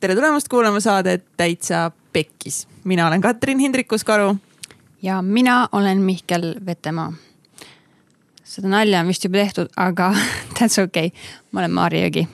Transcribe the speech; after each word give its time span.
tere 0.00 0.14
tulemast 0.14 0.48
kuulama 0.48 0.80
saadet 0.80 1.24
Täitsa 1.36 1.90
Pekkis. 2.12 2.68
mina 2.84 3.06
olen 3.06 3.20
Katrin 3.20 3.58
Hindrikus-Karu. 3.58 4.36
ja 5.02 5.22
mina 5.22 5.68
olen 5.72 5.98
Mihkel 5.98 6.54
Vetemaa. 6.66 7.12
seda 8.44 8.68
nalja 8.68 9.00
on 9.00 9.06
vist 9.06 9.24
juba 9.24 9.36
tehtud, 9.36 9.68
aga 9.76 10.14
that's 10.56 10.82
okei 10.82 11.06
okay., 11.06 11.20
ma 11.52 11.60
olen 11.60 11.70
Maarja 11.70 12.08
Jõgi. 12.08 12.26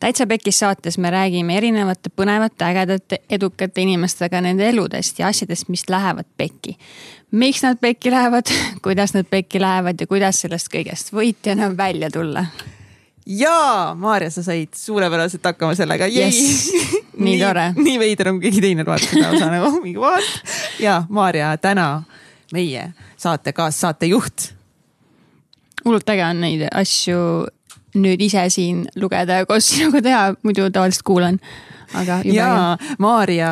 täitsa 0.00 0.26
Pekkis 0.26 0.58
saates 0.58 0.98
me 0.98 1.10
räägime 1.10 1.56
erinevate 1.56 2.10
põnevate, 2.16 2.64
ägedate, 2.64 3.18
edukate 3.30 3.82
inimestega 3.82 4.40
nende 4.40 4.68
eludest 4.68 5.18
ja 5.18 5.28
asjadest, 5.28 5.68
mis 5.68 5.84
lähevad 5.88 6.26
pekki. 6.36 6.78
miks 7.30 7.62
nad 7.62 7.76
pekki 7.80 8.10
lähevad, 8.10 8.48
kuidas 8.84 9.14
nad 9.14 9.26
pekki 9.30 9.60
lähevad 9.60 10.00
ja 10.00 10.06
kuidas 10.06 10.40
sellest 10.40 10.72
kõigest 10.72 11.12
võitjana 11.12 11.76
välja 11.76 12.10
tulla 12.10 12.46
jaa, 13.28 13.94
Maarja, 13.94 14.30
sa 14.30 14.42
said 14.42 14.72
suurepäraselt 14.76 15.44
hakkama 15.44 15.74
sellega 15.76 16.06
yes.. 16.08 16.70
nii 17.24 17.38
tore. 17.40 17.72
nii 17.76 17.98
veider 18.00 18.32
on, 18.32 18.40
keegi 18.40 18.62
teine 18.64 18.86
loeb 18.86 19.04
seda 19.04 19.32
osa 19.34 19.50
nagu 19.52 19.72
mingi 19.84 19.98
what. 20.00 20.24
ja 20.80 21.02
Maarja, 21.08 21.52
täna 21.60 21.88
meie 22.52 22.88
saate 23.20 23.52
kaassaatejuht. 23.52 24.52
hullult 25.84 26.08
äge 26.14 26.24
on 26.24 26.40
neid 26.46 26.66
asju 26.72 27.20
nüüd 27.94 28.20
ise 28.20 28.44
siin 28.52 28.86
lugeda 28.96 29.42
ja 29.42 29.46
koos 29.48 29.68
sinuga 29.72 30.02
teha, 30.04 30.22
muidu 30.42 30.68
tavaliselt 30.70 31.06
kuulan 31.08 31.40
aga 31.96 32.18
jube 32.24 32.36
ja 32.36 32.50
äge. 32.74 32.94
Maarja 32.98 33.50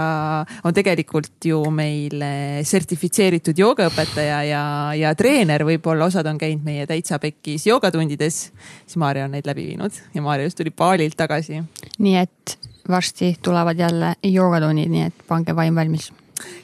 on 0.65 0.75
tegelikult 0.75 1.45
ju 1.45 1.63
meil 1.75 2.23
sertifitseeritud 2.67 3.59
joogaõpetaja 3.59 4.43
ja, 4.49 4.63
ja 4.97 5.15
treener, 5.19 5.65
võib-olla 5.67 6.09
osad 6.11 6.29
on 6.31 6.39
käinud 6.41 6.65
meie 6.67 6.87
täitsa 6.89 7.19
pekkis 7.23 7.67
joogatundides. 7.67 8.41
siis 8.85 9.01
Maarja 9.01 9.27
on 9.27 9.37
neid 9.37 9.49
läbi 9.49 9.67
viinud 9.71 10.01
ja 10.15 10.23
Maarja 10.23 10.51
just 10.51 10.61
tuli 10.61 10.71
baalilt 10.71 11.17
tagasi. 11.17 11.63
nii 11.99 12.17
et 12.17 12.59
varsti 12.89 13.37
tulevad 13.43 13.79
jälle 13.79 14.15
joogatunnid, 14.23 14.91
nii 14.91 15.07
et 15.09 15.27
pange 15.29 15.57
vaim 15.57 15.75
valmis. 15.75 16.13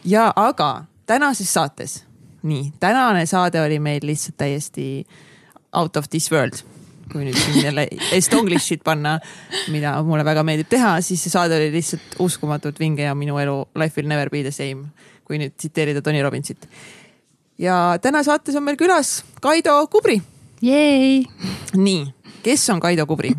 ja 0.05 0.33
aga 0.37 0.85
tänases 1.07 1.53
saates, 1.55 2.05
nii 2.43 2.73
tänane 2.81 3.27
saade 3.27 3.63
oli 3.63 3.79
meil 3.79 4.01
lihtsalt 4.03 4.37
täiesti 4.37 5.07
out 5.73 5.97
of 5.97 6.11
this 6.11 6.31
world 6.33 6.61
kui 7.13 7.27
nüüd 7.27 7.37
siin 7.37 7.67
jälle 7.67 7.87
Estonglish'it 8.17 8.83
panna, 8.85 9.19
mida 9.73 9.95
mulle 10.07 10.25
väga 10.25 10.45
meeldib 10.47 10.71
teha, 10.73 10.95
siis 11.05 11.23
see 11.23 11.33
saade 11.33 11.57
oli 11.59 11.69
lihtsalt 11.75 12.17
uskumatult 12.25 12.81
vinge 12.81 13.05
ja 13.05 13.15
minu 13.19 13.39
elu 13.43 13.59
life 13.79 14.01
will 14.01 14.09
never 14.09 14.31
be 14.33 14.43
the 14.43 14.53
same, 14.55 14.89
kui 15.29 15.41
nüüd 15.41 15.55
tsiteerida 15.57 16.03
Tony 16.03 16.23
Robbinsit. 16.25 16.69
ja 17.59 17.99
täna 18.03 18.23
saates 18.25 18.57
on 18.57 18.65
meil 18.65 18.81
külas 18.81 19.23
Kaido 19.41 19.77
Kubri. 19.93 20.21
nii, 21.77 22.03
kes 22.43 22.71
on 22.71 22.81
Kaido 22.81 23.07
Kubri? 23.07 23.35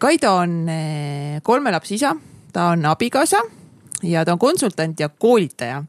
Kaido 0.00 0.34
on 0.34 0.68
eh, 0.68 1.38
kolme 1.42 1.70
lapse 1.70 1.94
isa, 1.94 2.16
ta 2.52 2.72
on 2.72 2.86
abikaasa 2.86 3.42
ja 4.02 4.24
ta 4.24 4.32
on 4.32 4.38
konsultant 4.38 5.00
ja 5.00 5.08
koolitaja 5.08 5.82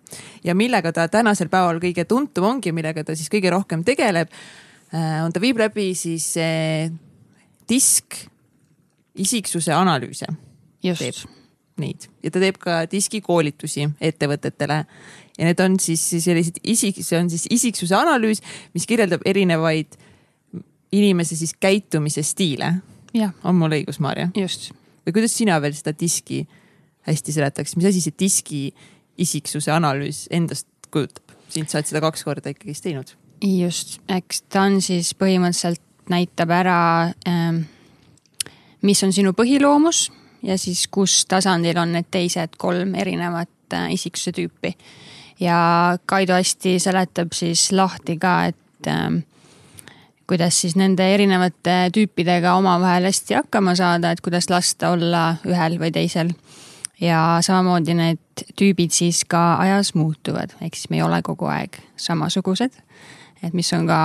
ja 0.43 0.55
millega 0.55 0.91
ta 0.91 1.07
tänasel 1.07 1.49
päeval 1.49 1.79
kõige 1.79 2.05
tuntum 2.05 2.43
ongi, 2.43 2.71
millega 2.71 3.03
ta 3.03 3.15
siis 3.15 3.29
kõige 3.31 3.49
rohkem 3.53 3.83
tegeleb 3.85 4.29
Äh, 4.29 4.68
on, 4.93 5.33
ta 5.33 5.41
viib 5.41 5.59
läbi 5.61 5.91
siis 5.97 6.31
disk 7.69 8.23
isiksuse 9.19 9.73
analüüse. 9.73 10.27
just. 10.83 11.27
Neid 11.79 12.09
ja 12.23 12.31
ta 12.31 12.41
teeb 12.43 12.57
ka 12.59 12.81
diskikoolitusi 12.91 13.85
ettevõtetele 14.03 14.77
ja 15.39 15.47
need 15.47 15.61
on 15.63 15.77
siis 15.79 16.01
sellised 16.11 16.59
isik, 16.67 16.99
see 17.05 17.19
on 17.19 17.29
siis 17.31 17.45
isiksuse 17.55 17.95
analüüs, 17.95 18.41
mis 18.75 18.87
kirjeldab 18.89 19.23
erinevaid 19.29 19.95
inimese 20.95 21.37
siis 21.39 21.53
käitumise 21.55 22.23
stiile. 22.27 22.73
on 23.43 23.55
mul 23.55 23.77
õigus, 23.79 24.01
Maarja? 24.03 24.27
just. 24.35 24.71
või 25.05 25.15
kuidas 25.15 25.37
sina 25.37 25.61
veel 25.63 25.77
seda 25.77 25.95
diski 25.95 26.43
hästi 27.07 27.37
seletaks, 27.37 27.77
mis 27.79 27.87
asi 27.87 28.03
see 28.03 28.19
diski 28.19 28.61
isiksuse 29.17 29.71
analüüs 29.71 30.27
endast 30.31 30.67
kujutab? 30.91 31.31
sind 31.49 31.71
sa 31.71 31.79
oled 31.79 31.93
seda 31.93 32.03
kaks 32.03 32.27
korda 32.27 32.51
ikkagist 32.51 32.83
teinud 32.83 33.15
just, 33.41 33.99
eks 34.09 34.41
ta 34.51 34.65
on 34.67 34.81
siis 34.83 35.13
põhimõtteliselt 35.15 35.81
näitab 36.09 36.51
ära 36.53 36.79
ähm,, 37.29 37.63
mis 38.81 39.03
on 39.03 39.13
sinu 39.13 39.33
põhiloomus 39.37 40.09
ja 40.43 40.57
siis 40.57 40.87
kus 40.91 41.23
tasandil 41.29 41.77
on 41.79 41.93
need 41.97 42.09
teised 42.11 42.57
kolm 42.57 42.95
erinevat 42.95 43.75
äh, 43.75 43.91
isiksuse 43.93 44.33
tüüpi. 44.35 44.73
ja 45.39 45.97
Kaido 46.05 46.33
hästi 46.33 46.79
seletab 46.79 47.33
siis 47.33 47.71
lahti 47.71 48.17
ka, 48.17 48.45
et 48.45 48.87
ähm, 48.87 49.21
kuidas 50.27 50.61
siis 50.61 50.75
nende 50.75 51.05
erinevate 51.13 51.89
tüüpidega 51.95 52.53
omavahel 52.57 53.09
hästi 53.09 53.39
hakkama 53.39 53.75
saada, 53.75 54.11
et 54.11 54.21
kuidas 54.21 54.49
lasta 54.49 54.91
olla 54.95 55.35
ühel 55.47 55.79
või 55.79 55.91
teisel. 55.91 56.33
ja 57.01 57.39
samamoodi 57.41 57.93
need 57.95 58.43
tüübid 58.59 58.91
siis 58.91 59.23
ka 59.27 59.55
ajas 59.59 59.93
muutuvad, 59.95 60.55
ehk 60.61 60.75
siis 60.75 60.89
me 60.89 60.99
ei 60.99 61.03
ole 61.03 61.21
kogu 61.21 61.47
aeg 61.47 61.79
samasugused 61.97 62.75
et 63.43 63.53
mis 63.53 63.73
on 63.73 63.87
ka 63.87 63.99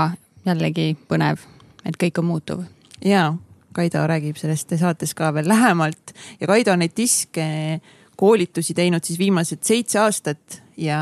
jällegi 0.46 0.94
põnev, 1.08 1.42
et 1.84 1.98
kõik 2.00 2.20
on 2.22 2.30
muutuv. 2.30 2.64
ja, 3.04 3.32
Kaido 3.74 4.04
räägib 4.06 4.38
sellest 4.38 4.70
saates 4.78 5.14
ka 5.18 5.32
veel 5.34 5.48
lähemalt 5.50 6.14
ja 6.40 6.46
Kaido 6.46 6.72
on 6.72 6.84
neid 6.84 6.94
diske 6.96 7.80
koolitusi 8.16 8.74
teinud 8.74 9.04
siis 9.04 9.18
viimased 9.18 9.64
seitse 9.66 9.98
aastat 9.98 10.60
ja 10.76 11.00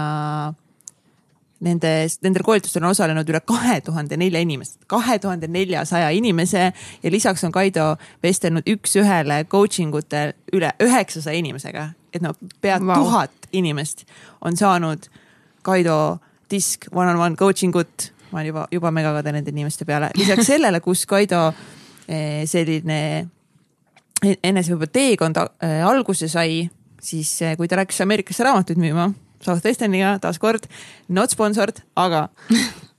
nendes, 1.63 2.19
nendel 2.23 2.45
koolitustel 2.47 2.83
on 2.83 2.91
osalenud 2.91 3.29
üle 3.29 3.41
kahe 3.47 3.81
tuhande 3.85 4.17
nelja 4.21 4.41
inimest, 4.43 4.81
kahe 4.91 5.19
tuhande 5.23 5.49
neljasaja 5.53 6.11
inimese 6.17 6.71
ja 7.03 7.13
lisaks 7.13 7.45
on 7.45 7.53
Kaido 7.53 7.97
vestelnud 8.23 8.67
üks-ühele 8.69 9.43
coaching 9.51 9.95
utel 9.95 10.35
üle 10.53 10.73
üheksasaja 10.83 11.39
inimesega. 11.39 11.91
et 12.13 12.23
no 12.23 12.35
pea 12.61 12.79
wow. 12.81 12.95
tuhat 12.95 13.49
inimest 13.53 14.05
on 14.41 14.57
saanud 14.57 15.07
Kaido 15.63 16.19
disk 16.51 16.89
one-on-one 16.93 17.37
coaching 17.37 17.77
ut 17.77 18.13
ma 18.33 18.41
olen 18.41 18.47
juba, 18.47 18.67
juba 18.73 18.91
megakade 18.91 19.33
nende 19.33 19.53
inimeste 19.53 19.85
peale. 19.85 20.11
lisaks 20.17 20.47
sellele, 20.47 20.81
kus 20.81 21.05
Kaido 21.07 21.49
eh, 22.09 22.43
selline 22.49 23.01
enese 24.23 24.73
võib-olla 24.73 24.93
teekond 24.93 25.43
eh, 25.43 25.83
alguse 25.87 26.29
sai, 26.31 26.65
siis 27.03 27.35
eh, 27.43 27.57
kui 27.59 27.69
ta 27.69 27.79
läks 27.81 28.01
Ameerikasse 28.05 28.47
raamatuid 28.47 28.81
müüma, 28.83 29.11
South 29.43 29.67
Esterniga 29.67 30.17
taaskord, 30.23 30.69
not 31.09 31.35
sponsored, 31.35 31.83
aga 31.97 32.29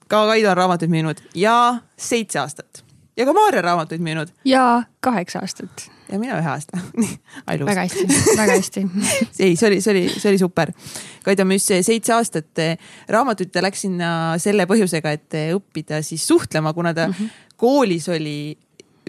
ka 0.07 0.25
Kaido 0.29 0.51
on 0.51 0.59
raamatuid 0.59 0.93
müünud 0.93 1.23
ja 1.39 1.57
seitse 1.97 2.41
aastat 2.43 2.83
ja 3.17 3.25
ka 3.25 3.33
Maarja 3.33 3.61
raamatuid 3.65 4.03
müünud. 4.03 4.33
ja 4.45 4.83
kaheksa 4.99 5.39
aastat 5.39 5.89
ja 6.13 6.19
mina 6.21 6.37
ühe 6.37 6.49
aasta 6.49 6.79
väga 7.69 7.85
hästi, 7.87 8.05
väga 8.37 8.57
hästi 8.57 8.83
ei, 9.45 9.55
see 9.57 9.69
oli, 9.69 9.79
see 9.81 9.93
oli, 9.95 10.03
see 10.13 10.29
oli 10.31 10.41
super. 10.41 10.73
Kaido 11.23 11.45
müüs 11.47 11.65
seitse 11.65 12.13
aastat 12.15 12.61
eh, 12.61 12.75
raamatuid, 13.11 13.51
ta 13.53 13.63
läks 13.63 13.85
sinna 13.87 14.09
selle 14.41 14.67
põhjusega, 14.69 15.15
et 15.17 15.39
eh, 15.39 15.53
õppida 15.55 16.03
siis 16.05 16.25
suhtlema, 16.27 16.73
kuna 16.75 16.93
ta 16.93 17.07
mm 17.09 17.17
-hmm. 17.17 17.55
koolis 17.57 18.09
oli 18.13 18.37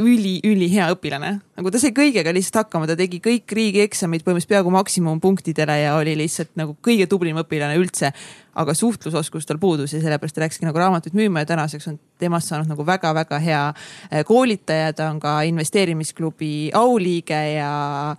üli-ülihea 0.00 0.88
õpilane, 0.94 1.30
nagu 1.58 1.70
ta 1.70 1.78
sai 1.78 1.92
kõigega 1.94 2.32
lihtsalt 2.34 2.64
hakkama, 2.64 2.88
ta 2.90 2.96
tegi 2.98 3.20
kõik 3.22 3.50
riigieksamid 3.54 4.24
põhimõtteliselt 4.24 4.50
peaaegu 4.50 4.72
maksimumpunktidele 4.74 5.76
ja 5.84 5.94
oli 5.98 6.16
lihtsalt 6.18 6.50
nagu 6.58 6.76
kõige 6.84 7.06
tublim 7.10 7.38
õpilane 7.42 7.78
üldse. 7.78 8.12
aga 8.54 8.74
suhtlusoskus 8.74 9.46
tal 9.46 9.58
puudus 9.58 9.92
ja 9.92 9.98
sellepärast 10.00 10.34
ta 10.34 10.44
läkski 10.44 10.66
nagu 10.66 10.78
raamatuid 10.78 11.14
müüma 11.18 11.42
ja 11.42 11.46
tänaseks 11.46 11.88
on 11.90 11.98
temast 12.18 12.48
saanud 12.48 12.70
nagu 12.70 12.86
väga-väga 12.86 13.38
hea 13.42 13.64
eh, 14.10 14.22
koolitaja, 14.24 14.92
ta 14.92 15.10
on 15.10 15.18
ka 15.20 15.40
investeerimisklubi 15.42 16.70
auliige 16.74 17.40
ja 17.56 18.16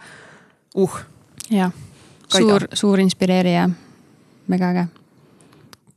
uh. 0.75 0.99
jah, 1.49 1.71
suur, 2.27 2.67
suur 2.73 2.99
inspireerija, 2.99 3.69
väga 4.51 4.71
äge 4.75 4.87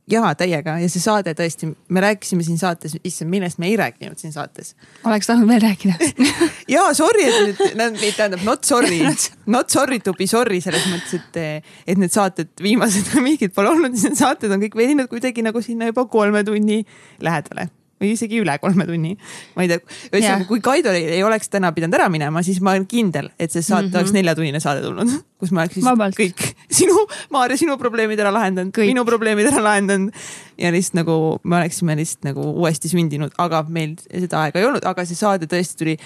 jaa, 0.09 0.31
täiega 0.37 0.77
ja 0.81 0.89
see 0.91 1.01
saade 1.03 1.33
tõesti, 1.37 1.69
me 1.93 2.03
rääkisime 2.03 2.45
siin 2.45 2.59
saates, 2.61 2.97
issand, 3.03 3.31
millest 3.31 3.61
me 3.61 3.69
ei 3.69 3.77
rääkinud 3.79 4.19
siin 4.21 4.33
saates. 4.33 4.75
oleks 5.05 5.29
tahtnud 5.29 5.49
veel 5.49 5.63
rääkida. 5.63 5.95
Jaa, 6.75 6.93
sorry, 6.97 7.25
et 7.29 7.59
nüüd, 7.75 8.03
tähendab 8.17 8.43
not 8.45 8.67
sorry, 8.67 9.01
not 9.45 9.73
sorry 9.73 9.99
to 10.03 10.13
be 10.17 10.27
sorry 10.29 10.61
selles 10.61 10.85
mõttes, 10.91 11.17
et, 11.19 11.73
et 11.87 12.01
need 12.01 12.13
saated, 12.13 12.53
viimased 12.61 13.13
mingid 13.25 13.55
pole 13.55 13.73
olnud, 13.73 13.97
siis 13.97 14.11
need 14.11 14.21
saated 14.21 14.53
on 14.53 14.63
kõik 14.65 14.77
veninud 14.79 15.11
kuidagi 15.11 15.45
nagu 15.45 15.63
sinna 15.65 15.91
juba 15.91 16.07
kolme 16.11 16.43
tunni 16.47 16.83
lähedale 17.25 17.69
või 17.99 18.13
isegi 18.15 18.39
üle 18.41 18.55
kolme 18.61 18.85
tunni. 18.87 19.15
ma 19.55 19.65
ei 19.65 19.71
tea, 19.71 19.79
ühesõnaga 20.11 20.47
kui 20.49 20.61
Kaido 20.63 20.93
ei, 20.95 21.21
oleks 21.25 21.51
täna 21.51 21.71
pidanud 21.75 21.97
ära 21.99 22.07
minema, 22.11 22.43
siis 22.45 22.61
ma 22.63 22.73
olen 22.75 22.87
kindel, 22.89 23.29
et 23.39 23.51
see 23.51 23.61
saate 23.61 23.87
mm 23.87 23.91
-hmm. 23.91 23.99
oleks 23.99 24.13
neljatunnine 24.15 24.61
saade 24.63 24.83
tulnud, 24.85 25.15
kus 25.39 25.51
ma 25.51 25.65
oleks 25.65 25.79
siis 25.79 25.85
kõik 26.19 26.45
sinu, 26.79 26.95
Maarja, 27.29 27.57
sinu 27.57 27.77
probleemid 27.77 28.19
ära 28.19 28.33
lahendanud, 28.33 28.77
minu 28.77 29.05
probleemid 29.05 29.51
ära 29.51 29.63
lahendanud. 29.63 30.13
ja 30.57 30.71
lihtsalt 30.71 31.01
nagu 31.03 31.39
me 31.43 31.57
oleksime 31.57 31.95
lihtsalt 31.95 32.23
nagu 32.23 32.41
uuesti 32.41 32.89
sündinud, 32.89 33.31
aga 33.37 33.65
meil 33.67 33.95
seda 34.11 34.43
aega 34.43 34.59
ei 34.59 34.65
olnud, 34.65 34.85
aga 34.85 35.05
see 35.05 35.15
saade 35.15 35.45
tõesti 35.45 35.77
tuli 35.77 35.97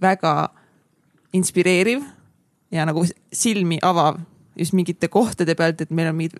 väga 0.00 0.50
inspireeriv 1.32 2.02
ja 2.72 2.84
nagu 2.84 3.04
silmi 3.32 3.78
avav 3.82 4.18
just 4.58 4.72
mingite 4.72 5.08
kohtade 5.08 5.54
pealt, 5.54 5.80
et 5.80 5.90
meil 5.90 6.10
on 6.10 6.16
mingid 6.16 6.38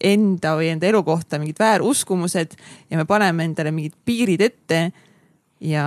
enda 0.00 0.54
või 0.58 0.70
enda 0.72 0.88
elu 0.88 1.02
kohta 1.04 1.38
mingid 1.40 1.58
vääruskumused 1.60 2.56
ja 2.90 3.00
me 3.00 3.06
paneme 3.08 3.44
endale 3.48 3.72
mingid 3.74 3.96
piirid 4.04 4.40
ette. 4.40 4.90
ja 5.60 5.84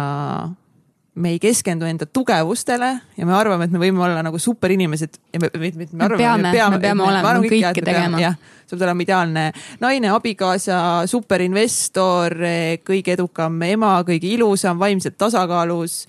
me 1.15 1.29
ei 1.29 1.39
keskendu 1.39 1.85
enda 1.85 2.05
tugevustele 2.05 2.89
ja 3.17 3.25
me 3.25 3.33
arvame, 3.37 3.65
et 3.65 3.73
me 3.73 3.81
võime 3.81 4.01
olla 4.01 4.23
nagu 4.25 4.39
superinimesed 4.41 5.17
ja 5.33 5.41
me, 5.41 5.49
me, 5.53 5.71
me, 5.75 5.87
me, 5.91 6.09
me 6.09 6.17
peame, 6.17 6.51
me 6.51 6.79
peame 6.81 7.05
olema 7.05 7.33
kõike 7.43 7.83
tegema. 7.85 8.21
jah, 8.21 8.37
sa 8.65 8.75
pead 8.75 8.85
olema 8.87 9.05
ideaalne 9.05 9.45
naine, 9.81 10.09
abikaasa, 10.13 10.77
superinvestor, 11.09 12.37
kõige 12.85 13.17
edukam 13.17 13.61
ema, 13.69 13.95
kõige 14.07 14.29
ilusam, 14.33 14.81
vaimselt 14.81 15.17
tasakaalus. 15.21 16.03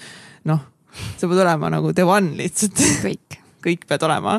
noh, 0.48 0.60
sa 1.16 1.28
pead 1.28 1.44
olema 1.44 1.72
nagu 1.76 1.92
the 1.92 2.08
one 2.08 2.36
lihtsalt. 2.40 2.84
kõik 3.04 3.40
kõik 3.64 3.88
pead 3.88 4.04
olema. 4.08 4.38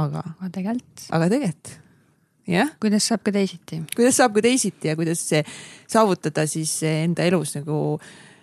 aga. 0.00 0.24
aga 0.40 0.50
tegelikult. 0.52 1.06
aga 1.10 1.30
tegelikult, 1.32 1.72
jah. 2.48 2.70
kuidas 2.80 3.06
saab 3.08 3.22
ka 3.24 3.32
teisiti. 3.32 3.82
kuidas 3.96 4.16
saab 4.16 4.34
ka 4.34 4.42
teisiti 4.42 4.88
ja 4.88 4.96
kuidas 4.96 5.24
saavutada 5.90 6.46
siis 6.46 6.74
enda 6.86 7.26
elus 7.28 7.56
nagu 7.58 8.00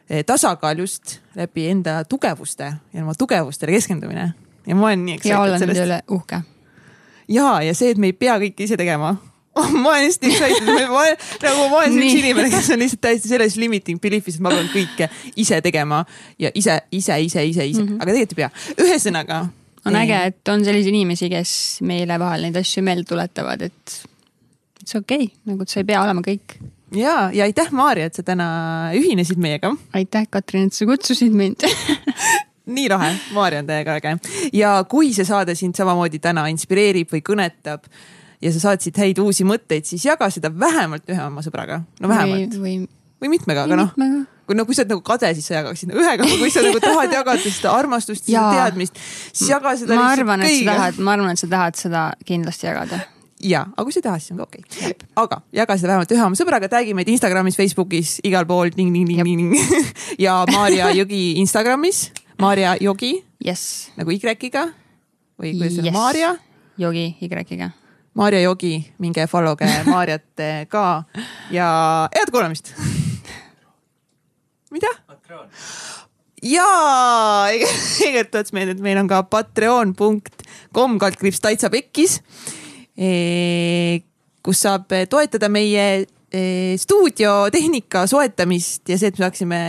eh, 0.10 0.24
tasakaal 0.25 0.86
just 0.86 1.19
läbi 1.36 1.69
enda 1.69 2.04
tugevuste 2.04 2.74
ja 2.94 3.04
oma 3.04 3.16
tugevustele 3.18 3.72
keskendumine. 3.72 4.34
ja 4.68 4.75
ma 4.75 4.88
olen 4.88 5.06
nii 5.06 5.19
ja 5.24 5.42
olla 5.42 5.60
nende 5.60 5.86
üle 5.86 6.01
uhke. 6.10 6.42
ja, 7.28 7.62
ja 7.62 7.74
see, 7.75 7.92
et 7.92 7.98
me 7.98 8.13
ei 8.13 8.18
pea 8.18 8.40
kõike 8.40 8.68
ise 8.68 8.78
tegema 8.80 9.16
oh, 9.60 9.72
ma 9.72 9.90
olen 9.90 10.04
hästi 10.06 10.28
excited, 10.30 10.68
ma 10.88 11.00
olen 11.02 11.16
nagu 11.42 11.69
ma 11.72 11.81
olen 11.81 11.95
üks 12.00 12.18
inimene, 12.22 12.50
kes 12.54 12.69
on 12.74 12.84
lihtsalt 12.84 13.02
täiesti 13.04 13.31
selles 13.31 13.57
limiting 13.60 14.00
belief'is, 14.02 14.38
et 14.38 14.44
ma 14.45 14.54
pean 14.54 14.69
kõike 14.72 15.10
ise 15.42 15.60
tegema 15.66 16.04
ja 16.40 16.52
ise, 16.56 16.78
ise, 16.95 17.18
ise, 17.25 17.44
ise, 17.45 17.66
ise 17.66 17.81
mm, 17.81 17.88
-hmm. 17.88 18.00
aga 18.00 18.13
tegelikult 18.13 18.38
ei 18.38 18.44
pea. 18.44 18.52
ühesõnaga. 18.86 19.40
On 19.89 20.00
äge, 20.00 20.19
et 20.31 20.51
on 20.53 20.65
selliseid 20.65 20.94
inimesi, 20.94 21.30
kes 21.31 21.53
meile 21.88 22.19
vahel 22.21 22.47
neid 22.47 22.59
asju 22.59 22.83
meelde 22.86 23.07
tuletavad, 23.09 23.63
et 23.69 23.95
see 24.83 25.00
okei 25.00 25.30
okay,, 25.30 25.31
nagu 25.50 25.68
sa 25.69 25.81
ei 25.81 25.88
pea 25.89 26.03
olema 26.03 26.24
kõik. 26.25 26.57
ja, 26.95 27.15
ja 27.36 27.47
aitäh, 27.47 27.71
Maarja, 27.75 28.09
et 28.09 28.19
sa 28.19 28.25
täna 28.25 28.50
ühinesid 28.97 29.41
meiega. 29.41 29.74
aitäh, 29.97 30.30
Katrin, 30.30 30.69
et 30.69 30.77
sa 30.77 30.88
kutsusid 30.89 31.36
mind 31.36 31.65
nii 32.77 32.88
lahe, 32.91 33.12
Maarja 33.36 33.63
on 33.63 33.69
täiega 33.69 33.97
äge 34.00 34.15
ja 34.56 34.77
kui 34.89 35.12
see 35.15 35.27
saade 35.27 35.57
sind 35.57 35.77
samamoodi 35.77 36.21
täna 36.24 36.47
inspireerib 36.53 37.12
või 37.13 37.24
kõnetab 37.25 37.89
ja 38.39 38.53
sa 38.56 38.69
saad 38.69 38.83
siit 38.83 38.97
häid 39.00 39.19
uusi 39.21 39.45
mõtteid, 39.47 39.88
siis 39.89 40.06
jaga 40.07 40.30
seda 40.33 40.51
vähemalt 40.53 41.09
ühe 41.12 41.24
oma 41.25 41.44
sõbraga. 41.45 41.81
no 42.00 42.12
vähemalt. 42.12 42.59
või, 42.59 42.81
või, 42.83 43.00
või 43.24 43.38
mitmega, 43.38 43.65
aga 43.68 43.83
noh 43.83 43.95
kui 44.50 44.57
no 44.57 44.66
kui 44.66 44.74
sa 44.74 44.81
oled 44.81 44.96
nagu 44.96 45.04
kade, 45.06 45.30
siis 45.38 45.46
sa 45.46 45.60
jagaksid 45.60 45.92
nagu 45.92 46.01
ühega, 46.01 46.25
kui 46.42 46.50
sa 46.50 46.63
nagu 46.66 46.81
tahad 46.81 47.13
jagada 47.13 47.54
seda 47.54 47.75
armastust 47.78 48.25
ja 48.31 48.48
seda 48.48 48.66
teadmist, 48.66 48.98
siis 49.30 49.51
jaga 49.51 49.75
seda. 49.78 49.94
ma 50.00 50.10
arvan, 50.16 50.42
et 50.42 50.56
sa 50.57 50.74
tahad, 50.74 51.00
ma 51.06 51.13
arvan, 51.13 51.38
et 51.38 51.42
sa 51.42 51.50
tahad 51.51 51.78
seda 51.78 52.06
kindlasti 52.25 52.66
jagada 52.66 53.04
ja, 53.46 53.62
aga 53.69 53.86
kui 53.86 53.94
sa 53.94 54.01
ei 54.01 54.06
taha, 54.07 54.19
siis 54.19 54.34
on 54.34 54.42
ka 54.42 54.48
okei 54.48 54.63
okay.. 54.66 55.07
aga 55.22 55.42
jaga 55.62 55.78
seda 55.78 55.94
vähemalt 55.94 56.13
ühe 56.16 56.25
oma 56.25 56.40
sõbraga, 56.40 56.69
tag'i 56.72 56.96
meid 56.98 57.12
Instagramis, 57.13 57.57
Facebookis, 57.60 58.18
igal 58.28 58.48
pool 58.50 58.74
ting-ting-ting-ting 58.74 59.54
ja 60.25 60.42
Maarja 60.50 60.92
Jõgi 60.98 61.24
Instagramis, 61.44 62.07
Maarja 62.42 62.75
Jogi 62.81 63.13
yes.. 63.45 63.92
nagu 64.00 64.16
Y-iga 64.16 64.66
või 65.40 65.54
kuidas 65.54 65.78
see 65.78 65.86
yes. 65.86 65.94
on, 65.94 66.00
Maarja? 66.00 66.34
Jogi 66.81 67.06
Y-iga 67.22 67.69
Maarja 68.18 68.42
Jogi, 68.42 68.74
minge 68.98 69.28
follow 69.31 69.56
ge 69.60 69.69
Maarjat 69.88 70.48
ka 70.74 70.88
ja 71.54 71.69
head 72.16 72.34
kuulamist. 72.34 72.74
Mida? 74.74 74.92
jaa, 76.44 77.50
tegelikult 78.00 78.31
tuletas 78.31 78.56
meelde, 78.56 78.77
et 78.77 78.83
meil 78.83 79.01
on 79.01 79.10
ka 79.12 79.24
patreon.com 79.27 80.98
kaldkriips 81.01 81.44
täitsa 81.44 81.71
pekkis. 81.74 82.19
kus 84.44 84.66
saab 84.66 84.92
toetada 85.10 85.50
meie 85.51 85.86
stuudiotehnika 86.80 88.06
soetamist 88.07 88.89
ja 88.89 88.98
see, 89.00 89.10
et 89.10 89.18
me 89.18 89.25
saaksime 89.25 89.62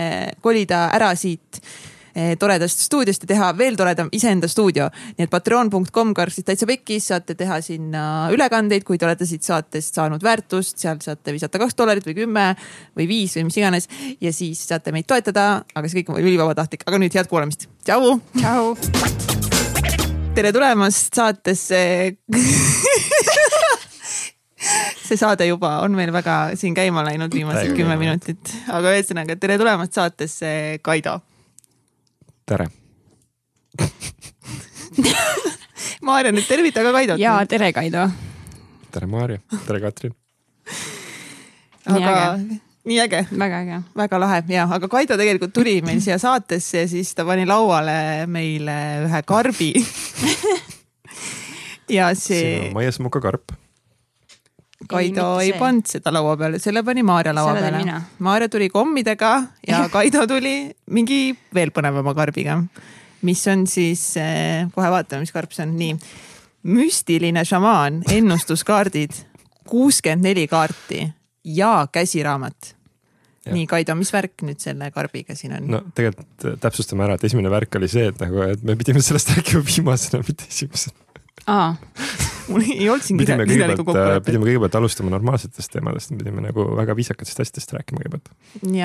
kolida 0.43 0.89
ära 0.93 1.15
siit 1.17 1.61
Eh, 1.61 1.90
toredast 2.39 2.79
stuudiost 2.85 3.23
ja 3.23 3.29
teha 3.33 3.51
veel 3.57 3.77
toredam 3.79 4.09
iseenda 4.11 4.47
stuudio. 4.51 4.89
nii 5.17 5.25
et 5.25 5.31
patreon.com 5.31 6.13
karstid 6.17 6.47
täitsa 6.49 6.67
pekkis, 6.67 7.07
saate 7.11 7.35
teha 7.39 7.61
sinna 7.63 8.03
ülekandeid, 8.33 8.83
kui 8.87 8.97
te 8.97 9.07
olete 9.07 9.25
siit 9.29 9.43
saatest 9.47 9.95
saanud 9.95 10.23
väärtust, 10.23 10.77
sealt 10.81 11.05
saate 11.05 11.33
visata 11.35 11.61
kaks 11.61 11.77
dollarit 11.77 12.07
või 12.07 12.17
kümme 12.23 12.45
või 12.97 13.07
viis 13.07 13.35
või 13.37 13.47
mis 13.47 13.57
iganes. 13.61 13.89
ja 14.21 14.33
siis 14.35 14.67
saate 14.67 14.91
meid 14.91 15.07
toetada, 15.07 15.63
aga 15.75 15.87
see 15.87 16.01
kõik 16.01 16.13
on 16.15 16.21
ülivabatahtlik, 16.23 16.85
aga 16.87 17.01
nüüd 17.01 17.15
head 17.15 17.31
kuulamist. 17.31 17.67
tšau. 17.85 18.19
tšau. 18.37 18.75
tere 20.35 20.51
tulemast 20.55 21.15
saatesse 21.15 21.81
see 25.07 25.17
saade 25.17 25.47
juba 25.47 25.79
on 25.85 25.95
meil 25.97 26.13
väga 26.13 26.55
siin 26.59 26.75
käima 26.77 27.03
läinud 27.07 27.33
viimased 27.33 27.75
kümme 27.75 27.97
minutit, 27.99 28.55
aga 28.69 28.95
ühesõnaga 28.95 29.35
tere 29.39 29.57
tulemast 29.61 29.97
saatesse, 29.97 30.79
Kaido 30.83 31.19
tere 32.51 32.67
Maarja 36.07 36.33
nüüd 36.33 36.47
tervita 36.49 36.83
ka 36.83 36.91
Kaidot. 36.95 37.21
ja 37.21 37.37
tere, 37.47 37.71
Kaido. 37.75 38.07
tere, 38.91 39.07
Maarja, 39.07 39.39
tere, 39.67 39.79
Katrin. 39.83 40.13
aga 41.87 42.15
nii 42.87 42.99
äge. 43.05 43.23
väga 43.31 43.61
äge. 43.63 43.79
väga 43.95 44.19
lahe 44.19 44.41
ja, 44.51 44.67
aga 44.67 44.89
Kaido 44.91 45.17
tegelikult 45.21 45.53
tuli 45.55 45.77
meil 45.85 46.01
siia 46.03 46.17
saatesse 46.21 46.83
ja 46.83 46.91
siis 46.91 47.13
ta 47.15 47.25
pani 47.27 47.47
lauale 47.47 48.27
meile 48.27 48.77
ühe 49.07 49.23
karbi 49.27 49.71
ja 51.97 52.11
see. 52.15 52.41
siin 52.41 52.67
on 52.67 52.79
maiesmuka 52.81 53.23
karp 53.23 53.55
Kaido 54.91 55.27
ei, 55.39 55.51
ei 55.51 55.59
pannud 55.59 55.87
seda 55.89 56.13
laua 56.13 56.35
peale, 56.39 56.59
selle 56.61 56.83
pani 56.87 57.03
Maarja 57.07 57.33
laua 57.35 57.55
selle 57.57 57.71
peale. 57.71 58.01
Maarja 58.27 58.49
tuli 58.51 58.69
kommidega 58.73 59.31
ja 59.67 59.85
Kaido 59.95 60.25
tuli 60.29 60.55
mingi 60.91 61.21
veel 61.55 61.71
põnevama 61.75 62.13
karbiga, 62.17 62.59
mis 63.27 63.45
on 63.51 63.65
siis, 63.69 64.03
eh, 64.21 64.67
kohe 64.75 64.91
vaatame, 64.93 65.25
mis 65.25 65.33
karp 65.35 65.55
see 65.55 65.65
on, 65.67 65.73
nii. 65.79 65.95
müstiline 66.75 67.41
šamaan, 67.47 68.03
ennustuskaardid, 68.11 69.15
kuuskümmend 69.71 70.27
neli 70.29 70.45
kaarti 70.51 71.07
ja 71.57 71.87
käsiraamat 71.91 72.75
Ja. 73.41 73.55
nii, 73.55 73.63
Kaido, 73.65 73.95
mis 73.97 74.11
värk 74.13 74.43
nüüd 74.45 74.59
selle 74.61 74.91
karbiga 74.93 75.33
siin 75.33 75.55
on? 75.57 75.63
no 75.73 75.79
tegelikult 75.97 76.59
täpsustame 76.61 77.07
ära, 77.07 77.15
et 77.17 77.23
esimene 77.25 77.49
värk 77.49 77.73
oli 77.79 77.87
see, 77.89 78.11
et 78.11 78.19
nagu, 78.21 78.37
et 78.45 78.61
me 78.61 78.75
pidime 78.77 79.01
sellest 79.01 79.31
rääkima 79.33 79.63
viimasena, 79.65 80.21
mitte 80.27 80.45
esimesena 80.45 80.93
aa 81.49 81.71
mul 82.49 82.63
ei 82.65 82.87
olnud 82.89 83.05
siin 83.05 83.19
pidime 83.19 83.45
kõigepealt, 83.49 83.91
äh, 83.97 84.13
pidime 84.25 84.47
kõigepealt 84.47 84.77
alustama 84.79 85.13
normaalsetest 85.13 85.73
teemadest, 85.75 86.13
pidime 86.19 86.43
nagu 86.45 86.65
väga 86.77 86.95
viisakatest 86.97 87.43
asjadest 87.43 87.75
rääkima 87.77 88.03
kõigepealt. 88.03 88.31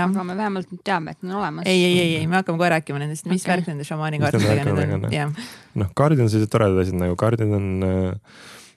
aga 0.06 0.26
me 0.26 0.36
vähemalt 0.38 0.72
nüüd 0.72 0.82
teame, 0.86 1.16
et 1.16 1.24
on 1.24 1.36
olemas. 1.40 1.68
ei, 1.68 1.84
ei, 1.84 1.96
ei, 2.02 2.16
ei, 2.20 2.26
me 2.26 2.40
hakkame 2.40 2.60
kohe 2.60 2.72
rääkima 2.76 3.00
nendest, 3.02 3.28
mis 3.30 3.44
okay. 3.44 3.54
värk 3.54 3.72
nende 3.72 3.86
šamaani 3.88 4.20
kaartidega 4.22 4.66
nüüd 4.68 4.98
on, 4.98 5.08
jah. 5.14 5.32
noh, 5.74 5.90
kaardid 5.98 6.24
on 6.24 6.30
sellised 6.32 6.52
toredad 6.52 6.84
asjad 6.84 7.00
nagu 7.00 7.18
kaardid 7.20 7.56
on 7.56 7.72
äh, 7.86 8.36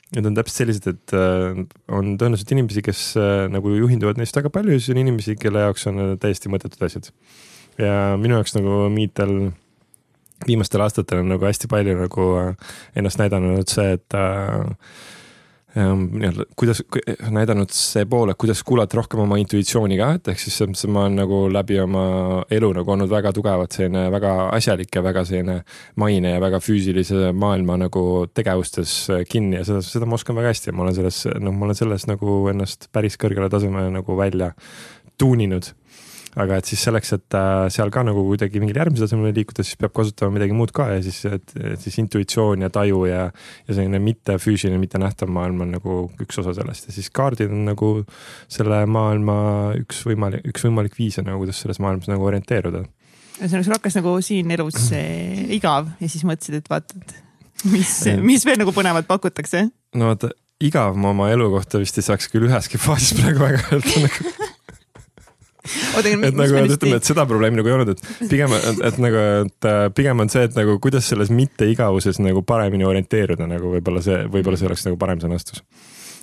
Need 0.10 0.26
on 0.26 0.34
täpselt 0.34 0.64
sellised, 0.64 0.88
et 0.90 1.12
äh, 1.14 1.60
on 1.94 2.16
tõenäoliselt 2.18 2.50
inimesi, 2.56 2.82
kes 2.82 3.02
äh, 3.22 3.44
nagu 3.54 3.76
juhinduvad 3.76 4.18
neist 4.18 4.34
väga 4.34 4.50
palju 4.50 4.80
siis 4.80 4.90
on 4.96 5.04
inimesi, 5.04 5.36
kelle 5.38 5.62
jaoks 5.68 5.86
on 5.92 6.16
täiesti 6.18 6.50
mõttetud 6.50 6.82
asjad. 6.88 7.12
ja 7.78 8.18
minu 8.18 8.40
jaoks 8.40 8.56
nagu 8.58 8.88
Miitel 8.90 9.52
viimastel 10.48 10.84
aastatel 10.86 11.24
on 11.24 11.34
nagu 11.36 11.48
hästi 11.48 11.70
palju 11.72 11.96
nagu 12.00 12.34
äh, 12.40 12.74
ennast 12.96 13.22
näidanud 13.22 13.70
see, 13.70 13.96
et 13.98 14.16
äh, 14.18 14.68
ähm, 15.78 16.06
nii-öelda, 16.16 16.46
kuidas, 16.60 16.82
näidanud 17.30 17.74
see 17.76 18.06
pool, 18.10 18.32
et 18.32 18.40
kuidas 18.42 18.64
kuulata 18.68 19.00
rohkem 19.00 19.24
oma 19.24 19.40
intuitsiooni 19.42 19.98
ka, 20.00 20.12
et 20.18 20.32
ehk 20.34 20.42
siis 20.42 20.86
ma 20.88 21.06
olen 21.06 21.20
nagu 21.22 21.42
läbi 21.54 21.80
oma 21.84 22.06
elu 22.52 22.72
nagu 22.80 22.96
olnud 22.96 23.12
väga 23.12 23.34
tugevalt 23.36 23.76
selline 23.76 24.08
väga 24.14 24.36
asjalik 24.56 24.96
ja 24.96 25.04
väga 25.06 25.26
selline 25.30 25.60
maine 26.02 26.36
ja 26.36 26.44
väga 26.44 26.62
füüsilise 26.64 27.34
maailma 27.36 27.78
nagu 27.86 28.06
tegevustes 28.34 28.96
kinni 29.30 29.60
ja 29.60 29.66
seda, 29.68 29.84
seda 29.86 30.10
ma 30.10 30.20
oskan 30.20 30.40
väga 30.40 30.54
hästi 30.54 30.72
ja 30.72 30.78
ma 30.78 30.88
olen 30.88 31.02
selles, 31.02 31.26
noh, 31.40 31.56
ma 31.56 31.70
olen 31.70 31.82
selles 31.84 32.08
nagu 32.10 32.40
ennast 32.54 32.90
päris 32.96 33.20
kõrgele 33.22 33.52
tasemele 33.52 33.92
nagu 34.00 34.18
välja 34.18 34.54
tuuninud 35.20 35.74
aga 36.38 36.60
et 36.60 36.70
siis 36.70 36.82
selleks, 36.86 37.12
et 37.16 37.36
äh, 37.38 37.68
seal 37.74 37.90
ka 37.94 38.04
nagu 38.06 38.22
kuidagi 38.28 38.62
mingile 38.62 38.84
järgmisele 38.84 39.08
tasemele 39.08 39.34
liikuda, 39.34 39.64
siis 39.66 39.80
peab 39.82 39.94
kasutama 39.98 40.36
midagi 40.36 40.54
muud 40.56 40.72
ka 40.76 40.86
ja 40.92 41.00
siis, 41.06 41.24
et 41.26 41.54
siis 41.82 41.98
intuitsioon 42.04 42.66
ja 42.66 42.70
taju 42.74 43.02
ja, 43.10 43.24
ja 43.66 43.78
selline 43.78 44.02
mittefüüsiline, 44.04 44.78
mittenähtav 44.82 45.32
maailm 45.34 45.64
on 45.66 45.74
nagu 45.78 45.98
üks 46.22 46.42
osa 46.42 46.54
sellest 46.58 46.90
ja 46.90 46.96
siis 46.96 47.10
kaardid 47.16 47.50
on 47.54 47.66
nagu 47.72 47.92
selle 48.52 48.84
maailma 48.90 49.40
üks 49.80 50.04
võimalik, 50.06 50.46
üks 50.54 50.68
võimalik 50.68 51.00
viise 51.00 51.26
nagu, 51.26 51.42
kuidas 51.42 51.64
selles 51.64 51.82
maailmas 51.82 52.12
nagu 52.12 52.30
orienteeruda. 52.30 52.84
ühesõnaga, 53.40 53.66
sul 53.66 53.78
hakkas 53.80 53.98
nagu 53.98 54.14
siin 54.26 54.54
elus 54.54 54.92
igav 55.58 55.90
ja 55.98 56.12
siis 56.12 56.28
mõtlesid, 56.30 56.62
et 56.62 56.70
vaatad, 56.70 57.18
mis, 57.74 57.96
mis 58.30 58.46
veel 58.46 58.62
nagu 58.62 58.76
põnevat 58.76 59.10
pakutakse? 59.10 59.66
no 59.98 60.14
vaata, 60.14 60.30
igav 60.62 60.94
ma 61.00 61.10
oma 61.16 61.34
elu 61.34 61.50
kohta 61.58 61.82
vist 61.82 61.98
ei 61.98 62.06
saaks 62.06 62.30
küll 62.30 62.46
üheski 62.52 62.78
faasis 62.78 63.18
praegu 63.18 63.48
väga 63.48 63.66
öelda 63.74 64.06
nagu 64.06 64.48
et 66.30 66.38
nagu, 66.38 66.56
et 66.62 66.74
ütleme, 66.76 66.98
et 67.00 67.08
seda 67.08 67.26
probleemi 67.30 67.60
nagu 67.60 67.70
ei 67.70 67.76
olnud, 67.76 67.94
et 67.94 68.30
pigem, 68.32 68.56
et, 68.56 69.00
nagu, 69.02 69.24
et 69.44 69.70
äh, 69.70 69.86
pigem 69.96 70.24
on 70.24 70.32
see, 70.32 70.46
et 70.48 70.58
nagu 70.58 70.78
kuidas 70.84 71.10
selles 71.12 71.32
mitteigavuses 71.36 72.22
nagu 72.24 72.44
paremini 72.48 72.88
orienteeruda 72.88 73.48
nagu 73.50 73.74
võib-olla 73.76 74.04
see, 74.06 74.22
võib-olla 74.32 74.60
see 74.60 74.70
oleks 74.70 74.86
nagu 74.88 75.00
parem 75.02 75.22
sõnastus 75.24 75.64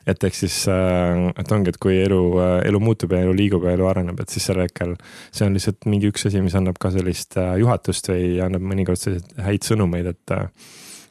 et 0.07 0.23
ehk 0.23 0.39
siis, 0.39 0.57
äh, 0.71 1.27
et 1.35 1.53
ongi, 1.53 1.75
et 1.75 1.81
kui 1.83 1.99
elu, 1.99 2.23
elu 2.69 2.81
muutub 2.81 3.13
ja 3.13 3.25
elu 3.27 3.35
liigub 3.37 3.67
ja 3.67 3.75
elu 3.77 3.91
areneb, 3.91 4.23
et 4.23 4.33
siis 4.33 4.49
sel 4.49 4.63
hetkel 4.63 4.95
see 5.35 5.49
on 5.49 5.59
lihtsalt 5.59 5.89
mingi 5.91 6.11
üks 6.13 6.29
asi, 6.31 6.41
mis 6.45 6.57
annab 6.59 6.81
ka 6.81 6.95
sellist 6.95 7.37
juhatust 7.37 8.13
või 8.13 8.37
annab 8.47 8.65
mõnikord 8.65 9.03
selliseid 9.03 9.47
häid 9.49 9.67
sõnumeid, 9.67 10.15
et 10.15 10.37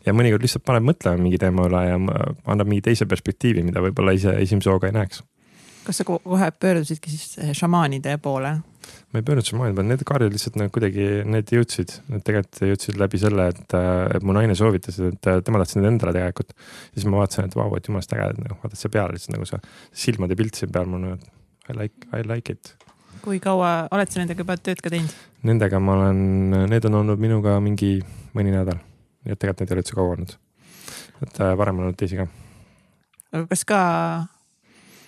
ja 0.05 0.13
mõnikord 0.15 0.45
lihtsalt 0.45 0.65
paneb 0.65 0.85
mõtlema 0.89 1.21
mingi 1.21 1.39
teema 1.41 1.67
üle 1.69 1.81
ja 1.87 1.97
annab 1.99 2.69
mingi 2.69 2.85
teise 2.89 3.07
perspektiivi, 3.09 3.65
mida 3.65 3.83
võib-olla 3.83 4.15
ise 4.15 4.35
esimese 4.41 4.71
hooga 4.71 4.89
ei 4.89 4.95
näeks. 4.95 5.23
Kas 5.85 6.01
sa 6.01 6.05
kohe 6.07 6.51
pöördusidki 6.59 7.13
siis 7.13 7.57
šamaanide 7.59 8.17
poole? 8.23 8.55
ma 9.13 9.21
ei 9.21 9.25
pööranud 9.25 9.47
šamaani 9.47 9.75
peale, 9.77 9.89
need 9.89 10.03
kaardid 10.07 10.33
lihtsalt 10.35 10.57
nagu 10.59 10.73
kuidagi, 10.75 11.05
need 11.31 11.51
jõudsid, 11.53 11.93
need 12.11 12.25
tegelikult 12.27 12.59
jõudsid 12.69 12.99
läbi 12.99 13.21
selle, 13.21 13.47
et, 13.53 13.75
et 14.17 14.25
mu 14.25 14.35
naine 14.35 14.57
soovitas, 14.57 14.99
et 15.07 15.29
tema 15.47 15.61
tahtis 15.61 15.79
need 15.79 15.87
endale 15.93 16.13
tegelikult. 16.15 16.51
siis 16.93 17.07
ma 17.09 17.21
vaatasin, 17.21 17.47
et 17.49 17.57
vau, 17.57 17.69
et 17.77 17.89
jumalast 17.89 18.13
äge, 18.13 18.27
et 18.33 18.41
nagu 18.43 18.59
vaatad 18.61 18.81
siia 18.81 18.93
peale 18.93 19.15
lihtsalt 19.15 19.37
nagu 19.37 19.47
see 19.49 19.61
silmade 20.05 20.37
pilt 20.37 20.59
siin 20.59 20.73
peal, 20.75 20.89
mul 20.91 21.07
on 21.13 21.23
I 21.65 21.73
like, 21.73 22.09
I 22.13 22.21
like 22.27 22.51
it. 22.51 22.75
kui 23.25 23.39
kaua 23.41 23.87
oled 23.95 24.11
sa 24.11 24.21
nendega 24.21 24.43
juba 24.43 24.57
tööd 24.61 24.83
ka 24.85 24.91
teinud? 24.93 25.13
Nendega 25.47 25.79
ma 25.81 25.95
olen, 25.97 26.19
need 26.69 26.85
on 26.85 26.99
olnud 27.01 27.21
minuga 27.21 27.55
mingi 27.63 27.97
mõni 28.37 28.53
nädal. 28.53 28.77
nii 29.25 29.33
et 29.33 29.41
tegelikult 29.41 29.63
neid 29.63 29.71
ei 29.71 29.77
ole 29.77 29.85
üldse 29.85 29.97
kaua 29.97 30.13
olnud. 30.17 30.37
et 31.25 31.41
äh, 31.41 31.57
varem 31.57 31.79
on 31.79 31.87
olnud 31.87 31.97
teisi 31.97 32.19
ka. 32.19 32.27
aga 33.33 33.47
kas 33.49 33.65
ka 33.65 33.79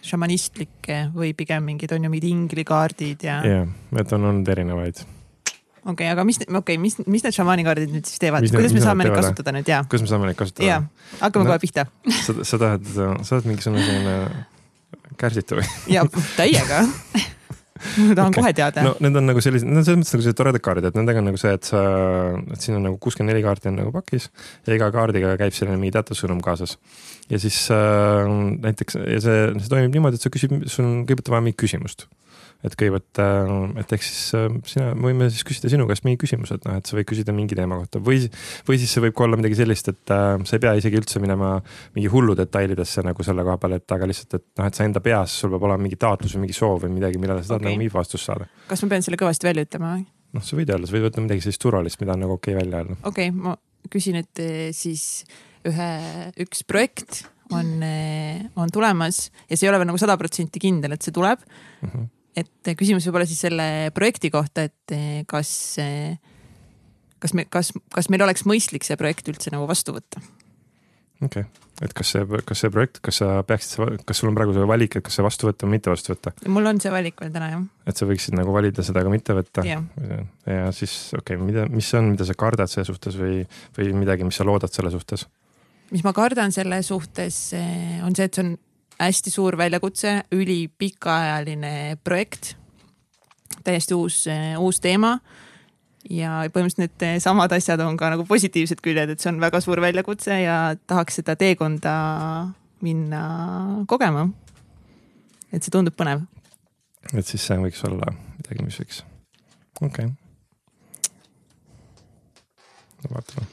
šamanistlikke 0.05 1.07
või 1.15 1.33
pigem 1.37 1.65
mingid 1.71 1.93
on 1.95 2.07
ju 2.07 2.11
mingid 2.11 2.27
inglikaardid 2.29 3.27
ja. 3.27 3.37
jah 3.45 3.69
need 3.95 4.17
on 4.17 4.27
olnud 4.31 4.51
erinevaid. 4.53 4.99
okei 5.01 5.93
okay,, 5.93 6.11
aga 6.13 6.27
mis, 6.27 6.41
okei 6.43 6.59
okay,, 6.59 6.81
mis, 6.81 6.99
mis 7.05 7.25
need 7.25 7.37
šamaanikaardid 7.37 7.93
nüüd 7.95 8.09
siis 8.09 8.21
teevad, 8.23 8.47
kuidas 8.51 8.75
me 8.75 8.83
saame 8.83 9.07
neid 9.07 9.17
kasutada 9.17 9.55
nüüd 9.55 9.71
ja? 9.71 9.83
kuidas 9.87 10.05
me 10.05 10.11
saame 10.11 10.29
neid 10.31 10.39
kasutada? 10.39 10.67
jah, 10.67 10.85
hakkame 11.21 11.47
no, 11.47 11.53
kohe 11.53 11.63
pihta. 11.63 11.87
sa, 12.19 12.37
sa 12.41 12.61
tahad, 12.65 12.91
sa 12.93 13.37
oled 13.37 13.49
mingisugune 13.53 13.87
selline 13.87 14.17
kärsitu 15.17 15.61
või? 15.61 15.67
ja 15.91 16.05
täiega 16.37 16.83
ma 17.77 18.17
tahan 18.17 18.31
okay. 18.31 18.41
kohe 18.41 18.53
teada. 18.57 18.83
no 18.85 18.93
need 19.03 19.19
on 19.21 19.29
nagu 19.31 19.43
sellised, 19.43 19.67
need 19.67 19.81
on 19.81 19.87
selles 19.87 20.01
mõttes 20.01 20.15
nagu 20.15 20.25
sellised 20.25 20.39
toredad 20.39 20.63
kaardid, 20.67 20.89
et 20.89 20.99
nendega 20.99 21.23
on 21.23 21.29
nagu 21.31 21.41
see, 21.41 21.53
et 21.57 21.69
sa, 21.69 21.81
et 22.53 22.63
siin 22.63 22.77
on 22.79 22.85
nagu 22.89 22.99
kuuskümmend 23.03 23.33
neli 23.33 23.45
kaarti 23.45 23.71
on 23.71 23.79
nagu 23.81 23.93
pakis 23.95 24.29
ja 24.67 24.77
iga 24.77 24.91
kaardiga 24.95 25.35
käib 25.41 25.55
selline 25.57 25.79
mingi 25.81 25.95
teatav 25.97 26.19
sõnum 26.19 26.43
kaasas. 26.45 26.77
ja 27.31 27.41
siis 27.41 27.59
äh, 27.73 28.29
näiteks 28.67 28.99
ja 29.01 29.19
see, 29.23 29.41
see 29.57 29.73
toimib 29.73 29.95
niimoodi, 29.95 30.19
et 30.19 30.25
sa 30.25 30.33
küsid, 30.33 30.53
sul 30.71 30.87
on 30.87 31.03
kõigepealt 31.03 31.35
vaja 31.35 31.47
mingit 31.49 31.61
küsimust 31.65 32.07
et 32.67 32.75
kõigepealt, 32.79 33.21
äh, 33.23 33.51
et 33.81 33.93
ehk 33.97 34.05
siis 34.05 34.21
äh, 34.37 34.47
sina, 34.69 34.91
võime 34.99 35.29
siis 35.31 35.45
küsida 35.47 35.71
sinu 35.71 35.87
käest 35.89 36.05
mingi 36.07 36.19
küsimuse, 36.21 36.57
et 36.59 36.67
noh, 36.67 36.77
et 36.79 36.89
sa 36.89 36.97
võid 36.97 37.07
küsida 37.09 37.35
mingi 37.35 37.57
teema 37.57 37.79
kohta 37.79 38.01
või, 38.03 38.25
või 38.67 38.81
siis 38.81 38.93
see 38.93 39.03
võib 39.05 39.15
ka 39.17 39.25
olla 39.25 39.39
midagi 39.39 39.59
sellist, 39.59 39.91
et 39.93 40.13
äh, 40.13 40.33
sa 40.47 40.57
ei 40.57 40.63
pea 40.63 40.75
isegi 40.79 40.99
üldse 40.99 41.21
minema 41.23 41.55
mingi 41.95 42.11
hullu 42.13 42.35
detailidesse 42.37 43.05
nagu 43.07 43.25
selle 43.25 43.45
koha 43.47 43.57
peal, 43.61 43.77
et 43.79 43.95
aga 43.97 44.09
lihtsalt, 44.09 44.39
et 44.39 44.47
noh, 44.61 44.69
et 44.69 44.79
sa 44.79 44.87
enda 44.87 45.03
peas, 45.03 45.39
sul 45.41 45.53
peab 45.53 45.67
olema 45.69 45.87
mingi 45.87 45.99
taotlus 46.01 46.35
või 46.37 46.47
mingi 46.47 46.57
soov 46.57 46.83
või 46.85 46.93
midagi, 46.97 47.21
millele 47.21 47.43
sa 47.43 47.55
tahad 47.55 47.63
okay. 47.63 47.71
nagu 47.71 47.83
mingit 47.83 47.97
vastust 47.97 48.29
saada. 48.29 48.49
kas 48.69 48.83
ma 48.83 48.93
pean 48.95 49.07
selle 49.07 49.19
kõvasti 49.21 49.49
välja 49.49 49.67
ütlema 49.67 49.95
või? 49.95 50.05
noh, 50.37 50.43
sa 50.43 50.59
võid 50.59 50.73
öelda, 50.73 50.89
sa 50.89 50.97
võid 50.97 51.07
võtta 51.07 51.23
midagi 51.23 51.45
sellist 51.45 51.63
turvalist, 51.63 52.01
mida 52.03 52.15
on 52.15 52.25
nagu 52.25 52.37
okei 52.37 52.53
okay 52.55 52.63
välja 52.63 52.83
öelda. 52.83 52.99
okei 53.03 53.31
okay,, 53.31 53.39
ma 53.47 53.55
küsin, 53.93 54.19
et 54.19 54.43
eh, 54.43 54.69
siis 54.75 55.23
ühe, 55.67 55.89
üks 56.43 56.63
projekt 56.67 57.23
on, 57.55 57.71
eh, 57.83 58.43
on 58.59 58.71
tulemas 58.73 59.27
ja 59.47 59.55
see 59.55 59.67
ei 59.67 59.71
ole 59.71 59.81
veel 59.81 59.91
nagu 59.91 60.01
sada 60.01 60.17
protsenti 60.19 60.61
kindel, 60.61 60.95
et 60.95 61.05
see 61.05 61.15
tuleb 61.15 61.41
mm. 61.41 61.89
-hmm 61.89 62.13
et 62.37 62.73
küsimus 62.77 63.07
võib 63.07 63.19
olla 63.19 63.29
siis 63.29 63.43
selle 63.47 63.67
projekti 63.95 64.31
kohta, 64.33 64.67
et 64.67 64.95
eh, 64.95 65.21
kas, 65.29 65.51
eh, 65.81 66.17
kas 67.23 67.33
me, 67.37 67.47
kas, 67.51 67.71
kas 67.93 68.11
meil 68.13 68.25
oleks 68.27 68.45
mõistlik 68.49 68.87
see 68.87 68.99
projekt 68.99 69.29
üldse 69.31 69.53
nagu 69.53 69.69
vastu 69.69 69.95
võtta? 69.97 70.21
okei 71.23 71.45
okay., 71.45 71.63
et 71.85 71.93
kas 71.93 72.09
see, 72.09 72.25
kas 72.45 72.61
see 72.63 72.71
projekt, 72.73 72.99
kas 73.05 73.19
sa 73.21 73.27
peaksid, 73.45 74.01
kas 74.07 74.17
sul 74.17 74.31
on 74.31 74.37
praegu 74.37 74.53
see 74.55 74.69
valik, 74.69 74.95
et 74.97 75.05
kas 75.05 75.17
see 75.17 75.25
vastu 75.25 75.49
võtta 75.49 75.67
või 75.67 75.75
mitte 75.75 75.91
vastu 75.93 76.13
võtta? 76.13 76.33
mul 76.49 76.69
on 76.69 76.81
see 76.81 76.93
valik 76.93 77.21
veel 77.21 77.33
täna 77.33 77.49
jah. 77.51 77.65
et 77.89 77.99
sa 77.99 78.07
võiksid 78.09 78.37
nagu 78.37 78.53
valida 78.53 78.85
seda 78.85 79.03
ka 79.05 79.13
mitte 79.13 79.37
võtta 79.37 79.65
ja, 79.65 79.81
ja 80.49 80.69
siis 80.75 80.95
okei 81.17 81.37
okay,, 81.37 81.43
mida, 81.45 81.67
mis 81.73 81.89
see 81.89 82.01
on, 82.01 82.13
mida 82.15 82.25
sa 82.25 82.37
kardad 82.37 82.73
selle 82.73 82.87
suhtes 82.89 83.17
või, 83.19 83.43
või 83.77 83.91
midagi, 84.05 84.25
mis 84.25 84.37
sa 84.37 84.47
loodad 84.47 84.73
selle 84.73 84.93
suhtes? 84.93 85.27
mis 85.93 86.03
ma 86.03 86.13
kardan 86.17 86.53
selle 86.53 86.81
suhtes, 86.85 87.41
eh, 87.57 88.01
on 88.05 88.17
see, 88.17 88.29
et 88.29 88.37
see 88.37 88.45
on 88.45 88.55
hästi 88.99 89.31
suur 89.31 89.57
väljakutse, 89.57 90.23
ülipikaajaline 90.31 91.97
projekt. 92.03 92.55
täiesti 93.63 93.93
uus, 93.93 94.25
uus 94.57 94.79
teema. 94.79 95.19
ja 96.09 96.45
põhimõtteliselt 96.53 97.03
need 97.03 97.19
samad 97.19 97.51
asjad 97.51 97.81
on 97.83 97.97
ka 97.99 98.09
nagu 98.13 98.23
positiivsed 98.25 98.79
küljed, 98.83 99.09
et 99.11 99.19
see 99.19 99.31
on 99.33 99.41
väga 99.43 99.59
suur 99.61 99.81
väljakutse 99.83 100.39
ja 100.39 100.75
tahaks 100.87 101.19
seda 101.19 101.35
teekonda 101.35 101.93
minna 102.81 103.21
kogema. 103.87 104.29
et 105.51 105.63
see 105.63 105.71
tundub 105.71 105.95
põnev. 105.97 106.23
et 107.13 107.25
siis 107.25 107.43
see 107.43 107.59
võiks 107.59 107.83
olla 107.87 108.13
midagi, 108.37 108.63
mis 108.63 108.79
võiks, 108.81 109.03
okei 109.81 110.05
okay.. 110.05 110.15
vaatame. 113.13 113.47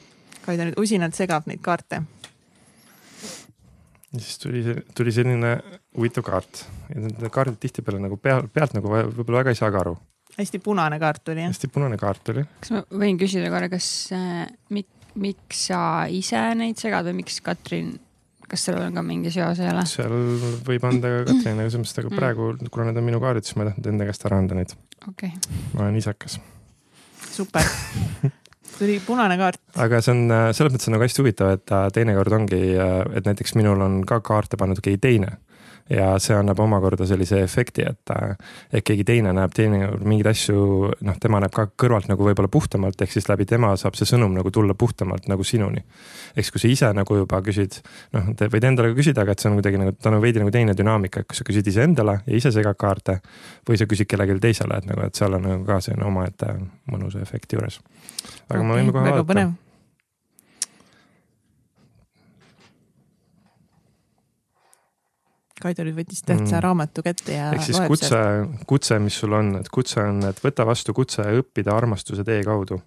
Kaida 0.45 0.67
nüüd 0.67 0.77
usinalt 0.77 1.17
segab 1.17 1.47
neid 1.49 1.61
kaarte 1.65 2.03
ja 4.15 4.23
siis 4.23 4.39
tuli, 4.41 4.63
tuli 4.95 5.13
selline 5.13 5.55
huvitav 5.97 6.25
kaart 6.25 6.63
ja 6.93 7.01
need 7.03 7.23
kaardid 7.33 7.59
tihtipeale 7.61 8.01
nagu 8.03 8.17
peal, 8.21 8.47
pealt 8.53 8.75
nagu 8.77 8.91
võib-olla 8.91 9.43
väga 9.43 9.53
ei 9.53 9.59
saa 9.59 9.71
ka 9.73 9.81
aru. 9.83 9.95
hästi 10.37 10.61
punane 10.63 10.99
kaart 11.01 11.33
oli 11.33 11.45
jah? 11.45 11.53
hästi 11.53 11.71
punane 11.73 11.99
kaart 12.01 12.33
oli. 12.33 12.45
kas 12.61 12.73
ma 12.75 12.83
võin 13.03 13.19
küsida 13.21 13.51
korra, 13.53 13.69
kas 13.71 13.89
äh, 14.15 14.45
mik, 14.75 14.89
miks 15.21 15.67
sa 15.69 15.81
ise 16.11 16.41
neid 16.57 16.81
segad 16.81 17.07
või 17.09 17.21
miks 17.21 17.41
Katrin, 17.45 17.95
kas 18.49 18.67
sellel 18.67 18.87
on 18.89 18.99
ka 18.99 19.05
mingi 19.05 19.33
seos 19.35 19.61
ei 19.63 19.71
ole? 19.71 19.85
seal 19.89 20.15
võib 20.67 20.87
anda 20.87 21.11
ka 21.17 21.27
Katrinile 21.31 21.67
selles 21.67 21.77
mõttes, 21.83 21.99
aga 22.03 22.11
mm. 22.13 22.21
praegu, 22.21 22.49
kuna 22.69 22.89
need 22.89 23.03
on 23.03 23.09
minu 23.11 23.21
kaardid, 23.23 23.47
siis 23.47 23.59
ma 23.59 23.65
ei 23.65 23.73
tahtnud 23.73 23.91
enda 23.93 24.09
käest 24.11 24.29
ära 24.29 24.41
anda 24.43 24.59
neid 24.59 24.75
okay.. 25.09 25.35
ma 25.73 25.87
olen 25.87 26.01
isekas. 26.01 26.39
super 27.31 27.67
tuli 28.79 28.99
punane 29.05 29.37
kaart. 29.39 29.61
aga 29.81 30.01
see 30.03 30.13
on, 30.15 30.23
äh, 30.31 30.49
selles 30.55 30.73
mõttes 30.73 30.89
on 30.89 30.97
nagu 30.97 31.05
hästi 31.05 31.23
huvitav, 31.23 31.55
et 31.57 31.75
äh, 31.75 31.87
teinekord 31.95 32.37
ongi, 32.39 32.61
äh, 32.75 32.95
et 33.17 33.27
näiteks 33.27 33.55
minul 33.59 33.81
on 33.85 34.01
ka 34.07 34.21
kaarte 34.25 34.59
pannud 34.59 34.81
keegi 34.83 35.01
teine 35.03 35.35
ja 35.89 36.15
see 36.21 36.33
annab 36.33 36.59
omakorda 36.63 37.05
sellise 37.05 37.43
efekti, 37.45 37.83
et, 37.85 38.11
et 38.73 38.85
keegi 38.85 39.03
teine 39.05 39.33
näeb 39.37 39.53
teinekord 39.53 40.05
mingeid 40.07 40.31
asju, 40.31 40.61
noh, 41.05 41.17
tema 41.21 41.39
näeb 41.43 41.53
ka 41.53 41.67
kõrvalt 41.83 42.09
nagu 42.09 42.25
võib-olla 42.25 42.49
puhtamalt, 42.51 43.01
ehk 43.01 43.13
siis 43.13 43.29
läbi 43.29 43.45
tema 43.49 43.69
saab 43.77 43.97
see 43.97 44.09
sõnum 44.09 44.33
nagu 44.33 44.49
tulla 44.53 44.73
puhtamalt 44.73 45.29
nagu 45.29 45.45
sinuni. 45.45 45.83
siis, 46.33 46.49
kui 46.51 46.63
sa 46.63 46.71
ise 46.71 46.91
nagu 46.97 47.19
juba 47.21 47.41
küsid, 47.45 47.77
noh, 48.17 48.31
võid 48.33 48.65
endale 48.65 48.91
ka 48.91 48.99
küsida, 48.99 49.21
aga 49.21 49.35
et 49.35 49.43
see 49.43 49.51
on 49.51 49.59
kuidagi 49.59 49.81
nagu, 49.81 49.93
ta 49.93 50.09
on 50.09 50.21
veidi 50.23 50.41
nagu 50.41 50.51
teine 50.51 50.73
dünaamika, 50.77 51.21
et 51.21 51.29
kui 51.29 51.37
sa 51.37 51.45
küsid 51.45 51.69
iseendale 51.69 52.17
ja 52.25 52.35
ise 52.41 52.51
segad 52.55 52.81
kaarte 52.81 53.19
või 53.69 53.77
sa 53.77 53.85
küsid 53.85 54.09
kellelegi 54.09 54.41
teisele, 54.41 54.81
et 54.81 54.89
nagu, 54.89 55.05
et 55.05 55.15
seal 55.15 55.37
on 55.37 55.45
nagu 55.51 55.69
ka 55.69 55.79
selline 55.85 56.09
omaette 56.09 56.49
mõnusa 56.89 57.21
efekti 57.21 57.59
juures. 57.59 57.79
Aga 58.49 58.59
okay, 58.59 58.65
me 58.67 58.79
võime 58.79 58.95
kohe 58.95 59.11
vaadata 59.11 59.53
Kaido 65.65 65.85
nüüd 65.87 65.95
võttis 65.97 66.21
tähtsa 66.21 66.57
mm. 66.57 66.63
raamatu 66.65 67.03
kätte 67.05 67.37
ja. 67.37 67.47
ehk 67.55 67.63
siis 67.63 67.79
kutse, 67.87 68.17
kutse, 68.67 68.97
mis 68.99 69.15
sul 69.21 69.33
on, 69.37 69.53
et 69.61 69.69
kutse 69.73 70.01
on, 70.03 70.19
et 70.27 70.41
võta 70.43 70.65
vastu 70.67 70.93
kutse 70.93 71.23
õppida 71.39 71.73
armastuse 71.73 72.25
tee 72.27 72.43
kaudu. 72.45 72.81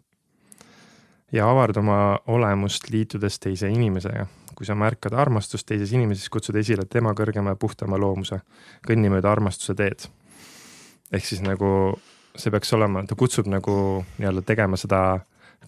ja 1.32 1.48
avarda 1.50 1.80
oma 1.80 2.18
olemust 2.26 2.90
liitudes 2.90 3.38
teise 3.38 3.70
inimesega. 3.72 4.26
kui 4.54 4.66
sa 4.66 4.74
märkad 4.74 5.14
armastust 5.14 5.66
teises 5.66 5.92
inimeses, 5.92 6.28
kutsud 6.28 6.56
esile 6.56 6.84
tema 6.84 7.12
kõrgema 7.14 7.56
ja 7.56 7.56
puhtama 7.56 7.98
loomuse. 7.98 8.40
kõnni 8.86 9.10
mööda 9.10 9.32
armastuse 9.32 9.74
teed. 9.74 10.06
ehk 11.12 11.24
siis 11.24 11.40
nagu 11.40 11.98
see 12.38 12.54
peaks 12.54 12.72
olema, 12.76 13.02
ta 13.08 13.18
kutsub 13.18 13.50
nagu 13.50 13.74
nii-öelda 14.18 14.44
tegema 14.46 14.78
seda 14.80 15.02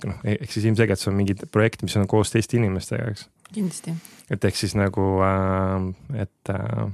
noh, 0.07 0.23
ehk 0.25 0.53
siis 0.53 0.65
ilmselgelt 0.71 1.03
see 1.03 1.11
on 1.13 1.19
mingi 1.19 1.37
projekt, 1.53 1.85
mis 1.85 1.97
on 2.01 2.09
koos 2.11 2.33
teiste 2.33 2.57
inimestega, 2.61 3.11
eks. 3.13 3.27
kindlasti 3.53 3.97
et 4.31 4.45
ehk 4.47 4.59
siis 4.59 4.77
nagu, 4.79 5.07
äh, 5.27 6.23
et 6.23 6.53
äh, 6.55 6.85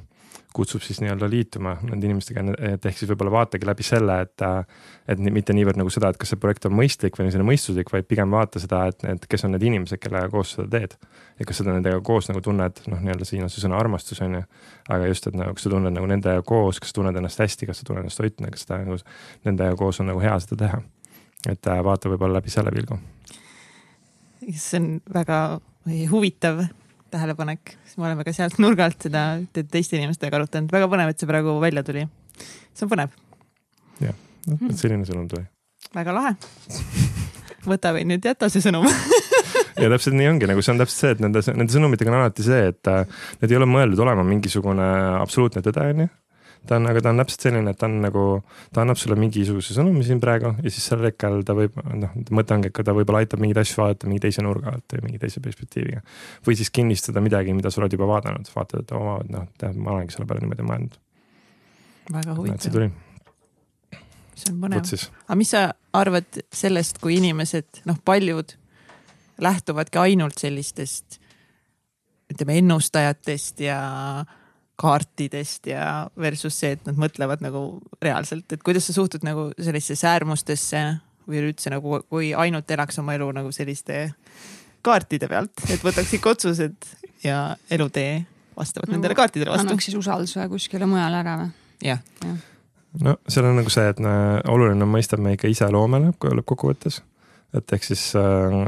kutsub 0.57 0.83
siis 0.85 1.03
nii-öelda 1.03 1.29
liituma 1.31 1.75
nende 1.85 2.09
inimestega, 2.09 2.43
et 2.71 2.87
ehk 2.89 2.99
siis 2.99 3.11
võib-olla 3.11 3.33
vaatagi 3.35 3.69
läbi 3.69 3.85
selle, 3.87 4.17
et, 4.25 4.43
äh, 4.45 4.87
et 5.13 5.21
mitte 5.21 5.55
niivõrd 5.57 5.79
nagu 5.81 5.93
seda, 5.93 6.11
et 6.13 6.21
kas 6.21 6.33
see 6.33 6.41
projekt 6.41 6.69
on 6.69 6.75
mõistlik 6.79 7.19
või 7.19 7.29
selline 7.29 7.49
mõistuslik, 7.49 7.93
vaid 7.93 8.09
pigem 8.09 8.33
vaata 8.33 8.63
seda, 8.63 8.85
et 8.91 9.05
need, 9.05 9.27
kes 9.31 9.47
on 9.47 9.53
need 9.55 9.67
inimesed, 9.69 10.01
kellega 10.03 10.31
koos 10.33 10.55
seda 10.57 10.69
teed. 10.73 10.97
ja 11.39 11.45
kas 11.49 11.61
sa 11.61 11.67
nendega 11.69 12.01
koos 12.01 12.31
nagu 12.31 12.41
tunned, 12.41 12.81
noh, 12.89 13.03
nii-öelda 13.05 13.29
siin 13.29 13.45
on 13.45 13.53
see 13.53 13.65
sõna 13.65 13.77
armastus 13.81 14.23
on 14.25 14.39
ju. 14.39 14.43
aga 14.89 15.11
just, 15.11 15.27
et 15.29 15.37
nagu 15.37 15.57
kas 15.57 15.67
sa 15.67 15.75
tunned 15.75 15.93
nagu 15.93 16.09
nendega 16.09 16.43
koos, 16.47 16.81
kas 16.81 16.95
sa 16.95 17.01
tunned 17.01 17.21
ennast 17.21 17.45
hästi, 17.45 17.69
kas 17.69 17.83
sa 17.83 17.89
tunned 17.89 18.07
ennast 18.07 18.23
toituna, 18.23 18.51
kas 18.55 18.65
seda 18.65 18.81
nagu 18.85 18.97
nendega 19.45 19.77
koos 19.77 20.01
on 20.01 20.11
nagu 20.13 20.25
hea 20.25 20.39
seda 20.47 20.63
teha. 20.65 20.83
et 21.51 21.71
vaata 21.91 22.11
võib-olla 22.11 22.41
läbi 22.41 22.51
selle 22.51 22.73
pilgu. 22.73 22.99
see 24.55 24.81
on 24.81 24.91
väga 25.13 25.61
huvitav 26.11 26.65
tähelepanek, 27.13 27.77
siis 27.85 27.99
me 28.01 28.09
oleme 28.09 28.27
ka 28.27 28.35
sealt 28.37 28.59
nurgalt 28.63 29.09
seda 29.09 29.27
teiste 29.57 29.99
inimestega 29.99 30.41
arutanud, 30.41 30.73
väga 30.73 30.89
põnev, 30.93 31.13
et 31.13 31.23
see 31.23 31.31
praegu 31.31 31.57
välja 31.63 31.85
tuli. 31.87 32.07
see 32.75 32.87
on 32.87 32.93
põnev. 32.93 33.15
jah, 34.03 34.17
noh, 34.47 34.67
et 34.71 34.81
selline 34.81 35.09
sõnum 35.09 35.29
tuli. 35.31 35.47
väga 35.95 36.17
lahe. 36.17 36.35
võta 37.67 37.95
või 37.97 38.07
nüüd 38.11 38.27
jäta 38.27 38.51
see 38.53 38.65
sõnum 38.65 38.87
ja 39.83 39.91
täpselt 39.93 40.17
nii 40.19 40.29
ongi, 40.31 40.51
nagu 40.51 40.63
see 40.63 40.75
on 40.75 40.83
täpselt 40.83 41.01
see, 41.01 41.17
et 41.17 41.25
nende, 41.25 41.43
nende 41.55 41.75
sõnumitega 41.75 42.13
on 42.13 42.21
alati 42.21 42.47
see, 42.47 42.69
et 42.73 42.93
äh, 42.93 43.05
need 43.41 43.53
ei 43.53 43.61
ole 43.61 43.69
mõeldud 43.71 44.03
olema 44.07 44.27
mingisugune 44.27 44.87
absoluutne 45.23 45.65
tõde, 45.67 45.91
onju 45.95 46.09
ta 46.67 46.79
on, 46.81 46.89
aga 46.91 47.03
ta 47.05 47.13
on 47.13 47.23
täpselt 47.23 47.47
selline, 47.47 47.73
et 47.73 47.79
ta 47.81 47.89
on 47.89 47.97
nagu, 48.05 48.25
ta 48.75 48.83
annab 48.83 48.99
sulle 49.01 49.17
mingisuguse 49.21 49.77
sõnumi 49.77 50.05
siin 50.07 50.21
praegu 50.23 50.53
ja 50.55 50.73
siis 50.73 50.89
sel 50.91 51.05
hetkel 51.07 51.41
ta 51.47 51.57
võib, 51.59 51.79
noh, 52.03 52.13
mõte 52.35 52.57
ongi, 52.57 52.71
et 52.73 52.83
ta 52.89 52.95
võib-olla 52.97 53.23
aitab 53.25 53.43
mingeid 53.43 53.63
asju 53.63 53.83
vaadata 53.83 54.11
mingi 54.11 54.25
teise 54.27 54.45
nurga 54.47 54.77
alt 54.77 54.97
või 54.97 55.09
mingi 55.09 55.23
teise 55.23 55.43
perspektiiviga. 55.45 56.03
või 56.47 56.59
siis 56.59 56.73
kinnistada 56.75 57.23
midagi, 57.25 57.55
mida 57.57 57.73
sa 57.73 57.83
oled 57.83 57.97
juba 57.97 58.09
vaadanud, 58.11 58.51
vaatad, 58.55 58.87
et 58.87 58.95
oo, 58.97 59.19
noh, 59.33 59.51
ma 59.77 59.97
olengi 59.97 60.17
selle 60.17 60.29
peale 60.29 60.45
niimoodi 60.45 60.67
mõelnud. 60.67 60.97
väga 62.13 62.39
huvitav, 62.39 62.95
see 64.37 64.53
on 64.53 64.63
põnev. 64.63 65.11
aga 65.27 65.39
mis 65.41 65.53
sa 65.55 65.67
arvad 65.97 66.43
sellest, 66.53 67.01
kui 67.03 67.19
inimesed, 67.21 67.85
noh, 67.89 68.01
paljud 68.05 68.57
lähtuvadki 69.43 70.01
ainult 70.01 70.39
sellistest 70.41 71.21
ütleme 72.33 72.59
ennustajatest 72.61 73.61
ja 73.63 73.79
kaartidest 74.77 75.71
ja 75.71 76.07
versus 76.21 76.59
see, 76.61 76.75
et 76.77 76.85
nad 76.89 76.99
mõtlevad 77.01 77.43
nagu 77.45 77.81
reaalselt, 78.03 78.51
et 78.53 78.63
kuidas 78.65 78.89
sa 78.89 78.97
suhtud 78.97 79.25
nagu 79.27 79.49
sellistesse 79.57 80.09
äärmustesse 80.11 80.83
või 81.27 81.41
üleüldse 81.41 81.73
nagu, 81.73 82.01
kui 82.11 82.33
ainult 82.37 82.71
elaks 82.71 83.01
oma 83.03 83.17
elu 83.17 83.31
nagu 83.39 83.53
selliste 83.55 84.11
kaartide 84.87 85.29
pealt, 85.31 85.65
et 85.73 85.83
võtaks 85.83 86.13
ikka 86.19 86.35
otsused 86.37 86.91
ja 87.25 87.41
elutee 87.73 88.21
vastavalt 88.57 88.91
no, 88.91 88.99
nendele 88.99 89.17
kaartidele 89.19 89.51
vastu. 89.51 89.67
annaks 89.67 89.89
siis 89.89 89.99
usalduse 89.99 90.47
kuskile 90.53 90.87
mujale 90.89 91.23
ära 91.25 91.39
või? 91.41 91.51
jah 91.85 92.01
ja. 92.23 92.37
no 93.03 93.17
seal 93.29 93.49
on 93.49 93.61
nagu 93.61 93.73
see, 93.73 93.89
et 93.93 94.01
no, 94.03 94.13
oluline 94.53 94.87
on 94.87 94.93
mõista, 94.93 95.19
me 95.21 95.35
ikka 95.37 95.51
ise 95.53 95.69
loome 95.73 96.05
lõppkokkuvõttes 96.13 97.01
et 97.55 97.73
ehk 97.73 97.87
siis, 97.87 98.03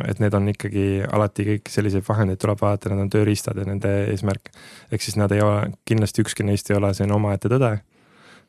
et 0.08 0.20
need 0.22 0.34
on 0.38 0.48
ikkagi 0.52 0.86
alati 1.04 1.46
kõik 1.52 1.70
selliseid 1.72 2.06
vahendeid 2.06 2.40
tuleb 2.40 2.60
vaadata, 2.62 2.92
need 2.92 3.06
on 3.06 3.12
tööriistad 3.12 3.58
ja 3.58 3.66
nende 3.68 3.92
eesmärk. 4.12 4.50
ehk 4.92 5.04
siis 5.04 5.18
nad 5.18 5.32
ei 5.34 5.42
ole, 5.44 5.70
kindlasti 5.88 6.22
ükski 6.24 6.46
neist 6.46 6.70
ei 6.70 6.78
ole 6.78 6.92
selline 6.94 7.16
omaette 7.16 7.50
tõde. 7.52 7.78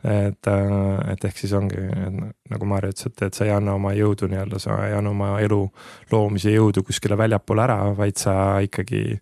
et, 0.04 0.48
et 1.12 1.26
ehk 1.28 1.38
siis 1.38 1.54
ongi 1.54 1.82
nagu 2.50 2.66
Maarja 2.66 2.94
ütles, 2.94 3.10
et, 3.10 3.24
et 3.28 3.34
sa 3.34 3.46
ei 3.46 3.52
anna 3.52 3.74
oma 3.76 3.92
jõudu 3.98 4.30
nii-öelda, 4.32 4.60
sa 4.60 4.78
ei 4.86 4.94
anna 4.96 5.12
oma 5.12 5.34
elu 5.44 5.60
loomise 6.12 6.54
jõudu 6.54 6.86
kuskile 6.88 7.18
väljapoole 7.20 7.66
ära, 7.66 7.82
vaid 7.98 8.16
sa 8.18 8.62
ikkagi 8.64 9.20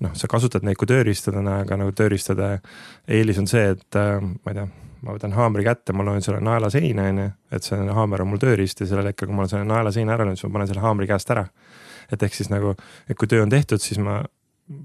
noh, 0.00 0.14
sa 0.16 0.30
kasutad 0.30 0.64
neid 0.64 0.80
kui 0.80 0.88
tööriistadena, 0.88 1.60
aga 1.66 1.76
nagu 1.82 1.92
tööriistade 1.92 2.56
eelis 3.08 3.42
on 3.42 3.50
see, 3.50 3.74
et 3.76 4.00
ma 4.00 4.54
ei 4.54 4.62
tea 4.62 4.83
ma 5.04 5.16
võtan 5.16 5.34
haamri 5.36 5.64
kätte, 5.66 5.94
ma 5.96 6.06
löön 6.06 6.22
selle 6.24 6.40
naela 6.44 6.70
seina, 6.72 7.08
onju, 7.12 7.26
et 7.54 7.66
see 7.66 7.88
haamer 7.98 8.24
on 8.24 8.32
mul 8.32 8.40
tööriist 8.42 8.80
ja 8.80 8.88
sellel 8.90 9.10
hetkel, 9.10 9.28
kui 9.28 9.36
ma 9.36 9.44
olen 9.44 9.52
selle 9.52 9.68
naela 9.68 9.92
seina 9.94 10.16
ära 10.16 10.26
löönud, 10.26 10.40
siis 10.40 10.48
ma 10.48 10.58
panen 10.58 10.70
selle 10.70 10.84
haamri 10.84 11.10
käest 11.10 11.34
ära. 11.34 11.46
et 12.12 12.22
ehk 12.22 12.34
siis 12.36 12.50
nagu, 12.52 12.74
et 13.08 13.16
kui 13.16 13.28
töö 13.28 13.42
on 13.42 13.52
tehtud, 13.52 13.80
siis 13.80 13.98
ma 13.98 14.18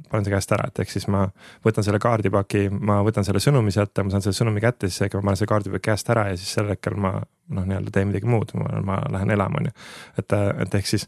panen 0.10 0.26
see 0.26 0.34
käest 0.34 0.52
ära, 0.56 0.68
et 0.68 0.80
ehk 0.84 0.92
siis 0.92 1.08
ma 1.12 1.26
võtan 1.66 1.86
selle 1.88 2.00
kaardipaki, 2.04 2.66
ma 2.72 3.00
võtan 3.06 3.28
selle 3.28 3.42
sõnumi 3.44 3.72
sealt, 3.76 3.96
ma 4.04 4.12
saan 4.12 4.24
selle 4.26 4.38
sõnumi 4.38 4.64
kätte, 4.64 4.90
siis 4.90 5.08
äkki 5.08 5.20
ma 5.20 5.30
panen 5.30 5.40
selle 5.40 5.52
kaardipaki 5.52 5.86
käest 5.88 6.12
ära 6.12 6.26
ja 6.30 6.40
siis 6.40 6.52
sel 6.58 6.72
hetkel 6.72 6.98
ma 7.00 7.14
noh, 7.20 7.68
nii-öelda 7.68 7.94
teen 7.96 8.10
midagi 8.12 8.28
muud, 8.30 8.52
ma 8.86 9.00
lähen 9.12 9.32
elama, 9.36 9.62
onju. 9.62 9.76
et, 10.20 10.36
et 10.66 10.80
ehk 10.80 10.90
siis 10.90 11.08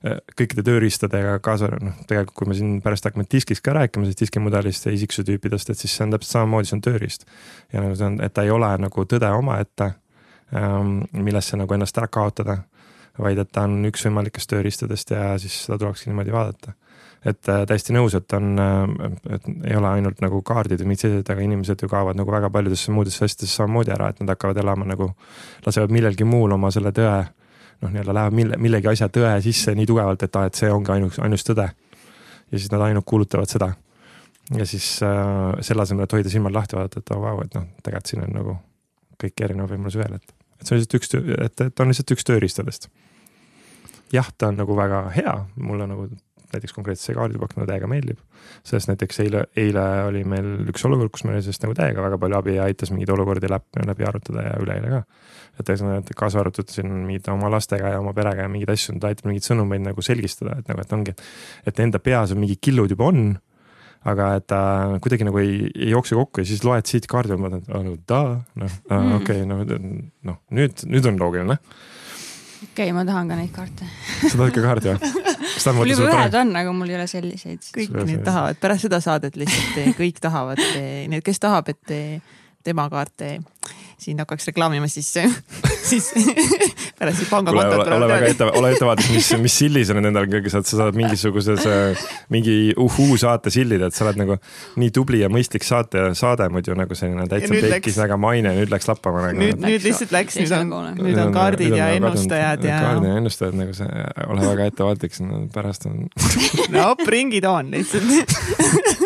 kõikide 0.00 0.64
tööriistadega 0.64 1.36
kaasa, 1.44 1.68
noh, 1.76 1.96
tegelikult 2.08 2.36
kui 2.38 2.48
me 2.48 2.56
siin 2.56 2.76
pärast 2.84 3.04
hakkame 3.04 3.26
diskist 3.30 3.60
ka 3.64 3.74
rääkima, 3.76 4.06
siis 4.08 4.16
diskimudelist 4.22 4.86
ja 4.88 4.92
isiksuse 4.96 5.26
tüüpidest, 5.28 5.72
et 5.72 5.78
siis 5.78 5.92
see 5.92 6.06
on 6.06 6.14
täpselt 6.14 6.38
samamoodi, 6.38 6.70
see 6.70 6.76
on 6.78 6.84
tööriist. 6.86 7.26
ja 7.72 7.82
nagu 7.84 7.96
see 7.98 8.06
on, 8.08 8.20
et 8.24 8.32
ta 8.32 8.44
ei 8.46 8.52
ole 8.54 8.70
nagu 8.80 9.04
tõde 9.04 9.28
omaette, 9.36 9.90
ähm, 10.56 11.02
millesse 11.12 11.58
nagu 11.60 11.76
ennast 11.76 12.00
ära 12.00 12.08
kaotada, 12.08 12.62
vaid 13.20 13.42
et 13.42 13.50
ta 13.52 13.66
on 13.68 13.82
üks 13.90 14.06
võimalikest 14.06 14.48
tööriistadest 14.48 15.12
ja 15.12 15.34
siis 15.42 15.58
seda 15.66 15.76
tulekski 15.82 16.08
niimoodi 16.08 16.32
vaadata. 16.32 16.72
et 17.24 17.48
äh, 17.52 17.66
täiesti 17.68 17.92
nõus, 17.92 18.16
et 18.16 18.32
on, 18.32 18.54
äh, 18.56 19.10
et 19.36 19.50
ei 19.68 19.76
ole 19.76 19.90
ainult 19.90 20.22
nagu 20.24 20.40
kaardid 20.40 20.80
või 20.80 20.94
mingid 20.94 21.04
sellised, 21.04 21.28
aga 21.28 21.44
inimesed 21.44 21.84
ju 21.84 21.88
kaovad 21.92 22.16
nagu 22.16 22.32
väga 22.32 22.48
paljudesse 22.48 22.90
muudesse 22.96 23.26
asjadesse 23.26 23.60
samamoodi 23.60 23.92
ära, 23.92 24.08
et 24.08 24.24
nad 24.24 24.32
hakkavad 24.32 24.56
elama 24.64 24.88
nagu, 24.88 25.10
lasevad 25.66 25.92
millelgi 25.92 26.24
muul 26.24 26.56
oma 26.56 26.72
selle 26.72 26.94
tõe 26.96 27.12
noh, 27.80 27.92
nii-öelda 27.92 28.14
läheb 28.16 28.36
mille, 28.36 28.58
millegi 28.60 28.90
asja 28.92 29.08
tõe 29.12 29.32
sisse 29.44 29.74
nii 29.76 29.88
tugevalt, 29.88 30.22
et 30.26 30.36
aa, 30.36 30.48
et 30.50 30.58
see 30.58 30.70
ongi 30.72 30.92
ainus, 30.94 31.20
ainus 31.24 31.46
tõde. 31.46 31.68
ja 32.50 32.58
siis 32.58 32.70
nad 32.72 32.82
ainult 32.86 33.06
kuulutavad 33.06 33.50
seda. 33.50 33.72
ja 34.56 34.66
siis 34.66 34.86
äh, 35.06 35.60
selle 35.64 35.82
asemel, 35.82 36.04
et 36.04 36.12
hoida 36.18 36.32
silmad 36.32 36.54
lahti, 36.54 36.76
vaadata, 36.76 37.00
et 37.00 37.14
oo 37.14 37.20
vau, 37.22 37.40
et 37.44 37.54
noh, 37.54 37.68
tegelikult 37.82 38.12
siin 38.12 38.24
on 38.26 38.34
nagu 38.36 38.56
kõiki 39.20 39.46
erinevaid 39.46 39.76
võimalusi 39.76 40.00
veel, 40.00 40.16
et, 40.16 40.34
et 40.60 40.66
see 40.66 40.74
on 40.74 40.80
lihtsalt 40.80 40.98
üks, 40.98 41.14
et, 41.46 41.64
et 41.66 41.84
on 41.84 41.92
lihtsalt 41.92 42.16
üks 42.16 42.26
tööriistadest. 42.28 42.90
jah, 44.12 44.32
ta 44.36 44.50
on 44.50 44.60
nagu 44.60 44.76
väga 44.76 45.04
hea, 45.14 45.36
mulle 45.56 45.86
nagu 45.90 46.08
näiteks 46.54 46.76
konkreetselt 46.76 47.10
see 47.10 47.18
kaardipakk 47.18 47.56
mulle 47.56 47.70
täiega 47.70 47.90
meeldib. 47.90 48.20
sest 48.66 48.90
näiteks 48.90 49.20
eile, 49.24 49.44
eile 49.56 49.86
oli 50.08 50.24
meil 50.28 50.70
üks 50.72 50.84
olukord, 50.88 51.12
kus 51.14 51.24
meil 51.26 51.38
oli 51.38 51.46
sellest 51.46 51.66
nagu 51.66 51.76
täiega 51.78 52.04
väga 52.04 52.18
palju 52.20 52.38
abi 52.40 52.56
ja 52.56 52.68
aitas 52.68 52.92
mingeid 52.94 53.12
olukordi 53.16 53.50
läbi, 53.50 53.86
läbi 53.86 54.08
arutada 54.08 54.46
ja 54.48 54.56
üleeile 54.62 54.94
ka 54.94 55.04
et 55.60 55.70
ühesõnaga, 55.72 56.16
kaasa 56.16 56.40
arvatud 56.42 56.72
siin 56.72 56.90
mingid 57.04 57.28
oma 57.32 57.50
lastega 57.52 57.94
ja 57.94 58.00
oma 58.00 58.14
perega 58.16 58.46
ja 58.46 58.52
mingeid 58.52 58.72
asju, 58.74 58.96
ta 59.02 59.10
aitab 59.10 59.28
mingeid 59.28 59.46
sõnumeid 59.46 59.84
nagu 59.84 60.04
selgistada, 60.04 60.58
et 60.60 60.70
nagu, 60.70 60.84
et 60.84 60.96
ongi, 60.96 61.14
et 61.68 61.84
enda 61.84 62.00
peas 62.02 62.34
on 62.34 62.40
mingid 62.42 62.62
killud 62.64 62.92
juba 62.94 63.10
on. 63.10 63.30
aga 64.00 64.26
et 64.38 64.46
ta 64.48 64.58
äh, 64.86 64.94
kuidagi 65.04 65.26
nagu 65.28 65.36
ei, 65.42 65.66
ei 65.76 65.90
jookse 65.90 66.16
kokku 66.16 66.40
ja 66.40 66.48
siis 66.48 66.62
loed 66.64 66.88
siit 66.88 67.04
kaardi 67.04 67.36
mõtled, 67.36 67.66
et 67.68 67.84
no 67.84 67.98
da, 68.08 68.20
noh, 68.56 68.78
mm. 68.88 69.10
okei, 69.18 69.42
noh, 69.44 69.60
noh 70.24 70.38
nüüd, 70.56 70.86
nüüd 70.88 71.08
on 71.10 71.20
loogiline 71.20 71.58
okei 71.58 72.86
okay,, 72.86 72.94
ma 72.96 73.04
tahan 73.04 73.28
ka 73.28 73.36
neid 73.36 73.52
kaarte 73.52 73.90
sa 74.22 74.32
tahad 74.38 74.56
ka 74.56 74.64
kaardi 74.64 74.94
või? 74.94 75.12
mul 75.76 75.92
juba 75.92 76.10
ühed 76.10 76.36
on, 76.40 76.52
aga 76.60 76.74
mul 76.76 76.92
ei 76.92 76.98
ole 76.98 77.06
selliseid. 77.10 77.70
kõik 77.76 77.96
need 78.08 78.24
tahavad, 78.26 78.60
pärast 78.62 78.86
seda 78.88 79.00
saadet 79.04 79.38
lihtsalt 79.40 79.96
kõik 79.98 80.20
tahavad, 80.22 80.60
need, 81.10 81.24
kes 81.26 81.42
tahab, 81.42 81.70
et 81.72 81.96
tema 82.66 82.88
kaarte 82.92 83.38
siin 84.02 84.20
hakkaks 84.22 84.50
reklaamima, 84.50 84.88
siis, 84.90 85.08
siis 85.90 86.10
pärast 86.98 87.22
siis 87.22 87.30
pangakontod 87.30 87.84
tulevad. 87.84 87.96
ole 87.96 88.08
väga 88.12 88.30
ette, 88.34 88.48
ole 88.60 88.72
ettevaatlik, 88.74 89.10
mis, 89.14 89.30
mis 89.44 89.58
silli 89.62 89.84
sa 89.86 89.96
nüüd 89.96 90.10
endale 90.10 90.30
kõige 90.30 90.52
saad, 90.52 90.68
sa 90.68 90.80
saad 90.82 90.98
mingisuguses, 90.98 91.66
mingi 92.32 92.56
uhuu 92.80 93.18
saate 93.20 93.52
sillid, 93.54 93.84
et 93.86 93.96
sa 93.96 94.06
oled 94.06 94.20
nagu 94.22 94.38
nii 94.80 94.94
tubli 94.94 95.22
ja 95.22 95.30
mõistlik 95.32 95.66
saate, 95.66 96.10
saade 96.18 96.48
muidu 96.52 96.76
nagu 96.78 96.98
selline 96.98 97.26
täitsa 97.30 97.60
tekkis 97.76 98.00
väga 98.00 98.18
maine, 98.20 98.54
nüüd 98.58 98.72
läks 98.72 98.90
lappama 98.90 99.26
nagu. 99.28 99.40
nüüd, 99.42 99.60
nüüd 99.64 99.86
lihtsalt 99.86 100.14
läks, 100.14 100.40
nüüd 100.40 100.56
on, 100.56 100.74
nüüd 101.00 101.20
on 101.20 101.34
kaardid 101.34 101.76
ja 101.76 101.90
ennustajad 101.96 102.66
ja. 102.66 102.80
kaardid 102.86 103.10
ja 103.10 103.20
ennustajad 103.22 103.58
nagu 103.60 103.76
see, 103.76 104.06
ole 104.26 104.48
väga 104.48 104.70
ettevaatlik, 104.72 105.20
pärast 105.54 105.88
on. 105.90 106.06
no 106.76 106.92
bring 107.04 107.34
it 107.36 107.48
on 107.48 107.72
lihtsalt 107.74 108.99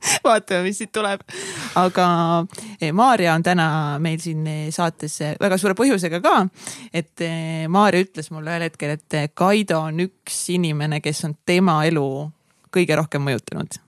vaatame, 0.24 0.62
mis 0.68 0.78
siit 0.80 0.92
tuleb. 0.92 1.22
aga 1.78 2.06
eh, 2.80 2.92
Maarja 2.92 3.34
on 3.34 3.44
täna 3.44 3.66
meil 4.02 4.20
siin 4.22 4.46
eh, 4.48 4.66
saates 4.74 5.18
eh, 5.24 5.36
väga 5.40 5.58
suure 5.60 5.76
põhjusega 5.78 6.20
ka. 6.24 6.34
et 6.92 7.24
Maarja 7.68 8.04
ütles 8.06 8.30
mulle 8.34 8.54
ühel 8.54 8.66
hetkel, 8.68 8.96
et 8.96 9.34
Kaido 9.34 9.80
on 9.88 10.00
üks 10.06 10.42
inimene, 10.54 11.00
kes 11.04 11.24
on 11.28 11.36
tema 11.46 11.80
elu 11.88 12.06
kõige 12.72 12.96
rohkem 12.96 13.24
mõjutanud. 13.26 13.80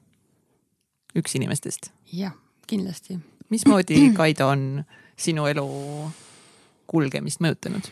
üks 1.19 1.39
inimestest. 1.39 1.93
jah, 2.13 2.37
kindlasti. 2.67 3.19
mismoodi 3.51 4.09
Kaido 4.19 4.53
on 4.53 4.85
sinu 5.17 5.49
elu 5.49 5.67
kulgemist 6.87 7.41
mõjutanud? 7.41 7.89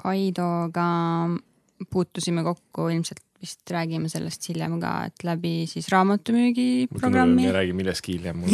Kaidoga 0.00 0.86
puutusime 1.90 2.42
kokku 2.46 2.88
ilmselt 2.88 3.20
vist 3.40 3.70
räägime 3.72 4.08
sellest 4.12 4.48
hiljem 4.50 4.76
ka, 4.82 4.92
et 5.08 5.24
läbi 5.24 5.64
siis 5.68 5.88
raamatumüügiprogrammi. 5.92 7.46
me 7.46 7.52
räägime 7.52 7.80
millestki 7.80 8.18
hiljem. 8.18 8.42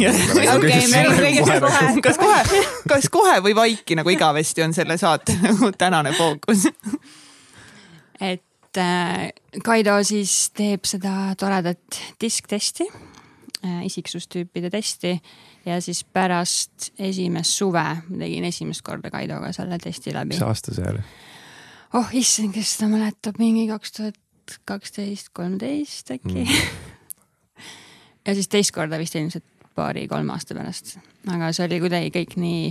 kas 2.07 2.19
kohe, 2.21 2.61
kas 2.87 3.09
kohe 3.11 3.41
või 3.43 3.55
vaiki 3.57 3.97
nagu 3.99 4.13
igavesti 4.13 4.63
on 4.63 4.75
selle 4.77 4.97
saate 4.99 5.35
nagu 5.43 5.71
tänane 5.83 6.13
fookus? 6.17 6.69
et 8.21 8.79
äh, 8.79 9.27
Kaido 9.63 9.99
siis 10.07 10.51
teeb 10.55 10.87
seda 10.87 11.35
toredat 11.39 11.99
disktesti 12.21 12.87
äh,, 12.87 13.83
isiksustüüpide 13.85 14.71
testi 14.71 15.17
ja 15.67 15.81
siis 15.83 16.03
pärast 16.03 16.93
esimest 16.99 17.59
suve 17.59 17.83
ma 17.83 18.21
tegin 18.23 18.47
esimest 18.47 18.85
korda 18.87 19.11
Kaidoga 19.11 19.51
selle 19.55 19.81
testi 19.83 20.15
läbi. 20.15 20.37
mis 20.37 20.45
aasta 20.47 20.73
see 20.77 20.87
oli? 20.93 21.03
oh 21.99 22.15
issand, 22.15 22.55
kes 22.55 22.77
seda 22.77 22.89
mäletab, 22.93 23.35
mingi 23.41 23.67
kaks 23.67 23.91
tuhat 23.99 24.17
kaksteist, 24.65 25.31
kolmteist 25.33 26.11
äkki. 26.15 26.43
Mm. 26.43 26.51
ja 28.25 28.35
siis 28.37 28.49
teist 28.51 28.73
korda 28.75 28.99
vist 28.99 29.15
ilmselt 29.15 29.45
paari-kolme 29.77 30.33
aasta 30.33 30.55
pärast, 30.57 30.97
aga 31.29 31.51
see 31.53 31.67
oli 31.67 31.81
kuidagi 31.83 32.13
kõik 32.15 32.37
nii 32.41 32.61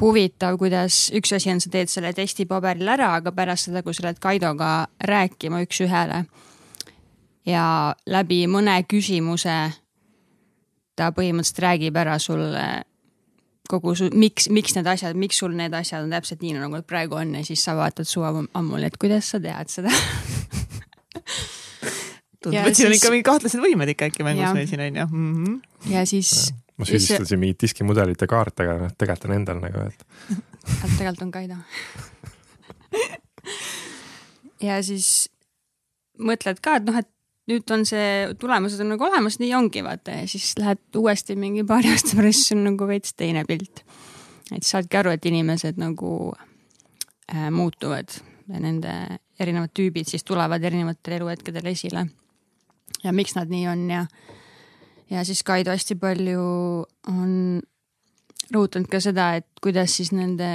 huvitav, 0.00 0.58
kuidas 0.60 1.06
üks 1.16 1.32
asi 1.34 1.50
on, 1.52 1.62
sa 1.64 1.72
teed 1.72 1.90
selle 1.90 2.12
testi 2.16 2.44
paberil 2.48 2.90
ära, 2.92 3.14
aga 3.18 3.32
pärast 3.34 3.70
seda, 3.70 3.82
kui 3.82 3.96
sa 3.96 4.04
lähed 4.04 4.20
Kaidoga 4.22 4.72
rääkima 5.08 5.62
üks-ühele 5.64 6.24
ja 7.48 7.64
läbi 8.06 8.42
mõne 8.50 8.76
küsimuse 8.88 9.56
ta 10.98 11.10
põhimõtteliselt 11.14 11.64
räägib 11.64 11.96
ära 11.96 12.18
sulle 12.20 12.66
kogu 13.68 13.94
su, 13.98 14.08
miks, 14.16 14.48
miks 14.52 14.74
need 14.76 14.88
asjad, 14.88 15.16
miks 15.18 15.40
sul 15.40 15.54
need 15.56 15.74
asjad 15.76 16.06
on 16.06 16.12
täpselt 16.12 16.42
nii, 16.44 16.56
nagu 16.56 16.78
nad 16.78 16.86
praegu 16.88 17.18
on 17.20 17.36
ja 17.38 17.44
siis 17.44 17.64
sa 17.64 17.76
vaatad 17.78 18.08
su 18.08 18.24
ammuli, 18.24 18.88
et 18.88 18.96
kuidas 19.00 19.32
sa 19.32 19.40
tead 19.42 19.72
seda 19.72 19.92
tundub, 22.42 22.66
et 22.66 22.78
siin 22.78 22.90
on 22.90 22.96
ikka 22.96 23.12
mingid 23.12 23.28
kahtlased 23.28 23.62
võimed 23.62 23.94
ikka 23.94 24.10
äkki 24.12 24.26
mängus 24.26 24.54
meil 24.56 24.70
siin 24.70 24.84
on 24.84 25.00
ju 25.02 25.06
mm. 25.06 25.32
-hmm. 25.34 25.92
ja 25.94 26.04
siis. 26.06 26.54
ma 26.76 26.88
süüdistasin 26.88 27.40
mingit 27.40 27.62
diskimudelite 27.62 28.26
kaarte, 28.30 28.66
aga 28.66 28.78
noh, 28.84 28.94
tegelikult 28.98 29.30
on 29.30 29.36
endal 29.40 29.62
nagu, 29.62 29.86
et 29.88 29.98
tegelikult 30.98 31.22
on 31.26 31.34
Kaido 31.34 31.60
ja 34.68 34.82
siis 34.82 35.28
mõtled 36.18 36.60
ka, 36.62 36.78
et 36.80 36.88
noh, 36.88 36.98
et 36.98 37.10
nüüd 37.48 37.70
on 37.72 37.84
see, 37.88 38.34
tulemused 38.40 38.80
on 38.84 38.92
nagu 38.92 39.06
olemas, 39.08 39.38
nii 39.40 39.54
ongi 39.56 39.82
vaata 39.84 40.18
ja 40.20 40.26
siis 40.28 40.52
lähed 40.58 41.00
uuesti 41.00 41.36
mingi 41.38 41.64
paari 41.68 41.92
aasta 41.94 42.16
pärast, 42.18 42.44
siis 42.44 42.56
on 42.56 42.66
nagu 42.66 42.88
veits 42.88 43.14
teine 43.16 43.44
pilt. 43.48 43.84
et 44.54 44.64
saadki 44.64 45.00
aru, 45.00 45.14
et 45.16 45.26
inimesed 45.28 45.80
nagu 45.80 46.34
äh, 46.36 47.48
muutuvad 47.50 48.20
ja 48.48 48.60
nende 48.60 48.92
erinevad 49.40 49.74
tüübid 49.76 50.08
siis 50.10 50.24
tulevad 50.24 50.64
erinevatel 50.64 51.20
eluhetkedel 51.20 51.66
esile 51.70 52.06
ja 53.04 53.14
miks 53.14 53.36
nad 53.36 53.50
nii 53.52 53.68
on 53.70 53.86
ja, 53.90 54.04
ja 55.10 55.24
siis 55.24 55.42
Kaido 55.46 55.74
hästi 55.74 55.98
palju 56.00 56.42
on 57.12 57.32
rõhutanud 58.54 58.90
ka 58.90 59.00
seda, 59.04 59.34
et 59.38 59.48
kuidas 59.62 59.94
siis 59.98 60.12
nende 60.16 60.50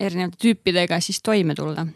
erinevate 0.00 0.40
tüüpidega 0.40 1.00
siis 1.04 1.20
toime 1.22 1.54
tulla. 1.58 1.86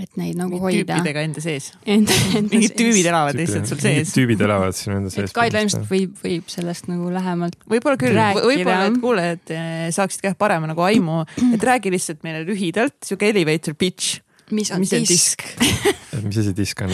et 0.00 0.14
neid 0.16 0.38
nagu 0.38 0.56
Mingid 0.56 0.62
hoida. 0.64 0.94
tüüpidega 0.96 1.22
enda 1.26 1.42
sees. 1.44 1.66
Enda, 1.94 2.14
enda 2.38 2.54
mingid 2.54 2.72
tüübid 2.78 3.06
elavad 3.10 3.36
lihtsalt 3.36 3.68
sul 3.68 3.80
sees. 3.82 4.14
tüübid 4.16 4.40
elavad 4.40 4.76
sinu 4.76 4.96
enda 5.00 5.12
sees. 5.12 5.34
Kaido 5.36 5.60
ilmselt 5.60 5.84
võib, 5.90 6.14
võib 6.22 6.48
sellest 6.52 6.88
nagu 6.88 7.10
lähemalt. 7.12 7.58
võib-olla 7.68 8.00
küll, 8.00 8.20
võib-olla, 8.38 8.86
et 8.88 9.00
kuulajad 9.02 9.52
eh, 9.52 9.86
saaksid 9.94 10.24
ka 10.24 10.32
parema 10.38 10.70
nagu 10.70 10.86
aimu, 10.86 11.20
et 11.52 11.68
räägi 11.68 11.92
lihtsalt 11.92 12.24
meile 12.24 12.40
lühidalt 12.48 12.96
sihuke 13.04 13.28
elevator 13.34 13.76
pitch. 13.78 14.21
Mis 14.50 14.72
on 14.74 14.82
mis 14.82 14.90
disk? 14.90 15.46
mis 16.26 16.38
asi 16.42 16.56
disk 16.56 16.82
on? 16.82 16.92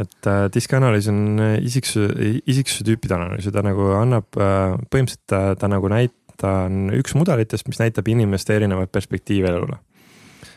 et 0.00 0.26
äh, 0.26 0.44
diskianalüüs 0.54 1.08
on 1.12 1.38
äh, 1.38 1.56
isiksuse, 1.62 2.10
isiksuse 2.50 2.86
tüüpide 2.86 3.16
analüüs 3.16 3.46
ja 3.46 3.54
ta 3.54 3.62
nagu 3.64 3.92
annab 3.98 4.38
äh,, 4.38 4.76
põhimõtteliselt 4.90 5.26
ta, 5.30 5.42
ta 5.58 5.70
nagu 5.70 5.90
näit-, 5.92 6.16
ta 6.40 6.64
on 6.66 6.88
üks 6.96 7.14
mudelitest, 7.18 7.68
mis 7.70 7.80
näitab 7.82 8.08
inimeste 8.10 8.56
erinevaid 8.56 8.90
perspektiive 8.94 9.52
elule. 9.52 9.78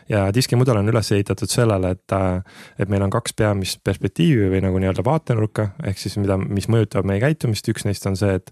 ja 0.08 0.24
diskimudel 0.34 0.80
on 0.80 0.88
üles 0.88 1.12
ehitatud 1.12 1.50
sellele, 1.52 1.92
et, 1.94 2.16
äh, 2.16 2.42
et 2.82 2.90
meil 2.90 3.04
on 3.06 3.14
kaks 3.14 3.36
peamist 3.38 3.82
perspektiivi 3.84 4.50
või 4.50 4.62
nagu 4.64 4.80
nii-öelda 4.82 5.04
vaatenurka, 5.06 5.70
ehk 5.86 6.02
siis 6.02 6.18
mida, 6.18 6.38
mis 6.40 6.66
mõjutab 6.66 7.06
meie 7.06 7.22
käitumist, 7.22 7.68
üks 7.70 7.86
neist 7.86 8.06
on 8.10 8.18
see, 8.18 8.40
et 8.40 8.50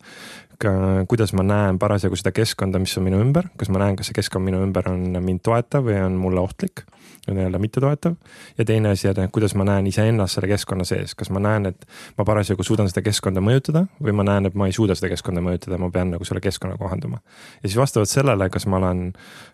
kuidas 1.11 1.35
ma 1.37 1.43
näen 1.45 1.81
parasjagu 1.81 2.17
seda 2.17 2.31
keskkonda, 2.33 2.79
mis 2.81 2.95
on 2.97 3.05
minu 3.05 3.19
ümber, 3.21 3.51
kas 3.61 3.69
ma 3.69 3.83
näen, 3.83 3.97
kas 3.99 4.09
see 4.09 4.17
keskkond 4.17 4.47
minu 4.47 4.63
ümber 4.65 4.87
on 4.89 5.19
mind 5.21 5.43
toetav 5.45 5.85
või 5.85 5.99
on 6.01 6.15
mulle 6.21 6.41
ohtlik 6.41 6.87
nii-öelda 7.35 7.59
mittetoetav. 7.59 8.15
ja 8.59 8.65
teine 8.65 8.89
asi 8.95 9.09
on, 9.09 9.29
kuidas 9.33 9.55
ma 9.55 9.65
näen 9.65 9.87
iseennast 9.87 10.35
selle 10.37 10.49
keskkonna 10.49 10.85
sees, 10.85 11.15
kas 11.15 11.31
ma 11.31 11.41
näen, 11.43 11.67
et 11.67 11.87
ma 12.19 12.25
parasjagu 12.25 12.63
suudan 12.67 12.89
seda 12.91 13.03
keskkonda 13.07 13.43
mõjutada 13.45 13.87
või 14.03 14.15
ma 14.17 14.27
näen, 14.27 14.47
et 14.47 14.55
ma 14.55 14.69
ei 14.71 14.77
suuda 14.77 14.95
seda 14.99 15.11
keskkonda 15.13 15.43
mõjutada, 15.45 15.79
ma 15.83 15.91
pean 15.91 16.13
nagu 16.15 16.25
selle 16.29 16.41
keskkonna 16.45 16.79
kohanduma. 16.81 17.21
ja 17.63 17.69
siis 17.69 17.77
vastavalt 17.81 18.13
sellele, 18.13 18.51
kas 18.51 18.67
ma 18.67 18.81
olen 18.81 19.03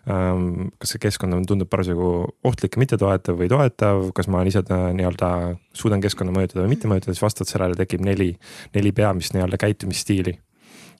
ähm,, 0.09 0.69
kas 0.79 0.95
see 0.95 1.03
keskkond 1.07 1.33
on, 1.39 1.45
tundub 1.49 1.69
parasjagu 1.69 2.13
ohtlik, 2.43 2.77
mittetoetav 2.77 3.37
või 3.39 3.49
toetav, 3.51 4.09
kas 4.15 4.29
ma 4.29 4.43
ise 4.47 4.63
äh, 4.63 4.87
nii-öelda 4.93 5.33
suudan 5.73 6.01
keskkonda 6.03 6.35
mõjutada 6.35 6.65
või 6.65 6.75
mitte 6.75 6.91
mõjutada, 6.91 7.15
siis 7.15 7.25
vastavalt 7.25 7.51
sellele 7.51 7.79
tekib 7.79 8.03
neli, 8.05 8.33
neli 8.75 8.91
peamist 8.91 9.35
nii-öelda 9.35 9.59
käitumisstiili 9.61 10.37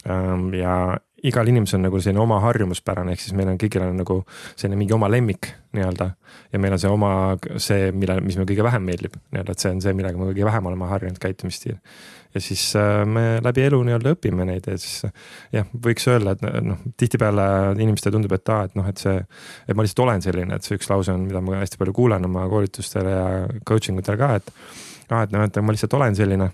ähm,. 0.09 0.53
ja 0.57 0.97
igal 1.23 1.47
inimesel 1.47 1.79
nagu 1.83 1.99
selline 2.03 2.21
oma 2.23 2.39
harjumuspärane, 2.43 3.13
ehk 3.15 3.21
siis 3.23 3.35
meil 3.37 3.53
on 3.53 3.59
kõigil 3.59 3.85
on 3.85 3.95
nagu 4.01 4.17
selline 4.55 4.79
mingi 4.79 4.95
oma 4.95 5.07
lemmik 5.11 5.47
nii-öelda. 5.73 6.09
ja 6.53 6.59
meil 6.59 6.75
on 6.75 6.81
see 6.81 6.89
oma, 6.91 7.11
see, 7.57 7.91
mille, 7.95 8.19
mis 8.25 8.35
meile 8.37 8.49
kõige 8.49 8.65
vähem 8.65 8.83
meeldib, 8.85 9.15
nii-öelda, 9.31 9.55
et 9.55 9.63
see 9.63 9.71
on 9.71 9.79
see, 9.81 9.93
millega 9.95 10.19
me 10.19 10.27
kõige 10.31 10.45
vähem 10.49 10.67
oleme 10.69 10.89
harjunud 10.91 11.21
käitumisstiil. 11.23 11.77
ja 12.35 12.41
siis 12.41 12.65
äh, 12.79 13.03
me 13.07 13.23
läbi 13.45 13.63
elu 13.63 13.79
nii-öelda 13.87 14.15
õpime 14.17 14.47
neid 14.49 14.67
ja 14.67 14.75
siis 14.77 15.05
jah, 15.53 15.69
võiks 15.85 16.07
öelda, 16.11 16.35
et 16.35 16.43
noh, 16.65 16.81
tihtipeale 16.99 17.45
inimestele 17.77 18.17
tundub, 18.17 18.35
et 18.35 18.51
aa, 18.51 18.67
et 18.67 18.75
noh, 18.79 18.89
et 18.89 19.05
see, 19.05 19.15
et 19.67 19.77
ma 19.77 19.85
lihtsalt 19.85 20.03
olen 20.07 20.25
selline, 20.25 20.59
et 20.59 20.67
see 20.67 20.75
üks 20.79 20.91
lause 20.91 21.15
on, 21.15 21.23
mida 21.29 21.41
ma 21.45 21.61
hästi 21.61 21.79
palju 21.79 21.95
kuulen 21.95 22.27
oma 22.27 22.49
koolitustel 22.51 23.07
ja 23.13 23.23
coaching 23.69 24.03
utel 24.03 24.19
ka, 24.19 24.33
et 24.41 24.51
aa, 25.09 25.23
et 25.23 25.31
noh, 25.31 25.47
et 25.47 25.63
ma 25.63 25.77
lihtsalt 25.77 25.95
olen 26.01 26.19
selline 26.19 26.51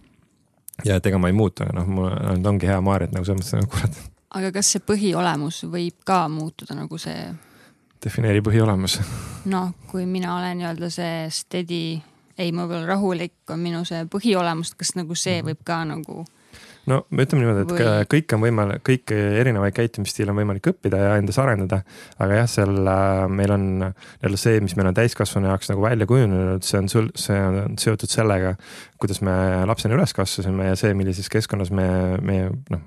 ja 0.85 1.01
et 1.01 1.09
ega 1.09 1.19
ma 1.19 1.33
ei 1.33 1.35
muutu, 1.35 1.65
noh, 1.73 1.89
mul 1.89 2.47
ongi 2.53 2.69
hea 2.69 2.79
Maarja, 2.83 3.09
et 3.09 3.17
nagu 3.17 3.27
selles 3.27 3.41
mõttes 3.41 3.57
nagu 3.57 3.73
kurat 3.73 4.01
aga 4.35 4.51
kas 4.53 4.73
see 4.73 4.83
põhiolemus 4.85 5.63
võib 5.71 6.03
ka 6.05 6.23
muutuda 6.31 6.77
nagu 6.77 6.97
see? 7.01 7.29
defineeri 8.03 8.41
põhiolemus. 8.45 8.99
noh, 9.51 9.73
kui 9.89 10.05
mina 10.05 10.35
olen 10.37 10.61
nii-öelda 10.61 10.89
see 10.93 11.27
steady, 11.33 11.99
ei, 12.37 12.51
ma 12.51 12.65
võib-olla 12.65 12.93
rahulik 12.93 13.53
on 13.53 13.63
minu 13.63 13.83
see 13.87 14.05
põhiolemus, 14.11 14.75
kas 14.79 14.95
nagu 14.95 15.15
see 15.15 15.39
mhm. 15.39 15.49
võib 15.51 15.65
ka 15.67 15.81
nagu 15.89 16.25
no 16.89 16.99
me 17.13 17.25
ütleme 17.25 17.43
niimoodi, 17.43 17.63
et 17.65 17.73
või... 17.73 18.07
kõik 18.13 18.33
on 18.35 18.43
võimalik, 18.43 18.81
kõiki 18.87 19.17
erinevaid 19.39 19.75
käitumisstiile 19.77 20.33
on 20.33 20.39
võimalik 20.41 20.69
õppida 20.71 21.01
ja 21.01 21.15
endas 21.19 21.37
arendada. 21.41 21.81
aga 22.21 22.39
jah, 22.41 22.49
seal 22.49 22.79
äh, 22.81 23.23
meil 23.31 23.53
on 23.53 23.65
jälle 24.23 24.39
see, 24.41 24.61
mis 24.63 24.75
meil 24.79 24.89
on 24.91 24.97
täiskasvanu 24.97 25.51
jaoks 25.51 25.71
nagu 25.71 25.83
välja 25.85 26.07
kujunenud, 26.09 26.65
see 26.65 26.81
on 26.81 26.89
sul, 26.91 27.09
see 27.19 27.37
on 27.39 27.77
seotud 27.81 28.11
sellega, 28.11 28.55
kuidas 29.01 29.21
me 29.25 29.35
lapsena 29.69 29.97
üles 29.97 30.15
kasvasime 30.17 30.71
ja 30.71 30.79
see, 30.79 30.95
millises 30.97 31.29
keskkonnas 31.31 31.71
me, 31.75 31.89
me 32.25 32.39
noh, 32.73 32.85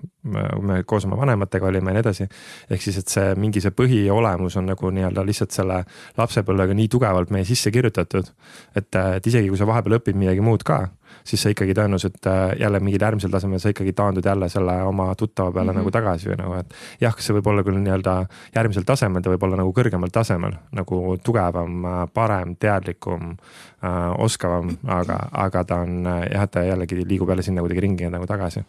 me 0.62 0.80
koos 0.88 1.06
oma 1.08 1.18
vanematega 1.22 1.70
olime 1.70 1.92
ja 1.92 1.98
nii 1.98 2.04
edasi. 2.04 2.28
ehk 2.70 2.82
siis, 2.84 2.98
et 3.02 3.12
see 3.12 3.34
mingi 3.38 3.62
see 3.62 3.74
põhiolemus 3.76 4.58
on 4.60 4.68
nagu 4.72 4.90
nii-öelda 4.94 5.26
lihtsalt 5.26 5.54
selle 5.54 5.82
lapsepõlvega 6.18 6.76
nii 6.78 6.90
tugevalt 6.92 7.30
meie 7.34 7.46
sisse 7.48 7.70
kirjutatud. 7.74 8.32
et, 8.76 8.90
et 9.18 9.30
isegi 9.32 9.48
kui 9.52 9.60
sa 9.60 9.68
vahepeal 9.68 10.00
õpid 10.00 10.18
midagi 10.18 10.44
muud 10.44 10.66
ka 10.66 10.84
siis 11.24 11.42
sa 11.42 11.52
ikkagi 11.52 11.74
tõenäoliselt 11.76 12.26
äh, 12.26 12.54
jälle 12.60 12.80
mingil 12.80 13.02
järgmisel 13.02 13.30
tasemel 13.30 13.60
sa 13.62 13.72
ikkagi 13.72 13.92
taandud 13.96 14.26
jälle 14.26 14.48
selle 14.52 14.76
oma 14.82 15.14
tuttava 15.14 15.52
peale 15.52 15.72
mm 15.72 15.76
-hmm. 15.76 15.80
nagu 15.82 15.90
tagasi 15.90 16.30
või 16.30 16.38
nagu, 16.42 16.54
et. 16.54 16.74
jah, 17.00 17.16
see 17.18 17.36
võib 17.36 17.46
olla 17.46 17.62
küll 17.62 17.78
nii-öelda 17.78 18.16
järgmisel 18.54 18.86
tasemel, 18.86 19.22
ta 19.22 19.30
võib 19.30 19.42
olla 19.42 19.56
nagu 19.56 19.72
kõrgemal 19.72 20.10
tasemel 20.12 20.56
nagu 20.72 21.16
tugevam, 21.22 21.84
äh, 21.84 22.08
parem, 22.14 22.56
teadlikum 22.56 23.30
äh,, 23.30 24.14
oskavam, 24.18 24.76
aga, 24.86 25.18
aga 25.32 25.64
ta 25.64 25.82
on 25.86 26.06
äh, 26.06 26.28
jah, 26.32 26.48
ta 26.48 26.64
jällegi 26.64 27.04
liigub 27.06 27.28
jälle 27.28 27.42
sinna 27.42 27.60
kuidagi 27.60 27.80
ringi 27.80 28.10
nagu 28.10 28.26
tagasi 28.26 28.64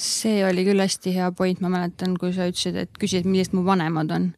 see 0.00 0.44
oli 0.46 0.64
küll 0.64 0.80
hästi 0.80 1.14
hea 1.14 1.32
point, 1.36 1.60
ma 1.60 1.68
mäletan, 1.68 2.16
kui 2.16 2.32
sa 2.32 2.48
ütlesid, 2.48 2.76
et 2.76 2.90
küsisid, 2.98 3.28
millised 3.28 3.52
mu 3.56 3.64
vanemad 3.64 4.10
on. 4.10 4.32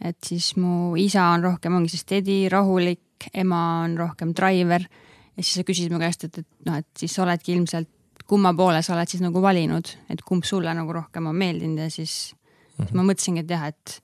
et 0.00 0.16
siis 0.24 0.54
mu 0.56 0.96
isa 0.96 1.26
on 1.34 1.42
rohkem, 1.44 1.74
ongi 1.76 1.90
siis 1.92 2.06
steady, 2.06 2.48
rahulik, 2.48 3.28
ema 3.34 3.82
on 3.84 3.98
rohkem 3.98 4.32
driver 4.32 4.86
ja 5.40 5.46
siis 5.46 5.62
sa 5.62 5.64
küsisid 5.64 5.94
mu 5.94 6.00
käest, 6.02 6.26
et, 6.28 6.42
et 6.42 6.68
noh, 6.68 6.76
et 6.82 6.88
siis 7.00 7.14
sa 7.16 7.24
oledki 7.24 7.54
ilmselt, 7.56 7.88
kumma 8.28 8.52
poole 8.54 8.82
sa 8.84 8.94
oled 8.94 9.10
siis 9.10 9.22
nagu 9.24 9.40
valinud, 9.42 9.88
et 10.12 10.20
kumb 10.26 10.44
sulle 10.46 10.74
nagu 10.76 10.92
rohkem 10.94 11.26
on 11.30 11.38
meeldinud 11.40 11.80
ja 11.80 11.90
siis 11.90 12.34
mm 12.36 12.84
-hmm. 12.84 12.94
ma 12.94 13.06
mõtlesingi, 13.08 13.44
et 13.44 13.50
jah, 13.56 13.66
et 13.72 14.02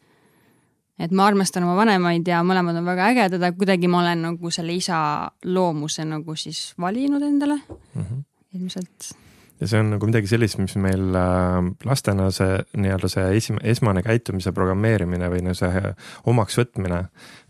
et 0.99 1.13
ma 1.13 1.27
armastan 1.29 1.65
oma 1.67 1.77
vanemaid 1.77 2.29
ja 2.29 2.41
mõlemad 2.43 2.79
on 2.81 2.87
väga 2.89 3.11
ägedad, 3.13 3.43
aga 3.43 3.57
kuidagi 3.57 3.89
ma 3.89 4.01
olen 4.01 4.23
nagu 4.23 4.51
selle 4.51 4.73
isa 4.73 5.31
loomuse 5.45 6.05
nagu 6.05 6.37
siis 6.37 6.73
valinud 6.81 7.23
endale 7.23 7.61
mm. 7.69 8.03
-hmm. 8.03 8.25
ilmselt 8.55 9.13
ja 9.61 9.69
see 9.69 9.81
on 9.81 9.91
nagu 9.95 10.09
midagi 10.09 10.29
sellist, 10.31 10.59
mis 10.61 10.75
meil 10.81 11.17
äh, 11.17 11.59
lastena 11.89 12.29
see 12.35 12.59
nii-öelda 12.77 13.11
see 13.11 13.27
esim-, 13.39 13.61
esmane 13.65 14.03
käitumise 14.05 14.53
programmeerimine 14.57 15.31
või 15.33 15.43
no 15.47 15.55
see 15.57 15.93
omaksvõtmine 16.29 17.03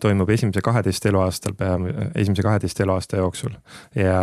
toimub 0.02 0.30
esimese 0.30 0.62
kaheteist 0.64 1.08
eluaastal 1.10 1.56
pea, 1.58 1.74
esimese 2.14 2.44
kaheteist 2.46 2.80
eluaasta 2.84 3.20
jooksul. 3.22 3.56
ja, 3.98 4.20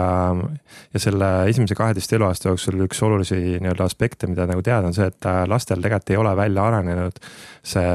ja 0.93 1.03
selle 1.03 1.31
esimese 1.51 1.75
kaheteist 1.79 2.13
eluaasta 2.13 2.51
jooksul 2.51 2.85
üks 2.87 3.03
olulisi 3.03 3.39
nii-öelda 3.59 3.87
aspekte, 3.87 4.31
mida 4.31 4.47
nagu 4.49 4.63
teada 4.63 4.87
on 4.87 4.95
see, 4.95 5.09
et 5.11 5.29
äh, 5.29 5.43
lastel 5.49 5.83
tegelikult 5.83 6.13
ei 6.13 6.21
ole 6.23 6.35
välja 6.39 6.67
arenenud 6.71 7.19
see 7.63 7.89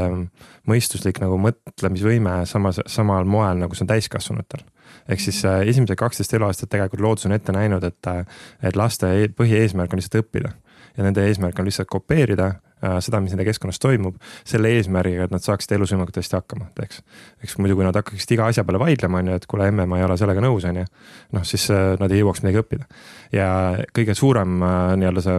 mõistuslik 0.69 1.21
nagu 1.23 1.39
mõtlemisvõime 1.41 2.43
samas, 2.47 2.83
samal 2.87 3.25
moel, 3.29 3.57
nagu 3.63 3.77
see 3.77 3.87
on 3.87 3.95
täiskasvanutel 3.95 4.67
ehk 5.09 5.21
siis 5.23 5.43
äh, 5.49 5.63
esimesed 5.69 5.97
kaksteist 5.99 6.35
eluaastat 6.37 6.71
tegelikult 6.73 7.05
loodus 7.05 7.27
on 7.29 7.37
ette 7.37 7.53
näinud, 7.55 7.85
et, 7.85 8.11
äh, 8.11 8.25
et 8.63 8.77
laste 8.77 9.11
e-, 9.17 9.29
põhieesmärk 9.35 9.93
on 9.93 10.03
lihtsalt 10.03 10.23
õppida 10.23 10.53
ja 10.99 11.05
nende 11.07 11.25
eesmärk 11.29 11.59
on 11.59 11.69
lihtsalt 11.69 11.89
kopeerida 11.91 12.49
äh, 12.51 12.99
seda, 13.05 13.21
mis 13.25 13.33
nende 13.33 13.47
keskkonnas 13.49 13.81
toimub, 13.83 14.19
selle 14.49 14.73
eesmärgiga, 14.77 15.29
et 15.29 15.35
nad 15.35 15.45
saaksid 15.45 15.77
elusvõimalikult 15.79 16.21
hästi 16.21 16.39
hakkama, 16.39 16.69
eks. 16.85 17.03
eks 17.47 17.59
muidu, 17.63 17.79
kui 17.79 17.87
nad 17.87 17.97
hakkaksid 17.97 18.37
iga 18.37 18.51
asja 18.53 18.67
peale 18.69 18.83
vaidlema, 18.83 19.23
on 19.23 19.33
ju, 19.33 19.41
et 19.41 19.49
kuule, 19.51 19.71
emme, 19.73 19.89
ma 19.89 20.01
ei 20.01 20.07
ole 20.07 20.19
sellega 20.21 20.45
nõus, 20.45 20.69
on 20.69 20.83
ju. 20.83 20.87
noh, 21.39 21.49
siis 21.49 21.69
nad 21.73 22.13
ei 22.13 22.23
jõuaks 22.23 22.45
midagi 22.45 22.63
õppida. 22.65 22.89
ja 23.33 23.49
kõige 23.97 24.17
suurem 24.19 24.59
nii-öelda 24.61 25.25
see 25.25 25.39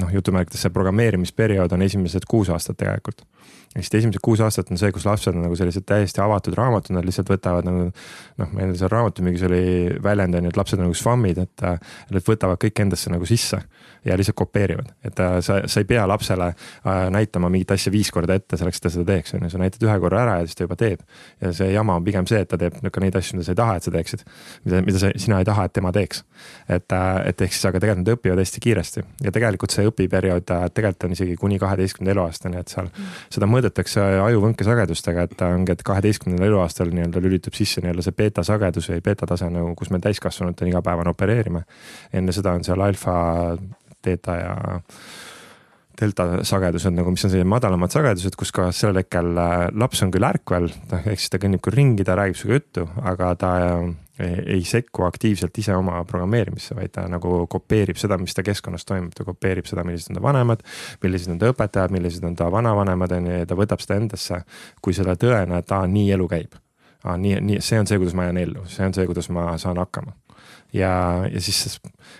noh, 0.00 0.12
jutumärkides 0.14 0.64
see 0.64 0.72
programmeerimisperiood 0.72 1.74
on 1.76 1.84
esimesed 1.84 2.24
kuus 2.30 2.50
aastat 2.52 2.78
tegelikult 2.80 3.26
ehk 3.72 3.86
siis 3.86 4.02
esimesed 4.02 4.20
kuus 4.24 4.40
aastat 4.44 4.70
on 4.72 4.80
see, 4.80 4.92
kus 4.92 5.06
lapsed 5.08 5.32
on 5.32 5.46
nagu 5.46 5.56
sellised 5.56 5.86
täiesti 5.88 6.20
avatud 6.20 6.56
raamatud, 6.58 6.92
nad 6.96 7.06
lihtsalt 7.08 7.30
võtavad 7.32 7.68
nagu 7.68 7.86
noh, 7.88 8.50
meil 8.56 8.74
seal 8.76 8.92
raamatumüügis 8.92 9.46
oli 9.48 9.62
väljend 10.04 10.36
on 10.36 10.48
ju, 10.48 10.52
et 10.52 10.60
lapsed 10.60 10.80
on 10.80 10.88
nagu 10.88 10.98
švammid, 10.98 11.42
et. 11.46 11.68
Nad 12.12 12.24
võtavad 12.26 12.58
kõik 12.60 12.80
endasse 12.82 13.10
nagu 13.10 13.26
sisse 13.28 13.58
ja 14.04 14.16
lihtsalt 14.18 14.36
kopeerivad, 14.36 14.90
et 15.06 15.20
äh, 15.22 15.36
sa, 15.44 15.60
sa 15.70 15.80
ei 15.80 15.86
pea 15.88 16.02
lapsele 16.08 16.48
äh, 16.50 17.02
näitama 17.14 17.48
mingit 17.52 17.70
asja 17.70 17.92
viis 17.94 18.10
korda 18.12 18.34
ette 18.38 18.58
selleks, 18.58 18.80
et 18.80 18.86
ta 18.86 18.90
seda 18.92 19.06
teeks, 19.08 19.34
on 19.36 19.46
ju, 19.46 19.50
sa 19.52 19.60
näitad 19.62 19.84
ühe 19.86 19.94
korra 20.02 20.22
ära 20.24 20.34
ja 20.40 20.48
siis 20.48 20.58
ta 20.58 20.66
juba 20.66 20.76
teeb. 20.80 21.04
ja 21.40 21.52
see 21.54 21.70
jama 21.72 21.96
on 22.00 22.04
pigem 22.04 22.26
see, 22.26 22.40
et 22.42 22.50
ta 22.50 22.58
teeb 22.58 22.80
ka 22.82 23.02
neid 23.02 23.16
asju, 23.18 23.38
mida 23.38 23.46
sa 23.46 23.54
ei 23.54 23.60
taha, 23.60 23.76
et 23.78 23.86
sa 23.86 23.94
teeksid, 23.94 24.24
mida, 24.64 24.82
mida 24.88 25.02
sa, 25.02 25.12
sina 25.22 25.38
ei 25.38 25.46
taha, 25.46 25.68
et 25.68 25.76
tema 25.78 25.92
teeks. 25.94 26.24
et, 26.68 26.96
et 27.30 27.46
ehk 27.46 27.54
siis, 27.54 27.64
aga 27.70 27.82
tegelikult 27.82 28.02
nad 28.02 28.12
õpivad 28.16 28.42
hästi 28.42 28.64
kiiresti 28.66 29.04
ja 29.22 29.34
tegelikult 29.34 29.74
see 29.74 29.86
õpiperiood 29.86 30.50
tegelikult 30.74 31.06
on 31.06 31.14
isegi 31.14 31.36
kuni 31.38 31.60
kaheteistkümnenda 31.62 32.16
eluaastani, 32.16 32.58
et 32.58 32.74
seal 32.74 32.90
seda 33.30 33.46
mõõdetakse 33.62 34.02
ajuvõnkesagedustega, 34.26 35.26
et 35.28 35.42
ongi, 35.46 35.72
et 35.76 35.82
kaheteistkümnendal 35.86 36.50
eluaastal 36.50 36.90
nii-öelda 36.90 37.22
lülitub 37.22 37.54
sisse 37.54 37.82
nii-öelda 37.82 38.04
see 38.04 38.16
beeta 38.18 38.44
sagedus 38.46 38.90
või 38.90 39.02
beeta 39.04 39.28
tase 39.30 39.48
nagu, 39.52 39.74
kus 39.78 39.92
me 39.94 40.00
täiskasvanutena 40.02 40.72
igapäevane 40.72 41.12
opereerime. 41.12 41.64
enne 42.12 42.32
seda 42.32 42.52
on 42.52 42.64
seal 42.64 42.80
alfa, 42.80 43.14
teeta 44.02 44.36
ja 44.36 44.56
delta 46.00 46.42
sagedused 46.42 46.94
nagu, 46.96 47.12
mis 47.14 47.22
on 47.24 47.30
sellised 47.30 47.48
madalamad 47.48 47.92
sagedused, 47.94 48.34
kus 48.36 48.50
ka 48.52 48.70
sellel 48.74 49.04
hetkel 49.04 49.36
äh, 49.38 49.68
laps 49.78 50.02
on 50.02 50.10
küll 50.10 50.26
ärkvel, 50.26 50.70
noh 50.90 51.06
ehk 51.06 51.20
siis 51.20 51.30
ta 51.30 51.38
kõnnib 51.38 51.62
küll 51.62 51.76
ringi, 51.78 52.06
ta 52.06 52.16
räägib 52.18 52.40
sinuga 52.40 52.58
juttu, 52.58 52.88
aga 53.06 53.34
ta 53.38 53.52
ei, 54.20 54.56
ei 54.56 54.64
sekku 54.64 55.06
aktiivselt 55.06 55.58
ise 55.58 55.74
oma 55.76 56.04
programmeerimisse, 56.08 56.76
vaid 56.76 56.92
ta 56.94 57.06
nagu 57.10 57.46
kopeerib 57.50 58.00
seda, 58.00 58.18
mis 58.20 58.34
ta 58.34 58.44
keskkonnas 58.46 58.84
toimub, 58.88 59.14
ta 59.16 59.24
kopeerib 59.28 59.68
seda, 59.68 59.84
millised 59.88 60.12
on 60.12 60.20
ta 60.20 60.24
vanemad, 60.24 60.64
millised 61.04 61.32
on 61.32 61.40
ta 61.40 61.52
õpetajad, 61.52 61.94
millised 61.94 62.26
on 62.28 62.36
ta 62.36 62.50
vanavanemad 62.52 63.16
on 63.18 63.30
ju 63.30 63.38
ja 63.42 63.48
ta 63.48 63.58
võtab 63.58 63.84
seda 63.84 64.00
endasse 64.00 64.42
kui 64.82 64.96
selle 64.96 65.16
tõena, 65.20 65.62
et 65.62 65.72
aa, 65.72 65.86
nii 65.86 66.10
elu 66.18 66.28
käib. 66.28 66.58
aa, 67.04 67.16
nii, 67.18 67.38
nii, 67.40 67.60
see 67.60 67.80
on 67.80 67.88
see, 67.88 67.98
kuidas 67.98 68.14
ma 68.14 68.28
jään 68.28 68.42
ellu, 68.44 68.66
see 68.70 68.86
on 68.86 68.94
see, 68.94 69.06
kuidas 69.06 69.28
ma 69.34 69.52
saan 69.58 69.80
hakkama 69.82 70.14
ja, 70.72 70.92
ja 71.32 71.40
siis 71.40 71.78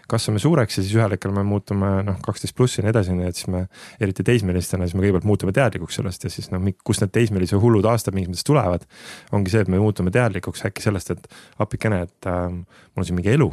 kasvame 0.08 0.40
suureks 0.42 0.78
ja 0.78 0.84
siis 0.84 0.94
ühel 0.96 1.14
hetkel 1.14 1.32
me 1.34 1.44
muutume 1.46 1.90
noh, 2.06 2.18
kaksteist 2.24 2.56
pluss 2.56 2.78
ja 2.78 2.84
nii 2.84 2.92
edasi, 2.92 3.16
nii 3.16 3.28
et 3.30 3.38
siis 3.38 3.50
me 3.52 3.64
eriti 4.02 4.24
teismelistena, 4.26 4.86
siis 4.86 4.98
me 4.98 5.04
kõigepealt 5.04 5.28
muutume 5.28 5.54
teadlikuks 5.56 6.00
sellest 6.00 6.26
ja 6.28 6.32
siis 6.32 6.50
noh, 6.52 6.64
kust 6.84 7.04
need 7.04 7.14
teismelise 7.14 7.60
hullud 7.62 7.88
aastapingidest 7.88 8.46
tulevad. 8.48 8.86
ongi 9.32 9.54
see, 9.54 9.64
et 9.64 9.72
me 9.72 9.80
muutume 9.82 10.12
teadlikuks 10.14 10.66
äkki 10.68 10.84
sellest, 10.84 11.14
et 11.14 11.28
appikene, 11.62 12.02
et 12.08 12.30
äh, 12.30 12.48
mul 12.52 13.04
on 13.04 13.08
siin 13.08 13.20
mingi 13.20 13.32
elu. 13.34 13.50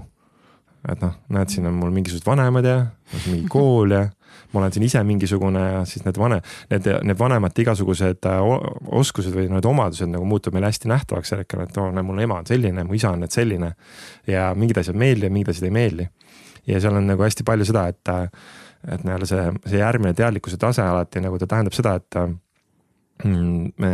Et 0.87 1.01
noh, 1.03 1.17
näed, 1.35 1.51
siin 1.51 1.67
on 1.67 1.75
mul 1.75 1.91
mingisugused 1.95 2.27
vanemad 2.27 2.65
ja 2.67 2.77
mingi 3.25 3.47
kool 3.51 3.91
ja 3.91 4.05
ma 4.53 4.61
olen 4.61 4.73
siin 4.73 4.85
ise 4.87 5.01
mingisugune 5.03 5.61
ja 5.61 5.81
siis 5.89 6.05
need 6.05 6.17
vane, 6.17 6.39
need, 6.71 6.87
need 7.05 7.19
vanemate 7.19 7.63
igasugused 7.65 8.25
äh, 8.29 8.53
oskused 9.01 9.35
või 9.35 9.49
need 9.51 9.67
omadused 9.67 10.09
nagu 10.09 10.25
muutub 10.25 10.55
meile 10.55 10.71
hästi 10.71 10.89
nähtavaks 10.89 11.33
sel 11.33 11.43
hetkel, 11.43 11.65
et 11.65 11.77
oo 11.77 11.89
oh,, 11.89 12.01
mul 12.05 12.23
ema 12.23 12.39
on 12.41 12.49
selline, 12.49 12.85
mu 12.87 12.97
isa 12.97 13.13
on 13.13 13.23
nüüd 13.25 13.35
selline. 13.35 13.73
ja 14.27 14.49
mingid 14.55 14.81
asjad 14.81 14.97
meeldivad, 14.97 15.35
mingid 15.35 15.53
asjad 15.53 15.69
ei 15.69 15.75
meeldi. 15.75 16.09
ja 16.67 16.81
seal 16.81 16.97
on 16.97 17.07
nagu 17.09 17.25
hästi 17.25 17.45
palju 17.45 17.67
seda, 17.69 17.87
et, 17.91 18.13
et 18.87 19.03
nii-öelda 19.03 19.29
see, 19.29 19.47
see 19.65 19.81
järgmine 19.81 20.13
teadlikkuse 20.17 20.57
tase 20.61 20.85
alati 20.85 21.21
nagu 21.25 21.37
ta 21.41 21.49
tähendab 21.49 21.75
seda, 21.75 21.97
et 21.99 22.21
Mm, 22.23 22.48
me 23.27 23.91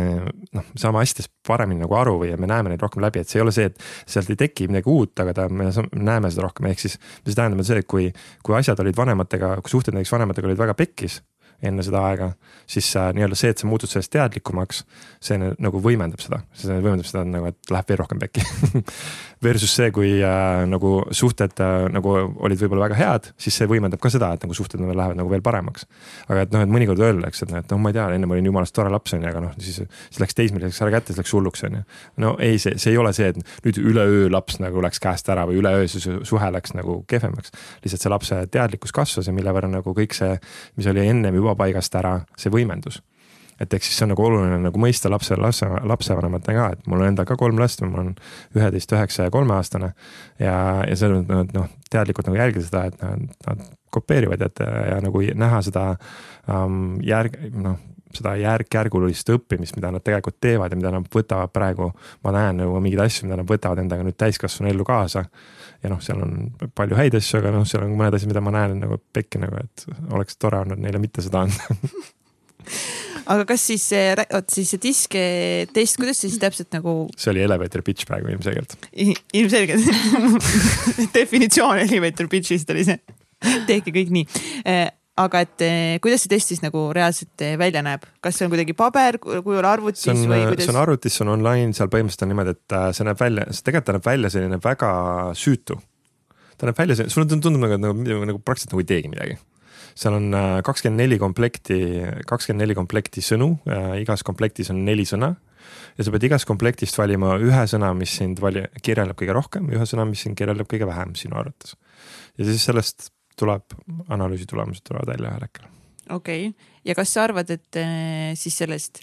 noh, 0.54 0.66
saame 0.78 1.00
asjadest 1.02 1.32
paremini 1.46 1.82
nagu 1.82 1.96
aru 1.98 2.16
või 2.20 2.34
me 2.38 2.46
näeme 2.50 2.70
neid 2.70 2.82
rohkem 2.82 3.02
läbi, 3.02 3.22
et 3.22 3.30
see 3.30 3.40
ei 3.40 3.44
ole 3.44 3.54
see, 3.54 3.66
et 3.70 3.80
sealt 4.06 4.30
ei 4.30 4.38
teki 4.38 4.68
midagi 4.70 4.90
uut, 4.92 5.14
aga 5.22 5.34
ta, 5.34 5.48
me 5.50 5.66
näeme 5.92 6.30
seda 6.30 6.46
rohkem, 6.46 6.68
ehk 6.70 6.84
siis. 6.84 6.98
mis 7.26 7.38
tähendab 7.38 7.64
see, 7.66 7.80
et 7.82 7.88
kui, 7.90 8.10
kui 8.46 8.58
asjad 8.58 8.78
olid 8.84 8.96
vanematega, 8.98 9.56
kui 9.62 9.74
suhted 9.74 9.96
näiteks 9.96 10.14
vanematega 10.14 10.50
olid 10.50 10.62
väga 10.62 10.76
pekkis 10.78 11.20
enne 11.64 11.84
seda 11.86 12.02
aega, 12.08 12.30
siis 12.68 12.88
äh, 12.98 13.10
nii-öelda 13.16 13.38
see, 13.38 13.52
et 13.54 13.62
sa 13.62 13.68
muutud 13.68 13.90
sellest 13.90 14.12
teadlikumaks, 14.12 14.82
see 15.24 15.38
nagu 15.40 15.80
võimendab 15.82 16.20
seda, 16.22 16.42
see 16.56 16.76
võimendab 16.82 17.08
seda 17.08 17.24
nagu, 17.28 17.52
et 17.52 17.72
läheb 17.72 17.92
veel 17.92 18.02
rohkem 18.02 18.20
pekki 18.22 18.44
Versus 19.44 19.74
see, 19.76 19.90
kui 19.92 20.14
äh, 20.24 20.62
nagu 20.64 20.90
suhted 21.12 21.60
äh, 21.60 21.86
nagu 21.92 22.12
olid 22.16 22.60
võib-olla 22.62 22.86
väga 22.86 22.96
head, 22.96 23.26
siis 23.40 23.58
see 23.60 23.68
võimendab 23.68 24.00
ka 24.00 24.08
seda, 24.12 24.30
et 24.32 24.44
nagu 24.46 24.56
suhted 24.56 24.80
lähevad 24.80 25.18
nagu 25.18 25.28
veel 25.28 25.44
paremaks. 25.44 25.84
aga 26.26 26.46
et 26.46 26.54
noh, 26.54 26.64
et 26.64 26.72
mõnikord 26.72 27.02
öeldakse, 27.04 27.44
et 27.44 27.52
noh, 27.52 27.60
et 27.60 27.74
noh, 27.74 27.80
ma 27.84 27.92
ei 27.92 27.98
tea, 27.98 28.06
ennem 28.16 28.32
olin 28.32 28.48
jumalast 28.48 28.74
tore 28.76 28.90
laps 28.92 29.12
on 29.12 29.20
ju, 29.20 29.28
aga 29.28 29.42
noh, 29.44 29.52
siis, 29.60 29.82
siis 29.84 30.22
läks 30.22 30.38
teismeliseks 30.38 30.80
ära 30.86 30.94
kätte, 30.96 31.12
siis 31.12 31.20
läks 31.20 31.34
hulluks 31.36 31.66
on 31.68 31.76
ju. 31.78 31.82
no 32.24 32.32
ei, 32.40 32.56
see, 32.62 32.78
see 32.80 32.94
ei 32.94 33.00
ole 33.02 33.12
see, 33.16 33.28
et 33.34 33.66
nüüd 33.66 33.80
üleöö 33.92 34.30
laps 34.32 34.56
nagu 34.62 34.82
läks 34.84 35.02
käest 35.04 35.28
ära 35.32 35.44
või 35.48 35.60
üleöö 35.60 35.84
see 35.92 36.16
suhe 36.26 36.50
läks 36.56 36.72
nagu 36.78 37.02
kehvemaks. 37.10 37.52
lihtsalt 37.84 38.06
see 38.06 38.14
lapse 38.14 38.40
teadlikkus 38.56 38.96
kasvas 38.96 39.28
ja 39.28 39.36
mille 39.36 39.52
võrra 39.52 39.68
nagu 39.70 39.94
kõik 40.00 40.16
see, 40.16 40.32
mis 40.80 40.88
oli 40.90 41.04
ennem 41.04 41.36
juba 41.36 41.45
juba 41.46 41.56
paigast 41.64 41.94
ära 41.98 42.18
see 42.38 42.52
võimendus. 42.52 43.00
et 43.60 43.72
eks 43.72 43.88
siis 43.88 43.96
see 43.96 44.04
on 44.04 44.10
nagu 44.12 44.20
oluline 44.20 44.58
nagu 44.60 44.80
mõista 44.80 45.08
lapse, 45.08 45.36
lapse, 45.40 45.64
lapsevanematena 45.64 46.58
ka, 46.58 46.66
et 46.76 46.90
mul 46.92 47.00
on 47.00 47.08
endal 47.08 47.24
ka 47.24 47.38
kolm 47.40 47.56
last, 47.58 47.80
mul 47.80 48.02
on 48.02 48.10
üheteist, 48.56 48.92
üheksa 48.92 49.28
ja 49.28 49.32
kolmeaastane. 49.32 49.92
ja, 50.38 50.56
ja 50.84 50.96
selles 50.96 51.24
mõttes 51.24 51.56
noh, 51.56 51.70
teadlikult 51.90 52.28
nagu 52.28 52.40
jälgida 52.42 52.66
seda, 52.66 52.84
et 52.90 53.02
nad, 53.02 53.26
nad 53.46 53.66
kopeerivad 53.96 54.44
ja, 54.44 54.50
ja 54.90 55.00
nagu 55.00 55.22
näha 55.34 55.62
seda 55.64 55.92
um, 56.52 56.98
järg, 57.00 57.38
noh 57.56 57.78
seda 58.16 58.36
järk-järgulist 58.40 59.28
õppimist, 59.34 59.76
mida 59.76 59.90
nad 59.92 60.04
tegelikult 60.04 60.38
teevad 60.40 60.72
ja 60.72 60.78
mida 60.78 60.92
nad 60.94 61.08
võtavad 61.12 61.52
praegu. 61.52 61.90
ma 62.24 62.32
näen 62.32 62.62
nagu 62.62 62.80
mingeid 62.80 63.02
asju, 63.06 63.26
mida 63.26 63.40
nad 63.40 63.48
võtavad 63.48 63.82
endaga 63.82 64.06
nüüd 64.06 64.16
täiskasvanu 64.16 64.70
ellu 64.70 64.86
kaasa 64.86 65.26
ja 65.86 65.92
noh, 65.92 66.02
seal 66.02 66.20
on 66.26 66.34
palju 66.76 66.98
häid 66.98 67.16
asju, 67.18 67.40
aga 67.40 67.54
noh, 67.54 67.66
seal 67.68 67.86
on 67.86 67.94
mõned 67.96 68.18
asjad, 68.18 68.30
mida 68.32 68.42
ma 68.44 68.54
näen 68.58 68.80
nagu 68.82 68.98
pekki 69.14 69.40
nagu, 69.42 69.62
et 69.62 69.86
oleks 70.10 70.38
tore 70.42 70.60
olnud 70.64 70.82
neile 70.82 71.00
mitte 71.02 71.24
seda 71.24 71.46
anda 71.46 71.76
aga 73.32 73.46
kas 73.48 73.64
siis 73.70 73.84
see, 73.92 74.10
vot 74.32 74.52
siis 74.52 74.72
see 74.72 74.82
diske 74.82 75.22
test, 75.74 75.98
kuidas 76.00 76.20
see 76.20 76.30
siis 76.32 76.42
täpselt 76.42 76.72
nagu? 76.74 76.98
see 77.18 77.32
oli 77.32 77.44
elevator 77.46 77.84
pitch 77.86 78.08
praegu 78.08 78.30
ilmselgelt. 78.34 78.76
ilmselgelt 79.36 79.86
definitsioon 81.16 81.82
elevator 81.86 82.30
pitch'ist 82.32 82.70
oli 82.74 82.86
see. 82.88 83.00
tehke 83.68 83.94
kõik 83.94 84.12
nii 84.14 84.26
eh, 84.64 84.88
aga 85.16 85.40
et 85.46 85.64
eh, 85.64 85.96
kuidas 86.04 86.24
see 86.24 86.32
test 86.32 86.52
siis 86.52 86.62
nagu 86.64 86.86
reaalselt 86.96 87.44
eh, 87.44 87.56
välja 87.60 87.82
näeb, 87.84 88.04
kas 88.24 88.36
see 88.36 88.46
on 88.46 88.52
kuidagi 88.52 88.76
paberkujul 88.76 89.64
arvutis 89.68 90.06
on, 90.12 90.22
või 90.28 90.42
kuidas? 90.44 90.66
see 90.66 90.74
on 90.74 90.80
arvutis, 90.82 91.16
see 91.16 91.24
on 91.24 91.32
online, 91.38 91.72
seal 91.76 91.90
põhimõtteliselt 91.92 92.26
on 92.26 92.32
niimoodi, 92.34 92.56
et 92.56 92.78
see 92.98 93.08
näeb 93.08 93.20
välja, 93.20 93.46
tegelikult 93.56 93.88
ta 93.88 93.96
näeb 93.96 94.08
välja 94.10 94.32
selline 94.36 94.60
väga 94.62 94.92
süütu. 95.38 95.80
ta 96.60 96.68
näeb 96.68 96.80
välja, 96.82 97.08
sulle 97.08 97.28
tundub 97.32 97.56
nagu, 97.64 97.80
nagu, 97.80 98.22
nagu 98.32 98.42
praktiliselt 98.44 98.74
nagu 98.74 98.84
ei 98.84 98.90
teegi 98.92 99.12
midagi. 99.12 99.38
seal 99.96 100.18
on 100.18 100.28
kakskümmend 100.64 101.00
neli 101.00 101.18
komplekti, 101.18 101.80
kakskümmend 102.28 102.66
neli 102.66 102.76
komplekti 102.76 103.24
sõnu, 103.24 103.54
igas 104.02 104.26
komplektis 104.26 104.68
on 104.74 104.84
neli 104.84 105.08
sõna 105.08 105.32
ja 105.96 106.04
sa 106.04 106.12
pead 106.12 106.28
igast 106.28 106.48
komplektist 106.48 106.98
valima 107.00 107.36
ühe 107.40 107.64
sõna, 107.70 107.92
mis 107.96 108.12
sind 108.20 108.40
vali-, 108.44 108.66
kirjeldab 108.84 109.16
kõige 109.18 109.36
rohkem, 109.36 109.70
ühe 109.72 109.88
sõna, 109.88 110.04
mis 110.08 110.22
sind 110.26 110.36
kirjeldab 110.38 110.68
kõige 110.70 110.88
vähem 110.88 111.14
sinu 111.18 111.38
arvates. 111.40 111.76
ja 112.36 112.44
siis 112.44 112.64
sellest 112.68 113.10
tuleb, 113.36 113.76
analüüsi 114.08 114.46
tulemused 114.48 114.84
tulevad 114.86 115.12
välja 115.14 115.32
ühel 115.32 115.46
hetkel. 115.48 115.68
okei 116.10 116.48
okay., 116.48 116.70
ja 116.84 116.94
kas 116.94 117.12
sa 117.14 117.26
arvad, 117.26 117.50
et 117.50 117.80
eh, 117.80 118.32
siis 118.38 118.56
sellest 118.62 119.02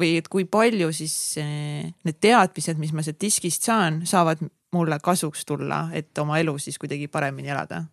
või 0.00 0.14
et 0.20 0.28
kui 0.32 0.46
palju 0.48 0.92
siis 0.96 1.14
eh, 1.40 1.90
need 2.04 2.20
teadmised, 2.20 2.80
mis 2.80 2.92
ma 2.96 3.04
sealt 3.04 3.20
diskist 3.20 3.68
saan, 3.68 4.02
saavad 4.08 4.42
mulle 4.74 5.00
kasuks 5.02 5.44
tulla, 5.46 5.88
et 5.92 6.18
oma 6.22 6.38
elu 6.40 6.56
siis 6.62 6.78
kuidagi 6.78 7.08
paremini 7.10 7.50
elada 7.52 7.84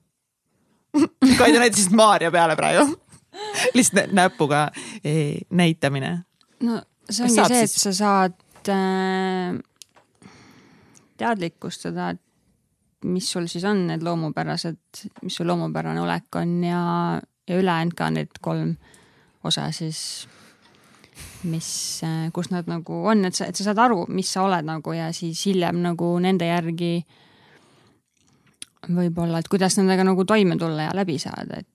Kaido 1.39 1.59
näitasid 1.59 1.93
Maarja 1.95 2.31
peale 2.31 2.55
praegu 2.55 2.87
lihtsalt 3.77 4.13
näpuga 4.15 4.67
eh, 5.03 5.41
näitamine. 5.49 6.19
no 6.63 6.81
see 7.09 7.25
ongi 7.27 7.47
see, 7.47 7.63
et 7.63 7.71
sa 7.71 7.93
saad 7.95 8.71
äh, 8.71 9.57
teadlikustada, 11.17 12.11
et 12.15 12.21
mis 13.05 13.29
sul 13.31 13.45
siis 13.51 13.65
on 13.69 13.85
need 13.91 14.03
loomupärased, 14.05 14.79
mis 15.21 15.35
su 15.37 15.45
loomupärane 15.45 16.01
olek 16.01 16.39
on 16.39 16.63
ja, 16.63 16.81
ja 17.47 17.59
ülejäänud 17.59 17.93
ka 17.97 18.09
need 18.09 18.41
kolm 18.41 18.73
osa 19.45 19.69
siis, 19.71 19.99
mis, 21.43 21.69
kus 22.33 22.51
nad 22.51 22.67
nagu 22.69 23.03
on, 23.07 23.25
et 23.29 23.37
sa, 23.37 23.47
et 23.51 23.55
sa 23.55 23.69
saad 23.69 23.83
aru, 23.85 24.05
mis 24.09 24.31
sa 24.33 24.47
oled 24.47 24.65
nagu 24.67 24.97
ja 24.97 25.11
siis 25.13 25.45
hiljem 25.45 25.81
nagu 25.85 26.11
nende 26.23 26.49
järgi 26.49 26.91
võib-olla, 28.87 29.41
et 29.41 29.49
kuidas 29.51 29.77
nendega 29.77 30.05
nagu 30.07 30.25
toime 30.25 30.57
tulla 30.57 30.89
ja 30.89 30.95
läbi 30.95 31.17
saada, 31.21 31.61
et 31.61 31.67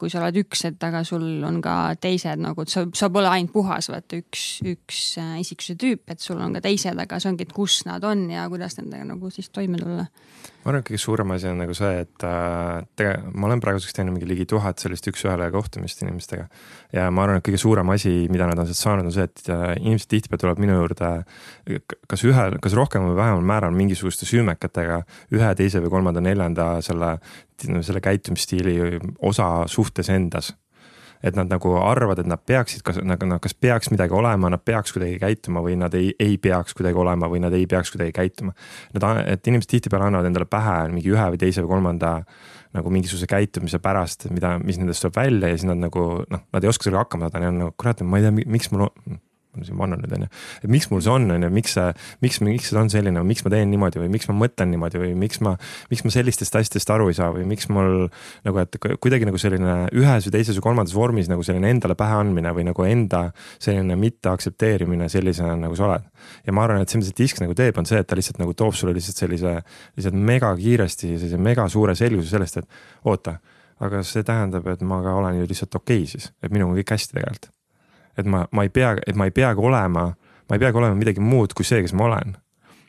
kui 0.00 0.10
sa 0.10 0.22
oled 0.22 0.38
üks, 0.40 0.64
et 0.70 0.84
aga 0.86 1.02
sul 1.06 1.44
on 1.46 1.60
ka 1.64 1.74
teised 2.00 2.40
nagu, 2.40 2.64
et 2.64 2.72
sa, 2.72 2.86
sa 2.96 3.10
pole 3.12 3.28
ainult 3.28 3.52
puhas, 3.52 3.90
vaata 3.92 4.18
üks, 4.20 4.44
üks 4.66 5.02
äh, 5.20 5.34
isiksuse 5.42 5.76
tüüp, 5.80 6.06
et 6.12 6.24
sul 6.24 6.40
on 6.40 6.56
ka 6.56 6.64
teised, 6.64 6.96
aga 7.04 7.20
see 7.20 7.30
ongi, 7.32 7.46
et 7.46 7.54
kus 7.54 7.82
nad 7.88 8.04
on 8.08 8.24
ja 8.32 8.46
kuidas 8.52 8.78
nendega 8.80 9.04
nagu 9.12 9.32
siis 9.34 9.52
toime 9.52 9.80
tulla. 9.80 10.06
Ma 10.60 10.70
arvan, 10.70 10.82
et 10.82 10.88
kõige 10.90 11.00
suurem 11.00 11.34
asi 11.34 11.48
on 11.50 11.60
nagu 11.62 11.74
see, 11.76 12.04
et 12.04 12.24
äh, 12.26 12.80
tegelikult 12.98 13.36
ma 13.40 13.48
olen 13.48 13.62
praeguseks 13.64 13.96
teinud 13.96 14.16
mingi 14.16 14.28
ligi 14.28 14.46
tuhat 14.50 14.82
sellist 14.82 15.08
üks-ühele 15.08 15.50
kohtumist 15.54 16.02
inimestega. 16.04 16.48
ja 16.96 17.08
ma 17.10 17.24
arvan, 17.24 17.40
et 17.40 17.46
kõige 17.46 17.60
suurem 17.62 17.92
asi, 17.94 18.14
mida 18.32 18.48
nad 18.50 18.60
on 18.60 18.68
sealt 18.68 18.80
saanud, 18.80 19.10
on 19.10 19.16
see, 19.16 19.28
et 19.28 19.52
äh, 19.52 19.74
inimesed 19.80 20.10
tihtipeale 20.12 20.44
tulevad 20.44 20.64
minu 20.64 20.78
juurde 20.78 21.12
kas 22.10 22.24
ühel, 22.28 22.58
kas 22.62 22.76
rohkem 22.76 23.08
või 23.08 23.18
vähemal 23.18 23.46
määral 23.46 23.76
mingisuguste 23.76 24.28
süümekatega 24.28 25.02
ühe, 25.36 25.54
teise 25.56 25.82
või 25.84 25.94
kolmanda, 25.98 26.24
neljanda 26.24 26.72
selle 26.84 27.16
selle 27.60 28.00
käitumisstiili 28.00 28.98
osa 29.22 29.64
suhtes 29.66 30.08
endas. 30.08 30.54
Et 31.22 31.36
nad 31.36 31.50
nagu 31.50 31.74
arvavad, 31.80 32.22
et 32.22 32.28
nad 32.28 32.40
peaksid, 32.46 32.82
kas 32.86 33.00
nagu 33.04 33.28
noh, 33.28 33.40
kas 33.42 33.54
peaks 33.54 33.90
midagi 33.92 34.16
olema, 34.16 34.50
nad 34.52 34.62
peaks 34.64 34.94
kuidagi 34.96 35.18
käituma 35.20 35.62
või 35.64 35.76
nad 35.80 35.94
ei, 35.98 36.12
ei 36.20 36.38
peaks 36.40 36.76
kuidagi 36.76 36.98
olema 37.00 37.28
või 37.30 37.42
nad 37.44 37.54
ei 37.56 37.66
peaks 37.70 37.92
kuidagi 37.94 38.14
käituma. 38.16 38.54
Nad, 38.96 39.24
et 39.26 39.50
inimesed 39.52 39.70
tihtipeale 39.70 40.08
annavad 40.08 40.30
endale 40.30 40.48
pähe 40.50 40.78
mingi 40.94 41.12
ühe 41.12 41.28
või 41.34 41.40
teise 41.40 41.64
või 41.64 41.74
kolmanda 41.76 42.14
nagu 42.76 42.92
mingisuguse 42.94 43.26
käitumise 43.30 43.80
pärast, 43.82 44.28
mida, 44.30 44.54
mis 44.62 44.78
nendest 44.78 45.02
tuleb 45.04 45.18
välja 45.18 45.50
ja 45.50 45.58
siis 45.58 45.66
nad 45.68 45.80
nagu 45.82 46.06
noh, 46.30 46.44
nad 46.54 46.64
ei 46.64 46.70
oska 46.70 46.86
sellega 46.86 47.04
hakkama 47.04 47.26
saada, 47.26 47.42
neil 47.42 47.54
on 47.54 47.64
nagu 47.64 47.74
kurat, 47.80 48.04
ma 48.06 48.20
ei 48.20 48.28
tea, 48.28 48.36
miks 48.46 48.70
mul 48.70 48.86
ma 49.56 49.66
siin 49.66 49.78
vannan 49.78 50.02
nüüd 50.02 50.12
on 50.14 50.24
ju, 50.24 50.28
et 50.62 50.70
miks 50.70 50.86
mul 50.92 51.02
see 51.02 51.12
on, 51.12 51.26
on 51.34 51.44
ju, 51.46 51.50
miks 51.54 51.74
see, 51.74 51.86
miks, 52.22 52.38
miks 52.44 52.70
see 52.70 52.78
on 52.78 52.90
selline, 52.92 53.22
miks 53.26 53.42
ma 53.46 53.52
teen 53.54 53.70
niimoodi 53.72 54.02
või 54.02 54.10
miks 54.12 54.28
ma 54.30 54.36
mõtlen 54.38 54.70
niimoodi 54.70 55.02
või 55.02 55.10
miks 55.18 55.40
ma, 55.44 55.56
miks 55.90 56.04
ma 56.06 56.14
sellistest 56.14 56.58
asjadest 56.60 56.92
aru 56.94 57.10
ei 57.10 57.18
saa 57.18 57.32
või 57.34 57.46
miks 57.50 57.68
mul 57.72 58.08
nagu, 58.46 58.62
et 58.62 58.78
kuidagi 59.02 59.28
nagu 59.28 59.40
selline 59.42 59.76
ühes 59.90 60.28
või 60.28 60.36
teises 60.36 60.58
või 60.60 60.66
kolmandas 60.68 60.94
vormis 60.94 61.30
nagu 61.30 61.44
selline 61.46 61.72
endale 61.74 61.98
pähe 61.98 62.18
andmine 62.22 62.54
või 62.56 62.68
nagu 62.70 62.86
enda 62.86 63.26
selline 63.58 63.98
mitte 64.00 64.30
aktsepteerimine 64.30 65.10
sellisena, 65.12 65.56
nagu 65.58 65.78
sa 65.78 65.88
oled. 65.88 66.10
ja 66.46 66.54
ma 66.54 66.66
arvan, 66.66 66.84
et 66.84 66.92
see, 66.92 67.02
mida 67.02 67.10
see 67.10 67.20
disk 67.24 67.42
nagu 67.42 67.56
teeb, 67.58 67.78
on 67.80 67.88
see, 67.88 67.98
et 67.98 68.06
ta 68.06 68.18
lihtsalt 68.18 68.38
nagu 68.42 68.54
toob 68.54 68.76
sulle 68.78 68.94
lihtsalt 68.94 69.24
sellise, 69.24 69.56
lihtsalt 69.98 70.18
mega 70.30 70.52
kiiresti 70.56 71.16
sellise 71.16 71.40
mega 71.40 71.66
suure 71.72 71.96
selguse 71.98 72.30
sellest, 72.36 72.62
et 72.62 73.08
oota 73.10 73.40
aga 73.80 74.02
see 74.06 74.26
tähendab, 74.26 74.66
et 74.70 74.84
ma 74.86 75.00
ka 75.04 75.16
olen 75.22 75.40
ju 75.40 75.48
lihtsalt 75.48 75.80
okei 75.80 76.04
okay 76.04 76.12
siis, 76.12 76.30
et 76.42 76.52
minuga 76.52 76.74
on 76.74 76.78
kõik 76.80 76.94
hästi 76.94 77.16
tegelikult 77.16 77.50
et 78.18 78.26
ma, 78.26 78.46
ma 78.52 78.66
ei 78.66 78.72
pea, 78.72 78.96
et 79.06 79.16
ma 79.16 79.28
ei 79.28 79.34
peagi 79.34 79.60
olema, 79.60 80.06
ma 80.48 80.56
ei 80.56 80.62
peagi 80.62 80.78
olema 80.78 80.98
midagi 80.98 81.20
muud 81.20 81.54
kui 81.54 81.66
see, 81.66 81.82
kes 81.84 81.94
ma 81.94 82.08
olen 82.10 82.36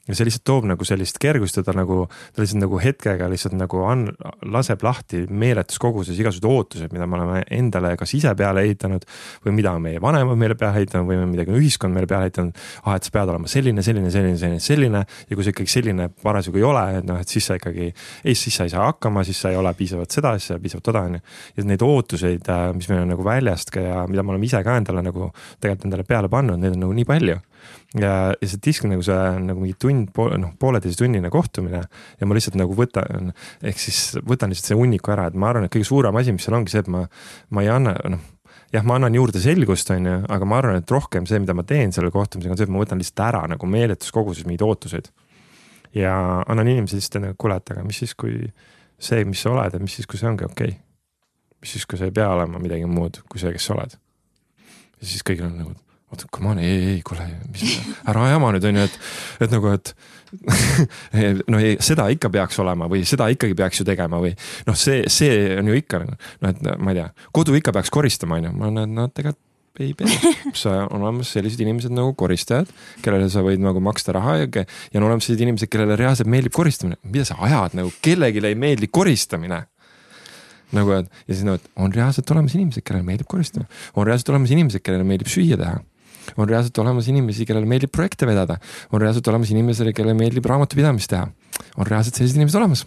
ja 0.07 0.15
see 0.17 0.25
lihtsalt 0.25 0.45
toob 0.49 0.65
nagu 0.65 0.85
sellist 0.87 1.19
kergust 1.21 1.59
ja 1.59 1.63
ta 1.65 1.75
nagu, 1.77 2.07
ta 2.33 2.41
lihtsalt 2.41 2.63
nagu 2.63 2.79
hetkega 2.81 3.27
lihtsalt 3.29 3.53
nagu 3.57 3.83
on, 3.85 4.07
laseb 4.49 4.81
lahti 4.85 5.23
meeletus 5.29 5.77
koguses 5.81 6.17
igasugused 6.17 6.47
ootused, 6.49 6.93
mida 6.95 7.05
me 7.05 7.19
oleme 7.19 7.43
endale 7.53 7.93
kas 7.99 8.15
ise 8.17 8.33
peale 8.37 8.65
ehitanud. 8.65 9.05
või 9.45 9.53
mida 9.57 9.73
meie 9.79 10.01
vanemad 10.01 10.37
meile 10.37 10.55
peale 10.57 10.81
ehitanud 10.81 11.07
või 11.09 11.27
midagi 11.29 11.53
on 11.53 11.59
ühiskond 11.59 11.93
meile 11.93 12.09
peale 12.09 12.29
ehitanud. 12.29 12.57
ah, 12.85 12.95
et 12.95 13.05
sa 13.05 13.13
pead 13.13 13.29
olema 13.29 13.47
selline, 13.47 13.83
selline, 13.85 14.11
selline, 14.11 14.37
selline, 14.37 14.59
selline 14.59 15.03
ja 15.29 15.37
kui 15.37 15.45
sa 15.45 15.53
ikkagi 15.53 15.69
selline 15.69 16.09
parasjagu 16.23 16.57
ei 16.57 16.65
ole, 16.65 16.85
et 16.97 17.05
noh, 17.05 17.21
et 17.21 17.29
siis 17.29 17.45
sa 17.45 17.59
ikkagi, 17.59 17.91
ei, 18.25 18.35
siis 18.35 18.57
sa 18.57 18.65
ei 18.65 18.73
saa 18.73 18.89
hakkama, 18.89 19.23
siis 19.27 19.37
sa 19.41 19.53
ei 19.53 19.59
ole 19.61 19.73
piisavalt 19.77 20.11
seda, 20.11 20.33
siis 20.37 20.49
sa 20.49 20.55
ei 20.55 20.57
ole 20.57 20.65
piisavalt 20.65 20.87
toda, 20.89 21.05
on 21.05 21.19
ju. 21.19 21.21
ja 21.57 21.69
neid 21.69 21.85
ootuseid, 21.85 22.49
äh, 22.49 22.65
mis 22.73 22.89
meil 22.89 23.05
on 23.05 23.13
nagu 23.13 23.25
väljast 23.25 23.75
ja 23.77 24.01
mida 24.09 24.25
me 24.25 24.33
oleme 24.33 24.49
ise 24.49 24.63
ka 24.65 24.81
endale 24.81 25.05
nagu 25.05 25.29
tegelikult 25.61 25.87
endale 25.91 26.09
peale 26.09 26.29
pannud, 26.29 26.57
neid 26.59 26.73
on 26.73 26.85
nagu 26.87 26.97
nii 26.97 27.07
palju 27.07 27.39
ja, 27.99 28.13
ja 28.33 28.47
see 28.49 28.61
disk 28.63 28.85
nagu 28.89 29.03
see 29.05 29.19
nagu 29.45 29.63
mingi 29.63 29.77
tund, 29.79 30.11
noh 30.15 30.53
pooleteisitunnine 30.61 31.31
kohtumine 31.33 31.81
ja 31.83 32.27
ma 32.27 32.37
lihtsalt 32.37 32.59
nagu 32.59 32.75
võtan, 32.77 33.31
ehk 33.63 33.81
siis 33.81 34.19
võtan 34.27 34.53
lihtsalt 34.53 34.71
selle 34.71 34.81
hunniku 34.83 35.13
ära, 35.15 35.29
et 35.29 35.39
ma 35.39 35.51
arvan, 35.51 35.67
et 35.67 35.73
kõige 35.73 35.89
suurem 35.89 36.19
asi, 36.19 36.35
mis 36.35 36.47
seal 36.47 36.59
ongi 36.59 36.73
see, 36.73 36.83
et 36.85 36.91
ma, 36.91 37.05
ma 37.51 37.65
ei 37.65 37.71
anna, 37.73 37.95
noh 38.15 38.29
jah, 38.71 38.85
ma 38.87 38.97
annan 38.97 39.15
juurde 39.15 39.41
selgust, 39.43 39.89
on 39.93 40.07
ju, 40.07 40.19
aga 40.31 40.47
ma 40.47 40.59
arvan, 40.61 40.79
et 40.79 40.91
rohkem 40.91 41.27
see, 41.29 41.41
mida 41.43 41.55
ma 41.57 41.65
teen 41.67 41.91
selle 41.95 42.11
kohtumisega, 42.13 42.53
on 42.53 42.59
see, 42.59 42.69
et 42.69 42.73
ma 42.73 42.83
võtan 42.83 43.01
lihtsalt 43.01 43.25
ära 43.27 43.41
nagu 43.51 43.69
meeletus 43.69 44.13
koguses 44.15 44.47
mingeid 44.47 44.63
ootuseid. 44.67 45.11
ja 45.95 46.13
annan 46.47 46.69
inimesele 46.71 47.01
lihtsalt 47.01 47.25
nagu, 47.25 47.35
kuule, 47.39 47.57
et 47.59 47.73
aga 47.73 47.83
mis 47.83 47.99
siis, 47.99 48.15
kui 48.15 48.37
see, 49.01 49.25
mis 49.27 49.41
sa 49.43 49.51
oled, 49.51 49.75
et 49.75 49.83
mis 49.83 49.99
siis, 49.99 50.07
kui 50.07 50.19
see 50.19 50.29
ongi 50.29 50.47
okei 50.47 50.75
okay.? 50.75 50.79
mis 51.61 51.75
siis, 51.75 51.85
kui 51.85 51.99
sa 51.99 52.07
ei 52.07 52.15
pea 52.15 52.29
olema 52.31 52.61
midagi 52.61 52.87
muud 52.89 53.21
kui 53.29 53.41
see, 53.41 53.51
kes 53.53 53.67
sa 53.67 53.75
oled? 53.75 53.97
ja 55.01 55.09
siis 55.09 55.25
kõigil 55.27 55.49
on 55.49 55.57
nagu 55.59 55.75
oota, 56.11 56.27
come 56.33 56.51
on, 56.51 56.59
ei, 56.63 56.79
ei, 56.95 57.01
kuule, 57.07 57.25
mis, 57.51 57.77
ära 58.11 58.27
jama 58.33 58.51
nüüd 58.55 58.65
on 58.67 58.81
ju, 58.81 58.87
et, 58.89 58.97
et 59.45 59.53
nagu, 59.53 59.71
et 59.71 59.93
no 61.51 61.59
ei, 61.59 61.77
seda 61.83 62.07
ikka 62.11 62.31
peaks 62.31 62.59
olema 62.63 62.87
või 62.91 63.03
seda 63.07 63.27
ikkagi 63.31 63.55
peaks 63.57 63.81
ju 63.81 63.87
tegema 63.87 64.19
või 64.23 64.33
noh, 64.67 64.77
see, 64.79 65.05
see 65.11 65.55
on 65.59 65.71
ju 65.71 65.77
ikka 65.79 66.03
noh, 66.03 66.17
et 66.49 66.61
ma 66.77 66.93
ei 66.93 67.01
tea, 67.01 67.07
kodu 67.35 67.55
ikka 67.57 67.75
peaks 67.75 67.93
koristama, 67.93 68.39
on 68.39 68.49
ju, 68.49 68.53
ma 68.59 68.69
olen, 68.71 68.93
no 68.97 69.07
tegelikult 69.11 69.47
ei 69.79 69.93
pea, 69.95 70.07
sa 70.61 70.81
on 70.91 70.99
olemas 71.01 71.31
sellised 71.31 71.61
inimesed 71.63 71.93
nagu 71.95 72.13
koristajad, 72.19 72.71
kellele 73.03 73.29
sa 73.31 73.43
võid 73.45 73.61
nagu 73.63 73.79
maksta 73.83 74.15
raha 74.17 74.41
ja, 74.41 74.47
ja 74.91 74.99
on 74.99 75.07
olemas 75.07 75.27
sellised 75.27 75.45
inimesed, 75.45 75.71
kellele 75.71 75.95
reaalselt 75.99 76.29
meeldib 76.31 76.55
koristamine, 76.55 76.99
mida 77.07 77.27
sa 77.27 77.39
ajad 77.47 77.77
nagu, 77.79 77.93
kellelegi 78.03 78.43
ei 78.47 78.57
meeldi 78.59 78.91
koristamine. 78.91 79.63
Nagu, 80.75 80.93
et 80.95 81.07
ja 81.27 81.35
siis 81.35 81.43
no, 81.43 81.57
et 81.59 81.65
on 81.83 81.91
reaalselt 81.91 82.29
olemas 82.31 82.53
inimesed, 82.55 82.83
kellele 82.87 83.03
meeldib 83.03 83.27
koristada, 83.31 83.65
on 83.95 84.07
reaalselt 84.07 84.31
olemas 84.31 84.53
inimesed, 84.55 84.83
kellele 84.83 85.07
meeldib 85.07 85.31
süüa 85.31 85.57
teha 85.59 85.79
on 86.37 86.49
reaalselt 86.49 86.77
olemas 86.83 87.07
inimesi, 87.11 87.45
kellele 87.45 87.69
meeldib 87.69 87.91
projekte 87.93 88.27
vedada, 88.29 88.57
on 88.91 89.01
reaalselt 89.01 89.27
olemas 89.31 89.51
inimesele, 89.53 89.93
kellele 89.93 90.17
meeldib 90.17 90.45
raamatupidamist 90.45 91.11
teha. 91.11 91.27
on 91.77 91.87
reaalselt 91.87 92.15
sellised 92.15 92.39
inimesed 92.39 92.59
olemas. 92.59 92.85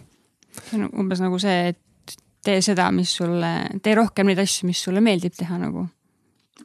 see 0.69 0.79
on 0.79 0.89
umbes 1.03 1.21
nagu 1.21 1.39
see, 1.39 1.73
et 1.73 2.17
tee 2.45 2.61
seda, 2.61 2.91
mis 2.91 3.11
sulle, 3.17 3.51
tee 3.83 3.95
rohkem 3.97 4.29
neid 4.29 4.39
asju, 4.39 4.69
mis 4.69 4.81
sulle 4.81 5.01
meeldib 5.01 5.35
teha 5.37 5.57
nagu. 5.61 5.87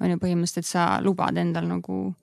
on 0.01 0.11
ju 0.11 0.17
põhimõtteliselt, 0.17 0.69
sa 0.69 0.85
lubad 1.03 1.37
endal 1.37 1.67
nagu 1.69 2.15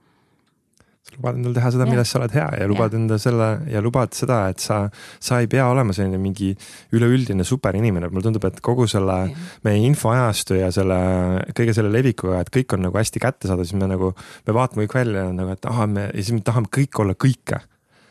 sa 1.08 1.16
lubad 1.16 1.38
endale 1.40 1.56
teha 1.56 1.72
seda, 1.74 1.88
milles 1.88 2.10
sa 2.12 2.20
oled 2.20 2.34
hea 2.36 2.48
ja 2.62 2.68
lubad 2.70 2.94
ja. 2.94 3.00
enda 3.00 3.18
selle 3.22 3.48
ja 3.72 3.82
lubad 3.84 4.16
seda, 4.18 4.42
et 4.52 4.64
sa, 4.64 4.82
sa 5.24 5.40
ei 5.42 5.48
pea 5.52 5.68
olema 5.72 5.96
selline 5.96 6.20
mingi 6.22 6.52
üleüldine 6.96 7.46
superinimene, 7.48 8.12
mulle 8.12 8.28
tundub, 8.28 8.50
et 8.50 8.60
kogu 8.66 8.88
selle 8.92 9.18
ja. 9.30 9.48
meie 9.68 9.80
infoajastu 9.88 10.60
ja 10.60 10.72
selle 10.76 11.00
kõige 11.58 11.76
selle 11.78 11.94
levikuga, 11.94 12.42
et 12.44 12.52
kõik 12.54 12.76
on 12.76 12.86
nagu 12.88 13.00
hästi 13.00 13.24
kättesaadav, 13.24 13.68
siis 13.68 13.80
me 13.80 13.90
nagu, 13.90 14.12
me 14.48 14.58
vaatame 14.58 14.86
kõik 14.86 15.00
välja 15.00 15.26
nagu, 15.36 15.56
et 15.56 15.72
ahah, 15.72 15.90
me 15.90 16.10
ja 16.12 16.22
siis 16.22 16.36
me 16.36 16.46
tahame 16.46 16.72
kõik 16.74 17.04
olla 17.04 17.18
kõike 17.18 17.64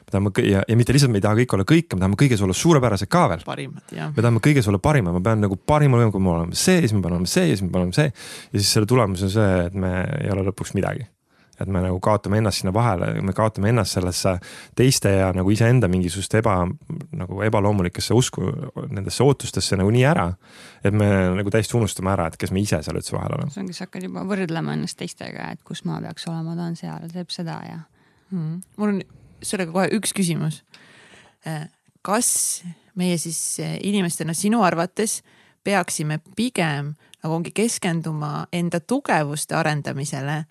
me 0.06 0.14
tahame 0.14 0.46
ja, 0.46 0.62
ja 0.68 0.76
mitte 0.78 0.94
lihtsalt 0.94 1.11
me 1.11 1.18
ei 1.18 1.24
taha 1.24 1.40
kõik 1.40 1.56
olla 1.56 1.66
kõike, 1.66 1.96
me 1.96 2.04
tahame 2.04 2.20
kõiges 2.20 2.44
olla 2.46 2.54
suurepärased 2.54 3.11
ka 3.11 3.24
veel. 3.32 3.42
parimad, 3.46 3.82
jah. 3.90 4.12
me 4.14 4.22
tahame 4.22 4.42
kõiges 4.44 4.70
olla 4.70 4.80
parimad, 4.82 5.16
ma 5.18 5.24
pean 5.24 5.42
nagu 5.42 5.59
parimal 5.59 6.04
võimalikul 6.04 6.30
olema 6.30 6.54
see, 6.54 6.78
siis 6.85 6.94
ma 6.94 7.02
pean 7.02 7.18
olema 7.18 7.32
see, 7.32 7.50
siis 7.52 7.66
ma 7.66 7.74
pean 7.74 7.87
olema 7.87 7.98
see. 7.98 8.14
ja 8.52 8.62
siis 8.62 8.72
selle 8.78 8.90
tulemus 8.90 9.26
on 9.26 9.35
see, 9.35 9.52
et 9.66 9.74
me 9.74 9.92
ei 10.22 10.30
ole 10.32 10.46
lõpuks 10.46 10.76
midagi 10.78 11.09
et 11.61 11.69
me 11.69 11.81
nagu 11.85 11.99
kaotame 12.03 12.40
ennast 12.40 12.62
sinna 12.62 12.73
vahele, 12.75 13.09
me 13.25 13.33
kaotame 13.37 13.71
ennast 13.73 13.97
sellesse 13.97 14.37
teiste 14.77 15.12
ja 15.16 15.31
nagu 15.37 15.51
iseenda 15.53 15.88
mingisugust 15.92 16.35
eba, 16.38 16.57
nagu 17.16 17.42
ebaloomulikesse 17.47 18.16
usku, 18.16 18.49
nendesse 18.90 19.25
ootustesse 19.25 19.79
nagu 19.81 19.92
nii 19.95 20.05
ära. 20.09 20.27
et 20.85 20.95
me 20.95 21.07
nagu 21.38 21.51
täiesti 21.51 21.77
unustame 21.77 22.12
ära, 22.12 22.29
et 22.29 22.37
kes 22.40 22.53
me 22.53 22.61
ise 22.62 22.83
seal 22.85 22.99
üldse 22.99 23.16
vahel 23.16 23.38
oleme. 23.38 23.51
see 23.55 23.62
ongi, 23.64 23.77
sa 23.77 23.87
hakkad 23.87 24.09
juba 24.09 24.25
võrdlema 24.29 24.77
ennast 24.77 24.99
teistega, 25.01 25.51
et 25.57 25.62
kus 25.64 25.85
ma 25.88 26.01
peaks 26.05 26.29
olema, 26.31 26.57
ta 26.59 26.69
on 26.71 26.77
seal, 26.79 27.09
teeb 27.12 27.33
seda 27.35 27.61
ja 27.66 27.79
hmm.. 28.31 28.61
mul 28.77 28.95
on 28.95 29.01
sellega 29.45 29.73
kohe 29.73 29.88
üks 29.97 30.14
küsimus. 30.16 30.62
Äh, 31.47 31.66
kas 32.07 32.62
meie 32.97 33.19
siis 33.19 33.40
äh, 33.64 33.77
inimestena 33.85 34.35
sinu 34.37 34.62
arvates 34.66 35.23
peaksime 35.66 36.21
pigem 36.37 36.95
nagu 37.23 37.35
ongi 37.40 37.51
keskenduma 37.55 38.47
enda 38.55 38.81
tugevuste 38.81 39.57
arendamisele 39.59 40.45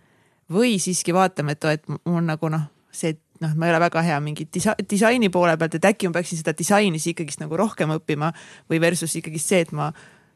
või 0.51 0.75
siiski 0.81 1.13
vaatame, 1.15 1.55
et 1.55 1.69
et 1.71 1.87
mul 1.89 2.23
nagu 2.25 2.49
noh, 2.51 2.67
see, 2.91 3.15
noh, 3.41 3.55
ma 3.55 3.67
ei 3.67 3.73
ole 3.73 3.81
väga 3.87 4.03
hea 4.05 4.19
mingi 4.23 4.47
disa 4.53 4.75
disaini 4.89 5.29
poole 5.33 5.57
pealt, 5.57 5.75
et 5.79 5.89
äkki 5.91 6.09
ma 6.09 6.19
peaksin 6.19 6.41
seda 6.41 6.53
disaini 6.57 6.99
siis 6.99 7.15
ikkagist 7.15 7.41
nagu 7.43 7.57
rohkem 7.57 7.95
õppima 7.97 8.31
või 8.69 8.81
versus 8.81 9.15
ikkagist 9.19 9.53
see, 9.53 9.65
et 9.65 9.73
ma 9.75 9.91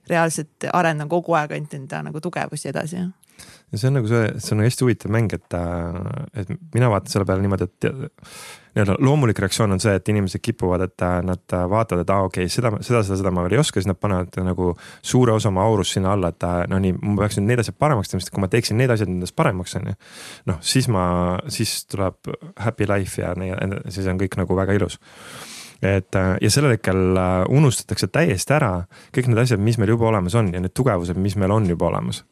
reaalselt 0.10 0.69
arendan 0.74 1.10
kogu 1.10 1.36
aeg 1.38 1.54
ainult 1.54 1.74
enda 1.78 2.02
nagu 2.06 2.22
tugevusi 2.24 2.72
edasi 2.72 2.98
ja 3.00 3.78
see 3.78 3.88
on 3.89 4.00
nagu 4.00 4.10
see, 4.10 4.26
see 4.41 4.56
on 4.56 4.63
hästi 4.65 4.86
huvitav 4.86 5.13
mäng, 5.13 5.34
et, 5.36 5.58
et 6.41 6.50
mina 6.74 6.89
vaatan 6.91 7.12
selle 7.12 7.28
peale 7.30 7.43
niimoodi, 7.45 7.69
et 7.69 7.89
nii-öelda 8.76 8.96
loomulik 9.04 9.40
reaktsioon 9.42 9.76
on 9.76 9.82
see, 9.82 9.96
et 9.98 10.12
inimesed 10.12 10.42
kipuvad, 10.44 10.84
et 10.86 11.06
nad 11.26 11.56
vaatavad, 11.72 12.04
et 12.04 12.14
aa 12.14 12.24
ah, 12.24 12.30
okei 12.30 12.48
okay,, 12.48 12.54
seda, 12.54 12.72
seda, 12.86 13.04
seda, 13.08 13.20
seda 13.22 13.34
ma 13.34 13.44
veel 13.46 13.58
ei 13.58 13.62
oska, 13.64 13.82
siis 13.82 13.90
nad 13.90 14.00
panevad 14.00 14.40
nagu 14.46 14.72
suure 15.02 15.34
osa 15.36 15.52
oma 15.52 15.66
aurust 15.66 15.98
sinna 15.98 16.14
alla, 16.16 16.32
et 16.34 16.48
no 16.72 16.80
nii, 16.82 16.96
ma 17.02 17.24
peaks 17.24 17.40
nüüd 17.40 17.52
need 17.52 17.64
asjad 17.64 17.78
paremaks 17.82 18.12
tegema, 18.12 18.26
sest 18.26 18.34
kui 18.36 18.46
ma 18.46 18.52
teeksin 18.52 18.80
need 18.80 18.94
asjad 18.94 19.12
nendest 19.12 19.36
paremaks, 19.40 19.76
on 19.80 19.92
ju. 19.92 20.00
noh, 20.52 20.60
siis 20.74 20.90
ma, 20.92 21.06
siis 21.52 21.76
tuleb 21.90 22.34
happy 22.66 22.90
life 22.90 23.22
ja 23.22 23.34
nii, 23.38 23.56
siis 23.90 24.10
on 24.12 24.22
kõik 24.22 24.40
nagu 24.40 24.60
väga 24.60 24.78
ilus 24.80 25.00
et 25.86 26.16
ja 26.42 26.50
sellel 26.52 26.76
hetkel 26.76 27.16
unustatakse 27.56 28.10
täiesti 28.12 28.52
ära 28.58 28.74
kõik 29.16 29.30
need 29.32 29.40
asjad, 29.46 29.62
mis 29.64 29.80
meil 29.80 29.94
juba 29.94 30.10
olemas 30.10 30.36
on 30.36 30.52
ja 30.54 30.60
need 30.60 30.76
tugevused, 30.76 31.18
mis 31.20 31.38
meil 31.40 31.54
on 31.56 31.70
juba 31.72 31.88
olemas 31.88 32.26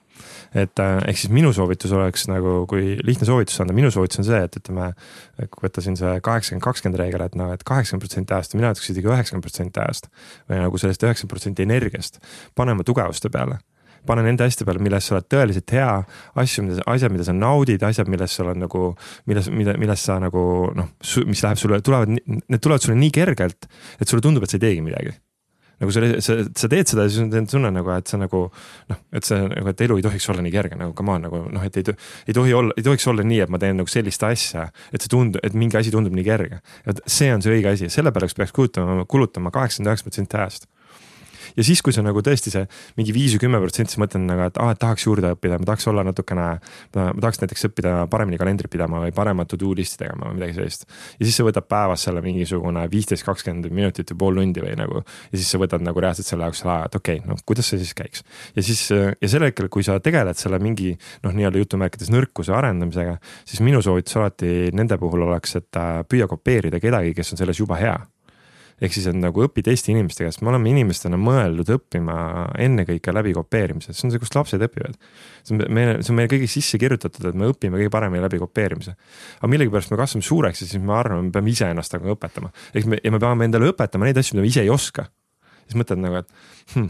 et 0.57 0.83
äh, 0.83 0.97
ehk 1.11 1.21
siis 1.21 1.33
minu 1.33 1.53
soovitus 1.55 1.93
oleks 1.95 2.27
nagu, 2.31 2.59
kui 2.69 2.97
lihtne 3.05 3.27
soovitus 3.29 3.61
anda, 3.63 3.75
minu 3.77 3.91
soovitus 3.93 4.23
on 4.23 4.27
see, 4.27 4.41
et 4.47 4.59
ütleme. 4.61 4.91
kui 5.37 5.67
võtta 5.67 5.83
siin 5.85 5.97
see 5.99 6.17
kaheksakümmend, 6.25 6.63
kakskümmend 6.65 6.99
reegel, 6.99 7.23
et 7.27 7.35
noh, 7.37 7.51
et 7.53 7.63
kaheksakümmend 7.67 8.05
protsenti 8.07 8.33
ajast 8.33 8.53
ja 8.53 8.61
mina 8.61 8.73
ütleks 8.73 8.91
isegi 8.91 9.09
üheksakümmend 9.09 9.45
protsenti 9.45 9.83
ajast. 9.83 10.11
või 10.49 10.61
nagu 10.63 10.81
sellest 10.81 11.03
üheksakümmend 11.05 11.35
protsenti 11.35 11.67
energiast 11.67 12.21
panema 12.57 12.85
tugevuste 12.87 13.29
peale 13.33 13.59
pane 14.07 14.23
nende 14.23 14.47
asjade 14.47 14.67
peale, 14.67 14.81
milles 14.83 15.07
sa 15.07 15.17
oled 15.17 15.27
tõeliselt 15.31 15.75
hea, 15.75 15.91
asju, 16.39 16.65
mida, 16.67 16.83
asjad, 16.93 17.13
mida 17.13 17.27
sa 17.27 17.35
naudid, 17.35 17.83
asjad, 17.83 18.09
milles 18.11 18.33
sa 18.33 18.45
oled 18.45 18.61
nagu, 18.61 18.83
milles, 19.29 19.51
mille, 19.51 19.75
milles 19.81 20.07
sa 20.09 20.19
nagu 20.23 20.43
noh, 20.77 20.91
mis 21.27 21.43
läheb 21.43 21.61
sulle, 21.61 21.81
tulevad, 21.83 22.15
need 22.15 22.63
tulevad 22.63 22.85
sulle 22.85 22.97
nii 22.99 23.13
kergelt, 23.19 23.67
et 23.99 24.07
sulle 24.07 24.23
tundub, 24.23 24.47
et 24.47 24.53
sa 24.53 24.59
ei 24.59 24.67
teegi 24.69 24.85
midagi 24.85 25.17
nagu 25.81 25.93
sa, 25.93 26.03
sa, 26.23 26.37
sa 26.57 26.69
teed 26.71 26.91
seda 26.91 27.05
ja 27.05 27.13
siis 27.13 27.23
on 27.25 27.49
tunne 27.49 27.71
nagu, 27.73 27.91
et 27.93 28.09
sa 28.09 28.19
nagu 28.21 28.43
noh, 28.49 29.01
et 29.13 29.27
see 29.27 29.39
nagu, 29.43 29.73
et 29.73 29.83
elu 29.87 29.99
ei 29.99 30.05
tohiks 30.07 30.29
olla 30.33 30.45
nii 30.45 30.53
kerge 30.53 30.79
nagu 30.79 30.95
come 30.97 31.15
on 31.15 31.27
nagu 31.27 31.43
noh, 31.53 31.67
et 31.67 31.77
ei, 31.81 31.97
ei 32.27 32.37
tohi 32.37 32.55
olla, 32.57 32.75
ei 32.77 32.85
tohiks 32.87 33.07
olla 33.11 33.25
nii, 33.27 33.43
et 33.45 33.53
ma 33.53 33.61
teen 33.61 33.77
nagu 33.81 33.91
sellist 33.91 34.25
asja, 34.27 34.67
et 34.91 35.03
see 35.03 35.13
tundub, 35.13 35.43
et 35.45 35.57
mingi 35.57 35.79
asi 35.79 35.93
tundub 35.93 36.15
nii 36.17 36.25
kerge. 36.27 36.61
et 36.89 37.03
see 37.05 37.29
on 37.33 37.45
see 37.45 37.57
õige 37.57 37.75
asi, 37.75 37.91
selle 37.93 38.13
peale 38.15 38.29
peaks 38.37 38.55
kulutama, 38.55 39.05
kulutama 39.09 39.53
kaheksakümmend 39.53 39.93
üheksa 39.93 40.09
protsenti 40.09 40.41
ajast 40.41 40.67
ja 41.57 41.65
siis, 41.65 41.81
kui 41.85 41.95
see 41.95 42.05
nagu 42.05 42.21
tõesti 42.25 42.53
see 42.53 42.65
mingi 42.99 43.15
viis 43.15 43.35
või 43.35 43.45
kümme 43.45 43.61
protsenti, 43.61 43.95
siis 43.95 44.01
mõtlen 44.01 44.27
nagu, 44.29 44.47
et 44.49 44.59
aa, 44.61 44.73
et 44.75 44.81
tahaks 44.81 45.07
juurde 45.07 45.33
õppida, 45.35 45.59
ma 45.61 45.69
tahaks 45.69 45.87
olla 45.91 46.05
natukene. 46.07 46.47
ma 46.95 47.07
tahaks 47.21 47.41
näiteks 47.43 47.69
õppida 47.69 47.95
paremini 48.11 48.39
kalendrit 48.41 48.71
pidama 48.71 49.01
või 49.05 49.13
paremat 49.15 49.49
to 49.51 49.59
do 49.59 49.73
list'i 49.77 50.03
tegema 50.03 50.29
või 50.29 50.39
midagi 50.39 50.57
sellist. 50.57 50.87
ja 51.19 51.25
siis 51.25 51.37
see 51.37 51.47
võtab 51.47 51.67
päevas 51.69 52.03
selle 52.07 52.21
mingisugune 52.25 52.87
viisteist, 52.91 53.25
kakskümmend 53.27 53.69
minutit 53.71 54.11
või 54.13 54.17
pool 54.23 54.41
tundi 54.41 54.63
või 54.63 54.75
nagu. 54.79 55.03
ja 55.31 55.37
siis 55.37 55.49
sa 55.51 55.61
võtad 55.61 55.83
nagu 55.83 55.99
reaalselt 56.03 56.27
selle 56.27 56.47
jaoks 56.47 56.63
aja, 56.65 56.85
et 56.85 56.95
okei 56.95 57.21
okay,, 57.21 57.29
noh 57.29 57.41
kuidas 57.45 57.69
see 57.71 57.81
siis 57.81 57.93
käiks. 57.97 58.23
ja 58.55 58.63
siis 58.63 58.83
ja 58.91 59.29
sel 59.29 59.47
hetkel, 59.47 59.69
kui 59.69 59.83
sa 59.83 59.99
tegeled 59.99 60.37
selle 60.37 60.59
mingi 60.63 60.93
noh, 61.23 61.33
nii-öelda 61.33 61.63
jutumärkides 61.63 62.11
nõrkuse 62.13 62.53
arendamisega, 62.55 63.17
siis 63.45 63.63
minu 63.65 63.81
soovitus 63.81 64.17
alati 64.19 64.69
nende 64.73 64.97
puhul 65.01 65.27
oleks, 65.27 65.57
et 65.59 65.81
püüa 66.09 66.27
kopeerida 66.29 66.81
kedagi, 66.83 67.15
kes 67.17 67.33
on 67.33 67.43
selles 67.43 67.59
juba 67.59 67.79
hea 67.81 67.97
ehk 68.77 68.93
siis, 68.93 69.07
et 69.09 69.17
nagu 69.17 69.41
õpi 69.41 69.63
teiste 69.65 69.89
inimeste 69.93 70.25
käest, 70.25 70.43
me 70.45 70.51
oleme 70.51 70.69
inimestena 70.69 71.17
mõeldud 71.19 71.69
õppima 71.77 72.17
ennekõike 72.61 73.13
läbi 73.15 73.33
kopeerimise, 73.37 73.95
see 73.95 74.07
on 74.07 74.13
see, 74.13 74.21
kust 74.21 74.37
lapsed 74.37 74.61
õpivad. 74.67 74.97
see 75.47 75.55
on 75.55 75.63
meie, 75.73 75.95
see 76.01 76.13
on 76.13 76.19
meie 76.19 76.31
kõigi 76.31 76.49
sisse 76.57 76.79
kirjutatud, 76.81 77.29
et 77.31 77.37
me 77.37 77.49
õpime 77.51 77.81
kõige 77.81 77.93
paremini 77.93 78.21
läbi 78.23 78.41
kopeerimise. 78.41 78.93
aga 79.39 79.51
millegipärast 79.53 79.93
me 79.93 80.01
kasvame 80.01 80.27
suureks 80.29 80.61
ja 80.61 80.69
siis 80.69 80.83
me 80.83 80.93
arvame, 80.97 81.29
me 81.29 81.33
peame 81.33 81.53
iseennast 81.53 81.97
nagu 81.97 82.13
õpetama. 82.13 82.53
ehk 82.73 82.85
me, 82.85 83.01
ja 83.03 83.13
me 83.13 83.21
peame 83.23 83.49
endale 83.49 83.71
õpetama 83.73 84.09
neid 84.09 84.21
asju, 84.21 84.37
mida 84.37 84.45
me 84.45 84.53
ise 84.53 84.65
ei 84.65 84.69
oska. 84.73 85.07
siis 85.65 85.79
mõtled 85.81 86.03
nagu, 86.03 86.21
et 86.21 86.75
hmm. 86.75 86.89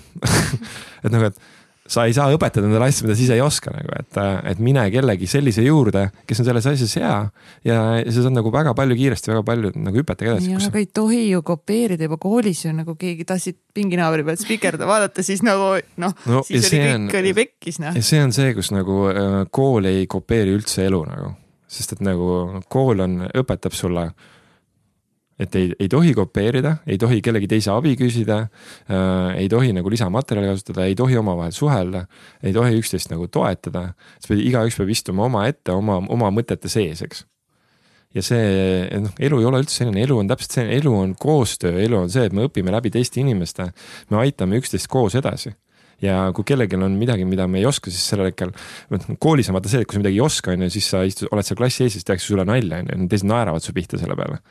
et 1.06 1.14
nagu, 1.14 1.32
et 1.32 1.40
sa 1.88 2.06
ei 2.08 2.16
saa 2.16 2.32
õpetada 2.36 2.68
endale 2.68 2.90
asju, 2.90 3.06
mida 3.08 3.16
sa 3.16 3.24
ise 3.24 3.36
ei 3.38 3.44
oska 3.44 3.72
nagu, 3.74 3.92
et, 3.96 4.20
et 4.52 4.62
mine 4.64 4.84
kellegi 4.94 5.30
sellise 5.30 5.64
juurde, 5.66 6.08
kes 6.28 6.42
on 6.44 6.50
selles 6.50 6.68
asjas 6.72 6.96
hea. 7.00 7.14
ja, 7.68 7.80
sa 8.06 8.26
saad 8.26 8.36
nagu 8.36 8.52
väga 8.54 8.74
palju 8.78 8.98
kiiresti, 9.00 9.32
väga 9.32 9.44
palju 9.48 9.74
nagu 9.76 10.02
hüpata 10.02 10.28
edasi. 10.28 10.52
ja, 10.52 10.62
aga 10.68 10.82
ei 10.82 10.90
tohi 11.00 11.24
ju 11.30 11.42
kopeerida 11.48 12.10
juba 12.10 12.20
koolis 12.22 12.66
ju 12.66 12.74
nagu 12.76 12.98
keegi 13.00 13.28
tahtsid 13.28 13.60
pinginaabri 13.78 14.26
pealt 14.28 14.44
spikerda 14.44 14.90
vaadata, 14.90 15.26
siis 15.26 15.44
nagu 15.46 15.76
noh 16.02 16.14
no, 16.14 16.38
no, 16.38 16.46
siis 16.48 16.70
oli 16.70 16.84
kõik 16.84 16.96
on, 16.96 17.10
oli 17.22 17.36
pekkis 17.42 17.82
noh. 17.84 17.98
ja 17.98 18.06
see 18.06 18.24
on 18.24 18.36
see, 18.36 18.54
kus 18.58 18.72
nagu 18.76 19.04
äh, 19.12 19.42
kool 19.54 19.88
ei 19.90 20.08
kopeeri 20.12 20.56
üldse 20.58 20.88
elu 20.88 21.04
nagu, 21.08 21.36
sest 21.72 21.98
et 21.98 22.04
nagu 22.06 22.64
kool 22.72 23.06
on, 23.06 23.22
õpetab 23.32 23.76
sulle 23.78 24.10
et 25.40 25.56
ei, 25.56 25.72
ei 25.80 25.90
tohi 25.90 26.14
kopeerida, 26.18 26.78
ei 26.90 26.98
tohi 27.02 27.20
kellegi 27.26 27.50
teise 27.52 27.72
abi 27.74 27.94
küsida 28.00 28.40
äh,, 28.42 29.38
ei 29.38 29.50
tohi 29.52 29.74
nagu 29.76 29.92
lisamaterjali 29.94 30.50
kasutada, 30.52 30.88
ei 30.90 30.98
tohi 30.98 31.18
omavahel 31.20 31.54
suhelda, 31.54 32.06
ei 32.44 32.54
tohi 32.56 32.78
üksteist 32.80 33.14
nagu 33.14 33.28
toetada. 33.30 33.92
igaüks 34.34 34.80
peab 34.80 34.94
istuma 34.94 35.28
omaette 35.28 35.76
oma, 35.76 36.00
oma 36.10 36.32
mõtete 36.34 36.72
sees, 36.72 37.04
eks. 37.06 37.26
ja 38.18 38.24
see, 38.26 38.90
noh, 39.04 39.14
elu 39.20 39.40
ei 39.44 39.48
ole 39.52 39.62
üldse 39.62 39.84
selline, 39.84 40.02
elu 40.08 40.18
on 40.24 40.34
täpselt 40.34 40.58
selline, 40.58 40.82
elu 40.82 40.96
on 41.04 41.14
koostöö, 41.20 41.78
elu 41.86 42.02
on 42.02 42.10
see, 42.10 42.26
et 42.26 42.34
me 42.34 42.48
õpime 42.50 42.74
läbi 42.74 42.90
teiste 42.94 43.22
inimeste, 43.22 43.70
me 44.10 44.22
aitame 44.24 44.58
üksteist 44.58 44.90
koos 44.90 45.16
edasi 45.20 45.54
ja 46.02 46.32
kui 46.34 46.46
kellelgi 46.46 46.78
on 46.78 46.98
midagi, 46.98 47.26
mida 47.26 47.46
me 47.50 47.62
ei 47.62 47.66
oska, 47.66 47.94
siis 47.94 48.10
sellel 48.10 48.32
hetkel, 48.32 48.52
koolis 49.22 49.50
on 49.50 49.58
vaata 49.58 49.70
see, 49.70 49.82
et 49.82 49.90
kui 49.90 49.98
sa 49.98 50.02
midagi 50.02 50.18
ei 50.18 50.26
oska, 50.26 50.54
on 50.54 50.66
ju, 50.66 50.74
siis 50.74 50.90
sa 50.94 51.02
istud, 51.06 51.30
oled 51.34 51.46
seal 51.46 51.58
klassi 51.58 51.86
ees, 51.86 51.96
siis 51.98 52.06
tehakse 52.06 52.30
sulle 52.30 52.46
nalja, 52.46 52.82
on 52.82 52.92
ju, 53.06 53.08
teised 53.10 53.30
naeravad 53.30 53.66
su 53.66 53.74
pihta 53.74 54.02
selle 54.02 54.18
peale 54.18 54.42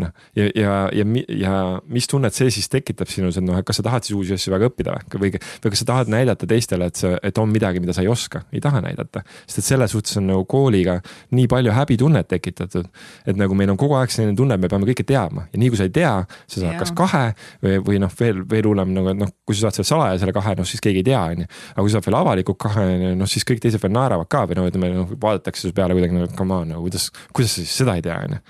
noh, 0.00 0.12
ja, 0.36 0.46
ja, 0.56 0.74
ja, 0.96 1.06
ja 1.28 1.54
mis 1.92 2.06
tunnet 2.08 2.34
see 2.36 2.50
siis 2.54 2.68
tekitab 2.72 3.10
sinus, 3.12 3.36
et 3.36 3.44
noh, 3.44 3.58
et 3.58 3.66
kas 3.66 3.80
sa 3.80 3.84
tahad 3.86 4.06
siis 4.06 4.16
uusi 4.16 4.36
asju 4.36 4.52
väga 4.54 4.70
õppida 4.70 4.94
või, 5.12 5.32
või 5.34 5.72
kas 5.72 5.82
sa 5.82 5.88
tahad 5.90 6.12
näidata 6.12 6.48
teistele, 6.48 6.88
et 6.88 7.00
sa, 7.00 7.12
et 7.20 7.38
on 7.40 7.50
midagi, 7.52 7.82
mida 7.82 7.94
sa 7.96 8.04
ei 8.04 8.08
oska, 8.12 8.44
ei 8.54 8.62
taha 8.64 8.80
näidata. 8.84 9.24
sest 9.44 9.62
et 9.62 9.68
selles 9.68 9.92
suhtes 9.92 10.16
on 10.20 10.28
nagu 10.30 10.46
kooliga 10.48 10.98
nii 11.36 11.48
palju 11.52 11.74
häbitunnet 11.76 12.30
tekitatud, 12.30 12.88
et 13.26 13.36
nagu 13.36 13.56
meil 13.58 13.74
on 13.74 13.80
kogu 13.80 13.98
aeg 13.98 14.14
selline 14.14 14.36
tunne, 14.38 14.56
et 14.56 14.64
me 14.64 14.70
peame 14.72 14.88
kõike 14.88 15.04
teadma 15.08 15.46
ja 15.52 15.60
nii 15.60 15.72
kui 15.72 15.80
sa 15.80 15.88
ei 15.88 15.94
tea, 15.94 16.14
sa 16.46 16.62
saad 16.62 16.72
ja. 16.72 16.80
kas 16.80 16.94
kahe 16.96 17.24
või, 17.64 17.76
või 17.90 18.00
noh, 18.02 18.16
veel, 18.20 18.42
veel 18.48 18.70
hullem 18.70 18.96
nagu, 18.96 19.12
et 19.12 19.20
noh, 19.20 19.34
kui 19.44 19.58
sa 19.58 19.68
saad 19.68 19.80
selle 19.80 19.90
salaja 19.92 20.22
selle 20.22 20.36
kahe, 20.36 20.56
noh 20.56 20.68
siis 20.68 20.80
keegi 20.84 21.04
ei 21.04 21.08
tea, 21.12 21.20
on 21.34 21.44
ju. 21.44 21.50
aga 21.74 21.84
kui 21.84 21.92
sa 21.92 21.98
saad 21.98 22.08
veel 22.08 22.20
avalikult 22.22 22.62
kahe, 22.64 22.88
noh 23.20 23.30
siis 23.30 23.44
kõik 23.48 23.60
teised 23.64 23.82
veel 23.82 23.92
naeravad 23.92 24.30
ka 24.32 24.46
või 24.48 24.58
noh, 24.58 24.72
ütleme 24.72 24.92
noh, 24.96 25.14
vaadatakse 25.20 25.68
su 25.68 25.76
peale 25.76 25.96
kuidagi 25.98 26.16
nagu 26.16 26.32
come 26.38 26.56
on, 26.56 26.74
nagu 26.74 26.88
kuidas, 26.88 27.10
kuidas 27.34 27.56
sa 27.56 27.60
siis 27.60 27.76
seda 27.82 27.98
ei 27.98 28.04
tea, 28.04 28.18
on 28.24 28.38
ju 28.38 28.42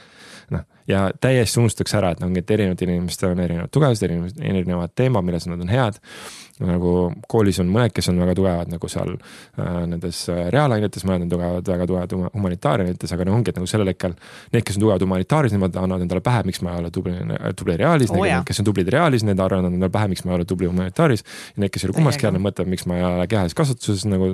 ja 0.92 1.08
täiesti 1.20 1.60
unustatakse 1.62 1.98
ära, 1.98 2.12
et 2.14 2.22
noh, 2.22 2.30
et 2.36 2.54
erinevatel 2.56 2.92
inimestel 2.92 3.32
on 3.32 3.42
erinevad 3.42 3.72
tugevused, 3.74 4.06
erinevad, 4.06 4.40
erinevad 4.52 4.94
teemad, 4.98 5.26
milles 5.26 5.48
nad 5.50 5.60
on 5.60 5.72
head. 5.72 6.00
nagu 6.62 6.90
koolis 7.32 7.58
on 7.58 7.70
mõned, 7.74 7.90
kes 7.90 8.06
on 8.12 8.20
väga 8.22 8.36
tugevad 8.38 8.68
nagu 8.70 8.88
seal 8.92 9.16
äh, 9.16 9.78
nendes 9.88 10.20
äh, 10.30 10.44
reaalainetes, 10.52 11.02
mõned 11.08 11.24
on 11.24 11.32
tugevad, 11.32 11.70
väga 11.72 11.88
tugevad 11.90 12.12
humanitaarainetes, 12.36 13.14
aga 13.16 13.26
noh, 13.26 13.38
ongi, 13.40 13.50
et 13.50 13.58
nagu 13.58 13.66
sellel 13.66 13.90
hetkel. 13.90 14.14
Need, 14.52 14.62
kes 14.68 14.78
on 14.78 14.84
tugevad 14.84 15.02
humanitaaris, 15.02 15.56
nemad 15.56 15.80
annavad 15.80 16.04
endale 16.04 16.22
pähe, 16.22 16.44
miks 16.46 16.62
ma 16.62 16.76
ei 16.76 16.84
ole 16.84 16.92
tubli, 16.94 17.16
tubli 17.58 17.76
reaalis 17.80 18.14
oh,, 18.14 18.22
kes 18.46 18.62
on 18.62 18.68
tublid 18.68 18.92
reaalis, 18.94 19.26
need 19.26 19.42
arvavad 19.42 19.72
endale 19.72 19.90
pähe, 19.96 20.12
miks 20.12 20.22
ma 20.28 20.36
ei 20.36 20.38
ole 20.38 20.46
tubli 20.52 20.70
humanitaaris. 20.70 21.26
ja 21.56 21.64
need, 21.64 21.74
kes 21.74 21.82
ei 21.82 21.90
ole 21.90 21.98
kummaski 21.98 22.28
jäänud, 22.28 22.46
mõtlevad, 22.46 22.70
miks 22.76 22.86
ma 22.86 23.00
ei 23.00 23.06
ole 23.08 23.26
kehalises 23.32 23.58
kasvatuses 23.58 24.06
nagu 24.12 24.30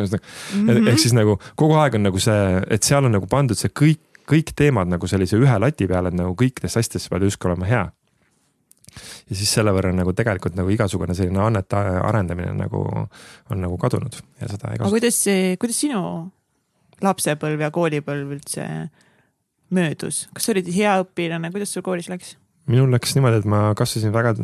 ehk 0.90 0.98
siis 0.98 1.14
nagu 1.14 1.38
kogu 1.60 1.78
aeg 1.78 2.00
on 2.00 2.08
nagu 2.08 2.22
see, 2.22 2.62
et 2.72 2.88
seal 2.88 3.06
on 3.06 3.14
nagu 3.20 3.30
pandud 3.30 3.58
see 3.58 3.70
kõik 3.70 4.02
kõik 4.30 4.52
teemad 4.56 4.90
nagu 4.90 5.08
sellise 5.10 5.38
ühe 5.40 5.56
lati 5.62 5.88
peale, 5.90 6.12
et 6.12 6.18
nagu 6.18 6.34
kõikides 6.38 6.78
asjades 6.78 7.08
pead 7.10 7.26
justkui 7.26 7.50
olema 7.50 7.68
hea. 7.70 7.86
ja 9.30 9.36
siis 9.38 9.52
selle 9.54 9.70
võrra 9.74 9.92
nagu 9.94 10.12
tegelikult 10.16 10.56
nagu 10.58 10.70
igasugune 10.74 11.14
selline 11.14 11.38
annete 11.44 11.78
arendamine 11.78 12.56
nagu 12.58 12.82
on 12.90 13.60
nagu 13.62 13.78
kadunud 13.78 14.16
ja 14.40 14.48
seda 14.48 14.72
ei 14.72 14.80
kasuta. 14.80 14.86
aga 14.88 14.90
kuidas 14.96 15.22
see, 15.26 15.56
kuidas 15.62 15.78
sinu 15.84 16.02
lapsepõlv 17.04 17.62
ja 17.64 17.70
koolipõlv 17.74 18.34
üldse 18.36 18.66
möödus, 19.70 20.24
kas 20.34 20.48
sa 20.48 20.54
olid 20.54 20.68
hea 20.74 20.96
õpilane, 21.04 21.52
kuidas 21.54 21.72
sul 21.74 21.86
koolis 21.86 22.10
läks? 22.10 22.34
minul 22.70 22.90
läks 22.92 23.14
niimoodi, 23.16 23.40
et 23.40 23.48
ma 23.50 23.62
kasvasin 23.78 24.12
väga 24.14 24.34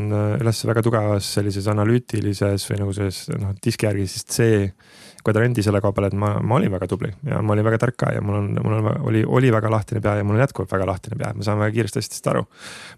üles 0.41 0.63
väga 0.71 0.83
tugevas 0.83 1.29
sellises 1.37 1.67
analüütilises 1.71 2.65
või 2.71 2.81
nagu 2.83 2.95
selles 2.97 3.27
noh 3.35 3.55
diski 3.63 3.87
järgi 3.87 4.07
siis 4.11 4.27
C 4.31 4.49
kvadranti 5.27 5.65
selle 5.65 5.81
koha 5.83 5.95
peal, 5.97 6.09
et 6.09 6.17
ma, 6.19 6.33
ma 6.41 6.59
olin 6.59 6.73
väga 6.73 6.89
tubli 6.91 7.11
ja 7.27 7.41
ma 7.43 7.55
olin 7.55 7.67
väga 7.67 7.81
tark 7.83 7.99
ka 8.01 8.13
ja 8.15 8.23
mul 8.25 8.39
on, 8.39 8.49
mul 8.63 8.77
on, 8.79 8.89
oli, 9.11 9.23
oli 9.39 9.51
väga 9.53 9.71
lahtine 9.73 10.03
pea 10.05 10.17
ja 10.21 10.27
mul 10.27 10.39
on 10.39 10.43
jätkuvalt 10.45 10.73
väga 10.73 10.87
lahtine 10.89 11.19
pea, 11.21 11.33
ma 11.37 11.47
saan 11.47 11.61
väga 11.63 11.75
kiiresti 11.75 12.03
asjadest 12.03 12.31
aru. 12.33 12.45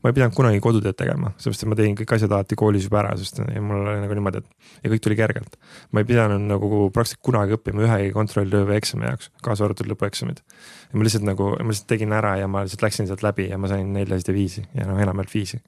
ma 0.03 0.12
ei 0.12 0.16
pidanud 0.18 0.37
kunagi 0.37 0.61
kodutööd 0.64 0.99
tegema, 0.99 1.33
sellepärast 1.37 1.64
et 1.64 1.72
ma 1.72 1.79
tegin 1.81 1.97
kõik 2.03 2.14
asjad 2.18 2.35
alati 2.37 2.59
koolis 2.59 2.89
juba 2.89 3.01
ära, 3.03 3.14
sest 3.20 3.41
mul 3.41 3.81
oli 3.85 4.03
nagu 4.05 4.18
niimoodi, 4.18 4.43
et 4.43 4.85
ja 4.85 4.93
kõik 4.93 5.05
tuli 5.07 5.18
kergelt. 5.18 5.57
ma 5.93 6.05
ei 6.05 6.09
pidanud 6.09 6.45
nagu 6.51 6.83
praktiliselt 6.95 7.24
kunagi 7.24 7.57
õppima 7.57 7.87
ühegi 7.87 8.12
kontrolltöö 8.16 8.68
või 8.68 8.79
eksami 8.83 9.09
jaoks, 9.09 9.33
kaasa 9.45 9.66
arvatud 9.68 9.89
lõpueksamid. 9.93 10.45
ja 10.93 10.99
ma 11.01 11.09
lihtsalt 11.09 11.26
nagu, 11.29 11.55
ma 11.57 11.72
lihtsalt 11.72 11.91
tegin 11.95 12.12
ära 12.12 12.37
ja 12.43 12.51
ma 12.51 12.66
lihtsalt 12.66 12.85
läksin 12.87 13.09
sealt 13.11 13.24
läbi 13.26 13.49
ja 13.49 13.59
ma 13.59 13.70
sain 13.72 13.93
neljasid 13.95 14.33
ja 14.33 14.37
viisi 14.37 14.66
ja 14.74 14.87
noh, 14.89 15.01
enamjaolt 15.01 15.35
viisi 15.35 15.62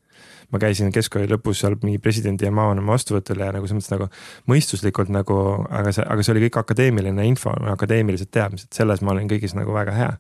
ma 0.50 0.62
käisin 0.62 0.92
keskkooli 0.94 1.30
lõpus 1.30 1.62
seal 1.62 1.76
mingi 1.82 2.00
presidendi 2.02 2.48
ja 2.48 2.54
maavanema 2.54 2.96
vastuvõtul 2.96 3.42
ja 3.42 3.52
nagu 3.54 3.68
selles 3.68 3.84
mõttes 3.84 3.94
nagu 3.94 4.08
mõistuslikult 4.50 5.12
nagu, 5.14 5.36
aga 5.68 5.94
see, 5.94 6.06
aga 6.06 6.24
see 6.26 6.34
oli 6.34 6.46
kõik 6.48 6.60
akadeemiline 6.64 7.28
info, 7.28 7.54
akadeemilised 7.74 8.32
teadmised, 8.34 8.72
selles 8.74 9.04
ma 9.04 9.14
olin 9.14 9.30
kõigis 9.30 9.56
nagu 9.58 9.74
väga 9.76 9.96
hea 9.96 10.10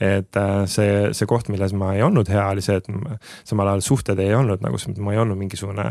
et 0.00 0.36
äh, 0.36 0.64
see, 0.70 1.10
see 1.14 1.28
koht, 1.30 1.48
milles 1.52 1.74
ma 1.76 1.92
ei 1.94 2.02
olnud 2.04 2.28
hea, 2.30 2.42
oli 2.50 2.62
see, 2.64 2.76
et 2.80 2.88
samal 3.46 3.70
ajal 3.70 3.84
suhted 3.86 4.18
ei 4.22 4.32
olnud 4.34 4.62
nagu, 4.64 4.80
ma 5.04 5.14
ei 5.14 5.20
olnud 5.22 5.38
mingisugune. 5.38 5.84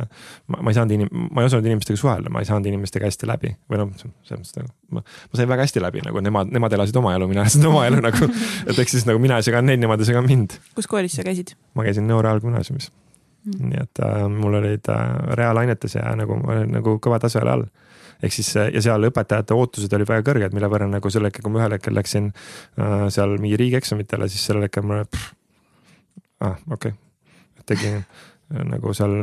ma 0.52 0.72
ei 0.72 0.78
saanud 0.78 0.96
inim-, 0.98 1.12
ma 1.32 1.44
ei 1.44 1.50
osanud 1.50 1.70
inimestega 1.70 2.00
suhelda, 2.00 2.34
ma 2.34 2.44
ei 2.44 2.50
saanud 2.50 2.68
inimestega 2.72 3.08
hästi 3.08 3.30
läbi 3.30 3.54
või 3.72 3.80
noh, 3.80 3.94
selles 4.00 4.42
mõttes 4.42 4.58
nagu 4.60 4.72
ma, 4.98 5.06
ma 5.06 5.40
sain 5.40 5.52
väga 5.54 5.68
hästi 5.68 5.84
läbi 5.84 6.04
nagu 6.08 6.24
nemad, 6.26 6.52
nemad 6.54 6.76
elasid 6.80 7.00
oma 7.00 7.16
elu, 7.18 7.30
mina 7.32 7.46
elasin 7.46 7.70
oma 7.70 7.86
elu 7.90 8.02
nagu. 8.04 8.32
et 8.68 8.76
ehk 8.76 8.92
siis 8.92 9.08
nagu 9.10 9.24
mina 9.24 9.40
ei 9.40 9.48
seganud 9.48 9.72
neid, 9.72 9.84
nemad 9.84 10.04
ei 10.04 10.12
seganud 10.12 10.32
mind. 10.34 10.60
kus 10.76 10.92
koolis 10.92 11.16
sa 11.20 11.26
käisid? 11.26 11.56
ma 11.78 11.88
käisin 11.88 12.10
Nõo 12.10 12.20
Reaalgümnaasiumis 12.26 12.92
mm.. 13.46 13.70
nii 13.70 13.82
et 13.84 14.04
äh, 14.06 14.26
mul 14.32 14.60
olid 14.60 14.90
äh, 14.92 15.06
reaalainetes 15.40 15.98
ja 16.00 16.14
nagu, 16.20 16.38
nagu 16.70 16.98
kõva 17.04 17.20
tase 17.24 17.42
oli 17.42 17.54
all. 17.54 17.66
ehk 18.24 18.36
siis 18.36 18.54
ja 18.56 18.82
seal 18.82 19.10
õpetajate 19.10 19.56
ootused 19.58 19.94
olid 19.98 20.10
väga 20.10 20.26
kõrged, 20.30 20.56
mille 20.56 20.70
võrra 20.72 20.88
nagu 20.88 21.10
sel 21.12 21.28
hetkel, 21.28 21.44
kui 21.44 21.54
ma 21.54 21.64
ühel 21.64 21.78
hetkel 21.78 21.96
läksin 21.98 22.32
äh, 22.34 23.08
seal 23.14 23.38
mingi 23.40 23.60
riigieksamitele, 23.60 24.30
siis 24.32 24.46
sellel 24.48 24.68
hetkel 24.68 24.86
ma, 24.88 25.02
ah 26.44 26.60
okei 26.72 26.94
okay., 26.94 27.00
tegin 27.68 28.00
äh, 28.02 28.64
nagu 28.68 28.96
seal 28.96 29.18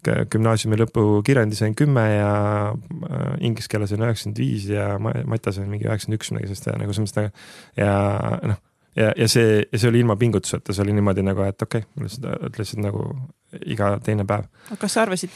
gümnaasiumi 0.00 0.78
lõpukirjandi 0.80 1.58
sain 1.58 1.74
kümme 1.76 2.06
ja 2.08 2.32
äh, 2.72 3.34
inglise 3.44 3.68
keele 3.68 3.88
sain 3.90 4.00
üheksakümmend 4.00 4.40
viis 4.40 4.64
ja 4.72 4.94
matja 5.00 5.52
sain 5.52 5.68
mingi 5.68 5.88
üheksakümmend 5.88 6.20
üks 6.20 6.32
midagi 6.32 6.48
sellist 6.48 6.68
ja 6.70 6.76
nagu 6.80 6.96
selles 6.96 7.12
mõttes 7.12 7.56
ja 7.76 7.92
noh 8.48 8.62
ja, 9.00 9.12
ja 9.16 9.28
see, 9.28 9.62
ja 9.72 9.78
see 9.78 9.90
oli 9.90 10.02
ilma 10.04 10.16
pingutuseta, 10.20 10.74
see 10.74 10.84
oli 10.84 10.94
niimoodi 10.96 11.24
nagu, 11.26 11.44
et 11.46 11.62
okei 11.62 11.84
okay,, 11.84 12.04
lihtsalt, 12.04 12.58
lihtsalt 12.58 12.84
nagu 12.84 13.04
iga 13.66 13.94
teine 14.04 14.26
päev. 14.28 14.48
kas 14.78 14.96
sa 14.96 15.04
arvasid 15.06 15.34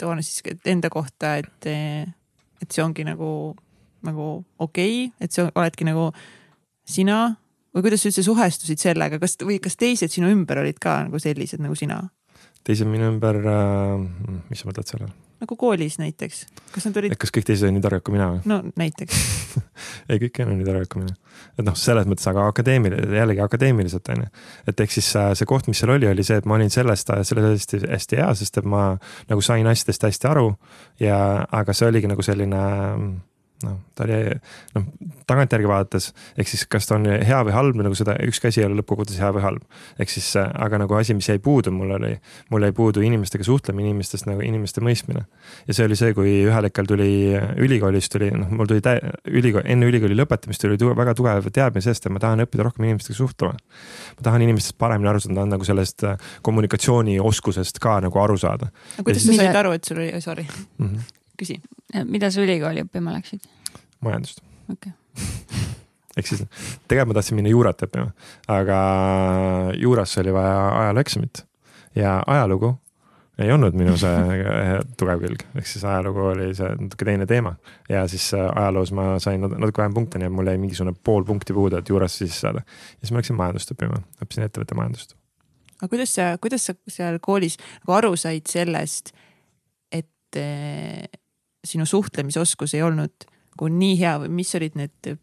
toona 0.00 0.24
siis 0.24 0.42
enda 0.66 0.90
kohta, 0.92 1.36
et, 1.42 1.68
et 2.62 2.70
see 2.70 2.84
ongi 2.84 3.04
nagu, 3.06 3.30
nagu 4.06 4.30
okei 4.58 5.06
okay,, 5.06 5.14
et 5.20 5.36
sa 5.36 5.50
oledki 5.54 5.88
nagu 5.88 6.10
sina 6.88 7.22
või 7.74 7.86
kuidas 7.86 8.02
sa 8.02 8.10
üldse 8.10 8.26
suhestusid 8.26 8.82
sellega, 8.82 9.20
kas 9.22 9.36
või 9.44 9.60
kas 9.62 9.78
teised 9.80 10.12
sinu 10.12 10.30
ümber 10.32 10.62
olid 10.64 10.80
ka 10.82 11.02
nagu 11.06 11.22
sellised 11.22 11.62
nagu 11.62 11.78
sina? 11.78 12.02
teised 12.66 12.88
minu 12.88 13.08
ümber 13.14 13.40
äh,, 13.40 14.40
mis 14.50 14.62
sa 14.62 14.70
mõtled 14.70 14.88
selle 14.88 15.08
all? 15.08 15.18
Nagu 15.40 15.56
koolis 15.56 15.98
näiteks, 16.00 16.42
kas 16.74 16.86
nad 16.88 16.98
olid, 17.00 17.14
kas 17.20 17.32
kõik 17.34 17.46
teised 17.48 17.68
on 17.68 17.76
nii 17.76 17.84
targad 17.84 18.04
kui 18.06 18.16
mina 18.16 18.28
või? 18.34 18.42
no 18.50 18.60
näiteks 18.80 19.20
ei, 20.10 20.20
kõik 20.20 20.40
ei 20.40 20.46
ole 20.46 20.58
nii 20.58 20.68
targad 20.68 20.90
kui 20.92 21.04
mina. 21.04 21.16
et 21.56 21.64
noh, 21.66 21.78
selles 21.78 22.08
mõttes, 22.10 22.26
aga 22.30 22.46
akadeemiliselt, 22.52 23.14
jällegi 23.20 23.44
akadeemiliselt 23.44 24.12
on 24.14 24.26
ju. 24.26 24.30
et 24.72 24.84
ehk 24.84 24.94
siis 24.98 25.08
äh, 25.20 25.32
see 25.38 25.48
koht, 25.48 25.70
mis 25.70 25.80
seal 25.80 25.94
oli, 25.96 26.10
oli 26.10 26.26
see, 26.26 26.40
et 26.42 26.48
ma 26.48 26.58
olin 26.58 26.72
sellest, 26.72 27.12
sellest 27.30 27.50
hästi, 27.56 27.82
hästi 27.88 28.20
hea, 28.20 28.28
sest 28.42 28.60
et 28.60 28.68
ma 28.68 28.84
nagu 29.30 29.44
sain 29.44 29.66
asjadest 29.70 30.08
hästi 30.10 30.30
aru 30.30 30.52
ja, 31.00 31.18
aga 31.62 31.76
see 31.76 31.88
oligi 31.88 32.10
nagu 32.10 32.24
selline 32.26 32.64
noh, 33.64 33.76
ta 33.96 34.04
oli 34.06 34.18
noh, 34.76 34.86
tagantjärgi 35.28 35.68
vaadates, 35.68 36.10
ehk 36.40 36.48
siis 36.50 36.64
kas 36.70 36.88
ta 36.88 36.96
on 36.96 37.06
hea 37.08 37.40
või 37.46 37.54
halb, 37.54 37.80
nagu 37.84 37.96
seda, 37.98 38.14
ükski 38.24 38.48
asi 38.50 38.62
ei 38.62 38.66
ole 38.68 38.78
lõppkokkuvõttes 38.80 39.20
hea 39.20 39.30
või 39.36 39.44
halb. 39.44 39.64
ehk 40.00 40.12
siis, 40.12 40.28
aga 40.38 40.80
nagu 40.82 40.96
asi, 40.96 41.16
mis 41.16 41.28
jäi 41.28 41.40
puudu, 41.42 41.72
mul 41.74 41.94
oli, 41.98 42.14
mul 42.52 42.66
jäi 42.66 42.74
puudu 42.76 43.04
inimestega 43.04 43.44
suhtlemine, 43.46 43.90
inimestest 43.90 44.28
nagu 44.30 44.44
inimeste 44.46 44.84
mõistmine. 44.84 45.26
ja 45.66 45.76
see 45.76 45.88
oli 45.88 45.98
see, 46.00 46.14
kui 46.16 46.34
ühel 46.46 46.68
hetkel 46.68 46.88
tuli 46.88 47.10
ülikoolist 47.60 48.12
tuli, 48.14 48.30
noh, 48.34 48.50
mul 48.54 48.70
tuli 48.70 48.84
tä-, 48.84 48.98
ülikool, 49.28 49.64
enne 49.64 49.90
ülikooli 49.90 50.16
lõpetamist 50.18 50.64
tuli 50.64 50.80
tuge, 50.80 50.96
väga 50.98 51.16
tugev 51.18 51.50
teadmine 51.52 51.84
sellest, 51.84 52.06
et 52.06 52.16
ma 52.16 52.22
tahan 52.22 52.46
õppida 52.46 52.66
rohkem 52.66 52.88
inimestega 52.88 53.18
suhtlema. 53.20 53.60
ma 54.16 54.28
tahan 54.30 54.48
inimestest 54.48 54.78
paremini 54.80 55.12
aru 55.12 55.20
saada, 55.20 55.40
tahan 55.42 55.56
nagu 55.56 55.68
sellest 55.68 56.08
kommunikatsioonioskusest 56.46 57.80
ka 57.82 58.00
nagu 58.06 58.24
aru 58.24 58.40
saada. 58.40 58.72
kuidas 59.04 59.26
sa 59.26 59.36
said 59.36 59.62
aru, 59.64 59.76
et 59.76 59.84
sul 59.84 60.00
oli, 60.00 60.12
sorry 60.20 60.48
mm, 60.48 60.86
-hmm 60.86 61.16
küsi. 61.40 61.60
Mida 62.04 62.30
sa 62.30 62.42
ülikooli 62.44 62.86
õppima 62.86 63.14
läksid? 63.16 63.46
majandust. 64.04 64.42
okei 64.72 64.92
okay. 64.92 65.64
ehk 66.18 66.26
siis 66.26 66.44
tegelikult 66.88 67.12
ma 67.12 67.18
tahtsin 67.20 67.38
minna 67.38 67.52
juurat 67.52 67.86
õppima, 67.86 68.12
aga 68.50 68.78
juurasse 69.78 70.22
oli 70.24 70.34
vaja 70.34 70.60
ajalooeksamit 70.84 71.44
ja 71.98 72.20
ajalugu 72.26 72.74
ei 73.40 73.52
olnud 73.52 73.76
minu 73.78 73.94
see 74.00 74.40
tugev 75.00 75.22
külg, 75.22 75.44
ehk 75.56 75.68
siis 75.68 75.84
ajalugu 75.86 76.26
oli 76.32 76.50
see 76.56 76.68
natuke 76.76 77.06
teine 77.08 77.26
teema. 77.30 77.54
ja 77.88 78.04
siis 78.10 78.26
äh, 78.36 78.48
ajaloos 78.50 78.92
ma 78.96 79.14
sain 79.22 79.40
natuke 79.40 79.82
vähem 79.82 79.96
punkte, 79.96 80.20
nii 80.20 80.28
et 80.28 80.36
mul 80.36 80.50
jäi 80.50 80.60
mingisugune 80.60 80.92
pool 81.04 81.24
punkti 81.28 81.56
puudu, 81.56 81.80
et 81.80 81.88
juurasse 81.88 82.26
sisse 82.26 82.44
saada. 82.44 82.64
ja 82.66 83.00
siis 83.00 83.14
ma 83.14 83.22
läksin 83.22 83.38
majandust 83.40 83.72
õppima, 83.74 84.02
õppisin 84.20 84.46
ettevõtte 84.46 84.78
majandust. 84.78 85.16
aga 85.78 85.88
kuidas 85.94 86.14
sa, 86.18 86.30
kuidas 86.42 86.68
sa 86.68 86.76
seal 86.98 87.20
koolis 87.24 87.56
nagu 87.80 87.96
aru 87.96 88.12
said 88.20 88.50
sellest, 88.50 89.14
et 89.92 90.40
sinu 91.66 91.86
suhtlemisoskus 91.88 92.74
ei 92.76 92.84
olnud 92.86 93.26
nagu 93.26 93.70
nii 93.74 93.96
hea 94.00 94.14
või 94.22 94.32
mis 94.40 94.54
olid 94.56 94.78
need 94.78 95.14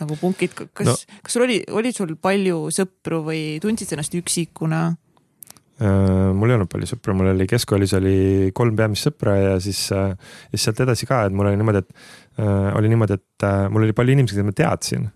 nagu 0.00 0.16
punktid, 0.20 0.52
kas 0.76 0.88
no., 0.88 0.94
kas 1.24 1.36
sul 1.36 1.46
oli, 1.46 1.60
oli 1.72 1.92
sul 1.94 2.16
palju 2.20 2.66
sõpru 2.74 3.22
või 3.30 3.42
tundsid 3.62 3.94
ennast 3.96 4.16
üksikuna? 4.18 4.80
Äh, 5.76 6.32
mul 6.36 6.52
ei 6.52 6.56
olnud 6.56 6.70
palju 6.72 6.88
sõpru, 6.88 7.14
mul 7.16 7.32
oli 7.34 7.46
keskkoolis 7.48 7.92
oli 7.98 8.16
kolm 8.56 8.76
peamist 8.76 9.08
sõpra 9.08 9.36
ja 9.36 9.54
siis, 9.60 9.82
äh, 9.92 10.14
siis 10.52 10.66
sealt 10.68 10.80
edasi 10.84 11.08
ka, 11.08 11.26
et 11.28 11.36
mul 11.36 11.50
oli 11.50 11.60
niimoodi, 11.60 11.84
et 11.84 12.40
äh, 12.40 12.70
oli 12.76 12.92
niimoodi, 12.92 13.20
et 13.20 13.48
äh, 13.48 13.66
mul 13.72 13.84
oli 13.84 13.96
palju 13.96 14.16
inimesi, 14.16 14.38
keda 14.38 14.48
ma 14.48 14.56
teadsin 14.56 15.08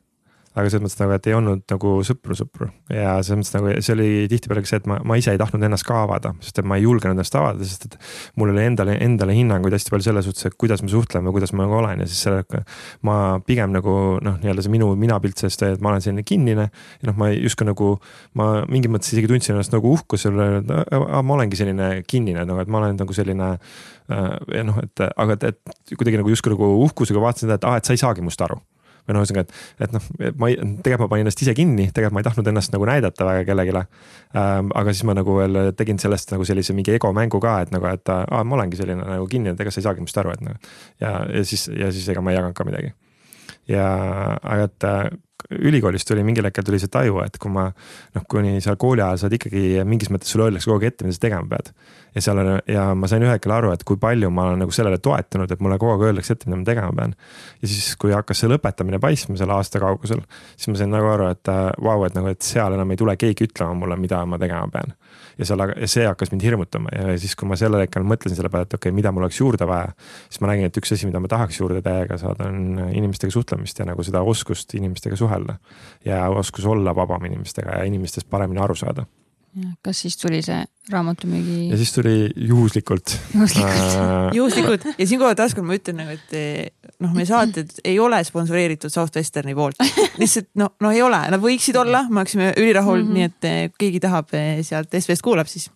aga 0.50 0.66
selles 0.66 0.82
mõttes 0.82 0.98
nagu, 0.98 1.14
et 1.14 1.26
ei 1.30 1.34
olnud 1.36 1.62
nagu 1.70 1.92
sõpru-sõpru 2.06 2.66
ja 2.90 3.12
selles 3.22 3.38
mõttes 3.38 3.54
nagu 3.54 3.74
see 3.86 3.94
oli 3.94 4.08
tihtipeale 4.30 4.64
ka 4.64 4.70
see, 4.70 4.80
et 4.82 4.88
ma, 4.90 4.96
ma 5.06 5.18
ise 5.20 5.30
ei 5.34 5.38
tahtnud 5.38 5.62
ennast 5.66 5.86
ka 5.86 6.00
avada, 6.02 6.32
sest 6.42 6.58
et 6.58 6.66
ma 6.66 6.78
ei 6.78 6.82
julgenud 6.86 7.14
ennast 7.14 7.36
avada, 7.38 7.66
sest 7.66 7.86
et 7.86 7.94
mul 8.40 8.50
oli 8.50 8.64
endale, 8.66 8.96
endale 9.04 9.36
hinnanguid 9.36 9.76
hästi 9.76 9.94
palju 9.94 10.08
selles 10.08 10.26
suhtes, 10.26 10.48
et 10.48 10.56
kuidas 10.60 10.82
me 10.82 10.90
suhtleme, 10.90 11.30
kuidas 11.34 11.54
ma 11.54 11.66
nagu 11.66 11.78
olen. 11.78 12.02
Ja 12.02 12.08
siis 12.10 12.24
sellega 12.26 12.64
ma 13.06 13.16
pigem 13.46 13.74
nagu 13.74 13.94
noh, 14.24 14.40
nii-öelda 14.42 14.64
see 14.66 14.74
minu 14.74 14.90
minapilt 14.98 15.38
sellest, 15.40 15.62
et 15.66 15.84
ma 15.84 15.92
olen 15.92 16.04
selline 16.04 16.26
kinnine. 16.26 16.66
Ja 17.00 17.10
noh, 17.10 17.18
ma 17.20 17.30
justkui 17.30 17.68
nagu 17.68 17.92
ma 18.38 18.50
mingis 18.70 18.92
mõttes 18.92 19.14
isegi 19.14 19.30
tundsin 19.30 19.54
ennast 19.54 19.74
nagu 19.74 19.94
uhkusel, 19.94 20.42
et 20.60 20.74
ma 20.90 21.36
olengi 21.36 21.58
selline 21.60 21.92
kinnine 22.10 22.42
nagu, 22.48 22.58
et 22.62 22.72
ma 22.72 22.82
olen 22.82 22.98
nagu 23.00 23.16
selline 23.16 23.52
äh, 23.54 24.28
ja 24.58 24.66
noh, 24.66 24.82
et 24.82 25.06
aga 25.10 25.38
et, 25.38 25.48
et 25.54 25.94
kuidagi 25.94 26.20
nagu 26.20 26.34
justkui 26.34 26.54
nagu 26.56 26.74
uhkusega 26.88 27.22
vaatasin 27.22 27.48
seda, 27.48 27.60
et 27.60 27.70
aa 27.70 27.76
ah,, 27.76 27.80
et 27.80 27.86
sa 27.86 27.96
ei 27.96 28.02
saagi 28.02 28.26
must 28.26 28.42
aru 28.46 28.58
või 29.10 29.18
noh, 29.18 29.26
ühesõnaga, 29.26 29.46
et, 29.46 29.86
et 29.86 29.96
noh, 29.96 30.06
ma 30.40 30.50
ei, 30.50 30.56
tegelikult 30.56 31.06
ma 31.06 31.10
panin 31.14 31.26
ennast 31.26 31.44
ise 31.44 31.54
kinni, 31.58 31.90
tegelikult 31.90 32.16
ma 32.16 32.24
ei 32.24 32.28
tahtnud 32.30 32.50
ennast 32.52 32.74
nagu 32.74 32.88
näidata 32.88 33.28
väga 33.28 33.44
kellelegi 33.50 33.76
ähm,. 33.80 34.72
aga 34.78 34.94
siis 34.94 35.04
ma 35.08 35.16
nagu 35.18 35.36
veel 35.36 35.60
tegin 35.78 35.98
sellest 36.02 36.32
nagu 36.34 36.46
sellise 36.46 36.76
mingi 36.76 36.94
egomängu 36.96 37.42
ka, 37.42 37.60
et 37.66 37.74
nagu, 37.74 37.90
et 37.90 38.14
aa, 38.14 38.42
ma 38.44 38.58
olengi 38.58 38.78
selline 38.80 39.04
nagu 39.04 39.28
kinni, 39.30 39.54
et 39.54 39.60
ega 39.60 39.74
sa 39.74 39.82
ei 39.82 39.88
saagi 39.88 40.04
minust 40.04 40.18
aru, 40.22 40.34
et 40.34 40.46
nagu. 40.46 40.74
ja, 41.02 41.20
ja 41.28 41.44
siis, 41.44 41.68
ja 41.74 41.92
siis 41.92 42.08
ega 42.08 42.22
ma 42.24 42.32
ei 42.32 42.40
jaganud 42.40 42.56
ka 42.56 42.66
midagi. 42.68 42.94
Ja, 43.68 43.88
aga 44.40 44.68
et 44.68 44.88
ülikoolist 45.50 46.08
tuli 46.08 46.22
mingil 46.24 46.46
hetkel 46.46 46.64
tuli 46.66 46.78
see 46.78 46.90
taju, 46.92 47.20
et 47.24 47.38
kui 47.40 47.50
ma 47.52 47.66
noh, 47.70 48.24
kuni 48.30 48.60
seal 48.62 48.76
kooli 48.80 49.02
ajal 49.02 49.24
saad 49.24 49.34
ikkagi 49.34 49.82
mingis 49.88 50.10
mõttes 50.12 50.30
sulle 50.30 50.46
öeldakse 50.46 50.70
kogu 50.70 50.78
aeg 50.78 50.92
ette, 50.92 51.06
mida 51.06 51.16
sa 51.16 51.24
tegema 51.24 51.48
pead. 51.50 51.72
ja 52.14 52.22
seal 52.24 52.40
on 52.42 52.50
ja 52.70 52.84
ma 52.98 53.10
sain 53.10 53.24
ühel 53.24 53.34
hetkel 53.34 53.54
aru, 53.54 53.72
et 53.74 53.82
kui 53.86 53.98
palju 54.00 54.30
ma 54.34 54.48
olen 54.50 54.62
nagu 54.64 54.74
sellele 54.74 55.00
toetunud, 55.02 55.50
et 55.50 55.64
mulle 55.64 55.78
kogu 55.80 55.96
aeg 55.96 56.06
öeldakse 56.10 56.36
ette, 56.36 56.50
mida 56.50 56.60
ma 56.60 56.68
tegema 56.68 56.92
pean. 57.00 57.16
ja 57.62 57.72
siis, 57.72 57.94
kui 58.00 58.14
hakkas 58.14 58.44
see 58.44 58.52
lõpetamine 58.52 59.00
paistma 59.02 59.38
selle 59.40 59.56
aasta 59.56 59.82
kaugusel, 59.82 60.22
siis 60.56 60.70
ma 60.70 60.82
sain 60.82 60.94
nagu 60.94 61.10
aru, 61.10 61.30
et 61.34 61.50
vau 61.50 61.72
äh, 61.72 61.88
wow,, 61.88 62.06
et 62.06 62.18
nagu, 62.18 62.30
et 62.30 62.46
seal 62.46 62.76
enam 62.76 62.94
ei 62.94 63.00
tule 63.00 63.16
keegi 63.18 63.50
ütlema 63.50 63.74
mulle, 63.82 63.98
mida 64.00 64.22
ma 64.26 64.38
tegema 64.38 64.70
pean 64.70 64.94
ja 65.38 65.48
seal, 65.48 65.64
ja 65.76 65.90
see 65.90 66.06
hakkas 66.08 66.32
mind 66.34 66.46
hirmutama 66.46 66.92
ja 66.94 67.14
siis, 67.20 67.36
kui 67.38 67.48
ma 67.50 67.58
sellel 67.60 67.84
hetkel 67.84 68.06
mõtlesin 68.06 68.38
selle 68.38 68.52
peale, 68.52 68.68
et 68.68 68.76
okei 68.76 68.90
okay,, 68.90 68.96
mida 68.96 69.12
mul 69.14 69.26
oleks 69.26 69.40
juurde 69.40 69.68
vaja. 69.68 69.92
siis 70.28 70.42
ma 70.42 70.52
nägin, 70.52 70.70
et 70.70 70.80
üks 70.82 70.94
asi, 70.96 71.08
mida 71.10 71.22
ma 71.22 71.30
tahaks 71.30 71.60
juurde 71.60 71.82
täiega 71.86 72.18
saada, 72.20 72.50
on 72.50 72.90
inimestega 72.90 73.34
suhtlemist 73.34 73.78
ja 73.82 73.88
nagu 73.88 74.04
seda 74.06 74.22
oskust 74.22 74.74
inimestega 74.78 75.18
suhelda. 75.20 75.58
ja 76.04 76.26
oskus 76.28 76.66
olla 76.66 76.94
vabam 76.96 77.24
inimestega 77.30 77.80
ja 77.80 77.88
inimestest 77.90 78.30
paremini 78.30 78.62
aru 78.62 78.78
saada 78.78 79.06
kas 79.82 80.00
siis 80.04 80.16
tuli 80.20 80.40
see 80.46 80.58
raamatumüügi? 80.92 81.70
ja 81.72 81.78
siis 81.80 81.92
tuli 81.92 82.30
juhuslikult. 82.36 83.16
juhuslikult 83.34 83.96
äh... 83.98 84.34
juhuslikult 84.36 84.86
ja 84.98 85.06
siinkohal 85.06 85.34
taaskord 85.38 85.66
ma 85.66 85.74
ütlen 85.78 85.98
nagu, 86.02 86.14
et 86.14 86.36
noh, 87.00 87.14
meie 87.16 87.28
saated 87.28 87.72
ei 87.84 87.98
ole 88.02 88.20
sponsoreeritud 88.26 88.92
Southwesterni 88.92 89.56
poolt. 89.58 89.80
lihtsalt 90.20 90.50
no, 90.60 90.72
no 90.80 90.94
ei 90.94 91.02
ole, 91.04 91.20
nad 91.32 91.42
võiksid 91.42 91.78
olla, 91.80 92.04
me 92.10 92.22
oleksime 92.22 92.52
ülirahul 92.56 93.02
mm, 93.02 93.10
-hmm. 93.10 93.18
nii 93.18 93.28
et 93.28 93.50
eh, 93.50 93.60
kui 93.72 93.86
keegi 93.86 94.02
tahab 94.06 94.34
eh, 94.38 94.62
sealt 94.66 94.94
SVS 95.00 95.24
kuulab, 95.26 95.50
siis 95.50 95.70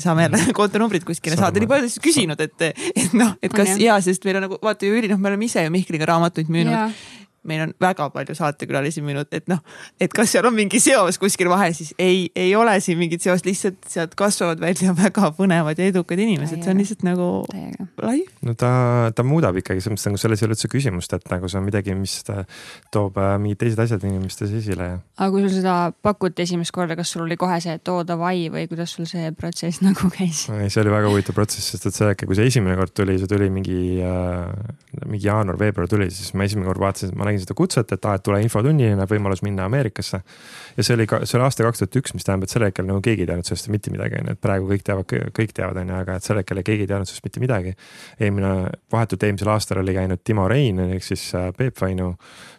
saame 0.00 0.22
jälle 0.22 0.52
kontonumbrid 0.56 1.04
kuskile 1.04 1.36
saada, 1.36 1.60
nii 1.60 1.68
palju 1.68 2.00
küsinud, 2.00 2.40
et, 2.40 2.62
et 2.72 3.12
noh, 3.12 3.34
et 3.42 3.52
kas 3.52 3.74
on, 3.74 3.80
ja, 3.82 3.98
sest 4.00 4.24
meil 4.24 4.38
on 4.38 4.46
nagu 4.46 4.56
vaata 4.64 4.88
ju 4.88 4.96
üli, 4.96 5.10
noh, 5.10 5.18
me 5.20 5.28
oleme 5.28 5.44
ise 5.44 5.60
ju 5.66 5.72
Mihkliga 5.74 6.08
raamatuid 6.08 6.48
müünud 6.48 6.94
meil 7.48 7.64
on 7.66 7.74
väga 7.80 8.08
palju 8.14 8.36
saatekülalisi 8.38 9.02
müünud, 9.04 9.30
et 9.34 9.48
noh, 9.50 9.62
et 10.00 10.12
kas 10.14 10.34
seal 10.34 10.46
on 10.48 10.56
mingi 10.56 10.80
seos 10.82 11.18
kuskil 11.20 11.50
vahel, 11.50 11.74
siis 11.76 11.94
ei, 11.98 12.28
ei 12.36 12.54
ole 12.58 12.76
siin 12.84 12.98
mingit 13.00 13.24
seost, 13.24 13.46
lihtsalt 13.48 13.80
sealt 13.88 14.14
kasvavad 14.18 14.60
välja 14.62 14.94
väga 14.96 15.32
põnevad 15.36 15.78
ja 15.80 15.88
edukad 15.90 16.20
inimesed, 16.20 16.62
see 16.64 16.72
on 16.72 16.82
lihtsalt 16.82 17.04
nagu 17.06 17.28
live. 17.50 18.28
no 18.46 18.54
ta, 18.58 18.70
ta 19.14 19.26
muudab 19.26 19.58
ikkagi 19.60 19.82
selles 19.84 19.96
mõttes 19.98 20.08
nagu 20.10 20.22
selles 20.22 20.42
ei 20.42 20.48
ole 20.48 20.56
üldse 20.56 20.70
küsimust, 20.72 21.14
et 21.16 21.28
nagu 21.32 21.50
see 21.50 21.60
on 21.60 21.66
midagi, 21.66 21.96
mis 21.98 22.20
toob 22.94 23.18
äh, 23.20 23.34
mingid 23.42 23.62
teised 23.62 23.82
asjad 23.82 24.04
inimestes 24.08 24.52
esile 24.60 24.90
ja. 24.92 24.98
aga 25.18 25.30
kui 25.34 25.44
sul 25.44 25.54
seda 25.58 25.76
pakuti 26.04 26.44
esimest 26.44 26.74
korda, 26.74 26.96
kas 26.98 27.12
sul 27.14 27.24
oli 27.26 27.38
kohe 27.40 27.58
see, 27.64 27.76
et 27.78 27.92
oo 27.92 28.04
davai 28.06 28.48
või 28.52 28.66
kuidas 28.70 28.94
sul 28.96 29.08
see 29.10 29.32
protsess 29.38 29.82
nagu 29.86 30.10
käis? 30.14 30.46
ei, 30.52 30.70
see 30.72 30.82
oli 30.84 30.94
väga 30.94 31.12
huvitav 31.12 31.36
protsess, 31.38 31.74
sest 31.74 31.88
et 31.90 31.98
see 31.98 32.12
äkki, 32.12 32.28
kui 32.28 32.38
see 32.38 32.48
esimene 32.52 32.76
kord 32.78 32.94
tuli, 32.96 33.18
see 33.20 33.30
tuli 33.30 33.50
mingi 33.52 33.80
äh,, 34.04 35.06
mingi 35.06 35.24
jaanuar-veebruar 35.26 35.90
tuli, 35.90 36.10
siis 36.14 36.34
ma 36.38 36.46
esimene 36.48 36.68
kord 36.68 36.82
vaatasin, 36.82 37.14
ma 37.18 37.28
nägin 37.28 37.37
seda 37.42 37.56
kutset, 37.58 37.92
et 37.94 38.08
aa, 38.08 38.18
et 38.18 38.24
tule 38.24 38.40
infotunnile, 38.44 39.06
võimalus 39.10 39.42
minna 39.46 39.66
Ameerikasse. 39.68 40.20
ja 40.76 40.84
see 40.86 40.96
oli 40.96 41.06
ka, 41.10 41.22
see 41.24 41.38
oli 41.38 41.46
aasta 41.46 41.66
kaks 41.66 41.82
tuhat 41.84 42.00
üks, 42.02 42.14
mis 42.16 42.26
tähendab, 42.26 42.48
et 42.48 42.54
sel 42.54 42.66
hetkel 42.66 42.86
nagu 42.88 43.02
keegi 43.04 43.24
ei 43.24 43.30
teadnud 43.30 43.48
sellest 43.48 43.70
mitte 43.72 43.92
midagi, 43.94 44.20
on 44.20 44.30
ju, 44.30 44.36
et 44.36 44.42
praegu 44.44 44.70
kõik 44.72 44.84
teavad, 44.86 45.16
kõik 45.38 45.54
teavad, 45.56 45.82
on 45.82 45.92
ju, 45.92 45.98
aga 46.02 46.18
et 46.18 46.28
sel 46.28 46.42
hetkel 46.42 46.62
keegi 46.66 46.86
ei 46.86 46.92
teadnud 46.92 47.10
sellest 47.10 47.28
mitte 47.28 47.42
midagi. 47.44 47.74
eelmine, 48.20 48.52
vahetult 48.92 49.26
eelmisel 49.28 49.52
aastal 49.54 49.82
oli 49.82 49.96
käinud 49.96 50.24
Timo 50.24 50.48
Rein 50.48 50.80
ehk 50.88 51.04
siis 51.04 51.28
äh, 51.34 51.50
Peep 51.56 51.80
Vainu 51.80 52.14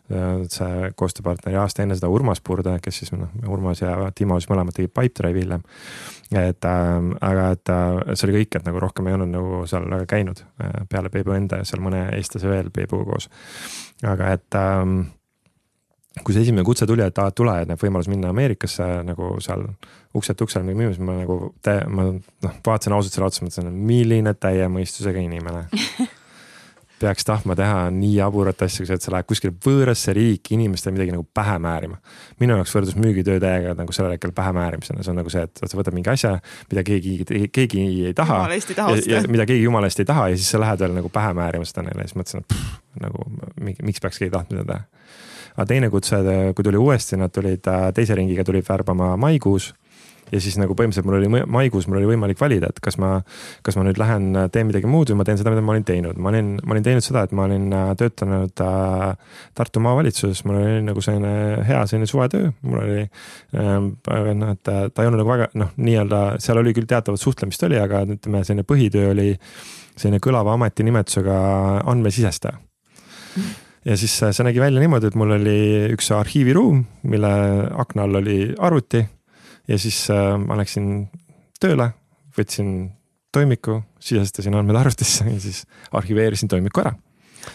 see 0.09 0.91
koostööpartner 0.97 1.53
ja 1.53 1.63
aasta 1.65 1.83
enne 1.83 1.97
seda 1.97 2.09
Urmas 2.09 2.41
Purde, 2.41 2.77
kes 2.83 3.01
siis 3.01 3.11
noh, 3.13 3.29
Urmas 3.47 3.83
ja 3.83 3.93
Timo 4.15 4.39
siis 4.39 4.49
mõlemad 4.49 4.73
tegid 4.75 4.93
Pipedrive'i 4.93 5.43
hiljem. 5.43 5.65
et 6.31 6.65
äh, 6.65 6.89
aga 7.25 7.51
et 7.53 7.73
äh, 7.73 8.15
see 8.15 8.29
oli 8.29 8.39
kõik, 8.39 8.57
et 8.59 8.65
nagu 8.65 8.81
rohkem 8.81 9.07
ei 9.07 9.17
olnud 9.17 9.33
nagu 9.33 9.61
seal 9.69 9.85
väga 9.89 10.09
käinud 10.09 10.41
äh, 10.41 10.81
peale 10.89 11.13
Peebu 11.13 11.37
enda 11.37 11.61
ja 11.61 11.69
seal 11.69 11.81
mõne 11.85 12.07
eestlase 12.17 12.49
veel 12.49 12.73
Peebuga 12.73 13.11
koos 13.13 13.29
aga 14.07 14.33
et 14.37 14.57
ähm, 14.57 14.99
kui 16.23 16.35
see 16.35 16.43
esimene 16.43 16.65
kutse 16.67 16.87
tuli, 16.89 17.03
et 17.05 17.21
aa, 17.21 17.31
tule, 17.35 17.53
et 17.61 17.69
näeb 17.69 17.81
võimalus 17.81 18.09
minna 18.11 18.31
Ameerikasse 18.33 18.87
nagu 19.07 19.35
seal 19.43 19.65
ukselt 20.17 20.41
uksele 20.41 20.65
müüma, 20.67 20.93
siis 20.93 21.03
ma 21.05 21.19
nagu, 21.19 21.39
ma 21.93 22.07
noh, 22.09 22.55
vaatasin 22.65 22.95
ausalt 22.95 23.15
selle 23.15 23.29
otsa, 23.29 23.45
mõtlesin, 23.45 23.69
milline 23.89 24.33
täie 24.39 24.67
mõistusega 24.71 25.21
inimene 25.21 25.67
peaks 26.99 27.25
tahtma 27.25 27.55
teha 27.57 27.87
nii 27.93 28.15
jaburat 28.17 28.61
asja, 28.65 28.85
et 28.93 29.03
sa 29.03 29.13
lähed 29.13 29.27
kuskile 29.29 29.53
võõrasse 29.65 30.13
riiki 30.15 30.55
inimestele 30.57 30.95
midagi 30.95 31.13
nagu 31.15 31.25
pähe 31.33 31.55
määrima. 31.61 31.99
minu 32.39 32.57
jaoks 32.57 32.75
võrdus 32.75 32.97
müügitöö 32.99 33.39
täiega 33.41 33.73
nagu 33.77 33.95
sellel 33.95 34.15
hetkel 34.15 34.33
pähe 34.35 34.53
määrimisena, 34.55 35.03
see 35.03 35.13
on 35.13 35.19
nagu 35.21 35.33
see, 35.33 35.43
et 35.47 35.63
sa 35.63 35.79
võtad 35.79 35.95
mingi 35.95 36.11
asja, 36.11 36.35
mida 36.71 36.83
keegi, 36.87 37.17
keegi 37.55 37.85
ei 38.11 38.13
taha. 38.17 38.43
mida 39.27 39.47
keegi 39.49 39.63
jumala 39.63 39.89
eest 39.89 40.03
ei 40.03 40.09
taha 40.09 40.29
ja 40.33 40.37
siis 40.37 40.51
sa 40.55 40.61
lähed 40.61 40.85
veel 40.85 40.95
nagu 40.99 41.11
pähe 41.13 41.33
määrima 41.37 41.67
seda 41.67 41.87
neile 41.87 42.05
ja 42.05 42.11
siis 42.11 42.19
mõtlesin, 42.19 42.45
et 42.45 42.53
pff, 42.53 42.79
nagu 43.03 43.27
miks 43.59 44.03
peaks 44.03 44.21
keegi 44.21 44.35
tahtma 44.35 44.59
seda 44.61 44.73
teha. 44.73 45.13
aga 45.55 45.67
teine 45.73 45.91
kutse, 45.93 46.23
kui 46.55 46.67
tuli 46.67 46.79
uuesti, 46.79 47.19
nad 47.19 47.33
tulid 47.35 47.67
äh, 47.67 47.89
teise 47.95 48.15
ringiga 48.15 48.45
tulid 48.47 48.67
värbama 48.69 49.15
maikuus 49.19 49.73
ja 50.31 50.41
siis 50.41 50.57
nagu 50.61 50.75
põhimõtteliselt 50.77 51.07
mul 51.07 51.17
oli 51.19 51.29
maikuus, 51.49 51.87
mul 51.89 51.99
oli 52.01 52.11
võimalik 52.11 52.39
valida, 52.41 52.69
et 52.69 52.79
kas 52.83 52.99
ma, 53.01 53.19
kas 53.65 53.77
ma 53.79 53.85
nüüd 53.87 53.99
lähen 54.01 54.31
teen 54.53 54.69
midagi 54.69 54.89
muud 54.89 55.11
või 55.11 55.21
ma 55.21 55.27
teen 55.27 55.39
seda, 55.39 55.53
mida 55.53 55.63
ma 55.65 55.75
olin 55.75 55.85
teinud. 55.87 56.19
ma 56.21 56.31
olin, 56.33 56.55
ma 56.63 56.75
olin 56.75 56.85
teinud 56.85 57.05
seda, 57.05 57.23
et 57.25 57.35
ma 57.35 57.45
olin 57.47 57.67
äh, 57.73 57.91
töötanud 57.99 58.63
äh, 58.65 59.35
Tartu 59.57 59.83
maavalitsuses, 59.83 60.43
mul 60.47 60.59
oli 60.61 60.83
nagu 60.85 61.03
selline 61.03 61.63
hea 61.67 61.81
selline 61.89 62.09
suvetöö, 62.09 62.51
mul 62.61 62.83
oli 62.83 63.05
äh,. 63.05 64.33
noh, 64.39 64.53
et 64.53 64.63
ta, 64.63 64.89
ei 65.01 65.09
olnud 65.09 65.23
nagu 65.23 65.33
väga 65.33 65.49
noh, 65.59 65.73
nii-öelda 65.77 66.23
seal 66.43 66.61
oli 66.61 66.73
küll 66.77 66.89
teatavat 66.89 67.21
suhtlemist 67.21 67.63
oli, 67.67 67.79
aga 67.81 68.05
ütleme, 68.07 68.43
selline 68.47 68.67
põhitöö 68.67 69.13
oli 69.13 69.31
selline 69.99 70.21
kõlava 70.23 70.53
ametinimetusega 70.55 71.39
andmesisestaja 71.89 72.59
ja 73.85 73.97
siis 73.97 74.15
äh, 74.23 74.33
see 74.35 74.45
nägi 74.47 74.61
välja 74.61 74.81
niimoodi, 74.81 75.09
et 75.09 75.17
mul 75.19 75.37
oli 75.37 75.59
üks 75.95 76.11
arhiiviruum, 76.15 76.83
mille 77.09 77.31
akna 77.79 78.05
all 78.05 78.19
oli 78.21 78.41
arvuti 78.57 79.05
ja 79.69 79.77
siis 79.81 80.01
äh, 80.13 80.33
ma 80.41 80.57
läksin 80.59 81.07
tööle, 81.61 81.91
võtsin 82.37 82.89
toimiku, 83.33 83.79
sisestasin 84.01 84.57
andmed 84.57 84.79
arvutisse 84.79 85.27
ja 85.29 85.39
siis 85.41 85.63
arhiveerisin 85.95 86.49
toimiku 86.49 86.83
ära. 86.83 86.95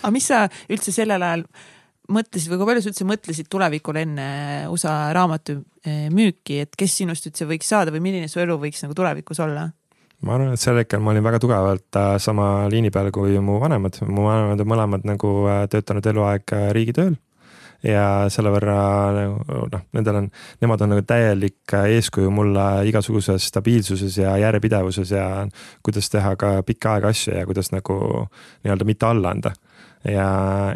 aga 0.01 0.13
mis 0.15 0.29
sa 0.31 0.45
üldse 0.71 0.95
sellel 0.95 1.23
ajal 1.23 1.47
mõtlesid 2.15 2.53
või 2.53 2.61
kui 2.61 2.69
palju 2.69 2.85
sa 2.85 2.91
üldse 2.93 3.07
mõtlesid 3.09 3.49
tulevikule 3.51 4.05
enne 4.05 4.27
USA 4.73 5.13
raamatu 5.17 5.59
eh, 5.87 6.11
müüki, 6.13 6.61
et 6.65 6.77
kes 6.79 6.99
sinust 7.01 7.27
üldse 7.31 7.49
võiks 7.49 7.71
saada 7.71 7.95
või 7.95 8.05
milline 8.05 8.29
su 8.31 8.43
elu 8.43 8.59
võiks 8.61 8.85
nagu 8.85 8.97
tulevikus 8.97 9.41
olla? 9.45 9.71
ma 10.25 10.37
arvan, 10.37 10.55
et 10.55 10.63
sel 10.63 10.79
hetkel 10.81 11.03
ma 11.05 11.13
olin 11.13 11.25
väga 11.25 11.41
tugevalt 11.43 11.99
äh, 12.01 12.15
sama 12.23 12.69
liini 12.73 12.93
peal 12.95 13.11
kui 13.13 13.35
mu 13.43 13.59
vanemad, 13.61 13.99
mu 14.07 14.29
vanemad 14.29 14.63
on 14.63 14.71
mõlemad 14.71 15.09
nagu 15.09 15.37
äh, 15.51 15.65
töötanud 15.73 16.13
eluaeg 16.13 16.55
riigitööl 16.77 17.17
ja 17.85 18.05
selle 18.33 18.53
võrra 18.55 18.77
nagu 19.15 19.67
noh, 19.73 19.85
nendel 19.97 20.21
on, 20.23 20.31
nemad 20.65 20.85
on 20.85 20.95
nagu 20.95 21.05
täielik 21.07 21.77
eeskuju 21.79 22.33
mulle 22.35 22.67
igasuguses 22.89 23.49
stabiilsuses 23.51 24.19
ja 24.23 24.37
järjepidevuses 24.41 25.13
ja 25.15 25.27
kuidas 25.85 26.11
teha 26.13 26.35
ka 26.41 26.57
pikka 26.67 26.97
aega 26.97 27.13
asju 27.15 27.37
ja 27.37 27.47
kuidas 27.49 27.73
nagu 27.75 27.99
nii-öelda 28.65 28.89
mitte 28.89 29.11
alla 29.11 29.35
anda 29.37 29.55
ja, 30.09 30.27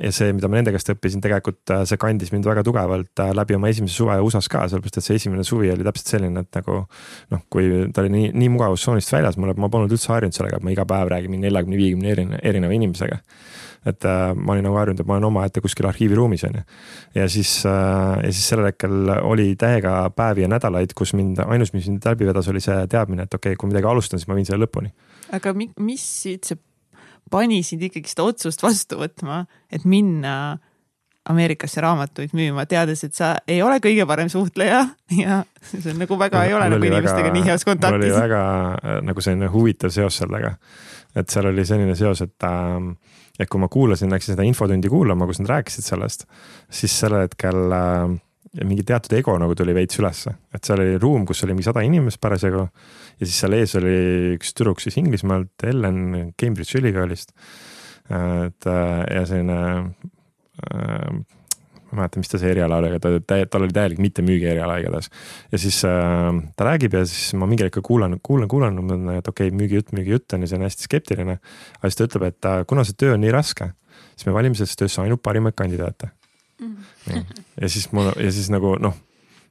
ja 0.02 0.12
see, 0.14 0.32
mida 0.36 0.50
ma 0.50 0.58
nende 0.58 0.72
käest 0.74 0.90
õppisin, 0.94 1.22
tegelikult 1.24 1.74
see 1.88 2.00
kandis 2.00 2.32
mind 2.34 2.48
väga 2.48 2.64
tugevalt 2.66 3.24
läbi 3.36 3.58
oma 3.58 3.70
esimese 3.72 3.96
suve 3.98 4.18
USA-s 4.24 4.50
ka, 4.52 4.64
sellepärast 4.72 5.00
et 5.00 5.08
see 5.08 5.20
esimene 5.20 5.44
suvi 5.46 5.72
oli 5.74 5.86
täpselt 5.86 6.14
selline, 6.14 6.44
et 6.46 6.60
nagu. 6.60 6.80
noh, 7.32 7.44
kui 7.52 7.70
ta 7.94 8.04
oli 8.04 8.12
nii, 8.14 8.32
nii 8.38 8.50
mugavustsoonist 8.56 9.12
väljas, 9.12 9.38
mulle, 9.40 9.56
ma 9.60 9.70
polnud 9.72 9.92
üldse 9.94 10.12
harjunud 10.14 10.36
sellega, 10.36 10.60
et 10.60 10.66
ma 10.66 10.74
iga 10.74 10.86
päev 10.88 11.12
räägin 11.12 11.34
mingi 11.34 11.48
neljakümne, 11.48 11.80
viiekümne 11.80 12.12
erineva, 12.14 12.42
erineva 12.52 12.78
inimesega 12.78 13.22
et 13.86 14.04
äh, 14.04 14.32
ma 14.34 14.54
olin 14.54 14.66
nagu 14.66 14.78
harjunud, 14.78 15.00
et 15.02 15.08
ma 15.08 15.16
olen 15.16 15.28
omaette 15.28 15.62
kuskil 15.62 15.86
arhiiviruumis 15.88 16.44
on 16.48 16.58
ju. 16.58 16.62
ja 17.14 17.28
siis 17.30 17.52
äh,, 17.66 18.24
ja 18.24 18.32
siis 18.32 18.48
sellel 18.50 18.70
hetkel 18.72 19.12
oli 19.22 19.52
täiega 19.56 20.10
päevi 20.16 20.44
ja 20.44 20.50
nädalaid, 20.50 20.94
kus 20.98 21.14
mind, 21.14 21.40
ainus, 21.46 21.72
mis 21.76 21.88
mind 21.88 22.06
läbi 22.06 22.26
vedas, 22.28 22.48
oli 22.48 22.62
see 22.64 22.78
teadmine, 22.90 23.28
et 23.28 23.34
okei 23.34 23.54
okay,, 23.54 23.60
kui 23.60 23.70
midagi 23.70 23.90
alustan, 23.90 24.20
siis 24.20 24.28
ma 24.30 24.38
viin 24.38 24.48
selle 24.48 24.66
lõpuni. 24.66 24.92
aga 25.36 25.54
mi, 25.56 25.70
mis 25.84 26.04
üldse 26.30 26.58
pani 27.30 27.62
sind 27.66 27.84
ikkagi 27.86 28.10
seda 28.10 28.26
otsust 28.28 28.62
vastu 28.64 28.98
võtma, 29.00 29.44
et 29.72 29.86
minna 29.88 30.58
Ameerikasse 31.28 31.82
raamatuid 31.84 32.32
müüma, 32.32 32.64
teades, 32.64 33.02
et 33.04 33.12
sa 33.12 33.34
ei 33.50 33.58
ole 33.60 33.76
kõige 33.84 34.06
parem 34.08 34.30
suhtleja 34.32 34.80
ja 35.22 35.42
see 35.60 35.90
on 35.92 36.00
nagu 36.00 36.16
väga, 36.20 36.46
ei 36.48 36.54
ole 36.56 36.70
nagu 36.72 36.88
inimestega 36.88 37.26
väga, 37.26 37.34
nii 37.34 37.48
heas 37.50 37.66
kontaktis. 37.68 37.98
mul 37.98 38.06
oli 38.06 38.14
väga 38.16 38.42
äh, 38.78 39.00
nagu 39.04 39.24
selline 39.24 39.50
huvitav 39.52 39.92
seos 39.92 40.22
sellega, 40.22 40.54
et 41.18 41.28
seal 41.28 41.50
oli 41.50 41.66
selline 41.68 41.96
seos, 41.98 42.24
et 42.24 42.48
äh, 42.48 42.78
et 43.38 43.46
kui 43.46 43.60
ma 43.62 43.68
kuulasin, 43.70 44.10
läksin 44.10 44.34
seda 44.34 44.46
infotundi 44.48 44.90
kuulama, 44.90 45.28
kus 45.28 45.38
nad 45.42 45.52
rääkisid 45.52 45.86
sellest, 45.86 46.24
siis 46.74 46.96
sellel 47.04 47.28
hetkel 47.28 47.76
äh, 47.76 48.16
mingi 48.66 48.84
teatud 48.86 49.14
ego 49.18 49.36
nagu 49.40 49.54
tuli 49.58 49.74
veits 49.76 50.00
ülesse, 50.00 50.34
et 50.54 50.64
seal 50.64 50.82
oli 50.82 50.98
ruum, 51.00 51.26
kus 51.28 51.42
oli 51.46 51.56
mingi 51.56 51.68
sada 51.68 51.84
inimest 51.86 52.20
parasjagu. 52.22 52.66
ja 53.18 53.26
siis 53.26 53.38
seal 53.42 53.56
ees 53.58 53.74
oli 53.78 53.96
üks 54.36 54.54
tüdruk 54.56 54.82
siis 54.82 54.98
Inglismaalt, 55.00 55.54
Ellen 55.68 56.32
Cambridge'i 56.40 56.82
ülikoolist. 56.82 57.34
et 58.08 58.66
äh, 58.66 59.02
ja 59.14 59.24
selline 59.28 59.58
äh, 60.72 61.18
ma 61.88 61.96
ei 61.96 62.00
mäleta, 62.02 62.20
mis 62.20 62.28
ta 62.28 62.40
see 62.40 62.50
eriala 62.52 62.78
oli, 62.82 62.90
aga 62.92 63.12
ta, 63.24 63.38
tal 63.48 63.64
oli 63.64 63.74
täielik 63.74 64.00
mittemüügi 64.02 64.50
eriala 64.52 64.78
igatahes. 64.82 65.08
ja 65.52 65.60
siis 65.60 65.80
äh, 65.88 66.28
ta 66.56 66.68
räägib 66.68 66.98
ja 66.98 67.04
siis 67.08 67.32
ma 67.38 67.48
mingi 67.48 67.64
hetk 67.64 67.80
kuulan, 67.84 68.18
kuulan, 68.22 68.48
kuulan, 68.50 68.80
mõtlen, 68.82 69.08
et 69.16 69.28
okei 69.28 69.48
okay,, 69.48 69.56
müügijutt, 69.56 69.94
müügijutt 69.96 70.36
on 70.36 70.44
ja 70.44 70.50
see 70.50 70.60
on 70.60 70.66
hästi 70.68 70.88
skeptiline. 70.88 71.38
aga 71.78 71.90
siis 71.90 72.00
ta 72.00 72.08
ütleb, 72.10 72.28
et 72.28 72.50
äh, 72.50 72.62
kuna 72.68 72.84
see 72.84 72.98
töö 72.98 73.16
on 73.16 73.24
nii 73.24 73.32
raske, 73.34 73.72
siis 74.14 74.28
me 74.28 74.36
valime 74.36 74.58
sellesse 74.58 74.80
töösse 74.82 75.02
ainult 75.04 75.24
parimaid 75.24 75.56
kandidaate. 75.56 76.12
Ja 77.60 77.68
siis 77.68 77.90
mul 77.92 78.10
ja 78.16 78.32
siis 78.34 78.50
nagu 78.50 78.76
noh 78.82 78.96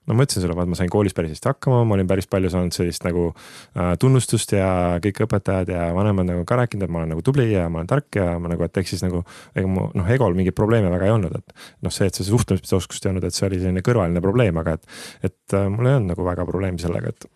no 0.08 0.16
ma 0.16 0.26
ütlesin 0.26 0.44
sulle, 0.44 0.56
vaat 0.58 0.70
ma 0.72 0.78
sain 0.80 0.92
koolis 0.92 1.16
päris 1.16 1.34
hästi 1.36 1.50
hakkama, 1.52 1.82
ma 1.88 1.96
olin 1.98 2.08
päris 2.08 2.30
palju 2.32 2.52
saanud 2.52 2.76
sellist 2.76 3.04
nagu 3.06 3.28
äh, 3.34 3.94
tunnustust 4.00 4.54
ja 4.56 4.70
kõik 5.04 5.24
õpetajad 5.28 5.72
ja 5.74 5.88
vanemad 5.96 6.30
nagu 6.30 6.46
ka 6.48 6.60
rääkinud, 6.62 6.88
et 6.88 6.94
ma 6.94 7.02
olen 7.02 7.12
nagu 7.16 7.24
tubli 7.26 7.50
ja 7.52 7.68
ma 7.72 7.82
olen 7.82 7.90
tark 7.92 8.20
ja 8.20 8.38
ma 8.42 8.52
nagu, 8.52 8.64
et 8.68 8.80
ehk 8.82 8.92
siis 8.92 9.04
nagu. 9.04 9.24
ega 9.58 9.70
mu 9.72 9.90
noh, 9.98 10.12
egol 10.14 10.38
mingeid 10.38 10.56
probleeme 10.58 10.92
väga 10.94 11.10
ei 11.10 11.16
olnud, 11.16 11.36
et 11.36 11.66
noh, 11.84 11.94
see, 11.94 12.08
et 12.08 12.18
see 12.18 12.28
suhtlemisoskust 12.28 13.06
ei 13.06 13.14
olnud, 13.14 13.28
et 13.28 13.36
see 13.36 13.48
oli 13.50 13.60
selline 13.64 13.84
kõrvaline 13.86 14.24
probleem, 14.24 14.62
aga 14.64 14.78
et. 14.78 14.88
et 15.28 15.58
äh, 15.58 15.68
mul 15.74 15.90
ei 15.90 16.00
olnud 16.00 16.14
nagu 16.14 16.28
väga 16.28 16.48
probleemi 16.48 16.82
sellega, 16.84 17.12
et 17.12 17.28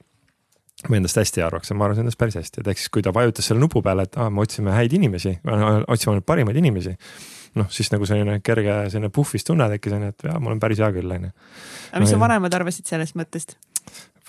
ma 0.89 0.97
endast 0.97 1.19
hästi 1.19 1.43
arvaks 1.45 1.69
ja 1.69 1.77
ma 1.77 1.89
arvasin 1.89 2.07
endast 2.07 2.17
päris 2.21 2.39
hästi, 2.39 2.63
et 2.63 2.71
ehk 2.71 2.79
siis, 2.79 2.89
kui 2.93 3.03
ta 3.05 3.11
vajutas 3.13 3.51
selle 3.51 3.61
nupu 3.61 3.83
peale, 3.85 4.07
et 4.07 4.15
aa, 4.17 4.31
me 4.33 4.41
otsime 4.45 4.73
häid 4.73 4.95
inimesi, 4.97 5.35
otsime 5.43 6.17
nüüd 6.17 6.25
parimaid 6.25 6.57
inimesi 6.57 6.95
noh, 7.59 7.67
siis 7.73 7.91
nagu 7.93 8.07
selline 8.07 8.39
kerge 8.45 8.77
selline 8.93 9.11
puhvis 9.13 9.45
tunne 9.47 9.67
tekkis 9.73 9.97
onju, 9.97 10.13
et 10.13 10.29
jaa, 10.29 10.39
mul 10.43 10.55
on 10.55 10.61
päris 10.63 10.79
hea 10.83 10.91
küll 10.95 11.17
onju. 11.17 11.33
aga 11.91 12.03
mis 12.03 12.13
su 12.13 12.21
vanemad 12.21 12.55
arvasid 12.61 12.87
sellest 12.91 13.17
mõttest? 13.19 13.57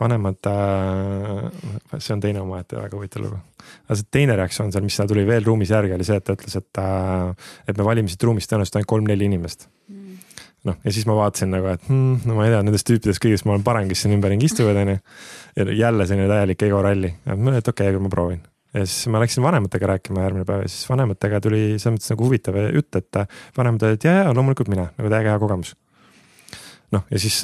vanemad 0.00 0.48
äh,, 0.50 1.98
see 1.98 2.14
on 2.16 2.22
teine 2.24 2.42
omaette 2.42 2.78
väga 2.78 2.96
huvitav 2.96 3.26
lugu. 3.26 3.38
aga 3.86 3.98
see 3.98 4.10
teine 4.18 4.36
reaktsioon 4.40 4.72
seal, 4.74 4.84
mis 4.86 4.96
seal 4.98 5.10
tuli 5.10 5.24
veel 5.28 5.46
ruumis 5.46 5.70
järgi, 5.70 5.94
oli 5.96 6.06
see, 6.08 6.18
et 6.18 6.26
ta 6.26 6.36
ütles, 6.38 6.56
et 6.58 6.82
äh,, 6.82 7.50
et 7.68 7.78
me 7.78 7.86
valime 7.86 8.10
siit 8.10 8.26
ruumist 8.26 8.50
tõenäoliselt 8.50 8.80
ainult 8.80 8.92
kolm-neli 8.94 9.28
inimest 9.30 9.68
mm. 9.68 10.22
noh, 10.70 10.78
ja 10.82 10.94
siis 10.94 11.06
ma 11.08 11.18
vaatasin 11.20 11.52
nagu, 11.54 11.70
et 11.76 11.90
hmm, 11.90 12.22
no 12.28 12.38
ma 12.38 12.48
ei 12.48 12.54
tea, 12.54 12.62
nendest 12.66 12.88
tüüpidest 12.88 13.22
kõigest 13.22 13.46
ma 13.46 13.56
olen 13.56 13.66
parem, 13.66 13.90
kes 13.90 14.06
siin 14.06 14.16
ümberringi 14.16 14.48
istuvad, 14.50 14.80
onju. 14.82 14.98
ja 15.60 15.68
jälle 15.84 16.08
selline 16.10 16.30
täielik 16.32 16.66
ego 16.70 16.82
ralli, 16.88 17.12
et 17.26 17.38
ma, 17.38 17.58
et 17.60 17.68
okei 17.68 17.86
okay,, 17.86 17.94
aga 17.94 18.02
ma 18.02 18.12
proovin 18.12 18.42
ja 18.72 18.84
siis 18.86 19.08
ma 19.12 19.20
läksin 19.22 19.44
vanematega 19.44 19.90
rääkima 19.94 20.26
järgmine 20.26 20.48
päev 20.48 20.66
ja 20.66 20.72
siis 20.72 20.88
vanematega 20.90 21.40
tuli 21.44 21.64
selles 21.76 21.98
mõttes 21.98 22.12
nagu 22.14 22.28
huvitav 22.28 22.60
jutt, 22.72 23.00
et 23.00 23.22
vanemad 23.58 23.88
olid 23.88 24.06
ja, 24.06 24.14
ja 24.22 24.36
loomulikult 24.36 24.70
mina, 24.72 24.88
nagu 24.98 25.12
täiega 25.12 25.34
hea 25.34 25.42
kogemus. 25.42 25.74
noh, 26.92 27.04
ja 27.10 27.20
siis 27.20 27.42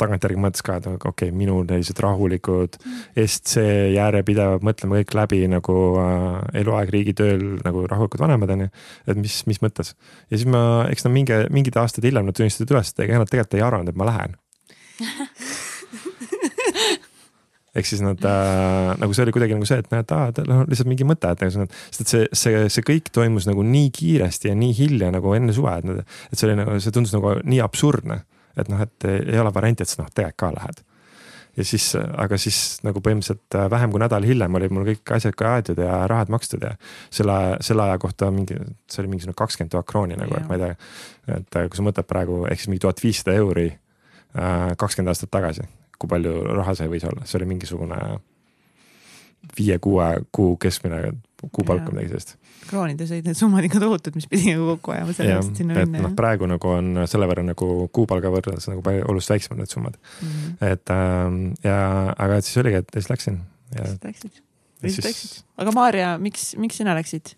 tagantjärgi 0.00 0.40
mõtles 0.40 0.64
ka, 0.64 0.78
et 0.80 0.86
okei 0.88 1.10
okay,, 1.10 1.32
minu 1.36 1.58
sellised 1.68 1.98
rahulikud 2.02 2.78
SC 3.24 3.64
järjepidevad, 3.94 4.64
mõtleme 4.66 5.02
kõik 5.02 5.16
läbi 5.18 5.40
nagu 5.52 5.76
äh, 6.00 6.38
eluaeg 6.62 6.92
riigitööl 6.94 7.44
nagu 7.62 7.84
rahulikud 7.90 8.22
vanemad 8.22 8.54
on 8.54 8.66
ju. 8.66 8.70
et 9.06 9.20
mis, 9.20 9.42
mis 9.50 9.60
mõttes 9.64 9.94
ja 9.94 10.38
siis 10.38 10.48
ma, 10.50 10.86
eks 10.92 11.06
nad 11.06 11.14
mingi, 11.14 11.42
mingid 11.54 11.78
aastad 11.82 12.06
hiljem 12.08 12.28
nad 12.28 12.38
tunnistasid 12.38 12.72
üles, 12.72 12.94
et 12.94 13.04
ega 13.06 13.20
nad 13.22 13.30
tegelikult 13.30 13.58
ei 13.58 13.66
arvanud, 13.66 13.92
et 13.92 14.00
ma 14.00 14.08
lähen 14.08 14.38
ehk 17.72 17.88
siis 17.88 18.02
nad 18.04 18.20
äh, 18.28 18.92
nagu 19.00 19.14
see 19.16 19.24
oli 19.24 19.32
kuidagi 19.34 19.56
nagu 19.56 19.66
see, 19.68 19.80
et 19.80 19.88
näed, 19.94 20.12
aa, 20.12 20.28
tal 20.36 20.52
on 20.52 20.66
lihtsalt 20.68 20.90
mingi 20.90 21.06
mõte, 21.08 21.32
et 21.32 21.44
nagu, 21.56 21.68
sest 21.88 22.04
et 22.04 22.12
see, 22.12 22.28
see, 22.36 22.62
see 22.74 22.86
kõik 22.88 23.08
toimus 23.16 23.48
nagu 23.48 23.64
nii 23.64 23.88
kiiresti 23.96 24.50
ja 24.50 24.56
nii 24.58 24.76
hilja 24.76 25.08
nagu 25.14 25.32
enne 25.36 25.56
suve, 25.56 25.78
et, 25.80 26.14
et 26.28 26.38
see 26.38 26.50
oli 26.50 26.58
nagu, 26.60 26.76
see 26.84 26.94
tundus 26.94 27.16
nagu 27.16 27.38
nii 27.40 27.62
absurdne. 27.64 28.22
et 28.60 28.68
noh, 28.68 28.80
et 28.84 29.06
ei 29.08 29.38
ole 29.40 29.48
varianti, 29.54 29.86
et 29.86 29.88
sa 29.88 30.02
noh, 30.02 30.32
ka 30.36 30.52
lähed. 30.52 30.84
ja 31.56 31.64
siis, 31.64 31.88
aga 31.96 32.36
siis 32.36 32.82
nagu 32.84 33.00
põhimõtteliselt 33.00 33.56
äh, 33.56 33.68
vähem 33.72 33.92
kui 33.92 34.04
nädal 34.04 34.28
hiljem 34.28 34.60
olid 34.60 34.72
mul 34.76 34.88
kõik 34.92 35.16
asjad 35.16 35.36
ka 35.36 35.56
aetud 35.56 35.80
ja 35.80 36.02
rahad 36.12 36.28
makstud 36.32 36.64
ja 36.64 36.76
selle, 37.08 37.56
selle 37.64 37.88
aja 37.88 37.98
kohta 38.00 38.28
mingi, 38.32 38.56
see 38.88 39.00
oli 39.00 39.14
mingisugune 39.14 39.36
kakskümmend 39.36 39.72
tuhat 39.72 39.88
krooni 39.88 40.16
nagu, 40.20 40.36
et 40.36 40.48
ma 40.48 40.60
ei 40.60 40.66
tea. 40.66 40.74
et 41.38 41.56
äh, 41.56 41.68
kui 41.68 41.80
sa 41.80 41.88
mõtled 41.88 42.08
praegu 42.08 42.42
ehk 42.50 42.60
siis 42.60 42.72
mingi 42.72 42.84
tuhat 42.84 43.00
viissada 43.00 43.36
euri 43.40 43.70
äh, 43.72 44.74
kakskümmend 44.76 45.12
aastat 45.12 45.32
tagasi 45.32 45.64
kui 46.02 46.10
palju 46.10 46.36
raha 46.50 46.74
see 46.78 46.90
võis 46.90 47.06
olla, 47.08 47.26
see 47.28 47.38
oli 47.40 47.48
mingisugune 47.54 47.98
viie-kuue 49.58 50.08
kuu 50.34 50.54
keskmine 50.60 51.00
kuupalk 51.50 51.88
või 51.88 51.96
midagi 51.96 52.12
sellist. 52.12 52.36
kroonides 52.70 53.10
olid 53.10 53.26
need 53.26 53.38
summad 53.38 53.66
ikka 53.66 53.80
tohutud, 53.82 54.14
mis 54.14 54.28
pidi 54.30 54.52
nagu 54.52 54.68
kokku 54.76 54.94
ajama 54.94 55.16
selle 55.16 55.34
eest, 55.34 55.50
et 55.50 55.62
sinna 55.62 55.78
minna. 55.80 56.04
noh, 56.06 56.14
praegu 56.18 56.46
nagu 56.50 56.70
on 56.70 57.02
selle 57.10 57.26
võrra 57.30 57.44
nagu 57.46 57.68
kuupalga 57.94 58.30
võrreldes 58.32 58.68
nagu 58.70 58.84
palju 58.86 59.08
oluliselt 59.10 59.34
väiksemad 59.34 59.62
need 59.62 59.74
summad 59.74 59.98
mm. 59.98 60.28
-hmm. 60.28 60.72
et 60.72 60.94
ähm, 60.94 61.42
ja, 61.66 61.78
aga 62.14 62.38
et 62.38 62.48
siis 62.48 62.62
oligi, 62.62 62.82
et 62.84 62.94
siis 62.94 63.10
läksin. 63.10 63.40
siis 63.74 63.98
läksid, 64.04 64.42
siis 64.86 65.04
läksid. 65.08 65.38
aga 65.58 65.74
Maarja, 65.74 66.16
miks, 66.22 66.52
miks 66.56 66.78
sina 66.82 66.94
läksid? 66.98 67.34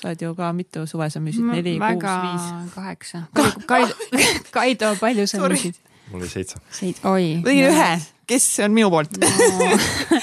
sa 0.00 0.08
oled 0.08 0.22
ju 0.22 0.34
ka 0.34 0.52
mitu 0.56 0.86
suve, 0.88 1.10
sa 1.12 1.20
müüsid 1.20 1.44
neli, 1.44 1.76
kuus, 1.76 2.04
viis. 2.24 2.72
kaheksa. 2.74 3.22
Kaido, 3.68 3.94
Kaido, 4.56 4.94
palju 5.00 5.26
sa 5.28 5.42
müüsid? 5.44 5.76
Mul 6.10 6.24
oli 6.24 6.32
seitse. 6.32 6.60
Seit-, 6.74 7.02
oi. 7.08 7.36
tegin 7.44 7.68
no. 7.68 7.74
ühe, 7.74 7.90
kes 8.30 8.46
on 8.66 8.76
minu 8.76 8.90
poolt 8.92 9.18
no. 9.20 9.30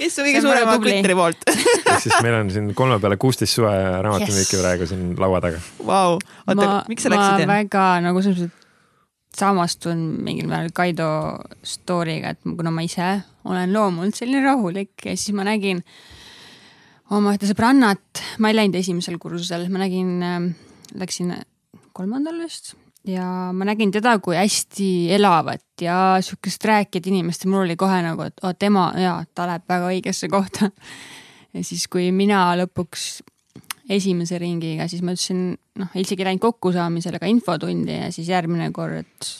kes 0.00 0.16
on 0.20 0.28
kõige 0.28 0.44
suurema 0.44 0.76
Twitteri 0.80 1.16
poolt 1.18 1.50
ehk 1.50 2.04
siis 2.04 2.16
meil 2.24 2.38
on 2.38 2.52
siin 2.52 2.70
kolme 2.76 2.96
peale 3.02 3.18
kuusteist 3.20 3.58
suve 3.58 3.72
raamatumüüki 3.72 4.56
yes. 4.56 4.62
praegu 4.62 4.88
siin 4.88 5.12
laua 5.20 5.42
taga 5.44 5.60
wow.. 5.84 6.16
oota, 6.46 6.70
miks 6.88 7.06
sa 7.06 7.12
läksid? 7.12 7.44
ma 7.44 7.60
väga 7.60 7.84
nagu 8.06 8.24
selles 8.24 8.46
mõttes, 8.46 8.56
samastun 9.40 10.00
mingil 10.26 10.48
määral 10.50 10.72
Kaido 10.74 11.10
story'ga, 11.62 12.34
et 12.34 12.40
kuna 12.44 12.72
ma 12.74 12.82
ise 12.84 13.12
olen 13.48 13.72
loomult 13.74 14.18
selline 14.18 14.42
rahulik 14.44 15.06
ja 15.06 15.14
siis 15.14 15.36
ma 15.36 15.46
nägin 15.46 15.84
oma 17.14 17.34
ühte 17.34 17.48
sõbrannat, 17.50 18.22
ma 18.42 18.50
ei 18.50 18.58
läinud 18.58 18.78
esimesel 18.78 19.18
kursusel, 19.22 19.66
ma 19.72 19.82
nägin, 19.82 20.18
läksin 20.98 21.34
kolmandal 21.96 22.38
vist 22.42 22.74
ja 23.08 23.24
ma 23.56 23.64
nägin 23.64 23.92
teda 23.92 24.18
kui 24.18 24.36
hästi 24.36 25.12
elavat 25.14 25.64
ja 25.80 26.18
sihukest 26.20 26.64
rääkijat 26.64 27.06
inimest 27.06 27.44
ja 27.44 27.50
mul 27.50 27.64
oli 27.64 27.76
kohe 27.76 28.02
nagu, 28.04 28.28
et 28.28 28.44
oo 28.44 28.52
tema 28.52 28.90
ja 29.00 29.20
ta 29.34 29.46
läheb 29.48 29.64
väga 29.68 29.90
õigesse 29.94 30.28
kohta. 30.28 30.70
ja 31.54 31.64
siis, 31.64 31.86
kui 31.88 32.10
mina 32.12 32.42
lõpuks 32.60 33.22
esimese 33.90 34.38
ringiga, 34.38 34.86
siis 34.88 35.02
ma 35.02 35.14
ütlesin, 35.16 35.54
noh, 35.80 35.94
isegi 35.98 36.26
läinud 36.26 36.42
kokkusaamisele 36.44 37.18
ega 37.18 37.30
infotundi 37.30 37.96
ja 37.96 38.10
siis 38.14 38.28
järgmine 38.30 38.70
kord 38.72 39.30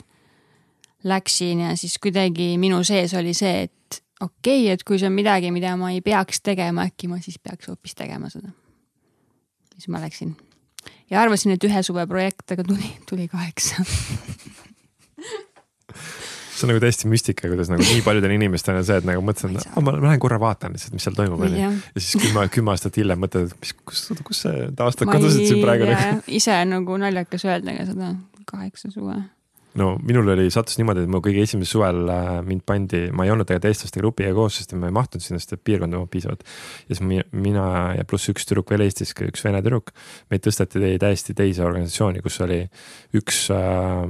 läksin 1.04 1.66
ja 1.68 1.76
siis 1.76 1.98
kuidagi 2.02 2.54
minu 2.60 2.82
sees 2.84 3.14
oli 3.16 3.34
see, 3.36 3.68
et 3.68 4.02
okei 4.20 4.64
okay,, 4.64 4.74
et 4.74 4.84
kui 4.84 4.98
see 4.98 5.08
on 5.08 5.16
midagi, 5.16 5.52
mida 5.54 5.76
ma 5.80 5.92
ei 5.94 6.02
peaks 6.04 6.42
tegema, 6.44 6.88
äkki 6.90 7.08
ma 7.12 7.20
siis 7.22 7.38
peaks 7.38 7.70
hoopis 7.70 7.96
tegema 7.96 8.32
seda. 8.32 8.52
siis 9.76 9.88
ma 9.88 10.00
läksin 10.02 10.34
ja 11.10 11.22
arvasin, 11.24 11.54
et 11.56 11.64
ühe 11.68 11.82
suve 11.86 12.06
projekt, 12.10 12.46
aga 12.54 12.66
tuli, 12.66 12.92
tuli 13.08 13.28
kaheksa 13.30 13.84
see 16.60 16.68
on 16.68 16.74
nagu 16.74 16.82
täiesti 16.82 17.08
müstika, 17.08 17.48
kuidas 17.48 17.70
nagu 17.72 17.84
nii 17.84 18.02
paljudel 18.04 18.34
inimestel 18.36 18.78
on 18.80 18.86
see, 18.86 18.98
et 19.00 19.06
nagu 19.08 19.22
mõtlesin, 19.24 19.56
et 19.56 19.80
ma 19.84 19.94
lähen 19.96 20.20
korra 20.22 20.36
vaatan 20.42 20.74
lihtsalt, 20.76 20.94
mis 20.96 21.06
seal 21.06 21.16
toimub 21.16 21.40
onju. 21.46 21.56
ja 21.56 21.70
siis 21.96 22.20
kümme, 22.20 22.44
kümme 22.52 22.74
aastat 22.74 22.98
hiljem 23.00 23.20
mõtled, 23.24 23.50
et 23.50 23.64
mis, 23.64 23.74
kus, 23.88 24.06
kus 24.26 24.42
see 24.44 24.68
aasta 24.68 25.08
kadusid 25.08 25.46
siin 25.46 25.64
praegu 25.64 25.88
nagu. 25.88 26.22
ise 26.40 26.56
nagu 26.68 26.98
naljakas 27.00 27.46
öelda 27.48 27.76
ka 27.78 27.88
seda 27.88 28.14
kaheksa 28.50 28.92
suve 28.92 29.16
no 29.78 29.92
minul 30.02 30.32
oli, 30.34 30.48
sattus 30.50 30.78
niimoodi, 30.80 31.04
et 31.06 31.12
mu 31.12 31.20
kõige 31.22 31.44
esimesel 31.46 31.70
suvel 31.70 32.10
äh, 32.10 32.30
mind 32.46 32.64
pandi, 32.66 33.04
ma 33.14 33.26
ei 33.26 33.32
olnud 33.34 33.46
tegelikult 33.46 33.70
eestlaste 33.70 34.02
grupiga 34.02 34.32
koos, 34.34 34.58
sest 34.58 34.74
ma 34.78 34.90
ei 34.90 34.96
mahtunud 34.96 35.24
sinna 35.24 35.42
seda 35.42 35.60
piirkonda 35.62 36.00
piisavalt. 36.10 36.42
ja 36.88 36.96
siis 36.96 37.22
mina 37.30 37.66
ja 37.98 38.06
pluss 38.08 38.32
üks 38.32 38.48
tüdruk 38.48 38.72
veel 38.74 38.86
Eestis, 38.86 39.14
üks 39.26 39.44
vene 39.46 39.62
tüdruk, 39.62 39.94
meid 40.32 40.42
tõsteti 40.46 40.96
täiesti 41.02 41.36
teise 41.38 41.64
organisatsiooni, 41.66 42.24
kus 42.24 42.40
oli 42.46 42.64
üks 43.20 43.46
äh, 43.54 44.02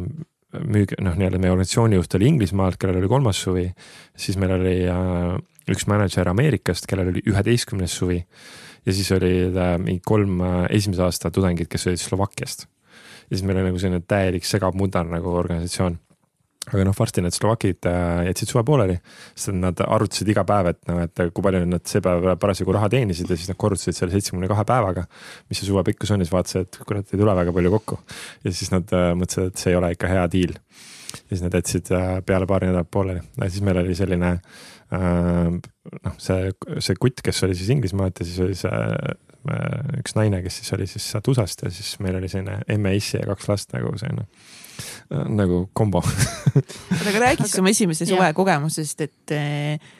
müük-, 0.59 0.97
noh, 1.05 1.15
nii-öelda 1.19 1.43
meie 1.43 1.53
organisatsiooni 1.55 2.01
juht 2.01 2.19
oli 2.19 2.33
Inglismaalt, 2.33 2.81
kellel 2.81 3.03
oli 3.03 3.13
kolmas 3.13 3.45
suvi. 3.45 3.69
siis 4.17 4.41
meil 4.41 4.57
oli 4.57 4.75
äh, 4.89 5.37
üks 5.71 5.87
mänedžer 5.91 6.33
Ameerikast, 6.33 6.89
kellel 6.91 7.13
oli 7.13 7.25
üheteistkümnes 7.29 8.01
suvi. 8.01 8.25
ja 8.87 8.97
siis 8.97 9.13
oli 9.13 9.35
äh, 9.53 9.77
mingi 9.79 10.01
kolm 10.05 10.41
äh, 10.41 10.61
esimese 10.71 11.05
aasta 11.05 11.31
tudengit, 11.31 11.69
kes 11.69 11.87
olid 11.87 12.01
Slovakkiast 12.01 12.69
ja 13.31 13.37
siis 13.37 13.47
meil 13.47 13.61
oli 13.61 13.71
nagu 13.71 13.83
selline 13.83 14.03
täielik 14.07 14.47
segamudar 14.49 15.07
nagu 15.07 15.35
organisatsioon 15.39 15.99
aga 16.69 16.85
noh, 16.87 16.95
varsti 16.97 17.23
need 17.25 17.35
Slovakid 17.35 17.87
äh, 17.89 18.27
jätsid 18.29 18.53
suve 18.53 18.63
pooleli, 18.69 18.97
sest 19.33 19.57
nad 19.57 19.81
arvutasid 19.81 20.29
iga 20.31 20.45
päev, 20.47 20.71
et 20.75 20.81
noh, 20.91 21.01
et 21.07 21.23
kui 21.35 21.45
palju 21.45 21.63
nad 21.67 21.85
see 21.89 22.03
päev 22.05 22.29
parasjagu 22.43 22.75
raha 22.77 22.91
teenisid 22.93 23.31
ja 23.31 23.39
siis 23.39 23.51
nad 23.51 23.59
korrutasid 23.61 23.97
selle 23.97 24.15
seitsmekümne 24.15 24.51
kahe 24.51 24.67
päevaga. 24.69 25.07
mis 25.49 25.61
see 25.61 25.71
suve 25.71 25.85
pikkus 25.89 26.13
on 26.13 26.21
ja 26.21 26.29
siis 26.29 26.35
vaatasid, 26.35 26.69
et 26.69 26.81
kurat, 26.87 27.09
ei 27.09 27.23
tule 27.23 27.37
väga 27.37 27.55
palju 27.57 27.73
kokku. 27.79 28.01
ja 28.45 28.53
siis 28.53 28.73
nad 28.75 28.93
äh, 28.97 29.13
mõtlesid, 29.19 29.55
et 29.55 29.65
see 29.65 29.73
ei 29.73 29.81
ole 29.81 29.93
ikka 29.97 30.13
hea 30.13 30.27
diil. 30.37 30.53
ja 31.17 31.31
siis 31.33 31.47
nad 31.47 31.57
jätsid 31.59 31.91
äh, 31.97 32.13
peale 32.27 32.51
paari 32.51 32.69
nädalat 32.71 32.93
pooleli 32.93 33.25
ja 33.25 33.49
siis 33.51 33.65
meil 33.67 33.81
oli 33.83 33.97
selline 33.99 34.37
noh, 34.91 36.15
see, 36.19 36.51
see 36.83 36.97
kutt, 36.99 37.23
kes 37.23 37.45
oli 37.47 37.55
siis 37.55 37.69
Inglismaalt 37.71 38.21
ja 38.21 38.27
siis 38.27 38.41
oli 38.43 38.57
see 38.59 38.79
üks 40.01 40.17
naine, 40.19 40.43
kes 40.45 40.61
siis 40.61 40.75
oli 40.77 40.87
siis 40.91 41.07
sealt 41.13 41.29
USA-st 41.33 41.65
ja 41.65 41.71
siis 41.73 41.95
meil 42.05 42.19
oli 42.19 42.29
selline 42.29 42.61
emme-issi 42.69 43.17
ja 43.19 43.29
kaks 43.31 43.49
last 43.49 43.73
nagu 43.73 43.93
selline 44.01 44.27
äh, 44.27 45.25
nagu 45.29 45.63
kombo 45.77 46.03
oota, 46.03 47.09
aga 47.09 47.25
räägi 47.25 47.47
siis 47.47 47.59
oma 47.63 47.73
esimese 47.73 48.09
suve 48.09 48.29
kogemusest, 48.37 49.07
et 49.07 49.35
eh, 49.37 49.91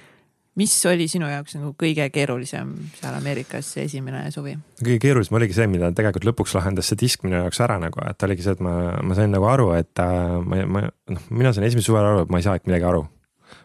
mis 0.61 0.75
oli 0.91 1.07
sinu 1.11 1.29
jaoks 1.31 1.57
nagu 1.59 1.73
kõige 1.79 2.09
keerulisem 2.13 2.73
seal 2.99 3.17
Ameerikas, 3.17 3.73
see 3.77 3.87
esimene 3.89 4.27
suvi? 4.35 4.57
kõige 4.83 4.99
keerulisem 5.07 5.39
oligi 5.41 5.57
see, 5.57 5.69
mida 5.71 5.93
tegelikult 5.97 6.29
lõpuks 6.31 6.57
lahendas 6.59 6.91
see 6.91 7.01
disk 7.01 7.25
minu 7.27 7.41
jaoks 7.41 7.63
ära 7.65 7.79
nagu, 7.83 8.03
et 8.11 8.29
oligi 8.29 8.47
see, 8.47 8.59
et 8.59 8.65
ma, 8.65 8.75
ma 9.01 9.17
sain 9.19 9.33
nagu 9.33 9.49
aru, 9.51 9.71
et 9.79 10.05
äh, 10.05 10.37
ma, 10.45 10.61
ma 10.67 10.85
noh, 10.89 11.33
mina 11.33 11.55
sain 11.57 11.69
esimesel 11.69 11.93
suvel 11.93 12.13
aru, 12.13 12.27
et 12.27 12.33
ma 12.33 12.43
ei 12.43 12.47
saa 12.49 12.61
midagi 12.67 12.89
aru. 12.93 13.07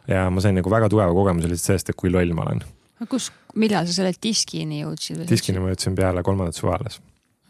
ja 0.09 0.29
ma 0.31 0.41
sain 0.43 0.57
nagu 0.57 0.71
väga 0.71 0.89
tugeva 0.91 1.13
kogemuse 1.13 1.51
lihtsalt 1.51 1.73
sellest, 1.73 1.93
et 1.93 1.99
kui 1.99 2.13
loll 2.13 2.33
ma 2.37 2.47
olen 2.47 2.63
kus, 3.09 3.31
millal 3.55 3.89
sa 3.89 3.97
selle 3.99 4.13
diskini 4.21 4.83
jõudsid? 4.83 5.25
diskini 5.29 5.63
ma 5.63 5.73
jõudsin 5.73 5.97
peale 5.97 6.23
kolmandat 6.25 6.57
suve 6.59 6.77
alles. 6.77 7.01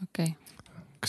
okei 0.02 0.32
okay 0.32 0.34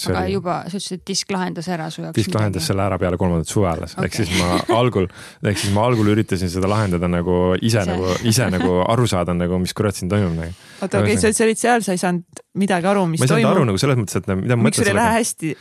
aga 0.06 0.24
oli... 0.24 0.34
juba, 0.36 0.56
sa 0.68 0.78
ütlesid, 0.78 1.02
et 1.02 1.10
disk 1.10 1.32
lahendas 1.34 1.68
ära 1.72 1.88
su 1.94 2.02
jaoks. 2.04 2.16
disk 2.16 2.30
midagi. 2.30 2.40
lahendas 2.42 2.68
selle 2.70 2.86
ära 2.86 3.00
peale 3.02 3.20
kolmandat 3.20 3.52
suve 3.52 3.70
alles 3.72 3.96
okay., 3.96 4.08
ehk 4.08 4.18
siis 4.20 4.34
ma 4.38 4.60
algul, 4.78 5.08
ehk 5.52 5.62
siis 5.62 5.74
ma 5.76 5.86
algul 5.90 6.12
üritasin 6.14 6.52
seda 6.54 6.70
lahendada 6.72 7.10
nagu 7.12 7.38
ise 7.58 7.82
see. 7.82 7.90
nagu, 7.92 8.14
ise 8.32 8.50
nagu 8.54 8.74
aru 8.88 9.08
saada 9.10 9.36
nagu, 9.38 9.60
mis 9.64 9.74
kurat 9.78 9.98
siin 9.98 10.12
toimub 10.12 10.36
nagu. 10.38 10.68
oota, 10.82 11.02
okei 11.02 11.18
sa 11.22 11.34
olid 11.48 11.62
seal, 11.62 11.86
sa 11.86 11.96
ei 11.96 12.04
saanud 12.04 12.44
midagi 12.58 12.88
aru, 12.90 13.06
mis 13.12 13.22
toimub. 13.22 13.32
ma 13.32 13.38
ei 13.38 13.44
saanud 13.44 13.56
aru 13.56 13.66
nagu 13.70 13.82
selles 13.82 14.00
mõttes, 14.00 14.20
et 14.20 14.30
mida 14.40 14.58
miks 14.60 14.80
sul 14.80 14.90
ei 14.90 14.96
lähe 14.98 15.14
hästi? 15.18 15.52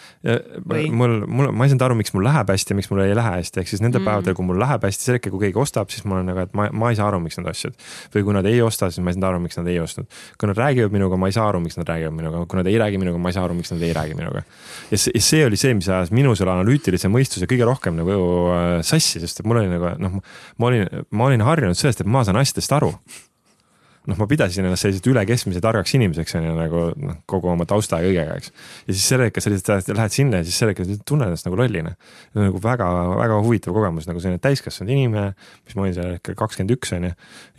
mul, 0.96 1.14
mul, 1.26 1.50
ma 1.52 1.66
ei 1.66 1.72
saanud 1.72 1.84
aru, 1.86 1.98
miks 2.00 2.14
mul 2.16 2.26
läheb 2.26 2.52
hästi 2.52 2.74
ja 2.74 2.78
miks 2.78 2.90
mul 2.92 3.02
ei 3.04 3.16
lähe 3.16 3.32
hästi, 3.36 3.62
ehk 3.62 3.70
siis 3.72 3.82
nendel 3.84 4.02
mm. 4.02 4.08
päevadel, 4.10 4.36
kui 4.38 4.48
mul 4.48 4.60
läheb 4.62 4.86
hästi, 4.88 5.06
sel 5.08 5.18
hetkel, 5.18 5.34
kui 5.34 5.46
keegi 5.46 5.60
ostab, 5.62 5.92
siis 5.92 6.06
ma 6.08 6.18
olen 6.18 6.30
nagu, 6.32 6.42
et 6.46 6.56
ma, 6.58 6.68
ma 6.72 6.90
ei 6.92 6.98
saa 6.98 7.10
aru, 7.10 7.20
miks 7.24 7.38
nad 7.40 7.50
ostsid. 7.52 7.76
või 8.14 8.26
kui 8.28 8.36
nad 8.36 8.48
ei 8.50 8.62
osta, 8.64 8.90
siis 8.90 9.04
ma 9.04 9.12
ei 9.12 9.18
saanud 9.18 9.28
aru, 9.30 9.42
miks 9.46 9.60
nad 9.60 9.70
ei 9.72 9.78
ostnud. 9.82 10.08
kui 10.40 10.50
nad 10.50 10.62
räägivad 10.62 10.96
minuga, 10.96 11.20
ma 11.20 11.30
ei 11.30 11.36
saa 11.36 11.46
aru, 11.52 11.62
miks 11.64 11.78
nad 11.80 11.92
räägivad 11.92 12.16
minuga, 12.16 12.42
kui 12.50 12.60
nad 12.60 12.72
ei 12.72 12.80
räägi 12.82 13.02
minuga, 13.02 13.22
ma 13.22 13.32
ei 13.32 13.38
saa 13.38 13.46
aru, 13.48 13.58
miks 13.60 13.74
nad 13.74 13.86
ei 13.86 13.92
räägi 13.96 14.18
minuga. 14.18 14.44
ja 14.90 15.00
see, 15.00 15.22
see 15.22 15.44
oli 15.46 15.60
see, 15.60 15.76
mis 15.78 15.90
ajas 15.92 16.12
minu 16.14 16.34
selle 16.38 16.54
analüütilise 16.56 17.10
mõistuse 17.12 17.48
kõige 17.50 17.68
rohkem 17.68 17.96
nagu 18.00 18.18
äh, 18.56 18.66
sassi, 18.86 19.22
sest 19.22 19.42
et 19.42 19.48
mul 19.48 19.62
oli 19.62 19.72
nagu 19.72 19.94
noh, 20.02 20.20
ma 20.62 20.70
olin, 20.70 21.06
ma 21.10 21.30
olin 21.30 21.46
harjunud 21.46 21.78
sellest, 21.78 22.02
et 22.02 22.10
ma 22.10 22.24
saan 22.26 22.40
asjadest 22.40 22.72
aru 22.76 22.94
noh, 24.06 24.18
ma 24.18 24.28
pidasin 24.30 24.66
ennast 24.66 24.86
selliseks 24.86 25.10
üle 25.10 25.24
keskmise 25.28 25.62
targaks 25.64 25.94
inimeseks 25.98 26.36
on 26.38 26.46
ju 26.48 26.54
nagu 26.56 26.82
noh, 27.02 27.18
kogu 27.30 27.50
oma 27.52 27.66
tausta 27.68 28.00
ja 28.02 28.08
kõigega, 28.10 28.36
eks. 28.40 28.52
ja 28.86 28.94
siis 28.94 29.06
sel 29.12 29.24
hetkel 29.26 29.44
sa 29.44 29.52
lihtsalt 29.52 29.90
lähed 29.92 30.14
sinna 30.14 30.42
ja 30.42 30.46
siis 30.46 30.60
sel 30.62 30.72
hetkel 30.72 30.92
tunned 31.08 31.28
ennast 31.28 31.48
nagu 31.48 31.58
lollina. 31.60 31.96
nagu 32.38 32.62
väga-väga 32.62 33.40
huvitav 33.44 33.76
kogemus 33.76 34.08
nagu 34.10 34.22
selline 34.22 34.42
täiskasvanud 34.42 34.94
inimene, 34.94 35.34
mis 35.66 35.78
ma 35.78 35.86
olin 35.86 35.96
sel 35.98 36.14
hetkel 36.16 36.38
kakskümmend 36.38 36.76
üks 36.76 36.94
on 36.96 37.10
ju. 37.10 37.12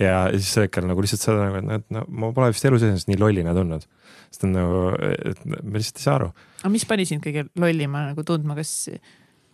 ja 0.04 0.26
siis 0.36 0.54
sel 0.56 0.68
hetkel 0.68 0.88
nagu 0.90 1.04
lihtsalt 1.04 1.28
saad 1.28 1.44
nagu, 1.44 1.64
et 1.78 1.88
no 1.94 2.06
ma 2.08 2.34
pole 2.36 2.52
vist 2.56 2.68
elus 2.70 2.86
ennast 2.88 3.12
nii 3.12 3.20
lollina 3.22 3.56
tundnud 3.58 3.88
sest 4.32 4.48
on 4.48 4.56
nagu, 4.56 4.82
et 5.02 5.40
me 5.46 5.80
lihtsalt 5.80 6.02
ei 6.02 6.06
saa 6.06 6.18
aru. 6.20 6.34
aga 6.62 6.74
mis 6.74 6.86
pani 6.88 7.08
sind 7.10 7.24
kõige 7.24 7.48
lollima 7.60 8.08
nagu 8.12 8.24
tundma, 8.28 8.58
kas 8.58 8.74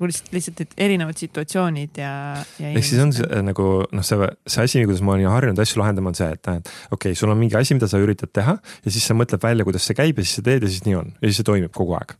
lihtsalt, 0.09 0.31
lihtsalt 0.35 0.75
erinevad 0.77 1.19
situatsioonid 1.19 2.01
ja, 2.01 2.13
ja. 2.59 2.73
ehk 2.73 2.87
siis 2.87 3.01
on 3.03 3.13
see, 3.15 3.27
äh, 3.29 3.43
nagu 3.45 3.69
noh, 3.85 4.05
see, 4.05 4.29
see 4.47 4.67
asi, 4.67 4.83
kuidas 4.87 5.03
ma 5.05 5.15
olen 5.17 5.31
harjunud 5.31 5.63
asju 5.63 5.81
lahendama, 5.81 6.13
on 6.13 6.19
see, 6.19 6.29
et 6.33 6.41
et 6.43 6.73
okei 6.91 7.13
okay,, 7.13 7.19
sul 7.19 7.33
on 7.33 7.39
mingi 7.39 7.57
asi, 7.59 7.77
mida 7.77 7.89
sa 7.91 8.01
üritad 8.03 8.33
teha 8.33 8.57
ja 8.59 8.93
siis 8.93 9.07
sa 9.07 9.17
mõtled 9.17 9.41
välja, 9.43 9.67
kuidas 9.67 9.87
see 9.87 9.97
käib 9.97 10.19
ja 10.19 10.27
siis 10.27 10.41
sa 10.41 10.45
teed 10.45 10.65
ja 10.65 10.71
siis 10.71 10.85
nii 10.87 10.99
on 10.99 11.15
ja 11.19 11.27
siis 11.27 11.41
see 11.41 11.49
toimib 11.51 11.73
kogu 11.75 11.97
aeg 11.99 12.17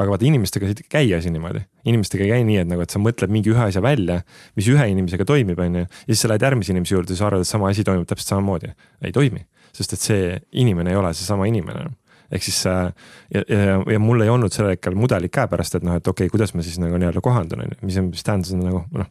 aga 0.00 0.14
vaata 0.14 0.26
inimestega 0.28 0.68
ei 0.70 0.88
käi 0.88 1.12
asi 1.16 1.32
niimoodi, 1.32 1.62
inimestega 1.90 2.24
ei 2.24 2.32
käi 2.32 2.44
nii, 2.48 2.58
et 2.62 2.68
nagu, 2.70 2.84
et 2.84 2.92
sa 2.92 3.00
mõtled 3.02 3.32
mingi 3.32 3.52
ühe 3.52 3.62
asja 3.66 3.82
välja, 3.84 4.20
mis 4.56 4.68
ühe 4.72 4.86
inimesega 4.94 5.26
toimib, 5.28 5.60
on 5.60 5.82
ju. 5.82 5.86
ja 5.86 6.12
siis 6.12 6.24
sa 6.24 6.30
lähed 6.32 6.46
järgmise 6.46 6.74
inimese 6.74 6.96
juurde, 6.96 7.16
sa 7.18 7.28
arvad, 7.28 7.44
et 7.44 7.50
sama 7.50 7.68
asi 7.72 7.84
toimub 7.86 8.08
täpselt 8.08 8.32
samamoodi. 8.32 8.72
ei 9.04 9.12
toimi, 9.16 9.44
sest 9.76 9.96
et 9.96 10.04
see 10.06 10.38
inimene 10.62 10.94
ei 10.94 11.00
ole 11.00 11.12
seesama 11.16 11.48
inimene 11.50 11.90
ehk 12.30 12.46
siis 12.46 12.58
äh, 12.70 12.90
ja, 13.34 13.42
ja, 13.48 13.76
ja 13.94 14.00
mul 14.02 14.24
ei 14.24 14.32
olnud 14.32 14.54
sel 14.54 14.70
hetkel 14.70 14.96
mudelit 14.98 15.32
käepärast, 15.34 15.78
et 15.78 15.86
noh, 15.86 15.98
et 15.98 16.06
okei 16.06 16.26
okay,, 16.26 16.34
kuidas 16.34 16.54
ma 16.54 16.64
siis 16.66 16.78
nagu 16.82 16.98
nii-öelda 17.00 17.22
kohandun, 17.24 17.64
on 17.64 17.72
ju, 17.72 17.78
mis, 17.86 18.00
mis 18.10 18.26
tähendas 18.26 18.52
nagu 18.56 18.84
noh. 18.96 19.08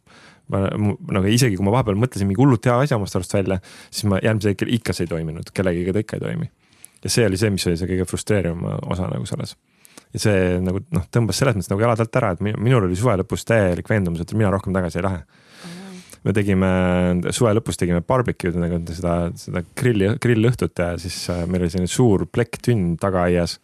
ma 0.49 0.63
nagu 0.71 1.29
isegi 1.29 1.59
kui 1.59 1.65
ma 1.67 1.75
vahepeal 1.77 1.99
mõtlesin 2.01 2.29
mingi 2.29 2.41
hullult 2.41 2.65
hea 2.65 2.77
asja 2.85 2.97
omast 2.97 3.17
arust 3.19 3.35
välja, 3.35 3.59
siis 3.89 4.07
ma 4.09 4.21
järgmisel 4.23 4.55
hetkel 4.55 4.71
ikka 4.79 4.95
see 4.95 5.05
ei 5.05 5.11
toiminud, 5.11 5.51
kellegiga 5.53 5.93
ta 5.93 6.05
ikka 6.05 6.17
ei 6.17 6.23
toimi. 6.25 6.49
ja 7.03 7.11
see 7.17 7.27
oli 7.27 7.41
see, 7.41 7.51
mis 7.53 7.67
oli 7.69 7.77
see 7.79 7.91
kõige 7.91 8.07
frustreerivam 8.09 8.65
osa 8.89 9.11
nagu 9.11 9.27
selles 9.29 9.57
ja 10.13 10.23
see 10.23 10.39
nagu 10.63 10.81
noh, 10.95 11.05
tõmbas 11.13 11.37
selles 11.37 11.57
mõttes 11.57 11.69
nagu 11.69 11.85
jalad 11.85 12.01
alt 12.01 12.17
ära, 12.21 12.33
et 12.33 12.41
minul 12.47 12.87
oli 12.87 12.97
suve 12.97 13.19
lõpus 13.21 13.45
täielik 13.45 13.89
veendumus, 13.89 14.23
et 14.23 14.33
mina 14.33 14.49
rohkem 14.53 14.73
tagasi 14.73 15.01
ei 15.01 15.05
lähe 15.05 15.21
me 16.25 16.33
tegime 16.35 16.71
suve 17.35 17.53
lõpus 17.57 17.79
tegime 17.79 18.01
barbecue'd 18.05 18.57
nagu 18.59 18.81
seda, 18.91 19.15
seda 19.39 19.63
grilli, 19.77 20.11
grillõhtut 20.21 20.83
ja 20.83 20.91
siis 21.01 21.21
äh, 21.33 21.45
meil 21.47 21.63
oli 21.63 21.73
selline 21.73 21.91
suur 21.91 22.27
plekktünn 22.31 22.97
tagaaias. 23.01 23.59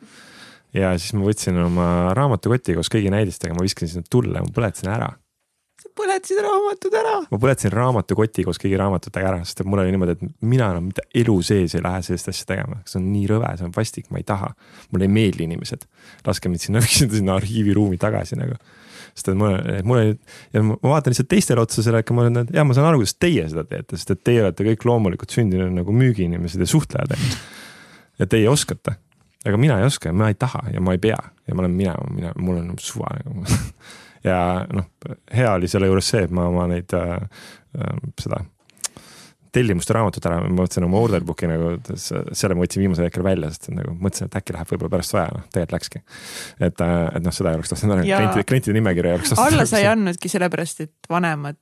ja 0.76 0.96
siis 1.00 1.16
ma 1.18 1.28
võtsin 1.28 1.60
oma 1.66 1.90
raamatukoti 2.18 2.78
koos 2.78 2.92
kõigi 2.92 3.14
näidistega, 3.14 3.56
ma 3.56 3.66
viskasin 3.66 3.98
sinna 3.98 4.12
tulle, 4.12 4.42
ma 4.42 4.56
põletasin 4.56 4.92
ära 4.96 5.14
sa 5.86 5.92
põletasid 5.94 6.40
raamatud 6.44 6.96
ära? 6.98 7.16
ma 7.30 7.40
põletasin 7.42 7.74
raamatukoti 7.74 8.46
koos 8.48 8.60
kõigi 8.62 8.80
raamatutega 8.80 9.32
ära, 9.32 9.42
sest 9.46 9.62
et 9.62 9.70
mul 9.70 9.84
oli 9.84 9.94
niimoodi, 9.94 10.16
et 10.18 10.46
mina 10.46 10.72
enam 10.74 10.90
mitte 10.90 11.06
elu 11.22 11.36
sees 11.46 11.76
ei 11.78 11.84
lähe 11.86 12.02
sellist 12.06 12.32
asja 12.32 12.50
tegema, 12.54 12.80
see 12.90 13.00
on 13.02 13.12
nii 13.12 13.28
rõve, 13.32 13.52
see 13.60 13.68
on 13.68 13.76
vastik, 13.76 14.10
ma 14.14 14.22
ei 14.22 14.28
taha. 14.28 14.54
mulle 14.92 15.10
ei 15.10 15.14
meeldi 15.20 15.46
inimesed, 15.46 15.86
laske 16.26 16.52
mind 16.52 16.66
sinna, 16.66 16.82
sinna 17.18 17.38
arhiiviruumi 17.38 18.00
tagasi 18.02 18.40
nagu 18.40 18.58
sest 19.16 19.32
et 19.32 19.38
mul, 19.40 19.56
mul 19.88 20.02
oli, 20.02 20.16
ja 20.54 20.64
ma 20.66 20.76
vaatan 20.84 21.14
lihtsalt 21.14 21.30
teistele 21.32 21.64
otsa 21.64 21.84
selle 21.86 22.02
aega, 22.02 22.16
ma 22.16 22.26
olen, 22.26 22.42
et 22.44 22.54
jah, 22.56 22.68
ma 22.68 22.76
saan 22.76 22.90
aru, 22.90 23.02
kuidas 23.02 23.16
teie 23.16 23.48
seda 23.52 23.64
teete, 23.70 24.00
sest 24.00 24.12
et 24.12 24.24
teie 24.28 24.44
olete 24.44 24.68
kõik 24.68 24.86
loomulikult 24.90 25.36
sündinud 25.36 25.72
nagu 25.76 25.96
müügiinimesed 25.96 26.64
ja 26.64 26.68
suhtlejad, 26.70 27.16
ja 28.20 28.28
teie 28.32 28.50
oskate, 28.52 28.98
aga 29.46 29.60
mina 29.62 29.80
ei 29.80 29.88
oska 29.88 30.12
ja 30.12 30.18
ma 30.18 30.32
ei 30.32 30.40
taha 30.40 30.66
ja 30.74 30.84
ma 30.84 30.96
ei 30.96 31.02
pea. 31.02 31.20
Ja 31.48 31.56
ma 31.56 31.62
olen 31.62 31.76
mina, 31.78 31.94
mina, 32.10 32.32
mul 32.42 32.58
on 32.64 32.74
suva 32.82 33.14
nagu. 33.22 33.46
Ja 34.26 34.66
noh, 34.74 34.88
hea 35.30 35.52
oli 35.54 35.68
selle 35.70 35.86
juures 35.86 36.08
see, 36.10 36.24
et 36.26 36.32
ma 36.34 36.48
oma 36.50 36.64
neid 36.66 36.90
äh, 36.98 37.12
äh, 37.78 37.92
seda 38.18 38.40
tellimuste 39.56 39.96
raamatut 39.96 40.28
ära, 40.30 40.40
ma 40.44 40.52
mõtlesin 40.62 40.86
oma 40.88 41.02
order 41.02 41.26
book'i 41.26 41.50
nagu, 41.50 41.74
selle 41.96 42.58
ma 42.58 42.66
võtsin 42.66 42.84
viimasel 42.84 43.08
hetkel 43.08 43.26
välja, 43.26 43.52
sest 43.54 43.72
nagu 43.74 43.96
mõtlesin, 43.98 44.30
et 44.30 44.40
äkki 44.42 44.56
läheb 44.56 44.72
võib-olla 44.74 44.96
pärast 44.98 45.16
vaja, 45.16 45.34
noh 45.34 45.46
tegelikult 45.50 45.76
läkski. 45.78 46.02
et, 46.60 46.82
äh, 46.86 46.96
et 47.18 47.26
noh, 47.26 47.36
seda 47.36 47.52
ei 47.52 47.60
oleks 47.60 47.74
tahtnud 47.74 47.98
ära, 47.98 48.08
klientide, 48.08 48.48
klientide 48.52 48.80
nimekirja 48.80 49.14
ei 49.14 49.20
oleks 49.20 49.34
tahtnud. 49.34 49.54
alla 49.54 49.68
sa 49.70 49.82
ei 49.82 49.92
andnudki 49.92 50.32
sellepärast, 50.32 50.86
et 50.88 51.12
vanemad 51.12 51.60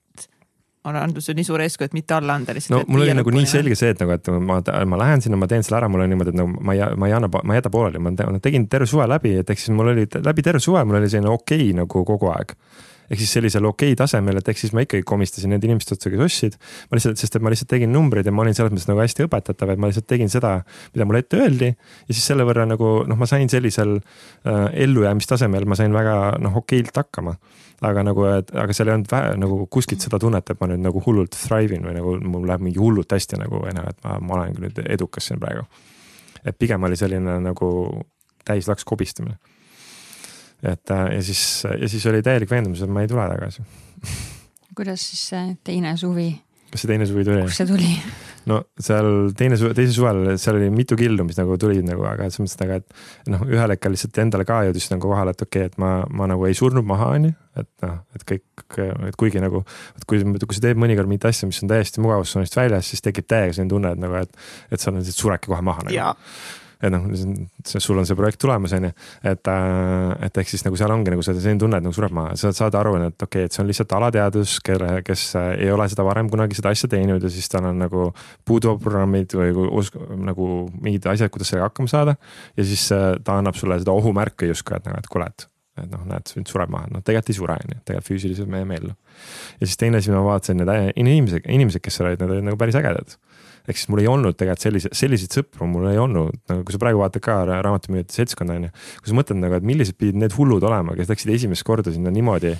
on 0.84 0.98
andnud 1.00 1.24
sulle 1.24 1.40
nii 1.40 1.48
suure 1.48 1.68
eeskuju, 1.68 1.88
et 1.90 1.96
mitte 1.96 2.16
alla 2.18 2.36
anda 2.36 2.56
lihtsalt. 2.56 2.76
no 2.76 2.92
mul 2.92 3.06
oli 3.06 3.16
nagu 3.16 3.34
nii 3.34 3.48
selge 3.50 3.76
see, 3.80 3.94
et 3.96 4.02
nagu, 4.04 4.16
et 4.18 4.32
ma, 4.44 4.60
ma 4.92 5.00
lähen 5.00 5.24
sinna, 5.24 5.40
ma 5.40 5.48
teen 5.52 5.64
selle 5.64 5.80
ära, 5.80 5.90
mul 5.92 6.04
on 6.04 6.12
niimoodi, 6.12 6.34
et 6.34 6.40
nagu 6.40 6.64
ma 6.66 6.76
ei, 6.76 6.84
ma 7.00 7.10
ei 7.10 7.16
anna, 7.16 7.30
ma 7.32 7.56
ei 7.56 7.62
jäta 7.62 7.72
pooleli, 7.74 8.02
ma 8.04 8.42
tegin 8.44 8.68
terve 8.72 8.90
suve 8.90 9.08
läbi, 9.08 9.38
et 9.44 9.54
ehk 9.54 9.64
siis 9.64 9.72
mul 9.76 9.94
oli 9.94 10.08
läbi 10.18 10.46
terve 10.46 10.64
suve, 10.64 10.84
mul 10.88 11.00
oli 11.00 11.12
selline 11.12 11.32
okei 11.32 11.70
okay, 11.70 11.78
nagu 11.80 12.04
kogu 12.10 12.32
aeg 12.34 12.56
ehk 13.10 13.20
siis 13.20 13.34
sellisel 13.36 13.66
okei 13.68 13.94
okay 13.94 14.00
tasemel, 14.00 14.40
et 14.40 14.50
ehk 14.50 14.60
siis 14.60 14.74
ma 14.76 14.84
ikkagi 14.86 15.06
komistasin 15.08 15.52
nende 15.54 15.68
inimeste 15.68 15.96
otsa, 15.96 16.12
kes 16.12 16.24
ostsid. 16.26 16.58
ma 16.90 16.98
lihtsalt, 16.98 17.20
sest 17.20 17.38
et 17.38 17.44
ma 17.44 17.52
lihtsalt 17.54 17.72
tegin 17.74 17.92
numbreid 17.94 18.28
ja 18.28 18.34
ma 18.36 18.44
olin 18.46 18.56
selles 18.58 18.74
mõttes 18.74 18.90
nagu 18.90 19.02
hästi 19.04 19.28
õpetatav, 19.28 19.74
et 19.74 19.82
ma 19.82 19.90
lihtsalt 19.90 20.08
tegin 20.10 20.32
seda, 20.32 20.54
mida 20.96 21.08
mulle 21.10 21.24
ette 21.24 21.40
öeldi. 21.42 21.72
ja 22.08 22.16
siis 22.16 22.26
selle 22.32 22.48
võrra 22.48 22.66
nagu 22.70 22.94
noh, 23.10 23.20
ma 23.20 23.30
sain 23.30 23.52
sellisel 23.52 23.98
äh, 24.00 24.66
ellujäämistasemel, 24.86 25.68
ma 25.70 25.80
sain 25.80 25.96
väga 25.96 26.18
noh, 26.44 26.60
okeilt 26.64 26.96
hakkama. 27.04 27.38
aga 27.84 28.04
nagu, 28.08 28.24
et 28.32 28.52
aga 28.56 28.74
seal 28.76 28.88
ei 28.88 28.96
olnud 28.96 29.10
vähe 29.12 29.32
nagu 29.42 29.66
kuskilt 29.68 30.04
seda 30.04 30.20
tunnet, 30.22 30.50
et 30.50 30.60
ma 30.62 30.70
nüüd 30.72 30.86
nagu 30.86 31.02
hullult 31.04 31.36
thrive 31.36 31.76
in 31.76 31.84
või 31.84 31.98
nagu 31.98 32.16
mul 32.24 32.46
läheb 32.48 32.64
mingi 32.64 32.80
hullult 32.80 33.12
hästi 33.12 33.42
nagu 33.42 33.60
või 33.66 33.74
noh, 33.76 33.90
et 33.90 34.00
ma, 34.06 34.20
ma 34.24 34.38
olen 34.40 34.56
nüüd 34.64 34.80
edukas 34.88 35.28
siin 35.28 35.42
praegu. 35.44 35.68
et 36.44 36.56
pigem 36.60 36.84
oli 36.84 36.96
selline 37.00 37.40
nagu 37.44 37.68
täis 38.44 38.68
laks 38.68 38.84
kobistamine 38.88 39.40
et 40.64 40.96
äh, 40.96 41.06
ja 41.18 41.24
siis, 41.24 41.44
ja 41.68 41.90
siis 41.92 42.06
oli 42.12 42.24
täielik 42.26 42.52
veendumus, 42.52 42.84
et 42.84 42.92
ma 42.92 43.04
ei 43.04 43.12
tule 43.12 43.28
tagasi. 43.36 43.66
kuidas 44.76 45.10
siis 45.12 45.28
see 45.34 45.56
teine 45.64 45.98
suvi? 46.00 46.30
kas 46.72 46.86
see 46.86 46.94
teine 46.94 47.10
suvi 47.10 47.26
tuli? 47.28 47.42
kust 47.48 47.62
see 47.62 47.70
tuli? 47.70 47.92
no 48.50 48.60
seal 48.82 49.32
teine 49.38 49.58
suve, 49.60 49.74
teisel 49.78 49.96
suvel, 49.96 50.22
seal 50.42 50.58
oli 50.60 50.70
mitu 50.74 50.98
kildu, 51.00 51.26
mis 51.28 51.38
nagu 51.40 51.56
tulid 51.60 51.86
nagu, 51.88 52.06
aga 52.08 52.28
selles 52.28 52.42
mõttes 52.44 52.60
nagu, 52.60 52.80
et 52.82 53.32
noh, 53.32 53.46
ühel 53.48 53.74
hetkel 53.76 53.94
lihtsalt 53.96 54.20
endale 54.24 54.48
ka 54.48 54.62
jõudis 54.68 54.90
nagu 54.92 55.12
kohale, 55.12 55.36
et 55.36 55.46
okei 55.46 55.68
okay,, 55.68 55.72
et 55.72 55.78
ma, 55.82 55.94
ma 56.12 56.28
nagu 56.32 56.48
ei 56.50 56.58
surnud 56.58 56.88
maha, 56.88 57.12
on 57.18 57.30
ju. 57.30 57.36
et 57.62 57.86
noh, 57.86 58.02
et 58.18 58.26
kõik, 58.34 58.66
et 59.12 59.20
kuigi 59.20 59.44
nagu, 59.44 59.64
et 60.00 60.08
kui, 60.10 60.24
kui 60.24 60.58
sa 60.58 60.66
teed 60.66 60.82
mõnikord 60.82 61.12
mingit 61.12 61.30
asja, 61.30 61.48
mis 61.50 61.62
on 61.64 61.72
täiesti 61.72 62.04
mugavustsoonist 62.04 62.58
väljas, 62.60 62.92
siis 62.92 63.06
tekib 63.06 63.30
täiega 63.30 63.56
selline 63.56 63.72
tunne, 63.76 63.94
et 63.96 64.04
nagu, 64.04 64.20
et, 64.26 64.44
et 64.74 64.82
sa 64.82 64.94
lihtsalt 64.96 65.24
suredki 65.24 65.54
kohe 65.54 65.64
maha 65.64 65.88
nagu 65.88 65.98
et 66.84 66.92
noh, 66.92 67.06
sul 67.64 68.00
on 68.00 68.08
see 68.08 68.18
projekt 68.20 68.42
tulemas, 68.44 68.74
on 68.76 68.88
ju. 68.90 68.92
et, 69.32 69.50
äh, 69.52 70.26
et 70.28 70.40
ehk 70.42 70.52
siis 70.52 70.66
nagu 70.66 70.80
seal 70.80 70.92
ongi 70.94 71.14
nagu 71.14 71.24
see 71.26 71.38
selline 71.38 71.62
tunne, 71.62 71.80
et 71.80 71.86
nagu 71.86 71.96
sureb 71.96 72.16
maha, 72.16 72.36
sa 72.40 72.52
saad 72.56 72.76
aru, 72.80 72.96
et 73.00 73.16
okei 73.16 73.46
okay,, 73.46 73.48
et 73.48 73.56
see 73.56 73.64
on 73.64 73.70
lihtsalt 73.70 73.96
alateadus, 73.98 74.58
kelle, 74.66 74.92
kes 75.08 75.26
äh, 75.40 75.50
ei 75.64 75.72
ole 75.74 75.88
seda 75.92 76.06
varem 76.08 76.32
kunagi 76.34 76.60
seda 76.60 76.74
asja 76.76 76.92
teinud 76.92 77.24
ja 77.24 77.32
siis 77.32 77.48
tal 77.52 77.70
on 77.72 77.80
nagu 77.86 78.10
puuduvad 78.48 78.84
programmid 78.84 79.38
või 79.38 79.54
nagu 80.28 80.52
mingid 80.84 81.08
asjad, 81.14 81.32
kuidas 81.34 81.54
sellega 81.54 81.72
hakkama 81.72 81.92
saada. 81.92 82.18
ja 82.58 82.68
siis 82.68 82.86
äh, 82.96 83.14
ta 83.24 83.40
annab 83.40 83.58
sulle 83.60 83.80
seda 83.82 83.96
ohumärke 83.96 84.52
justkui, 84.52 84.78
et 84.78 84.90
nagu, 84.90 85.00
et 85.00 85.12
kuule, 85.12 85.32
et 85.32 85.50
et 85.82 85.90
noh, 85.90 86.04
näed, 86.06 86.30
nüüd 86.38 86.50
sureb 86.52 86.70
maha, 86.70 86.86
noh 86.94 87.02
tegelikult 87.02 87.32
ei 87.32 87.38
sure, 87.40 87.54
on 87.58 87.72
ju, 87.72 87.80
tegelikult 87.82 88.10
füüsiliselt 88.12 88.50
me 88.52 88.60
jääme 88.62 88.76
ellu. 88.78 88.92
ja 89.58 89.66
siis 89.66 89.80
teine 89.82 89.98
asi, 89.98 90.12
ma 90.14 90.22
vaatasin 90.22 90.60
need 90.62 91.00
inimesed, 91.02 91.48
inimesed, 91.50 91.82
kes 91.82 91.98
seal 91.98 92.12
olid, 92.12 92.22
need 92.22 92.36
olid 92.36 92.46
nagu 92.46 92.60
päris 92.62 92.78
ägedad 92.78 93.16
ehk 93.68 93.80
siis 93.80 93.90
mul 93.92 94.04
ei 94.04 94.10
olnud 94.12 94.38
tegelikult 94.38 94.66
selliseid, 94.66 94.96
selliseid 94.98 95.38
sõpru 95.38 95.68
mul 95.70 95.88
ei 95.92 96.00
olnud, 96.02 96.38
nagu 96.52 96.66
kui 96.68 96.76
sa 96.76 96.82
praegu 96.82 97.02
vaatad 97.02 97.24
ka 97.24 97.40
raamatumüüjate 97.52 98.16
seltskonda 98.18 98.60
on 98.60 98.68
ju. 98.68 98.72
kui 99.00 99.12
sa 99.12 99.18
mõtled 99.20 99.40
nagu, 99.40 99.58
et 99.60 99.68
millised 99.68 99.98
pidid 100.00 100.20
need 100.20 100.36
hullud 100.38 100.64
olema, 100.68 100.96
kes 101.00 101.12
läksid 101.12 101.34
esimest 101.36 101.66
korda 101.68 101.94
sinna 101.94 102.12
niimoodi. 102.14 102.56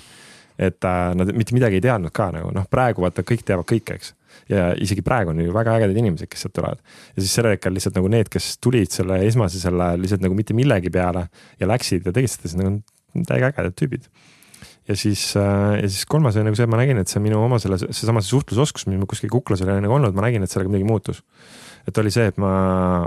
et 0.54 0.86
äh, 0.86 1.14
nad 1.18 1.32
mitte 1.34 1.50
midagi 1.50 1.80
ei 1.80 1.82
teadnud 1.82 2.12
ka 2.14 2.28
nagu 2.30 2.52
noh, 2.54 2.66
praegu 2.70 3.02
vaata 3.02 3.24
kõik 3.26 3.42
teavad 3.42 3.66
kõike, 3.66 3.96
eks 3.98 4.12
ja 4.50 4.68
isegi 4.80 5.02
praegu 5.02 5.32
on 5.32 5.40
ju 5.42 5.54
väga 5.54 5.74
ägedad 5.78 5.98
inimesed, 5.98 6.28
kes 6.30 6.44
sealt 6.44 6.54
tulevad. 6.54 6.82
ja 7.16 7.22
siis 7.22 7.34
sellel 7.34 7.56
hetkel 7.56 7.74
lihtsalt 7.74 7.98
nagu 7.98 8.10
need, 8.12 8.30
kes 8.32 8.58
tulid 8.62 8.92
selle 8.94 9.18
esmase 9.26 9.60
selle 9.62 9.94
lihtsalt 10.00 10.22
nagu 10.24 10.36
mitte 10.38 10.54
millegi 10.54 10.92
peale 10.94 11.26
ja 11.60 11.68
läksid 11.70 12.06
ja 12.06 12.14
tegid 12.14 12.32
seda, 12.32 12.50
siis 12.50 12.60
nagu 12.60 13.24
täiega 13.26 13.50
ägedad 13.52 13.76
tüübid 13.78 14.08
ja 14.88 14.96
siis, 14.98 15.30
äh, 15.40 15.80
ja 15.80 15.88
siis 15.88 16.04
kolmas 16.10 16.36
oli 16.36 16.48
nagu 16.48 16.58
see, 16.58 16.66
et 16.66 16.72
ma 16.72 16.80
nägin, 16.80 17.00
et 17.00 17.10
see 17.10 17.22
minu 17.24 17.40
oma 17.40 17.60
selle, 17.62 17.78
seesama 17.84 18.22
see 18.22 18.34
suhtlusoskus, 18.34 18.88
mis 18.88 19.00
mul 19.00 19.08
kuskil 19.10 19.32
kuklas 19.32 19.64
oli 19.64 19.78
nagu 19.84 19.96
olnud, 19.96 20.16
ma 20.16 20.26
nägin, 20.26 20.44
et 20.44 20.52
sellega 20.52 20.72
midagi 20.72 20.88
muutus 20.88 21.22
et 21.88 21.98
oli 22.00 22.10
see, 22.12 22.24
et 22.30 22.38
ma, 22.40 22.50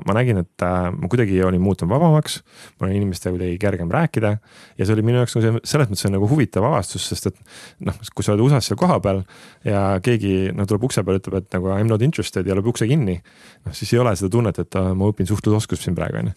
ma 0.05 0.15
nägin, 0.17 0.41
et 0.43 0.65
äh, 0.65 0.89
ma 0.93 1.09
kuidagi 1.09 1.39
olin 1.45 1.61
muutunud 1.61 1.91
vabamaks. 1.91 2.41
mul 2.77 2.89
oli 2.89 2.99
inimestega 2.99 3.33
kuidagi 3.33 3.57
kergem 3.61 3.91
rääkida 3.91 4.33
ja 4.77 4.85
see 4.85 4.93
oli 4.93 5.05
minu 5.07 5.21
jaoks 5.21 5.37
nagu 5.37 5.61
selles 5.65 5.89
mõttes 5.89 6.11
nagu 6.13 6.29
huvitav 6.29 6.67
avastus, 6.67 7.07
sest 7.09 7.31
et 7.31 7.39
noh, 7.87 7.97
kui 8.13 8.25
sa 8.25 8.35
oled 8.35 8.45
USA-s 8.45 8.69
seal 8.69 8.79
kohapeal 8.79 9.23
ja 9.65 9.81
keegi 10.03 10.53
noh, 10.53 10.67
tuleb 10.69 10.85
ukse 10.89 11.03
peale, 11.07 11.21
ütleb, 11.21 11.39
et 11.41 11.57
nagu 11.57 11.71
I 11.73 11.85
m 11.85 11.89
not 11.89 12.05
interested 12.05 12.47
ja 12.47 12.57
lööb 12.57 12.69
ukse 12.73 12.87
kinni. 12.89 13.17
noh, 13.65 13.73
siis 13.73 13.93
ei 13.95 14.01
ole 14.03 14.13
seda 14.19 14.29
tunnet, 14.33 14.61
et 14.61 14.79
äh, 14.79 14.91
ma 14.93 15.09
õpin 15.09 15.29
suhtlusoskust 15.29 15.87
siin 15.87 15.97
praegu 15.97 16.21
on 16.21 16.31
ju. 16.31 16.35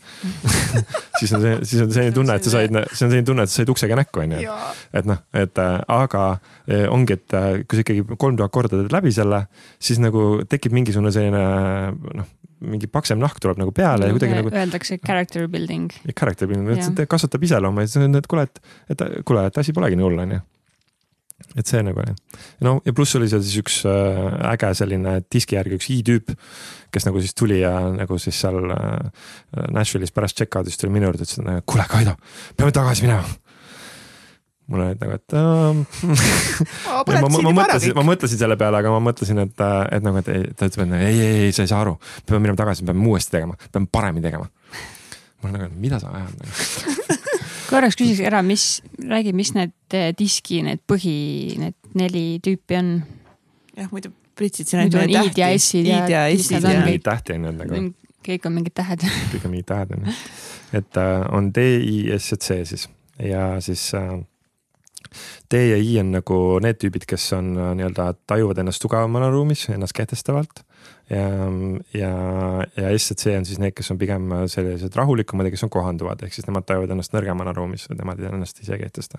siis 1.21 1.37
on 1.37 1.45
see, 1.45 1.61
siis 1.65 1.85
on 1.85 1.93
selline 1.93 2.17
tunne, 2.17 2.39
et 2.41 2.49
sa 2.49 2.57
said, 2.57 2.73
see 2.73 3.07
on 3.07 3.15
selline 3.15 3.29
tunne, 3.29 3.45
et 3.45 3.53
sa 3.53 3.61
said 3.61 3.75
uksega 3.75 4.01
näkku 4.01 4.25
on 4.25 4.37
ju. 4.39 4.59
et 4.97 5.13
noh, 5.13 5.21
et 5.37 5.61
äh, 5.61 5.77
aga 6.01 6.27
ongi, 6.91 7.19
et 7.19 7.39
kui 7.67 7.77
sa 7.77 7.85
ikkagi 7.85 8.05
kolm 8.17 8.37
tuhat 8.39 8.53
korda 8.55 8.79
teed 8.79 8.93
läbi 8.95 9.13
selle, 9.13 9.45
siis 9.83 9.99
nagu 10.01 10.45
tekib 10.49 10.75
mingisugune 10.77 11.13
selline 11.15 11.41
noh 12.21 12.30
mingi 12.61 12.89
paksem 12.93 13.21
nahk 13.21 13.41
tuleb 13.41 13.61
nagu 13.61 13.73
peale 13.75 14.09
ja 14.09 14.15
kuidagi 14.15 14.37
nagu. 14.37 14.53
Öeldakse 14.53 14.99
character 15.01 15.49
building. 15.49 15.91
Character 16.13 16.49
building, 16.51 16.71
et 16.77 16.85
see 16.85 17.11
kasvatab 17.11 17.45
iseloomu 17.49 17.85
ja 17.85 17.91
siis 17.91 18.05
on, 18.05 18.17
et 18.21 18.29
kuule, 18.31 18.47
et, 18.49 18.61
et 18.93 19.05
kuule, 19.29 19.47
et 19.49 19.61
asi 19.63 19.75
polegi 19.77 19.99
nii 19.99 20.07
hull, 20.07 20.21
on 20.25 20.35
ju. 20.37 20.41
et 21.57 21.65
see 21.67 21.81
nagu 21.81 22.03
oli. 22.03 22.13
no 22.67 22.75
ja 22.85 22.93
pluss 22.93 23.17
oli 23.17 23.31
seal 23.33 23.41
siis 23.41 23.63
üks 23.63 23.79
äh, 23.89 24.27
äge 24.53 24.75
selline 24.77 25.15
diski 25.33 25.57
järgi 25.57 25.79
üks 25.81 25.89
i-tüüp, 25.95 26.35
kes 26.93 27.09
nagu 27.09 27.23
siis 27.25 27.33
tuli 27.35 27.63
ja 27.63 27.73
nagu 27.95 28.21
siis 28.21 28.37
seal 28.45 28.61
äh, 28.77 29.31
Nashville'is 29.73 30.13
pärast 30.13 30.37
check-out'ist 30.37 30.85
tuli 30.85 30.93
minu 30.93 31.09
juurde, 31.09 31.25
ütles, 31.25 31.41
et 31.41 31.65
kuule, 31.65 31.89
Kaido, 31.89 32.19
peame 32.61 32.77
tagasi 32.77 33.09
minema 33.09 33.25
mul 34.71 34.85
olid 34.85 35.03
nagu, 35.03 35.17
et 35.19 35.35
äh, 35.35 35.45
ma, 37.11 37.17
ma, 37.27 37.43
ma 37.49 37.55
mõtlesin, 37.61 37.95
ma 37.99 38.07
mõtlesin 38.07 38.41
selle 38.41 38.57
peale, 38.61 38.81
aga 38.83 38.93
ma 38.95 39.03
mõtlesin, 39.11 39.43
et, 39.43 39.65
äh, 39.67 39.81
et 39.97 40.07
nagu, 40.07 40.23
et 40.23 40.55
ta 40.57 40.71
ütleb, 40.71 40.87
et 40.87 40.97
ei, 41.01 41.19
ei, 41.19 41.43
ei, 41.49 41.57
sa 41.57 41.67
ei 41.67 41.73
saa 41.73 41.83
aru. 41.85 41.97
peame 42.25 42.45
minema 42.45 42.61
tagasi, 42.61 42.87
peame 42.87 43.07
uuesti 43.11 43.35
tegema, 43.37 43.59
peame 43.73 43.91
paremini 43.91 44.29
tegema. 44.29 44.47
ma 45.41 45.49
olen 45.49 45.57
nagu, 45.59 45.81
mida 45.83 45.99
sa 46.03 46.13
ajad 46.15 46.37
nagu 46.43 47.19
korraks 47.71 47.99
küsiks 47.99 48.23
ära, 48.27 48.43
mis, 48.47 48.67
räägi, 48.99 49.35
mis 49.37 49.53
need 49.57 49.97
äh, 49.97 50.11
diski, 50.19 50.61
need 50.67 50.83
põhi, 50.91 51.19
need 51.61 51.77
neli 51.99 52.25
tüüpi 52.45 52.79
on? 52.79 52.95
jah, 53.77 53.91
muidu 53.91 54.13
pritsid 54.39 54.71
siin 54.71 54.85
ainult 54.85 55.11
i-d 55.11 55.41
ja 55.41 55.51
s-id 55.59 55.91
ja. 55.91 56.05
mingeid 56.07 57.05
tähti 57.07 57.37
on 57.37 57.49
ju 57.49 57.53
nagu. 57.59 57.83
kõik 58.27 58.49
on 58.49 58.57
mingid 58.57 58.77
tähed. 58.77 59.05
kõik 59.35 59.45
on 59.47 59.55
mingid 59.55 59.69
tähed 59.71 59.95
on 59.97 60.07
ju. 60.07 60.17
et 60.81 61.01
uh, 61.03 61.29
on 61.37 61.53
D, 61.55 61.67
I, 61.79 61.97
S 62.19 62.33
ja 62.35 62.41
C 62.41 62.61
siis 62.73 62.89
ja 63.21 63.45
siis 63.65 63.85
uh, 63.99 64.21
D 65.51 65.61
ja 65.71 65.79
I 65.79 65.99
on 66.03 66.13
nagu 66.15 66.37
need 66.63 66.79
tüübid, 66.81 67.07
kes 67.11 67.33
on 67.37 67.53
äh, 67.59 67.73
nii-öelda 67.79 68.13
tajuvad 68.31 68.61
ennast 68.63 68.83
tugevamana 68.83 69.31
ruumis, 69.33 69.67
ennast 69.73 69.97
kehtestavalt. 69.97 70.65
ja, 71.11 71.25
ja, 71.95 72.11
ja 72.77 72.99
S 72.99 73.11
ja 73.11 73.17
C 73.17 73.37
on 73.37 73.45
siis 73.45 73.59
need, 73.59 73.75
kes 73.75 73.91
on 73.91 73.99
pigem 73.99 74.31
äh, 74.33 74.47
sellised 74.51 74.95
rahulikumad 74.97 75.49
ja 75.49 75.55
kes 75.55 75.67
on 75.67 75.73
kohanduvad, 75.75 76.23
ehk 76.23 76.37
siis 76.37 76.47
nemad 76.47 76.69
tajuvad 76.69 76.95
ennast 76.95 77.15
nõrgemana 77.17 77.55
ruumis, 77.57 77.89
nemad 77.91 78.23
ennast 78.31 78.63
ise 78.63 78.77
ei 78.77 78.85
kehtesta. 78.85 79.19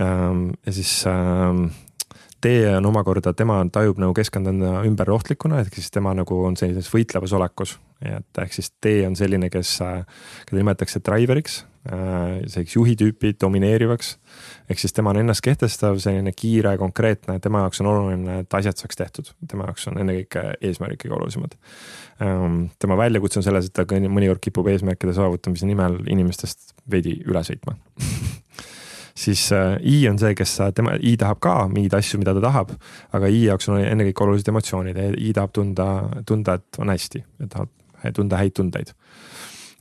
Ähm, 0.00 0.52
ja 0.66 0.72
siis 0.72 1.02
ähm, 1.10 1.66
D 2.42 2.54
on 2.76 2.86
omakorda, 2.86 3.34
tema 3.36 3.58
tajub 3.72 3.98
nagu 4.02 4.14
keskkonda 4.16 4.54
ümber 4.86 5.10
ohtlikuna, 5.14 5.60
ehk 5.62 5.76
siis 5.78 5.90
tema 5.94 6.14
nagu 6.16 6.38
on 6.46 6.56
sellises 6.58 6.88
võitlevas 6.94 7.34
olekus. 7.38 7.78
et 8.02 8.38
ehk 8.38 8.54
siis 8.54 8.72
D 8.82 9.02
on 9.06 9.18
selline, 9.18 9.50
kes, 9.50 9.76
äh, 9.82 10.02
keda 10.46 10.62
nimetatakse 10.62 11.02
driver'iks, 11.02 11.64
selliseks 11.82 12.76
juhi 12.76 12.94
tüüpi, 12.94 13.32
domineerivaks 13.42 14.16
ehk 14.70 14.78
siis 14.78 14.94
tema 14.96 15.12
on 15.12 15.20
ennast 15.22 15.42
kehtestav, 15.44 15.98
selline 16.02 16.32
kiire, 16.36 16.76
konkreetne, 16.80 17.38
tema 17.42 17.64
jaoks 17.64 17.82
on 17.82 17.90
oluline, 17.90 18.38
et 18.44 18.54
asjad 18.58 18.78
saaks 18.78 18.98
tehtud, 18.98 19.32
tema 19.50 19.66
jaoks 19.70 19.88
on 19.90 19.98
ennekõike 20.02 20.44
eesmärgid 20.60 21.02
kõige 21.04 21.18
olulisemad. 21.18 21.56
Ehm, 22.22 22.60
tema 22.82 22.96
väljakutse 23.00 23.40
on 23.40 23.46
selles, 23.46 23.68
et 23.68 23.76
ta 23.76 23.86
mõnikord 23.86 24.42
kipub 24.42 24.70
eesmärkide 24.72 25.14
saavutamise 25.16 25.68
nimel 25.68 25.98
inimestest 26.10 26.76
veidi 26.90 27.18
üle 27.26 27.42
sõitma 27.46 27.76
siis 29.24 29.44
äh, 29.52 29.76
I 29.82 30.08
on 30.08 30.18
see, 30.20 30.34
kes 30.38 30.56
tema, 30.76 30.96
I 31.00 31.16
tahab 31.20 31.40
ka 31.42 31.54
mingeid 31.72 31.94
asju, 31.98 32.20
mida 32.22 32.34
ta 32.36 32.42
tahab, 32.44 32.74
aga 33.12 33.28
I 33.28 33.44
jaoks 33.48 33.68
on 33.70 33.82
ennekõike 33.82 34.24
olulised 34.26 34.48
emotsioonid, 34.52 34.98
I 35.18 35.32
tahab 35.36 35.52
tunda, 35.56 35.88
tunda, 36.28 36.58
et 36.60 36.82
on 36.82 36.92
hästi, 36.92 37.24
tahab 37.48 37.70
tunda 38.16 38.40
häid 38.40 38.56
tundeid. 38.56 38.94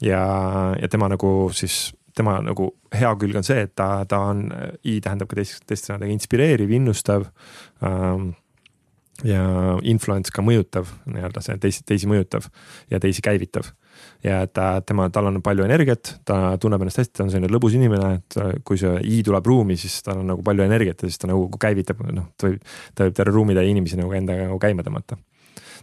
ja, 0.02 0.22
ja 0.82 0.88
tema 0.90 1.10
nagu 1.10 1.50
siis 1.54 1.92
tema 2.18 2.38
nagu 2.44 2.72
hea 2.96 3.12
külg 3.20 3.40
on 3.40 3.48
see, 3.48 3.66
et 3.68 3.74
ta, 3.78 4.04
ta 4.10 4.22
on, 4.32 4.46
I 4.88 5.00
tähendab 5.04 5.32
ka 5.32 5.40
teist, 5.40 5.64
teiste 5.70 5.92
sõnadega 5.92 6.16
inspireeriv, 6.16 6.72
innustav 6.78 7.28
ähm,. 7.86 8.32
ja 9.28 9.44
influence 9.86 10.34
ka 10.34 10.42
mõjutav, 10.42 10.90
nii-öelda 11.06 11.44
see 11.46 11.60
teisi, 11.62 11.84
teisi 11.86 12.08
mõjutav 12.10 12.48
ja 12.90 13.00
teisi 13.00 13.22
käivitav. 13.22 13.68
ja 14.24 14.48
ta, 14.48 14.82
tema, 14.82 15.10
tal 15.14 15.30
on 15.30 15.42
palju 15.46 15.64
energiat, 15.64 16.16
ta 16.26 16.58
tunneb 16.58 16.82
ennast 16.82 17.04
hästi, 17.04 17.14
ta 17.18 17.24
on 17.28 17.34
selline 17.34 17.52
lõbus 17.54 17.76
inimene, 17.78 18.16
et 18.18 18.64
kui 18.66 18.80
see 18.82 18.96
I 19.04 19.22
tuleb 19.24 19.46
ruumi, 19.46 19.78
siis 19.78 20.00
tal 20.02 20.24
on 20.24 20.32
nagu 20.34 20.42
palju 20.44 20.66
energiat 20.66 21.04
ja 21.04 21.10
siis 21.10 21.22
ta 21.22 21.30
nagu 21.30 21.50
käivitab, 21.60 22.02
noh, 22.10 22.32
ta 22.38 22.50
võib, 22.50 22.64
ta 22.96 23.06
võib 23.06 23.20
terve 23.20 23.36
ruumi 23.36 23.58
täie 23.58 23.70
inimesi 23.70 24.00
nagu 24.00 24.16
endaga 24.18 24.50
nagu 24.50 24.58
käima 24.64 24.88
tõmmata 24.88 25.20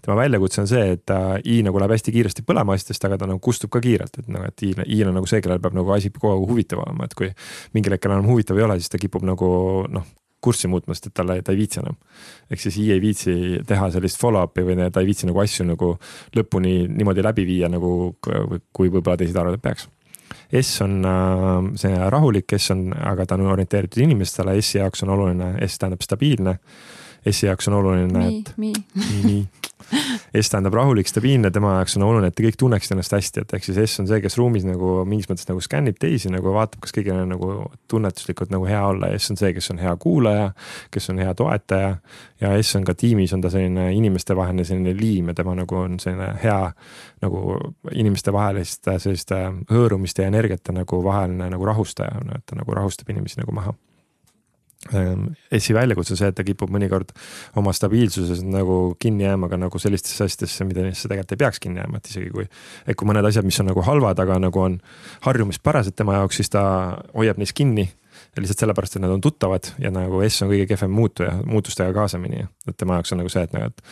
tema 0.04 0.18
väljakutse 0.20 0.62
on 0.62 0.70
see, 0.70 0.84
et 0.94 1.04
ta 1.08 1.38
I 1.44 1.60
nagu 1.66 1.80
läheb 1.80 1.96
hästi 1.96 2.14
kiiresti 2.14 2.44
põlema 2.46 2.76
asjadest, 2.76 3.04
aga 3.08 3.18
ta 3.20 3.30
nagu 3.30 3.42
kustub 3.44 3.72
ka 3.74 3.82
kiirelt, 3.84 4.20
et 4.22 4.30
noh, 4.32 4.46
et 4.48 4.64
I, 4.66 4.72
I 4.86 5.02
on 5.06 5.16
nagu 5.18 5.28
see, 5.30 5.42
kellel 5.44 5.60
peab 5.64 5.76
nagu 5.78 5.92
asi 5.96 6.12
kogu 6.14 6.32
aeg 6.34 6.46
huvitav 6.52 6.84
olema, 6.84 7.08
et 7.08 7.18
kui 7.18 7.30
mingil 7.76 7.96
hetkel 7.96 8.14
enam 8.14 8.30
huvitav 8.30 8.58
ei 8.58 8.66
ole, 8.68 8.78
siis 8.80 8.92
ta 8.94 9.00
kipub 9.02 9.26
nagu 9.26 9.50
noh, 9.92 10.08
kurssi 10.40 10.70
muutma, 10.70 10.94
sest 10.94 11.10
et 11.10 11.16
talle, 11.18 11.40
ta 11.42 11.52
ei 11.52 11.58
viitsi 11.58 11.80
enam. 11.82 11.96
ehk 12.50 12.62
siis 12.62 12.78
I 12.78 12.92
ei 12.94 13.00
viitsi 13.02 13.34
teha 13.66 13.90
sellist 13.90 14.20
follow-up'i 14.22 14.64
või 14.66 14.78
ta 14.92 15.02
ei 15.02 15.08
viitsi 15.08 15.26
nagu 15.26 15.40
asju 15.42 15.66
nagu 15.66 15.92
lõpuni 16.36 16.74
niimoodi 16.88 17.24
läbi 17.26 17.46
viia 17.46 17.68
nagu, 17.68 18.16
kui 18.22 18.90
võib-olla 18.90 19.18
teised 19.18 19.36
arvavad, 19.36 19.58
et 19.58 19.64
peaks. 19.64 19.88
S 20.52 20.82
on 20.84 21.02
äh, 21.04 21.72
see 21.80 21.98
rahulik, 22.14 22.54
S 22.56 22.70
on, 22.74 22.88
aga 22.92 23.26
ta 23.26 23.36
on 23.36 23.50
orienteeritud 23.52 24.02
inimestele, 24.04 24.56
S-i 24.62 24.78
jaoks 24.78 25.02
on 25.04 25.12
oluline, 25.16 25.50
S 25.66 25.80
tähendab 25.80 26.04
stabiilne. 26.04 26.58
S-i 27.30 27.48
jaoks 27.48 27.68
on 27.70 27.78
oluline, 27.80 28.26
et. 28.28 28.52
nii, 28.56 29.22
nii, 29.24 29.42
S 30.36 30.50
tähendab 30.52 30.74
rahulik, 30.76 31.08
stabiilne, 31.08 31.50
tema 31.50 31.78
jaoks 31.78 31.96
on 31.96 32.04
oluline, 32.04 32.28
et 32.28 32.36
te 32.36 32.44
kõik 32.44 32.58
tunneksid 32.60 32.92
ennast 32.92 33.14
hästi, 33.14 33.44
et 33.44 33.54
ehk 33.56 33.64
siis 33.64 33.78
S 33.86 34.02
on 34.02 34.08
see, 34.10 34.20
kes 34.20 34.36
ruumis 34.36 34.66
nagu 34.68 34.98
mingis 35.08 35.30
mõttes 35.30 35.48
nagu 35.48 35.62
skännib 35.64 35.96
teisi 36.00 36.28
nagu 36.32 36.52
vaatab, 36.52 36.82
kas 36.84 36.92
kõigil 36.94 37.16
on 37.16 37.32
nagu 37.32 37.50
tunnetuslikult 37.88 38.52
nagu 38.52 38.68
hea 38.68 38.82
olla. 38.84 39.10
S 39.16 39.32
on 39.32 39.40
see, 39.40 39.54
kes 39.56 39.72
on 39.72 39.80
hea 39.80 39.94
kuulaja, 40.00 40.50
kes 40.94 41.08
on 41.12 41.22
hea 41.24 41.32
toetaja 41.38 41.94
ja 42.42 42.52
S 42.60 42.76
on 42.76 42.84
ka 42.88 42.94
tiimis 42.98 43.32
on 43.36 43.44
ta 43.44 43.52
selline 43.54 43.88
inimestevaheline 43.96 44.68
selline 44.68 44.94
liim 44.98 45.32
ja 45.32 45.38
tema 45.40 45.56
nagu 45.56 45.80
on 45.80 45.96
selline 46.02 46.34
hea 46.42 46.60
nagu 47.24 47.58
inimestevahelist 47.96 48.92
sellist 48.98 49.32
hõõrumiste 49.72 50.22
ja 50.22 50.32
energiate 50.32 50.76
nagu 50.76 51.02
vaheline 51.04 51.48
nagu 51.54 51.72
rahustaja, 51.72 52.20
et 52.36 52.44
ta 52.46 52.60
nagu 52.60 52.76
rahustab 52.76 53.08
inimesi 53.14 53.40
nagu 53.40 53.56
maha 53.56 53.72
Essi 54.86 55.74
väljakutse 55.74 56.14
on 56.14 56.18
see, 56.20 56.28
et 56.30 56.36
ta 56.38 56.44
kipub 56.46 56.70
mõnikord 56.70 57.10
oma 57.58 57.72
stabiilsuses 57.74 58.44
nagu 58.46 58.94
kinni 59.02 59.26
jääma 59.26 59.48
ka 59.50 59.58
nagu 59.58 59.80
sellistesse 59.82 60.28
asjadesse, 60.28 60.66
millesse 60.68 61.10
tegelikult 61.10 61.34
ei 61.34 61.40
peaks 61.40 61.58
kinni 61.64 61.82
jääma, 61.82 61.98
et 61.98 62.10
isegi 62.12 62.30
kui. 62.30 62.46
et 62.86 62.96
kui 62.96 63.08
mõned 63.10 63.26
asjad, 63.26 63.46
mis 63.46 63.58
on 63.58 63.66
nagu 63.72 63.82
halvad, 63.82 64.20
aga 64.22 64.36
nagu 64.46 64.60
on 64.62 64.76
harjumuspärased 65.26 65.98
tema 65.98 66.20
jaoks, 66.20 66.38
siis 66.38 66.54
ta 66.54 66.62
hoiab 67.10 67.42
neist 67.42 67.56
kinni. 67.58 67.88
lihtsalt 68.38 68.62
sellepärast, 68.62 68.96
et 68.96 69.02
nad 69.02 69.10
on 69.10 69.20
tuttavad 69.22 69.66
ja 69.82 69.90
nagu 69.90 70.22
S 70.22 70.42
on 70.42 70.50
kõige 70.52 70.68
kehvem 70.70 70.94
muutuja, 70.94 71.32
muutustega 71.46 71.90
kaasamini. 71.94 72.46
et 72.68 72.76
tema 72.78 73.00
jaoks 73.00 73.12
on 73.12 73.18
nagu 73.18 73.34
see, 73.34 73.42
et 73.42 73.56
nagu, 73.56 73.66
et 73.66 73.82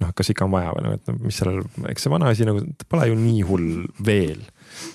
noh, 0.00 0.14
kas 0.16 0.32
ikka 0.32 0.48
on 0.48 0.56
vaja 0.56 0.72
või 0.72 0.86
noh, 0.86 0.96
et 0.96 1.20
mis 1.20 1.36
sellel, 1.36 1.60
eks 1.92 2.08
see 2.08 2.12
vana 2.12 2.32
asi 2.32 2.48
nagu 2.48 2.64
pole 2.88 3.10
ju 3.12 3.20
nii 3.20 3.44
hull 3.44 3.84
veel. 4.06 4.40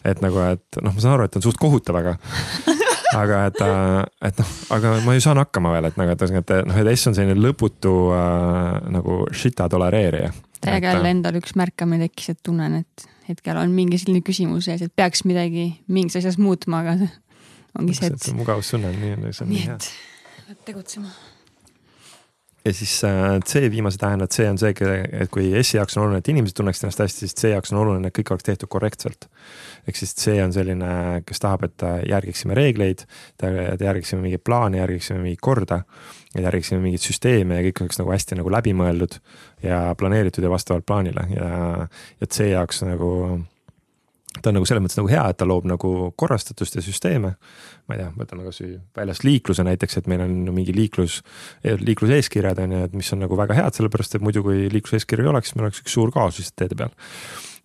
et 0.03 0.25
nagu, 0.25 0.41
et 0.41 0.81
noh, 0.81 0.89
ma 0.89 1.05
saan 1.05 1.19
aru, 1.19 1.29
et 1.29 1.37
on 1.37 1.45
suht 1.45 1.61
kohutav, 1.61 2.01
aga 2.01 2.17
aga 3.15 3.41
et, 3.49 3.61
äh, 3.63 4.29
et 4.29 4.39
noh, 4.41 4.53
aga 4.75 4.93
ma 5.05 5.15
ju 5.15 5.23
saan 5.25 5.41
hakkama 5.41 5.73
veel, 5.75 5.89
et 5.89 5.99
nagu, 5.99 6.13
et 6.13 6.23
ühesõnaga, 6.25 6.59
et 6.61 6.69
noh, 6.69 6.79
et 6.81 6.91
S 6.93 7.11
on 7.11 7.17
selline 7.17 7.37
lõputu 7.39 7.93
äh, 8.15 8.71
nagu 8.95 9.19
shit'a 9.35 9.69
tolereerija. 9.71 10.31
täiega 10.61 10.93
jälle 10.93 11.09
äh, 11.09 11.17
endal 11.17 11.39
üks 11.41 11.55
märkamine 11.59 12.09
tekkis, 12.09 12.33
et 12.35 12.41
tunnen, 12.45 12.81
et 12.83 13.07
hetkel 13.29 13.61
on 13.61 13.71
mingi 13.75 13.99
selline 14.01 14.25
küsimus 14.25 14.69
ees, 14.71 14.85
et 14.85 14.95
peaks 14.95 15.25
midagi 15.25 15.69
mingis 15.87 16.19
asjas 16.21 16.39
muutma, 16.41 16.83
aga 16.83 16.97
ongi 17.79 17.97
see, 17.97 18.11
et. 18.11 18.27
mugavustunne 18.37 18.91
on 18.91 18.99
nii, 19.01 19.31
see 19.31 19.47
on 19.47 19.53
nii 19.53 19.63
hea. 19.69 19.79
peab 20.45 20.67
tegutsema 20.69 21.13
ja 22.65 22.73
siis 22.73 23.03
äh, 23.03 23.39
C 23.45 23.69
viimase 23.71 23.97
tähendab, 24.01 24.29
C 24.33 24.47
on 24.49 24.57
see, 24.57 24.73
et 24.73 25.29
kui 25.33 25.51
S-i 25.61 25.77
jaoks 25.77 25.97
on 25.97 26.05
oluline, 26.05 26.23
et 26.23 26.31
inimesed 26.33 26.57
tunneksid 26.57 26.87
ennast 26.87 27.03
hästi, 27.03 27.25
siis 27.25 27.37
C 27.37 27.51
jaoks 27.53 27.73
on 27.73 27.81
oluline, 27.83 28.09
et 28.09 28.17
kõik 28.17 28.33
oleks 28.33 28.47
tehtud 28.47 28.71
korrektselt. 28.71 29.29
ehk 29.87 29.99
siis 29.99 30.15
C 30.17 30.37
on 30.43 30.53
selline, 30.53 30.91
kes 31.25 31.43
tahab, 31.43 31.67
et 31.69 31.85
järgiksime 32.09 32.57
reegleid, 32.57 33.05
järgiksime 33.41 34.23
mingeid 34.25 34.43
plaane, 34.43 34.81
järgiksime 34.81 35.21
mingit 35.21 35.41
korda. 35.41 35.83
järgiksime 36.35 36.81
mingeid 36.83 36.99
süsteeme 36.99 37.55
ja 37.55 37.63
kõik 37.69 37.85
oleks 37.85 37.99
nagu 38.01 38.11
hästi 38.11 38.35
nagu 38.35 38.51
läbimõeldud 38.51 39.19
ja 39.63 39.95
planeeritud 39.95 40.43
ja 40.43 40.49
vastavalt 40.51 40.85
plaanile 40.85 41.27
ja, 41.31 41.87
ja 42.19 42.27
C 42.27 42.49
jaoks 42.49 42.81
nagu 42.83 43.45
ta 44.41 44.51
on 44.51 44.59
nagu 44.59 44.67
selles 44.67 44.83
mõttes 44.83 44.99
nagu 44.99 45.09
hea, 45.11 45.23
et 45.31 45.39
ta 45.39 45.47
loob 45.47 45.67
nagu 45.69 45.93
korrastatust 46.19 46.77
ja 46.77 46.83
süsteeme. 46.83 47.35
ma 47.85 47.95
ei 47.95 48.01
tea, 48.01 48.11
võtame 48.17 48.45
kasvõi 48.47 48.75
väljast 48.97 49.25
liikluse 49.27 49.65
näiteks, 49.65 49.99
et 49.99 50.07
meil 50.09 50.23
on 50.25 50.37
mingi 50.55 50.73
liiklus, 50.75 51.19
liikluseeskirjad 51.63 52.63
on 52.63 52.71
ju, 52.73 52.85
et 52.87 52.95
mis 52.97 53.11
on 53.13 53.21
nagu 53.21 53.37
väga 53.37 53.57
head, 53.57 53.75
sellepärast 53.77 54.17
et 54.17 54.25
muidu, 54.25 54.41
kui 54.45 54.65
liikluseeskirju 54.73 55.27
ei 55.27 55.33
oleks, 55.35 55.53
meil 55.55 55.69
oleks 55.69 55.83
üks 55.83 55.93
suur 55.93 56.13
kaos 56.13 56.39
lihtsalt 56.41 56.57
teede 56.63 56.79
peal. 56.79 56.95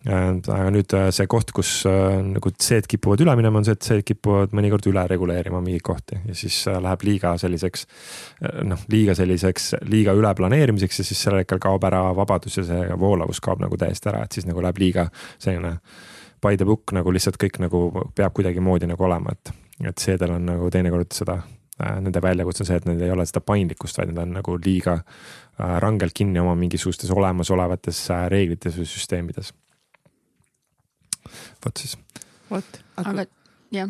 aga 0.01 0.69
nüüd 0.73 0.93
äh, 0.97 1.09
see 1.13 1.27
koht, 1.29 1.51
kus 1.53 1.83
äh, 1.85 2.21
nagu 2.25 2.49
C-d 2.57 2.89
kipuvad 2.89 3.21
üle 3.21 3.35
minema, 3.37 3.59
on 3.61 3.67
see, 3.67 3.75
et 3.77 3.85
C-d 3.85 4.05
kipuvad 4.05 4.55
mõnikord 4.57 4.87
üle 4.89 5.03
reguleerima 5.09 5.59
mingeid 5.61 5.85
kohti 5.85 6.17
ja 6.25 6.37
siis 6.37 6.57
äh, 6.69 6.79
läheb 6.81 7.05
liiga 7.05 7.35
selliseks. 7.37 7.85
noh, 8.65 8.81
liiga 8.89 9.13
selliseks, 9.17 9.75
liiga 9.89 10.17
üle 10.17 10.33
planeerimiseks 10.37 11.03
ja 11.03 11.05
siis 11.05 11.21
sellel 11.21 11.43
hetkel 11.43 11.61
kaob 11.61 11.85
ära 11.85 12.07
vabadus 12.17 12.57
ja 12.57 12.65
see 12.65 12.97
voolavus 12.97 13.41
kaob 13.45 13.61
nagu 13.61 13.77
täiesti 13.77 14.09
ära, 14.09 14.25
et 14.25 14.33
siis 14.37 14.49
nagu 14.49 14.65
läheb 14.65 14.81
liiga 14.81 15.09
selline 15.37 15.77
by 16.41 16.57
the 16.57 16.67
book 16.67 16.93
nagu 16.95 17.13
lihtsalt 17.13 17.39
kõik 17.41 17.59
nagu 17.63 17.81
peab 18.17 18.35
kuidagimoodi 18.37 18.89
nagu 18.89 19.05
olema, 19.07 19.33
et, 19.35 19.53
et 19.91 20.03
seedel 20.03 20.35
on 20.37 20.47
nagu 20.53 20.69
teinekord 20.73 21.11
seda 21.15 21.41
äh,. 21.41 21.97
Nende 22.01 22.21
väljakutse 22.21 22.61
on 22.61 22.67
see, 22.69 22.77
et 22.77 22.85
neil 22.85 22.99
ei 23.01 23.09
ole 23.13 23.25
seda 23.25 23.41
paindlikkust, 23.41 23.97
vaid 23.97 24.11
nad 24.11 24.21
on 24.21 24.35
nagu 24.35 24.57
liiga 24.61 24.99
äh, 24.99 25.77
rangelt 25.81 26.13
kinni 26.13 26.37
oma 26.41 26.53
mingisugustes 26.59 27.09
olemasolevates 27.15 28.03
äh, 28.13 28.27
reeglites 28.29 28.77
või 28.77 28.85
süsteemides. 28.89 29.53
vot 31.65 31.81
siis. 31.81 31.97
vot, 32.51 32.83
aga 33.01 33.25
jah 33.77 33.89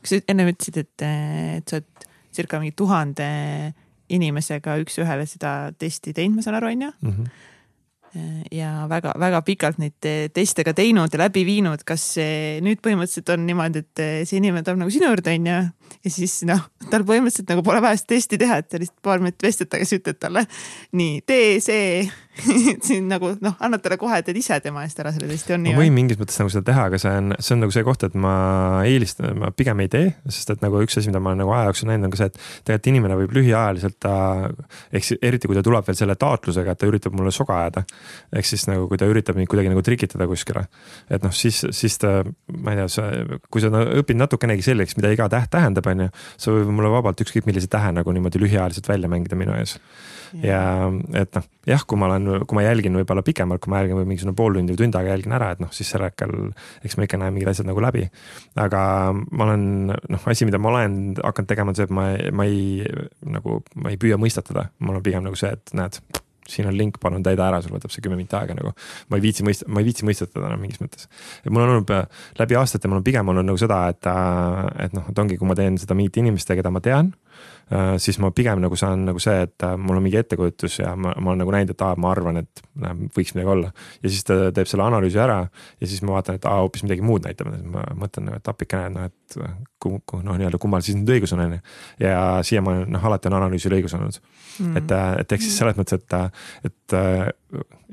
kas 0.00 0.14
sa 0.14 0.20
ennem 0.32 0.50
ütlesid, 0.54 0.80
et, 0.80 1.04
et 1.04 1.70
sa 1.70 1.78
oled 1.80 2.08
circa 2.34 2.60
mingi 2.62 2.74
tuhande 2.78 3.28
inimesega 4.10 4.76
üks-ühele 4.82 5.26
seda 5.28 5.70
testi 5.78 6.14
teinud, 6.16 6.38
ma 6.38 6.44
saan 6.46 6.58
aru, 6.58 6.72
on 6.72 6.86
ju? 6.86 6.92
Ja 8.50 8.88
väga-väga 8.90 9.42
pikalt 9.46 9.78
neid 9.78 10.08
teste 10.34 10.64
ka 10.66 10.72
teinud 10.74 11.12
ja 11.14 11.20
läbi 11.22 11.44
viinud, 11.46 11.84
kas 11.86 12.16
nüüd 12.64 12.80
põhimõtteliselt 12.82 13.30
on 13.36 13.44
niimoodi, 13.46 13.84
et 13.84 14.02
see 14.26 14.40
inimene 14.40 14.64
tuleb 14.66 14.80
nagu 14.82 14.90
sinu 14.90 15.12
juurde, 15.12 15.36
onju. 15.38 15.58
Ja 16.04 16.12
siis 16.12 16.40
noh, 16.48 16.62
tal 16.90 17.04
põhimõtteliselt 17.08 17.50
nagu 17.52 17.64
pole 17.66 17.82
vaja 17.84 18.00
seda 18.00 18.14
testi 18.14 18.40
teha, 18.40 18.60
et 18.62 18.70
sa 18.70 18.80
lihtsalt 18.80 19.04
paar 19.04 19.22
minutit 19.22 19.46
vestled 19.48 19.70
temaga, 19.70 19.88
siis 19.88 20.00
ütled 20.00 20.20
talle 20.20 20.44
nii, 20.96 21.22
tee 21.28 21.56
see 21.64 21.86
siin 22.86 23.08
nagu 23.10 23.32
noh, 23.44 23.56
annad 23.62 23.82
talle 23.84 23.98
kohe, 24.00 24.20
teed 24.24 24.38
ise 24.40 24.56
tema 24.64 24.84
eest 24.86 25.00
ära 25.02 25.12
selle 25.14 25.28
testi, 25.30 25.54
on 25.56 25.64
nii? 25.64 25.74
ma 25.76 25.82
võin 25.82 25.96
mingis 25.96 26.18
mõttes 26.20 26.38
nagu 26.40 26.52
seda 26.52 26.64
teha, 26.70 26.86
aga 26.90 27.00
see 27.00 27.12
on, 27.20 27.34
see 27.38 27.54
on 27.56 27.62
nagu 27.64 27.74
see 27.74 27.84
koht, 27.86 28.04
et 28.06 28.16
ma 28.18 28.34
eelistan, 28.88 29.32
ma 29.40 29.50
pigem 29.54 29.82
ei 29.84 29.90
tee, 29.92 30.12
sest 30.30 30.54
et 30.54 30.64
nagu 30.64 30.80
üks 30.84 30.98
asi, 31.00 31.10
mida 31.10 31.22
ma 31.22 31.32
olen 31.32 31.42
nagu 31.44 31.54
aja 31.56 31.70
jooksul 31.70 31.90
näinud, 31.90 32.08
on 32.08 32.14
ka 32.14 32.20
see, 32.20 32.30
et 32.30 32.38
tegelikult 32.38 32.90
inimene 32.92 33.18
võib 33.20 33.34
lühiajaliselt 33.38 33.98
ta, 34.02 34.14
ehk 34.94 35.06
siis 35.06 35.22
eriti 35.26 35.50
kui 35.50 35.58
ta 35.58 35.64
tuleb 35.66 35.86
veel 35.88 35.98
selle 35.98 36.16
taotlusega, 36.20 36.74
et 36.74 36.80
ta 36.80 36.88
üritab 36.88 37.16
mulle 37.18 37.32
soga 37.34 37.60
ajada. 37.64 37.84
ehk 38.36 38.48
siis 38.48 38.66
nagu, 38.70 38.86
kui 38.90 39.00
ta 39.00 39.08
üritab 39.10 39.38
mind 39.38 39.50
kuidagi 39.50 39.72
nagu 39.72 39.84
trikitada 39.84 40.28
kuskile. 40.30 40.66
et 41.10 41.26
noh, 41.26 41.34
siis, 41.34 41.62
siis 41.76 41.98
ta, 42.00 42.20
ma 42.56 42.74
ei 42.74 42.80
tea, 42.80 43.10
kui 43.50 43.64
sa 43.64 43.70
õpid 43.70 44.18
natukenegi 44.18 44.64
selgeks, 44.64 44.96
mida 44.98 45.12
iga 45.12 45.28
täht 45.32 45.50
tähendab, 45.52 45.79
on 45.86 46.06
ju. 46.06 46.12
sa 46.36 46.54
võid 46.54 46.70
mulle 46.74 46.92
vabalt 46.92 47.20
ükskõik 47.24 47.48
millise 47.48 47.70
tähe 47.70 47.92
nagu 47.96 48.12
niimoodi 48.12 48.42
lühiajaliselt 48.42 48.88
välja 48.88 49.08
mängida 49.08 49.38
minu 49.38 49.56
ees 49.56 49.78
ja 50.38 50.60
et 51.16 51.34
noh, 51.34 51.46
jah, 51.68 51.82
kui 51.88 51.98
ma 51.98 52.06
olen, 52.10 52.44
kui 52.46 52.58
ma 52.58 52.64
jälgin 52.64 52.96
võib-olla 53.00 53.24
pikemalt, 53.26 53.62
kui 53.62 53.72
ma 53.72 53.80
jälgin 53.82 53.98
võib 53.98 54.10
mingisugune 54.10 54.36
pool 54.38 54.56
tundi 54.56 54.74
või 54.74 54.82
tund 54.82 54.98
aega 54.98 55.14
jälgin 55.14 55.34
ära, 55.36 55.50
et 55.54 55.62
noh, 55.62 55.72
siis 55.74 55.90
sel 55.90 56.04
hetkel 56.06 56.34
eks 56.86 56.96
ma 56.96 57.06
ikka 57.06 57.20
näen 57.20 57.34
mingid 57.34 57.50
asjad 57.52 57.68
nagu 57.68 57.82
läbi. 57.82 58.06
aga 58.60 58.82
ma 59.14 59.46
olen 59.48 59.64
noh, 59.90 60.26
asi, 60.30 60.46
mida 60.48 60.62
ma 60.62 60.72
olen 60.74 60.98
hakanud 61.18 61.50
tegema, 61.50 61.74
on 61.74 61.78
see, 61.78 61.88
et 61.88 61.94
ma, 61.94 62.08
ma 62.32 62.46
ei 62.48 62.86
nagu, 63.26 63.60
ma 63.74 63.94
ei 63.94 64.00
püüa 64.00 64.20
mõistatada, 64.20 64.68
mul 64.78 65.00
on 65.00 65.06
pigem 65.06 65.26
nagu 65.26 65.38
see, 65.38 65.52
et 65.56 65.74
näed 65.76 66.00
siin 66.50 66.68
on 66.70 66.76
link, 66.76 67.00
palun 67.02 67.24
täida 67.26 67.46
ära, 67.48 67.62
sul 67.64 67.74
võtab 67.76 67.94
see 67.94 68.04
kümme 68.04 68.18
minti 68.18 68.36
aega 68.38 68.56
nagu. 68.58 68.74
ma 69.08 69.20
ei 69.20 69.24
viitsi 69.24 69.46
mõista, 69.46 69.68
ma 69.70 69.82
ei 69.82 69.88
viitsi 69.88 70.06
mõistatada 70.08 70.50
enam 70.50 70.62
mingis 70.64 70.82
mõttes. 70.82 71.08
et 71.44 71.50
mul 71.50 71.64
on 71.64 71.76
olnud 71.76 71.94
läbi 72.40 72.60
aastate, 72.60 72.90
mul 72.90 73.00
on 73.00 73.06
pigem 73.06 73.32
olnud 73.32 73.46
nagu 73.46 73.60
seda, 73.60 73.82
et, 73.94 74.10
et 74.86 74.96
noh, 74.96 75.08
et 75.10 75.24
ongi, 75.24 75.38
kui 75.40 75.48
ma 75.48 75.58
teen 75.58 75.78
seda 75.80 75.96
meet'i 75.98 76.24
inimestega, 76.24 76.60
keda 76.62 76.74
ma 76.74 76.82
tean 76.84 77.14
Äh, 77.29 77.29
siis 78.02 78.18
ma 78.18 78.32
pigem 78.34 78.58
nagu 78.62 78.76
saan 78.78 79.04
nagu 79.06 79.20
see, 79.22 79.44
et 79.46 79.64
äh, 79.66 79.76
mul 79.78 80.00
on 80.00 80.02
mingi 80.02 80.18
ettekujutus 80.18 80.80
ja 80.80 80.94
ma, 80.98 81.12
ma 81.22 81.32
olen 81.32 81.42
nagu 81.44 81.54
näinud, 81.54 81.70
et 81.74 81.84
aa, 81.86 81.94
ma 82.02 82.10
arvan, 82.10 82.40
et 82.42 82.62
näe, 82.82 83.08
võiks 83.14 83.34
midagi 83.36 83.52
olla. 83.52 83.70
ja 84.02 84.10
siis 84.10 84.26
ta 84.26 84.38
teeb 84.54 84.70
selle 84.70 84.86
analüüsi 84.86 85.20
ära 85.22 85.38
ja 85.46 85.90
siis 85.90 86.02
ma 86.02 86.16
vaatan, 86.16 86.40
et 86.40 86.48
aa, 86.50 86.58
hoopis 86.64 86.82
midagi 86.86 87.04
muud 87.06 87.28
näitab, 87.28 87.52
ma 87.70 87.84
mõtlen 88.00 88.26
nagu, 88.26 88.40
et 88.42 88.50
appikene, 88.50 88.90
noh, 88.96 89.06
et 89.06 89.38
kuhu, 89.82 90.00
kuhu 90.02 90.24
noh, 90.26 90.38
nii-öelda 90.40 90.58
kummal 90.62 90.82
siis 90.86 90.98
nüüd 90.98 91.14
õigus 91.14 91.34
on, 91.36 91.44
on 91.46 91.56
ju. 91.58 91.60
ja 92.02 92.16
siiamaani 92.46 92.90
noh, 92.90 93.06
alati 93.10 93.30
on 93.30 93.38
analüüsil 93.38 93.78
õigus 93.78 93.94
olnud 93.98 94.18
mm.. 94.18 94.80
et, 94.82 94.96
äh, 94.96 95.12
et 95.22 95.36
ehk 95.36 95.46
siis 95.46 95.60
selles 95.62 95.78
mõttes, 95.78 96.02
et, 96.02 96.72
et 96.72 96.98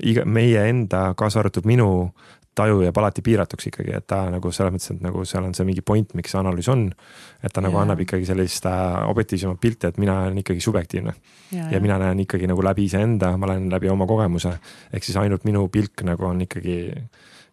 iga 0.09 0.25
meie 0.25 0.65
enda, 0.71 1.11
kaasa 1.17 1.43
arvatud 1.43 1.69
minu 1.69 1.89
taju 2.57 2.81
jääb 2.85 2.97
alati 3.01 3.23
piiratuks 3.25 3.69
ikkagi, 3.69 3.93
et 3.99 4.07
ta 4.09 4.23
nagu 4.33 4.51
selles 4.55 4.73
mõttes, 4.75 4.93
et 4.95 5.03
nagu 5.05 5.23
seal 5.29 5.45
on 5.47 5.53
see 5.57 5.67
mingi 5.67 5.83
point, 5.85 6.13
miks 6.17 6.33
see 6.33 6.41
analüüs 6.41 6.69
on. 6.73 6.87
et 7.43 7.53
ta 7.53 7.61
nagu 7.61 7.77
ja. 7.77 7.85
annab 7.85 8.01
ikkagi 8.03 8.25
sellist 8.25 8.65
äh, 8.69 8.97
objektiivsemat 9.09 9.61
pilti, 9.61 9.91
et 9.91 10.01
mina 10.01 10.21
olen 10.25 10.41
ikkagi 10.43 10.63
subjektiivne. 10.63 11.13
ja, 11.51 11.69
ja 11.71 11.81
mina 11.83 11.99
näen 12.01 12.25
ikkagi 12.25 12.49
nagu 12.49 12.63
läbi 12.63 12.87
iseenda, 12.89 13.35
ma 13.37 13.53
lähen 13.53 13.69
läbi 13.71 13.89
oma 13.93 14.07
kogemuse. 14.09 14.57
ehk 14.93 15.03
siis 15.03 15.17
ainult 15.17 15.45
minu 15.45 15.67
pilk 15.69 16.03
nagu 16.07 16.25
on 16.25 16.41
ikkagi 16.47 16.77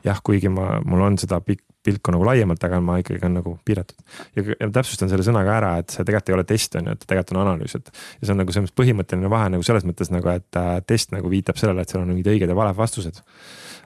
jah, 0.05 0.21
kuigi 0.25 0.53
ma, 0.53 0.81
mul 0.85 1.05
on 1.05 1.19
seda 1.21 1.41
pikk 1.41 1.65
pilku 1.85 2.15
nagu 2.15 2.25
laiemalt, 2.25 2.63
aga 2.65 2.79
ma 2.81 2.97
ikkagi 3.03 3.27
on 3.29 3.35
nagu 3.39 3.51
piiratud. 3.65 3.99
ja, 4.37 4.45
ja 4.57 4.69
täpsustan 4.73 5.11
selle 5.11 5.25
sõna 5.27 5.43
ka 5.45 5.57
ära, 5.59 5.73
et 5.83 5.93
see 5.93 6.01
tegelikult 6.07 6.31
ei 6.31 6.37
ole 6.39 6.45
test 6.49 6.79
on 6.81 6.89
ju, 6.89 6.95
et 6.97 7.05
tegelikult 7.05 7.35
on 7.35 7.43
analüüs, 7.43 7.77
et. 7.77 7.91
ja 8.21 8.29
see 8.29 8.33
on 8.33 8.41
nagu 8.41 8.55
selles 8.55 8.71
mõttes 8.71 8.79
põhimõtteline 8.81 9.33
vahe 9.33 9.51
nagu 9.53 9.67
selles 9.67 9.85
mõttes 9.89 10.13
nagu, 10.15 10.31
et 10.33 10.61
äh, 10.61 10.79
test 10.89 11.13
nagu 11.13 11.29
viitab 11.33 11.61
sellele, 11.61 11.85
et 11.85 11.93
seal 11.93 12.01
on 12.01 12.09
mingid 12.15 12.31
õiged 12.33 12.49
ja 12.49 12.57
valed 12.57 12.79
vastused 12.79 13.21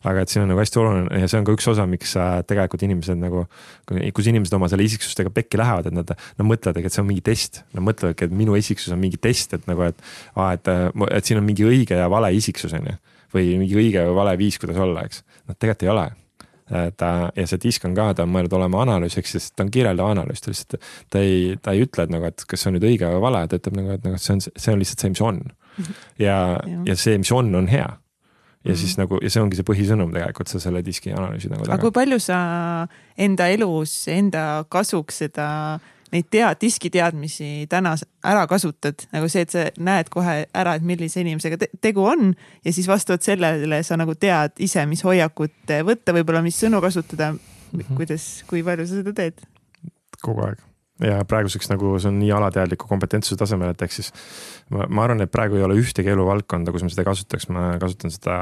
aga 0.07 0.23
et 0.23 0.33
siin 0.33 0.45
on 0.45 0.53
nagu 0.53 0.63
hästi 0.63 0.81
oluline 0.83 1.23
ja 1.23 1.31
see 1.31 1.41
on 1.41 1.49
ka 1.49 1.55
üks 1.57 1.67
osa, 1.73 1.87
miks 1.91 2.15
äh, 2.21 2.39
tegelikult 2.49 2.85
inimesed 2.87 3.19
nagu, 3.21 3.45
kus 4.15 4.31
inimesed 4.31 4.55
oma 4.59 4.71
selle 4.71 4.87
isiksustega 4.87 5.33
pekki 5.35 5.61
lähevad, 5.61 5.91
et 5.91 5.97
nad, 5.97 6.15
nad 6.15 6.49
mõtlevadki, 6.49 6.87
et 6.87 6.95
see 6.95 7.03
on 7.03 7.11
mingi 7.11 7.25
test. 7.27 7.63
Nad 7.77 7.87
mõtlevadki, 7.89 8.29
et 8.29 8.37
minu 8.39 8.57
isiksus 8.59 8.95
on 8.95 9.03
mingi 9.03 9.21
test, 9.23 9.57
et 9.57 9.67
nagu, 9.71 9.87
et 9.89 9.99
et, 9.99 10.71
äh, 10.71 10.89
et 11.17 11.29
siin 11.29 11.41
on 11.41 11.47
mingi 11.47 11.67
õige 11.67 11.99
ja 11.99 12.09
vale 12.13 12.31
isiksus 12.37 12.75
on 12.79 12.87
ju. 12.93 12.97
või 13.35 13.59
mingi 13.61 13.77
õige 13.77 14.07
või 14.09 14.15
vale 14.17 14.39
viis, 14.41 14.57
kuidas 14.59 14.79
olla, 14.81 15.03
eks. 15.05 15.21
noh, 15.49 15.57
tegelikult 15.57 15.85
ei 15.85 15.93
ole 15.93 16.09
ta 16.69 17.31
ja 17.37 17.47
see 17.49 17.61
disk 17.63 17.85
on 17.89 17.95
ka, 17.97 18.11
ta 18.17 18.25
on 18.27 18.33
mõeldud 18.33 18.59
olema 18.59 18.83
analüüsiks, 18.85 19.35
sest 19.37 19.55
ta 19.57 19.65
on 19.65 19.71
kirjeldav 19.73 20.11
analüüs, 20.13 20.43
ta 20.45 20.53
lihtsalt, 20.53 20.89
ta 21.09 21.23
ei, 21.25 21.55
ta 21.63 21.73
ei 21.73 21.87
ütle, 21.87 22.05
et 22.05 22.13
nagu, 22.13 22.29
et 22.29 22.45
kas 22.49 22.61
see 22.61 22.71
on 22.71 22.77
nüüd 22.77 22.89
õige 22.91 23.09
või 23.15 23.23
vale, 23.25 23.47
ta 23.49 23.61
ütleb 23.61 23.79
nagu, 23.79 23.95
et 23.97 24.05
nagu 24.05 24.21
see 24.21 24.35
on, 24.37 24.43
see 24.45 24.75
on 24.75 24.83
lihtsalt 24.83 25.05
see, 25.05 25.13
mis 25.15 25.25
on. 25.25 25.41
Mhm. 25.79 25.97
ja, 26.21 26.37
ja 26.89 26.99
see, 26.99 27.17
mis 27.21 27.33
on, 27.33 27.55
on 27.57 27.71
hea 27.71 27.89
ja 28.69 28.75
mm. 28.75 28.81
siis 28.81 28.97
nagu 29.01 29.19
ja 29.23 29.31
see 29.33 29.43
ongi 29.43 29.59
see 29.59 29.67
põhisõnum 29.67 30.13
tegelikult 30.15 30.51
sa 30.53 30.61
selle 30.63 30.83
diski 30.85 31.13
analüüsi 31.15 31.51
nagu 31.53 31.67
aga 31.69 31.81
kui 31.83 31.95
palju 31.95 32.21
sa 32.23 32.41
enda 33.17 33.49
elus 33.53 33.95
enda 34.13 34.45
kasuks 34.71 35.23
seda, 35.25 35.49
neid 36.13 36.29
tea-, 36.33 36.53
diskiteadmisi 36.61 37.67
täna 37.73 37.95
ära 38.27 38.45
kasutad, 38.51 39.07
nagu 39.15 39.29
see, 39.33 39.47
et 39.47 39.55
sa 39.55 39.67
näed 39.81 40.13
kohe 40.13 40.41
ära, 40.47 40.77
et 40.77 40.87
millise 40.87 41.23
inimesega 41.25 41.61
te 41.61 41.71
tegu 41.85 42.05
on 42.09 42.33
ja 42.65 42.73
siis 42.75 42.89
vastavalt 42.91 43.27
sellele 43.27 43.83
sa 43.87 43.99
nagu 44.01 44.17
tead 44.21 44.61
ise, 44.65 44.85
mis 44.91 45.05
hoiakut 45.07 45.77
võtta, 45.89 46.17
võib-olla 46.17 46.45
mis 46.45 46.61
sõnu 46.61 46.83
kasutada 46.85 47.33
mm. 47.35 47.41
-hmm. 47.73 48.01
kuidas, 48.01 48.31
kui 48.51 48.65
palju 48.67 48.87
sa 48.87 49.03
seda 49.03 49.17
teed? 49.17 49.45
kogu 50.19 50.43
aeg 50.45 50.69
ja 51.05 51.21
praeguseks 51.29 51.71
nagu 51.71 51.95
see 52.03 52.11
on 52.11 52.19
nii 52.19 52.33
alateadliku 52.35 52.89
kompetentsuse 52.91 53.39
tasemel, 53.39 53.71
et 53.73 53.83
ehk 53.87 53.95
siis 53.95 54.11
ma, 54.71 55.05
arvan, 55.05 55.23
et 55.25 55.33
praegu 55.33 55.57
ei 55.59 55.65
ole 55.65 55.77
ühtegi 55.81 56.11
eluvaldkonda, 56.13 56.73
kus 56.75 56.85
ma 56.85 56.91
seda 56.93 57.05
kasutaks, 57.07 57.49
ma 57.55 57.65
kasutan 57.81 58.13
seda 58.13 58.37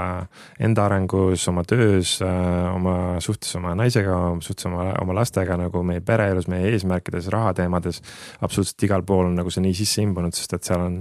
enda 0.62 0.86
arengus, 0.88 1.44
oma 1.50 1.62
töös, 1.68 2.16
äh, 2.24 2.66
oma 2.72 2.96
suhtes 3.22 3.54
oma 3.58 3.74
naisega, 3.78 4.16
suhtes 4.44 4.66
oma, 4.68 4.88
oma 5.02 5.16
lastega 5.20 5.58
nagu 5.60 5.82
meie 5.86 6.02
pereelus, 6.06 6.48
meie 6.50 6.72
eesmärkides, 6.74 7.30
rahateemades. 7.32 8.02
absoluutselt 8.40 8.86
igal 8.88 9.04
pool 9.06 9.30
on 9.30 9.36
nagu 9.38 9.52
see 9.54 9.62
nii 9.64 9.76
sisse 9.78 10.02
imbunud, 10.02 10.34
sest 10.36 10.56
et 10.58 10.66
seal 10.66 10.82
on, 10.82 10.98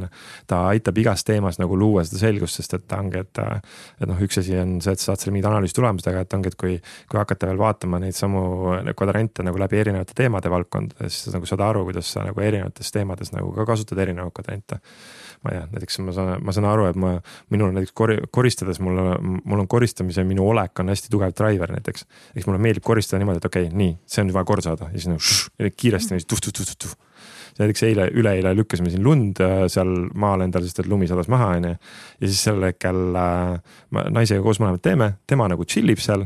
ta 0.49 0.61
aitab 0.69 1.01
igas 1.01 1.25
teemas 1.25 1.59
nagu 1.61 1.77
luua 1.79 2.05
seda 2.05 2.21
selgust, 2.27 2.61
sest 2.61 2.77
et 2.77 2.87
ta 2.87 3.01
ongi, 3.01 3.25
et. 3.25 3.43
et 4.01 4.07
noh, 4.09 4.21
üks 4.21 4.39
asi 4.39 4.55
on 4.59 4.77
see, 4.83 4.93
et 4.93 5.01
sa 5.01 5.11
saad 5.11 5.23
selle 5.23 5.35
mingid 5.35 5.49
analüüstulemustega, 5.49 6.25
et 6.25 6.37
ongi, 6.37 6.53
et 6.53 6.59
kui, 6.59 6.77
kui 7.09 7.19
hakata 7.19 7.49
veel 7.49 7.59
vaatama 7.59 7.99
neid 8.03 8.17
samu 8.17 8.45
kvadrant 8.97 9.41
nagu 9.45 9.59
läbi 9.59 9.81
erinevate 9.81 10.15
teemade 10.17 10.51
valdkondade, 10.53 11.09
siis 11.09 11.33
nagu 11.33 11.49
saad 11.49 11.63
aru, 11.65 11.85
kuidas 11.89 12.13
sa 12.13 12.25
nagu 12.27 12.41
erinevates 12.41 12.93
teemades 12.93 13.33
nagu 13.33 13.51
ka 13.57 13.65
kasutad 13.73 14.01
erinevaid 14.05 14.33
kvadrate 14.35 14.81
ma 15.45 15.53
ei 15.53 15.59
tea, 15.59 15.69
näiteks 15.75 15.99
ma 16.01 16.15
saan, 16.15 16.43
ma 16.45 16.55
saan 16.55 16.67
aru, 16.69 16.87
et 16.89 16.99
ma, 16.99 17.13
minul 17.53 17.73
näiteks 17.75 17.93
kori-, 17.97 18.19
koristades 18.33 18.81
mul, 18.83 18.99
mul 19.45 19.63
on 19.63 19.69
koristamise, 19.71 20.25
minu 20.27 20.47
olek 20.49 20.81
on 20.81 20.89
hästi 20.93 21.11
tugev 21.13 21.33
driver 21.37 21.75
näiteks. 21.75 22.05
eks 22.35 22.49
mulle 22.49 22.61
meeldib 22.65 22.85
koristada 22.85 23.21
niimoodi, 23.21 23.43
et 23.43 23.49
okei 23.49 23.69
okay,, 23.69 23.77
nii, 23.77 23.97
see 24.09 24.23
on 24.25 24.33
vaja 24.33 24.49
korda 24.49 24.69
saada 24.69 24.89
ja 24.91 24.99
siis 24.99 25.09
nagu 25.11 25.71
kiiresti 25.77 26.15
niiviisi 26.15 26.29
tuh-tuh-tuh-tuh. 26.33 26.95
näiteks 27.59 27.85
eile, 27.87 28.09
üleeile 28.11 28.55
lükkasime 28.57 28.91
siin 28.91 29.03
lund 29.05 29.39
äh, 29.43 29.65
seal 29.71 29.93
maal 30.13 30.43
endal, 30.43 30.65
sest 30.65 30.81
et 30.83 30.89
lumi 30.91 31.07
sadas 31.07 31.29
maha, 31.31 31.53
onju. 31.59 31.75
ja 32.21 32.31
siis 32.31 32.41
sel 32.49 32.65
hetkel 32.65 33.19
äh, 33.21 33.75
naisega 34.09 34.43
koos 34.43 34.59
mõlemad 34.63 34.83
teeme, 34.83 35.13
tema 35.27 35.47
nagu 35.51 35.67
chill 35.69 35.93
ib 35.93 36.01
seal 36.03 36.25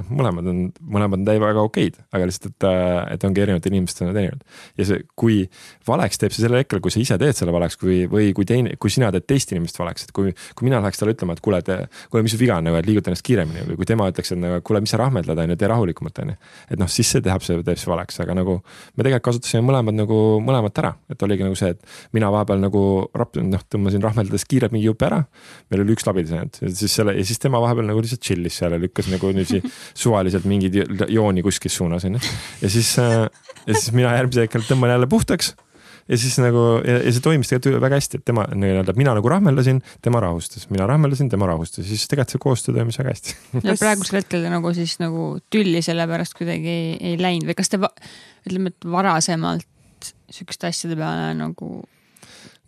noh, 0.00 0.08
mõlemad 0.10 0.48
on, 0.50 0.60
mõlemad 0.96 1.20
on 1.20 1.26
täiega 1.28 1.62
okeid, 1.62 1.98
aga 2.14 2.26
lihtsalt, 2.26 2.54
et, 2.54 2.66
äh, 2.66 3.14
et 3.14 3.24
ongi 3.26 3.42
erinevatel 3.44 3.74
inimestel 3.74 4.08
on 4.08 4.16
erinevad. 4.16 4.42
ja 4.78 4.86
see, 4.88 5.02
kui 5.18 5.36
valeks 5.86 6.18
teeb 6.20 6.34
see 6.34 6.44
sellel 6.44 6.62
hetkel, 6.62 6.80
kui 6.82 6.94
sa 6.94 7.00
ise 7.02 7.18
teed 7.20 7.38
selle 7.38 7.54
valeks, 7.54 7.78
kui, 7.80 8.04
või 8.10 8.32
kui 8.36 8.46
teine, 8.48 8.74
kui 8.80 8.90
sina 8.90 9.10
teed 9.14 9.26
teist 9.30 9.52
inimest 9.54 9.78
valeks, 9.78 10.08
et 10.08 10.14
kui, 10.16 10.34
kui 10.54 10.68
mina 10.68 10.80
läheks 10.82 11.00
talle 11.00 11.14
ütlema, 11.14 11.36
et 11.36 11.42
kuule, 11.44 11.60
et 11.62 11.70
kuule, 12.10 12.24
mis 12.26 12.34
su 12.34 12.40
viga 12.40 12.58
on 12.58 12.66
nagu, 12.68 12.78
et 12.80 12.88
liiguta 12.88 13.12
ennast 13.12 13.26
kiiremini 13.26 13.66
või 13.70 13.78
kui 13.80 13.88
tema 13.88 14.08
ütleks, 14.10 14.34
et 14.34 14.40
nagu 14.40 14.60
kuule, 14.66 14.82
mis 14.84 14.94
sa 14.94 15.00
rahmeldad, 15.02 15.38
on 15.44 15.54
ju, 15.54 15.58
tee 15.60 15.70
rahulikumalt, 15.70 16.20
on 16.24 16.34
ju. 16.34 16.38
et 16.74 16.80
noh, 16.80 16.90
siis 16.90 17.14
see 17.14 17.24
teeb 17.24 17.46
see, 17.46 17.60
teeb 17.62 17.80
see 17.80 17.92
valeks, 17.92 18.18
aga 18.24 18.38
nagu 18.40 18.58
me 18.64 19.06
tegelikult 19.06 19.28
kasutasime 19.30 19.62
mõlemad 19.68 19.98
nagu 20.00 20.20
mõlemat 20.44 20.82
ära, 20.82 20.94
et 21.12 21.22
oligi 21.26 21.46
nagu 21.46 21.58
see, 21.58 21.70
et 21.76 22.16
mina 22.16 22.32
vahepeal 22.34 22.62
nagu 22.66 22.84
rap-, 23.14 23.38
noh, 23.38 23.62
tõmbasin 23.70 24.02
rahmeldades 24.02 24.46
kiirelt 24.50 24.74
mingi 24.74 24.88
jupi 24.88 25.06
ära. 25.06 25.22
meil 25.70 25.84
oli 25.84 25.94
üks 25.94 26.06
labidas 26.06 26.34
ainult 26.34 26.58
ja 26.60 26.70
siis 26.74 26.94
selle 26.98 27.14
ja 27.16 27.24
siis 27.24 27.40
tema 27.42 27.60
vahepeal 27.62 27.86
nagu 27.88 28.02
lihtsalt 28.02 28.22
chill'is 28.24 28.58
seal 28.58 28.74
ja 28.74 28.80
lükkas 28.80 29.08
nagu 29.12 29.30
niiviisi 29.34 29.62
suvaliselt 29.92 30.48
mingeid 30.48 30.80
jooni 31.12 31.44
kuskil 31.44 31.72
suunas 31.72 32.06
onju. 32.08 32.22
ja 32.62 32.70
siis, 32.70 32.96
äh, 33.02 33.28
ja 33.66 33.76
siis 33.76 33.92
mina 33.96 34.14
järgmisel 34.16 34.48
hetkel 34.48 34.66
tõmban 34.68 34.94
jälle 34.94 35.10
puhtaks 35.10 35.54
ja 36.08 36.18
siis 36.20 36.36
nagu 36.42 36.62
ja, 36.84 36.98
ja 37.00 37.12
see 37.14 37.24
toimis 37.24 37.50
tegelikult 37.50 37.82
väga 37.84 37.98
hästi, 38.00 38.20
et 38.20 38.26
tema 38.28 38.44
nii-öelda, 38.52 38.94
mina 38.98 39.14
nagu 39.16 39.30
rahmeldasin, 39.32 39.80
tema 40.04 40.20
rahustas, 40.24 40.66
mina 40.72 40.88
rahmeldasin, 40.90 41.30
tema 41.32 41.48
rahustas, 41.48 41.86
siis 41.88 42.04
tegelikult 42.10 42.34
see 42.34 42.44
koostöö 42.44 42.76
toimis 42.78 42.98
väga 43.00 43.14
hästi. 43.14 43.36
ja 43.62 43.76
praegusel 43.82 44.20
hetkel 44.20 44.44
nagu 44.52 44.74
siis 44.76 44.98
nagu 45.02 45.30
tülli 45.52 45.82
selle 45.84 46.06
pärast 46.10 46.36
kuidagi 46.38 46.70
ei, 46.70 46.92
ei 47.12 47.20
läinud 47.20 47.48
või 47.48 47.58
kas 47.58 47.72
te 47.72 47.80
ütleme, 47.80 48.74
et 48.74 48.88
varasemalt 48.96 50.12
sihukeste 50.32 50.68
asjade 50.68 50.98
peale 51.00 51.32
nagu 51.38 51.80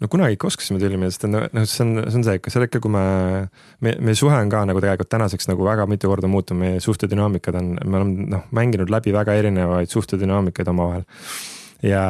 no 0.03 0.11
kunagi 0.13 0.37
ikka 0.37 0.51
oskasime 0.51 0.81
tülli, 0.83 1.01
sest 1.09 1.27
noh, 1.31 1.47
see 1.65 1.85
on, 1.85 2.05
see 2.05 2.21
on 2.21 2.27
see, 2.27 2.39
ikka 2.41 2.53
sel 2.53 2.67
hetkel, 2.67 2.83
kui 2.85 2.93
me, 2.93 3.05
me, 3.85 3.97
meie 3.97 4.19
suhe 4.19 4.37
on 4.37 4.53
ka 4.53 4.65
nagu 4.69 4.83
tegelikult 4.83 5.13
tänaseks 5.13 5.49
nagu 5.51 5.67
väga 5.67 5.89
mitu 5.91 6.11
korda 6.13 6.31
muutunud, 6.31 6.63
meie 6.63 6.81
suhtedünaamikad 6.85 7.61
on, 7.61 7.75
me 7.83 8.01
oleme 8.01 8.31
noh, 8.37 8.49
mänginud 8.57 8.93
läbi 8.93 9.15
väga 9.17 9.37
erinevaid 9.41 9.93
suhtedünaamikaid 9.93 10.73
omavahel 10.73 11.07
ja, 11.85 12.03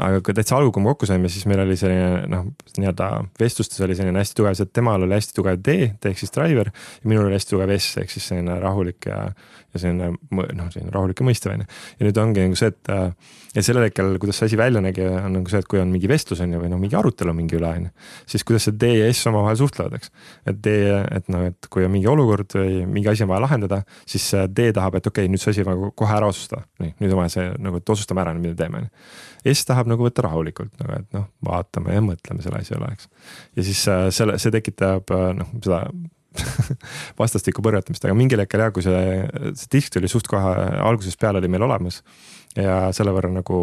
aga 0.00 0.20
kui 0.24 0.36
täitsa 0.36 0.56
algul, 0.58 0.72
kui 0.74 0.84
me 0.84 0.92
kokku 0.92 1.08
saime, 1.08 1.30
siis 1.32 1.44
meil 1.50 1.62
oli 1.64 1.76
selline 1.78 2.24
noh, 2.30 2.46
nii-öelda 2.78 3.10
vestlustes 3.40 3.82
oli 3.84 3.96
selline 3.98 4.20
hästi 4.20 4.38
tugev 4.40 4.56
see, 4.58 4.70
temal 4.72 5.04
oli 5.04 5.16
hästi 5.16 5.36
tugev 5.36 5.60
D 5.64 5.76
ehk 5.92 6.20
siis 6.20 6.32
driver. 6.34 6.70
minul 7.04 7.28
oli 7.28 7.38
hästi 7.38 7.54
tugev 7.54 7.74
S 7.76 8.00
ehk 8.02 8.12
siis 8.12 8.30
selline 8.30 8.56
rahulik 8.62 9.10
ja, 9.10 9.26
ja 9.74 9.82
selline 9.82 10.12
noh, 10.14 10.68
selline 10.72 10.92
rahulik 10.94 11.20
ja 11.20 11.26
mõistev 11.26 11.54
on 11.54 11.64
ju. 11.64 11.70
ja 11.98 12.06
nüüd 12.08 12.20
ongi 12.22 12.44
nagu 12.46 12.58
see, 12.58 12.70
et 12.72 12.92
ja 13.54 13.62
sellel 13.62 13.86
hetkel, 13.88 14.14
kuidas 14.22 14.38
see 14.40 14.48
asi 14.50 14.58
välja 14.58 14.82
nägi, 14.82 15.04
on 15.06 15.36
nagu 15.38 15.50
see, 15.50 15.60
et 15.62 15.68
kui 15.70 15.80
on 15.82 15.90
mingi 15.92 16.10
vestlus 16.10 16.42
on 16.44 16.54
ju, 16.54 16.60
või 16.62 16.70
noh, 16.72 16.80
mingi 16.82 16.98
arutelu 16.98 17.34
mingi 17.36 17.58
üle 17.58 17.70
on 17.70 17.88
ju. 17.88 17.92
siis 18.34 18.46
kuidas 18.46 18.68
see 18.68 18.76
D 18.78 18.90
ja 19.00 19.10
S 19.10 19.26
omavahel 19.30 19.58
suhtlevad, 19.60 19.98
eks. 19.98 20.12
et 20.50 20.62
D, 20.64 20.74
et 21.18 21.30
noh, 21.32 21.46
et 21.50 21.70
kui 21.72 21.86
on 21.86 21.92
mingi 21.94 22.10
olukord 22.10 22.56
või 22.58 22.82
mingi 22.90 23.10
asi 23.12 23.26
on 23.26 23.32
vaja 23.32 23.44
lahendada, 23.46 23.82
siis 24.06 24.26
D 24.50 24.70
tahab, 24.74 24.98
et 24.98 25.10
okei 25.10 25.26
okay,, 25.26 25.32
nüüd 25.32 25.42
see 25.42 25.54
asi 25.54 25.64
on 25.64 25.70
vaja 25.70 25.92
kohe 26.02 26.18
ära 26.18 26.30
otsustada. 26.30 26.64
nii, 26.82 26.96
nüüd 27.02 27.14
on 27.14 27.22
vaja 27.22 27.34
see 27.36 27.46
nagu, 27.68 27.82
et 27.82 27.94
otsustame 27.96 28.24
ära, 28.24 28.34
mida 28.38 28.58
teeme 28.58 28.82
on 28.82 28.88
ju. 28.88 29.54
S 29.54 29.66
tahab 29.68 29.90
nagu 29.90 30.06
võtta 30.06 30.24
rahulikult 30.24 30.72
nagu, 30.80 30.98
et 31.02 31.16
noh, 31.16 31.28
vaatame 31.44 31.94
ja 31.94 32.02
mõtleme 32.04 32.42
selle 32.44 32.62
asja 32.62 32.78
üle, 32.78 32.90
eks. 32.96 33.10
ja 33.58 33.66
siis 33.66 33.86
äh, 33.92 34.08
selle, 34.14 34.38
see 34.42 34.54
tekitab 34.54 35.14
noh, 35.38 35.50
seda 35.60 35.84
vastastikku 37.20 37.62
põrgatamist, 37.64 38.04
aga 38.06 38.16
mingil 38.18 38.42
hetkel 38.42 38.64
jah, 38.64 38.72
kui 38.74 38.84
see, 38.84 39.04
see 39.54 39.70
disk 39.76 39.94
tuli 39.94 40.10
suht 40.10 40.28
kohe 40.30 40.54
algusest 40.82 41.20
peale 41.20 41.42
oli 41.42 41.50
meil 41.52 41.66
olemas. 41.66 42.02
ja 42.54 42.92
selle 42.94 43.10
võrra 43.14 43.32
nagu 43.34 43.56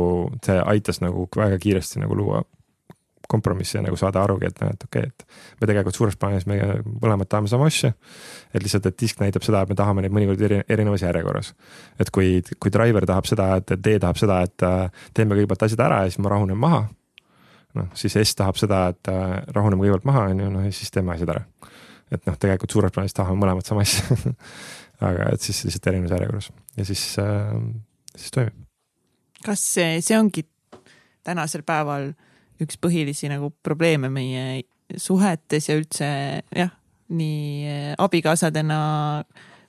see 0.44 0.58
aitas 0.74 1.00
nagu 1.04 1.28
väga 1.36 1.60
kiiresti 1.64 2.02
nagu 2.04 2.18
luua 2.18 2.42
kompromissi 3.32 3.78
ja 3.78 3.82
nagu 3.86 3.96
saada 3.96 4.24
arugi, 4.26 4.50
et 4.50 4.58
noh, 4.60 4.72
et 4.74 4.84
okei 4.84 5.06
okay,, 5.08 5.12
et 5.12 5.62
me 5.62 5.68
tegelikult 5.70 5.96
suures 5.96 6.18
plaanis 6.20 6.48
me 6.50 6.58
mõlemad 7.04 7.30
tahame 7.32 7.48
sama 7.52 7.70
asja. 7.72 7.94
et 8.54 8.64
lihtsalt, 8.64 8.90
et 8.90 8.98
disk 9.00 9.22
näitab 9.24 9.46
seda, 9.48 9.62
et 9.64 9.72
me 9.72 9.78
tahame 9.80 10.04
neid 10.04 10.16
mõnikord 10.16 10.44
eri, 10.48 10.60
erinevas 10.76 11.06
järjekorras. 11.06 11.54
et 12.00 12.12
kui, 12.12 12.42
kui 12.60 12.74
driver 12.74 13.08
tahab 13.08 13.30
seda, 13.30 13.54
et 13.62 13.76
D 13.78 13.96
tahab 14.04 14.20
seda, 14.20 14.42
et 14.48 14.68
äh, 14.68 15.06
teeme 15.14 15.38
kõigepealt 15.38 15.68
asjad 15.68 15.86
ära 15.88 16.02
ja 16.04 16.12
siis 16.12 16.20
ma 16.24 16.34
rahunen 16.34 16.60
maha. 16.60 16.84
noh, 17.80 17.88
siis 17.96 18.18
S 18.20 18.36
tahab 18.36 18.60
seda, 18.60 18.88
et 18.92 19.14
äh, 19.14 19.38
rahuneme 19.56 19.86
kõigepealt 19.86 20.12
maha, 20.12 20.28
on 20.34 20.44
ju, 20.44 20.52
noh 20.58 20.68
ja 20.68 20.76
siis 20.76 20.92
teeme 20.92 21.16
asjad 21.16 21.38
ära 21.38 21.46
et 22.12 22.26
noh, 22.28 22.38
tegelikult 22.40 22.74
suures 22.74 22.94
plaanis 22.94 23.16
tahame 23.16 23.40
mõlemad 23.40 23.68
sama 23.68 23.86
asja 23.86 24.18
aga 25.10 25.32
et 25.34 25.44
siis 25.44 25.64
lihtsalt 25.66 25.88
erinevas 25.92 26.16
järjekorras 26.16 26.50
ja 26.78 26.88
siis 26.88 27.06
äh,, 27.22 27.54
siis 28.16 28.36
toimib. 28.36 28.58
kas 29.46 29.64
see, 29.78 30.02
see 30.06 30.20
ongi 30.20 30.46
tänasel 31.26 31.66
päeval 31.66 32.12
üks 32.62 32.78
põhilisi 32.82 33.30
nagu 33.32 33.52
probleeme 33.64 34.10
meie 34.14 34.62
suhetes 35.00 35.70
ja 35.70 35.78
üldse 35.80 36.10
jah, 36.56 36.74
nii 37.12 37.96
abikaasadena 38.02 38.82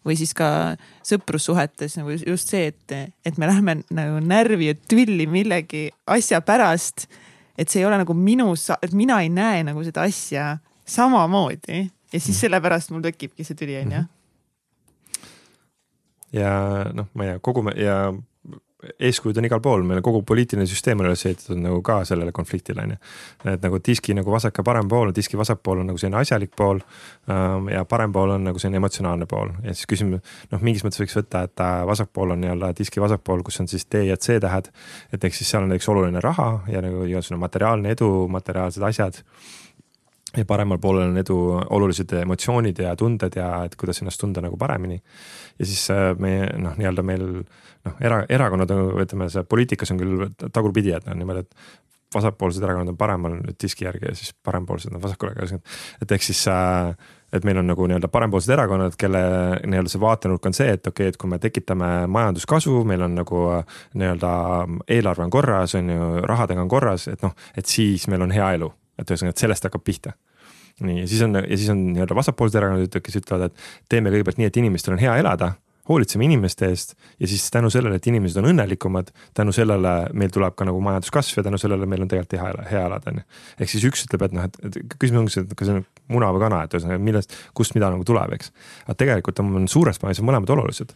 või 0.03 0.17
siis 0.19 0.33
ka 0.35 0.75
sõprussuhetes 1.07 1.95
nagu 2.01 2.15
just 2.17 2.51
see, 2.51 2.73
et, 2.73 3.15
et 3.25 3.39
me 3.39 3.49
lähme 3.49 3.79
nagu 3.95 4.19
närvi 4.25 4.73
ja 4.73 4.75
tülli 4.75 5.29
millegi 5.31 5.89
asja 6.11 6.43
pärast. 6.43 7.07
et 7.57 7.69
see 7.69 7.83
ei 7.83 7.87
ole 7.87 8.01
nagu 8.01 8.15
minu, 8.15 8.53
et 8.83 8.93
mina 8.93 9.21
ei 9.23 9.31
näe 9.31 9.63
nagu 9.65 9.85
seda 9.85 10.07
asja 10.09 10.57
samamoodi 10.89 11.87
ja 12.13 12.19
siis 12.21 12.35
mhm. 12.37 12.41
sellepärast 12.41 12.93
mul 12.93 13.05
tekibki 13.05 13.45
see 13.45 13.59
tüli, 13.59 13.79
onju. 13.83 14.03
ja 16.39 16.53
noh, 16.93 17.09
ma 17.15 17.25
ei 17.25 17.33
tea, 17.33 17.43
kogu 17.45 17.65
me 17.67 17.77
ja 17.77 17.97
eeskujud 18.99 19.39
on 19.39 19.47
igal 19.47 19.61
pool, 19.63 19.85
meil 19.87 20.03
kogu 20.03 20.23
poliitiline 20.27 20.67
süsteem 20.67 21.01
on 21.03 21.09
üles 21.09 21.23
ehitatud 21.27 21.59
nagu 21.63 21.79
ka 21.87 22.01
sellele 22.09 22.33
konfliktile 22.35 22.83
on 22.83 22.95
ju. 22.95 22.99
et 23.53 23.63
nagu 23.63 23.79
diski 23.87 24.15
nagu 24.19 24.33
vasak 24.35 24.59
ja 24.59 24.65
parem 24.67 24.89
pool, 24.91 25.13
diski 25.15 25.39
vasak 25.39 25.63
pool 25.63 25.83
on 25.83 25.91
nagu 25.93 25.99
selline 25.99 26.19
asjalik 26.19 26.55
pool. 26.57 26.83
Ähm, 27.31 27.69
ja 27.71 27.85
parem 27.89 28.13
pool 28.13 28.35
on 28.37 28.45
nagu 28.49 28.59
selline 28.59 28.81
emotsionaalne 28.83 29.27
pool 29.31 29.55
ja 29.63 29.75
siis 29.75 29.87
küsime, 29.91 30.19
noh, 30.51 30.63
mingis 30.67 30.83
mõttes 30.87 31.03
võiks 31.03 31.17
võtta, 31.21 31.45
et 31.47 31.65
vasak 31.87 32.11
pool 32.13 32.35
on 32.35 32.43
nii-öelda 32.43 32.73
diski 32.79 33.03
vasak 33.03 33.23
pool, 33.25 33.45
kus 33.47 33.61
on 33.63 33.71
siis 33.71 33.87
D 33.87 34.07
ja 34.09 34.17
C 34.17 34.41
tähed. 34.43 34.73
et 35.13 35.25
ehk 35.25 35.35
siis 35.35 35.51
seal 35.51 35.63
on 35.63 35.71
näiteks 35.71 35.89
oluline 35.89 36.21
raha 36.21 36.65
ja 36.69 36.83
nagu 36.83 37.07
igasugune 37.07 37.41
materiaalne 37.41 37.95
edu, 37.95 38.11
materiaalsed 38.29 38.83
asjad 38.83 39.23
ja 40.37 40.45
paremal 40.49 40.81
poolel 40.81 41.11
on 41.11 41.21
edu 41.21 41.37
olulised 41.77 42.13
emotsioonid 42.23 42.79
ja 42.85 42.97
tunded 42.97 43.37
ja 43.37 43.49
et 43.67 43.77
kuidas 43.81 44.03
ennast 44.03 44.21
tunda 44.21 44.41
nagu 44.45 44.57
paremini. 44.57 45.03
ja 45.59 45.67
siis 45.67 45.85
äh, 45.91 46.13
meie 46.19 46.49
noh, 46.59 46.77
nii-öelda 46.79 47.05
meil 47.07 47.25
noh, 47.43 47.97
era, 48.01 48.23
erakonnad, 48.29 48.73
ütleme 49.05 49.29
see 49.33 49.45
poliitikas 49.45 49.93
on 49.93 50.03
küll 50.03 50.29
tagurpidi, 50.45 50.95
et 50.97 51.09
noh 51.09 51.19
niimoodi, 51.19 51.45
et 51.45 52.15
vasakpoolsed 52.15 52.65
erakonnad 52.65 52.93
on 52.93 53.01
paremal 53.01 53.39
diski 53.63 53.87
järgi 53.87 54.09
ja 54.09 54.15
siis 54.17 54.35
parempoolsed 54.45 54.95
on 54.95 55.03
vasakule. 55.03 55.35
et 56.03 56.13
ehk 56.13 56.23
siis 56.23 56.47
äh, 56.49 56.95
et 57.33 57.45
meil 57.45 57.59
on 57.59 57.67
nagu 57.67 57.87
nii-öelda 57.89 58.09
parempoolsed 58.13 58.53
erakonnad, 58.53 58.97
kelle 59.01 59.23
nii-öelda 59.65 59.93
see 59.93 60.01
vaatenurk 60.01 60.47
on 60.47 60.57
see, 60.57 60.69
et 60.73 60.87
okei 60.87 61.07
okay,, 61.07 61.15
et 61.15 61.17
kui 61.17 61.31
me 61.31 61.39
tekitame 61.41 62.07
majanduskasvu, 62.13 62.85
meil 62.89 63.05
on 63.09 63.17
nagu 63.21 63.49
äh, 63.57 63.81
nii-öelda 63.95 64.35
eelarve 64.89 65.29
on 65.29 65.33
korras, 65.33 65.77
on 65.81 65.91
ju, 65.93 66.13
rahadega 66.29 66.65
on 66.65 66.73
korras, 66.73 67.09
et 67.13 67.25
noh, 67.25 67.37
et 67.57 67.67
siis 67.67 68.09
meil 68.13 68.29
on 68.29 68.33
hea 68.33 68.55
elu 68.59 68.73
et 69.03 69.15
ühesõnaga, 69.15 69.37
et 69.37 69.45
sellest 69.45 69.69
hakkab 69.69 69.85
pihta 69.87 70.17
nii, 70.81 71.03
ja 71.03 71.09
siis 71.09 71.23
on, 71.23 71.37
ja 71.37 71.57
siis 71.59 71.69
on 71.73 71.83
nii-öelda 71.93 72.17
vasakpoolsed 72.17 72.57
erakonnad, 72.59 73.03
kes 73.05 73.19
ütlevad, 73.21 73.51
et 73.51 73.93
teeme 73.93 74.13
kõigepealt 74.13 74.41
nii, 74.41 74.49
et 74.51 74.59
inimestel 74.63 74.97
on 74.97 75.03
hea 75.03 75.19
elada, 75.21 75.53
hoolitseme 75.89 76.25
inimeste 76.25 76.69
eest 76.71 76.95
ja 77.21 77.29
siis 77.29 77.49
tänu 77.51 77.71
sellele, 77.71 77.99
et 77.99 78.07
inimesed 78.07 78.39
on 78.39 78.49
õnnelikumad, 78.53 79.11
tänu 79.35 79.55
sellele 79.55 79.95
meil 80.15 80.31
tuleb 80.35 80.55
ka 80.59 80.67
nagu 80.69 80.81
majanduskasv 80.85 81.41
ja 81.41 81.47
tänu 81.49 81.59
sellele 81.59 81.89
meil 81.91 82.05
on 82.05 82.11
tegelikult 82.11 82.39
hea, 82.39 82.67
hea 82.71 82.85
elada, 82.87 83.11
on 83.11 83.21
ju. 83.21 83.25
ehk 83.59 83.73
siis 83.75 83.87
üks 83.91 84.07
ütleb, 84.07 84.27
et 84.29 84.37
noh, 84.39 84.47
et, 84.47 84.61
et 84.69 84.79
küsimus 84.95 85.25
ongi 85.25 85.35
see, 85.35 85.47
et 85.47 85.57
kas 85.59 85.71
see 85.71 85.81
on 85.81 85.87
muna 86.15 86.31
või 86.35 86.45
kana, 86.47 86.63
et 86.67 86.77
ühesõnaga 86.79 87.03
millest, 87.03 87.35
kust 87.59 87.75
mida 87.79 87.91
nagu 87.91 88.07
tuleb, 88.07 88.37
eks. 88.39 88.53
aga 88.87 88.99
tegelikult 89.03 89.43
on 89.43 89.67
suures 89.71 89.99
plaanis 89.99 90.23
on 90.23 90.31
mõlemad 90.31 90.55
olulised 90.55 90.95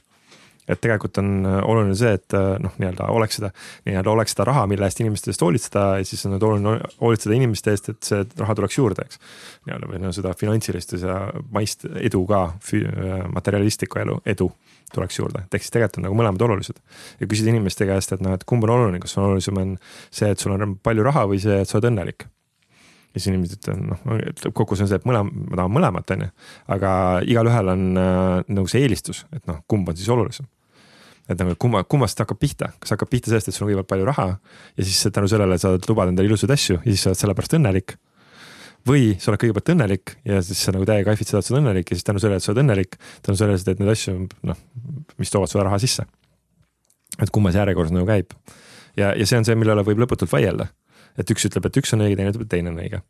et 0.69 0.81
tegelikult 0.83 1.21
on 1.23 1.31
äh, 1.47 1.59
oluline 1.65 1.97
see, 1.99 2.13
et 2.19 2.37
äh, 2.37 2.57
noh, 2.63 2.75
nii-öelda 2.81 3.09
oleks 3.15 3.39
seda, 3.39 3.53
nii-öelda 3.87 4.13
oleks 4.13 4.35
seda 4.35 4.47
raha, 4.49 4.67
mille 4.71 4.89
eest 4.89 5.03
inimeste 5.03 5.33
eest 5.33 5.45
hoolitseda 5.45 5.85
ja 6.01 6.07
siis 6.09 6.27
on 6.27 6.35
nüüd 6.35 6.47
oluline 6.47 6.77
hoolitseda 7.01 7.37
inimeste 7.37 7.75
eest, 7.75 7.91
et 7.93 8.11
see 8.11 8.23
raha 8.41 8.57
tuleks 8.59 8.79
juurde, 8.79 9.07
eks. 9.07 9.21
nii-öelda 9.69 9.91
või 9.93 10.03
no 10.03 10.13
seda 10.17 10.35
finantsilist 10.39 10.97
ja 11.01 11.19
maist 11.55 11.87
edu 12.03 12.23
ka, 12.31 12.45
äh, 12.79 13.19
materialistlikku 13.35 14.03
elu, 14.03 14.21
edu 14.27 14.51
tuleks 14.95 15.19
juurde, 15.19 15.43
et 15.47 15.59
ehk 15.59 15.67
siis 15.67 15.75
tegelikult 15.75 16.01
on 16.01 16.09
nagu 16.09 16.19
mõlemad 16.19 16.47
olulised. 16.47 16.79
ja 17.21 17.27
küsida 17.27 17.51
inimeste 17.51 17.87
käest, 17.89 18.15
et 18.15 18.23
noh, 18.23 18.35
et 18.37 18.47
kumb 18.47 18.65
on 18.67 18.75
oluline, 18.77 19.03
kas 19.03 19.17
on 19.19 19.31
olulisem 19.31 19.59
on 19.63 19.77
see, 20.11 20.31
et 20.31 20.43
sul 20.43 20.55
on 20.55 20.79
palju 20.83 21.07
raha 21.07 21.27
või 21.31 21.43
see, 21.43 21.61
et 21.63 21.71
sa 21.71 21.79
oled 21.79 21.91
õnnelik 21.91 22.27
ja 23.17 23.21
siis 23.21 23.31
inimesed 23.33 23.57
ütlevad, 23.63 23.87
noh, 23.95 24.03
kokkuvõttes 24.51 24.85
on 24.85 24.91
see, 24.91 24.99
et 25.01 25.07
mõlem-, 25.09 25.33
ma 25.49 25.59
tahan 25.63 25.73
mõlemat, 25.73 26.13
on 26.13 26.27
ju. 26.27 26.29
aga 26.77 26.91
igalühel 27.25 27.73
on 27.73 27.87
äh, 28.03 28.53
nagu 28.53 28.71
see 28.71 28.85
eelistus, 28.85 29.25
et 29.33 29.47
noh, 29.49 29.63
kumb 29.71 29.89
on 29.89 29.97
siis 29.99 30.11
olulisem 30.13 30.49
et 31.27 31.39
nagu 31.41 31.57
kumma, 31.59 31.83
kummast 31.89 32.21
hakkab 32.23 32.39
pihta, 32.41 32.71
kas 32.83 32.95
hakkab 32.95 33.11
pihta 33.11 33.31
sellest, 33.31 33.51
et 33.51 33.57
sul 33.57 33.67
on 33.67 33.73
kõigepealt 33.73 33.91
palju 33.91 34.09
raha 34.09 34.27
ja 34.37 34.87
siis 34.87 35.09
tänu 35.15 35.31
sellele 35.31 35.59
sa 35.59 35.73
lubad 35.89 36.13
endale 36.13 36.31
ilusaid 36.31 36.53
asju 36.55 36.79
ja 36.79 36.87
siis 36.87 37.03
sa 37.03 37.11
oled 37.11 37.23
sellepärast 37.23 37.57
õnnelik. 37.59 37.97
või 38.87 39.17
sa 39.19 39.33
oled 39.33 39.43
kõigepealt 39.43 39.73
õnnelik 39.75 40.15
ja 40.29 40.39
siis 40.47 40.61
sa 40.63 40.75
nagu 40.75 40.87
täiega 40.87 41.11
kaifid 41.11 41.33
seda, 41.33 41.41
et 41.43 41.49
sa 41.49 41.55
oled 41.55 41.65
õnnelik 41.65 41.91
ja 41.91 41.99
siis 41.99 42.07
tänu 42.07 42.23
sellele, 42.23 42.39
et 42.39 42.47
sa 42.47 42.53
oled 42.53 42.63
õnnelik, 42.63 42.95
tänu 43.27 43.41
sellele 43.41 43.59
sa 43.59 43.67
teed 43.67 43.83
neid 43.83 43.91
asju, 43.91 44.15
noh, 44.47 44.61
mis 45.19 45.35
toovad 45.35 45.51
sulle 45.51 45.67
raha 45.67 45.81
sisse. 45.83 46.07
et 47.19 47.31
kummas 47.31 47.59
järjekorras 47.59 47.91
nagu 47.91 48.07
käib. 48.07 48.31
ja, 48.97 49.11
ja 49.17 49.27
see 49.27 49.39
on 49.39 49.45
see, 49.45 49.59
mille 49.59 49.75
üle 49.75 49.83
võib 49.83 50.05
lõputult 50.05 50.31
vaielda. 50.31 50.69
et 51.19 51.31
üks 51.31 51.51
ütleb, 51.51 51.67
et 51.67 51.83
üks 51.83 51.95
on 51.95 52.07
õige, 52.07 52.17
teine 52.17 52.31
ütleb, 52.31 52.47
et 52.47 52.55
teine 52.55 52.71
on 52.71 52.79
õige. 52.79 53.03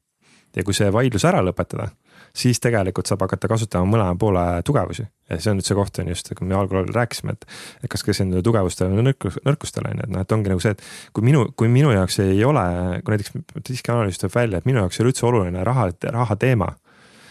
Ja 0.57 0.65
kui 0.65 0.75
see 0.77 0.93
vaidlus 0.93 1.25
ära 1.29 1.43
lõpetada 1.45 1.91
siis 2.37 2.61
tegelikult 2.61 3.09
saab 3.09 3.25
hakata 3.25 3.49
kasutama 3.49 3.89
mõlema 3.89 4.17
poole 4.21 4.45
tugevusi. 4.65 5.07
ja 5.31 5.39
see 5.41 5.51
on 5.51 5.59
nüüd 5.59 5.67
see 5.67 5.77
koht 5.79 5.99
on 6.03 6.11
just, 6.13 6.31
kui 6.39 6.47
me 6.47 6.57
algul 6.59 6.87
rääkisime, 6.95 7.35
et, 7.37 7.47
et 7.83 7.91
kas 7.91 8.05
keskenduda 8.07 8.45
tugevustele 8.45 8.93
või 8.93 9.07
nõrkus, 9.09 9.39
nõrkustele 9.47 9.93
on 9.93 10.03
ju, 10.03 10.07
et 10.07 10.15
noh, 10.15 10.25
et 10.27 10.35
ongi 10.37 10.53
nagu 10.53 10.63
see, 10.63 10.75
et 10.77 10.85
kui 11.17 11.27
minu, 11.27 11.47
kui 11.57 11.71
minu 11.73 11.93
jaoks 11.95 12.21
ei 12.25 12.45
ole, 12.45 12.65
kui 13.05 13.17
näiteks 13.17 13.33
siiski 13.71 13.95
analüüs 13.95 14.21
tuleb 14.21 14.37
välja, 14.37 14.61
et 14.61 14.69
minu 14.69 14.83
jaoks 14.83 15.01
ei 15.01 15.05
ole 15.05 15.15
üldse 15.15 15.29
oluline 15.29 15.65
raha, 15.67 15.89
raha 16.19 16.37
teema. 16.41 16.75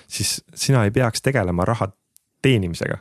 siis 0.07 0.37
sina 0.53 0.83
ei 0.85 0.91
peaks 0.91 1.21
tegelema 1.21 1.65
raha 1.65 1.91
teenimisega 2.41 2.99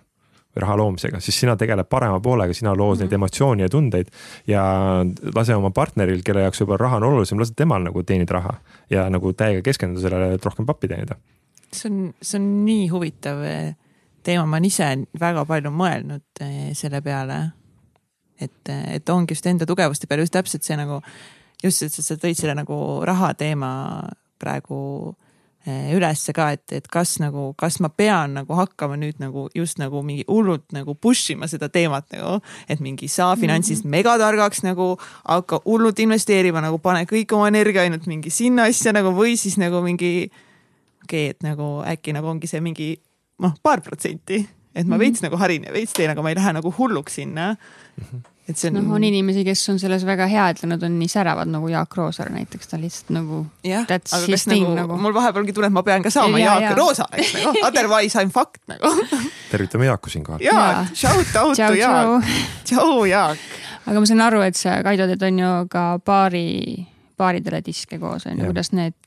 raha 0.57 0.77
loomisega, 0.77 1.21
siis 1.21 1.41
sina 1.41 1.57
tegeled 1.57 1.89
parema 1.91 2.21
poolega, 2.21 2.55
sina 2.55 2.75
lood 2.75 2.79
mm 2.79 2.93
-hmm. 2.95 3.01
neid 3.01 3.11
mhm. 3.11 3.15
emotsioone 3.15 3.63
ja 3.63 3.69
tundeid. 3.69 4.09
ja 4.47 4.63
lase 5.35 5.55
oma 5.55 5.71
partneril, 5.71 6.23
kelle 6.25 6.41
jaoks 6.43 6.61
võib-olla 6.61 6.79
raha 6.79 6.97
on 6.97 7.03
olulisem, 7.03 7.39
lase 7.39 7.53
temal 7.57 7.83
nagu 7.83 8.03
teenida 8.03 8.35
raha 8.35 8.55
ja 8.91 9.11
nagu 9.11 9.33
täiega 9.33 9.63
keskenduda 9.63 10.01
sellele, 10.01 10.35
et 10.35 10.45
rohkem 10.45 10.67
pappi 10.67 10.89
teenida 10.89 11.17
see 11.75 11.91
on, 11.91 12.15
see 12.23 12.39
on 12.39 12.49
nii 12.65 12.89
huvitav 12.93 13.43
eh, 13.47 13.75
teema, 14.25 14.47
ma 14.47 14.59
olen 14.59 14.69
ise 14.69 14.91
väga 15.21 15.45
palju 15.49 15.73
mõelnud 15.75 16.45
eh, 16.45 16.73
selle 16.79 17.01
peale. 17.05 17.41
et, 18.41 18.69
eh, 18.69 18.97
et 18.97 19.09
ongi 19.09 19.35
just 19.35 19.47
enda 19.47 19.67
tugevuste 19.67 20.07
peale 20.07 20.25
just 20.25 20.35
täpselt 20.35 20.67
see 20.67 20.77
nagu, 20.79 21.01
just, 21.63 21.83
et 21.83 21.93
sa 21.95 22.17
tõid 22.19 22.39
selle 22.39 22.57
nagu 22.59 22.77
raha 23.07 23.33
teema 23.39 23.71
praegu 24.39 25.15
ülesse 25.67 26.33
ka, 26.37 26.51
et, 26.53 26.65
et 26.77 26.89
kas 26.93 27.17
nagu, 27.23 27.53
kas 27.57 27.79
ma 27.81 27.89
pean 27.89 28.35
nagu 28.37 28.57
hakkama 28.59 28.99
nüüd 29.01 29.21
nagu 29.23 29.47
just 29.57 29.79
nagu 29.81 30.03
mingi 30.05 30.27
hullult 30.29 30.67
nagu 30.77 30.95
push 30.95 31.33
ima 31.33 31.49
seda 31.49 31.71
teemat 31.73 32.11
nagu. 32.13 32.41
et 32.69 32.81
mingi 32.81 33.09
saa 33.09 33.37
finantsist 33.37 33.85
mm 33.85 33.89
-hmm. 33.89 33.97
megatargaks 33.97 34.63
nagu, 34.63 34.99
hakka 35.25 35.61
hullult 35.65 35.99
investeerima 35.99 36.61
nagu, 36.61 36.79
pane 36.79 37.05
kõik 37.05 37.33
oma 37.33 37.49
energia 37.49 37.83
ainult 37.83 38.07
mingi 38.07 38.31
sinna 38.31 38.65
asja 38.65 38.93
nagu 38.93 39.09
või 39.09 39.37
siis 39.37 39.57
nagu 39.57 39.81
mingi 39.81 40.31
okei 41.05 41.29
okay,, 41.29 41.31
et 41.31 41.43
nagu 41.43 41.83
äkki 41.87 42.13
nagu 42.13 42.29
ongi 42.29 42.47
see 42.47 42.61
mingi 42.61 43.01
noh, 43.39 43.55
paar 43.63 43.81
protsenti, 43.81 44.49
et 44.75 44.87
ma 44.87 44.97
mm 44.97 45.01
-hmm. 45.01 45.01
veits 45.01 45.23
nagu 45.23 45.37
harin 45.37 45.65
ja 45.65 45.73
veits 45.73 45.93
teen, 45.93 46.11
aga 46.11 46.23
ma 46.23 46.29
ei 46.29 46.37
lähe 46.37 46.53
nagu 46.53 46.75
hulluks 46.79 47.15
sinna 47.15 47.57
mm. 47.57 48.05
-hmm 48.05 48.34
et 48.49 48.59
see 48.61 48.69
on. 48.69 48.77
noh, 48.77 48.95
on 48.97 49.05
inimesi, 49.07 49.45
kes 49.47 49.63
on 49.73 49.79
selles 49.81 50.05
väga 50.05 50.27
head 50.29 50.61
ja 50.63 50.69
nad 50.69 50.83
on 50.85 50.99
nii 51.01 51.11
särevad 51.11 51.49
nagu 51.49 51.69
Jaak 51.73 51.97
Roosaar 51.97 52.33
näiteks, 52.35 52.69
ta 52.71 52.81
lihtsalt 52.81 53.13
nagu. 53.17 53.45
jah, 53.65 53.87
aga 53.89 54.21
kas 54.21 54.47
nagu, 54.51 54.73
nagu 54.77 54.99
mul 55.01 55.17
vahepealgi 55.17 55.55
tuleb, 55.57 55.73
ma 55.75 55.85
pean 55.87 56.05
ka 56.05 56.13
saama 56.13 56.41
ja, 56.41 56.53
Jaak 56.53 56.67
ja. 56.67 56.75
Roosaareks 56.81 57.33
nagu, 57.39 57.55
otherwise 57.69 58.21
I 58.21 58.29
m 58.29 58.35
fucked 58.35 58.61
nagu 58.71 58.93
tervitame 59.53 59.89
Jaaku 59.89 60.13
siinkohal. 60.13 60.45
Jaak, 60.45 60.93
shout 60.93 61.37
out 61.41 61.57
to 61.57 61.73
Jaak. 61.79 62.29
tšau 62.69 63.07
Jaak. 63.09 63.49
aga 63.87 64.01
ma 64.01 64.11
saan 64.13 64.27
aru, 64.27 64.45
et 64.45 64.61
sa, 64.61 64.81
Kaido, 64.85 65.09
teed 65.09 65.25
on 65.31 65.41
ju 65.41 65.55
ka 65.73 65.87
paari, 66.05 66.85
paaridele 67.17 67.65
diske 67.65 68.01
koos 68.03 68.29
on 68.29 68.39
ju, 68.39 68.53
kuidas 68.53 68.75
need 68.77 68.99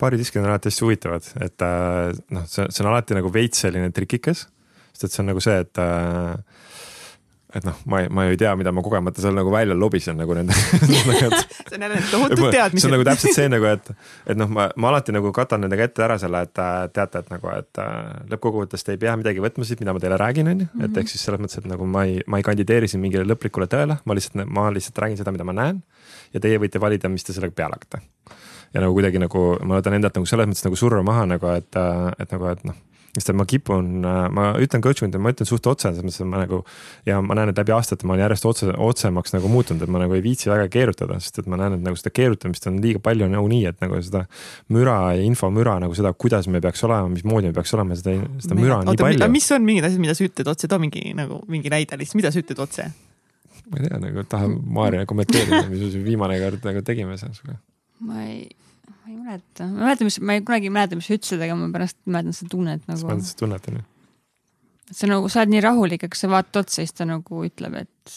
baaridiskid 0.00 0.40
on 0.40 0.48
alati 0.48 0.70
hästi 0.70 0.84
huvitavad, 0.84 1.26
et 1.44 1.64
äh, 1.64 2.14
noh, 2.32 2.46
see, 2.48 2.64
see 2.72 2.84
on 2.84 2.90
alati 2.92 3.16
nagu 3.16 3.32
veits 3.32 3.64
selline 3.66 3.92
trikikas. 3.96 4.46
sest 4.92 5.04
et 5.08 5.14
see 5.14 5.22
on 5.22 5.30
nagu 5.32 5.42
see, 5.44 5.56
et 5.60 5.80
äh, 5.80 6.59
et 7.54 7.64
noh, 7.66 7.76
ma 7.90 8.00
ei, 8.02 8.08
ma 8.12 8.24
ju 8.26 8.34
ei 8.34 8.38
tea, 8.40 8.52
mida 8.58 8.72
ma 8.74 8.82
kogemata 8.84 9.22
seal 9.22 9.34
nagu 9.34 9.50
välja 9.52 9.74
lobisen 9.74 10.18
nagu 10.20 10.34
nende 10.36 10.54
see 11.70 11.76
on 11.76 11.84
jälle 11.84 12.02
tohutud 12.12 12.50
teadmised. 12.52 12.82
see 12.82 12.90
on 12.90 12.94
nagu 12.94 13.06
täpselt 13.08 13.36
see 13.36 13.48
nagu, 13.50 13.66
et, 13.70 13.90
et 14.30 14.38
noh, 14.38 14.50
ma, 14.52 14.68
ma 14.76 14.90
alati 14.92 15.14
nagu 15.14 15.32
katan 15.36 15.64
nendega 15.64 15.88
ette 15.88 16.04
ära 16.06 16.18
selle, 16.22 16.42
et 16.46 16.62
äh, 16.62 16.82
teate, 16.94 17.24
et 17.24 17.32
nagu, 17.34 17.50
et 17.56 17.82
lõppkokkuvõttes 18.32 18.86
te 18.86 18.94
ei 18.94 19.02
pea 19.02 19.16
midagi 19.20 19.42
võtma 19.42 19.66
siit, 19.66 19.82
mida 19.82 19.94
ma 19.96 20.02
teile 20.02 20.18
räägin, 20.20 20.50
on 20.52 20.64
ju. 20.64 20.68
et 20.78 20.86
mhm. 20.88 21.00
ehk 21.02 21.12
siis 21.12 21.24
selles 21.26 21.42
mõttes, 21.42 21.58
et 21.62 21.70
nagu 21.70 21.88
ma 21.90 22.04
ei, 22.08 22.20
ma 22.30 22.40
ei 22.40 22.46
kandideeri 22.46 22.90
siin 22.90 23.02
mingile 23.02 23.26
lõplikule 23.28 23.68
tõele, 23.70 23.98
ma 24.04 24.18
lihtsalt, 24.18 24.44
ma 24.46 24.68
lihtsalt 24.74 25.02
räägin 25.04 25.20
seda, 25.20 25.34
mida 25.34 25.46
ma 25.46 25.56
näen. 25.56 25.82
ja 26.34 26.42
teie 26.42 26.60
võite 26.62 26.82
valida, 26.82 27.10
mis 27.10 27.26
te 27.26 27.34
sellega 27.36 27.56
peale 27.56 27.78
hakkate 27.78 28.04
ja 28.74 28.84
nagu 28.84 28.94
kuidagi 28.94 29.18
nagu 29.18 29.40
ma 29.66 29.80
võtan 29.80 29.96
endalt 29.96 30.14
nagu 30.14 30.28
selles 30.30 30.46
mõttes 30.46 30.62
nagu 30.62 30.78
surve 30.78 31.02
maha 31.02 31.26
nagu, 31.32 31.50
et, 31.58 31.74
et 32.22 32.36
nagu, 32.36 32.52
et 32.52 32.62
noh 32.68 32.78
sest 33.16 33.32
et 33.32 33.36
ma 33.36 33.44
kipun, 33.48 34.04
ma 34.34 34.44
ütlen 34.62 34.82
coach 34.84 35.02
inde, 35.02 35.18
ma 35.22 35.32
ütlen 35.34 35.48
suht 35.48 35.66
otse, 35.66 35.88
selles 35.88 36.04
mõttes, 36.06 36.20
et 36.22 36.30
ma 36.30 36.42
nagu 36.44 36.60
ja 37.08 37.18
ma 37.24 37.34
näen, 37.38 37.50
et 37.50 37.58
läbi 37.58 37.74
aastate 37.74 38.06
ma 38.06 38.14
olen 38.14 38.22
järjest 38.22 38.46
otse, 38.46 38.68
otsemaks 38.86 39.34
nagu 39.34 39.50
muutunud, 39.50 39.82
et 39.82 39.90
ma 39.90 40.02
nagu 40.02 40.14
ei 40.14 40.22
viitsi 40.24 40.50
väga 40.52 40.68
keerutada, 40.70 41.18
sest 41.22 41.42
et 41.42 41.48
ma 41.50 41.58
näen, 41.58 41.78
et 41.78 41.84
nagu 41.86 41.98
seda 41.98 42.12
keerutamist 42.14 42.68
on 42.70 42.78
liiga 42.84 43.02
palju 43.02 43.26
nagunii, 43.32 43.64
et 43.72 43.82
nagu 43.82 43.98
seda 44.06 44.22
müra 44.74 44.98
ja 45.18 45.24
infomüra 45.26 45.78
nagu 45.82 45.96
seda, 45.98 46.12
kuidas 46.14 46.46
me 46.52 46.62
peaks 46.62 46.86
olema, 46.86 47.10
mismoodi 47.10 47.50
me 47.50 47.56
peaks 47.56 47.74
olema, 47.74 47.98
seda, 47.98 48.14
seda 48.44 48.58
müra 48.58 48.78
on 48.82 48.92
nii 48.92 49.02
palju. 49.02 49.30
mis 49.34 49.50
on 49.56 49.66
mingid 49.66 49.88
asjad, 49.90 50.04
mida 50.06 50.14
sa 50.14 50.26
ütled 50.28 50.52
otse, 50.54 50.70
too 50.70 50.82
mingi 50.82 51.10
nagu 51.18 51.42
mingi 51.50 51.72
näide 51.72 51.98
lihtsalt, 51.98 52.20
mida 52.22 52.30
sa 52.30 52.44
ütled 52.44 52.62
otse? 52.62 52.86
ma 53.70 53.78
ei 53.78 53.88
tea, 53.88 53.98
nagu 54.02 54.22
tahan 54.30 54.54
Maarja 54.70 55.02
kommenteerida, 55.10 55.66
mis 55.70 55.82
me 55.98 56.06
viimane 56.06 56.38
kord 56.42 56.62
nagu 56.66 56.86
tegime 56.86 57.18
seal 57.18 57.34
sinuga 57.34 57.58
ma 58.06 58.22
ei, 58.24 58.48
ma 59.10 59.16
ei 59.16 59.24
mäleta, 59.24 59.66
ma 59.66 59.78
ei 59.78 59.84
mäleta, 59.84 60.06
mis, 60.06 60.18
ma 60.20 60.34
ei 60.36 60.42
kunagi 60.46 60.68
ei 60.68 60.74
mäleta, 60.74 60.98
mis 60.98 61.08
sa 61.08 61.16
ütlesid, 61.16 61.42
aga 61.44 61.56
ma 61.58 61.68
pärast 61.74 61.98
mäletan 62.06 62.36
seda 62.36 62.52
tunnet 62.54 62.86
nagu. 62.86 63.00
sa 63.00 63.08
mäletad 63.08 63.28
seda 63.28 63.42
tunnet 63.42 63.68
on 63.68 63.78
ju? 63.78 63.84
sa 64.90 65.10
nagu, 65.10 65.30
sa 65.30 65.42
oled 65.42 65.54
nii 65.54 65.62
rahulik, 65.64 66.06
aga 66.06 66.18
sa 66.18 66.30
vaatad 66.30 66.62
otsa, 66.62 66.80
siis 66.80 66.96
ta 66.96 67.06
nagu 67.08 67.44
ütleb, 67.46 67.78
et. 67.82 68.16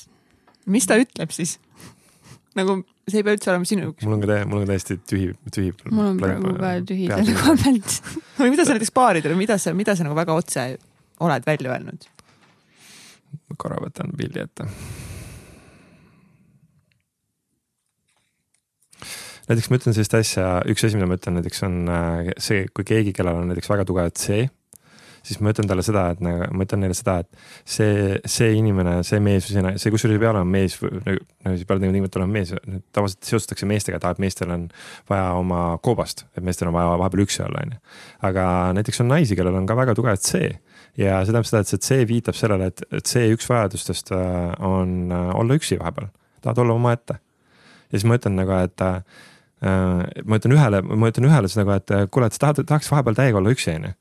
mis 0.70 0.90
ta 0.90 0.98
ütleb 1.02 1.34
siis? 1.36 1.58
nagu 2.60 2.80
see 3.10 3.22
ei 3.22 3.28
pea 3.28 3.38
üldse 3.38 3.54
olema 3.54 3.70
sinu 3.70 3.88
jaoks. 3.88 4.06
mul 4.06 4.18
on 4.18 4.26
ka 4.26 4.32
täiesti, 4.32 4.50
mul 4.52 4.64
on 4.64 4.72
täiesti 4.72 5.00
tühi, 5.12 5.30
tühi. 5.50 5.72
mul 5.92 6.12
on 6.12 6.22
praegu 6.22 6.56
ka 6.60 6.74
tühi 6.92 7.10
selle 7.12 7.38
koha 7.40 7.56
pealt. 7.64 7.98
või 8.42 8.54
mida 8.56 8.68
sa 8.68 8.78
näiteks 8.78 8.94
baaridel, 9.00 9.38
mida 9.40 9.58
sa, 9.62 9.74
mida 9.78 9.98
sa 9.98 10.08
nagu 10.08 10.18
väga 10.20 10.38
otse 10.38 10.68
oled 11.24 11.50
välja 11.50 11.74
öelnud? 11.78 12.10
korra 13.58 13.78
võtan 13.82 14.14
pildi 14.18 14.42
ette 14.42 14.70
näiteks 19.50 19.70
ma 19.70 19.80
ütlen 19.80 19.96
sellist 19.96 20.18
asja, 20.18 20.50
üks 20.72 20.86
asi, 20.86 20.98
mida 20.98 21.10
ma 21.10 21.20
ütlen 21.20 21.40
näiteks 21.40 21.64
on 21.68 21.80
äh, 21.92 22.34
see, 22.42 22.68
kui 22.74 22.86
keegi, 22.88 23.16
kellel 23.16 23.42
on 23.42 23.50
näiteks 23.52 23.72
väga 23.72 23.86
tugev 23.88 24.12
C, 24.18 24.46
siis 25.24 25.40
ma 25.44 25.54
ütlen 25.54 25.68
talle 25.70 25.84
seda, 25.86 26.10
et 26.14 26.22
nagu 26.24 26.48
ma 26.56 26.66
ütlen 26.66 26.84
neile 26.84 26.96
seda, 26.98 27.20
et 27.24 27.70
see, 27.76 28.18
see 28.30 28.52
inimene, 28.58 28.98
see 29.08 29.22
mees 29.24 29.48
või 29.48 29.56
see, 29.56 29.74
see 29.84 29.94
kusjuures 29.94 30.18
ei 30.18 30.22
pea 30.24 30.34
olema 30.34 30.50
mees 30.56 30.76
või 30.82 30.92
nagu, 30.98 31.24
nagu 31.46 31.60
siis 31.60 31.70
peale 31.70 31.84
tingimata 31.84 32.20
olema 32.20 32.38
mees, 32.40 32.54
tavaliselt 32.96 33.32
seostatakse 33.32 33.70
meestega, 33.70 34.02
et 34.04 34.22
meestel 34.24 34.52
on 34.56 34.68
vaja 35.12 35.32
oma 35.40 35.64
koobast, 35.84 36.26
et 36.36 36.44
meestel 36.44 36.72
on 36.72 36.78
vaja 36.78 36.96
vahepeal 37.02 37.26
üksi 37.26 37.44
olla, 37.46 37.64
on 37.64 37.76
ju. 37.76 37.82
aga 38.30 38.46
näiteks 38.80 39.04
on 39.04 39.12
naisi, 39.14 39.40
kellel 39.40 39.60
on 39.60 39.68
ka 39.70 39.80
väga 39.80 39.96
tugev 40.00 40.20
C 40.20 40.44
ja 41.00 41.20
see 41.24 41.32
tähendab 41.32 41.50
seda, 41.50 41.64
et 41.64 41.72
see 41.72 41.84
C 41.88 42.08
viitab 42.10 42.38
sellele, 42.38 42.72
et, 42.72 42.84
et 42.92 43.08
C1 43.10 43.48
vajadustest 43.50 44.12
äh, 44.16 44.56
on 44.64 45.12
äh, 45.12 45.30
olla 45.40 45.60
üksi 45.60 45.80
vahepeal, 45.80 46.12
tahad 46.44 46.66
olla 46.66 46.76
omaette. 46.76 47.20
ja 47.88 47.96
siis 47.96 48.10
ma 48.10 48.20
ütlen 48.20 48.36
nagu, 48.38 48.60
et 48.60 48.84
ma 49.64 50.40
ütlen 50.40 50.58
ühele, 50.58 50.82
ma 50.84 51.12
ütlen 51.12 51.30
ühele 51.30 51.50
siis 51.50 51.62
nagu, 51.62 51.72
et 51.78 51.94
äh, 51.96 52.08
kuule, 52.12 52.28
et 52.28 52.36
sa 52.36 52.48
tahad, 52.48 52.64
tahaks 52.68 52.92
vahepeal 52.92 53.16
täiega 53.20 53.40
olla 53.40 53.54
üksi, 53.54 53.72
onju. 53.78 53.94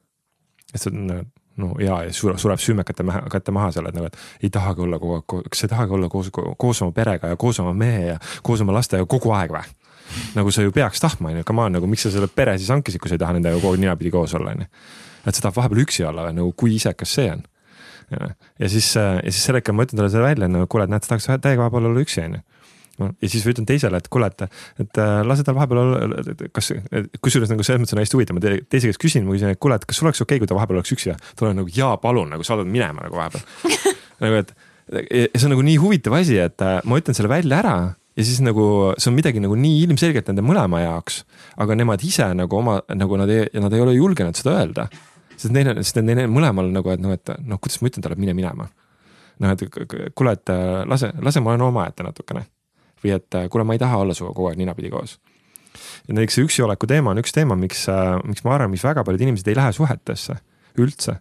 siis 0.72 0.86
ta 0.86 0.92
on 0.92 1.12
no 1.60 1.74
ja, 1.80 1.98
ja 2.06 2.14
sureb, 2.16 2.40
sureb 2.40 2.60
süümekate 2.62 3.04
maha, 3.06 3.26
kätte 3.32 3.54
maha 3.54 3.70
seal, 3.74 3.86
et 3.88 3.96
nagu, 3.96 4.08
et 4.08 4.46
ei 4.46 4.50
tahagi 4.52 4.84
olla 4.86 4.98
kogu 5.02 5.18
aeg, 5.18 5.46
kas 5.52 5.62
sa 5.62 5.68
ei 5.68 5.72
tahagi 5.74 5.96
olla 5.98 6.08
koos, 6.12 6.32
koos 6.32 6.82
oma 6.84 6.94
perega 6.96 7.32
ja 7.32 7.38
koos 7.40 7.60
oma 7.62 7.74
mehe 7.76 8.12
ja 8.12 8.18
koos 8.42 8.64
oma 8.64 8.74
lastega 8.76 9.06
kogu 9.10 9.34
aeg 9.36 9.54
või? 9.54 9.78
nagu 10.36 10.50
sa 10.52 10.64
ju 10.64 10.72
peaks 10.74 11.00
tahtma, 11.00 11.30
onju, 11.30 11.44
come 11.48 11.62
on, 11.64 11.72
nagu 11.78 11.88
miks 11.88 12.04
sa 12.04 12.12
selle 12.12 12.28
pere 12.28 12.58
siis 12.60 12.68
hankisid, 12.72 13.00
kui 13.00 13.08
sa 13.08 13.16
ei 13.16 13.22
taha 13.22 13.36
nendega 13.36 13.60
kogu 13.60 13.76
aeg 13.76 13.84
ninapidi 13.84 14.12
koos 14.12 14.34
olla, 14.36 14.56
onju. 14.56 14.68
et 15.26 15.34
sa 15.34 15.44
tahad 15.44 15.56
vahepeal 15.60 15.84
üksi 15.86 16.04
olla 16.08 16.26
või, 16.28 16.38
nagu 16.40 16.52
kui 16.58 16.76
isekas 16.76 17.14
see 17.18 17.30
on. 17.32 17.44
ja 18.12 18.68
siis, 18.68 18.90
äh, 19.00 19.20
ja 19.20 19.30
siis 19.30 19.44
sellega 19.46 19.72
ma 19.72 19.86
ütlen 19.86 20.00
talle 20.00 20.12
selle 20.12 20.26
välja, 20.26 20.48
no 20.50 20.66
kuule, 20.66 20.88
et 20.88 20.92
näed, 20.92 21.04
sa 21.06 21.14
tahaks 21.14 21.30
täiega 21.44 21.64
vahepeal 21.64 21.92
olla 21.92 22.04
üksi, 22.04 22.24
onju 22.24 22.40
no 22.40 22.48
ja 23.00 23.28
siis 23.30 23.46
ütlen 23.48 23.66
teisele, 23.68 23.98
et 23.98 24.08
kuule, 24.12 24.28
et, 24.28 24.44
et 24.82 25.00
äh, 25.00 25.20
lase 25.26 25.44
tal 25.46 25.56
vahepeal 25.56 25.80
olla, 25.82 26.18
kas, 26.54 26.72
kusjuures 27.24 27.52
nagu 27.52 27.64
selles 27.66 27.82
mõttes 27.82 27.96
on 27.96 28.02
hästi 28.02 28.18
huvitav, 28.18 28.36
ma 28.36 28.42
teise 28.44 28.90
käest 28.90 29.00
küsin, 29.02 29.24
ma 29.26 29.36
küsin, 29.36 29.54
et 29.54 29.62
kuule, 29.62 29.78
et 29.80 29.86
kas 29.88 29.98
sul 29.98 30.10
oleks 30.10 30.20
okei 30.20 30.36
okay,, 30.36 30.42
kui 30.42 30.50
ta 30.50 30.58
vahepeal 30.58 30.82
oleks 30.82 30.92
üksi 30.96 31.12
ja 31.12 31.16
ta 31.16 31.48
on 31.48 31.58
nagu 31.62 31.72
jaa, 31.72 31.96
palun 32.02 32.30
nagu 32.34 32.46
saadad 32.46 32.68
minema 32.68 33.06
nagu 33.06 33.18
vahepeal 33.18 33.42
nagu 34.24 34.42
et 34.42 34.54
ja 34.92 35.26
see 35.38 35.48
on 35.48 35.54
nagu 35.54 35.64
nii 35.66 35.78
huvitav 35.80 36.16
asi, 36.18 36.36
et 36.42 36.64
äh, 36.64 36.78
ma 36.84 37.00
ütlen 37.00 37.16
selle 37.16 37.30
välja 37.32 37.62
ära 37.62 37.76
ja 38.16 38.26
siis 38.26 38.42
nagu 38.44 38.64
see 38.98 39.10
on 39.10 39.16
midagi 39.16 39.40
nagu 39.42 39.56
nii 39.58 39.82
ilmselgelt 39.86 40.28
nende 40.28 40.44
mõlema 40.44 40.82
jaoks, 40.82 41.22
aga 41.62 41.76
nemad 41.78 42.04
ise 42.04 42.28
nagu 42.36 42.58
oma 42.58 42.78
nagu 42.92 43.18
nad 43.20 43.32
ei, 43.32 43.46
nad 43.62 43.72
ei 43.72 43.84
ole 43.84 43.96
julgenud 43.96 44.36
seda 44.38 44.58
öelda. 44.60 44.88
sest 45.32 45.52
neil, 45.54 45.72
sest 45.80 46.02
neil 46.04 46.26
mõlemal 46.30 46.68
nagu, 46.74 46.92
et 46.92 47.00
noh, 47.02 47.14
et 47.16 47.32
noh, 47.40 47.58
kuidas 47.58 47.80
ma 47.80 47.88
ütlen 47.88 48.04
talle, 48.04 48.20
mine 48.20 48.34
minema. 48.36 48.68
noh, 49.40 49.54
et 49.54 49.64
kuule, 50.14 50.34
et 50.36 50.52
äh, 50.52 50.82
lase, 50.88 51.12
lase, 51.22 51.40
ma 51.40 51.54
olen 51.54 51.70
omaette 51.70 52.04
natukene 52.04 52.44
või 53.04 53.16
et 53.16 53.38
äh, 53.38 53.48
kuule, 53.50 53.66
ma 53.66 53.76
ei 53.76 53.82
taha 53.82 54.00
olla 54.02 54.14
sinuga 54.16 54.34
kogu 54.36 54.50
aeg 54.50 54.60
ninapidi 54.60 54.90
koos. 54.92 55.18
ja 56.08 56.14
näiteks 56.14 56.38
see 56.38 56.46
üksioleku 56.46 56.86
teema 56.86 57.12
on 57.12 57.20
üks 57.22 57.34
teema, 57.34 57.56
miks, 57.58 57.86
äh, 57.90 58.16
miks 58.28 58.44
ma 58.44 58.56
arvan, 58.56 58.72
miks 58.72 58.84
väga 58.84 59.04
paljud 59.04 59.26
inimesed 59.26 59.48
ei 59.48 59.58
lähe 59.58 59.72
suhetesse 59.72 60.38
üldse. 60.78 61.18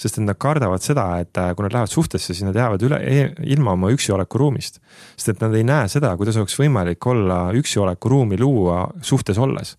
sest 0.00 0.16
et 0.16 0.24
nad 0.24 0.38
kardavad 0.40 0.80
seda, 0.80 1.04
et 1.20 1.36
äh, 1.36 1.52
kui 1.54 1.66
nad 1.66 1.74
lähevad 1.76 1.92
suhtesse, 1.92 2.32
siis 2.32 2.46
nad 2.46 2.56
jäävad 2.56 2.82
üle, 2.86 3.00
e-, 3.04 3.34
ilma 3.52 3.74
oma 3.76 3.90
üksioleku 3.92 4.38
ruumist. 4.38 4.80
sest 5.16 5.34
et 5.34 5.44
nad 5.44 5.54
ei 5.54 5.66
näe 5.66 5.88
seda, 5.88 6.16
kuidas 6.16 6.40
oleks 6.40 6.56
võimalik 6.58 7.06
olla 7.06 7.50
üksioleku 7.56 8.08
ruumi 8.08 8.40
luua 8.40 8.86
suhtes 9.02 9.38
olles 9.38 9.76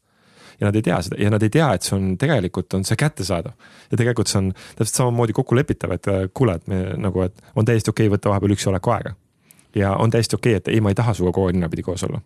ja 0.59 0.67
nad 0.67 0.75
ei 0.75 0.83
tea 0.85 0.99
seda 1.01 1.17
ja 1.17 1.31
nad 1.33 1.41
ei 1.41 1.49
tea, 1.49 1.71
et 1.73 1.81
see 1.87 1.95
on 1.97 2.13
tegelikult 2.21 2.73
on 2.77 2.85
see 2.85 2.99
kättesaadav. 2.99 3.57
ja 3.91 3.97
tegelikult 3.97 4.29
see 4.29 4.43
on 4.43 4.53
täpselt 4.53 5.01
samamoodi 5.01 5.33
kokkulepitav, 5.33 5.97
et 5.97 6.13
kuule, 6.33 6.59
et 6.59 6.67
me 6.67 6.83
nagu, 7.01 7.25
et 7.25 7.43
on 7.55 7.65
täiesti 7.65 7.89
okei 7.89 8.07
okay 8.07 8.17
võtta 8.17 8.29
vahepeal 8.29 8.57
üksi 8.59 8.69
oleku 8.69 8.93
aega 8.93 9.15
ja 9.75 9.95
on 9.95 10.09
täiesti 10.09 10.35
okei 10.35 10.55
okay,, 10.55 10.57
et 10.57 10.67
ei, 10.67 10.81
ma 10.81 10.89
ei 10.89 10.95
taha 10.95 11.13
sinuga 11.13 11.35
kogu 11.35 11.47
aeg 11.47 11.55
ninnapidi 11.55 11.83
koos 11.83 12.03
olla. 12.03 12.21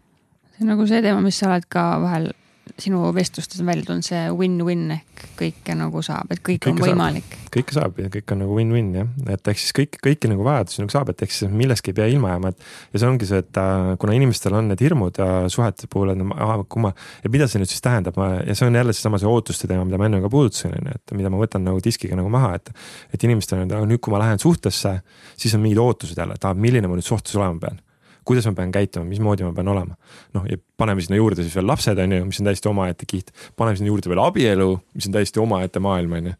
see 0.51 0.63
on 0.63 0.73
nagu 0.73 0.87
see 0.87 1.01
teema, 1.01 1.21
mis 1.21 1.39
sa 1.39 1.49
oled 1.49 1.67
ka 1.69 1.85
vahel 2.01 2.31
sinu 2.79 3.11
vestlustes 3.15 3.61
on 3.61 3.69
välja 3.69 3.85
tulnud 3.87 4.05
see 4.05 4.21
win-win 4.35 4.89
ehk 4.95 5.23
kõike 5.39 5.75
nagu 5.77 6.01
saab, 6.05 6.31
et 6.33 6.41
kõik 6.43 6.63
kõike 6.65 6.73
on 6.73 6.81
võimalik. 6.81 7.35
kõike 7.53 7.75
saab 7.75 7.99
ja 8.01 8.09
kõik 8.11 8.33
on 8.33 8.41
nagu 8.43 8.57
win-win 8.57 8.89
jah, 8.95 9.11
et 9.31 9.51
ehk 9.51 9.61
siis 9.61 9.75
kõik, 9.77 9.99
kõiki 10.03 10.31
nagu 10.31 10.43
vajadusi 10.45 10.81
nagu 10.81 10.93
saab, 10.93 11.11
et 11.13 11.23
ehk 11.25 11.35
siis 11.35 11.51
millestki 11.51 11.93
ei 11.93 11.97
pea 11.99 12.09
ilma 12.11 12.33
jääma, 12.33 12.51
et. 12.51 12.65
ja 12.93 13.01
see 13.01 13.09
ongi 13.09 13.29
see, 13.29 13.43
et 13.45 13.61
äh, 13.61 13.91
kuna 14.01 14.17
inimestel 14.17 14.57
on 14.59 14.69
need 14.71 14.83
hirmud 14.83 15.21
ja 15.21 15.29
suhete 15.51 15.89
puhul, 15.91 16.11
et 16.15 16.25
ah, 16.35 16.57
kui 16.67 16.83
ma, 16.83 16.91
et 17.21 17.31
mida 17.31 17.47
see 17.51 17.61
nüüd 17.61 17.71
siis 17.71 17.85
tähendab 17.85 18.19
ja 18.19 18.57
see 18.57 18.67
on 18.67 18.79
jälle 18.81 18.95
seesama 18.95 19.21
see 19.21 19.31
ootuste 19.31 19.71
teema, 19.71 19.87
mida 19.87 20.01
ma 20.01 20.09
enne 20.09 20.23
ka 20.25 20.31
puudutasin, 20.33 20.75
on 20.75 20.91
ju, 20.91 20.99
et 20.99 21.17
mida 21.21 21.31
ma 21.31 21.41
võtan 21.41 21.65
nagu 21.67 21.81
diskiga 21.83 22.19
nagu 22.19 22.31
maha, 22.33 22.55
et. 22.59 22.73
et 23.13 23.29
inimestel 23.29 23.63
on, 23.63 23.77
nüüd 23.87 24.03
kui 24.03 24.13
ma 24.13 24.23
lähen 24.23 24.41
suhtesse, 24.41 24.97
siis 25.37 25.55
on 25.55 25.63
mingid 25.63 25.81
ootused 25.81 26.17
jälle, 26.17 26.35
et 26.35 26.49
ah, 26.49 26.57
milline 26.57 26.91
ma 26.91 26.99
nüüd 26.99 27.07
suhtes 27.07 27.39
olema 27.39 27.61
pean 27.61 27.84
kuidas 28.25 28.47
ma 28.49 28.55
pean 28.57 28.71
käituma, 28.73 29.05
mismoodi 29.09 29.45
ma 29.45 29.53
pean 29.55 29.67
olema. 29.71 29.97
noh, 30.35 30.45
ja 30.49 30.57
paneme 30.77 31.01
sinna 31.01 31.19
juurde 31.19 31.45
siis 31.45 31.55
veel 31.55 31.67
lapsed, 31.69 31.99
on 32.01 32.15
ju, 32.17 32.25
mis 32.29 32.41
on 32.41 32.49
täiesti 32.49 32.71
omaette 32.71 33.09
kiht. 33.09 33.31
paneme 33.57 33.77
sinna 33.77 33.91
juurde 33.93 34.11
veel 34.11 34.23
abielu, 34.23 34.69
mis 34.97 35.09
on 35.09 35.15
täiesti 35.15 35.41
omaette 35.43 35.83
maailm, 35.83 36.17
on 36.19 36.31
ju. 36.31 36.39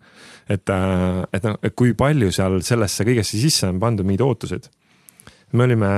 et, 0.49 0.69
äh, 0.69 1.21
et 1.33 1.47
noh, 1.49 1.59
et 1.63 1.75
kui 1.75 1.93
palju 1.97 2.31
seal 2.35 2.59
sellesse 2.65 3.07
kõigesse 3.07 3.41
sisse 3.41 3.69
on 3.69 3.79
pandud 3.83 4.07
mingeid 4.07 4.25
ootuseid 4.25 4.69
me 5.57 5.65
olime, 5.67 5.89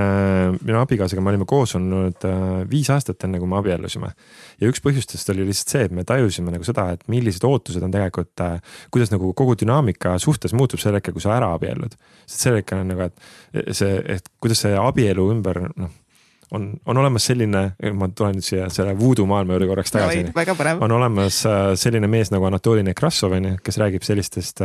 minu 0.61 0.79
abikaasaga 0.79 1.23
me 1.23 1.33
olime 1.33 1.47
koos 1.49 1.75
olnud 1.77 2.25
äh, 2.27 2.39
viis 2.69 2.89
aastat, 2.93 3.21
enne 3.27 3.41
kui 3.41 3.49
me 3.49 3.59
abiellusime. 3.59 4.11
ja 4.61 4.71
üks 4.71 4.81
põhjustest 4.85 5.33
oli 5.33 5.45
lihtsalt 5.47 5.75
see, 5.75 5.85
et 5.89 5.95
me 5.95 6.05
tajusime 6.07 6.53
nagu 6.53 6.67
seda, 6.67 6.89
et 6.95 7.05
millised 7.11 7.45
ootused 7.47 7.83
on 7.83 7.93
tegelikult, 7.93 8.33
äh, 8.43 8.81
kuidas 8.93 9.13
nagu 9.13 9.33
kogu 9.37 9.57
dünaamika 9.59 10.17
suhtes 10.23 10.55
muutub 10.57 10.81
sel 10.83 10.97
hetkel, 10.97 11.15
kui 11.17 11.23
sa 11.23 11.35
ära 11.37 11.53
abiellud. 11.57 11.95
sest 12.25 12.47
sel 12.47 12.59
hetkel 12.61 12.83
on 12.83 12.91
nagu, 12.93 13.07
et 13.07 13.71
see, 13.75 14.01
et 14.17 14.33
kuidas 14.41 14.65
see 14.65 14.75
abielu 14.81 15.31
ümber 15.35 15.65
noh 15.75 15.95
on, 16.55 16.69
on 16.87 16.97
olemas 16.97 17.25
selline, 17.27 17.61
ma 17.99 18.07
tulen 18.15 18.37
nüüd 18.37 18.45
siia 18.45 18.69
selle 18.71 18.93
voodoo 18.95 19.25
maailma 19.27 19.57
juurde 19.57 19.67
korraks 19.67 19.91
tagasi 19.91 20.21
no,. 20.29 20.77
on 20.85 20.93
olemas 20.95 21.41
äh, 21.49 21.73
selline 21.75 22.07
mees 22.07 22.31
nagu 22.31 22.47
Anatoli 22.47 22.85
Nekrassov 22.87 23.35
on 23.35 23.49
ju, 23.49 23.57
kes 23.63 23.79
räägib 23.81 24.07
sellistest, 24.07 24.63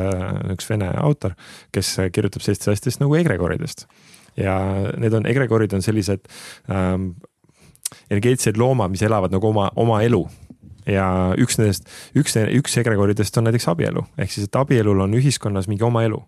üks 0.55 0.71
vene 0.71 0.93
autor, 1.03 1.35
kes 1.75 1.97
kirjutab 2.15 2.45
sellistest 2.45 2.77
asjadest 2.77 3.03
nagu 3.03 3.19
egregoridest 3.19 3.89
ja 4.37 4.57
need 5.01 5.15
on, 5.17 5.27
egregorid 5.29 5.73
on 5.77 5.85
sellised 5.85 6.25
ähm, 6.71 7.13
energeetilised 8.11 8.61
loomad, 8.61 8.93
mis 8.93 9.03
elavad 9.05 9.35
nagu 9.35 9.51
oma, 9.51 9.69
oma 9.77 10.01
elu 10.07 10.23
ja 10.89 11.07
üks 11.39 11.59
nendest, 11.61 11.89
üks, 12.19 12.37
üks 12.59 12.79
egregoridest 12.83 13.37
on 13.39 13.47
näiteks 13.49 13.69
abielu, 13.71 14.05
ehk 14.19 14.33
siis, 14.35 14.49
et 14.49 14.59
abielul 14.59 15.05
on 15.05 15.19
ühiskonnas 15.19 15.69
mingi 15.71 15.87
oma 15.87 16.05
elu. 16.07 16.21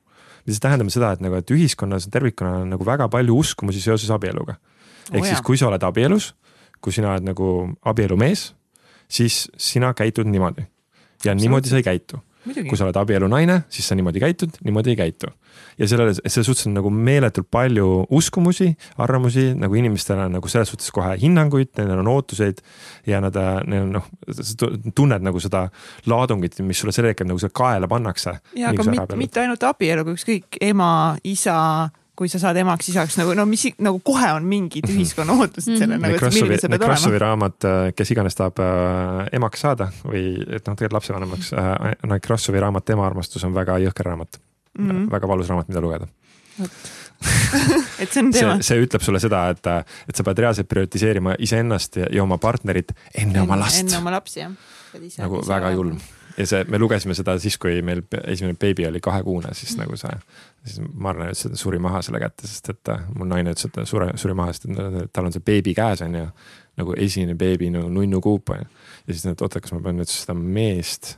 mis 0.45 0.61
tähendab 0.61 0.91
seda, 0.93 1.15
et 1.17 1.23
nagu, 1.25 1.39
et 1.41 1.51
ühiskonnas 1.51 2.07
tervikuna 2.13 2.59
on 2.63 2.75
nagu 2.75 2.85
väga 2.85 3.09
palju 3.09 3.39
uskumusi 3.41 3.81
seoses 3.81 4.11
abieluga. 4.13 4.59
ehk 5.11 5.23
oh, 5.23 5.27
siis, 5.27 5.41
kui 5.41 5.59
sa 5.59 5.71
oled 5.71 5.83
abielus, 5.83 6.35
kui 6.81 6.93
sina 6.93 7.15
oled 7.15 7.25
nagu 7.25 7.49
abielumees, 7.83 8.53
siis 9.09 9.49
sina 9.57 9.95
käitud 9.95 10.29
niimoodi 10.29 10.69
ja 11.25 11.35
niimoodi 11.35 11.73
sa 11.73 11.81
ei 11.81 11.87
käitu 11.87 12.21
kui 12.45 12.77
sa 12.77 12.87
oled 12.87 12.99
abielunaine, 13.01 13.63
siis 13.73 13.89
sa 13.89 13.97
niimoodi 13.97 14.21
käitud, 14.23 14.59
niimoodi 14.65 14.93
ei 14.93 14.99
käitu. 15.01 15.31
Ja 15.79 15.89
sellele, 15.89 16.15
selles 16.15 16.47
suhtes 16.47 16.69
on 16.69 16.77
nagu 16.79 16.91
meeletult 16.91 17.49
palju 17.53 17.89
uskumusi, 18.15 18.71
arvamusi 19.03 19.51
nagu 19.59 19.79
inimestel 19.79 20.25
on 20.27 20.37
nagu 20.39 20.51
selles 20.51 20.73
suhtes 20.73 20.93
kohe 20.95 21.17
hinnanguid, 21.21 21.73
nendel 21.79 22.05
on 22.05 22.13
ootuseid. 22.15 22.63
ja 23.07 23.21
nad, 23.21 23.37
neil 23.67 23.89
on 23.89 23.99
noh, 23.99 24.07
sa 24.31 24.71
tunned 24.95 25.27
nagu 25.27 25.43
seda 25.43 25.67
laadungit, 26.11 26.61
mis 26.67 26.81
sulle 26.81 26.95
sel 26.95 27.11
hetkel 27.11 27.29
nagu 27.29 27.43
seal 27.43 27.53
kaela 27.55 27.91
pannakse. 27.91 28.39
ja, 28.57 28.71
aga 28.71 28.89
mitte, 28.91 29.21
mitte 29.21 29.45
ainult 29.45 29.69
abieluga, 29.69 30.15
ükskõik 30.15 30.61
ema, 30.65 30.91
isa 31.25 31.91
kui 32.15 32.31
sa 32.31 32.39
saad 32.39 32.59
emaks-isaks 32.63 33.17
nagu 33.19 33.35
no 33.35 33.45
mis 33.51 33.67
nagu 33.83 33.99
kohe 34.07 34.31
on 34.37 34.47
mingid 34.47 34.87
mhm. 34.87 35.01
ühiskonna 35.01 35.35
ootused 35.35 35.75
selle 35.81 35.99
nagu, 35.99 36.15
et 36.15 36.37
milline 36.37 36.59
sa 36.63 36.71
pead 36.71 36.87
olema. 36.87 37.23
raamat, 37.25 37.69
kes 37.99 38.15
iganes 38.15 38.39
tahab 38.39 38.63
äh, 38.63 39.35
emaks 39.41 39.67
saada 39.67 39.91
või 40.05 40.25
et 40.47 40.63
noh, 40.63 40.79
tegelikult 40.79 41.01
lapsevanemaks 41.01 41.53
äh,, 41.59 41.73
Nekrassovi 42.11 42.63
raamat 42.63 42.95
Ema 42.95 43.07
armastus 43.09 43.43
on 43.47 43.57
väga 43.57 43.81
jõhker 43.83 44.13
raamat 44.13 44.39
mm. 44.79 44.91
-hmm. 44.91 45.11
väga 45.11 45.29
valus 45.29 45.49
raamat, 45.49 45.69
mida 45.69 45.81
lugeda 45.81 46.07
et 48.03 48.13
see 48.13 48.21
on 48.23 48.33
teema. 48.33 48.57
see 48.63 48.83
ütleb 48.85 49.03
sulle 49.03 49.21
seda, 49.23 49.47
et, 49.55 49.67
et 50.09 50.17
sa 50.17 50.27
pead 50.27 50.43
reaalselt 50.45 50.69
prioritiseerima 50.69 51.39
iseennast 51.39 51.97
ja, 52.03 52.11
ja 52.13 52.23
oma 52.23 52.39
partnerit 52.39 52.93
enne, 52.93 53.31
enne 53.31 53.47
oma 53.47 53.59
last. 53.59 53.81
enne 53.81 53.97
oma 53.99 54.13
lapsi 54.15 54.41
jah. 54.41 54.53
nagu 55.19 55.41
väga 55.49 55.73
julm 55.75 55.99
ja 56.39 56.47
see, 56.47 56.65
me 56.69 56.79
lugesime 56.79 57.15
seda 57.17 57.37
siis, 57.43 57.57
kui 57.61 57.81
meil 57.87 58.03
esimene 58.25 58.59
beebi 58.61 58.87
oli 58.89 59.01
kahekuune, 59.03 59.55
siis 59.55 59.75
mm. 59.75 59.85
nagu 59.85 59.99
see, 59.99 60.15
siis 60.67 60.81
Marne 60.95 61.31
ütles, 61.31 61.45
et 61.47 61.61
suri 61.61 61.79
maha 61.83 62.03
selle 62.05 62.21
kätte, 62.23 62.49
sest 62.51 62.73
et 62.75 62.93
äh, 62.93 63.05
mu 63.15 63.29
naine 63.29 63.55
ütles, 63.55 63.69
et 63.71 63.81
sure, 63.89 64.11
suri 64.21 64.37
maha, 64.39 64.55
sest 64.55 64.67
et 64.71 65.13
tal 65.15 65.29
on 65.29 65.35
see 65.35 65.45
beebi 65.45 65.77
käes, 65.77 66.03
on 66.07 66.19
ju. 66.19 66.29
nagu 66.75 66.97
esimene 66.99 67.37
beebi 67.39 67.69
nagu 67.71 67.87
nunnukuup 67.93 68.51
on 68.51 68.65
ju. 68.65 68.71
ja 69.07 69.13
siis, 69.13 69.27
et 69.31 69.47
oota, 69.47 69.63
kas 69.63 69.75
ma 69.77 69.83
pean 69.85 70.01
nüüd 70.01 70.11
seda 70.11 70.35
meest 70.35 71.17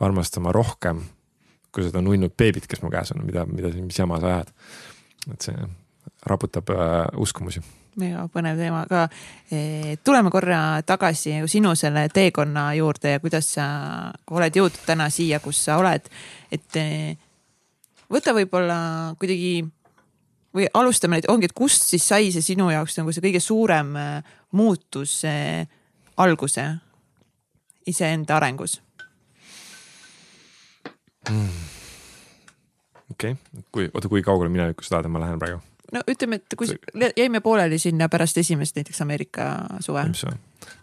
armastama 0.00 0.52
rohkem 0.52 1.04
kui 1.74 1.86
seda 1.86 2.02
nunnud 2.04 2.34
beebit, 2.38 2.68
kes 2.70 2.82
mu 2.84 2.90
käes 2.92 3.10
on, 3.14 3.24
mida, 3.26 3.46
mida, 3.50 3.72
mis 3.82 3.98
jama 3.98 4.20
sa 4.22 4.36
ajad. 4.36 4.52
et 5.32 5.48
see 5.48 5.70
raputab 6.28 6.70
äh, 6.70 7.08
uskumusi 7.20 7.62
väga 7.98 8.26
põnev 8.32 8.58
teema, 8.58 8.82
aga 8.84 9.04
eh, 9.52 9.96
tuleme 10.04 10.30
korra 10.32 10.82
tagasi 10.86 11.36
sinu 11.50 11.74
selle 11.78 12.08
teekonna 12.12 12.72
juurde 12.78 13.14
ja 13.14 13.22
kuidas 13.22 13.52
sa 13.56 13.66
oled 14.30 14.56
jõudnud 14.56 14.82
täna 14.86 15.08
siia, 15.10 15.40
kus 15.40 15.64
sa 15.64 15.78
oled. 15.78 16.08
et 16.50 16.76
eh, 16.80 17.16
võta 18.10 18.34
võib-olla 18.34 19.14
kuidagi 19.18 19.64
või 20.54 20.68
alustame 20.74 21.18
nüüd, 21.18 21.28
ongi, 21.30 21.50
et 21.50 21.56
kust 21.56 21.86
siis 21.86 22.06
sai 22.06 22.30
see 22.32 22.42
sinu 22.42 22.70
jaoks 22.70 22.98
nagu 22.98 23.12
see 23.12 23.24
kõige 23.24 23.42
suurem 23.42 23.94
eh, 23.96 24.34
muutus 24.52 25.22
alguse 26.16 26.66
iseenda 27.86 28.36
arengus 28.36 28.80
mm.? 31.30 31.68
okei 33.10 33.36
okay., 33.36 33.62
kui, 33.72 33.90
oota, 33.92 34.08
kui 34.08 34.22
kaugele 34.22 34.52
minevikus 34.52 34.90
tahad, 34.92 35.08
et 35.08 35.14
ma 35.14 35.22
lähen 35.22 35.40
praegu? 35.42 35.60
no 35.94 36.02
ütleme, 36.10 36.40
et 36.40 36.56
kui 36.58 36.68
jäime 37.16 37.40
pooleli 37.44 37.78
sinna 37.78 38.08
pärast 38.12 38.38
esimest 38.40 38.76
näiteks 38.78 39.02
Ameerika 39.04 39.50
suve. 39.84 40.04
okei 40.04 40.36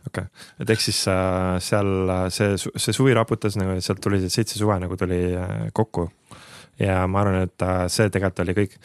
okay., 0.08 0.26
et 0.60 0.70
ehk 0.70 0.84
siis 0.84 1.04
äh, 1.12 1.58
seal 1.64 1.92
äh, 2.10 2.26
see, 2.34 2.56
see 2.58 2.96
suvi 2.96 3.16
raputas 3.18 3.58
nagu, 3.60 3.80
sealt 3.82 4.02
tuli 4.04 4.22
seitse 4.28 4.60
suve 4.60 4.78
nagu 4.82 4.98
tuli 4.98 5.24
äh, 5.36 5.68
kokku 5.74 6.08
ja 6.82 7.02
ma 7.08 7.22
arvan, 7.22 7.44
et 7.46 7.64
see 7.94 8.10
tegelikult 8.10 8.40
oli 8.46 8.54
kõik, 8.58 8.78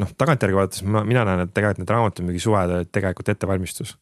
noh, 0.00 0.12
tagantjärgi 0.16 0.56
vaadates 0.56 0.84
ma, 0.88 1.02
mina 1.04 1.26
näen, 1.28 1.44
et 1.44 1.52
tegelikult 1.52 1.82
need 1.82 1.92
raamatumüügisuved 1.92 2.76
olid 2.78 2.92
tegelikult 2.94 3.34
ettevalmistus. 3.34 3.96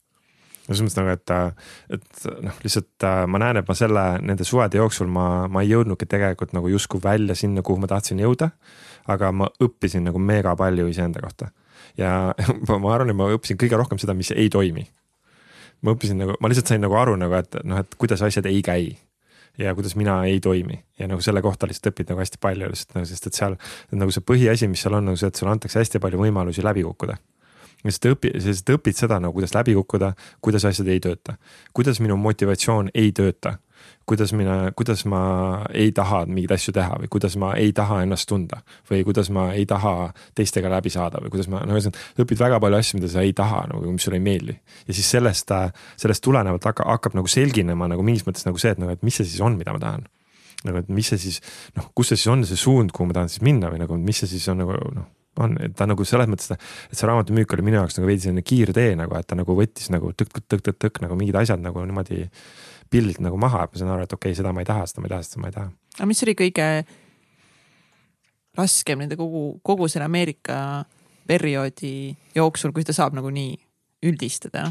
Selles 0.75 0.89
mõttes 0.89 0.99
nagu, 1.01 1.13
et, 1.15 1.99
et 1.99 2.27
noh, 2.47 2.61
lihtsalt 2.65 3.07
ma 3.31 3.41
näen, 3.43 3.63
et 3.63 3.69
ma 3.69 3.77
selle, 3.79 4.05
nende 4.25 4.47
suvede 4.49 4.81
jooksul 4.81 5.11
ma, 5.13 5.47
ma 5.53 5.65
ei 5.65 5.73
jõudnudki 5.73 6.09
tegelikult 6.11 6.55
nagu 6.57 6.71
justkui 6.73 7.03
välja 7.05 7.37
sinna, 7.39 7.65
kuhu 7.65 7.83
ma 7.83 7.91
tahtsin 7.91 8.23
jõuda. 8.23 8.53
aga 9.11 9.33
ma 9.35 9.49
õppisin 9.59 10.05
nagu 10.07 10.19
mega 10.23 10.53
palju 10.57 10.87
iseenda 10.87 11.21
kohta 11.21 11.49
ja 11.99 12.35
ma 12.69 12.95
arvan, 12.95 13.11
et 13.11 13.19
ma 13.19 13.31
õppisin 13.35 13.59
kõige 13.61 13.79
rohkem 13.81 14.01
seda, 14.01 14.15
mis 14.15 14.33
ei 14.35 14.51
toimi. 14.51 14.87
ma 15.83 15.95
õppisin 15.97 16.21
nagu, 16.23 16.37
ma 16.41 16.51
lihtsalt 16.51 16.71
sain 16.71 16.85
nagu 16.85 16.95
aru 16.99 17.17
nagu, 17.19 17.35
et 17.35 17.59
noh, 17.65 17.83
et 17.83 17.97
kuidas 17.99 18.23
asjad 18.23 18.47
ei 18.47 18.63
käi 18.63 18.93
ja 19.59 19.75
kuidas 19.75 19.97
mina 19.99 20.23
ei 20.25 20.41
toimi 20.41 20.79
ja 20.99 21.09
nagu 21.11 21.21
selle 21.21 21.43
kohta 21.43 21.67
lihtsalt 21.69 21.93
õpid 21.93 22.13
nagu 22.13 22.23
hästi 22.23 22.41
palju 22.41 22.71
lihtsalt 22.71 22.97
nagu, 22.97 23.09
sest 23.09 23.29
et 23.29 23.37
seal 23.37 23.59
nagu 23.93 24.15
see 24.15 24.25
põhiasi, 24.25 24.71
mis 24.71 24.85
seal 24.85 24.97
on 24.97 25.11
nagu 25.11 25.21
see, 25.21 25.29
et 25.29 25.39
sulle 25.39 25.53
antakse 25.53 25.83
hästi 25.83 26.01
palju 26.03 26.23
võimalusi 26.23 26.65
läbi 26.65 26.87
kukkuda 26.87 27.19
lihtsalt 27.91 28.15
õpi-, 28.15 28.35
lihtsalt 28.39 28.77
õpid 28.77 28.99
seda 28.99 29.19
nagu, 29.23 29.35
kuidas 29.37 29.55
läbi 29.57 29.75
kukkuda, 29.79 30.13
kuidas 30.41 30.67
asjad 30.69 30.89
ei 30.93 31.03
tööta, 31.03 31.37
kuidas 31.77 32.01
minu 32.05 32.17
motivatsioon 32.21 32.93
ei 32.95 33.13
tööta 33.17 33.59
kuidas 34.07 34.33
mina, 34.33 34.73
kuidas 34.77 35.05
ma 35.05 35.21
ei 35.75 35.93
taha 35.95 36.25
mingeid 36.27 36.55
asju 36.57 36.75
teha 36.75 36.97
või 37.03 37.11
kuidas 37.13 37.37
ma 37.41 37.53
ei 37.59 37.73
taha 37.77 38.01
ennast 38.05 38.29
tunda 38.29 38.61
või 38.91 39.03
kuidas 39.07 39.31
ma 39.35 39.49
ei 39.55 39.67
taha 39.69 40.11
teistega 40.39 40.71
läbi 40.73 40.91
saada 40.91 41.23
või 41.23 41.33
kuidas 41.35 41.49
ma, 41.53 41.63
no 41.67 41.77
ühesõnaga 41.77 42.25
õpid 42.25 42.43
väga 42.43 42.59
palju 42.63 42.81
asju, 42.81 42.99
mida 43.01 43.13
sa 43.13 43.23
ei 43.23 43.35
taha 43.37 43.65
nagu, 43.71 43.95
mis 43.95 44.07
sulle 44.07 44.19
ei 44.19 44.25
meeldi. 44.25 44.59
ja 44.89 44.97
siis 44.97 45.11
sellest, 45.15 45.55
sellest 46.03 46.25
tulenevalt 46.25 46.67
hakkab, 46.71 46.91
hakkab 46.97 47.17
nagu 47.19 47.31
selginema 47.31 47.89
nagu 47.91 48.07
mingis 48.07 48.27
mõttes 48.27 48.47
nagu 48.49 48.59
see, 48.59 48.75
et 48.75 48.83
nagu, 48.83 48.93
et 48.93 49.07
mis 49.07 49.23
see 49.23 49.29
siis 49.29 49.41
on, 49.41 49.59
mida 49.59 49.75
ma 49.75 49.83
tahan. 49.83 50.07
nagu, 50.67 50.83
et 50.83 50.93
mis 50.93 51.15
see 51.15 51.23
siis, 51.23 51.41
noh, 51.79 51.91
kus 51.95 52.13
see 52.13 52.21
siis 52.21 52.35
on 52.35 52.47
see 52.47 52.59
suund, 52.59 52.95
kuhu 52.95 53.11
ma 53.11 53.21
tahan 53.21 53.33
siis 53.33 53.47
minna 53.47 53.71
või 53.73 53.83
nagu, 53.83 53.99
mis 53.99 54.25
see 54.25 54.35
siis 54.35 54.49
on 54.53 54.65
nagu 54.65 54.79
noh 54.99 55.11
on, 55.41 55.57
et 55.65 55.75
ta 55.77 55.87
nagu 55.89 56.05
selles 56.09 56.29
mõttes, 56.29 56.51
et 56.53 56.97
see 56.97 57.09
raamatumüük 57.09 57.55
oli 57.57 57.65
minu 57.67 57.79
jaoks 57.81 57.97
nagu 57.99 58.09
veidi 58.09 58.27
selline 58.27 58.45
kiirtee 58.45 58.97
nagu, 58.99 59.17
et 59.17 59.29
ta 59.29 59.39
nagu 59.39 59.57
võttis 59.57 59.89
nagu 59.93 60.13
tõk-tõk-tõk-tõk 60.13 61.01
nagu 61.05 61.17
mingid 61.19 61.39
asjad 61.41 61.63
nagu 61.65 61.85
niimoodi 61.87 62.27
pildilt 62.93 63.23
nagu 63.25 63.39
maha, 63.41 63.65
et 63.65 63.73
ma 63.73 63.81
saan 63.81 63.95
aru, 63.95 64.07
et 64.07 64.13
okei 64.13 64.33
okay,, 64.33 64.39
seda 64.39 64.53
ma 64.53 64.65
ei 64.65 64.69
taha, 64.69 64.85
seda 64.91 65.01
ma 65.01 65.09
ei 65.09 65.15
taha, 65.15 65.29
seda 65.29 65.43
ma 65.43 65.49
ei 65.49 65.57
taha. 65.57 65.73
aga 65.97 66.09
mis 66.11 66.23
oli 66.27 66.37
kõige 66.37 66.69
raskem 68.59 69.01
nende 69.01 69.17
kogu, 69.17 69.45
kogu 69.65 69.89
selle 69.89 70.09
Ameerika 70.11 70.59
perioodi 71.29 72.13
jooksul, 72.37 72.75
kui 72.77 72.85
ta 72.85 72.93
saab 72.97 73.17
nagu 73.17 73.33
nii 73.33 73.57
üldistada? 74.09 74.69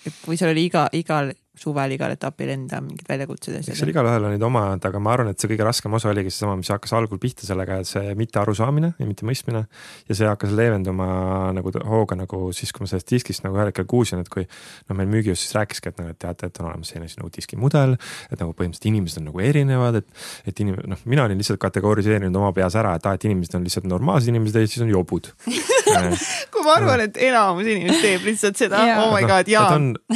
et 0.00 0.16
või 0.24 0.38
seal 0.40 0.54
oli 0.54 0.64
iga, 0.70 0.86
igal 0.96 1.30
suvel 1.60 1.94
igal 1.96 2.14
etapil 2.14 2.52
enda 2.54 2.80
mingid 2.84 3.08
väljakutsed 3.08 3.52
ja 3.52 3.60
asjad. 3.60 3.74
eks 3.74 3.82
seal 3.82 3.92
igalühel 3.92 4.26
olid 4.30 4.44
omad, 4.46 4.84
aga 4.88 5.02
ma 5.02 5.12
arvan, 5.14 5.32
et 5.32 5.42
see 5.42 5.50
kõige 5.50 5.66
raskem 5.66 5.96
osa 5.96 6.10
oligi 6.12 6.32
seesama, 6.32 6.56
mis 6.60 6.70
hakkas 6.72 6.94
algul 6.96 7.20
pihta 7.20 7.44
sellega, 7.46 7.80
et 7.82 7.90
see 7.90 8.14
mitte 8.18 8.40
arusaamine 8.40 8.92
ja 8.96 9.08
mitte 9.08 9.26
mõistmine. 9.28 9.66
ja 10.08 10.16
see 10.16 10.28
hakkas 10.28 10.54
leevenduma 10.56 11.08
nagu 11.56 11.72
hooga 11.90 12.16
nagu 12.18 12.42
siis, 12.56 12.72
kui 12.72 12.84
ma 12.84 12.90
sellest 12.90 13.10
diskist 13.12 13.44
nagu 13.44 13.58
ühel 13.58 13.70
hetkel 13.70 13.88
kuulsin, 13.90 14.24
et 14.24 14.32
kui 14.32 14.46
noh, 14.46 14.96
meil 14.96 15.10
müügijuht 15.12 15.40
siis 15.40 15.54
rääkiski, 15.58 15.92
et 15.92 16.00
noh, 16.00 16.10
et 16.14 16.20
teate, 16.20 16.48
et 16.48 16.62
on 16.62 16.70
olemas 16.70 16.92
selline 16.94 17.20
nagu 17.20 17.32
diskimudel. 17.34 17.96
et 18.30 18.40
nagu 18.40 18.54
põhimõtteliselt 18.56 18.88
inimesed 18.90 19.20
on 19.20 19.28
nagu 19.30 19.44
erinevad, 19.44 20.00
et, 20.00 20.08
et 20.48 20.64
inim-, 20.64 20.80
noh, 20.88 21.04
mina 21.04 21.28
olin 21.28 21.40
lihtsalt 21.40 21.60
kategoriseerinud 21.60 22.36
oma 22.40 22.52
peas 22.56 22.76
ära, 22.78 22.96
et 22.96 23.06
aa, 23.06 23.18
et 23.18 23.28
inimesed 23.28 23.58
on 23.58 23.66
lihtsalt 23.66 23.88
normaalsed 23.90 24.32
inimesed 24.32 24.60
ja 24.60 24.70
siis 24.70 24.84
on 24.86 24.92
jobud 24.92 25.32
kui 26.52 26.64
ma 26.66 26.76
arvan, 26.78 27.04
et 27.06 27.18
enamus 27.28 27.68
inimesi 27.68 28.00
teeb 28.04 28.26
lihtsalt 28.28 28.60
seda, 28.60 28.82
oh 29.04 29.14
my 29.14 29.22
god, 29.28 29.50
ja, 29.50 29.64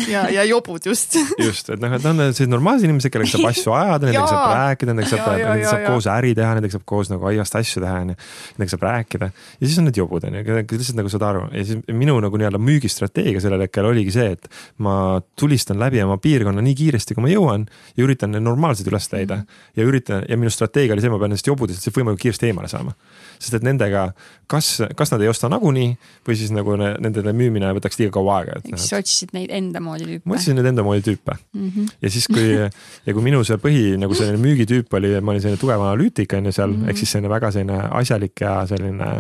ja, 0.09 0.25
ja 0.33 0.45
jobud 0.49 0.87
just 0.87 1.17
just, 1.47 1.71
et 1.75 1.83
noh, 1.83 1.95
et 1.97 2.09
on 2.09 2.23
sellised 2.25 2.53
normaalsed 2.53 2.89
inimesed, 2.89 3.13
kellega 3.15 3.33
saab 3.35 3.49
asju 3.51 3.75
ajada, 3.77 4.09
nendega 4.09 4.27
saab 4.31 4.55
rääkida, 4.59 4.95
nendega 4.95 5.13
saab, 5.13 5.31
nendega 5.41 5.71
saab 5.71 5.87
koos 5.89 6.09
äri 6.15 6.35
teha, 6.39 6.53
nendega 6.59 6.77
saab 6.77 6.87
koos 6.95 7.13
nagu 7.13 7.33
igast 7.35 7.59
asju 7.61 7.85
teha, 7.85 8.01
onju. 8.05 8.19
Nendega 8.55 8.75
saab 8.75 8.87
rääkida 8.89 9.31
ja 9.31 9.67
siis 9.67 9.79
on 9.81 9.89
need 9.89 10.01
jobud, 10.01 10.27
onju, 10.29 10.45
kellega 10.47 10.79
lihtsalt 10.81 11.01
nagu 11.01 11.13
saad 11.13 11.27
aru 11.29 11.45
ja 11.53 11.65
siis 11.69 11.83
minu 11.93 12.17
nagu 12.23 12.41
nii-öelda 12.41 12.61
müügistrateegia 12.63 13.43
sellel 13.45 13.65
hetkel 13.67 13.89
oligi 13.89 14.15
see, 14.15 14.35
et 14.37 14.49
ma 14.85 15.21
tulistan 15.41 15.81
läbi 15.81 16.03
oma 16.05 16.19
piirkonna 16.23 16.65
nii 16.65 16.77
kiiresti, 16.79 17.17
kui 17.17 17.27
ma 17.27 17.33
jõuan 17.33 17.67
ja 17.97 18.07
üritan 18.07 18.35
need 18.35 18.45
normaalsed 18.45 18.89
üles 18.91 19.09
leida 19.13 19.41
mm. 19.41 19.43
-hmm. 19.43 19.73
ja 19.77 19.89
üritan 19.89 20.25
ja 20.29 20.39
minu 20.41 20.51
strateegia 20.51 20.95
oli 20.95 21.05
see, 21.05 21.13
ma 21.13 21.21
pean 21.23 21.35
nendest 21.35 21.51
jobudest 21.51 21.89
võimalikult 21.91 22.23
kiiresti 22.27 22.51
eemale 22.51 22.69
saama. 22.69 22.95
sest 23.39 23.55
et 23.59 23.65
nendega, 23.67 24.13
kas, 24.47 24.83
kas 24.97 25.11
nad 25.13 25.23
ei 25.23 25.29
osta 25.29 25.49
nagunii 25.65 25.97
või 26.27 26.37
siis 26.39 26.53
nagu 26.55 26.77
ne, 26.81 26.95
nendele 27.03 27.33
müümine 27.37 27.71
võtaks 27.77 27.99
liiga 27.99 28.13
kaua 28.15 28.39
aega. 28.41 28.59
eks 28.61 28.89
sa 28.91 29.01
otsisid 29.01 29.33
neid 29.37 29.53
enda 29.55 29.81
moodi 29.81 30.07
tüüpe. 30.09 30.29
ma 30.29 30.37
otsisin 30.37 30.59
neid 30.59 30.69
enda 30.71 30.85
moodi 30.85 31.05
tüüpe 31.05 31.37
mm. 31.37 31.71
-hmm. 31.71 31.91
ja 32.03 32.11
siis, 32.11 32.29
kui 32.29 32.47
ja 32.55 33.15
kui 33.15 33.23
minu 33.25 33.43
see 33.45 33.59
põhi 33.61 33.97
nagu 34.01 34.15
selline 34.15 34.41
müügitüüp 34.43 34.93
oli, 34.99 35.15
ma 35.21 35.33
olin 35.33 35.45
selline 35.45 35.61
tugev 35.61 35.81
analüütik 35.81 36.33
on 36.37 36.47
ju 36.47 36.53
seal 36.53 36.71
mm, 36.71 36.83
-hmm. 36.83 36.91
ehk 36.91 36.99
siis 36.99 37.13
selline 37.13 37.33
väga 37.33 37.51
selline 37.51 37.81
asjalik 37.91 38.41
ja 38.41 38.67
selline 38.67 39.11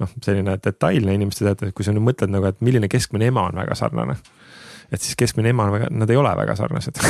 noh, 0.00 0.16
selline 0.22 0.58
detailne 0.64 1.14
inimeste 1.14 1.44
teate, 1.44 1.72
kui 1.72 1.84
sa 1.84 1.92
nüüd 1.92 2.04
mõtled 2.10 2.32
nagu, 2.32 2.46
et 2.46 2.60
milline 2.60 2.88
keskmine 2.88 3.32
ema 3.32 3.48
on 3.50 3.62
väga 3.64 3.74
sarnane 3.74 4.16
et 4.92 5.02
siis 5.02 5.16
keskmine 5.18 5.50
ema 5.50 5.66
on 5.66 5.74
väga, 5.76 5.88
nad 5.90 6.10
ei 6.10 6.18
ole 6.20 6.32
väga 6.38 6.56
sarnased 6.58 7.00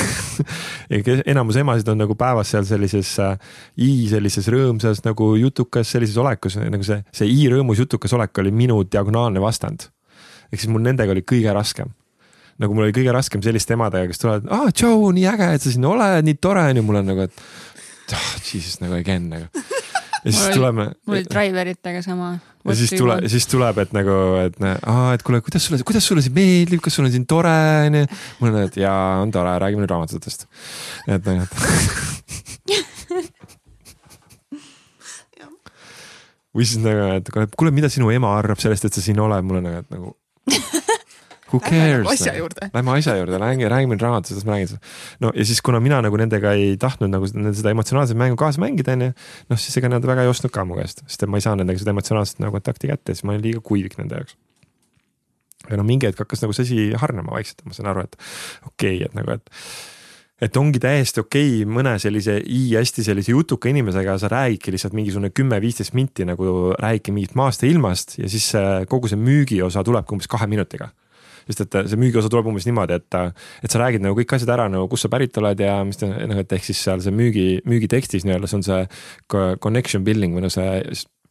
enamus 1.32 1.58
emasid 1.60 1.90
on 1.92 2.00
nagu 2.04 2.16
päevas 2.18 2.54
seal 2.54 2.64
sellises 2.68 3.12
äh, 3.22 3.36
i 3.76 4.06
sellises 4.10 4.48
rõõmsas 4.52 5.02
nagu 5.06 5.34
jutukas 5.40 5.92
sellises 5.92 6.16
olekus, 6.22 6.58
nagu 6.60 6.86
see, 6.86 7.02
see 7.16 7.28
i 7.30 7.46
rõõmus 7.52 7.84
jutukas 7.84 8.16
olek 8.16 8.42
oli 8.42 8.54
minu 8.54 8.80
diagonaalne 8.84 9.42
vastand. 9.42 9.90
ehk 10.52 10.60
siis 10.60 10.72
mul 10.72 10.84
nendega 10.86 11.12
oli 11.12 11.24
kõige 11.26 11.52
raskem 11.54 11.92
nagu 12.62 12.72
mul 12.72 12.88
oli 12.88 12.96
kõige 12.96 13.12
raskem 13.12 13.42
selliste 13.44 13.76
emadega, 13.76 14.08
kes 14.08 14.22
tulevad, 14.22 14.46
aa, 14.48 14.72
tšau, 14.72 15.10
nii 15.12 15.26
äge, 15.28 15.48
et 15.58 15.64
sa 15.64 15.72
siin 15.72 15.84
oled, 15.84 16.24
nii 16.24 16.38
tore 16.40 16.64
on 16.70 16.80
ju, 16.80 16.84
mul 16.86 17.02
on 17.02 17.10
nagu, 17.12 17.26
et 17.26 18.14
oh, 18.16 18.30
jesus 18.40 18.80
nagu 18.80 18.96
again 18.96 19.28
nagu. 19.32 19.75
Ja 20.26 20.32
siis 20.34 20.56
tuleme. 20.56 20.90
mul 21.06 21.16
oli 21.16 21.24
driveritega 21.30 22.02
sama. 22.02 22.32
ja 22.66 22.74
siis 22.78 22.92
tule, 22.98 23.20
siis 23.30 23.46
tuleb, 23.50 23.78
et 23.84 23.92
nagu, 23.96 24.16
et 24.42 24.56
aa, 24.66 25.14
et 25.14 25.22
kuule, 25.26 25.40
kuidas 25.46 25.68
sulle, 25.68 25.80
kuidas 25.86 26.08
sulle 26.08 26.24
siin 26.24 26.34
meeldib, 26.36 26.82
kas 26.84 26.98
sul 26.98 27.06
on 27.06 27.14
siin 27.14 27.26
tore 27.30 27.54
on 27.86 28.00
ju. 28.00 28.06
mul 28.40 28.52
on, 28.52 28.60
et 28.66 28.76
jaa, 28.82 29.20
on 29.22 29.30
tore, 29.34 29.54
räägime 29.62 29.84
nüüd 29.84 29.94
raamatutest. 29.94 30.48
et 31.06 31.30
noh, 31.30 31.46
et 31.46 31.52
või 36.56 36.64
siis 36.64 36.80
nagu, 36.82 37.08
et 37.20 37.56
kuule, 37.58 37.74
mida 37.76 37.88
sinu 37.92 38.10
ema 38.14 38.32
arvab 38.38 38.60
sellest, 38.62 38.88
et 38.88 38.96
sa 38.96 39.04
siin 39.04 39.20
oled, 39.22 39.44
mul 39.46 39.60
on 39.60 39.68
nagu, 39.70 39.84
et 39.84 39.90
nagu 39.92 40.14
Who 41.52 41.60
cares? 41.62 42.02
Lähme 42.02 42.10
asja 42.10 42.32
juurde. 42.34 42.68
Lähme 42.74 42.92
asja 42.96 43.14
juurde, 43.16 43.38
räägime, 43.38 43.68
räägime 43.70 43.96
raamatutest, 44.00 44.46
ma 44.46 44.56
räägin. 44.56 44.80
no 45.20 45.30
ja 45.34 45.44
siis, 45.44 45.62
kuna 45.62 45.80
mina 45.80 46.00
nagu 46.02 46.18
nendega 46.18 46.52
ei 46.58 46.76
tahtnud 46.76 47.12
nagu 47.12 47.28
seda 47.30 47.70
emotsionaalset 47.70 48.18
mängu 48.18 48.36
kaasa 48.36 48.60
mängida, 48.60 48.96
onju. 48.98 49.12
noh, 49.50 49.60
siis 49.62 49.78
ega 49.78 49.90
nad 49.92 50.06
väga 50.06 50.26
ei 50.26 50.32
ostnud 50.32 50.50
ka 50.50 50.64
mu 50.66 50.80
käest, 50.80 51.04
sest 51.06 51.22
et 51.22 51.30
ma 51.30 51.38
ei 51.38 51.46
saanud 51.46 51.62
nendega 51.62 51.84
seda 51.84 51.94
emotsionaalset 51.94 52.42
nagu 52.42 52.58
kontakti 52.58 52.90
kätte, 52.90 53.14
siis 53.14 53.22
ma 53.22 53.36
olin 53.36 53.46
liiga 53.46 53.62
kuivik 53.62 53.94
nende 54.00 54.18
jaoks. 54.18 54.34
ja 55.70 55.78
no 55.78 55.86
mingi 55.86 56.10
hetk 56.10 56.24
hakkas 56.24 56.42
nagu 56.42 56.56
see 56.56 56.66
asi 56.66 56.80
hargnema 56.98 57.38
vaikselt, 57.38 57.62
ma 57.66 57.78
sain 57.78 57.92
aru, 57.94 58.08
et 58.08 58.18
okei 58.66 58.98
okay,, 58.98 59.06
et 59.06 59.14
nagu, 59.14 59.38
et 59.38 59.54
et 60.42 60.56
ongi 60.60 60.82
täiesti 60.82 61.22
okei 61.22 61.62
okay, 61.62 61.70
mõne 61.78 61.94
sellise 62.02 62.40
i 62.42 62.74
hästi 62.74 63.06
sellise 63.06 63.32
jutuka 63.32 63.70
inimesega, 63.70 64.18
sa 64.18 64.28
räägidki 64.34 64.74
lihtsalt 64.74 64.98
mingisugune 64.98 65.30
kümme-viisteist 65.30 65.94
minti 65.94 66.26
nagu 66.28 66.74
räägidki 66.74 67.14
mingit 67.14 67.38
maast 67.38 67.62
ja 67.62 67.70
ilmast 67.70 68.18
ja 68.18 68.28
siis 68.28 68.50
kogu 68.90 69.08
see 69.08 69.16
müügiosa 69.16 69.86
tulebki 69.86 70.18
umbes 70.18 70.28
kahe 70.28 70.50
minutiga 70.50 70.90
sest 71.46 71.64
et 71.66 71.78
see 71.90 72.00
müügiosa 72.00 72.30
tuleb 72.32 72.50
umbes 72.50 72.66
niimoodi, 72.68 73.00
et, 73.00 73.18
et 73.64 73.72
sa 73.72 73.82
räägid 73.82 74.04
nagu 74.04 74.18
kõik 74.18 74.36
asjad 74.36 74.54
ära 74.56 74.68
nagu, 74.72 74.88
kust 74.90 75.06
sa 75.06 75.12
pärit 75.12 75.36
oled 75.40 75.60
ja 75.62 75.78
mis 75.86 76.00
ta 76.00 76.10
noh, 76.10 76.40
et 76.42 76.56
ehk 76.56 76.66
siis 76.66 76.80
seal 76.86 77.02
see 77.04 77.14
müügi, 77.14 77.48
müügitekstis 77.68 78.26
nii-öelda, 78.26 78.50
see 78.50 78.60
on 78.60 78.66
see 78.66 78.80
connection 79.62 80.06
building 80.06 80.36
või 80.36 80.46
no 80.46 80.52
see 80.52 80.82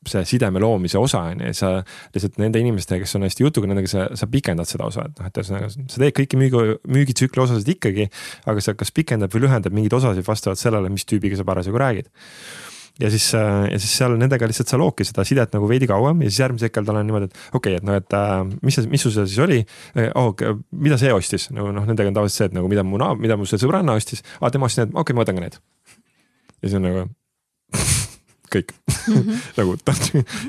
see 0.05 0.25
sideme 0.25 0.59
loomise 0.61 0.99
osa 1.01 1.21
on 1.31 1.41
ju, 1.47 1.53
sa 1.57 1.71
lihtsalt 2.13 2.37
nende 2.41 2.61
inimestega, 2.61 3.03
kes 3.03 3.17
on 3.17 3.25
hästi 3.25 3.45
jutuga, 3.45 3.69
nendega 3.69 3.89
sa, 3.89 4.07
sa 4.17 4.27
pikendad 4.29 4.69
seda 4.69 4.87
osa, 4.89 5.07
et 5.09 5.19
noh, 5.19 5.29
et 5.29 5.39
ühesõnaga 5.41 5.69
sa 5.73 6.01
teed 6.01 6.15
kõiki 6.19 6.39
müügi, 6.39 6.77
müügitsükli 6.97 7.43
osasid 7.45 7.71
ikkagi. 7.75 8.09
aga 8.45 8.61
sa 8.61 8.75
kas 8.77 8.93
pikendad 8.93 9.33
või 9.33 9.45
lühendad 9.45 9.73
mingeid 9.75 9.97
osasid 9.97 10.25
vastavalt 10.27 10.61
sellele, 10.61 10.91
mis 10.93 11.07
tüübiga 11.09 11.39
sa 11.39 11.47
parasjagu 11.47 11.81
räägid 11.81 12.11
ja 13.01 13.09
siis, 13.11 13.27
ja 13.35 13.79
siis 13.81 13.91
seal 13.99 14.15
nendega 14.19 14.47
lihtsalt 14.49 14.71
sa 14.71 14.79
loodki 14.79 15.07
seda 15.07 15.25
sidet 15.27 15.55
nagu 15.55 15.67
veidi 15.69 15.89
kauem 15.89 16.23
ja 16.23 16.31
siis 16.31 16.39
järgmisel 16.45 16.69
hetkel 16.69 16.87
tal 16.87 17.01
on 17.01 17.09
niimoodi, 17.09 17.27
et 17.27 17.57
okei 17.57 17.75
okay,, 17.75 17.81
et 17.81 17.87
noh, 17.87 17.99
et 17.99 18.15
äh, 18.15 18.37
mis 18.61 18.79
see, 18.79 18.87
mis 18.91 19.03
sul 19.03 19.13
seal 19.15 19.27
siis 19.31 19.41
oli 19.43 19.59
oh,. 20.15 20.31
mida 20.85 20.99
see 21.01 21.11
ostis, 21.15 21.49
nagu 21.55 21.73
noh, 21.75 21.87
nendega 21.89 22.11
on 22.11 22.17
tavaliselt 22.21 22.43
see, 22.43 22.49
et 22.51 22.57
nagu 22.57 22.71
mida 22.71 22.85
mu, 22.87 23.01
mida 23.19 23.39
mu 23.39 23.49
see 23.49 23.59
sõbranna 23.61 23.97
ostis 23.99 24.23
ah,, 24.39 24.49
tema 24.53 24.69
ostis 24.69 24.85
need, 24.85 24.95
okei 24.95 25.03
okay,, 25.03 25.17
ma 25.17 25.25
võtan 25.25 25.39
ka 25.39 25.47
need. 25.47 25.61
ja 26.61 26.69
siis 26.69 26.79
on 26.79 26.87
nagu 26.87 27.07
kõik 28.55 28.73
mm 28.73 29.15
-hmm. 29.19 29.41
nagu 29.57 29.75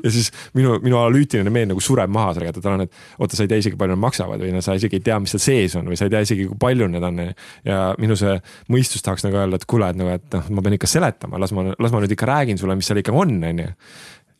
ja 0.04 0.10
siis 0.14 0.30
minu, 0.54 0.78
minu 0.82 0.98
analüütiline 1.00 1.52
meel 1.52 1.68
nagu 1.72 1.82
sureb 1.82 2.10
maha 2.12 2.34
sellega, 2.36 2.54
et 2.54 2.62
tal 2.62 2.78
on, 2.78 2.86
et 2.86 2.92
oota, 3.18 3.36
sa 3.36 3.44
ei 3.44 3.50
tea 3.52 3.62
isegi, 3.64 3.78
palju 3.80 3.96
nad 3.96 4.02
maksavad 4.06 4.42
või 4.42 4.52
no 4.54 4.62
sa 4.64 4.76
isegi 4.78 5.00
ei 5.00 5.06
tea, 5.08 5.18
mis 5.22 5.34
seal 5.36 5.44
sees 5.46 5.76
on 5.80 5.90
või 5.90 5.98
sa 5.98 6.08
ei 6.08 6.14
tea 6.14 6.22
isegi, 6.26 6.46
kui 6.50 6.60
palju 6.66 6.90
need 6.92 7.06
on. 7.06 7.22
ja 7.64 7.80
minu 7.98 8.16
see 8.16 8.36
mõistus 8.72 9.04
tahaks 9.04 9.26
nagu 9.26 9.40
öelda, 9.40 9.60
et 9.60 9.66
kuule, 9.68 9.90
et 9.90 9.98
nagu, 9.98 10.12
et 10.16 10.38
noh, 10.38 10.52
ma 10.56 10.62
pean 10.62 10.78
ikka 10.78 10.90
seletama, 10.90 11.40
las 11.42 11.52
ma, 11.56 11.68
las 11.78 11.92
ma 11.92 12.04
nüüd 12.04 12.14
ikka 12.16 12.28
räägin 12.28 12.60
sulle, 12.60 12.76
mis 12.78 12.88
seal 12.88 13.02
ikka 13.02 13.14
on, 13.16 13.36
on 13.44 13.64
ju. 13.64 13.68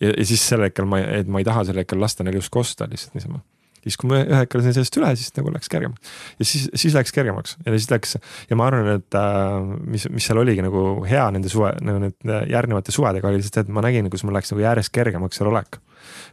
ja, 0.00 0.12
ja 0.12 0.24
siis 0.24 0.48
sel 0.48 0.66
hetkel 0.66 0.88
ma, 0.88 1.00
et 1.20 1.28
ma 1.28 1.42
ei 1.42 1.48
taha 1.48 1.64
sel 1.68 1.82
hetkel 1.82 2.00
lasta 2.00 2.24
neil 2.24 2.40
just 2.40 2.52
kosta 2.54 2.88
lihtsalt 2.90 3.16
niisama 3.16 3.42
siis 3.86 3.98
kui 4.00 4.10
ma 4.10 4.20
ühe 4.24 4.42
hetkel 4.42 4.62
sain 4.64 4.74
sellest 4.74 4.98
üle, 4.98 5.10
siis 5.18 5.32
nagu 5.36 5.52
läks 5.54 5.70
kergemaks. 5.70 6.14
ja 6.40 6.46
siis, 6.48 6.66
siis 6.74 6.96
läks 6.96 7.14
kergemaks 7.14 7.56
ja 7.62 7.74
siis 7.76 7.88
läks 7.92 8.16
ja 8.50 8.58
ma 8.58 8.68
arvan, 8.70 8.88
et 8.98 9.18
äh, 9.18 9.58
mis, 9.94 10.08
mis 10.12 10.26
seal 10.26 10.40
oligi 10.42 10.64
nagu 10.64 10.82
hea 11.06 11.26
nende 11.34 11.50
suve, 11.52 11.72
nagu 11.86 12.02
need 12.02 12.32
järgnevate 12.50 12.94
suvedega 12.94 13.30
oli 13.30 13.40
lihtsalt 13.40 13.64
et 13.64 13.74
ma 13.74 13.84
nägin, 13.86 14.10
kus 14.12 14.26
mul 14.26 14.34
läks 14.36 14.52
nagu 14.52 14.64
järjest 14.64 14.92
kergemaks 14.94 15.38
seal 15.38 15.52
olek. 15.52 15.78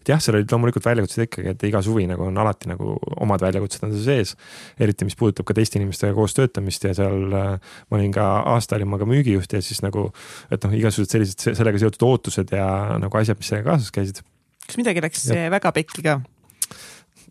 et 0.02 0.14
jah, 0.14 0.22
seal 0.24 0.40
olid 0.40 0.52
loomulikult 0.54 0.86
väljakutsed 0.90 1.28
ikkagi, 1.28 1.54
et 1.54 1.68
iga 1.70 1.82
suvi 1.86 2.08
nagu 2.10 2.28
on 2.28 2.42
alati 2.42 2.70
nagu 2.72 2.98
omad 3.24 3.46
väljakutsed 3.46 3.86
on 3.86 3.96
seal 3.96 4.06
sees. 4.10 4.36
eriti, 4.82 5.06
mis 5.08 5.18
puudutab 5.20 5.48
ka 5.50 5.58
teiste 5.58 5.80
inimestega 5.82 6.18
koos 6.18 6.36
töötamist 6.38 6.90
ja 6.90 6.96
seal 6.98 7.38
äh, 7.38 7.74
ma 7.90 8.02
olin 8.02 8.14
ka 8.16 8.30
aasta 8.56 8.80
olin 8.80 8.90
ma 8.90 9.02
ka 9.02 9.10
müügijuht 9.10 9.54
ja 9.54 9.62
siis 9.62 9.86
nagu, 9.86 10.10
et 10.52 10.66
noh, 10.66 10.78
igasugused 10.82 11.18
sellised 11.18 11.58
sellega 11.58 11.86
seotud 11.86 12.10
ootused 12.10 12.54
ja 12.58 12.68
nagu 13.02 13.22
asjad, 13.22 13.38
mis 13.38 13.54
sellega 13.54 13.74
kaasas 13.74 13.94
käisid 13.94 14.26
kas 14.64 14.80
midagi 14.80 15.04
läks 15.04 15.28
ja. 15.30 15.50
väga 15.54 15.74
pekki 15.76 16.06
ka? 16.06 16.22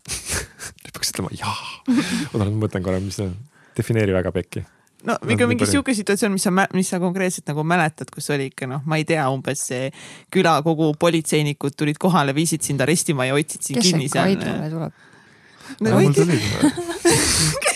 Nüüd 0.09 0.91
peaks 0.93 1.13
ütlema 1.13 1.33
jaa. 1.37 1.57
oota, 1.87 2.45
ma 2.45 2.53
mõtlen 2.65 2.85
korra, 2.85 3.01
mis 3.03 3.19
see 3.19 3.27
on, 3.29 3.35
defineeri 3.77 4.15
väga 4.15 4.33
pekki 4.35 4.63
no 5.07 5.17
ikka 5.27 5.47
mingi 5.49 5.67
sihuke 5.67 5.95
situatsioon, 5.97 6.35
mis 6.35 6.45
sa, 6.47 6.53
mis 6.75 6.91
sa 6.93 6.99
konkreetselt 7.03 7.49
nagu 7.51 7.65
mäletad, 7.67 8.11
kus 8.13 8.29
oli 8.35 8.49
ikka 8.51 8.69
noh, 8.69 8.83
ma 8.87 8.99
ei 9.01 9.07
tea, 9.07 9.25
umbes 9.33 9.65
see 9.71 9.89
küla 10.33 10.57
kogu 10.65 10.93
politseinikud 10.99 11.75
tulid 11.79 11.99
kohale, 12.01 12.35
viisid 12.35 12.63
sind 12.65 12.83
arestimajja, 12.83 13.35
hoidsid 13.35 13.69
sind 13.69 13.83
kinni 13.83 14.09
seal. 14.11 14.35
kes 14.35 14.47
see 14.47 14.59
Kaidule 14.63 14.71
tuleb? 14.73 14.93
no 15.83 15.89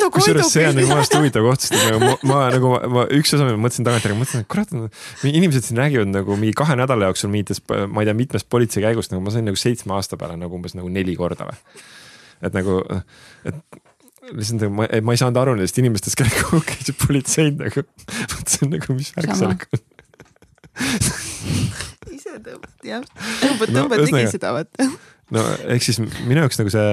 mul 0.00 0.12
tuli 0.12 0.16
kusjuures 0.16 0.52
see 0.54 0.66
on 0.68 0.76
nagu 0.78 0.88
minu 0.88 0.96
arust 0.96 1.16
huvitav 1.16 1.46
koht, 1.46 1.66
sest 1.66 1.76
nagu 1.76 2.00
ma, 2.02 2.14
ma 2.30 2.40
nagu 2.54 2.72
ma, 2.72 2.80
ma 2.94 3.04
üks 3.16 3.34
osa 3.36 3.46
mõtlesin 3.50 3.86
tagantjärgi, 3.86 4.18
mõtlesin, 4.18 4.44
et 4.44 4.50
kurat, 4.50 4.72
inimesed 5.28 5.66
siin 5.66 5.80
räägivad 5.80 6.10
nagu 6.12 6.38
mingi 6.40 6.56
kahe 6.58 6.76
nädala 6.80 7.10
jooksul 7.10 7.32
mingitest, 7.32 7.66
ma 7.68 8.04
ei 8.04 8.10
tea, 8.10 8.16
mitmest 8.18 8.48
politsei 8.52 8.84
käigust, 8.84 9.14
nagu 9.14 9.24
ma 9.24 9.34
sain 9.34 9.46
nagu 9.48 9.60
seitsme 9.60 9.94
aasta 9.96 10.18
peale 10.20 10.38
nagu 10.40 10.58
umbes 10.58 10.76
nagu 10.78 10.90
neli 10.92 11.16
korda 11.18 11.50
või. 11.50 11.60
et 12.48 12.56
nagu, 12.56 12.80
et 13.48 13.60
lihtsalt 14.30 14.64
nagu 14.64 14.74
ma, 14.80 14.88
ma 15.04 15.14
ei 15.14 15.20
saanud 15.20 15.40
aru 15.42 15.56
nendest 15.58 15.78
inimestest, 15.82 16.18
kellega 16.20 16.62
käisid 16.72 16.98
politseid 17.04 17.60
nagu. 17.60 17.86
mõtlesin 18.34 18.74
nagu, 18.76 18.98
mis 18.98 19.12
värk 19.16 19.36
sellega 19.38 19.70
on. 19.76 19.86
Ise 22.14 22.36
tõmbad, 22.40 22.74
jah, 22.86 23.06
tõmbad, 23.42 23.72
tõmbad 23.74 24.00
no, 24.00 24.06
ligi 24.06 24.28
seda 24.32 24.54
vaata 24.56 24.86
no 25.34 25.42
ehk 25.70 25.84
siis 25.84 26.00
minu 26.00 26.42
jaoks 26.42 26.58
nagu 26.60 26.72
see, 26.72 26.86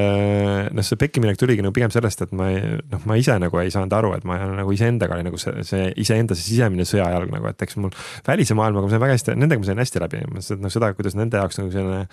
noh, 0.77 0.85
see 0.85 0.99
pekkiminek 1.01 1.39
tuligi 1.39 1.63
nagu 1.65 1.73
pigem 1.75 1.91
sellest, 1.93 2.21
et 2.27 2.33
ma 2.37 2.49
ei, 2.53 2.61
noh, 2.91 3.01
ma 3.09 3.17
ise 3.19 3.37
nagu 3.41 3.61
ei 3.61 3.71
saanud 3.73 3.95
aru, 3.97 4.13
et 4.17 4.27
ma 4.29 4.37
nagu 4.59 4.73
iseendaga 4.75 5.17
oli 5.17 5.25
nagu 5.25 5.39
see, 5.41 5.63
see 5.67 5.87
iseenda 6.03 6.37
see 6.37 6.51
sisemine 6.51 6.85
sõjajalg 6.87 7.33
nagu, 7.33 7.49
et 7.49 7.65
eks 7.65 7.79
mul 7.81 7.93
välise 8.27 8.57
maailmaga 8.57 8.87
ma 8.87 8.93
sain 8.93 9.03
väga 9.03 9.17
hästi, 9.17 9.37
nendega 9.41 9.63
ma 9.63 9.69
sain 9.69 9.81
hästi 9.81 10.03
läbi, 10.03 10.21
ma 10.33 10.43
seda, 10.45 10.61
noh, 10.65 10.73
seda, 10.73 10.91
kuidas 10.97 11.17
nende 11.17 11.41
jaoks 11.41 11.61
nagu 11.61 11.73
selline 11.73 12.03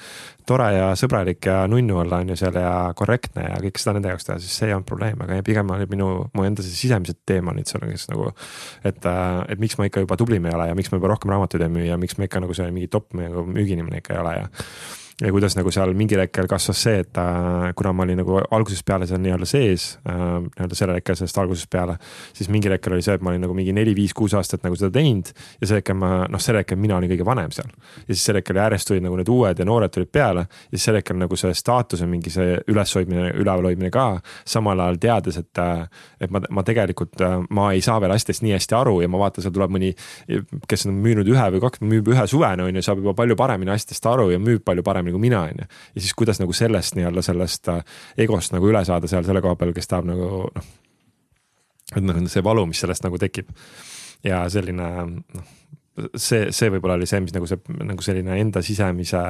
tore 0.49 0.71
ja 0.75 0.89
sõbralik 0.99 1.51
ja 1.51 1.61
nunnu 1.71 2.01
olla 2.05 2.23
on 2.25 2.33
ju 2.33 2.39
seal 2.41 2.57
ja 2.61 2.73
korrektne 2.97 3.47
ja 3.51 3.61
kõike 3.67 3.85
seda 3.85 3.97
nende 3.99 4.15
jaoks 4.15 4.29
teha, 4.31 4.39
siis 4.43 4.57
see 4.61 4.71
ei 4.71 4.77
olnud 4.77 4.89
probleem, 4.89 5.21
aga 5.25 5.41
pigem 5.47 5.77
oli 5.77 5.89
minu, 5.93 6.11
mu 6.33 6.49
enda 6.49 6.65
see 6.65 6.73
sisemised 6.77 7.21
teemonid 7.29 7.69
seal, 7.69 7.85
kes 7.91 8.09
nagu. 8.13 8.33
et, 8.85 9.05
et 9.05 9.61
miks 9.61 9.77
ma 9.79 9.89
ikka 9.91 10.05
juba 10.05 10.19
tublim 10.21 10.49
ei 10.49 10.57
ole 10.57 10.71
ja 10.71 10.77
miks 10.79 10.93
ma 10.93 11.01
juba 11.01 11.13
rohkem 11.13 11.33
raamatuid 11.35 11.65
ei 11.67 11.73
müü 11.73 11.89
ja 11.91 12.01
miks 12.01 12.17
ma 12.19 12.29
ikka 12.29 12.43
nagu 12.45 12.57
see 12.57 12.71
mingi 12.73 12.89
top 12.93 13.13
nagu 13.19 13.45
müügiinimene 13.49 14.01
ikka 14.01 14.17
ei 14.17 14.23
ole 14.25 14.37
ja 14.39 14.47
ja 15.23 15.31
kuidas 15.31 15.55
nagu 15.55 15.71
seal 15.71 15.93
mingil 15.95 16.19
hetkel 16.25 16.49
kasvas 16.51 16.81
see, 16.87 17.03
et 17.05 17.19
äh, 17.21 17.69
kuna 17.79 17.93
ma 17.95 18.03
olin 18.03 18.19
nagu 18.19 18.41
algusest 18.43 18.83
peale 18.87 19.07
seal 19.07 19.21
nii-öelda 19.23 19.47
sees 19.47 19.85
äh,, 20.11 20.23
nii-öelda 20.43 20.79
sellel 20.79 20.99
hetkel 20.99 21.15
sellest 21.19 21.39
algusest 21.39 21.71
peale. 21.71 21.95
siis 22.35 22.49
mingil 22.51 22.75
hetkel 22.75 22.97
oli 22.97 23.05
see, 23.07 23.15
et 23.15 23.23
ma 23.23 23.31
olin 23.31 23.45
nagu 23.47 23.55
mingi 23.55 23.73
neli-viis-kuus 23.77 24.35
aastat 24.35 24.65
nagu 24.67 24.75
seda 24.79 24.91
teinud 24.97 25.31
ja 25.61 25.69
sel 25.69 25.79
hetkel 25.79 25.99
ma, 26.01 26.25
noh, 26.31 26.43
sel 26.43 26.59
hetkel 26.59 26.81
mina 26.83 26.97
olin 26.99 27.13
kõige 27.13 27.27
vanem 27.27 27.55
seal. 27.55 27.71
ja 28.01 28.09
siis 28.09 28.25
sel 28.27 28.41
hetkel 28.41 28.59
järjest 28.59 28.91
tulid 28.91 29.07
nagu 29.07 29.21
need 29.21 29.31
uued 29.31 29.63
ja 29.63 29.69
noored 29.69 29.95
tulid 29.95 30.11
peale 30.11 30.49
ja 30.49 30.73
siis 30.75 30.89
sel 30.89 30.99
hetkel 30.99 31.19
nagu 31.21 31.39
see 31.39 31.55
staatuse 31.55 32.11
mingi 32.11 32.35
see 32.35 32.59
üleshoidmine, 32.75 33.31
ülevalhoidmine 33.39 33.93
ka. 33.95 34.09
samal 34.45 34.83
ajal 34.83 34.99
teades, 34.99 35.39
et, 35.39 35.63
äh, 35.63 35.87
et 36.21 36.35
ma, 36.35 36.43
ma 36.51 36.67
tegelikult, 36.67 37.15
äh, 37.23 37.39
ma 37.55 37.69
ei 37.73 37.87
saa 37.87 38.01
veel 38.03 38.17
asjadest 38.17 38.43
nii 38.43 38.57
hästi 38.57 38.79
aru 38.81 38.99
ja 39.05 39.09
ma 39.09 39.23
vaatan, 39.23 39.47
seal 39.47 39.55
tuleb 39.55 39.79
mõni, 39.79 39.95
kes 40.67 40.89
on 40.91 40.99
müünud 41.07 41.31
ühe 41.31 41.47
või 41.55 41.63
kaks, 41.63 41.87
müüb 41.87 42.11
ühe 42.11 42.27
suvena 42.31 42.67
on 42.67 42.75
ju, 42.75 42.83
saab 42.83 42.99
juba 43.05 43.15
palju 43.23 43.39
paremini 43.39 43.71
asjadest 43.75 44.11
aru 44.11 44.33
ja 44.35 44.43
müüb 44.43 44.67
palju 44.67 44.83
paremini 44.83 45.04
kui 45.13 45.21
mina, 45.27 45.43
on 45.49 45.65
ju. 45.65 45.67
ja 45.67 46.01
siis 46.01 46.15
kuidas 46.15 46.41
nagu 46.41 46.53
sellest 46.57 46.97
nii-öelda 46.97 47.23
sellest 47.23 47.69
äh, 47.73 47.83
egost 48.25 48.55
nagu 48.55 48.71
üle 48.71 48.85
saada 48.85 49.11
seal 49.11 49.27
selle 49.27 49.43
koha 49.45 49.59
peal, 49.61 49.75
kes 49.77 49.91
tahab 49.91 50.09
nagu 50.09 50.31
noh. 50.55 50.71
et 51.95 52.03
noh, 52.03 52.23
see 52.31 52.45
valu, 52.45 52.67
mis 52.71 52.81
sellest 52.81 53.05
nagu 53.05 53.21
tekib. 53.21 53.51
ja 54.25 54.45
selline 54.51 54.91
noh, 55.05 55.53
see, 56.17 56.49
see 56.55 56.71
võib-olla 56.73 56.99
oli 56.99 57.09
see, 57.11 57.21
mis 57.25 57.35
nagu 57.35 57.49
see 57.51 57.79
nagu 57.85 58.05
selline 58.05 58.39
enda 58.41 58.63
sisemise 58.65 59.23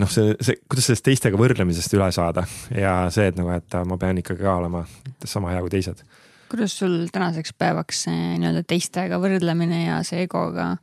noh, 0.00 0.10
see, 0.10 0.34
see, 0.40 0.58
kuidas 0.68 0.88
sellest 0.88 1.06
teistega 1.06 1.38
võrdlemisest 1.40 1.96
üle 1.96 2.10
saada 2.14 2.46
ja 2.72 2.96
see, 3.14 3.28
et 3.30 3.38
nagu, 3.38 3.52
et 3.54 3.78
ma 3.88 3.98
pean 4.00 4.20
ikkagi 4.20 4.44
ka 4.44 4.58
olema 4.62 4.84
sama 5.28 5.52
hea 5.52 5.62
kui 5.64 5.72
teised. 5.76 6.04
kuidas 6.50 6.76
sul 6.78 7.04
tänaseks 7.12 7.54
päevaks 7.58 8.04
see 8.06 8.34
nii-öelda 8.40 8.64
teistega 8.68 9.20
võrdlemine 9.22 9.84
ja 9.86 10.02
see 10.06 10.24
egoga 10.26 10.74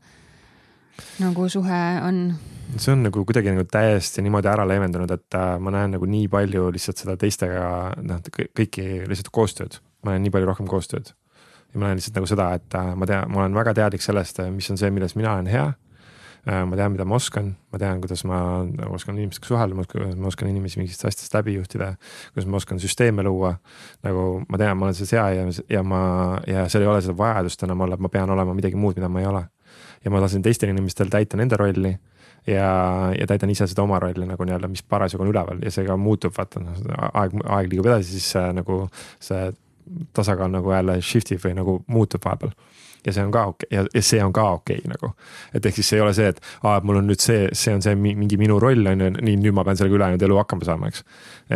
nagu 1.21 1.49
suhe 1.49 1.83
on? 2.05 2.23
See 2.79 2.93
on 2.93 3.03
nagu 3.03 3.23
kuidagi 3.27 3.51
nagu 3.51 3.65
täiesti 3.67 4.23
niimoodi 4.23 4.49
ära 4.51 4.65
leevendunud, 4.67 5.11
et 5.11 5.37
äh, 5.37 5.55
ma 5.59 5.73
näen 5.73 5.95
nagu 5.97 6.07
nii 6.07 6.27
palju 6.31 6.69
lihtsalt 6.75 7.03
seda 7.03 7.17
teistega, 7.19 7.63
noh 8.05 8.21
kõiki 8.57 8.85
lihtsalt 9.09 9.31
koostööd, 9.33 9.79
ma 10.05 10.15
näen 10.15 10.25
nii 10.25 10.33
palju 10.33 10.49
rohkem 10.49 10.69
koostööd. 10.71 11.13
ja 11.71 11.79
ma 11.79 11.87
näen 11.87 11.99
lihtsalt 11.99 12.19
nagu 12.19 12.27
seda, 12.29 12.51
et 12.59 12.75
äh, 12.77 12.91
ma 12.95 13.07
tean, 13.09 13.31
ma 13.31 13.43
olen 13.43 13.55
väga 13.55 13.75
teadlik 13.81 14.03
sellest, 14.03 14.39
äh, 14.43 14.51
mis 14.53 14.69
on 14.71 14.79
see, 14.79 14.91
milles 14.91 15.15
mina 15.19 15.33
olen 15.35 15.49
hea. 15.51 15.71
ma 16.41 16.73
tean, 16.73 16.89
mida 16.89 17.05
ma 17.05 17.19
oskan, 17.19 17.51
ma 17.69 17.77
tean, 17.77 17.99
kuidas 18.01 18.23
ma 18.25 18.37
oskan 18.89 19.13
inimestega 19.13 19.45
suhelda, 19.45 19.75
ma 19.77 20.25
oskan, 20.25 20.47
inimesi 20.49 20.79
mingitest 20.79 21.05
asjadest 21.05 21.35
läbi 21.37 21.53
juhtida. 21.53 21.91
kuidas 22.33 22.47
ma 22.49 22.57
oskan 22.57 22.79
süsteeme 22.81 23.23
luua. 23.23 23.55
nagu 24.03 24.43
ma 24.49 24.57
tean, 24.57 24.77
ma 24.77 24.87
olen 24.87 24.97
selles 24.97 25.11
hea 25.13 25.27
ja, 25.35 25.43
ja 25.69 25.83
ma, 25.83 26.39
ja 26.47 26.65
seal 26.69 26.87
ei 26.87 26.89
ole 26.89 27.01
seda 27.01 27.17
vajadust 27.17 27.63
enam 27.63 27.85
olla, 27.85 27.93
et 27.93 28.01
ma 28.01 28.09
pean 28.09 28.29
olema 28.29 28.55
midagi 28.57 28.75
muud, 28.75 28.97
mida 28.97 29.09
ma 29.09 29.21
ei 29.21 29.29
ole. 29.29 29.43
ja 30.05 30.11
ma 30.11 30.21
lasen 30.21 30.41
teistel 30.41 30.73
inimestel 30.73 31.13
täita 31.13 31.37
nende 31.37 31.61
rolli 31.61 31.93
ja, 32.47 32.69
ja 33.19 33.27
täidan 33.27 33.51
ise 33.53 33.67
seda 33.69 33.83
oma 33.83 33.99
rolli 34.01 34.25
nagu 34.27 34.45
nii-öelda, 34.47 34.69
mis 34.71 34.83
parasjagu 34.83 35.25
on 35.25 35.33
üleval 35.33 35.61
ja 35.65 35.73
see 35.73 35.85
ka 35.87 35.97
muutub, 35.99 36.33
vaata 36.37 36.63
noh, 36.63 36.79
aeg, 37.11 37.35
aeg 37.45 37.69
liigub 37.71 37.89
edasi, 37.91 38.17
siis 38.17 38.31
äh, 38.39 38.49
nagu 38.55 38.83
see 39.21 39.51
tasakaal 40.15 40.51
nagu 40.53 40.71
jälle 40.71 40.99
shift 41.03 41.33
ib 41.35 41.41
või 41.43 41.55
nagu 41.57 41.77
muutub 41.91 42.23
vahepeal 42.25 42.53
ja 43.05 43.13
see 43.13 43.23
on 43.25 43.31
ka 43.33 43.45
okei 43.51 43.67
okay. 43.67 43.77
ja, 43.77 43.85
ja 43.93 44.03
see 44.05 44.21
on 44.23 44.33
ka 44.33 44.45
okei 44.57 44.77
okay, 44.81 44.91
nagu. 44.91 45.11
et 45.53 45.65
ehk 45.65 45.77
siis 45.79 45.91
see 45.91 45.99
ei 45.99 46.03
ole 46.05 46.13
see, 46.17 46.29
et 46.31 46.41
aa, 46.61 46.77
et 46.77 46.87
mul 46.87 46.99
on 47.01 47.07
nüüd 47.09 47.23
see, 47.23 47.47
see 47.57 47.73
on 47.75 47.83
see 47.83 47.95
mingi 47.97 48.37
minu 48.41 48.59
roll 48.61 48.87
on 48.91 49.03
ju, 49.05 49.09
nii 49.17 49.37
nüüd 49.41 49.57
ma 49.57 49.65
pean 49.67 49.79
sellega 49.79 49.97
ülejäänud 49.97 50.25
elu 50.27 50.39
hakkama 50.41 50.67
saama, 50.67 50.91
eks. 50.91 51.03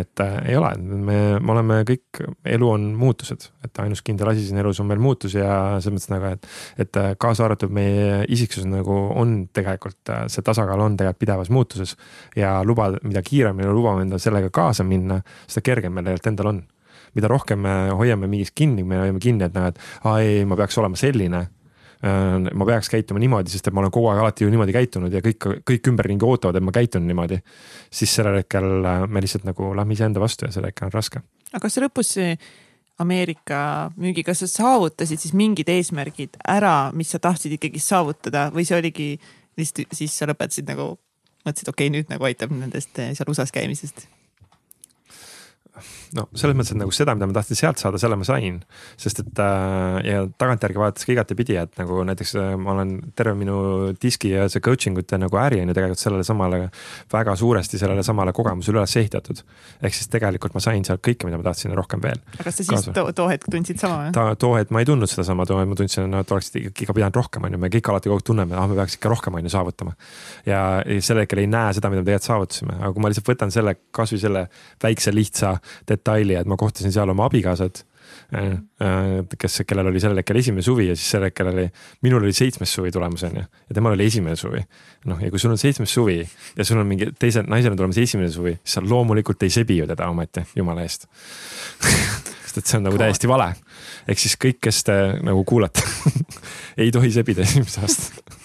et 0.02 0.24
äh, 0.24 0.36
ei 0.52 0.58
ole, 0.58 0.72
me, 0.80 1.18
me 1.40 1.54
oleme 1.56 1.80
kõik, 1.88 2.22
elu 2.56 2.70
on 2.70 2.88
muutused, 2.98 3.48
et 3.66 3.82
ainus 3.84 4.02
kindel 4.06 4.32
asi 4.32 4.46
siin 4.46 4.60
elus 4.62 4.80
on 4.82 4.90
meil 4.90 5.02
muutus 5.02 5.36
ja 5.38 5.50
selles 5.80 5.96
mõttes 5.96 6.12
nagu, 6.12 6.32
et. 6.36 6.50
et 6.86 7.00
äh, 7.02 7.10
kaasa 7.20 7.46
arvatud 7.46 7.72
meie 7.74 8.22
isiksus 8.32 8.66
nagu 8.68 8.96
on 9.14 9.38
tegelikult, 9.54 10.02
äh, 10.12 10.26
see 10.32 10.44
tasakaal 10.46 10.82
on 10.86 10.96
tegelikult 10.98 11.22
pidevas 11.26 11.50
muutuses. 11.50 11.96
ja 12.36 12.58
luba, 12.64 12.90
mida 13.02 13.22
kiiremini 13.24 13.72
lubame 13.72 14.04
endale 14.04 14.22
sellega 14.22 14.50
kaasa 14.52 14.84
minna, 14.84 15.20
seda 15.46 15.64
kergem 15.64 15.94
meil 15.94 16.06
tegelikult 16.10 16.32
endal 16.34 16.52
on 16.52 16.64
mida 17.16 17.30
rohkem 17.32 17.62
me 17.64 17.74
hoiame 17.96 18.28
mingist 18.30 18.54
kinni, 18.56 18.84
me 18.86 19.00
hoiame 19.02 19.22
kinni, 19.22 19.46
et 19.46 19.56
näed, 19.56 19.78
aa 20.04 20.18
ei, 20.24 20.42
ma 20.48 20.58
peaks 20.58 20.78
olema 20.82 20.98
selline 21.00 21.40
äh, 21.42 22.50
ma 22.52 22.68
peaks 22.68 22.90
käituma 22.92 23.22
niimoodi, 23.22 23.52
sest 23.52 23.70
et 23.70 23.76
ma 23.76 23.84
olen 23.84 23.94
kogu 23.94 24.10
aeg 24.12 24.22
alati 24.24 24.46
ju 24.46 24.52
niimoodi 24.52 24.76
käitunud 24.76 25.16
ja 25.16 25.22
kõik, 25.24 25.48
kõik 25.72 25.90
ümberringi 25.92 26.28
ootavad, 26.28 26.58
et 26.60 26.66
ma 26.66 26.74
käitun 26.74 27.06
niimoodi. 27.08 27.40
siis 27.90 28.14
sellel 28.18 28.42
hetkel 28.42 28.68
äh, 28.84 29.08
me 29.08 29.24
lihtsalt 29.24 29.48
nagu 29.48 29.72
lähme 29.76 29.96
iseenda 29.96 30.22
vastu 30.22 30.46
ja 30.46 30.54
sellel 30.54 30.72
hetkel 30.72 30.90
on 30.90 30.94
raske. 30.96 31.24
aga 31.52 31.64
kas 31.66 31.80
lõpus 31.82 32.14
Ameerika 32.96 33.90
müügi, 34.00 34.22
kas 34.24 34.40
sa 34.40 34.46
saavutasid 34.48 35.20
siis 35.20 35.34
mingid 35.36 35.68
eesmärgid 35.68 36.38
ära, 36.48 36.92
mis 36.96 37.10
sa 37.12 37.20
tahtsid 37.20 37.52
ikkagi 37.58 37.80
saavutada 37.82 38.46
või 38.54 38.64
see 38.64 38.78
oligi 38.78 39.08
lihtsalt 39.60 39.92
siis 39.96 40.14
sa 40.16 40.28
lõpetasid 40.30 40.68
nagu, 40.70 40.94
mõtlesid, 41.44 41.68
okei 41.68 41.90
okay,, 41.90 41.92
nüüd 41.92 42.12
nagu 42.12 42.24
aitab 42.28 42.54
nendest 42.56 42.96
seal 42.96 43.32
USA-s 43.32 43.52
käimisest 43.52 44.06
no 46.16 46.26
selles 46.34 46.56
mõttes, 46.56 46.72
et 46.74 46.80
nagu 46.80 46.94
seda, 46.94 47.14
mida 47.16 47.28
ma 47.28 47.36
tahtsin 47.36 47.58
sealt 47.58 47.80
saada, 47.80 48.00
selle 48.00 48.18
ma 48.18 48.26
sain. 48.26 48.60
sest 49.00 49.20
et 49.22 49.40
äh, 49.42 49.98
ja 50.06 50.24
tagantjärgi 50.38 50.80
vaadates 50.80 51.06
ka 51.06 51.14
igatepidi, 51.14 51.56
et 51.60 51.80
nagu 51.80 52.02
näiteks 52.08 52.34
äh, 52.40 52.54
ma 52.60 52.74
olen 52.76 52.96
terve 53.18 53.34
minu 53.38 53.58
diski 54.02 54.32
ja 54.32 54.46
see 54.52 54.64
coaching 54.64 54.98
ute 55.00 55.18
nagu 55.20 55.40
äri 55.40 55.60
on 55.62 55.72
ju 55.72 55.76
tegelikult 55.76 56.02
sellele 56.02 56.26
samale, 56.26 56.62
väga 57.12 57.36
suuresti 57.36 57.80
sellele 57.80 58.04
samale 58.06 58.34
kogemusele 58.36 58.80
üles 58.80 58.96
ehitatud. 59.00 59.42
ehk 59.82 59.94
siis 59.94 60.10
tegelikult 60.12 60.56
ma 60.56 60.62
sain 60.64 60.84
sealt 60.86 61.02
kõike, 61.04 61.28
mida 61.28 61.40
ma 61.40 61.48
tahtsin 61.50 61.72
ja 61.72 61.78
rohkem 61.78 62.02
veel. 62.04 62.22
aga 62.34 62.48
kas 62.48 62.60
sa 62.60 62.66
siis 62.66 62.90
too, 62.92 63.12
too 63.16 63.28
hetk 63.30 63.48
tundsid 63.50 63.80
sama 63.82 64.06
või? 64.06 64.36
too 64.40 64.54
hetk 64.56 64.74
ma 64.74 64.82
ei 64.82 64.88
tundnud 64.88 65.10
sedasama, 65.10 65.46
too 65.48 65.60
hetk 65.60 65.72
ma 65.72 65.78
tundsin, 65.78 66.18
et 66.20 66.36
oleks 66.36 66.52
ikka 66.62 66.96
pidanud 66.96 67.20
rohkem, 67.20 67.46
on 67.48 67.56
ju, 67.56 67.62
me 67.62 67.72
kõik 67.72 67.92
alati 67.92 68.10
kogu 68.10 68.20
aeg 68.20 68.28
tunneme, 68.30 68.56
ah 68.58 68.68
me 68.70 68.78
peaks 68.78 68.98
ikka 68.98 69.12
rohkem, 69.12 69.38
on 69.38 69.46
ju, 69.46 69.52
saavutama. 69.52 69.96
ja 70.48 70.62
sel 71.04 71.22
hetkel 71.22 71.42
ei 71.44 71.50
näe 71.50 71.74
seda, 71.76 71.90
mida 71.92 72.02
me 72.02 72.08
tegelikult 72.08 72.30
saavutasime, 72.30 72.78
aga 72.80 72.92
kui 72.94 73.04
ma 73.04 73.12
lihtsalt 73.12 73.30
võtan 73.30 73.52
selle, 73.54 73.76
kasvõi 73.94 74.20
selle 74.22 74.46
väikse 74.82 75.14
lihtsa 75.14 75.56
detaili, 75.88 76.36
et 76.38 76.48
ma 76.48 76.58
kohtasin 76.60 76.92
seal 76.94 77.10
oma 77.12 77.26
abikaasat 77.30 77.82
äh, 78.34 78.56
äh, 78.82 79.08
kes, 79.38 79.62
kellel 79.68 79.90
oli 79.90 80.02
sellel 80.02 80.22
hetkel 80.22 80.40
esimene 80.40 80.64
suvi 80.66 80.88
ja 80.90 80.96
siis 80.96 81.10
sel 81.16 81.26
hetkel 81.28 81.50
oli, 81.52 81.66
minul 82.06 82.24
oli 82.24 82.34
seitsmes 82.36 82.72
suvi 82.78 82.92
tulemas 82.94 83.26
on 83.28 83.40
ju 83.40 83.44
ja 83.44 83.78
temal 83.78 83.96
oli 83.96 84.06
esimene 84.06 84.36
suvi. 84.36 84.62
noh, 85.06 85.22
ja 85.22 85.30
kui 85.30 85.42
sul 85.42 85.54
on 85.54 85.60
seitsmes 85.60 85.94
suvi 85.94 86.18
ja 86.22 86.64
sul 86.64 86.80
on 86.82 86.88
mingi 86.88 87.10
teisel 87.18 87.48
naisel 87.50 87.74
on 87.74 87.80
tulemas 87.82 88.00
esimene 88.02 88.30
suvi, 88.30 88.56
siis 88.62 88.78
sa 88.78 88.84
loomulikult 88.84 89.42
ei 89.42 89.54
sebi 89.54 89.78
ju 89.80 89.86
teda 89.86 90.10
ometi, 90.12 90.46
jumala 90.56 90.86
eest 90.86 91.08
sest 92.46 92.62
et 92.62 92.66
see 92.66 92.80
on 92.80 92.88
nagu 92.88 93.00
täiesti 93.00 93.28
vale. 93.30 93.52
ehk 94.08 94.22
siis 94.22 94.38
kõik, 94.40 94.60
kes 94.68 94.84
te 94.88 94.98
nagu 95.26 95.44
kuulate 95.44 95.84
ei 96.82 96.92
tohi 96.94 97.12
sebida 97.14 97.46
esimest 97.46 97.82
aastat 97.82 98.36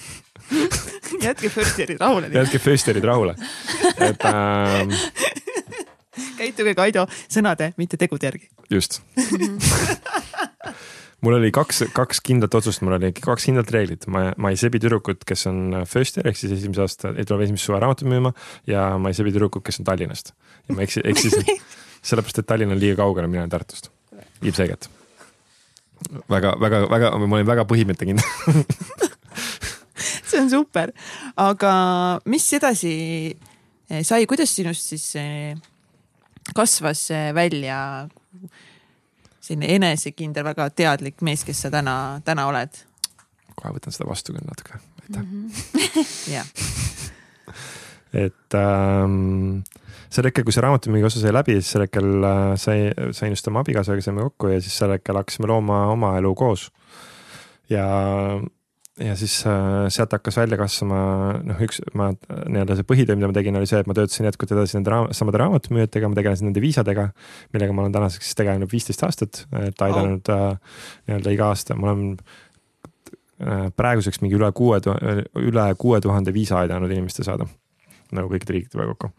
jätke 1.26 1.50
first 1.50 1.80
year'id 1.80 2.00
rahule. 2.00 2.30
jätke 2.34 2.60
first 2.60 2.88
year'id 2.88 3.06
rahule, 3.06 3.36
et 4.00 4.26
ähm, 4.26 4.94
käituge 6.40 6.76
Kaido 6.78 7.08
sõnade, 7.28 7.72
mitte 7.80 8.00
tegude 8.02 8.30
järgi. 8.30 8.50
just 8.70 9.02
mul 11.22 11.38
oli 11.38 11.52
kaks, 11.54 11.84
kaks 11.96 12.22
kindlat 12.26 12.56
otsust, 12.58 12.84
mul 12.86 12.98
oli 12.98 13.12
kaks 13.16 13.48
kindlat 13.50 13.72
reeglit, 13.74 14.08
ma, 14.12 14.30
ma 14.42 14.54
ei 14.54 14.60
sebi 14.60 14.82
tüdrukut, 14.82 15.26
kes 15.28 15.48
on 15.52 15.82
first 15.90 16.18
year 16.18 16.32
ehk 16.32 16.40
siis 16.40 16.56
esimese 16.58 16.86
aasta, 16.86 17.14
ei 17.16 17.28
tule 17.28 17.46
esimest 17.46 17.68
suve 17.68 17.82
raamatu 17.82 18.10
müüma 18.10 18.34
ja 18.70 18.88
ma 19.02 19.12
ei 19.12 19.18
sebi 19.18 19.34
tüdrukut, 19.34 19.66
kes 19.68 19.82
on 19.82 19.90
Tallinnast. 19.90 20.34
ja 20.68 20.78
ma 20.78 20.88
eksi-, 20.88 21.06
eksisin 21.14 21.46
sellepärast, 22.08 22.42
et 22.42 22.50
Tallinn 22.50 22.74
on 22.74 22.82
liiga 22.82 23.02
kaugele, 23.04 23.30
mina 23.32 23.46
olen 23.46 23.54
Tartust, 23.54 23.92
ilmselgelt. 24.42 24.90
väga, 26.30 26.56
väga, 26.60 26.86
väga, 26.90 27.16
ma 27.22 27.38
olin 27.38 27.48
väga 27.48 27.68
põhimõttekindel 27.70 28.26
see 30.32 30.40
on 30.40 30.50
super, 30.50 30.92
aga 31.40 31.74
mis 32.32 32.46
edasi 32.56 32.94
sai, 34.08 34.24
kuidas 34.30 34.54
sinust 34.56 34.94
siis 34.94 35.06
kasvas 36.56 37.08
välja 37.36 38.08
selline 39.42 39.76
enesekindel, 39.76 40.46
väga 40.46 40.70
teadlik 40.70 41.22
mees, 41.26 41.44
kes 41.48 41.66
sa 41.66 41.74
täna, 41.74 41.96
täna 42.26 42.48
oled? 42.50 42.84
kohe 43.58 43.74
võtan 43.76 43.94
seda 43.94 44.08
vastu 44.10 44.34
küll 44.36 44.48
natuke, 44.48 44.80
aitäh 45.04 45.22
mm. 45.22 45.50
-hmm. 45.52 46.12
jah. 46.36 46.48
et 48.26 48.58
ähm, 48.58 49.62
sel 50.10 50.28
hetkel, 50.28 50.46
kui 50.48 50.56
see 50.56 50.64
raamatumüügi 50.66 51.08
osa 51.08 51.22
sai 51.24 51.34
läbi, 51.36 51.58
siis 51.60 51.74
sel 51.76 51.86
hetkel 51.86 52.26
äh, 52.28 52.54
sai, 52.60 52.78
sain 53.18 53.36
just 53.36 53.48
oma 53.52 53.64
abikaasaga, 53.66 54.04
saime 54.04 54.26
kokku 54.30 54.54
ja 54.54 54.62
siis 54.62 54.78
sel 54.78 54.96
hetkel 54.96 55.20
hakkasime 55.20 55.50
looma 55.52 55.86
oma 55.92 56.16
elu 56.20 56.34
koos. 56.36 56.70
ja 57.70 57.86
ja 59.02 59.16
siis 59.20 59.36
äh, 59.48 59.88
sealt 59.94 60.14
hakkas 60.16 60.38
välja 60.38 60.58
kasvama 60.60 61.00
noh, 61.46 61.62
üks 61.64 61.82
ma 61.98 62.12
nii-öelda 62.12 62.78
see 62.80 62.88
põhitöö, 62.88 63.18
mida 63.18 63.30
ma 63.32 63.36
tegin, 63.36 63.58
oli 63.60 63.70
see, 63.70 63.82
et 63.82 63.90
ma 63.90 63.96
töötasin 63.98 64.28
jätkuvalt 64.30 64.54
edasi 64.58 64.78
nende 64.78 64.94
raam, 64.94 65.10
samade 65.16 65.42
raamatumüüjatega, 65.42 66.12
ma 66.12 66.20
tegelesin 66.20 66.50
nende 66.50 66.64
viisadega. 66.64 67.08
millega 67.56 67.76
ma 67.76 67.86
olen 67.86 67.96
tänaseks 67.96 68.30
siis 68.30 68.40
tegelenud 68.40 68.72
viisteist 68.72 69.04
aastat, 69.08 69.44
et 69.64 69.88
aidanud 69.88 70.32
oh. 70.32 70.46
äh, 70.52 70.86
nii-öelda 71.10 71.36
iga 71.36 71.50
aasta, 71.54 71.78
ma 71.80 71.92
olen 71.92 72.06
äh, 72.18 73.66
praeguseks 73.78 74.22
mingi 74.24 74.38
üle 74.40 74.52
kuue, 74.56 74.82
üle 75.42 75.68
kuue 75.82 76.02
tuhande 76.04 76.34
viisa 76.36 76.62
aidanud 76.62 76.92
inimestel 76.92 77.28
saada 77.28 77.50
nagu 78.12 78.28
kõikide 78.28 78.58
riikide 78.58 78.76
peale 78.76 78.92
kokku. 78.92 79.12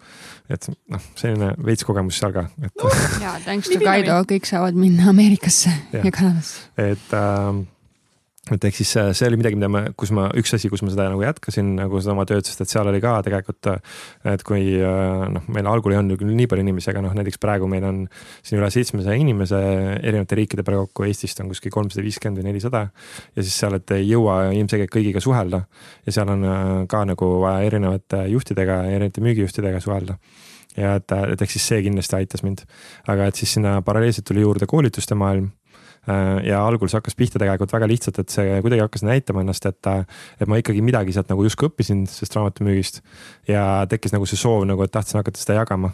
et 0.53 0.67
noh, 0.93 1.05
selline 1.17 1.55
veits 1.65 1.87
kogemus 1.89 2.19
seal 2.21 2.35
ka, 2.35 2.47
et 2.61 2.75
no,. 2.77 2.91
ja 3.23 3.39
thanks 3.47 3.73
to 3.73 3.81
Kaido, 3.81 4.19
kõik 4.29 4.49
saavad 4.49 4.77
minna 4.77 5.09
Ameerikasse 5.13 5.73
ja, 5.95 6.03
ja 6.05 6.13
Kanadasse. 6.13 6.67
et 6.77 7.17
äh, 7.17 7.63
et 8.51 8.64
ehk 8.66 8.74
siis 8.74 8.89
see 8.90 9.27
oli 9.28 9.36
midagi, 9.39 9.55
mida 9.55 9.69
ma, 9.70 9.85
kus 9.94 10.10
ma, 10.10 10.24
üks 10.35 10.51
asi, 10.56 10.66
kus 10.66 10.81
ma 10.82 10.90
seda 10.90 11.05
nagu 11.12 11.23
jätkasin 11.23 11.69
nagu 11.78 12.01
seda 12.02 12.10
oma 12.16 12.24
tööd, 12.27 12.43
sest 12.43 12.64
et 12.64 12.73
seal 12.73 12.89
oli 12.90 12.98
ka 13.02 13.12
tegelikult. 13.23 13.69
et 14.27 14.43
kui 14.43 14.64
noh, 14.82 15.44
meil 15.55 15.69
algul 15.70 15.94
ei 15.94 16.01
olnud 16.01 16.19
küll 16.19 16.35
nii 16.35 16.48
palju 16.51 16.64
inimesi, 16.64 16.90
aga 16.90 17.05
noh, 17.05 17.14
näiteks 17.14 17.39
praegu 17.43 17.69
meil 17.70 17.86
on 17.86 18.01
siin 18.43 18.59
üle 18.59 18.70
seitsmesaja 18.74 19.14
inimese 19.23 19.60
erinevate 20.02 20.40
riikide 20.40 20.66
peale 20.66 20.82
kokku, 20.82 21.06
Eestist 21.06 21.39
on 21.44 21.52
kuskil 21.55 21.70
kolmsada 21.70 22.02
viiskümmend 22.02 22.43
või 22.43 22.48
nelisada. 22.51 22.89
ja 23.36 23.47
siis 23.47 23.55
seal, 23.62 23.78
et 23.78 23.94
ei 23.94 24.10
jõua 24.10 24.51
ilmselgelt 24.59 24.90
kõigiga 24.90 25.23
suhelda 25.23 25.62
ja 26.02 26.19
seal 26.19 26.35
on 26.35 26.44
ka 26.90 27.06
nagu 27.06 27.32
vaja 27.47 27.70
erinevate 27.70 28.27
juhtidega, 28.35 28.82
erinevate 28.90 29.23
müügijuhtidega 29.23 29.78
suhelda 29.86 30.19
ja 30.74 30.97
et, 30.98 31.19
et 31.31 31.47
eks 31.47 31.60
siis 31.60 31.70
see 31.70 31.82
kindlasti 31.86 32.19
aitas 32.19 32.43
mind, 32.43 32.66
aga 33.06 33.31
et 33.31 33.39
siis 33.39 33.55
sinna 33.55 33.78
paralleelselt 33.86 34.27
tuli 34.27 34.43
juurde 34.43 34.66
koolituste 34.66 35.14
maailm 35.14 35.52
Äh, 35.52 35.62
ja 36.07 36.61
algul 36.66 36.91
see 36.91 36.99
hakkas 36.99 37.15
pihta 37.19 37.39
tegelikult 37.39 37.73
väga 37.73 37.89
lihtsalt, 37.91 38.19
et 38.19 38.35
see 38.35 38.57
kuidagi 38.65 38.83
hakkas 38.83 39.05
näitama 39.07 39.45
ennast, 39.45 39.66
et, 39.70 39.91
et 40.41 40.51
ma 40.51 40.59
ikkagi 40.59 40.83
midagi 40.83 41.15
sealt 41.15 41.31
nagu 41.31 41.45
justkui 41.47 41.70
õppisin 41.70 42.07
sellest 42.11 42.39
raamatumüügist. 42.39 43.03
ja 43.49 43.87
tekkis 43.91 44.15
nagu 44.16 44.27
see 44.27 44.41
soov 44.41 44.66
nagu, 44.66 44.83
et 44.83 44.95
tahtsin 44.95 45.20
hakata 45.20 45.39
seda 45.39 45.61
jagama 45.61 45.93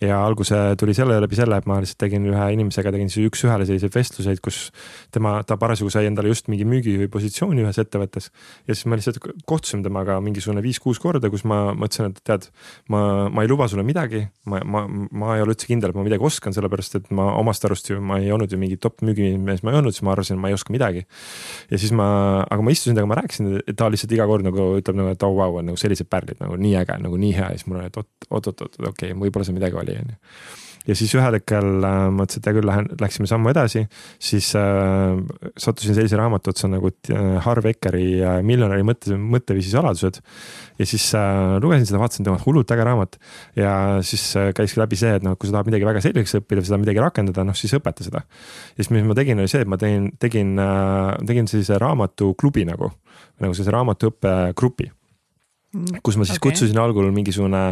ja 0.00 0.18
alguse 0.22 0.56
tuli 0.78 0.94
selle 0.94 1.16
läbi 1.20 1.36
selle, 1.38 1.58
et 1.58 1.66
ma 1.66 1.78
lihtsalt 1.82 1.98
tegin 2.04 2.26
ühe 2.30 2.46
inimesega, 2.54 2.92
tegin 2.94 3.10
siis 3.10 3.26
üks-ühele 3.30 3.66
selliseid 3.66 3.94
vestluseid, 3.94 4.40
kus 4.44 4.68
tema, 5.14 5.38
ta 5.46 5.56
parasjagu 5.58 5.90
sai 5.92 6.06
endale 6.10 6.30
just 6.30 6.50
mingi 6.52 6.66
müügipositsiooni 6.68 7.64
ühes 7.64 7.80
ettevõttes. 7.82 8.30
ja 8.68 8.76
siis 8.76 8.86
me 8.86 8.98
lihtsalt 8.98 9.18
kohtusime 9.48 9.82
temaga 9.82 10.20
mingisugune 10.22 10.62
viis-kuus 10.62 11.00
korda, 11.02 11.30
kus 11.32 11.44
ma 11.48 11.74
mõtlesin, 11.74 12.12
et 12.12 12.22
tead, 12.26 12.48
ma, 12.94 13.28
ma 13.32 13.42
ei 13.42 13.50
luba 13.50 13.68
sulle 13.68 13.82
midagi. 13.86 14.26
ma, 14.48 14.62
ma, 14.64 14.84
ma 14.88 15.36
ei 15.36 15.42
ole 15.42 15.56
üldse 15.56 15.66
kindel, 15.70 15.90
et 15.90 15.98
ma 15.98 16.06
midagi 16.06 16.24
oskan, 16.24 16.54
sellepärast 16.54 17.00
et 17.00 17.10
ma 17.14 17.32
omast 17.40 17.66
arust 17.66 17.90
ju, 17.90 17.98
ma 18.00 18.20
ei 18.22 18.30
olnud 18.34 18.52
ju 18.52 18.60
mingi 18.60 18.78
top 18.78 19.02
müügimees, 19.02 19.64
ma 19.66 19.74
ei 19.74 19.80
olnud, 19.82 19.96
siis 19.96 20.06
ma 20.06 20.14
arvasin, 20.14 20.38
et 20.38 20.44
ma 20.44 20.52
ei 20.52 20.56
oska 20.56 20.74
midagi. 20.74 21.04
ja 21.70 21.78
siis 21.78 21.92
ma, 21.96 22.08
aga 22.46 22.62
ma 22.62 22.74
istusin 22.74 22.94
temaga, 22.94 23.10
ma 23.14 23.20
rääkisin, 23.22 23.74
ta 23.76 23.90
lihtsalt 23.90 24.14
iga 24.14 24.28
kord 24.30 24.46
nagu 24.46 24.70
ütleb 24.78 25.02
nagu, 25.02 25.12
et 25.16 25.26
oh 25.26 25.34
vau 25.34 25.58
wow,, 25.58 25.66
nagu 25.66 25.80
sellised 25.80 26.08
pärlid 26.10 26.38
nagu 26.42 26.56
nii 26.60 26.76
äge, 26.78 26.98
nagu 27.02 27.18
nii 27.18 27.34
hea 27.34 27.50
ja 27.52 27.58
siis 27.58 27.68
mul 27.68 27.82
oli, 27.82 27.90
et 27.90 27.98
oot-oot-oot, 27.98 28.78
okei 28.78 29.10
okay,, 29.10 29.18
võib-olla 29.18 29.46
seal 29.48 29.58
midagi 29.58 29.78
oli 29.80 29.87
oli, 29.88 29.98
on 30.04 30.14
ju 30.14 30.22
ja 30.88 30.96
siis 30.96 31.12
ühel 31.16 31.36
hetkel 31.36 31.84
äh, 31.84 31.96
mõtlesin, 32.14 32.40
et 32.40 32.48
hea 32.48 32.56
küll, 32.56 32.68
lähen, 32.68 32.88
läksime 33.00 33.28
sammu 33.28 33.50
edasi, 33.52 33.84
siis 34.22 34.48
äh, 34.58 35.18
sattusin 35.60 35.96
sellise 35.96 36.18
raamatu 36.18 36.52
otsa 36.54 36.70
nagu 36.70 36.90
äh, 36.90 37.26
Harv 37.44 37.68
Ekeri 37.68 38.06
äh, 38.22 38.38
Miljonäri 38.46 38.86
mõtte, 38.88 39.16
mõtteviisi 39.18 39.72
saladused. 39.74 40.20
ja 40.78 40.88
siis 40.88 41.10
äh, 41.18 41.58
lugesin 41.62 41.88
seda, 41.90 42.00
vaatasin, 42.02 42.28
et 42.32 42.46
hullult 42.46 42.72
äge 42.74 42.88
raamat. 42.88 43.18
ja 43.56 43.72
siis 44.06 44.24
äh, 44.40 44.50
käiski 44.56 44.80
läbi 44.80 45.00
see, 45.00 45.14
et 45.20 45.26
noh, 45.26 45.36
kui 45.36 45.50
sa 45.50 45.58
tahad 45.58 45.70
midagi 45.70 45.88
väga 45.88 46.04
selgeks 46.04 46.38
õppida, 46.40 46.64
sa 46.64 46.74
tahad 46.74 46.86
midagi 46.86 47.04
rakendada, 47.04 47.44
noh 47.44 47.58
siis 47.58 47.76
õpeta 47.76 48.06
seda. 48.06 48.24
ja 48.24 48.80
siis, 48.80 48.92
mis 48.94 49.04
ma 49.04 49.16
tegin, 49.18 49.44
oli 49.44 49.52
see, 49.52 49.64
et 49.66 49.70
ma 49.70 49.80
tegin, 49.80 50.12
tegin 50.20 50.56
äh,, 50.62 51.16
tegin 51.28 51.50
sellise 51.50 51.80
raamatuklubi 51.82 52.64
nagu, 52.68 52.94
nagu 53.42 53.52
sellise 53.52 53.76
raamatuõppegrupi. 53.76 54.92
Kus 56.02 56.16
ma 56.16 56.24
siis 56.24 56.38
okay. 56.38 56.48
kutsusin 56.48 56.78
algul 56.80 57.10
mingisugune, 57.12 57.62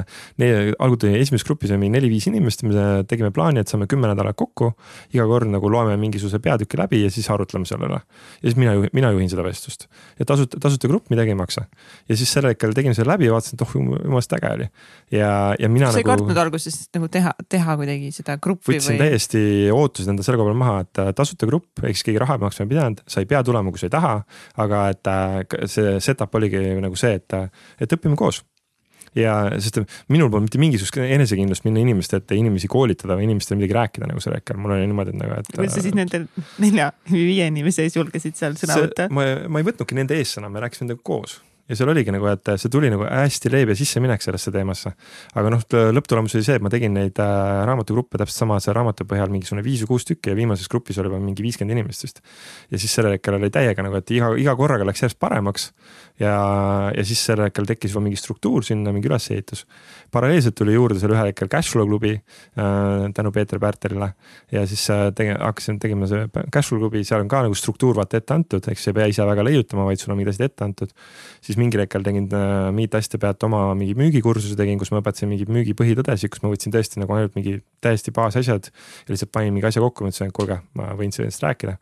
algul 0.85 0.99
tuli 1.01 1.17
esimeses 1.17 1.47
grupis 1.49 1.71
oli 1.73 1.81
mingi 1.81 1.97
neli-viis 1.97 2.27
inimest, 2.29 2.65
me 2.69 2.83
tegime 3.09 3.31
plaani, 3.33 3.63
et 3.63 3.73
saame 3.73 3.89
kümme 3.89 4.11
nädalat 4.11 4.37
kokku. 4.37 4.75
iga 5.17 5.25
kord 5.31 5.49
nagu 5.49 5.71
loeme 5.73 5.95
mingisuguse 6.01 6.37
peatüki 6.45 6.77
läbi 6.77 7.01
ja 7.05 7.11
siis 7.13 7.31
arutleme 7.33 7.65
selle 7.65 7.89
üle. 7.89 8.01
ja 8.43 8.45
siis 8.45 8.59
mina 8.61 8.75
mina 8.93 9.13
juhin 9.15 9.31
seda 9.33 9.45
vestlust. 9.47 9.87
ja 10.19 10.27
tasuta, 10.29 10.61
tasuta 10.61 10.91
grupp 10.93 11.09
midagi 11.11 11.33
ei 11.33 11.39
maksa. 11.41 11.65
ja 12.09 12.17
siis 12.17 12.33
sel 12.33 12.51
hetkel 12.51 12.75
tegin 12.77 12.95
selle 12.95 13.15
läbi 13.15 13.31
ja 13.31 13.33
vaatasin, 13.33 13.57
et 13.57 13.65
oh 13.65 13.73
jumalast 13.79 14.37
äge 14.37 14.53
oli. 14.59 14.69
ja, 15.17 15.31
ja 15.59 15.69
mina 15.73 15.89
sa 15.89 15.97
nagu. 15.97 16.05
ei 16.05 16.11
kartnud 16.11 16.43
alguses 16.45 16.79
nagu 16.93 17.09
teha, 17.09 17.33
teha 17.49 17.79
kuidagi 17.81 18.13
seda 18.13 18.37
gruppi 18.37 18.77
võtsin 18.77 18.99
või? 18.99 19.07
täiesti 19.07 19.43
ootused 19.73 20.13
enda 20.13 20.27
selle 20.27 20.43
koha 20.43 20.51
peal 20.51 20.61
maha, 20.61 20.85
et 20.85 21.03
äh, 21.03 21.11
tasuta 21.17 21.49
grupp, 21.49 21.81
ehk 21.81 21.97
siis 21.97 22.11
keegi 22.11 22.21
raha 22.21 22.37
maksma 22.45 22.69
ei 22.69 22.73
pidanud, 22.75 23.03
sa 23.09 23.25
ei 23.25 23.31
pea 23.31 23.41
tulema, 23.47 23.73
kui 23.73 23.81
sa 23.81 23.89
ei 23.89 23.97
taha. 23.97 24.15
aga 24.67 24.85
et 24.93 25.13
äh, 25.13 25.67
see 25.71 25.97
setup 26.05 26.37
oligi 26.37 26.61
nagu 26.85 26.99
see, 26.99 27.17
et, 27.17 27.41
et 27.81 27.86
et 27.87 27.97
õpime 27.97 28.19
koos 28.19 28.43
ja 29.17 29.37
sest 29.63 29.81
minul 30.13 30.31
polnud 30.33 30.49
mitte 30.49 30.61
mingisugust 30.61 30.99
enesekindlust 31.01 31.65
minna 31.67 31.81
inimeste 31.81 32.21
ette, 32.21 32.37
inimesi 32.37 32.69
koolitada 32.71 33.17
või 33.17 33.29
inimestele 33.31 33.61
midagi 33.61 33.77
rääkida 33.79 34.11
nagu 34.11 34.23
sel 34.23 34.37
hetkel, 34.37 34.59
mul 34.61 34.77
oli 34.77 34.89
niimoodi, 34.91 35.15
et 35.15 35.21
nagu, 35.23 35.41
et. 35.41 35.51
kuidas 35.55 35.79
sa 35.79 35.85
siis 35.85 35.97
nendel 35.97 36.27
nelja 36.63 36.91
või 37.09 37.25
viie 37.31 37.49
inimese 37.53 37.87
ees 37.87 37.97
julgesid 37.97 38.37
seal 38.39 38.59
sõna 38.61 38.81
võtta? 38.85 39.09
ma, 39.09 39.27
ma 39.49 39.63
ei 39.63 39.69
võtnudki 39.71 39.99
nende 39.99 40.19
ees 40.21 40.37
sõna, 40.37 40.53
me 40.53 40.63
rääkisime 40.65 40.91
nendega 40.91 41.07
koos 41.07 41.39
ja 41.67 41.77
seal 41.79 41.91
oligi 41.91 42.13
nagu, 42.15 42.29
et 42.31 42.53
see 42.61 42.71
tuli 42.73 42.91
nagu 42.93 43.07
hästi 43.07 43.51
leebe 43.51 43.75
sisseminek 43.79 44.23
sellesse 44.23 44.53
teemasse. 44.55 44.93
aga 45.35 45.53
noh, 45.53 45.63
lõpptulemus 45.97 46.37
oli 46.39 46.47
see, 46.47 46.59
et 46.61 46.65
ma 46.65 46.71
tegin 46.73 46.95
neid 46.95 47.19
äh, 47.23 47.63
raamatugruppe 47.69 48.21
täpselt 48.21 48.45
samase 48.45 48.75
raamatu 48.77 49.07
põhjal 49.09 49.33
mingisugune 49.33 49.65
viis 49.67 49.83
või 49.85 49.95
kuus 49.95 50.07
tükki 50.09 50.33
ja 50.33 50.39
viimases 50.39 50.71
grupis 50.71 51.01
oli 51.03 51.11
juba 51.11 51.21
mingi 51.23 51.45
viiskümmend 51.45 51.77
inimest 51.77 52.07
vist. 52.07 52.23
ja 52.71 52.79
siis 52.79 52.95
sellel 52.95 53.17
hetkel 53.17 53.39
oli 53.39 53.51
täiega 53.51 53.83
nagu, 53.87 53.99
et 53.99 54.15
iga, 54.15 54.33
iga 54.39 54.55
korraga 54.59 54.87
läks 54.87 55.03
järjest 55.03 55.21
paremaks 55.23 55.71
ja, 56.23 56.37
ja 56.95 57.05
siis 57.07 57.25
sellel 57.27 57.51
hetkel 57.51 57.67
tekkis 57.69 57.95
juba 57.95 58.05
mingi 58.07 58.21
struktuur 58.21 58.65
sinna, 58.67 58.95
mingi 58.95 59.11
ülesehitus. 59.11 59.67
paralleelselt 60.15 60.55
tuli 60.57 60.77
juurde 60.77 61.01
seal 61.03 61.15
ühel 61.17 61.33
hetkel 61.33 61.51
Cashflow 61.53 61.89
klubi 61.89 62.15
äh, 62.15 63.11
tänu 63.15 63.33
Peeter 63.33 63.59
Pärterile 63.59 64.13
ja 64.53 64.67
siis 64.67 64.87
äh, 64.91 65.09
tege, 65.17 65.37
hakkasin 65.41 65.81
tegema 65.83 66.07
see 66.07 66.25
Cashflow 66.53 66.81
klubi, 66.87 67.05
seal 67.05 67.25
on 67.25 67.31
ka 67.33 67.43
nagu 67.47 67.59
struktuur 67.59 67.97
vaata 67.99 68.21
ette 68.21 68.35
antud, 68.37 68.71
eks 68.71 68.89
ei 68.91 68.97
pea 68.97 69.11
ise 69.11 69.27
väga 69.27 69.45
leiutama, 69.45 69.87
vaid 69.89 70.01
sul 70.01 70.15
on 70.15 70.21
mingid 70.21 70.35
asjad 70.35 70.51
ette 70.51 70.65
antud. 70.65 70.95
siis 71.45 71.56
mingil 71.61 71.83
hetkel 71.83 72.05
tegin 72.07 72.29
äh, 72.35 72.71
Meet 72.77 72.97
Asjade 72.99 73.21
pealt 73.23 73.47
oma 73.47 73.69
mingi 73.79 73.97
müügikursuse 73.99 74.57
tegin, 74.59 74.81
kus 74.81 74.93
ma 74.95 75.03
õpetasin 75.03 75.31
mingeid 75.31 75.53
müügipõhitõdesid, 75.53 76.33
kus 76.33 76.45
ma 76.45 76.53
võtsin 76.53 76.75
tõesti 76.75 77.03
nagu 77.03 77.17
ainult 77.17 77.39
mingi 77.39 77.59
täiesti 77.85 78.15
baasasjad 78.17 78.71
ja 78.71 79.15
lihtsalt 79.15 79.33
panin 79.35 79.55
mingi 79.57 79.69
asja 79.71 79.85
kokku, 79.85 80.07
mõtlesin, 80.07 80.33
et 80.33 80.37
kuulge, 80.37 80.61
ma 80.79 80.93
võin 80.99 81.15
sellest 81.15 81.45
rääkida 81.45 81.79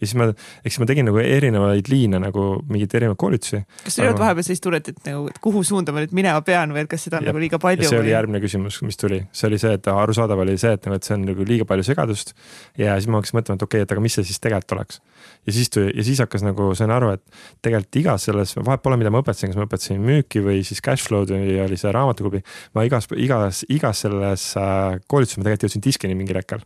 ja 0.00 0.06
siis 0.06 0.14
ma, 0.18 0.28
eks 0.66 0.78
ma 0.82 0.88
tegin 0.88 1.08
nagu 1.08 1.20
erinevaid 1.20 1.88
liine 1.90 2.20
nagu 2.22 2.44
mingeid 2.70 2.96
erinevaid 2.98 3.20
koolitusi. 3.20 3.60
kas 3.84 3.96
teil 3.96 4.06
ei 4.06 4.10
olnud 4.10 4.22
vahepeal 4.22 4.46
sellist 4.46 4.64
tunnet, 4.66 4.90
et 4.90 5.08
nagu, 5.08 5.26
et 5.30 5.40
kuhu 5.44 5.62
suunda 5.66 5.94
ma 5.94 6.04
nüüd 6.04 6.14
minema 6.16 6.42
pean 6.46 6.74
või 6.74 6.84
et 6.84 6.90
kas 6.90 7.06
seda 7.06 7.20
on 7.20 7.28
ja, 7.28 7.32
nagu 7.32 7.42
liiga 7.42 7.60
palju? 7.62 7.86
see 7.86 7.96
või? 7.96 8.04
oli 8.06 8.14
järgmine 8.14 8.42
küsimus, 8.44 8.80
mis 8.86 9.00
tuli, 9.00 9.20
see 9.32 9.48
oli 9.50 9.60
see, 9.62 9.74
et 9.78 9.90
arusaadav 9.92 10.44
oli 10.44 10.56
see, 10.60 10.74
et 10.76 10.88
nagu, 10.88 10.98
et 10.98 11.08
see 11.08 11.16
on 11.16 11.26
nagu 11.30 11.48
liiga 11.48 11.68
palju 11.68 11.86
segadust. 11.90 12.34
ja 12.80 12.96
siis 12.98 13.10
ma 13.10 13.20
hakkasin 13.20 13.40
mõtlema, 13.40 13.60
et 13.60 13.66
okei 13.68 13.82
okay,, 13.82 13.88
et 13.88 13.96
aga 13.96 14.04
mis 14.04 14.18
see 14.18 14.26
siis 14.30 14.42
tegelikult 14.42 14.78
oleks. 14.78 15.00
ja 15.46 15.56
siis 15.58 15.70
tuli 15.74 15.94
ja 15.94 16.06
siis 16.06 16.22
hakkas 16.24 16.46
nagu, 16.46 16.70
sain 16.78 16.94
aru, 16.94 17.14
et 17.18 17.22
tegelikult 17.64 18.00
igas 18.02 18.28
selles, 18.30 18.56
vahet 18.58 18.82
pole, 18.84 18.98
mida 19.00 19.12
ma 19.14 19.22
õpetasin, 19.24 19.52
kas 19.52 19.60
ma 19.60 19.68
õpetasin 19.68 20.02
müüki 20.02 20.42
või 20.44 20.64
siis 20.66 20.82
cash 20.84 21.06
flow'd 21.08 21.32
või 21.34 21.58
oli 21.64 21.78
see 21.80 21.92
raamatuklubi. 21.94 22.42
ma 22.74 22.86
igas, 22.88 23.08
igas, 23.16 23.64
igas 23.72 24.04
selles 24.06 24.50
äh, 24.60 24.98
koolituses 25.06 25.40
ma 25.40 25.48
tegelikult 25.48 25.68
jõudsin 25.68 25.84
diskini 25.84 26.18
mingil 26.18 26.40
hetkel 26.40 26.64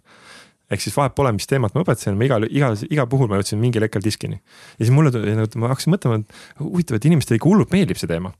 ehk 0.70 0.84
siis 0.84 0.96
vahet 0.96 1.14
pole, 1.16 1.32
mis 1.36 1.48
teemat 1.48 1.74
ma 1.74 1.84
õpetasin, 1.84 2.18
ma 2.18 2.26
igal, 2.28 2.44
igal, 2.50 2.76
igal 2.90 3.08
puhul 3.10 3.30
ma 3.30 3.40
jõudsin 3.40 3.60
mingil 3.60 3.86
hetkel 3.86 4.04
diskini. 4.04 4.40
ja 4.78 4.84
siis 4.84 4.94
mulle, 4.94 5.12
nagu 5.12 5.62
ma 5.62 5.72
hakkasin 5.72 5.94
mõtlema, 5.94 6.20
et 6.20 6.62
huvitav, 6.64 6.98
et 6.98 7.08
inimestele 7.08 7.40
ikka 7.40 7.50
hullult 7.50 7.72
meeldib 7.74 8.00
see 8.00 8.10
teema. 8.10 8.34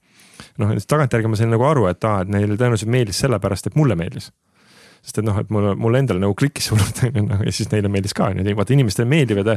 noh, 0.59 0.75
tagantjärgi 0.93 1.31
ma 1.31 1.41
sain 1.41 1.51
nagu 1.51 1.65
aru, 1.67 1.89
et 1.91 2.05
aa, 2.05 2.23
et 2.23 2.35
neile 2.35 2.59
tõenäoliselt 2.61 2.93
meeldis 2.93 3.25
sellepärast, 3.25 3.71
et 3.71 3.79
mulle 3.79 3.97
meeldis 3.99 4.31
sest 5.03 5.21
et 5.21 5.27
noh, 5.27 5.37
et 5.41 5.51
mulle, 5.55 5.75
mulle 5.79 6.03
endale 6.03 6.23
nagu 6.23 6.35
klikkis 6.39 6.69
hullult 6.73 7.03
on 7.07 7.19
ju 7.21 7.25
noh 7.27 7.45
ja 7.47 7.55
siis 7.55 7.71
neile 7.73 7.91
meeldis 7.93 8.15
ka 8.17 8.31
on 8.33 8.43
ju, 8.43 8.57
vaata 8.59 8.75
inimestele 8.77 9.09
meeldivad, 9.11 9.51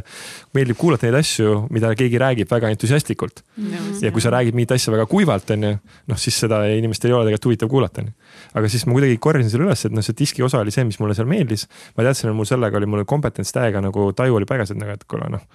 meeldib 0.57 0.79
kuulata 0.79 1.07
neid 1.07 1.19
asju, 1.21 1.55
mida 1.73 1.91
keegi 1.97 2.21
räägib 2.21 2.51
väga 2.51 2.71
entusiastlikult 2.75 3.43
mm. 3.43 3.71
-hmm. 3.71 4.05
ja 4.05 4.11
kui 4.11 4.23
sa 4.23 4.33
räägid 4.33 4.57
mingit 4.57 4.75
asja 4.77 4.93
väga 4.93 5.05
kuivalt, 5.11 5.49
on 5.55 5.67
ju, 5.69 5.73
noh 6.13 6.21
siis 6.21 6.39
seda 6.45 6.63
inimestel 6.69 7.11
ei 7.11 7.17
ole 7.17 7.29
tegelikult 7.29 7.49
huvitav 7.51 7.69
kuulata, 7.69 8.01
on 8.01 8.11
ju. 8.11 8.13
aga 8.53 8.69
siis 8.69 8.85
ma 8.85 8.97
kuidagi 8.97 9.17
korjasin 9.17 9.51
selle 9.51 9.67
üles, 9.69 9.85
et 9.85 9.91
noh, 9.91 10.05
see 10.05 10.17
diski 10.17 10.43
osa 10.43 10.59
oli 10.59 10.71
see, 10.71 10.85
mis 10.87 10.99
mulle 10.99 11.17
seal 11.17 11.27
meeldis. 11.27 11.67
ma 11.97 12.03
teadsin, 12.03 12.29
et 12.29 12.35
mul 12.35 12.45
sellega 12.45 12.77
oli 12.77 12.85
mul 12.85 13.05
kompetents 13.05 13.51
täiega 13.51 13.81
nagu 13.81 14.11
taju 14.13 14.39
oli 14.39 14.45
paigas, 14.45 14.71
et 14.71 14.77
nagu, 14.77 14.91
et 14.91 15.03
kuule 15.09 15.29
noh 15.29 15.45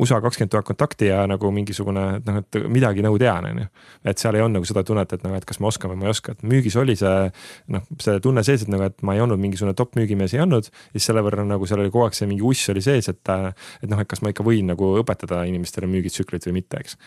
USA 0.00 0.20
kakskümmend 0.24 0.50
tuhat 0.50 0.66
kontakti 0.66 1.08
ja 1.10 1.22
nagu 1.30 1.50
mingisugune, 1.54 2.04
et 2.18 2.26
noh, 2.28 2.40
et 2.42 2.58
midagi 2.72 3.04
nagu 3.04 3.18
tean, 3.20 3.46
on 3.50 3.60
ju. 3.62 3.66
et 4.10 4.20
seal 4.20 4.34
ei 4.34 4.42
olnud 4.44 4.58
nagu 4.58 4.68
seda 4.68 4.82
tunnet, 4.86 5.12
et 5.14 5.26
noh, 5.26 5.36
et 5.38 5.46
kas 5.48 5.60
ma 5.62 5.70
oskan 5.70 5.92
või 5.92 6.00
ma 6.00 6.08
ei 6.08 6.14
oska, 6.14 6.34
et 6.34 6.42
müügis 6.42 6.76
oli 6.80 6.96
see 6.98 7.30
noh, 7.74 7.84
see 8.02 8.18
tunne 8.24 8.44
sees, 8.46 8.66
et 8.66 8.72
nagu, 8.72 8.88
et 8.90 9.06
ma 9.06 9.14
ei 9.14 9.22
olnud 9.24 9.40
mingisugune 9.40 9.76
top 9.78 9.94
müügimees 9.98 10.34
ei 10.34 10.42
olnud. 10.44 10.70
siis 10.92 11.06
selle 11.10 11.22
võrra 11.24 11.46
nagu 11.46 11.66
seal 11.70 11.84
oli 11.84 11.92
kogu 11.94 12.08
aeg 12.08 12.18
see 12.18 12.30
mingi 12.30 12.44
uss 12.46 12.72
oli 12.74 12.82
sees, 12.84 13.08
et, 13.12 13.34
et 13.82 13.90
noh, 13.90 14.00
et 14.02 14.10
kas 14.10 14.22
ma 14.24 14.34
ikka 14.34 14.46
võin 14.46 14.72
nagu 14.72 14.94
õpetada 15.00 15.44
inimestele 15.48 15.90
müügitsüklit 15.90 16.50
või 16.50 16.60
mitte, 16.60 16.82
eks 16.82 16.98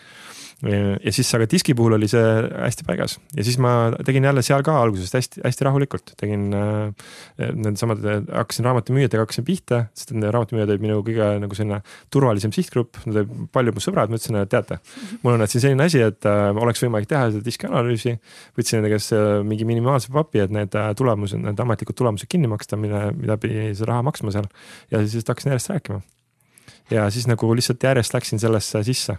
ja 0.66 1.12
siis, 1.14 1.28
aga 1.36 1.46
diski 1.46 1.74
puhul 1.78 1.94
oli 1.94 2.08
see 2.10 2.22
hästi 2.50 2.86
paigas. 2.86 3.14
Ja 3.36 3.44
siis 3.46 3.60
ma 3.62 3.92
tegin 4.06 4.24
jälle 4.26 4.42
seal 4.42 4.64
ka 4.66 4.74
algusest 4.82 5.14
hästi-hästi 5.14 5.66
rahulikult, 5.68 6.12
tegin 6.18 6.48
äh, 6.56 7.50
needsamad, 7.54 8.02
hakkasin 8.26 8.66
raamatumüüjatega 8.66 9.22
hakkasin 9.22 9.46
pihta, 9.46 9.84
sest 9.94 10.10
need 10.16 10.32
raamatumüüjad 10.34 10.72
olid 10.74 10.82
minu 10.82 10.98
kõige 11.06 11.28
nagu 11.44 11.58
selline 11.58 11.78
turvalisem 12.14 12.54
sihtgrupp, 12.54 12.98
nad 13.06 13.20
olid 13.22 13.46
paljud 13.54 13.78
mu 13.78 13.84
sõbrad, 13.84 14.10
ma 14.10 14.18
ütlesin, 14.18 14.40
et 14.42 14.50
teate, 14.50 14.80
mul 15.22 15.36
on 15.36 15.46
siin 15.46 15.62
selline 15.68 15.86
asi, 15.86 16.02
et 16.02 16.26
äh, 16.26 16.50
oleks 16.50 16.82
võimalik 16.82 17.12
teha 17.12 17.30
seda 17.30 17.44
diski 17.46 17.70
analüüsi. 17.70 18.16
võtsin 18.58 18.80
nende 18.80 18.92
käest 18.96 19.14
äh, 19.14 19.38
mingi 19.46 19.68
minimaalse 19.68 20.10
papi, 20.14 20.42
et 20.42 20.54
need 20.54 20.74
äh, 20.74 20.90
tulemused, 20.98 21.38
need 21.44 21.62
ametlikud 21.62 22.02
tulemused 22.02 22.26
kinni 22.30 22.50
maksta, 22.50 22.80
mille, 22.80 23.12
mida 23.14 23.38
pidi 23.38 23.70
seda 23.78 23.92
raha 23.92 24.10
maksma 24.10 24.34
seal. 24.34 24.50
Ja 24.90 25.06
siis 25.06 25.22
hakkasin 25.22 25.54
järjest 25.54 25.74
rääkima. 25.76 26.02
ja 26.90 27.10
siis 27.12 27.26
nagu 27.28 27.54
lihtsalt 27.54 27.82
järjest 27.84 28.14
läksin 28.14 28.40
sellesse 28.40 28.82
sisse 28.82 29.18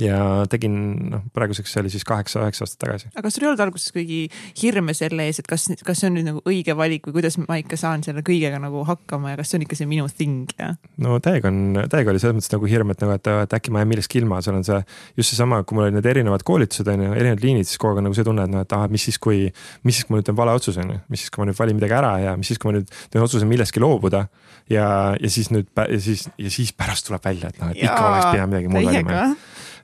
ja 0.00 0.18
tegin, 0.50 0.74
noh, 1.12 1.24
praeguseks 1.36 1.72
see 1.72 1.82
oli 1.82 1.92
siis 1.92 2.04
kaheksa-üheksa 2.08 2.64
aastat 2.64 2.80
tagasi. 2.84 3.10
aga 3.12 3.24
kas 3.26 3.36
sul 3.36 3.44
ei 3.44 3.50
olnud 3.50 3.62
alguses 3.64 3.92
kuigi 3.94 4.20
hirme 4.62 4.94
selle 4.96 5.26
ees, 5.28 5.42
et 5.42 5.48
kas, 5.50 5.68
kas 5.84 6.02
see 6.02 6.08
on 6.08 6.16
nüüd 6.16 6.28
nagu 6.28 6.42
õige 6.48 6.76
valik 6.78 7.08
või 7.08 7.18
kuidas 7.18 7.38
ma 7.42 7.58
ikka 7.60 7.78
saan 7.80 8.04
selle 8.06 8.24
kõigega 8.26 8.60
nagu 8.62 8.84
hakkama 8.88 9.34
ja 9.34 9.40
kas 9.40 9.52
see 9.52 9.60
on 9.60 9.66
ikka 9.66 9.78
see 9.80 9.90
minu 9.90 10.08
thing 10.08 10.52
ja? 10.58 10.72
no 11.02 11.18
täiega 11.24 11.50
on, 11.52 11.82
täiega 11.92 12.14
oli 12.14 12.22
selles 12.22 12.38
mõttes 12.38 12.54
nagu 12.54 12.70
hirm, 12.70 12.94
et 12.94 13.04
nagu, 13.04 13.16
et, 13.18 13.32
et 13.46 13.56
äkki 13.58 13.74
ma 13.74 13.82
jään 13.82 13.92
millestki 13.92 14.22
ilma, 14.22 14.40
seal 14.44 14.58
on 14.60 14.66
see 14.68 14.80
just 15.20 15.34
seesama, 15.34 15.62
kui 15.66 15.78
mul 15.78 15.88
olid 15.88 15.98
need 15.98 16.08
erinevad 16.12 16.44
koolitused 16.46 16.88
on 16.92 17.06
ju, 17.06 17.12
erinevad 17.16 17.44
liinid, 17.44 17.68
siis 17.68 17.80
kogu 17.80 17.92
aeg 17.92 18.02
on 18.02 18.08
nagu 18.08 18.18
see 18.18 18.28
tunne, 18.28 18.46
et 18.48 18.54
noh, 18.54 18.64
et 18.64 18.76
ah, 18.76 18.86
mis 18.92 19.08
siis, 19.08 19.18
kui, 19.22 19.44
mis 19.86 19.98
siis, 19.98 20.08
kui 20.08 20.16
ma 20.16 20.20
nüüd 20.20 20.28
teen 20.28 20.38
vale 20.38 20.56
otsuse 20.58 20.82
on 20.84 20.94
ju, 20.94 21.00
mis 21.12 21.24
siis, 21.24 21.32
kui 21.32 21.42
ma 21.42 21.50
nüüd 21.50 21.58
valin 21.58 21.78
midagi 21.78 21.98
ära 21.98 22.12
ja 22.22 22.36
mis 22.38 22.52
siis, 22.52 22.60
kui 22.62 22.70
ma 22.70 22.78
nüüd 22.78 22.92
teen 23.12 23.24
otsuse 23.24 23.48
millestki 23.48 23.82
loobuda. 23.82 24.26
ja, 24.70 24.86
ja 25.18 25.30
siis 25.30 25.50
nüüd 25.52 25.68
ja 25.76 26.00
siis, 26.00 26.28
ja 26.38 26.50
siis 26.52 26.72
pärast 26.76 27.08
tuleb 27.08 27.24
välja, 27.24 27.50
et 27.52 27.58
noh, 27.60 27.72
et 27.72 27.82
ikka 27.82 28.02
oleks 28.08 28.28
pidanud 28.30 28.54
midagi 28.54 28.72
muud 28.72 28.88
valima 28.88 29.32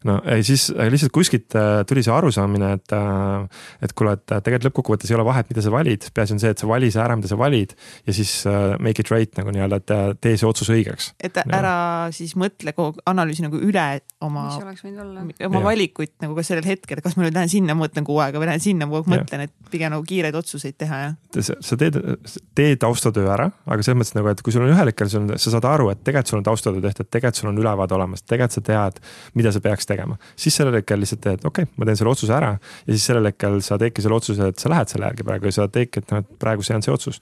no 0.06 0.18
ei, 0.28 0.44
siis 0.46 0.68
lihtsalt 0.70 1.12
kuskilt 1.14 1.56
äh, 1.58 1.82
tuli 1.88 2.04
see 2.04 2.14
arusaamine, 2.14 2.70
et, 2.78 2.94
äh, 2.94 3.64
et 3.84 3.94
kuule, 3.98 4.14
et 4.18 4.26
tegelikult 4.28 4.68
lõppkokkuvõttes 4.68 5.10
ei 5.10 5.18
ole 5.18 5.26
vahet, 5.26 5.48
mida 5.50 5.64
sa 5.64 5.72
valid, 5.74 6.08
peaasi 6.14 6.36
on 6.36 6.42
see, 6.42 6.52
et 6.54 6.62
sa 6.62 6.68
vali 6.70 6.90
see 6.94 7.02
ära, 7.02 7.16
mida 7.18 7.30
sa 7.30 7.38
valid 7.40 7.74
ja 8.06 8.14
siis 8.16 8.34
äh, 8.48 8.76
make 8.82 9.02
it 9.02 9.12
right 9.14 9.40
nagu 9.40 9.54
nii-öelda, 9.54 9.80
et 9.82 10.22
tee 10.22 10.36
see 10.38 10.48
otsus 10.48 10.70
õigeks. 10.74 11.12
et 11.24 11.40
ära 11.44 11.74
ja. 11.74 12.12
siis 12.14 12.34
mõtle 12.38 12.74
kogu 12.76 13.02
analüüsi 13.10 13.44
nagu 13.46 13.60
üle 13.62 13.86
oma, 14.24 14.48
oma 15.48 15.64
valikuid 15.64 16.14
nagu 16.22 16.36
ka 16.38 16.46
sellel 16.46 16.66
hetkel, 16.68 17.02
kas 17.04 17.18
ma 17.18 17.26
nüüd 17.26 17.36
lähen 17.36 17.52
sinna, 17.52 17.76
mõtlen 17.78 18.06
kuu 18.06 18.20
aega 18.22 18.40
või 18.40 18.50
lähen 18.50 18.62
sinna, 18.62 18.88
kogu 18.90 19.02
aeg 19.02 19.24
mõtlen, 19.24 19.46
et 19.48 19.72
pigem 19.72 19.92
nagu 19.94 20.06
kiireid 20.06 20.36
otsuseid 20.38 20.78
teha, 20.78 21.00
jah. 21.08 21.50
sa 21.64 21.78
teed, 21.80 21.98
tee 22.58 22.76
taustatöö 22.80 23.28
ära, 23.34 23.50
aga 23.66 23.84
selles 23.84 24.00
mõttes 24.02 24.16
nagu, 24.16 24.30
et 24.32 24.42
kui 24.44 24.54
sul 24.54 24.66
on 24.66 24.72
ühel 24.72 24.92
hetkel, 24.92 25.10
sul 25.10 25.24
on, 25.24 25.34
sa 25.40 25.52
saad 25.54 25.66
aru, 25.68 25.90
et 25.92 26.02
tegelikult 26.06 26.32
sul 26.32 26.40
on 26.40 26.48
taustatöö 26.48 26.84
tehtud, 26.84 27.10
tegelikult 27.10 27.42
sul 27.42 27.50
on 27.52 27.60
ülevaade 27.62 27.96
olemas, 27.96 28.24
tegelikult 28.24 28.58
sa 28.58 28.64
tead, 28.64 29.00
mida 29.38 29.52
sa 29.54 29.62
peaks 29.64 29.87
tegema. 29.88 30.18
siis 30.36 30.56
sellel 30.58 30.78
hetkel 30.78 31.00
lihtsalt 31.02 31.22
teed, 31.24 31.44
okei 31.44 31.66
okay,, 31.66 31.74
ma 31.76 31.88
teen 31.88 31.98
selle 32.00 32.12
otsuse 32.12 32.34
ära 32.36 32.50
ja 32.58 32.92
siis 32.92 33.06
sellel 33.10 33.30
hetkel 33.30 33.58
sa 33.64 33.78
teedki 33.80 34.04
selle 34.04 34.18
otsuse, 34.18 34.50
et 34.52 34.62
sa 34.62 34.72
lähed 34.72 34.92
selle 34.92 35.08
järgi 35.10 35.26
praegu 35.28 35.48
ja 35.48 35.56
sa 35.58 35.68
teedki, 35.72 36.02
et 36.02 36.14
noh, 36.14 36.22
et 36.24 36.38
praegu 36.42 36.66
see 36.66 36.76
on 36.76 36.84
see 36.84 36.94
otsus. 36.94 37.20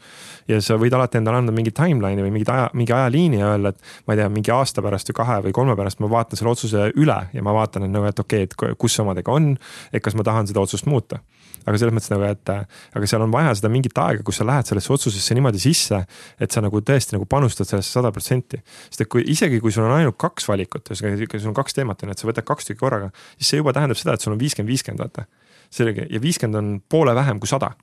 ja 0.50 0.60
sa 0.64 0.78
võid 0.80 0.96
alati 0.96 1.20
endale 1.20 1.42
anda 1.42 1.54
mingi 1.56 1.72
timeline'i 1.76 2.26
või 2.26 2.34
mingit 2.38 2.52
aja, 2.52 2.68
mingi 2.74 2.94
ajaliini 2.96 3.40
ja 3.42 3.52
öelda, 3.54 3.74
et 3.74 4.06
ma 4.06 4.16
ei 4.16 4.22
tea, 4.22 4.28
mingi 4.32 4.54
aasta 4.54 4.84
pärast 4.84 5.12
või 5.12 5.20
kahe 5.22 5.38
või 5.48 5.56
kolme 5.60 5.78
pärast 5.78 6.02
ma 6.02 6.10
vaatan 6.12 6.40
selle 6.40 6.52
otsuse 6.52 6.90
üle 6.94 7.18
ja 7.32 7.46
ma 7.46 7.54
vaatan, 7.56 7.88
et 7.88 7.94
nagu, 7.94 8.10
et 8.10 8.24
okei 8.26 8.46
okay,, 8.48 8.72
et 8.72 8.78
kus 8.80 8.96
see 8.96 9.04
omadega 9.06 9.32
on, 9.32 9.54
et 9.92 10.04
kas 10.04 10.18
ma 10.18 10.26
tahan 10.26 10.48
seda 10.50 10.62
otsust 10.64 10.88
muuta 10.90 11.22
aga 11.66 11.80
selles 11.80 11.94
mõttes 11.96 12.12
nagu, 12.12 12.26
et 12.30 12.52
aga 12.52 13.08
seal 13.10 13.24
on 13.26 13.32
vaja 13.34 13.54
seda 13.58 13.70
mingit 13.72 13.98
aega, 14.02 14.24
kus 14.26 14.40
sa 14.40 14.46
lähed 14.48 14.70
sellesse 14.70 14.92
otsusesse 14.94 15.36
niimoodi 15.36 15.62
sisse, 15.62 16.02
et 16.40 16.54
sa 16.54 16.62
nagu 16.64 16.80
tõesti 16.80 17.16
nagu 17.16 17.26
panustad 17.30 17.68
sellesse 17.68 17.98
sada 17.98 18.12
protsenti. 18.14 18.62
sest 18.90 19.06
et 19.06 19.10
kui 19.12 19.26
isegi, 19.26 19.60
kui 19.60 19.74
sul 19.74 19.86
on 19.88 19.96
ainult 19.98 20.18
kaks 20.20 20.48
valikut, 20.48 20.92
ühesõnaga 20.92 21.40
sul 21.40 21.52
on 21.52 21.58
kaks 21.58 21.74
teemat 21.74 22.02
on 22.02 22.12
ju, 22.12 22.16
et 22.16 22.22
sa 22.22 22.30
võtad 22.30 22.46
kaks 22.46 22.70
tükki 22.70 22.80
korraga, 22.84 23.10
siis 23.36 23.50
see 23.50 23.62
juba 23.62 23.74
tähendab 23.76 23.98
seda, 23.98 24.14
et 24.14 24.24
sul 24.24 24.36
on 24.36 24.40
viiskümmend, 24.40 24.70
viiskümmend 24.72 25.02
vaata. 25.02 25.26
selge 25.70 26.06
ja 26.10 26.20
viiskümmend 26.22 26.56
on 26.56 26.80
poole 26.88 27.14
vähem 27.14 27.40
kui 27.42 27.48
sada 27.50 27.74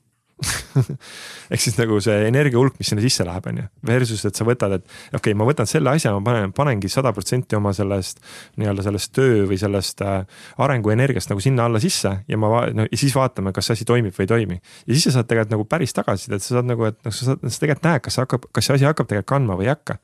ehk 1.54 1.62
siis 1.62 1.76
nagu 1.78 2.00
see 2.04 2.16
energia 2.28 2.60
hulk, 2.60 2.76
mis 2.80 2.90
sinna 2.92 3.04
sisse 3.04 3.26
läheb, 3.28 3.46
on 3.52 3.60
ju. 3.62 3.66
Versus, 3.88 4.24
et 4.28 4.40
sa 4.40 4.46
võtad, 4.48 4.78
et 4.80 4.86
okei 4.86 5.20
okay,, 5.20 5.36
ma 5.40 5.48
võtan 5.48 5.70
selle 5.70 5.94
asja, 5.94 6.14
ma 6.16 6.24
panen, 6.26 6.54
panengi 6.56 6.92
sada 6.92 7.14
protsenti 7.16 7.58
oma 7.58 7.74
sellest 7.76 8.22
nii-öelda 8.62 8.86
sellest 8.88 9.14
töö 9.16 9.44
või 9.50 9.60
sellest 9.62 10.04
äh, 10.06 10.24
arenguenergiast 10.66 11.32
nagu 11.32 11.44
sinna 11.44 11.68
alla 11.70 11.82
sisse 11.84 12.16
ja 12.28 12.40
ma 12.42 12.66
no, 12.74 12.88
ja 12.90 13.00
siis 13.00 13.16
vaatame, 13.18 13.54
kas 13.56 13.70
see 13.70 13.80
asi 13.80 13.90
toimib 13.90 14.16
või 14.18 14.28
ei 14.28 14.34
toimi. 14.34 14.60
ja 14.88 14.92
siis 14.92 15.08
sa 15.10 15.20
saad 15.20 15.30
tegelikult 15.30 15.58
nagu 15.58 15.70
päris 15.70 15.96
tagasisidet, 15.96 16.44
sa 16.44 16.60
saad 16.60 16.70
nagu, 16.70 16.90
et 16.90 17.00
noh, 17.06 17.16
sa 17.16 17.32
saad, 17.32 17.48
sa 17.48 17.66
tegelikult 17.66 17.90
näed, 17.90 18.06
kas 18.10 18.20
hakkab, 18.24 18.50
kas 18.52 18.70
see 18.70 18.80
asi 18.80 18.90
hakkab 18.90 19.10
tegelikult 19.10 19.32
kandma 19.36 19.60
või 19.60 19.70
ei 19.70 19.76
hakka 19.76 20.00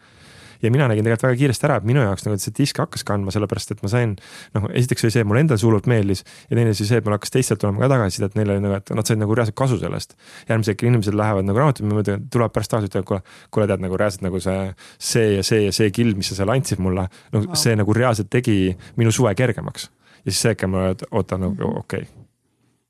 ja 0.61 0.71
mina 0.73 0.87
nägin 0.89 1.05
tegelikult 1.05 1.27
väga 1.27 1.39
kiiresti 1.39 1.67
ära, 1.67 1.77
et 1.79 1.87
minu 1.87 2.03
jaoks 2.03 2.25
nagu 2.25 2.39
see 2.41 2.53
disk 2.57 2.79
hakkas 2.81 3.05
kandma, 3.07 3.33
sellepärast 3.35 3.73
et 3.75 3.83
ma 3.83 3.91
sain. 3.91 4.15
noh, 4.55 4.67
esiteks 4.75 5.05
oli 5.05 5.13
see, 5.15 5.23
et 5.23 5.29
mulle 5.29 5.43
endale 5.45 5.61
hullult 5.63 5.89
meeldis 5.91 6.23
ja 6.49 6.57
teine 6.57 6.73
asi 6.75 6.87
see, 6.87 6.99
et 6.99 7.07
mul 7.07 7.15
hakkas 7.15 7.33
teistelt 7.35 7.61
tulema 7.61 7.83
ka 7.83 7.91
tagasisidet, 7.93 8.35
neil 8.39 8.53
oli 8.55 8.65
nagu, 8.65 8.79
et 8.79 8.93
nad 8.97 9.09
said 9.09 9.21
nagu 9.21 9.37
reaalselt 9.37 9.57
kasu 9.59 9.79
sellest. 9.81 10.17
järgmisel 10.49 10.75
hetkel 10.75 10.91
inimesed 10.91 11.17
lähevad 11.19 11.47
nagu 11.47 11.63
raamatupidama, 11.63 12.17
tulevad 12.33 12.55
pärast 12.55 12.73
tagasi, 12.75 12.91
ütlevad 12.91 13.07
kuule, 13.11 13.21
kuule 13.55 13.69
tead 13.71 13.85
nagu 13.85 14.01
reaalselt 14.01 14.25
nagu 14.27 14.43
see, 14.43 14.73
see 15.11 15.29
ja 15.37 15.45
see 15.45 15.63
ja 15.67 15.75
see 15.75 15.93
kild, 15.95 16.19
mis 16.19 16.33
sa 16.33 16.41
seal 16.41 16.53
andsid 16.53 16.83
mulle. 16.83 17.07
no 17.33 17.45
wow. 17.45 17.55
see 17.59 17.77
nagu 17.79 17.95
reaalselt 17.95 18.31
tegi 18.33 18.75
minu 18.99 19.13
suve 19.15 19.33
kergemaks 19.37 19.89
ja 20.25 20.31
siis 20.31 20.43
see 20.43 20.53
hetkel 20.55 20.71
ma 20.71 20.89
ootan 21.11 21.45
nagu 21.47 21.73
okei 21.79 22.05
okay.. 22.05 22.05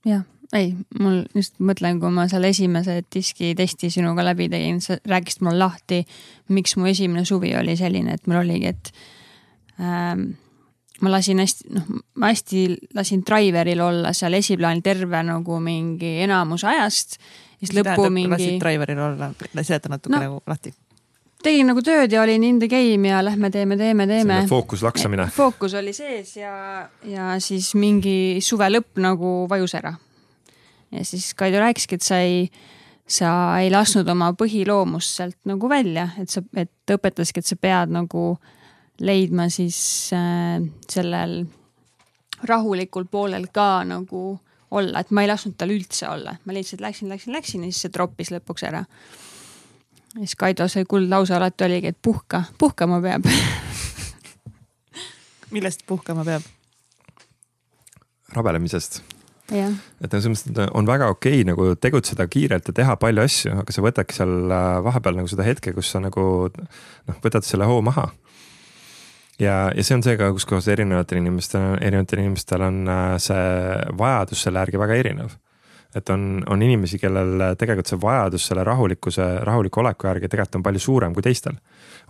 jah 0.05 0.25
ei, 0.57 0.73
mul 0.99 1.21
just 1.37 1.59
mõtlen, 1.61 1.99
kui 2.01 2.11
ma 2.13 2.25
selle 2.31 2.49
esimese 2.53 2.99
diski 3.13 3.53
testi 3.57 3.91
sinuga 3.93 4.25
läbi 4.25 4.49
tegin, 4.49 4.81
sa 4.81 4.97
rääkisid 5.09 5.45
mulle 5.45 5.61
lahti, 5.61 6.03
miks 6.55 6.75
mu 6.79 6.89
esimene 6.89 7.25
suvi 7.27 7.53
oli 7.59 7.75
selline, 7.77 8.17
et 8.17 8.29
mul 8.29 8.41
oligi, 8.41 8.73
et 8.73 8.91
ähm, 9.77 10.31
ma 11.01 11.13
lasin 11.13 11.43
hästi, 11.43 11.69
noh, 11.75 11.93
ma 12.19 12.33
hästi 12.33 12.65
lasin 12.97 13.23
driver'il 13.25 13.81
olla 13.83 14.13
seal 14.17 14.35
esiplaanil 14.39 14.83
terve 14.85 15.21
nagu 15.25 15.61
mingi 15.63 16.17
enamus 16.25 16.65
ajast. 16.67 17.17
siis 17.59 17.73
lõppu 17.75 18.09
mingi. 18.09 18.33
lasid 18.33 18.61
driver'il 18.61 19.01
olla, 19.05 19.31
seleta 19.61 19.91
natuke 19.91 20.15
no, 20.15 20.21
nagu 20.25 20.41
lahti. 20.47 20.73
tegin 21.43 21.69
nagu 21.71 21.85
tööd 21.85 22.11
ja 22.11 22.23
olin 22.25 22.43
in 22.43 22.59
the 22.59 22.67
game 22.67 23.07
ja 23.07 23.21
lähme 23.23 23.51
teeme, 23.53 23.77
teeme, 23.77 24.07
teeme. 24.07 24.43
fookus 24.49 24.83
laksamine. 24.83 25.29
fookus 25.35 25.77
oli 25.77 25.93
sees 25.93 26.35
ja, 26.41 26.89
ja 27.05 27.31
siis 27.39 27.73
mingi 27.75 28.39
suve 28.41 28.67
lõpp 28.73 28.97
nagu 28.97 29.43
vajus 29.49 29.77
ära. 29.79 29.95
Ja 30.91 31.05
siis 31.05 31.33
Kaido 31.37 31.59
rääkiski, 31.59 31.95
et 31.95 32.05
sa 32.05 32.19
ei 32.23 32.49
sa 33.09 33.29
ei 33.59 33.71
lasknud 33.73 34.07
oma 34.11 34.31
põhiloomust 34.37 35.17
sealt 35.17 35.37
nagu 35.49 35.69
välja, 35.69 36.09
et 36.21 36.29
sa, 36.29 36.43
et 36.57 36.93
õpetaski, 36.93 37.41
et 37.41 37.49
sa 37.49 37.57
pead 37.57 37.93
nagu 37.93 38.23
leidma 39.01 39.47
siis 39.49 39.79
äh, 40.13 40.59
sellel 40.89 41.41
rahulikul 42.49 43.07
poolel 43.11 43.49
ka 43.53 43.83
nagu 43.87 44.37
olla, 44.71 45.01
et 45.01 45.11
ma 45.15 45.23
ei 45.25 45.31
lasknud 45.31 45.57
tal 45.57 45.73
üldse 45.73 46.07
olla, 46.09 46.35
ma 46.45 46.55
lihtsalt 46.55 46.83
läksin, 46.85 47.09
läksin, 47.09 47.33
läksin 47.33 47.65
ja 47.65 47.71
siis 47.71 47.87
see 47.87 47.93
troppis 47.95 48.31
lõpuks 48.35 48.67
ära. 48.69 48.83
ja 50.13 50.21
siis 50.21 50.37
Kaido 50.37 50.67
see 50.69 50.85
kuldlause 50.85 51.35
alati 51.35 51.65
oligi, 51.65 51.93
et 51.93 52.01
puhka, 52.01 52.43
puhkama 52.61 53.01
peab 53.01 53.25
millest 55.55 55.87
puhkama 55.89 56.27
peab? 56.27 56.45
rabelemisest 58.37 59.01
et 60.03 60.13
selles 60.13 60.29
mõttes, 60.29 60.71
on 60.77 60.87
väga 60.87 61.09
okei 61.13 61.41
okay, 61.41 61.47
nagu 61.47 61.67
tegutseda 61.75 62.27
kiirelt 62.31 62.69
ja 62.69 62.75
teha 62.81 62.95
palju 63.01 63.25
asju, 63.25 63.53
aga 63.63 63.75
sa 63.75 63.83
võtadki 63.85 64.17
seal 64.17 64.53
äh, 64.55 64.69
vahepeal 64.85 65.19
nagu 65.19 65.31
seda 65.31 65.45
hetke, 65.47 65.73
kus 65.75 65.91
sa 65.93 66.01
nagu 66.03 66.23
noh, 66.53 67.19
võtad 67.23 67.47
selle 67.47 67.67
hoo 67.69 67.81
maha. 67.85 68.09
ja, 69.39 69.69
ja 69.75 69.83
see 69.83 69.97
on 69.97 70.05
see 70.05 70.17
ka, 70.19 70.31
kus 70.35 70.47
kohas 70.49 70.69
erinevatel 70.71 71.21
inimestel, 71.21 71.77
erinevatel 71.81 72.23
inimestel 72.25 72.65
on 72.69 72.81
äh, 72.87 73.13
see 73.23 73.45
vajadus 73.99 74.47
selle 74.47 74.65
järgi 74.65 74.81
väga 74.81 74.99
erinev 75.03 75.37
et 75.95 76.09
on, 76.13 76.43
on 76.45 76.61
inimesi, 76.61 76.99
kellel 77.01 77.55
tegelikult 77.57 77.89
see 77.89 77.97
vajadus 78.01 78.43
selle 78.51 78.63
rahulikkuse, 78.67 79.25
rahuliku 79.47 79.81
oleku 79.81 80.05
järgi 80.05 80.29
tegelikult 80.29 80.59
on 80.59 80.65
palju 80.67 80.83
suurem 80.83 81.15
kui 81.15 81.25
teistel. 81.25 81.57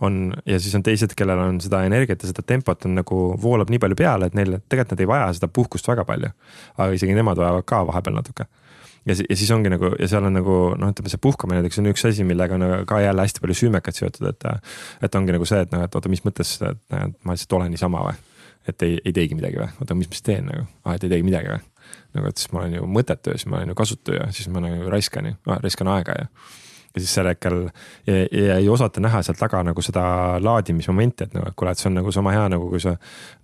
On 0.06 0.32
ja 0.46 0.60
siis 0.60 0.74
on 0.78 0.84
teised, 0.86 1.12
kellel 1.16 1.38
on 1.42 1.60
seda 1.60 1.82
energiat 1.88 2.22
ja 2.22 2.30
seda 2.30 2.44
tempot 2.46 2.86
on 2.88 2.96
nagu 3.00 3.20
voolab 3.42 3.70
nii 3.72 3.82
palju 3.82 3.98
peale, 3.98 4.30
et 4.30 4.38
neil 4.38 4.58
tegelikult 4.60 4.96
nad 4.96 5.04
ei 5.04 5.10
vaja 5.10 5.28
seda 5.36 5.50
puhkust 5.52 5.88
väga 5.88 6.06
palju. 6.08 6.32
aga 6.76 6.90
isegi 6.96 7.14
nemad 7.16 7.38
vajavad 7.40 7.66
ka 7.68 7.84
vahepeal 7.90 8.16
natuke 8.16 8.46
ja, 9.06 9.14
ja 9.14 9.36
siis 9.36 9.50
ongi 9.50 9.72
nagu 9.72 9.92
ja 9.98 10.08
seal 10.08 10.26
on 10.28 10.36
nagu 10.36 10.56
noh, 10.78 10.92
ütleme 10.92 11.12
see 11.12 11.22
puhkamine 11.22 11.60
näiteks 11.60 11.80
on 11.82 11.90
üks 11.92 12.04
asi, 12.08 12.24
millega 12.26 12.56
on 12.56 12.66
ka 12.88 13.00
jälle 13.00 13.26
hästi 13.26 13.42
palju 13.44 13.56
süümekat 13.62 13.96
seotud, 13.96 14.28
et. 14.32 14.48
et 15.02 15.14
ongi 15.14 15.36
nagu 15.36 15.48
see, 15.48 15.60
et 15.64 15.72
noh, 15.74 15.84
et 15.86 15.96
oota, 15.96 16.12
mis 16.12 16.24
mõttes, 16.26 16.56
et 16.66 16.82
ma 17.24 17.36
lihtsalt 17.36 17.58
olen 17.58 17.72
niisama 17.74 18.04
või. 18.08 18.16
et 18.68 18.82
ei, 18.86 18.98
ei 19.04 19.12
teegi 19.16 19.36
midagi 19.36 19.60
või, 19.60 19.68
oota, 19.80 19.96
mis 19.96 20.08
ma 20.08 20.16
siis 20.16 20.26
teen 20.26 20.48
nagu, 20.50 20.66
aa, 20.84 20.96
et 20.96 21.04
ei 21.06 21.12
teegi 21.14 21.26
midagi 21.26 21.52
või 21.52 21.62
nagu, 22.16 22.30
et 22.30 22.42
siis 22.42 22.52
ma 22.52 22.64
olen 22.64 22.76
ju 22.76 22.88
mõttetu 22.98 23.34
ja 23.34 23.40
siis 23.40 23.50
ma 23.50 23.60
olen 23.60 23.72
ju 23.72 23.78
kasutu 23.78 24.16
ja 24.16 24.26
siis 24.36 24.50
ma 24.52 24.62
nagu 24.64 24.90
raiskan 24.92 25.30
ju, 25.30 25.38
raiskan 25.64 25.90
aega 25.96 26.16
ja. 26.18 26.28
Ja 26.94 27.02
siis 27.02 27.14
sel 27.14 27.30
hetkel 27.30 27.62
ja, 28.06 28.14
ja 28.32 28.58
ei 28.58 28.68
osata 28.68 29.02
näha 29.02 29.22
seal 29.26 29.38
taga 29.38 29.62
nagu 29.66 29.82
seda 29.84 30.02
laadimismomenti, 30.42 31.28
et 31.28 31.36
nagu, 31.36 31.50
et 31.50 31.58
kuule, 31.58 31.74
et 31.74 31.82
see 31.82 31.90
on 31.90 31.98
nagu 32.00 32.12
sama 32.14 32.34
hea 32.34 32.48
nagu 32.52 32.68
kui 32.70 32.82
sa 32.82 32.96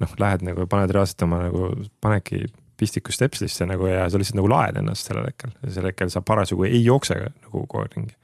noh, 0.02 0.14
lähed 0.22 0.44
nagu 0.46 0.66
paned 0.70 0.94
reaalselt 0.94 1.26
oma 1.28 1.44
nagu 1.46 1.70
panedki 2.02 2.46
pistiku 2.76 3.14
stepslisse 3.14 3.66
nagu 3.68 3.88
ja 3.88 4.04
sa 4.10 4.20
lihtsalt 4.20 4.40
nagu 4.40 4.50
laed 4.52 4.80
ennast 4.82 5.08
sellel 5.08 5.28
hetkel 5.30 5.54
ja 5.62 5.72
sel 5.78 5.88
hetkel 5.88 6.12
sa 6.12 6.22
parasjagu 6.26 6.66
ei 6.68 6.82
jookse 6.84 7.16
nagu 7.22 7.62
kogu 7.62 7.82
aeg 7.84 7.96
ringi. 7.96 8.16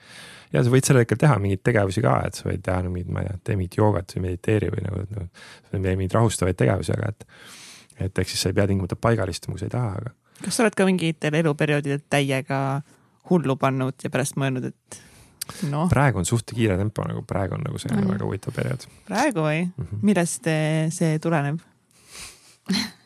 ja 0.52 0.64
sa 0.64 0.72
võid 0.74 0.88
sel 0.88 1.00
hetkel 1.00 1.20
teha 1.20 1.38
mingeid 1.40 1.62
tegevusi 1.64 2.04
ka, 2.04 2.18
et 2.26 2.40
sa 2.40 2.48
võid 2.50 2.64
teha 2.66 2.82
no, 2.84 2.90
mingit, 2.92 3.12
ma 3.14 3.22
ei 3.22 3.30
tea, 3.30 3.38
tee 3.48 3.60
mingit 3.60 3.78
joogat 3.78 4.16
või 4.16 4.26
mediteeri 4.26 4.72
või 4.74 4.88
nagu 4.88 5.04
no, 5.14 5.28
mingeid 5.78 6.18
rahustavaid 6.18 6.58
tegevusi, 6.58 6.96
aga 6.98 7.14
et. 7.14 7.24
et 8.08 8.18
ehk 8.18 8.34
siis 8.34 8.42
sa 8.42 8.50
ei 8.50 8.58
pea 8.58 8.66
tingimata 8.68 8.98
paigal 8.98 9.30
istuma, 9.32 9.56
kui 9.56 9.62
sa 9.62 9.70
ei 9.70 9.76
taha, 9.76 9.94
aga 10.02 10.18
kas 10.42 10.58
sa 10.58 10.64
oled 10.64 10.76
ka 10.76 10.86
mingitel 10.88 11.38
eluperioodidel 11.38 12.02
täiega 12.10 12.58
hullu 13.30 13.56
pannud 13.60 14.04
ja 14.04 14.10
pärast 14.12 14.36
mõelnud, 14.40 14.72
et 14.72 15.02
noh. 15.70 15.88
praegu 15.90 16.22
on 16.22 16.28
suht 16.28 16.54
kiire 16.54 16.78
tempo 16.80 17.04
nagu 17.08 17.24
praegu 17.28 17.58
on 17.58 17.64
nagu 17.66 17.78
see 17.82 17.92
mm. 17.92 18.08
väga 18.14 18.24
huvitav 18.26 18.56
periood. 18.56 18.88
praegu 19.08 19.44
või 19.44 19.60
mm 19.66 19.84
-hmm.? 19.84 20.02
millest 20.02 20.50
see 20.98 21.18
tuleneb 21.22 21.62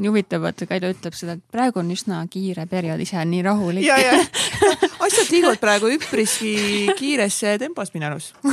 nii 0.00 0.08
huvitav, 0.08 0.40
vaata 0.44 0.66
Kaido 0.68 0.88
ütleb 0.92 1.14
seda, 1.16 1.32
et 1.36 1.42
praegu 1.52 1.80
on 1.82 1.90
üsna 1.92 2.20
kiire 2.30 2.66
periood, 2.70 3.00
ise 3.04 3.18
on 3.20 3.30
nii 3.32 3.42
rahulik. 3.44 3.84
ja, 3.84 3.96
ja 4.00 4.12
asjad 5.06 5.28
liiguvad 5.34 5.58
praegu 5.62 5.86
üpriski 5.96 6.54
kiires 6.98 7.40
tempos 7.60 7.94
minu 7.94 8.06
arust 8.08 8.34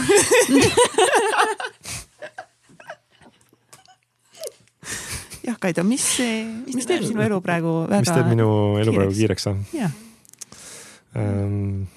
jah, 5.48 5.58
Kaido, 5.60 5.84
mis, 5.88 6.06
mis 6.74 6.86
teeb 6.90 7.04
sinu 7.08 7.22
elu 7.24 7.38
praegu 7.46 7.72
väga. 7.88 8.04
mis 8.04 8.12
teeb 8.12 8.28
minu 8.34 8.50
elu 8.82 8.92
praegu 8.98 9.14
kiireks 9.16 9.44
või? 9.52 9.62
Ähm, 11.18 11.88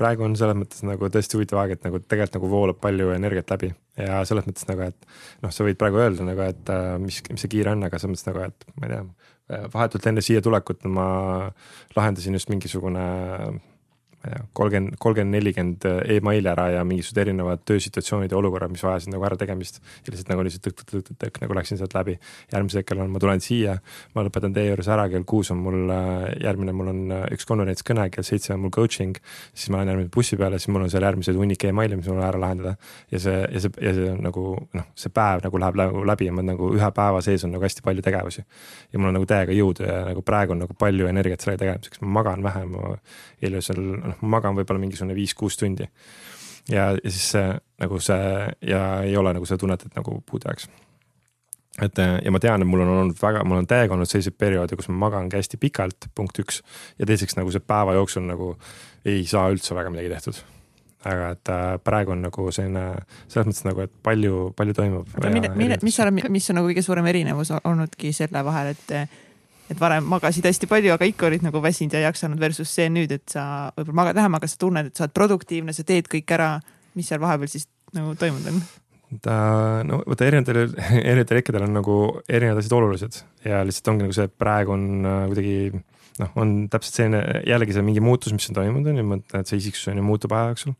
praegu 0.00 0.26
on 0.26 0.36
selles 0.38 0.58
mõttes 0.58 0.84
nagu 0.86 1.10
tõesti 1.12 1.38
huvitav 1.38 1.62
aeg, 1.62 1.76
et 1.76 1.86
nagu 1.86 2.00
tegelikult 2.02 2.38
nagu 2.38 2.52
voolab 2.52 2.80
palju 2.82 3.12
energiat 3.14 3.52
läbi 3.52 3.72
ja 4.00 4.22
selles 4.28 4.48
mõttes 4.48 4.66
nagu, 4.70 4.88
et 4.90 5.10
noh, 5.44 5.52
sa 5.54 5.66
võid 5.66 5.80
praegu 5.80 6.00
öelda 6.00 6.26
nagu, 6.26 6.46
et 6.46 6.72
äh, 6.72 6.94
mis, 7.02 7.20
mis 7.30 7.44
see 7.44 7.52
kiire 7.52 7.74
on, 7.74 7.84
aga 7.86 8.00
selles 8.00 8.16
mõttes 8.16 8.30
nagu, 8.30 8.46
et 8.48 8.70
ma 8.80 8.88
ei 8.88 8.94
tea. 8.94 9.66
vahetult 9.72 10.06
enne 10.06 10.22
siia 10.22 10.42
tulekut 10.42 10.84
ma 10.86 11.06
lahendasin 11.96 12.36
just 12.38 12.52
mingisugune 12.52 13.06
ma 14.20 14.28
ei 14.28 14.34
tea, 14.34 14.46
kolmkümmend, 14.52 14.96
kolmkümmend, 15.00 15.32
nelikümmend 15.32 15.84
emaili 16.16 16.48
ära 16.50 16.66
ja 16.74 16.84
mingisugused 16.84 17.20
erinevad 17.22 17.62
töösituatsioonid 17.68 18.32
ja 18.32 18.36
olukorrad, 18.36 18.72
mis 18.72 18.82
vajasid 18.84 19.12
nagu 19.14 19.24
ärategemist. 19.24 19.80
ja 20.04 20.12
lihtsalt 20.12 20.28
nagu 20.28 20.44
lihtsalt 20.44 20.66
tõk-tõk-tõk-tõk 20.66 21.40
nagu 21.40 21.56
läksin 21.56 21.80
sealt 21.80 21.94
läbi. 21.96 22.18
järgmisel 22.52 22.82
hetkel 22.82 23.00
on, 23.00 23.10
ma 23.10 23.18
tulen 23.18 23.40
siia, 23.40 23.78
ma 24.14 24.24
lõpetan 24.26 24.52
teie 24.54 24.68
juures 24.68 24.88
ära, 24.88 25.08
kell 25.08 25.24
kuus 25.24 25.50
on 25.50 25.62
mul 25.64 25.88
järgmine, 26.40 26.72
mul 26.76 26.92
on 26.92 27.00
üks 27.32 27.48
konverentskõne, 27.48 28.10
kell 28.12 28.26
seitse 28.26 28.52
on 28.54 28.60
mul 28.60 28.74
coaching. 28.76 29.16
siis 29.54 29.70
ma 29.70 29.80
lähen 29.80 29.94
järgmise 29.94 30.12
bussi 30.14 30.36
peale, 30.36 30.58
siis 30.58 30.68
mul 30.68 30.84
on 30.84 30.92
seal 30.92 31.06
järgmised 31.08 31.40
hunnik 31.40 31.64
emaili, 31.64 31.96
mis 31.96 32.08
mul 32.12 32.20
on 32.20 32.28
ära 32.28 32.40
lahendada. 32.40 32.76
ja 33.10 33.18
see, 33.18 33.40
ja 33.54 33.64
see, 33.64 33.72
ja 33.80 33.94
see 33.96 34.12
nagu 34.20 34.44
noh, 34.74 34.90
see 34.94 35.14
päev 35.16 35.46
nagu 35.46 35.64
läheb 35.64 35.80
nagu 35.80 36.04
läbi 36.04 36.28
ja 36.28 36.36
ma 36.36 36.44
nagu 36.44 36.74
ühe 36.76 36.92
päeva 36.92 37.24
sees 37.24 37.44
on 37.48 37.56
nagu 37.56 37.64
hästi 37.64 37.84
palju 37.88 38.04
tegevusi. 38.04 38.44
ja 38.92 38.98
mul 38.98 39.14
on 39.14 39.20
nagu 39.20 39.26
täiega 39.32 39.56
jõudu 39.56 39.88
ja 39.88 40.04
nagu 40.10 40.22
praegu 40.22 40.52
on 40.52 40.64
nagu 40.66 40.76
palju 40.76 41.08
energiat 41.08 41.40
selle 41.40 41.56
tegemiseks, 41.56 42.04
ma 42.04 42.20
magan 42.20 42.44
vähem, 42.44 42.76
ma 42.76 42.94
ilusal 43.40 43.80
noh, 44.10 44.20
ma 44.22 44.36
magan 44.36 44.58
võib-olla 44.58 44.82
mingisugune 44.82 45.16
viis-kuus 45.16 45.58
tundi. 45.60 45.88
ja, 46.68 46.90
ja 46.92 47.10
siis 47.10 47.32
see 47.36 47.48
nagu 47.80 47.98
see 48.04 48.30
ja 48.68 48.84
ei 49.06 49.16
ole 49.16 49.34
nagu 49.36 49.48
seda 49.48 49.62
tunnet, 49.62 49.86
et 49.86 49.98
nagu 49.98 50.20
puude 50.26 50.50
ajaks 50.50 50.68
et 51.84 52.00
ja 52.00 52.32
ma 52.32 52.40
tean, 52.42 52.62
et 52.62 52.68
mul 52.68 52.82
on 52.84 52.92
olnud 52.94 53.18
väga, 53.20 53.42
mul 53.46 53.62
on 53.62 53.68
täiega 53.68 53.94
olnud 53.94 54.08
selliseid 54.10 54.36
perioode, 54.38 54.76
kus 54.76 54.90
ma 54.90 55.06
magangi 55.06 55.38
hästi 55.38 55.60
pikalt, 55.60 56.10
punkt 56.16 56.40
üks. 56.42 56.62
ja 56.98 57.08
teiseks 57.08 57.38
nagu 57.38 57.52
see 57.54 57.62
päeva 57.62 57.94
jooksul 57.96 58.26
nagu 58.26 58.54
ei 59.08 59.22
saa 59.28 59.48
üldse 59.52 59.76
väga 59.76 59.92
midagi 59.94 60.10
tehtud. 60.12 60.42
aga 61.08 61.30
et 61.32 61.48
äh, 61.48 61.78
praegu 61.84 62.12
on 62.12 62.20
nagu 62.26 62.50
selline 62.52 62.84
selles 63.28 63.48
mõttes 63.48 63.64
nagu, 63.64 63.86
et 63.86 63.92
palju, 64.02 64.50
palju 64.56 64.76
toimub. 64.76 65.16
mille, 65.24 65.52
mille, 65.56 65.80
mis 65.82 65.96
sa 65.96 66.04
arvad, 66.04 66.28
mis 66.28 66.50
on 66.50 66.60
nagu 66.60 66.68
kõige 66.68 66.84
suurem 66.84 67.08
erinevus 67.08 67.54
olnudki 67.62 68.12
selle 68.16 68.44
vahel, 68.44 68.74
et 68.74 68.94
et 69.70 69.80
varem 69.80 70.06
magasid 70.10 70.46
hästi 70.48 70.68
palju, 70.70 70.92
aga 70.94 71.06
ikka 71.08 71.28
olid 71.28 71.44
nagu 71.46 71.62
väsinud 71.62 71.94
ja 71.94 72.04
jaksanud 72.08 72.40
versus 72.42 72.72
see 72.74 72.88
nüüd, 72.92 73.12
et 73.14 73.26
sa 73.30 73.44
võib-olla 73.76 74.02
magad 74.02 74.20
vähem, 74.20 74.36
aga 74.38 74.50
sa 74.50 74.60
tunned, 74.60 74.90
et 74.90 74.98
sa 74.98 75.06
oled 75.06 75.16
produktiivne, 75.16 75.74
sa 75.76 75.86
teed 75.86 76.10
kõik 76.10 76.36
ära. 76.36 76.52
mis 76.98 77.06
seal 77.06 77.20
vahepeal 77.22 77.46
siis 77.46 77.68
nagu 77.94 78.16
toimunud 78.18 78.50
on? 78.50 78.62
ta 79.22 79.36
no 79.86 80.00
vaata 80.06 80.26
erinevatel, 80.26 80.74
erinevatel 81.10 81.38
hetkedel 81.40 81.66
on 81.66 81.72
nagu 81.74 81.96
erinevad 82.28 82.62
asjad 82.62 82.76
olulised 82.78 83.22
ja 83.46 83.62
lihtsalt 83.66 83.92
ongi 83.92 84.06
nagu 84.06 84.14
see, 84.14 84.26
et 84.30 84.36
praegu 84.38 84.74
on 84.74 84.84
äh, 85.06 85.24
kuidagi 85.30 85.56
noh, 86.20 86.32
on 86.38 86.52
täpselt 86.70 87.00
selline 87.00 87.42
jällegi 87.48 87.74
see 87.74 87.86
mingi 87.86 88.02
muutus, 88.04 88.34
mis 88.36 88.50
on 88.50 88.58
toimunud 88.60 88.90
on 88.92 89.00
ju, 89.00 89.18
et 89.40 89.50
see 89.50 89.62
isiksus 89.62 89.90
on 89.90 89.98
ju 89.98 90.06
muutub 90.06 90.34
aja 90.36 90.52
jooksul. 90.52 90.76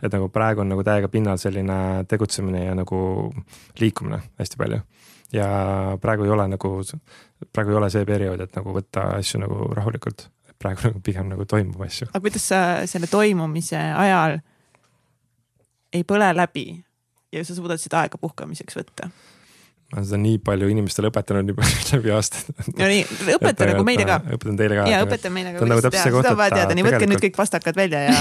et 0.00 0.12
nagu 0.12 0.28
praegu 0.32 0.64
on 0.64 0.72
nagu 0.72 0.84
täiega 0.86 1.08
pinnal 1.12 1.40
selline 1.40 1.78
tegutsemine 2.08 2.64
ja 2.64 2.76
nagu 2.78 2.98
liikumine 3.80 4.20
hästi 4.40 4.60
palju 4.60 4.80
ja 5.34 5.48
praegu 6.00 6.26
ei 6.26 6.32
ole 6.34 6.46
nagu, 6.52 6.70
praegu 7.52 7.74
ei 7.74 7.80
ole 7.80 7.90
see 7.92 8.06
periood, 8.08 8.40
et 8.44 8.56
nagu 8.58 8.74
võtta 8.76 9.10
asju 9.18 9.42
nagu 9.42 9.68
rahulikult. 9.76 10.28
praegu 10.58 10.88
nagu 10.88 11.00
pigem 11.04 11.28
nagu 11.28 11.44
toimub 11.44 11.82
asju. 11.84 12.08
aga 12.12 12.22
kuidas 12.24 12.48
sa 12.52 12.58
selle 12.90 13.10
toimumise 13.10 13.76
ajal 13.76 14.40
ei 15.94 16.04
põle 16.08 16.32
läbi 16.34 16.66
ja 17.34 17.44
sa 17.44 17.56
suudad 17.56 17.82
seda 17.82 18.04
aega 18.04 18.18
puhkamiseks 18.20 18.78
võtta? 18.78 19.10
ma 19.92 20.00
olen 20.00 20.08
seda 20.08 20.20
nii 20.22 20.40
palju 20.42 20.68
inimestele 20.72 21.10
õpetanud 21.12 21.50
nii 21.50 21.56
palju 21.58 21.84
läbi 21.94 22.14
aastaid. 22.16 22.50
no 22.72 22.90
nii, 22.90 23.04
õpeta 23.36 23.70
nagu 23.70 23.86
meile 23.86 24.08
ka. 24.08 24.18
õpetan 24.36 24.58
teile 24.58 24.80
ka. 24.80 24.88
ja 24.90 25.04
õpeta 25.06 25.32
meile 25.34 25.54
ka. 25.54 25.68
Nagu 25.70 25.84
seda 25.84 26.32
on 26.32 26.38
vaja 26.40 26.58
teada, 26.60 26.76
nii 26.78 26.86
võtke 26.88 27.08
nüüd 27.10 27.24
kõik 27.28 27.38
pastakad 27.38 27.78
välja 27.78 28.06
ja 28.08 28.20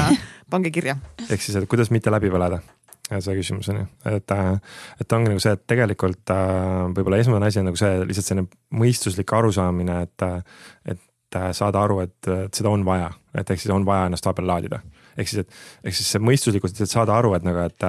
pange 0.54 0.74
kirja. 0.76 0.98
ehk 1.32 1.41
siis, 1.41 1.58
et 1.58 1.70
kuidas 1.72 1.94
mitte 1.94 2.14
läbi 2.14 2.32
põleda 2.34 2.62
see 3.11 3.35
küsimus 3.35 3.69
on 3.71 3.81
ju, 3.81 3.88
et, 4.13 4.31
äh, 4.31 4.77
et 5.01 5.15
ongi 5.15 5.31
nagu 5.31 5.41
see, 5.43 5.53
et 5.57 5.63
tegelikult 5.67 6.31
äh, 6.31 6.85
võib-olla 6.95 7.19
esmane 7.19 7.49
asi 7.49 7.59
on 7.59 7.67
nagu 7.69 7.80
see 7.80 7.97
lihtsalt 8.07 8.30
selline 8.30 8.47
mõistuslik 8.80 9.34
arusaamine, 9.35 9.99
et, 10.07 10.25
äh, 10.25 10.95
et 10.95 11.39
saada 11.57 11.81
aru, 11.81 11.99
et, 12.05 12.30
et 12.30 12.53
seda 12.53 12.69
on 12.69 12.84
vaja, 12.85 13.09
et 13.34 13.49
ehk 13.49 13.61
siis 13.61 13.73
on 13.73 13.85
vaja 13.88 14.05
ennast 14.07 14.25
vahepeal 14.27 14.47
laadida. 14.47 14.80
ehk 15.17 15.30
siis, 15.30 15.43
et 15.43 15.89
ehk 15.89 15.97
siis 15.97 16.11
see 16.13 16.21
mõistuslikult, 16.21 16.84
saada 16.89 17.17
aru, 17.17 17.34
et 17.38 17.45
nagu, 17.45 17.65
et, 17.65 17.85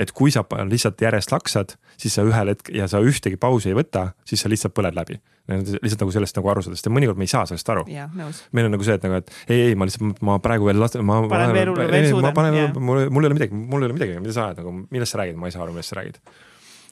et 0.00 0.12
kui 0.16 0.32
sa 0.32 0.42
lihtsalt 0.64 1.00
järjest 1.00 1.32
laksad, 1.32 1.76
siis 2.00 2.16
sa 2.16 2.24
ühel 2.26 2.54
hetkel 2.54 2.80
ja 2.80 2.88
sa 2.88 3.00
ühtegi 3.04 3.36
pausi 3.40 3.70
ei 3.70 3.78
võta, 3.78 4.10
siis 4.24 4.42
sa 4.42 4.50
lihtsalt 4.52 4.74
põled 4.76 4.96
läbi. 4.96 5.20
Lihtsalt 5.46 6.02
nagu 6.02 6.14
sellest 6.14 6.38
nagu 6.40 6.50
aru 6.50 6.64
saada, 6.66 6.78
sest 6.78 6.90
mõnikord 6.90 7.20
me 7.20 7.26
ei 7.28 7.30
saa 7.30 7.44
sellest 7.46 7.68
aru. 7.74 7.84
meil 7.86 8.68
on 8.68 8.74
nagu 8.74 8.86
see, 8.86 8.96
et 8.98 9.06
nagu, 9.06 9.20
et 9.22 9.30
ei, 9.46 9.68
ei, 9.68 9.76
ma 9.78 9.86
lihtsalt, 9.88 10.18
ma 10.26 10.40
praegu 10.42 10.66
veel 10.66 10.80
last-, 10.82 10.98
ma. 11.06 11.20
panen 11.30 11.54
veel 11.54 11.70
hullu, 11.70 11.86
veel 11.92 12.34
panen, 12.36 12.58
mul, 12.80 13.06
mul 13.14 13.26
ei 13.26 13.30
ole 13.30 13.38
midagi, 13.38 13.54
mul 13.54 13.84
ei 13.84 13.90
ole 13.90 13.98
midagi, 13.98 14.18
mida 14.22 14.34
sa 14.34 14.50
ajad 14.50 14.64
nagu, 14.64 14.74
millest 14.90 15.14
sa 15.14 15.22
räägid, 15.22 15.38
ma 15.38 15.50
ei 15.50 15.54
saa 15.54 15.64
aru, 15.66 15.76
millest 15.76 15.94
sa 15.94 16.00
räägid 16.00 16.20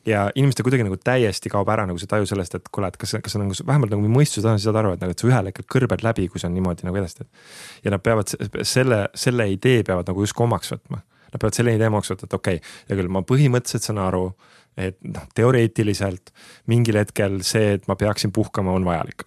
ja 0.07 0.31
inimestel 0.35 0.65
kuidagi 0.67 0.85
nagu 0.85 0.99
täiesti 1.01 1.51
kaob 1.53 1.69
ära 1.73 1.87
nagu 1.89 2.01
see 2.01 2.09
taju 2.11 2.29
sellest, 2.29 2.59
et 2.59 2.69
kuule, 2.73 2.91
et 2.93 2.99
kas, 3.01 3.15
kas 3.25 3.35
sa 3.35 3.41
nagu 3.41 3.57
vähemalt 3.67 3.95
nagu 3.95 4.11
mõistuse 4.13 4.45
tasandil 4.45 4.67
saad 4.67 4.79
aru, 4.81 4.93
et 4.97 5.05
nagu, 5.05 5.15
et 5.15 5.23
sa 5.23 5.29
ühel 5.31 5.51
hetkel 5.51 5.67
kõrbed 5.77 6.05
läbi, 6.05 6.29
kui 6.33 6.43
sa 6.43 6.51
niimoodi 6.53 6.87
nagu 6.89 7.01
edasi 7.01 7.25
ja 7.85 7.95
nad 7.95 8.05
peavad 8.05 8.33
selle, 8.69 9.01
selle 9.19 9.49
idee 9.53 9.83
peavad 9.87 10.11
nagu 10.11 10.25
justkui 10.25 10.45
omaks 10.45 10.75
võtma. 10.75 11.01
Nad 11.33 11.41
peavad 11.41 11.57
selle 11.57 11.75
idee 11.77 11.89
omaks 11.91 12.13
võtma, 12.13 12.29
et 12.29 12.37
okei 12.37 12.61
okay,, 12.61 12.75
hea 12.91 12.99
küll, 13.01 13.13
ma 13.17 13.25
põhimõtteliselt 13.27 13.89
saan 13.89 14.03
aru, 14.05 14.27
et 14.77 14.97
noh, 15.07 15.27
teoreetiliselt 15.35 16.33
mingil 16.71 16.99
hetkel 16.99 17.39
see, 17.47 17.75
et 17.77 17.87
ma 17.91 17.97
peaksin 17.99 18.33
puhkama, 18.35 18.75
on 18.75 18.87
vajalik. 18.87 19.23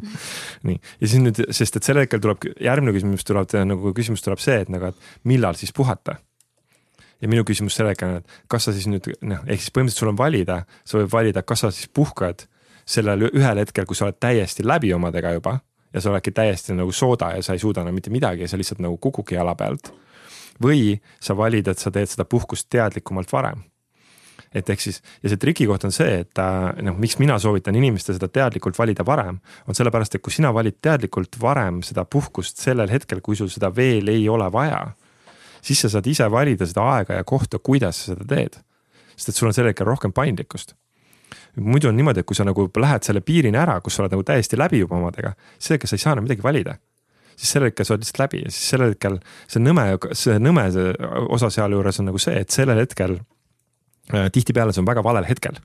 Nii, 0.66 0.80
ja 1.00 1.06
siis 1.06 1.20
nüüd, 1.22 1.38
sest 1.56 1.78
et 1.78 1.86
sel 1.86 2.02
hetkel 2.02 2.22
tuleb 2.22 2.48
järgmine 2.60 2.94
küsimus 2.96 3.26
tuleb 3.26 3.54
nagu 3.70 3.94
küsimus 3.96 4.24
tuleb 4.26 4.42
see, 4.42 4.58
et 4.64 4.72
nagu, 4.72 4.90
et 4.90 5.30
millal 5.30 5.58
siis 5.58 5.72
puhata? 5.76 6.18
Ja 7.20 7.28
minu 7.28 7.44
küsimus 7.44 7.76
sellega 7.76 8.06
on, 8.08 8.20
et 8.22 8.38
kas 8.48 8.66
sa 8.66 8.72
siis 8.72 8.88
nüüd 8.88 9.10
noh, 9.28 9.42
ehk 9.44 9.60
siis 9.60 9.72
põhimõtteliselt 9.76 10.06
sul 10.06 10.12
on 10.14 10.18
valida, 10.18 10.62
sa 10.88 10.98
võid 10.98 11.10
valida, 11.12 11.44
kas 11.44 11.66
sa 11.66 11.72
siis 11.74 11.90
puhkad 11.92 12.46
sellel 12.88 13.28
ühel 13.28 13.60
hetkel, 13.60 13.86
kui 13.86 13.98
sa 13.98 14.06
oled 14.06 14.16
täiesti 14.20 14.64
läbi 14.66 14.94
omadega 14.96 15.34
juba 15.36 15.58
ja 15.92 16.00
sa 16.00 16.10
oledki 16.10 16.32
täiesti 16.34 16.74
nagu 16.74 16.92
sooda 16.92 17.34
ja 17.36 17.42
sa 17.44 17.52
ei 17.54 17.62
suuda 17.62 17.84
enam 17.84 17.94
mitte 17.98 18.10
midagi 18.10 18.46
ja 18.46 18.48
sa 18.48 18.58
lihtsalt 18.58 18.80
nagu 18.82 18.96
kukudki 18.96 19.36
jala 19.36 19.54
pealt. 19.54 19.92
või 20.60 21.00
sa 21.20 21.36
valid, 21.36 21.68
et 21.68 21.78
sa 21.78 21.90
teed 21.90 22.08
seda 22.08 22.24
puhkust 22.24 22.68
teadlikumalt 22.68 23.32
varem 23.32 23.62
et 24.54 24.70
ehk 24.70 24.80
siis 24.82 25.00
ja 25.22 25.30
see 25.30 25.38
trikikoht 25.40 25.84
on 25.86 25.92
see, 25.94 26.24
et 26.24 26.40
noh, 26.82 26.96
miks 26.98 27.18
mina 27.22 27.38
soovitan 27.38 27.76
inimestel 27.78 28.16
seda 28.16 28.28
teadlikult 28.28 28.78
valida 28.78 29.06
varem, 29.06 29.38
on 29.66 29.78
sellepärast, 29.78 30.16
et 30.16 30.24
kui 30.24 30.34
sina 30.34 30.50
valid 30.54 30.80
teadlikult 30.82 31.38
varem 31.40 31.84
seda 31.86 32.04
puhkust 32.04 32.58
sellel 32.58 32.90
hetkel, 32.90 33.22
kui 33.22 33.38
sul 33.38 33.50
seda 33.52 33.70
veel 33.74 34.10
ei 34.10 34.28
ole 34.28 34.50
vaja 34.52 34.88
siis 35.62 35.80
sa 35.80 35.90
saad 35.92 36.06
ise 36.06 36.26
valida 36.30 36.66
seda 36.68 36.84
aega 36.96 37.20
ja 37.20 37.24
kohta, 37.24 37.58
kuidas 37.58 38.04
sa 38.04 38.14
seda 38.14 38.26
teed. 38.34 38.60
sest 39.16 39.28
et 39.28 39.36
sul 39.36 39.50
on 39.50 39.54
sel 39.54 39.68
hetkel 39.68 39.86
rohkem 39.86 40.12
paindlikkust. 40.12 40.74
muidu 41.56 41.88
on 41.88 41.96
niimoodi, 41.96 42.20
et 42.20 42.26
kui 42.26 42.36
sa 42.36 42.44
nagu 42.44 42.70
lähed 42.76 43.02
selle 43.02 43.20
piirini 43.20 43.58
ära, 43.58 43.80
kus 43.80 43.96
sa 43.96 44.02
oled 44.02 44.14
nagu 44.14 44.22
täiesti 44.24 44.58
läbi 44.58 44.78
juba 44.78 44.96
omadega, 44.96 45.34
siis 45.58 45.76
hetkel 45.76 45.88
sa 45.88 45.96
ei 45.96 46.04
saa 46.04 46.12
enam 46.12 46.24
midagi 46.24 46.42
valida 46.42 46.78
siis 47.36 47.52
sel 47.54 47.64
hetkel 47.64 47.86
sa 47.86 47.94
oled 47.94 48.04
lihtsalt 48.04 48.18
läbi 48.20 48.42
ja 48.44 48.50
siis 48.52 48.70
sel 48.70 48.84
hetkel 48.84 49.18
see 49.48 49.62
nõme, 49.62 49.84
see 50.12 50.38
nõme 50.38 50.66
osa 51.28 51.50
sealjuures 51.50 52.00
on 52.00 52.10
nagu 52.10 52.20
see, 52.20 52.36
et 52.40 52.50
sellel 52.52 52.80
hetkel 52.82 53.18
tihtipeale 54.32 54.72
see 54.74 54.82
on 54.82 54.88
väga 54.88 55.02
valel 55.04 55.26
hetkel 55.28 55.58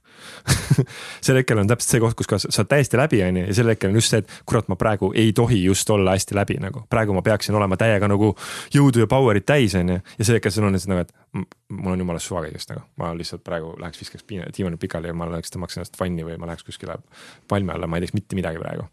sel 1.25 1.39
hetkel 1.39 1.59
on 1.61 1.69
täpselt 1.69 1.95
see 1.95 2.01
koht, 2.03 2.15
kus 2.17 2.29
sa 2.45 2.61
oled 2.61 2.71
täiesti 2.71 2.99
läbi, 2.99 3.21
on 3.25 3.39
ju, 3.39 3.45
ja 3.49 3.57
sel 3.57 3.71
hetkel 3.71 3.91
on 3.91 3.99
just 3.99 4.13
see, 4.13 4.21
et 4.23 4.33
kurat, 4.47 4.67
ma 4.71 4.77
praegu 4.79 5.11
ei 5.17 5.33
tohi 5.35 5.61
just 5.63 5.89
olla 5.93 6.15
hästi 6.15 6.37
läbi 6.37 6.57
nagu. 6.61 6.83
praegu 6.89 7.15
ma 7.15 7.23
peaksin 7.25 7.55
olema 7.55 7.77
täiega 7.79 8.09
nagu 8.11 8.33
jõudu 8.73 9.03
ja 9.03 9.09
power'it 9.11 9.47
täis, 9.47 9.75
on 9.79 9.95
ju. 9.95 9.99
ja 10.19 10.27
sel 10.27 10.39
hetkel 10.39 10.53
sul 10.53 10.67
on 10.67 10.75
lihtsalt 10.75 10.93
nagu, 10.93 11.05
et 11.05 11.45
mul 11.69 11.95
on 11.95 12.03
jumala 12.05 12.21
suva 12.23 12.45
kõigest 12.45 12.73
nagu. 12.73 12.85
ma 13.01 13.13
lihtsalt 13.17 13.43
praegu 13.45 13.73
läheks 13.81 14.01
viskaks 14.03 14.27
diivani 14.29 14.81
pikali 14.81 15.11
ja 15.11 15.17
ma 15.17 15.29
läheks 15.31 15.53
tõmbaks 15.55 15.79
ennast 15.79 15.99
vanni 15.99 16.27
või 16.27 16.37
ma 16.41 16.51
läheks 16.51 16.67
kuskile 16.67 16.99
palmi 17.47 17.73
alla, 17.75 17.87
ma 17.87 17.99
ei 17.99 18.05
teeks 18.05 18.17
mitte 18.17 18.39
midagi 18.39 18.61
praegu. 18.61 18.87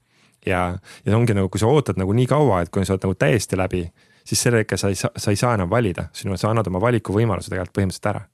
ja, 0.47 0.65
ja 1.07 1.17
ongi 1.17 1.37
nagu, 1.37 1.49
kui 1.53 1.61
sa 1.63 1.71
ootad 1.71 2.01
nagu 2.01 2.13
nii 2.17 2.29
kaua, 2.31 2.63
et 2.63 2.73
kui 2.73 2.87
sa 2.87 2.97
oled 2.97 3.09
nagu 3.09 3.19
täiesti 3.19 3.59
läbi, 3.59 3.87
siis 4.25 4.43
sel 4.43 4.61
hetkel 4.61 4.81
sa 4.81 4.93
ei 4.93 4.99
saa, 4.99 5.11
sa 5.17 5.35
ei 5.35 5.41
saa 5.41 5.55
enam 5.59 5.71
valida, 5.71 6.09
sinu, 6.17 6.37
sa 6.37 6.51
annad 6.51 6.69
oma 6.71 6.81
valikuvõimaluse 6.83 7.53
tegelikult 7.53 7.77
põhimõtteliselt 7.79 8.15
ära 8.15 8.29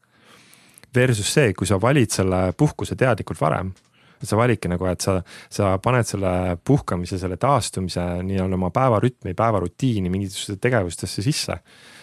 Versus 0.95 1.29
see, 1.35 1.53
kui 1.55 1.67
sa 1.69 1.77
valid 1.81 2.11
selle 2.15 2.53
puhkuse 2.57 2.97
teadlikult 2.97 3.41
varem 3.41 3.75
et 4.19 4.27
sa 4.27 4.39
validki 4.39 4.71
nagu, 4.71 4.87
et 4.91 5.05
sa, 5.05 5.19
sa 5.53 5.77
paned 5.83 6.07
selle 6.09 6.33
puhkamise, 6.67 7.21
selle 7.21 7.39
taastumise 7.41 8.03
nii-öelda 8.27 8.59
oma 8.59 8.71
päevarütmi, 8.75 9.35
päevarutiini 9.39 10.11
mingitesse 10.11 10.57
tegevustesse 10.59 11.23
sisse. 11.23 11.61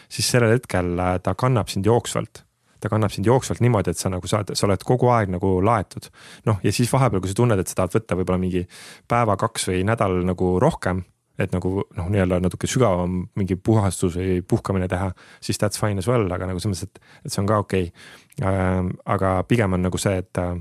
siis 0.09 0.27
sellel 0.31 0.53
hetkel 0.53 0.99
äh, 0.99 1.15
ta 1.19 1.33
kannab 1.35 1.67
sind 1.67 1.85
jooksvalt 1.85 2.45
ta 2.79 2.89
kannab 2.89 3.11
sind 3.11 3.25
jooksvalt 3.25 3.59
niimoodi, 3.63 3.89
et 3.89 3.97
sa 3.97 4.11
nagu 4.13 4.27
saad, 4.29 4.51
sa 4.53 4.67
oled 4.67 4.83
kogu 4.85 5.09
aeg 5.09 5.31
nagu 5.33 5.57
laetud. 5.65 6.07
noh, 6.45 6.59
ja 6.63 6.71
siis 6.71 6.91
vahepeal, 6.93 7.23
kui 7.23 7.31
sa 7.31 7.39
tunned, 7.41 7.59
et 7.59 7.71
sa 7.71 7.81
tahad 7.81 7.95
võtta 7.97 8.17
võib-olla 8.19 8.39
mingi 8.39 8.65
päeva, 9.09 9.37
kaks 9.41 9.69
või 9.71 9.83
nädal 9.87 10.21
nagu 10.27 10.55
rohkem 10.61 11.03
et 11.39 11.51
nagu 11.51 11.81
noh, 11.97 12.05
nii-öelda 12.11 12.37
natuke 12.43 12.67
sügavam 12.69 13.25
mingi 13.35 13.57
puhastus 13.59 14.15
või 14.15 14.37
puhkamine 14.47 14.87
teha, 14.91 15.09
siis 15.43 15.59
that's 15.59 15.79
fine 15.81 15.99
as 15.99 16.07
well, 16.07 16.29
aga 16.31 16.47
nagu 16.47 16.61
selles 16.63 16.85
mõttes, 16.85 16.95
et, 16.95 17.25
et 17.25 17.33
see 17.33 17.41
on 17.41 17.49
ka 17.49 17.59
okei 17.65 17.89
okay.. 17.89 18.05
Aga 18.41 19.35
pigem 19.47 19.77
on 19.77 19.85
nagu 19.85 19.99
see, 20.01 20.17
et 20.19 20.41
äh, 20.41 20.55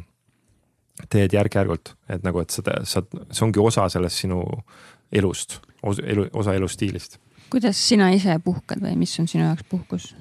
teed 1.10 1.34
järk-järgult, 1.34 1.94
et 2.08 2.22
nagu, 2.26 2.42
et 2.44 2.54
sa, 2.54 2.62
sa, 2.86 3.02
see 3.30 3.46
ongi 3.46 3.62
osa 3.62 3.88
sellest 3.90 4.22
sinu 4.24 4.42
elust, 5.12 5.58
elu, 5.82 6.28
osa 6.32 6.54
elustiilist. 6.54 7.18
kuidas 7.50 7.78
sina 7.88 8.10
ise 8.14 8.38
puhkad 8.44 8.82
või 8.82 8.94
mis 8.98 9.18
on 9.20 9.28
sinu 9.30 9.44
jaoks 9.44 9.66
puhkus? 9.70 10.14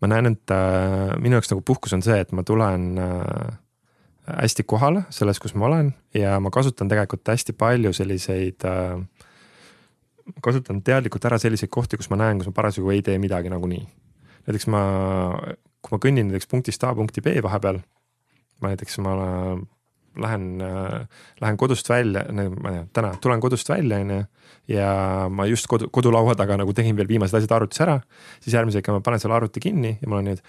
ma 0.00 0.10
näen, 0.12 0.32
et 0.32 0.54
äh, 0.54 1.12
minu 1.20 1.36
jaoks 1.38 1.52
nagu 1.52 1.64
puhkus 1.64 1.92
on 1.96 2.04
see, 2.04 2.18
et 2.20 2.32
ma 2.32 2.44
tulen 2.46 2.96
äh, 3.00 3.54
hästi 4.26 4.64
kohal 4.66 5.02
selles, 5.10 5.40
kus 5.42 5.54
ma 5.54 5.68
olen 5.68 5.92
ja 6.14 6.38
ma 6.40 6.50
kasutan 6.50 6.88
tegelikult 6.90 7.28
hästi 7.28 7.52
palju 7.52 7.92
selliseid 7.96 8.64
äh,. 8.66 8.98
kasutan 10.42 10.82
teadlikult 10.82 11.24
ära 11.24 11.38
selliseid 11.38 11.70
kohti, 11.70 11.96
kus 11.96 12.10
ma 12.10 12.18
näen, 12.18 12.40
kus 12.40 12.48
ma 12.50 12.56
parasjagu 12.56 12.90
ei 12.90 13.02
tee 13.06 13.18
midagi 13.22 13.52
nagunii. 13.52 13.84
Näiteks 14.46 14.68
ma, 14.72 14.82
kui 15.82 15.96
ma 15.96 16.02
kõnnin 16.02 16.30
näiteks 16.30 16.50
punktist 16.50 16.84
A 16.84 16.94
punkti 16.96 17.24
B 17.24 17.38
vahepeal. 17.44 17.80
ma 18.62 18.72
näiteks 18.72 18.98
ma 19.04 19.16
lähen 20.16 20.60
äh,, 20.64 21.06
lähen 21.40 21.56
kodust 21.56 21.88
välja, 21.88 22.24
ma 22.32 22.42
ei 22.42 22.78
tea, 22.78 22.86
täna 22.92 23.14
tulen 23.20 23.40
kodust 23.40 23.68
välja, 23.68 23.98
on 24.00 24.10
ju. 24.10 24.20
ja 24.68 24.90
ma 25.30 25.46
just 25.46 25.66
kodu, 25.66 25.90
kodulaua 25.92 26.34
taga 26.34 26.56
nagu 26.56 26.72
tegin 26.72 26.96
veel 26.96 27.08
viimased 27.08 27.36
asjad 27.36 27.52
arvutis 27.58 27.82
ära, 27.84 28.00
siis 28.40 28.56
järgmise 28.56 28.80
hetke 28.80 28.94
ma 28.96 29.04
panen 29.04 29.20
selle 29.20 29.36
arvuti 29.36 29.60
kinni 29.60 29.98
ja 30.00 30.08
mul 30.08 30.22
on 30.22 30.30
nii, 30.30 30.38
et 30.38 30.42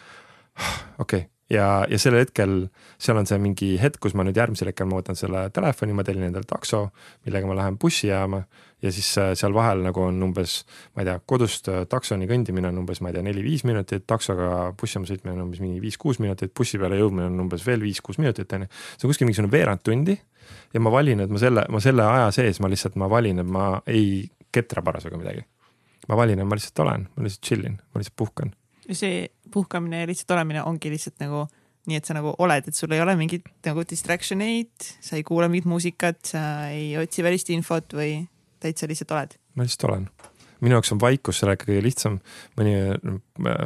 okei 0.99 1.25
okay 1.25 1.36
ja, 1.49 1.85
ja 1.89 1.99
sellel 1.99 2.25
hetkel 2.25 2.55
seal 2.99 3.19
on 3.19 3.27
see 3.29 3.39
mingi 3.41 3.73
hetk, 3.81 3.99
kus 4.03 4.15
ma 4.17 4.25
nüüd 4.27 4.37
järgmisel 4.37 4.71
hetkel 4.71 4.87
ma 4.89 4.99
võtan 4.99 5.17
selle 5.19 5.47
telefoni, 5.55 5.95
ma 5.95 6.05
tellin 6.07 6.27
endale 6.29 6.47
takso, 6.47 6.87
millega 7.25 7.49
ma 7.49 7.57
lähen 7.57 7.77
bussijaama 7.79 8.41
ja 8.83 8.91
siis 8.93 9.09
äh, 9.21 9.31
seal 9.39 9.55
vahel 9.55 9.81
nagu 9.85 10.03
on 10.05 10.19
umbes, 10.27 10.59
ma 10.95 11.03
ei 11.03 11.09
tea, 11.09 11.17
kodust 11.29 11.69
äh, 11.71 11.83
taksoni 11.89 12.29
kõndimine 12.29 12.69
on 12.71 12.83
umbes, 12.83 13.01
ma 13.01 13.11
ei 13.11 13.17
tea, 13.17 13.25
neli-viis 13.25 13.63
minutit, 13.67 14.05
taksoga 14.09 14.71
bussijaama 14.77 15.09
sõitmine 15.09 15.35
on 15.37 15.47
umbes 15.47 15.63
mingi 15.63 15.81
viis-kuus 15.83 16.21
minutit, 16.23 16.53
bussi 16.57 16.79
peale 16.81 16.99
jõudmine 16.99 17.29
on 17.31 17.45
umbes 17.47 17.65
veel 17.67 17.83
viis-kuus 17.85 18.21
minutit, 18.21 18.53
on 18.53 18.67
ju. 18.67 18.71
see 18.95 19.07
on 19.07 19.13
kuskil 19.13 19.29
mingisugune 19.29 19.53
veerand 19.53 19.83
tundi 19.85 20.17
ja 20.73 20.83
ma 20.83 20.93
valin, 20.93 21.25
et 21.25 21.33
ma 21.33 21.41
selle, 21.41 21.65
ma 21.73 21.83
selle 21.83 22.05
aja 22.05 22.29
sees 22.35 22.61
ma 22.63 22.71
lihtsalt, 22.71 22.99
ma 22.99 23.09
valin, 23.11 23.41
et 23.43 23.51
ma 23.57 23.69
ei 23.89 24.21
ketra 24.53 24.83
parasjagu 24.85 25.19
midagi. 25.19 25.43
ma 26.07 26.15
valin, 26.15 26.39
et 26.39 26.47
ma 26.47 26.59
lihtsalt 26.59 26.85
olen, 26.85 27.09
ma 27.15 27.25
lihtsalt 27.25 27.49
chill 27.49 27.65
in, 27.67 27.81
ma 27.93 28.03
lihtsalt 28.03 28.19
puhkan 28.19 28.55
see 28.95 29.27
puhkamine 29.51 30.03
ja 30.03 30.09
lihtsalt 30.09 30.35
olemine 30.37 30.63
ongi 30.67 30.91
lihtsalt 30.93 31.19
nagu 31.23 31.45
nii, 31.87 31.99
et 31.99 32.07
sa 32.07 32.15
nagu 32.17 32.33
oled, 32.43 32.67
et 32.67 32.75
sul 32.75 32.91
ei 32.91 33.01
ole 33.01 33.15
mingit 33.19 33.47
nagu 33.65 33.85
distraction 33.87 34.43
eid, 34.43 34.73
sa 35.01 35.15
ei 35.15 35.23
kuula 35.27 35.47
mingit 35.51 35.69
muusikat, 35.71 36.19
sa 36.33 36.41
ei 36.73 36.91
otsi 36.99 37.23
välist 37.23 37.51
infot 37.55 37.95
või 37.95 38.19
täitsa 38.63 38.89
lihtsalt 38.89 39.15
oled? 39.15 39.37
ma 39.55 39.65
lihtsalt 39.65 39.87
olen 39.89 40.09
minu 40.61 40.77
jaoks 40.77 40.91
on 40.95 41.01
vaikus 41.01 41.41
sellega 41.41 41.67
kõige 41.67 41.83
lihtsam, 41.85 42.17
mõni 42.57 42.73
äh, 42.77 43.59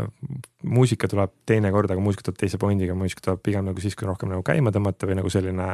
muusika 0.64 1.10
tuleb 1.12 1.34
teinekord, 1.50 1.92
aga 1.94 2.04
muusika 2.04 2.26
tuleb 2.28 2.40
teise 2.42 2.60
pointiga, 2.62 2.96
muusika 2.98 3.24
tuleb 3.26 3.42
pigem 3.46 3.68
nagu 3.70 3.84
siis, 3.84 3.96
kui 3.98 4.10
rohkem 4.10 4.32
nagu 4.34 4.44
käima 4.46 4.74
tõmmata 4.76 5.10
või 5.10 5.18
nagu 5.22 5.32
selline. 5.34 5.70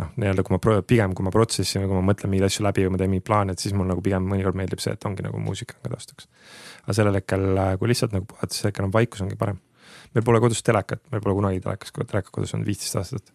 noh, 0.00 0.12
nii-öelda 0.16 0.44
kui 0.46 0.56
ma 0.56 0.82
pigem, 0.86 1.14
kui 1.16 1.26
ma 1.26 1.32
protsessin 1.34 1.84
või 1.84 1.90
kui 1.92 2.00
ma 2.00 2.04
mõtlen 2.12 2.32
mingeid 2.32 2.50
asju 2.50 2.66
läbi 2.66 2.86
või 2.86 2.94
ma 2.94 3.00
teen 3.02 3.12
mingeid 3.14 3.28
plaane, 3.30 3.56
et 3.56 3.62
siis 3.62 3.74
mul 3.76 3.88
nagu 3.90 4.04
pigem 4.04 4.26
mõnikord 4.28 4.58
meeldib 4.58 4.82
see, 4.82 4.94
et 4.96 5.08
ongi 5.08 5.26
nagu 5.26 5.40
muusika 5.42 5.78
ka 5.80 5.94
taustaks. 5.94 6.28
aga 6.84 6.96
sellel 6.96 7.20
hetkel, 7.20 7.50
äh, 7.56 7.74
kui 7.78 7.90
lihtsalt 7.92 8.16
nagu 8.16 8.28
puhata, 8.28 8.54
siis 8.54 8.70
hetkel 8.70 8.88
on 8.88 8.94
vaikus 8.94 9.24
ongi 9.24 9.38
parem. 9.40 9.58
Meil 10.14 10.26
pole 10.26 10.40
kodus 10.42 10.62
telekat, 10.66 11.02
meil 11.12 11.22
pole 11.24 11.36
kunagi 11.38 11.62
telekas, 11.64 11.94
teleka 12.00 12.34
kodus 12.34 12.54
on 12.56 12.66
viisteist 12.66 12.98
aastat 13.00 13.34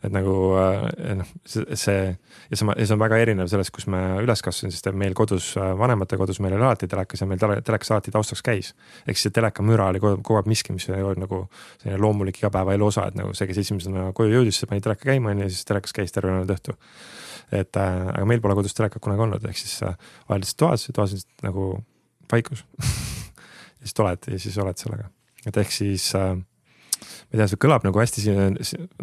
et 0.00 0.12
nagu 0.12 0.34
äh, 0.56 1.14
noh, 1.18 1.28
see 1.44 1.64
ja 1.68 1.76
see, 1.78 2.12
ja 2.48 2.56
see 2.56 2.94
on 2.94 3.00
väga 3.02 3.18
erinev 3.20 3.50
sellest, 3.52 3.72
kus 3.74 3.86
me 3.92 4.00
üles 4.22 4.40
kasvasin, 4.44 4.72
sest 4.72 4.88
meil 4.96 5.14
kodus, 5.16 5.50
äh, 5.60 5.72
vanemate 5.76 6.16
kodus 6.20 6.40
meil 6.40 6.56
oli 6.56 6.64
alati 6.64 6.88
telekas 6.90 7.20
ja 7.20 7.28
meil 7.28 7.40
tele, 7.40 7.58
telekas 7.66 7.92
alati 7.92 8.14
taustaks 8.14 8.42
käis. 8.46 8.72
ehk 9.04 9.18
siis 9.18 9.28
see 9.28 9.36
telekamüra 9.36 9.90
oli 9.92 10.00
kogu 10.00 10.38
aeg 10.40 10.48
miski, 10.48 10.72
mis 10.76 10.88
ei 10.88 11.04
olnud 11.04 11.26
nagu 11.26 11.42
selline 11.82 12.00
loomulik 12.00 12.40
igapäevaelu 12.40 12.88
osa, 12.88 13.10
et 13.10 13.20
nagu 13.20 13.34
see, 13.36 13.50
kes 13.50 13.60
esimesena 13.66 14.08
koju 14.16 14.38
jõudis, 14.38 14.62
see 14.62 14.70
pani 14.70 14.84
teleka 14.84 15.10
käima 15.12 15.34
onju 15.34 15.48
ja 15.48 15.52
siis 15.52 15.68
telekas 15.68 15.96
käis 15.96 16.16
terve 16.16 16.32
ööd 16.38 16.56
õhtu. 16.56 16.76
et 17.52 17.76
äh, 17.76 18.02
aga 18.14 18.24
meil 18.24 18.40
pole 18.40 18.56
kodus 18.56 18.76
telekat 18.78 19.04
kunagi 19.04 19.26
olnud, 19.26 19.44
ehk 19.52 19.60
siis 19.60 19.82
äh, 19.84 19.96
oled 20.30 20.46
lihtsalt 20.46 20.64
toas 20.64 20.88
toas 20.96 21.16
on 21.18 21.24
nagu 21.44 21.70
vaikus 22.32 22.64
ja 23.80 23.84
siis 23.84 24.00
oled 24.00 24.32
ja 24.32 24.40
siis 24.40 24.58
oled 24.64 24.80
sellega, 24.80 25.12
et 25.46 25.56
ehk 25.56 25.72
siis 25.72 26.14
äh, 26.14 26.36
ma 27.30 27.36
ei 27.36 27.40
tea, 27.40 27.48
see 27.52 27.60
kõlab 27.62 27.84
nagu 27.86 28.00
hästi 28.02 28.36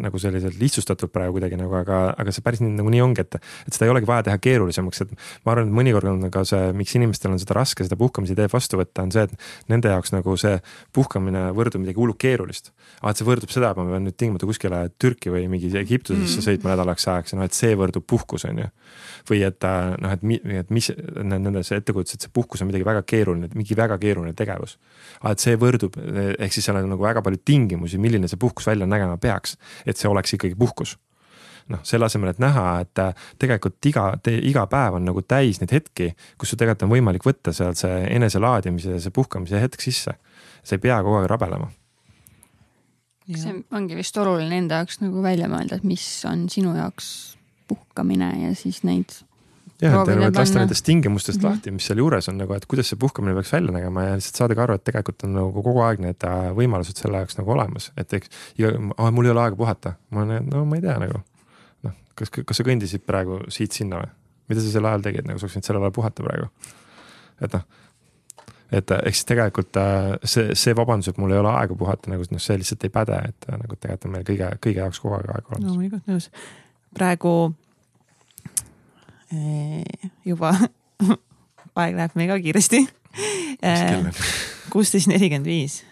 nagu 0.04 0.20
selliselt 0.20 0.58
lihtsustatult 0.60 1.12
praegu 1.14 1.38
kuidagi 1.38 1.56
nagu, 1.56 1.72
aga, 1.80 2.00
aga 2.20 2.34
see 2.34 2.44
päris 2.44 2.60
nii, 2.60 2.74
nagu 2.76 2.92
nii 2.92 3.00
ongi, 3.04 3.24
et, 3.24 3.38
et 3.66 3.76
seda 3.76 3.88
ei 3.88 3.92
olegi 3.94 4.08
vaja 4.08 4.26
teha 4.28 4.40
keerulisemaks, 4.44 5.04
et 5.04 5.14
ma 5.46 5.54
arvan, 5.54 5.70
et 5.70 5.78
mõnikord 5.78 6.10
on 6.10 6.28
ka 6.32 6.44
see, 6.48 6.72
miks 6.76 6.94
inimestel 6.98 7.32
on 7.32 7.40
seda 7.40 7.56
raske 7.56 7.86
seda 7.86 7.96
puhkamise 8.00 8.36
ideed 8.36 8.52
vastu 8.52 8.80
võtta, 8.80 9.06
on 9.06 9.14
see, 9.14 9.24
et 9.24 9.72
nende 9.72 9.92
jaoks 9.92 10.12
nagu 10.12 10.36
see 10.40 10.58
puhkamine 10.96 11.48
võrdub 11.56 11.82
midagi 11.82 12.00
hullult 12.00 12.20
keerulist. 12.20 12.72
aa, 13.00 13.12
et 13.12 13.20
see 13.20 13.28
võrdub 13.28 13.52
seda, 13.52 13.72
et 13.72 13.80
ma 13.80 13.86
pean 13.88 14.04
nüüd 14.08 14.18
tingimata 14.18 14.48
kuskile 14.48 14.82
Türki 15.00 15.32
või 15.32 15.46
mingi 15.48 15.72
Egiptusesse 15.72 16.42
mm 16.42 16.46
sõitma 16.48 16.72
nädalaks 16.72 17.04
ajaks 17.10 17.34
ja 17.34 17.38
noh, 17.38 17.46
et 17.48 17.56
see 17.56 17.74
võrdub 17.76 18.04
puhkus, 18.08 18.44
on 18.48 18.60
ju. 18.62 18.68
või 19.28 19.42
et 19.44 19.64
noh, 20.00 20.14
et, 20.14 20.22
et 20.62 20.70
mis 20.72 20.88
nendes 21.22 21.72
ettekujutus, 21.74 22.16
et 22.16 22.24
see 22.24 22.32
puhkus 22.32 22.62
on 22.62 22.70
midagi 22.70 22.86
väga 22.86 23.02
keeruline, 23.04 23.50
mingi 23.54 23.76
väga 23.76 23.98
keeruline 24.00 24.32
tegevus. 24.38 24.78
aa, 25.20 25.34
et 25.34 25.44
see 25.44 25.58
võrdub, 25.60 25.98
ehk 26.38 26.54
siis 26.54 26.68
seal 26.68 26.78
on 26.80 26.88
nagu 26.88 27.04
väga 27.04 27.22
palju 27.26 27.42
tingimusi, 27.44 28.00
milline 28.00 28.17
milline 28.18 28.30
see 28.30 28.40
puhkus 28.40 28.66
välja 28.66 28.88
nägema 28.90 29.16
peaks, 29.22 29.56
et 29.86 29.96
see 29.96 30.10
oleks 30.10 30.34
ikkagi 30.36 30.58
puhkus 30.58 30.98
noh, 31.72 31.80
selle 31.86 32.08
asemel, 32.08 32.32
et 32.32 32.40
näha, 32.42 32.64
et 32.84 33.02
äh, 33.02 33.26
tegelikult 33.40 33.88
iga, 33.90 34.10
iga 34.28 34.64
päev 34.70 34.98
on 34.98 35.06
nagu 35.08 35.22
täis 35.26 35.60
neid 35.62 35.74
hetki, 35.76 36.10
kus 36.40 36.52
sul 36.52 36.60
tegelikult 36.60 36.86
on 36.88 36.94
võimalik 36.94 37.26
võtta 37.28 37.52
seal 37.56 37.76
see 37.78 38.06
eneselaadimise 38.16 38.96
ja 38.96 39.02
see 39.04 39.14
puhkamise 39.14 39.60
hetk 39.62 39.84
sisse. 39.84 40.16
sa 40.62 40.76
ei 40.76 40.82
pea 40.82 40.98
kogu 41.04 41.20
aeg 41.20 41.28
rabelema. 41.30 41.70
see 43.28 43.54
ongi 43.76 43.96
vist 43.98 44.16
oluline 44.16 44.64
enda 44.64 44.82
jaoks 44.82 45.02
nagu 45.04 45.22
välja 45.22 45.48
mõelda, 45.52 45.76
et 45.76 45.84
mis 45.84 46.06
on 46.28 46.48
sinu 46.48 46.74
jaoks 46.76 47.36
puhkamine 47.68 48.32
ja 48.46 48.54
siis 48.56 48.82
neid 48.88 49.12
jah, 49.82 49.94
et 50.02 50.10
nagu, 50.10 50.26
et 50.26 50.38
lasta 50.40 50.60
nendest 50.60 50.84
tingimustest 50.86 51.38
mm 51.38 51.46
-hmm. 51.46 51.56
lahti, 51.56 51.70
mis 51.70 51.86
seal 51.86 51.98
juures 52.02 52.28
on 52.28 52.38
nagu, 52.38 52.54
et 52.54 52.66
kuidas 52.66 52.90
see 52.90 52.98
puhkamine 52.98 53.34
peaks 53.34 53.52
välja 53.52 53.72
nägema 53.72 54.02
ja 54.02 54.14
lihtsalt 54.18 54.42
saadagi 54.42 54.60
aru, 54.60 54.74
et 54.74 54.84
tegelikult 54.84 55.24
on 55.24 55.34
nagu 55.38 55.62
kogu 55.62 55.82
aeg 55.86 56.00
need 56.04 56.24
äh, 56.24 56.50
võimalused 56.60 56.98
selle 57.02 57.22
jaoks 57.22 57.38
nagu 57.38 57.52
olemas, 57.56 57.92
et 57.96 58.12
eks. 58.12 58.30
ja 58.58 58.72
mul 59.10 59.24
ei 59.24 59.30
ole 59.30 59.42
aega 59.42 59.56
puhata, 59.56 59.94
ma 60.10 60.22
olen, 60.22 60.48
no 60.52 60.64
ma 60.64 60.76
ei 60.76 60.82
tea 60.82 60.98
nagu. 60.98 61.22
noh, 61.82 61.92
kas, 62.14 62.30
kas 62.30 62.56
sa 62.56 62.64
kõndisid 62.64 63.06
praegu 63.06 63.40
siit-sinna 63.48 64.02
või? 64.02 64.10
mida 64.48 64.60
sa 64.60 64.70
sel 64.70 64.84
ajal 64.84 65.04
tegid, 65.04 65.26
nagu 65.28 65.38
sa 65.38 65.44
oleks 65.44 65.56
võinud 65.56 65.66
sellel 65.66 65.82
ajal 65.82 65.98
puhata 66.00 66.22
praegu? 66.22 66.48
et 67.40 67.52
noh 67.52 67.68
et 68.72 68.90
ehk 68.90 69.16
siis 69.16 69.24
tegelikult 69.24 69.76
äh, 69.80 70.18
see, 70.24 70.54
see 70.58 70.74
vabandus, 70.76 71.08
et 71.08 71.18
mul 71.20 71.32
ei 71.32 71.38
ole 71.38 71.52
aega 71.56 71.74
puhata, 71.74 72.10
nagu 72.12 72.26
noh, 72.30 72.42
see 72.42 72.58
lihtsalt 72.60 72.84
ei 72.84 72.92
päde, 72.92 73.20
et 73.30 73.48
äh, 73.48 73.56
nagu 73.56 73.76
tegelikult 73.76 74.04
on 74.04 74.12
meil 74.16 74.26
kõige, 74.28 74.50
kõige 74.66 74.82
jaoks 74.82 75.00
kogu 75.00 75.16
aeg 75.16 75.30
aega 75.32 75.54
olemas. 75.54 75.70
loomulikult 75.70 76.10
nõus. 76.10 76.28
praegu 76.94 77.32
juba 80.24 80.54
aeg 81.78 81.94
läheb 81.94 82.16
mega 82.18 82.38
kiiresti. 82.42 82.86
kuusteist 84.72 85.08
nelikümmend 85.10 85.48
viis 85.48 85.82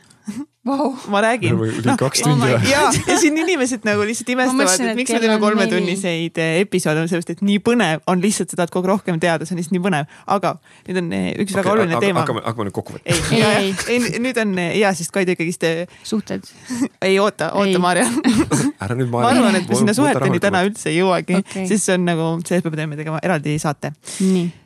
wow.. 0.66 0.94
ma 1.08 1.20
räägin. 1.22 1.56
No, 1.84 1.94
kaks 1.98 2.22
tundi 2.24 2.48
või? 2.48 2.70
ja, 2.70 2.86
ja 3.10 3.16
siin 3.20 3.38
inimesed 3.38 3.86
nagu 3.86 4.04
lihtsalt 4.06 4.32
imestavad, 4.34 4.82
et 4.82 4.98
miks 4.98 5.14
me 5.14 5.20
teeme 5.22 5.38
kolmetunniseid 5.42 6.40
eh, 6.42 6.58
episoode, 6.64 7.04
sellepärast 7.06 7.32
et 7.36 7.44
nii 7.46 7.60
põnev 7.64 8.02
on 8.10 8.22
lihtsalt, 8.24 8.50
sa 8.50 8.60
tahad 8.60 8.74
kogu 8.74 8.88
aeg 8.88 8.94
rohkem 8.96 9.20
teada, 9.22 9.46
see 9.46 9.56
on 9.56 9.62
lihtsalt 9.62 9.76
nii 9.76 9.84
põnev. 9.86 10.10
aga 10.36 10.56
nüüd 10.88 11.00
on 11.02 11.12
eh, 11.16 11.28
üks 11.44 11.54
okay, 11.54 11.60
väga 11.60 11.74
oluline 11.76 12.02
teema. 12.02 12.24
hakkame, 12.24 12.44
hakkame 12.48 12.68
nüüd 12.68 12.76
kokku 12.80 12.98
võtma. 12.98 13.14
ei, 13.14 13.40
ei, 13.46 13.72
ei, 13.94 14.20
nüüd 14.26 14.42
on 14.42 14.58
ja, 14.80 14.92
sest 14.98 15.14
Kaido 15.14 15.36
ikkagist. 15.36 15.64
suhted. 16.06 16.50
ei 17.08 17.18
oota, 17.22 17.52
oota, 17.56 17.80
Maarja. 17.82 18.10
ära 18.84 18.98
nüüd 18.98 19.10
ma 19.12 19.26
arvan, 19.30 19.62
et 19.62 19.70
me 19.70 19.80
sinna 19.80 19.96
suheteni 19.96 20.42
täna 20.42 20.66
üldse 20.66 20.90
ei 20.92 21.00
jõuagi 21.00 21.40
okay., 21.42 21.66
sest 21.70 21.90
see 21.90 21.98
on 21.98 22.06
nagu, 22.10 22.30
sellest 22.46 22.70
me 22.70 22.78
peame 22.78 22.98
tegema 22.98 23.22
eraldi 23.24 23.58
saate. 23.62 23.94
nii 24.20 24.65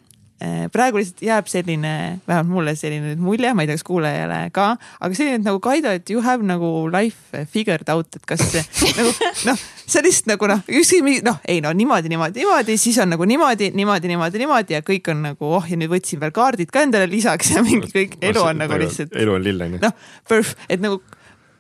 praegu 0.72 1.00
lihtsalt 1.00 1.20
jääb 1.24 1.48
selline, 1.50 1.92
vähemalt 2.28 2.48
mulle 2.48 2.72
selline 2.78 3.12
mulje, 3.20 3.52
ma 3.54 3.64
ei 3.64 3.68
tea, 3.68 3.76
kas 3.76 3.84
kuulajale 3.84 4.38
ka, 4.56 4.70
aga 5.00 5.18
selline, 5.18 5.42
nagu 5.44 5.60
Kaido, 5.60 5.92
et 5.92 6.10
you 6.10 6.22
have 6.24 6.46
nagu 6.46 6.70
life 6.92 7.44
figured 7.52 7.88
out, 7.92 8.08
et 8.16 8.24
kas 8.28 8.46
nagu 8.98 9.12
noh, 9.48 9.60
see 9.84 10.00
on 10.00 10.08
lihtsalt 10.08 10.32
nagu 10.32 10.50
noh, 10.50 10.64
ükskõik 10.80 11.20
noh, 11.26 11.40
ei 11.44 11.60
no 11.64 11.74
niimoodi, 11.76 12.12
niimoodi, 12.12 12.40
niimoodi, 12.40 12.78
siis 12.80 12.98
on 13.04 13.12
nagu 13.12 13.28
niimoodi, 13.28 13.70
niimoodi, 13.76 14.12
niimoodi, 14.14 14.42
niimoodi 14.44 14.78
ja 14.78 14.82
kõik 14.86 15.12
on 15.12 15.24
nagu 15.28 15.52
oh 15.60 15.68
ja 15.68 15.78
nüüd 15.80 15.92
võtsin 15.92 16.22
veel 16.22 16.34
kaardid 16.36 16.72
ka 16.72 16.86
endale 16.86 17.10
lisaks 17.10 17.52
ja 17.56 17.64
mingi 17.66 17.92
kõik 17.92 18.16
elu 18.24 18.44
on 18.44 18.64
nagu 18.64 18.80
lihtsalt. 18.80 19.12
elu 19.12 19.36
on 19.36 19.44
lill 19.44 19.66
on 19.66 19.76
ju. 19.76 19.84
noh, 19.84 20.10
perf, 20.28 20.56
et 20.72 20.80
nagu 20.80 21.02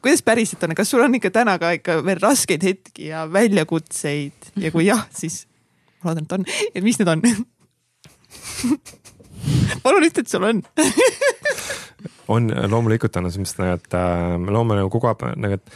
kuidas 0.00 0.24
päriselt 0.24 0.64
on, 0.64 0.74
kas 0.78 0.90
sul 0.90 1.04
on 1.04 1.20
ikka 1.20 1.32
täna 1.34 1.58
ka 1.60 1.74
ikka 1.76 2.00
veel 2.06 2.20
raskeid 2.22 2.64
hetki 2.64 3.10
ja 3.10 3.26
väljakutseid 3.28 4.52
ja 4.64 4.72
kui 4.72 4.88
jah, 4.88 5.04
siis 5.12 5.42
ma 6.00 6.14
loodan, 6.14 6.24
et 6.24 6.36
on, 6.38 6.46
et 6.74 6.84
mis 6.84 6.98
need 7.00 7.10
on 7.12 7.24
palun 9.84 10.06
ütle, 10.06 10.24
et 10.24 10.32
sul 10.32 10.46
on. 10.46 10.64
On, 12.30 12.44
loomulikult 12.46 13.16
on 13.18 13.26
selles 13.26 13.40
mõttes, 13.42 13.80
et 13.82 13.94
äh, 13.98 14.36
me 14.38 14.52
loome 14.54 14.76
nagu 14.78 14.90
kogu 14.92 15.08
aeg 15.10 15.24
nagu, 15.42 15.56
et, 15.58 15.72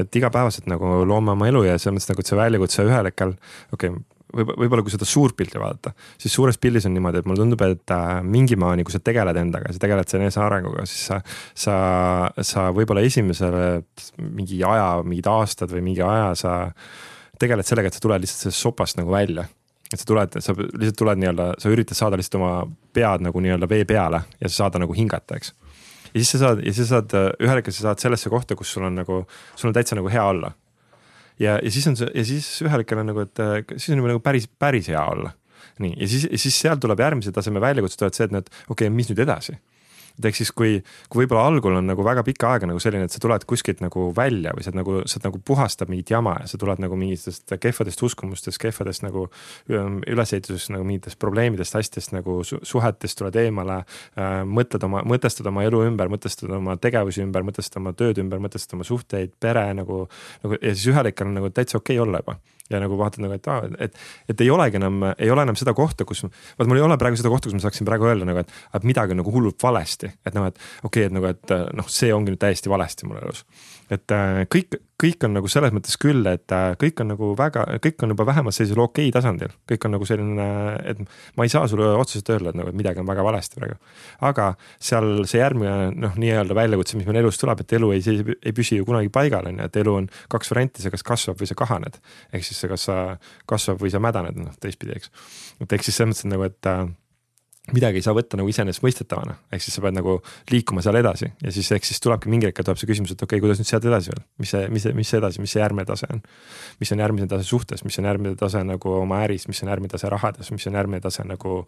et 0.00 0.16
igapäevaselt 0.16 0.64
nagu 0.70 1.02
loome 1.04 1.34
oma 1.34 1.50
elu 1.50 1.66
ja 1.66 1.74
selles 1.76 1.98
mõttes 1.98 2.08
nagu, 2.14 2.24
et 2.24 2.30
see 2.30 2.38
väljakutse 2.38 2.86
ühel 2.86 3.08
hetkel, 3.10 3.34
okei 3.76 3.92
okay, 3.92 4.06
võib-olla, 4.32 4.60
võib-olla 4.62 4.84
kui 4.86 4.94
seda 4.94 5.08
suurt 5.08 5.36
pilti 5.36 5.60
vaadata, 5.60 5.92
siis 6.20 6.32
suures 6.34 6.58
pildis 6.60 6.88
on 6.88 6.94
niimoodi, 6.96 7.20
et 7.20 7.28
mulle 7.28 7.42
tundub, 7.42 7.62
et 7.66 7.94
äh, 7.94 8.06
mingi 8.24 8.56
maani, 8.60 8.86
kui 8.88 8.96
sa 8.96 9.02
tegeled 9.04 9.36
endaga, 9.40 9.74
sa 9.74 9.84
tegeled 9.84 10.08
selle 10.08 10.26
enesearenguga, 10.26 10.86
siis 10.88 11.04
sa, 11.10 11.20
sa, 11.52 11.76
sa 12.40 12.68
võib-olla 12.76 13.04
esimesele 13.04 13.68
mingi 14.24 14.62
aja, 14.64 14.88
mingid 15.04 15.28
aastad 15.32 15.76
või 15.76 15.84
mingi 15.90 16.04
aja 16.08 16.32
sa 16.40 16.56
tegeled 17.38 17.68
sellega, 17.68 17.92
et 17.92 18.00
sa 18.00 18.02
tuled 18.02 18.24
lihtsalt 18.24 18.48
sellest 18.48 18.64
sopast 18.64 18.98
nagu 19.00 19.12
välja 19.12 19.44
et 19.92 20.00
sa 20.00 20.04
tuled, 20.08 20.36
sa 20.44 20.54
lihtsalt 20.54 20.98
tuled 21.00 21.20
nii-öelda, 21.22 21.48
sa 21.62 21.72
üritad 21.72 21.98
saada 21.98 22.18
lihtsalt 22.20 22.38
oma 22.40 22.52
pead 22.96 23.24
nagu 23.24 23.42
nii-öelda 23.44 23.68
vee 23.70 23.86
peale 23.88 24.22
ja 24.40 24.50
saada 24.52 24.80
nagu 24.82 24.96
hingata, 24.96 25.38
eks. 25.38 25.54
ja 26.12 26.14
siis 26.20 26.32
sa 26.34 26.42
saad, 26.44 26.62
ja 26.64 26.74
siis 26.76 26.90
sa 26.90 26.98
saad, 26.98 27.16
ühel 27.44 27.60
hetkel 27.60 27.76
sa 27.76 27.88
saad 27.88 28.04
sellesse 28.04 28.32
kohta, 28.32 28.56
kus 28.58 28.74
sul 28.76 28.88
on 28.88 29.00
nagu, 29.00 29.22
sul 29.56 29.70
on 29.70 29.76
täitsa 29.76 29.98
nagu 29.98 30.12
hea 30.12 30.24
olla. 30.24 30.52
ja, 31.40 31.58
ja 31.62 31.72
siis 31.72 31.88
on 31.88 31.96
see 31.96 32.10
ja 32.14 32.26
siis 32.28 32.50
ühel 32.66 32.84
hetkel 32.84 33.00
on 33.00 33.12
nagu, 33.12 33.24
et 33.24 33.44
siis 33.76 33.90
on 33.94 34.02
juba 34.02 34.12
nagu 34.12 34.24
päris, 34.24 34.48
päris 34.48 34.92
hea 34.92 35.04
olla. 35.14 35.32
nii, 35.78 35.96
ja 35.96 36.10
siis, 36.10 36.28
siis 36.36 36.60
sealt 36.66 36.84
tuleb 36.84 37.00
järgmise 37.00 37.32
taseme 37.32 37.62
väljakutsed 37.62 38.02
tulevad 38.02 38.20
see, 38.20 38.28
et 38.28 38.36
need, 38.36 38.52
okei 38.68 38.88
okay,, 38.88 38.94
mis 38.94 39.08
nüüd 39.12 39.24
edasi 39.24 39.56
et 40.18 40.28
ehk 40.28 40.38
siis, 40.40 40.50
kui, 40.56 40.78
kui 41.08 41.22
võib-olla 41.22 41.46
algul 41.48 41.78
on 41.78 41.86
nagu 41.88 42.04
väga 42.06 42.24
pikka 42.26 42.52
aega 42.54 42.68
nagu 42.70 42.82
selline, 42.82 43.06
et 43.08 43.14
sa 43.14 43.20
tuled 43.22 43.44
kuskilt 43.48 43.82
nagu 43.84 44.08
välja 44.16 44.52
või 44.56 44.66
sa 44.66 44.72
nagu, 44.74 45.00
sa 45.10 45.22
nagu 45.24 45.40
puhastad 45.44 45.90
mingit 45.92 46.12
jama 46.12 46.36
ja 46.42 46.48
sa 46.50 46.60
tuled 46.60 46.82
nagu 46.82 46.98
mingitest 46.98 47.54
kehvadest 47.62 48.02
uskumustest, 48.08 48.60
kehvadest 48.62 49.06
nagu 49.06 49.28
ülesehitusest 49.68 50.74
nagu 50.74 50.86
mingitest 50.88 51.20
probleemidest, 51.22 51.78
asjadest 51.78 52.14
nagu 52.16 52.40
suhetest 52.44 53.20
tuled 53.20 53.38
eemale 53.38 53.80
äh,. 53.82 54.42
mõtled 54.48 54.84
oma, 54.88 55.04
mõtestad 55.08 55.48
oma 55.50 55.64
elu 55.68 55.84
ümber, 55.88 56.10
mõtestad 56.12 56.52
oma 56.58 56.76
tegevusi 56.80 57.22
ümber, 57.24 57.46
mõtestad 57.46 57.80
oma 57.82 57.94
tööd 57.96 58.20
ümber, 58.22 58.42
mõtestad 58.42 58.76
oma 58.78 58.86
suhteid, 58.88 59.34
pere 59.40 59.68
nagu, 59.78 60.06
nagu 60.44 60.60
ja 60.62 60.74
siis 60.74 60.90
ühel 60.92 61.10
hetkel 61.10 61.30
on 61.30 61.38
nagu 61.38 61.52
täitsa 61.54 61.78
okei 61.80 61.98
okay 61.98 62.06
olla 62.08 62.24
juba 62.24 62.38
ja 62.70 62.80
nagu 62.82 62.98
vaatad 63.00 63.24
nagu, 63.24 63.36
et 63.38 63.48
aa, 63.48 63.68
et, 63.86 63.96
et 64.28 64.44
ei 64.44 64.50
olegi 64.52 64.78
enam, 64.80 65.00
ei 65.16 65.30
ole 65.32 65.44
enam 65.46 65.56
seda 65.58 65.74
kohta, 65.76 66.06
kus, 66.08 66.24
vaat 66.58 66.68
mul 66.68 66.80
ei 66.80 66.84
ole 66.84 66.98
praegu 67.00 67.20
seda 67.20 67.32
kohta, 67.32 67.48
kus 67.48 67.58
ma 67.58 67.64
saaksin 67.64 67.88
praegu 67.88 68.08
öelda 68.10 68.28
nagu, 68.28 68.44
et, 68.44 68.54
et 68.76 68.86
midagi 68.88 69.16
on 69.16 69.22
nagu 69.22 69.34
hullult 69.34 69.62
valesti, 69.62 70.12
et 70.26 70.36
noh, 70.36 70.48
et 70.50 70.58
okei 70.82 71.06
okay,, 71.06 71.08
et 71.08 71.16
nagu, 71.16 71.32
et 71.32 71.56
noh, 71.78 71.90
see 71.92 72.12
ongi 72.14 72.34
nüüd 72.34 72.42
täiesti 72.42 72.72
valesti 72.72 73.08
mul 73.08 73.20
elus. 73.22 73.44
Et 73.92 74.12
äh, 74.12 74.42
kõik, 74.52 74.76
kõik 75.00 75.24
on 75.26 75.34
nagu 75.36 75.48
selles 75.50 75.72
mõttes 75.74 75.96
küll, 76.00 76.26
et 76.28 76.52
äh, 76.54 76.72
kõik 76.80 77.00
on 77.02 77.10
nagu 77.12 77.30
väga, 77.38 77.64
kõik 77.84 78.04
on 78.04 78.12
juba 78.12 78.26
vähemalt 78.28 78.56
sellisel 78.56 78.82
okei 78.82 79.08
okay 79.08 79.14
tasandil, 79.16 79.54
kõik 79.70 79.86
on 79.88 79.94
nagu 79.96 80.08
selline, 80.08 80.48
et 80.92 81.00
ma 81.38 81.46
ei 81.46 81.52
saa 81.52 81.68
sulle 81.70 81.88
otseselt 81.96 82.28
öelda, 82.34 82.52
et 82.52 82.60
nagu, 82.60 82.72
et 82.72 82.78
midagi 82.78 83.02
on 83.02 83.08
väga 83.08 83.24
valesti 83.24 83.60
praegu. 83.60 83.78
aga 84.28 84.50
seal 84.90 85.24
see 85.30 85.40
järgmine 85.40 85.90
noh, 85.96 86.20
nii-öelda 86.20 86.56
väljakutse, 86.58 87.00
mis 87.00 87.08
meil 87.08 87.22
elus 87.22 87.40
tuleb, 87.40 87.64
et 87.64 87.76
elu 87.80 87.90
ei, 87.96 88.20
ei 88.36 88.54
püsi 88.56 88.80
ju 88.80 88.88
kunagi 88.88 89.12
paigal, 89.14 89.48
on 89.48 89.62
ju, 89.62 89.70
et 89.70 89.82
elu 89.82 89.98
on 90.02 90.12
kaks 90.32 90.54
varianti, 90.54 90.84
sa 90.84 90.92
kas 90.94 91.06
kasvab 91.06 91.40
või 91.40 91.50
sa 91.50 91.58
kahaned. 91.58 92.00
ehk 92.32 92.44
siis 92.44 92.60
sa 92.60 92.72
kas 92.72 92.88
sa 92.90 93.02
kasvab 93.48 93.80
või 93.82 93.92
sa 93.94 94.02
mädaned, 94.02 94.36
noh 94.40 94.56
teistpidi, 94.60 94.98
eks. 95.00 95.12
et 95.62 95.72
ehk 95.72 95.86
siis 95.86 95.96
selles 95.96 96.12
mõttes, 96.12 96.28
nagu, 96.28 96.48
et 96.48 96.68
äh, 96.68 96.88
midagi 97.74 98.00
ei 98.00 98.04
saa 98.04 98.14
võtta 98.16 98.38
nagu 98.38 98.48
iseenesestmõistetavana, 98.48 99.34
ehk 99.52 99.62
siis 99.62 99.76
sa 99.76 99.82
pead 99.84 99.96
nagu 99.96 100.18
liikuma 100.52 100.82
seal 100.84 100.96
edasi 101.00 101.28
ja 101.44 101.52
siis 101.52 101.68
ehk 101.74 101.84
siis 101.84 102.00
tulebki 102.00 102.30
mingi 102.32 102.48
hetk 102.48 102.62
tuleb 102.62 102.80
see 102.80 102.88
küsimus, 102.88 103.12
et 103.12 103.22
okei 103.22 103.36
okay,, 103.36 103.44
kuidas 103.44 103.60
nüüd 103.60 103.68
sealt 103.68 103.84
edasi 103.88 104.12
veel, 104.12 104.22
mis 104.40 104.52
see, 104.54 104.62
mis 104.72 104.86
see, 104.86 104.94
mis 104.96 105.10
see 105.12 105.20
edasi, 105.20 105.42
mis 105.44 105.52
see 105.52 105.60
järgmine 105.60 105.84
tase 105.88 106.08
on. 106.12 106.22
mis 106.80 106.92
on 106.94 107.02
järgmine 107.04 107.28
tase 107.28 107.44
suhtes, 107.48 107.84
mis 107.84 107.98
on 108.00 108.08
järgmine 108.08 108.36
tase 108.40 108.62
nagu 108.64 108.94
oma 109.00 109.20
äris, 109.26 109.48
mis 109.50 109.60
on 109.64 109.72
järgmine 109.72 109.92
tase 109.92 110.08
rahades, 110.12 110.50
mis 110.54 110.66
on 110.70 110.78
järgmine 110.78 111.00
tase 111.04 111.26
nagu 111.28 111.58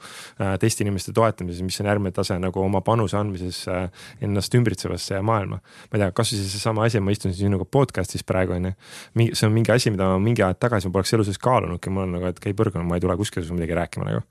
äh, 0.40 0.55
teiste 0.62 0.85
inimeste 0.86 1.12
toetamises, 1.16 1.60
mis 1.66 1.81
on 1.85 1.90
järgmine 1.90 2.14
tase 2.16 2.39
nagu 2.40 2.64
oma 2.64 2.81
panuse 2.86 3.18
andmises 3.20 3.60
äh, 3.68 3.90
ennast 4.24 4.56
ümbritsevasse 4.56 5.20
maailma. 5.20 5.60
ma 5.60 5.98
ei 5.98 6.05
tea, 6.05 6.10
kasvõi 6.16 6.40
seesama 6.47 6.89
asi, 6.89 7.02
ma 7.05 7.12
istun 7.12 7.35
sinuga 7.36 7.68
podcast'is 7.68 8.24
praegu 8.27 8.56
on 8.56 8.70
ju. 8.70 8.74
mingi, 9.20 9.36
see 9.36 9.48
on 9.51 9.55
mingi 9.56 9.74
asi, 9.74 9.93
mida 9.93 10.09
ma 10.14 10.18
mingi 10.22 10.47
aeg 10.47 10.60
tagasi 10.62 10.89
ma 10.89 10.97
poleks 10.97 11.12
elu 11.18 11.28
sees 11.28 11.40
kaalunudki, 11.43 11.93
mul 11.93 12.06
on 12.09 12.18
nagu, 12.18 12.31
et 12.31 12.40
käi 12.40 12.56
põrgu, 12.56 12.81
ma 12.86 12.97
ei 12.97 13.05
tule 13.05 13.16
kuskile 13.20 13.44
sinuga 13.44 13.60
midagi 13.60 13.81
rääkima 13.82 14.09
nagu 14.09 14.24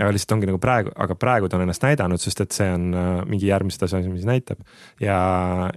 aga 0.00 0.10
lihtsalt 0.14 0.34
ongi 0.36 0.48
nagu 0.50 0.58
praegu, 0.62 0.90
aga 1.04 1.16
praegu 1.18 1.48
ta 1.48 1.58
on 1.58 1.66
ennast 1.66 1.84
näidanud, 1.84 2.22
sest 2.22 2.42
et 2.42 2.56
see 2.56 2.66
on 2.74 2.88
äh, 2.98 3.12
mingi 3.30 3.46
järgmise 3.50 3.78
tase 3.82 4.00
asi, 4.00 4.10
mis 4.10 4.26
näitab. 4.28 4.64
ja, 5.02 5.18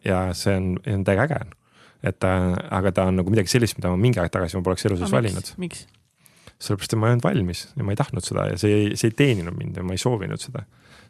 ja 0.05 0.23
see 0.37 0.55
on, 0.57 0.71
on 0.93 1.05
täiega 1.07 1.27
äge. 1.27 1.43
et 2.07 2.25
äh, 2.25 2.47
aga 2.79 2.91
ta 2.91 3.07
on 3.11 3.21
nagu 3.21 3.33
midagi 3.33 3.53
sellist, 3.53 3.77
mida 3.77 3.93
ma 3.93 3.99
mingi 4.01 4.21
aeg 4.23 4.33
tagasi 4.33 4.57
ma 4.57 4.65
poleks 4.65 4.89
elu 4.89 4.97
sees 5.01 5.13
valinud. 5.13 5.53
sellepärast, 6.57 6.93
et 6.93 6.97
ma 6.97 7.11
ei 7.11 7.17
olnud 7.17 7.27
valmis 7.27 7.67
ja 7.75 7.85
ma 7.85 7.93
ei 7.93 7.99
tahtnud 7.99 8.25
seda 8.25 8.47
ja 8.49 8.57
see 8.57 8.73
ei, 8.73 8.89
see 8.97 9.11
ei 9.11 9.17
teeninud 9.17 9.53
mind 9.57 9.77
ja 9.77 9.85
ma 9.85 9.93
ei 9.93 10.01
soovinud 10.01 10.41
seda. 10.41 10.65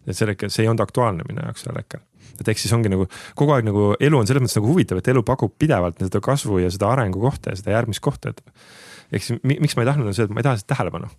et 0.08 0.16
sel 0.18 0.34
hetkel 0.34 0.52
see 0.52 0.66
ei 0.66 0.72
olnud 0.72 0.84
aktuaalne 0.84 1.24
minu 1.28 1.44
jaoks 1.46 1.64
sel 1.64 1.80
hetkel 1.80 2.04
et 2.42 2.52
ehk 2.52 2.60
siis 2.62 2.74
ongi 2.76 2.92
nagu 2.92 3.08
kogu 3.38 3.56
aeg 3.56 3.68
nagu 3.68 3.94
elu 4.04 4.20
on 4.20 4.28
selles 4.30 4.44
mõttes 4.44 4.60
nagu 4.60 4.70
huvitav, 4.72 5.00
et 5.02 5.10
elu 5.14 5.24
pakub 5.26 5.54
pidevalt 5.60 6.04
seda 6.04 6.22
kasvu 6.24 6.60
ja 6.64 6.72
seda 6.74 6.92
arengu 6.94 7.22
kohta 7.24 7.54
ja 7.54 7.60
seda 7.60 7.74
järgmist 7.76 8.04
kohta, 8.04 8.34
et. 8.34 8.44
ehk 9.16 9.26
siis 9.26 9.42
miks 9.48 9.78
ma 9.78 9.86
ei 9.86 9.90
tahtnud, 9.90 10.12
on 10.12 10.18
see, 10.18 10.28
et 10.28 10.36
ma 10.36 10.44
ei 10.44 10.48
taha 10.48 10.60
seda 10.62 10.76
tähelepanu. 10.76 11.10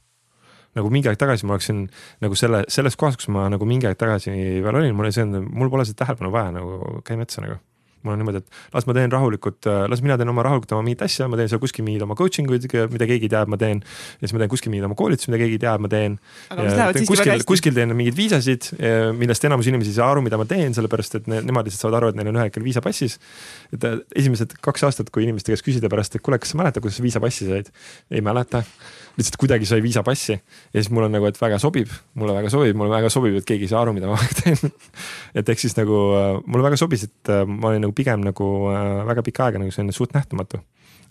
Nagu 0.78 0.92
mingi 0.94 1.10
aeg 1.10 1.20
tagasi 1.20 1.48
ma 1.48 1.56
oleksin 1.58 1.86
nagu 2.24 2.38
selle, 2.38 2.64
selles 2.72 2.98
kohas, 2.98 3.18
kus 3.20 3.30
ma 3.34 3.48
nagu 3.52 3.68
mingi 3.68 3.90
aeg 3.90 3.98
tagasi 4.00 4.34
veel 4.64 4.82
olin, 4.82 4.94
mul 4.96 5.08
oli 5.08 5.16
see, 5.16 5.26
mul 5.28 5.72
pole 5.72 5.88
seda 5.88 6.04
tähelepanu 6.04 6.34
vaja 6.34 6.54
nagu 6.60 7.02
käi 7.06 7.18
metsa 7.20 7.44
nagu 7.44 7.60
mul 8.02 8.14
on 8.14 8.20
niimoodi, 8.22 8.42
et 8.42 8.74
las 8.74 8.86
ma 8.86 8.94
teen 8.96 9.12
rahulikult, 9.12 9.68
las 9.90 10.02
mina 10.04 10.16
teen 10.18 10.30
oma 10.30 10.44
rahulikult 10.46 10.72
oma 10.76 10.84
mingit 10.86 11.02
asja, 11.06 11.26
ma 11.30 11.38
teen 11.38 11.50
seal 11.50 11.60
kuskil 11.62 11.84
mingeid 11.86 12.04
oma 12.06 12.16
coaching 12.18 12.50
uid, 12.52 12.66
mida 12.92 13.08
keegi 13.10 13.30
teab, 13.32 13.50
ma 13.50 13.58
teen. 13.60 13.80
ja 13.82 14.26
siis 14.26 14.34
ma 14.36 14.42
teen 14.42 14.52
kuskil 14.52 14.72
mingeid 14.72 14.88
oma 14.88 14.98
koolitusi, 14.98 15.30
mida 15.32 15.40
keegi 15.42 15.58
teab, 15.64 15.82
ma 15.84 15.90
teen. 15.92 16.18
kuskil, 17.08 17.44
kuskil 17.48 17.76
teen 17.76 17.94
mingeid 17.98 18.18
viisasid, 18.18 18.70
millest 19.18 19.48
enamus 19.48 19.70
inimesi 19.70 19.92
ei 19.94 19.98
saa 19.98 20.12
aru, 20.14 20.22
mida 20.26 20.38
ma 20.40 20.46
teen, 20.48 20.76
sellepärast 20.76 21.18
et 21.20 21.30
ne, 21.30 21.42
nemad 21.48 21.68
lihtsalt 21.68 21.86
saavad 21.86 22.00
aru, 22.00 22.12
et 22.12 22.20
neil 22.20 22.30
on 22.30 22.38
ühel 22.38 22.50
hetkel 22.50 22.66
viisa 22.66 22.84
passis. 22.84 23.18
et 23.74 23.84
äh, 23.84 23.98
esimesed 24.22 24.58
kaks 24.64 24.86
aastat, 24.88 25.12
kui 25.14 25.26
inimeste 25.26 25.52
käest 25.52 25.66
küsida 25.66 25.90
pärast, 25.92 26.14
et 26.14 26.24
kuule, 26.24 26.38
kas 26.42 26.54
sa 26.54 26.62
mäletad, 26.62 26.84
kuidas 26.84 27.00
sa 27.00 27.06
viisa 27.06 27.22
passi 27.24 27.50
said? 27.50 27.72
ei 28.10 28.22
mäleta 28.24 28.62
lihtsalt 29.18 29.38
kuidagi 29.40 29.66
sai 29.66 29.82
viisapassi 29.82 30.32
ja 30.32 30.40
siis 30.76 30.90
mul 30.94 31.08
on 31.08 31.14
nagu, 31.16 31.26
et 31.28 31.38
väga 31.40 31.58
sobib, 31.62 31.90
mulle 32.18 32.36
väga 32.36 32.50
sobib, 32.54 32.76
mulle 32.78 32.92
väga 32.92 33.10
sobib, 33.10 33.38
et 33.40 33.46
keegi 33.48 33.66
ei 33.66 33.72
saa 33.72 33.82
aru, 33.82 33.94
mida 33.96 34.10
ma 34.10 34.18
teen. 34.40 34.72
Et 35.34 35.48
ehk 35.54 35.62
siis 35.62 35.74
nagu 35.78 36.00
äh, 36.14 36.30
mulle 36.46 36.66
väga 36.68 36.78
sobis, 36.80 37.08
et 37.08 37.32
äh, 37.34 37.44
ma 37.48 37.72
olin 37.72 37.86
nagu 37.88 37.96
pigem 37.96 38.22
nagu 38.26 38.50
äh, 38.72 38.82
väga 39.08 39.24
pikka 39.26 39.48
aega 39.48 39.62
nagu 39.62 39.74
selline 39.74 39.96
suht 39.96 40.14
nähtamatu. 40.16 40.62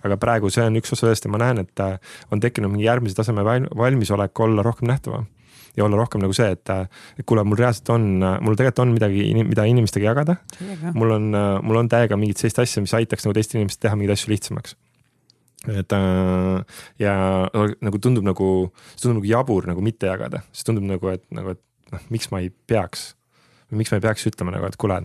Aga 0.08 0.20
praegu 0.22 0.52
see 0.54 0.64
on 0.64 0.78
üks 0.80 0.94
osa 0.94 1.08
sellest 1.08 1.26
ja 1.26 1.34
ma 1.34 1.42
näen, 1.42 1.64
et 1.66 1.82
on 2.32 2.40
tekkinud 2.40 2.70
mingi 2.70 2.86
järgmise 2.86 3.18
taseme 3.18 3.44
valmisolek 3.44 4.40
olla 4.46 4.64
rohkem 4.64 4.92
nähtavam. 4.92 5.26
Ja 5.78 5.86
olla 5.86 5.98
rohkem 5.98 6.22
nagu 6.22 6.34
see, 6.38 6.48
et, 6.54 6.70
et 7.18 7.26
kuule, 7.26 7.44
mul 7.46 7.58
reaalselt 7.60 7.90
on, 7.94 8.08
mul 8.22 8.56
tegelikult 8.58 8.86
on 8.86 8.94
midagi, 8.94 9.26
mida 9.42 9.66
inimestega 9.70 10.12
jagada. 10.14 10.38
mul 10.94 11.18
on, 11.18 11.30
mul 11.66 11.82
on 11.82 11.90
täiega 11.90 12.18
mingit 12.18 12.42
sellist 12.42 12.62
asja, 12.62 12.86
mis 12.86 12.94
aitaks 12.98 13.26
nagu 13.26 13.38
teistel 13.38 13.60
inimestel 13.60 13.90
teha 13.90 13.98
mingeid 13.98 14.16
asju 14.16 14.34
lihtsamaks 14.34 14.78
et 15.68 15.94
äh, 15.96 16.80
ja 17.02 17.14
nagu 17.84 18.00
tundub 18.04 18.26
nagu, 18.28 18.50
see 18.94 19.06
tundub 19.06 19.22
nagu 19.22 19.30
jabur 19.30 19.68
nagu 19.70 19.84
mitte 19.84 20.10
jagada, 20.10 20.44
see 20.56 20.68
tundub 20.68 20.88
nagu, 20.88 21.14
et 21.14 21.24
nagu, 21.36 21.56
et 21.56 21.94
noh, 21.94 22.10
miks 22.14 22.32
ma 22.32 22.42
ei 22.44 22.52
peaks. 22.70 23.14
miks 23.70 23.92
ma 23.92 24.00
ei 24.00 24.04
peaks 24.06 24.24
ütlema 24.30 24.54
nagu, 24.56 24.64
et 24.64 24.78
kuule, 24.80 25.02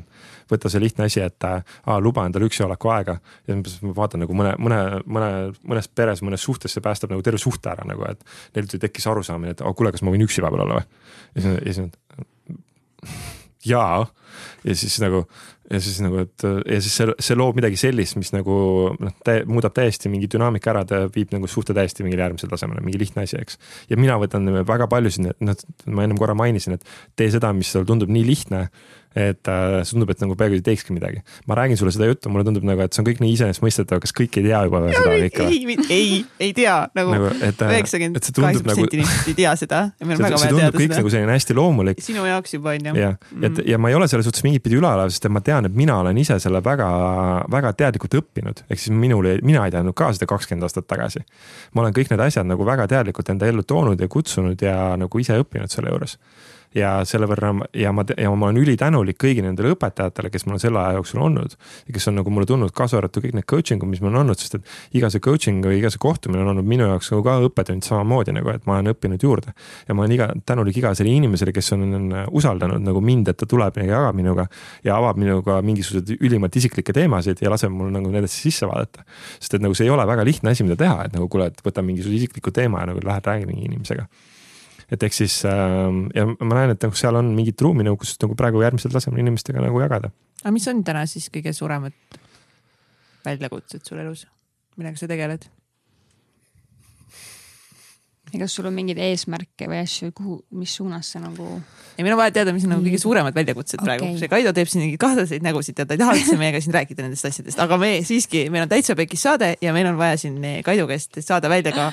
võta 0.51 0.71
see 0.71 0.83
lihtne 0.83 1.09
asi, 1.11 1.21
et 1.25 1.49
äh, 1.49 1.65
luba 1.99 2.27
endale 2.29 2.47
üksi 2.47 2.63
oleku 2.63 2.93
aega. 2.95 3.19
ja 3.49 3.59
siis 3.67 3.83
ma 3.83 3.95
vaatan 3.97 4.23
nagu 4.23 4.37
mõne, 4.39 4.55
mõne, 4.63 4.81
mõne, 5.07 5.31
mõnes 5.67 5.91
peres, 5.91 6.23
mõnes 6.23 6.47
suhtes 6.47 6.75
see 6.75 6.85
päästab 6.85 7.11
nagu 7.15 7.23
terve 7.27 7.43
suhte 7.43 7.73
ära 7.75 7.87
nagu, 7.89 8.07
et. 8.11 8.23
Neil 8.55 8.71
tekkis 8.71 9.07
arusaamine, 9.11 9.57
et 9.57 9.65
kuule, 9.77 9.93
kas 9.93 10.05
ma 10.07 10.15
võin 10.15 10.27
üksi 10.29 10.45
vahepeal 10.45 10.67
olla 10.67 10.81
või? 10.81 11.07
ja 11.35 11.47
siis, 11.47 11.61
ja 11.67 11.73
siis 11.81 13.41
jaa, 13.67 14.05
ja 14.65 14.77
siis 14.79 14.99
nagu 15.03 15.27
ja 15.73 15.81
siis 15.81 16.01
nagu, 16.05 16.21
et 16.21 16.45
ja 16.45 16.81
siis 16.83 16.95
see, 17.01 17.13
see 17.23 17.37
loob 17.39 17.57
midagi 17.57 17.79
sellist, 17.81 18.17
mis 18.21 18.33
nagu 18.35 18.55
noh, 18.93 19.29
muudab 19.49 19.75
täiesti 19.77 20.11
mingi 20.13 20.29
dünaamika 20.33 20.73
ära, 20.73 20.83
ta 20.89 21.03
viib 21.13 21.33
nagu 21.33 21.49
suhte 21.49 21.77
täiesti 21.77 22.05
mingile 22.05 22.27
järgmisele 22.27 22.53
tasemele, 22.53 22.83
mingi 22.85 23.01
lihtne 23.01 23.25
asi, 23.25 23.39
eks. 23.41 23.59
ja 23.91 23.99
mina 24.01 24.19
võtan 24.21 24.51
väga 24.69 24.89
paljusid, 24.93 25.31
noh, 25.41 25.63
ma 25.89 26.05
ennem 26.07 26.21
korra 26.21 26.37
mainisin, 26.39 26.77
et 26.77 26.85
tee 27.17 27.31
seda, 27.33 27.55
mis 27.57 27.73
sulle 27.73 27.89
tundub 27.89 28.13
nii 28.13 28.27
lihtne 28.29 28.67
et 29.19 29.49
äh, 29.51 29.83
tundub, 29.89 30.11
et 30.13 30.23
nagu 30.23 30.37
peaaegu 30.39 30.57
ei 30.57 30.65
teekski 30.65 30.95
midagi. 30.97 31.23
ma 31.47 31.57
räägin 31.59 31.77
sulle 31.77 31.93
seda 31.93 32.09
juttu, 32.09 32.31
mulle 32.33 32.45
tundub 32.49 32.65
nagu, 32.67 32.81
et 32.85 32.95
see 32.95 33.03
on 33.03 33.09
kõik 33.09 33.21
nii 33.23 33.35
iseenesestmõistetav, 33.37 34.01
kas 34.03 34.15
kõik 34.17 34.39
ei 34.41 34.47
tea 34.49 34.63
juba 34.67 34.83
ja, 34.87 34.95
seda 34.97 35.17
ikka 35.29 35.49
ei, 35.49 35.77
ei, 35.89 36.15
ei 36.49 36.53
tea 36.57 36.77
nagu, 36.97 37.15
nagu 37.17 37.31
äh, 37.35 37.53
üheksakümmend 37.69 38.21
kaheksa 38.23 38.65
protsenti 38.67 39.01
inimesed 39.01 39.33
ei 39.33 39.37
tea 39.43 39.55
seda 39.61 39.83
ja 39.93 40.09
meil 40.09 40.19
on 40.19 40.25
väga 40.29 40.41
vaja 40.41 40.55
teada 40.57 40.77
kõik 40.79 40.89
seda. 40.89 41.01
nagu 41.01 41.13
selline 41.15 41.37
hästi 41.37 41.59
loomulik. 41.59 42.03
sinu 42.05 42.25
jaoks 42.29 42.57
juba 42.57 42.77
on 42.77 42.89
ju. 42.91 42.95
jah, 43.03 43.19
et 43.35 43.51
mm. 43.51 43.67
ja 43.73 43.81
ma 43.83 43.93
ei 43.93 43.99
ole 43.99 44.09
selles 44.13 44.29
suhtes 44.29 44.47
mingit 44.47 44.65
pidi 44.65 44.79
üleolev, 44.81 45.13
sest 45.13 45.29
et 45.29 45.35
ma 45.35 45.45
tean, 45.45 45.69
et 45.69 45.77
mina 45.77 45.99
olen 46.05 46.23
ise 46.23 46.39
selle 46.43 46.63
väga, 46.65 46.89
väga 47.53 47.75
teadlikult 47.83 48.17
õppinud, 48.23 48.65
ehk 48.69 48.81
siis 48.81 48.95
minul, 48.97 49.29
mina 49.45 49.67
ei 49.69 49.75
teadnud 49.75 49.97
ka 49.99 50.13
seda 50.17 50.29
kakskümmend 50.31 50.69
aastat 50.69 50.89
tagasi. 50.91 51.25
ma 51.75 51.85
olen 51.85 51.97
kõik 51.97 52.13
need 52.13 52.25
asjad 52.25 52.49
nagu 52.49 52.65
väga 52.67 52.89
teadlikult 52.91 53.29
enda 53.35 53.51
ellu 53.51 53.67
toonud 53.67 54.01
ja 54.01 54.09
kutsunud 54.09 54.63
ja 54.63 54.95
nagu 55.01 55.23
ise 55.23 55.37
õppinud 55.43 55.73
selle 55.73 55.93
juures 55.93 56.19
ja 56.77 56.93
selle 57.09 57.27
võrra 57.31 57.53
ja 57.77 57.93
ma, 57.95 58.05
ja 58.17 58.31
ma 58.35 58.49
olen 58.49 58.61
ülitänulik 58.63 59.19
kõigi 59.21 59.45
nendele 59.45 59.75
õpetajatele, 59.75 60.31
kes 60.33 60.47
mul 60.47 60.57
on 60.57 60.63
selle 60.63 60.81
aja 60.81 60.97
jooksul 60.99 61.23
olnud. 61.27 61.57
kes 61.93 62.09
on 62.09 62.19
nagu 62.21 62.33
mulle 62.33 62.49
tulnud, 62.49 62.73
kaasa 62.75 62.99
arvatud 63.01 63.25
kõik 63.25 63.37
need 63.37 63.47
coaching 63.49 63.83
ud, 63.83 63.91
mis 63.91 64.01
mul 64.01 64.13
on 64.15 64.23
olnud, 64.23 64.41
sest 64.41 64.57
et 64.59 64.99
iga 64.99 65.11
see 65.13 65.23
coaching 65.25 65.65
või 65.65 65.79
iga 65.81 65.91
see 65.93 66.01
kohtumine 66.03 66.43
on 66.45 66.53
olnud 66.55 66.69
minu 66.69 66.89
jaoks 66.89 67.13
nagu 67.13 67.25
ka 67.27 67.37
õppetund 67.49 67.87
samamoodi 67.87 68.35
nagu, 68.37 68.53
et 68.55 68.67
ma 68.67 68.79
olen 68.79 68.93
õppinud 68.95 69.27
juurde. 69.27 69.55
ja 69.89 69.95
ma 69.95 70.05
olen 70.05 70.17
iga, 70.17 70.31
tänulik 70.47 70.81
iga 70.81 70.95
selle 70.99 71.13
inimesele, 71.13 71.53
kes 71.53 71.73
on, 71.77 71.87
on 71.99 72.09
usaldanud 72.33 72.83
nagu 72.83 73.05
mind, 73.05 73.29
et 73.33 73.41
ta 73.41 73.49
tuleb 73.49 73.79
ja 73.83 73.89
jagab 73.91 74.17
minuga. 74.17 74.49
ja 74.85 74.97
avab 74.97 75.21
minuga 75.21 75.61
mingisuguseid 75.63 76.17
ülimalt 76.21 76.57
isiklikke 76.57 76.93
teemasid 76.97 77.43
ja 77.43 77.53
laseb 77.53 77.73
mul 77.73 77.93
nagu 77.93 78.11
nendesse 78.11 78.41
sisse 78.41 78.67
vaadata. 78.69 79.05
sest 79.39 79.55
et 79.55 79.65
nagu 79.65 79.75
see 79.75 79.87
ei 79.89 79.95
ole 79.95 80.07
väga 80.07 80.25
lihtne 80.25 80.51
asi, 80.51 80.65
mida 80.65 80.77
teha, 80.77 81.07
et 81.07 81.17
nagu 81.17 81.29
kuule, 81.29 81.51
et 81.53 81.65
võta 81.65 81.85
mingisuguse 81.85 82.23
isikliku 82.23 82.51
teema 82.55 82.83
ja 82.83 82.93
nagu 82.93 83.05
lähed 83.05 83.27
räägi 83.27 83.49
mingi 83.49 83.69
inimesega 83.69 84.09
et 84.93 85.07
ehk 85.07 85.17
siis 85.17 85.39
äh, 85.49 85.87
ja 86.17 86.27
ma 86.29 86.59
näen, 86.59 86.75
et 86.75 86.85
nagu 86.85 86.99
seal 86.99 87.17
on 87.19 87.33
mingit 87.37 87.61
ruumi 87.65 87.87
nagu, 87.87 87.97
kus 88.01 88.19
nagu 88.23 88.37
praegu 88.39 88.63
järgmisel 88.65 88.93
tasemel 88.93 89.23
inimestega 89.25 89.65
nagu 89.65 89.81
jagada. 89.81 90.13
aga 90.43 90.55
mis 90.55 90.69
on 90.69 90.85
täna 90.85 91.07
siis 91.11 91.31
kõige 91.33 91.55
suuremad 91.57 91.97
väljakutsed 93.25 93.87
sul 93.87 94.03
elus, 94.03 94.27
millega 94.77 95.01
sa 95.01 95.09
tegeled? 95.11 95.49
ja 98.33 98.41
kas 98.41 98.55
sul 98.57 98.69
on 98.69 98.75
mingeid 98.77 99.01
eesmärke 99.03 99.69
või 99.69 99.83
asju, 99.83 100.13
kuhu, 100.17 100.39
mis 100.57 100.77
suunas 100.79 101.11
sa 101.15 101.21
nagu? 101.23 101.49
ei, 101.97 102.05
meil 102.05 102.15
on 102.15 102.21
vaja 102.21 102.37
teada, 102.39 102.55
mis 102.57 102.65
on 102.69 102.75
nagu 102.77 102.85
kõige 102.85 103.01
suuremad 103.01 103.37
väljakutsed 103.37 103.81
okay. 103.81 103.89
praegu, 103.89 104.13
see 104.21 104.33
Kaido 104.33 104.55
teeb 104.57 104.71
siin 104.73 104.85
mingeid 104.87 105.01
kahtlaseid 105.03 105.45
nägusid 105.47 105.81
ja 105.81 105.89
ta 105.89 105.97
ei 105.97 106.03
taha 106.05 106.17
üldse 106.19 106.37
meiega 106.41 106.61
siin 106.65 106.77
rääkida 106.77 107.07
nendest 107.07 107.29
asjadest, 107.29 107.61
aga 107.65 107.81
me 107.81 107.95
siiski, 108.09 108.47
meil 108.53 108.67
on 108.67 108.73
täitsa 108.73 108.97
pekis 108.99 109.25
saade 109.25 109.55
ja 109.63 109.73
meil 109.77 109.89
on 109.93 110.01
vaja 110.01 110.21
siin 110.21 110.37
Kaido 110.65 110.89
käest 110.91 111.21
saada 111.25 111.53
välja 111.53 111.73
ka 111.77 111.91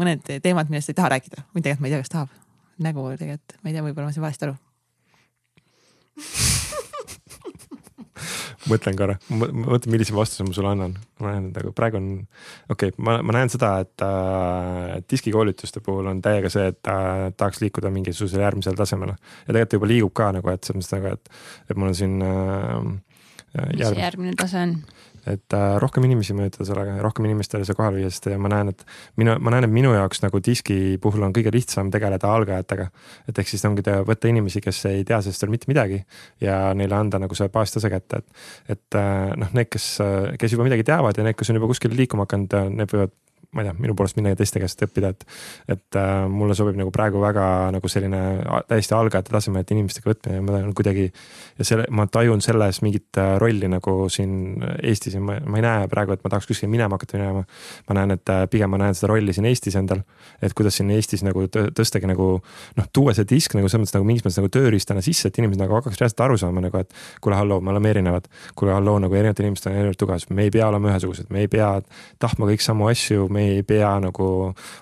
mõned 0.00 0.24
teemad, 0.44 0.72
millest 0.72 0.92
ei 0.92 1.00
taha 1.00 1.16
rääkida 1.16 1.44
või 1.52 1.64
tegelikult 1.64 1.84
ma 1.84 1.90
ei 1.90 1.96
tea, 1.96 2.04
kas 2.06 2.16
tahab 2.16 2.41
nägu 2.84 3.06
tegelikult, 3.16 3.58
ma 3.62 3.70
ei 3.70 3.76
tea, 3.76 3.86
võib-olla 3.86 4.08
ma 4.10 4.14
sain 4.14 4.26
valesti 4.26 4.48
aru 4.48 4.56
mõtlen 8.70 8.98
korra, 8.98 9.16
mõtlen, 9.32 9.90
millise 9.92 10.14
vastuse 10.14 10.44
ma 10.46 10.54
sulle 10.54 10.70
annan. 10.72 10.94
ma 11.22 11.32
näen, 11.32 11.48
et 11.50 11.58
nagu 11.58 11.72
praegu 11.76 11.98
on, 11.98 12.08
okei 12.72 12.92
okay,, 12.92 13.04
ma, 13.04 13.16
ma 13.24 13.36
näen 13.36 13.50
seda, 13.52 13.72
et 13.82 14.04
äh, 14.06 14.98
diskikoolituste 15.10 15.82
puhul 15.84 16.10
on 16.12 16.22
täiega 16.24 16.50
see, 16.52 16.68
et 16.72 16.90
äh, 16.90 17.30
tahaks 17.36 17.62
liikuda 17.64 17.90
mingisugusele 17.94 18.46
järgmisele 18.46 18.78
tasemele. 18.78 19.16
ja 19.46 19.48
tegelikult 19.48 19.78
juba 19.78 19.90
liigub 19.92 20.14
ka 20.20 20.30
nagu, 20.38 20.52
et 20.52 20.68
selles 20.68 20.82
mõttes 20.82 20.96
nagu, 20.96 21.16
et, 21.16 21.32
et 21.70 21.80
mul 21.80 21.92
on 21.92 21.98
siin 21.98 22.18
äh,. 22.26 22.76
mis 23.72 23.84
järg... 23.84 24.02
järgmine 24.04 24.36
tase 24.38 24.62
on? 24.62 24.76
Et 25.28 25.56
äh, 25.56 25.64
rohkem 25.82 26.06
inimesi 26.08 26.34
mõjutada 26.36 26.66
sellega 26.66 26.96
rohkem 27.04 27.26
inimestele 27.28 27.66
see 27.66 27.76
kohale 27.78 28.00
viia, 28.00 28.10
sest 28.10 28.28
ma 28.42 28.50
näen, 28.52 28.72
et 28.72 28.84
minu, 29.20 29.36
ma 29.38 29.54
näen, 29.54 29.68
et 29.68 29.74
minu 29.74 29.92
jaoks 29.94 30.22
nagu 30.24 30.40
diski 30.42 30.98
puhul 31.02 31.26
on 31.26 31.34
kõige 31.36 31.52
lihtsam 31.54 31.92
tegeleda 31.94 32.32
algajatega. 32.34 32.88
et 33.28 33.38
ehk 33.38 33.52
siis 33.52 33.64
ongi 33.68 33.84
võtta 34.08 34.30
inimesi, 34.30 34.60
kes 34.64 34.84
ei 34.90 35.04
tea 35.08 35.20
sellest 35.22 35.44
veel 35.44 35.54
mitte 35.54 35.70
midagi 35.70 36.02
ja 36.40 36.74
neile 36.74 36.98
anda 36.98 37.22
nagu 37.22 37.38
see 37.38 37.48
baastase 37.52 37.90
kätte, 37.92 38.22
et. 38.22 38.46
et 38.76 38.98
äh, 38.98 39.34
noh, 39.38 39.52
need, 39.54 39.70
kes, 39.72 39.88
kes 40.38 40.56
juba 40.56 40.66
midagi 40.66 40.86
teavad 40.86 41.18
ja 41.18 41.26
need, 41.26 41.38
kes 41.38 41.52
on 41.52 41.60
juba 41.60 41.70
kuskile 41.70 41.96
liikuma 41.98 42.26
hakanud, 42.26 42.58
need 42.74 42.94
võivad 42.94 43.14
ma 43.52 43.60
ei 43.60 43.68
tea, 43.68 43.74
minu 43.84 43.92
poolest 43.96 44.16
ja 44.16 44.36
teiste 44.36 44.60
käest 44.62 44.80
õppida, 44.86 45.10
et. 45.12 45.24
et 45.74 45.96
äh, 46.00 46.10
mulle 46.32 46.54
sobib 46.56 46.76
nagu 46.78 46.88
praegu 46.94 47.20
väga 47.20 47.44
nagu 47.74 47.88
selline 47.90 48.20
täiesti 48.68 48.94
algajate 48.96 49.32
tasemel, 49.34 49.66
inimestega 49.74 50.08
võtmine 50.08 50.38
ja 50.38 50.44
ma 50.44 50.54
tahan 50.54 50.70
kuidagi. 50.78 51.04
ja 51.58 51.66
selle, 51.68 51.84
ma 51.92 52.06
tajun 52.08 52.40
selles 52.44 52.80
mingit 52.84 53.20
äh, 53.20 53.34
rolli 53.42 53.68
nagu 53.68 54.08
siin 54.12 54.64
Eestis 54.80 55.18
ja 55.18 55.20
ma, 55.20 55.36
ma 55.44 55.60
ei 55.60 55.66
näe 55.66 55.90
praegu, 55.92 56.16
et 56.16 56.24
ma 56.24 56.32
tahaks 56.32 56.48
kuskile 56.48 56.70
minema 56.72 56.96
hakata 56.96 57.20
minema. 57.20 57.44
ma 57.88 57.96
näen, 57.98 58.16
et 58.16 58.32
äh, 58.32 58.46
pigem 58.48 58.72
ma 58.72 58.80
näen 58.80 58.96
seda 58.96 59.12
rolli 59.12 59.36
siin 59.36 59.48
Eestis 59.50 59.76
endal. 59.76 60.00
et 60.40 60.56
kuidas 60.56 60.80
siin 60.80 60.90
Eestis 60.96 61.24
nagu 61.26 61.44
tõstagi 61.52 62.08
nagu 62.08 62.30
noh, 62.40 62.88
tuua 62.92 63.12
see 63.12 63.28
disk 63.28 63.58
nagu 63.58 63.68
selles 63.68 63.84
mõttes 63.84 63.98
nagu 63.98 64.08
mingis 64.08 64.24
mõttes 64.24 64.40
nagu 64.40 64.52
tööriistana 64.56 65.04
sisse, 65.04 65.28
et 65.28 65.42
inimesed 65.42 65.60
nagu 65.60 65.76
hakkaks 65.76 66.00
reaalselt 66.00 66.24
aru 66.24 66.40
saama 66.40 66.64
nagu, 66.64 66.80
et. 66.80 66.96
kuule, 67.20 67.36
halloo, 67.36 67.60
me 67.60 67.74
oleme 67.76 67.92
erinevad. 67.92 68.32
kuule, 68.56 68.72
halloo, 68.72 68.96
nagu 69.04 69.20
erinevatel 69.20 69.50
inimestel 69.50 69.74
on 69.74 69.78
erinevad 69.82 70.00
tugevused, 70.00 70.32
me 70.32 70.48
ei 70.48 70.56
pea 70.56 70.72
olema 70.72 70.94
ühesugused, 70.94 71.28
me 71.28 71.44
ei 71.44 71.52
pea 71.52 71.70
tahtma 72.22 72.48
kõik 72.48 72.64
samu 72.64 72.88
asju, 72.88 73.28
me 73.28 73.41
ei 73.42 73.62
pea 73.66 73.94
nagu 74.00 74.26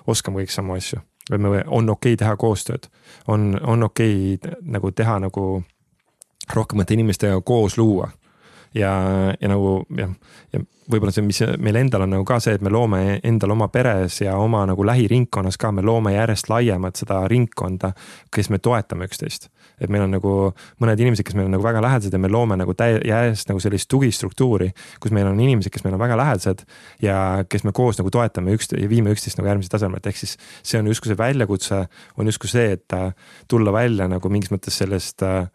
oskama 0.07 0.41
kõik 0.41 0.53
samu 0.53 0.77
asju. 0.77 1.01
või 1.31 1.39
me, 1.39 1.63
on 1.67 1.89
okei 1.89 2.13
okay 2.13 2.17
teha 2.17 2.35
koostööd, 2.37 2.87
on, 3.27 3.53
on 3.63 3.83
okei 3.83 4.33
okay, 4.35 4.55
nagu 4.61 4.91
teha 4.91 5.19
nagu 5.19 5.63
rohkemate 6.53 6.93
inimestega 6.93 7.41
koos 7.41 7.77
luua 7.77 8.09
ja, 8.75 8.91
ja 9.41 9.49
nagu 9.51 9.85
jah, 9.97 10.11
ja 10.53 10.59
võib-olla 10.91 11.13
see, 11.13 11.25
mis 11.25 11.41
meil 11.61 11.79
endal 11.81 12.05
on 12.05 12.15
nagu 12.15 12.25
ka 12.27 12.39
see, 12.43 12.55
et 12.57 12.63
me 12.63 12.71
loome 12.73 13.19
endal 13.27 13.55
oma 13.55 13.67
peres 13.71 14.21
ja 14.23 14.35
oma 14.39 14.63
nagu 14.69 14.85
lähiringkonnas 14.87 15.59
ka, 15.61 15.71
me 15.75 15.83
loome 15.85 16.15
järjest 16.15 16.49
laiemat 16.51 17.01
seda 17.03 17.21
ringkonda, 17.31 17.93
kes 18.33 18.51
me 18.51 18.59
toetame 18.59 19.07
üksteist. 19.09 19.49
Et 19.81 19.91
meil 19.91 20.05
on 20.05 20.13
nagu 20.13 20.33
mõned 20.81 21.03
inimesed, 21.03 21.25
kes 21.25 21.37
meil 21.37 21.49
on 21.49 21.55
nagu 21.57 21.65
väga 21.65 21.81
lähedased 21.83 22.13
ja 22.13 22.21
me 22.21 22.31
loome 22.31 22.57
nagu 22.59 22.75
täie-, 22.77 23.01
järjest 23.07 23.49
nagu 23.51 23.61
sellist 23.63 23.89
tugistruktuuri, 23.91 24.71
kus 25.01 25.13
meil 25.15 25.29
on 25.29 25.39
inimesed, 25.41 25.73
kes 25.73 25.85
meil 25.85 25.97
on 25.97 26.03
väga 26.03 26.17
lähedased 26.21 26.65
ja 27.03 27.17
kes 27.49 27.65
me 27.67 27.75
koos 27.75 27.99
nagu 28.01 28.13
toetame 28.13 28.55
ja 28.55 28.89
viime 28.91 29.13
üksteist 29.15 29.39
nagu 29.39 29.49
järgmisele 29.49 29.77
tasemele, 29.77 30.01
et 30.01 30.11
ehk 30.11 30.21
siis 30.21 30.37
see 30.61 30.79
on 30.79 30.89
justkui 30.91 31.11
see 31.11 31.19
väljakutse, 31.19 31.85
on 32.17 32.29
justkui 32.29 32.51
see, 32.51 32.75
et 32.77 32.97
äh, 32.97 33.11
tulla 33.51 33.73
välja 33.75 34.09
nagu 34.11 34.29
mingis 34.31 34.53
mõttes 34.53 34.77
sellest 34.81 35.25
äh, 35.25 35.47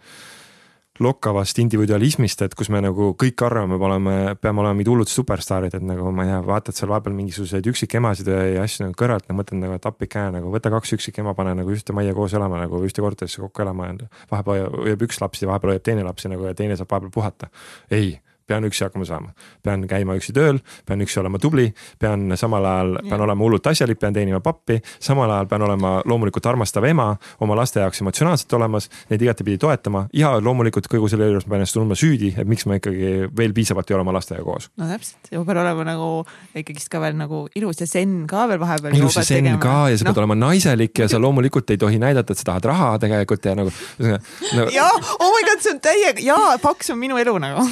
lokkavast 1.03 1.59
individualismist, 1.63 2.43
et 2.47 2.55
kus 2.59 2.71
me 2.73 2.81
nagu 2.85 3.13
kõik 3.19 3.45
arvame, 3.47 3.79
me 3.79 3.89
oleme, 3.89 4.17
peame 4.41 4.63
olema 4.63 4.77
mingid 4.79 4.91
hullud 4.93 5.11
superstaarid, 5.11 5.77
et 5.77 5.87
nagu 5.87 6.11
ma 6.15 6.27
ei 6.27 6.33
tea, 6.33 6.43
vaatad 6.47 6.79
seal 6.79 6.91
vahepeal 6.93 7.17
mingisuguseid 7.17 7.71
üksikemasid 7.73 8.31
ja 8.33 8.65
asju 8.65 8.87
nagu 8.87 8.99
kõrvalt 8.99 9.31
mõtled 9.37 9.63
nagu, 9.63 9.79
et 9.79 9.89
appikene 9.89 10.37
nagu 10.39 10.53
võta 10.55 10.73
kaks 10.73 10.97
üksikema, 10.99 11.37
pane 11.39 11.57
nagu 11.59 11.75
ühte 11.75 11.97
majja 11.97 12.15
koos 12.17 12.37
elama 12.37 12.63
nagu 12.65 12.83
ühte 12.87 13.05
korterisse 13.05 13.43
kokku 13.45 13.65
elama 13.67 13.93
vahepeal 14.31 14.71
hoiab 14.83 15.09
üks 15.09 15.21
laps 15.23 15.43
ja 15.43 15.51
vahepeal 15.51 15.77
hoiab 15.77 15.87
teine 15.87 16.07
laps 16.07 16.27
ja 16.27 16.33
nagu 16.33 16.49
ja 16.49 16.55
teine 16.57 16.79
saab 16.79 16.93
vahepeal 16.93 17.13
puhata. 17.15 17.51
ei 17.91 18.17
pean 18.47 18.65
üksi 18.67 18.85
hakkama 18.87 19.05
saama, 19.07 19.33
pean 19.63 19.85
käima 19.91 20.15
üksi 20.19 20.35
tööl, 20.37 20.61
pean 20.87 21.03
üksi 21.03 21.19
olema 21.21 21.39
tubli, 21.43 21.67
pean 21.99 22.31
samal 22.39 22.65
ajal, 22.65 22.93
pean 23.09 23.25
olema 23.25 23.45
hullult 23.45 23.67
asjalik, 23.67 23.99
pean 24.01 24.15
teenima 24.15 24.41
pappi, 24.45 24.79
samal 25.03 25.31
ajal 25.35 25.49
pean 25.51 25.65
olema 25.67 25.97
loomulikult 26.07 26.47
armastav 26.47 26.87
ema, 26.87 27.09
oma 27.43 27.57
laste 27.59 27.83
jaoks 27.83 28.03
emotsionaalselt 28.05 28.53
olemas, 28.59 28.89
neid 29.11 29.25
igatepidi 29.27 29.59
toetama 29.63 30.07
ja 30.17 30.37
loomulikult 30.41 30.87
kogu 30.91 31.11
selle 31.11 31.31
juures 31.31 31.47
ma 31.47 31.57
pean 31.57 31.65
ennast 31.65 31.79
tundma 31.79 31.99
süüdi, 31.99 32.33
et 32.39 32.47
miks 32.49 32.67
ma 32.71 32.79
ikkagi 32.79 33.31
veel 33.37 33.57
piisavalt 33.57 33.91
ei 33.91 33.99
ole 33.99 34.07
oma 34.07 34.15
lastega 34.17 34.45
koos. 34.47 34.71
no 34.79 34.91
täpselt 34.93 35.33
ja 35.33 35.43
ma 35.43 35.49
pean 35.51 35.63
olema 35.65 35.89
nagu 35.91 36.11
ikkagist 36.55 36.93
ka 36.93 37.03
veel 37.03 37.19
nagu 37.19 37.43
ilus 37.59 37.83
ja 37.83 37.91
sen 37.91 38.15
ka 38.31 38.47
veel 38.51 38.63
vahepeal. 38.63 38.95
ilus 39.01 39.19
ja 39.19 39.27
sen 39.27 39.51
ka 39.63 39.77
ja 39.91 39.99
sa 39.99 40.07
no. 40.07 40.13
pead 40.13 40.23
olema 40.23 40.39
naiselik 40.39 41.03
ja 41.03 41.11
sa 41.11 41.21
loomulikult 41.23 41.75
ei 41.75 41.83
tohi 41.83 41.99
näidata, 42.03 42.33
et 42.33 42.43
sa 42.43 42.53
tahad 42.53 42.71
raha 42.71 42.95
tegelikult 43.03 43.51
ja 43.51 43.57
nagu 43.59 43.75
no.. 44.57 44.69
ja, 44.71 44.87
oh 45.19 45.35
my 45.35 45.43
god, 45.51 45.67
see 45.67 45.75
on 45.75 45.83
täiega, 45.83 46.23
jaa, 46.23 46.57
paks 46.63 46.95
on 46.95 47.03
minu 47.03 47.19
elu 47.19 47.35
nagu 47.43 47.67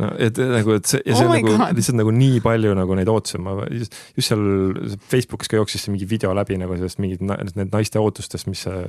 no 0.00 0.05
et 0.22 0.38
nagu, 0.38 0.76
et 0.78 0.88
see 0.88 1.00
ja 1.02 1.16
see 1.16 1.26
oh 1.26 1.30
on 1.30 1.36
nagu 1.36 1.52
God. 1.52 1.76
lihtsalt 1.78 1.98
nagu 2.00 2.12
nii 2.14 2.42
palju 2.44 2.74
nagu 2.78 2.98
neid 2.98 3.10
ootusi, 3.12 3.40
ma 3.42 3.56
just, 3.72 3.96
just 4.18 4.32
seal 4.32 4.44
Facebookis 5.10 5.50
ka 5.52 5.60
jooksis 5.60 5.88
mingi 5.90 6.08
video 6.08 6.32
läbi 6.36 6.58
nagu 6.60 6.76
sellest 6.78 7.00
mingid 7.02 7.24
need 7.26 7.72
naiste 7.72 8.02
ootustest, 8.02 8.50
mis 8.50 8.64
see 8.66 8.84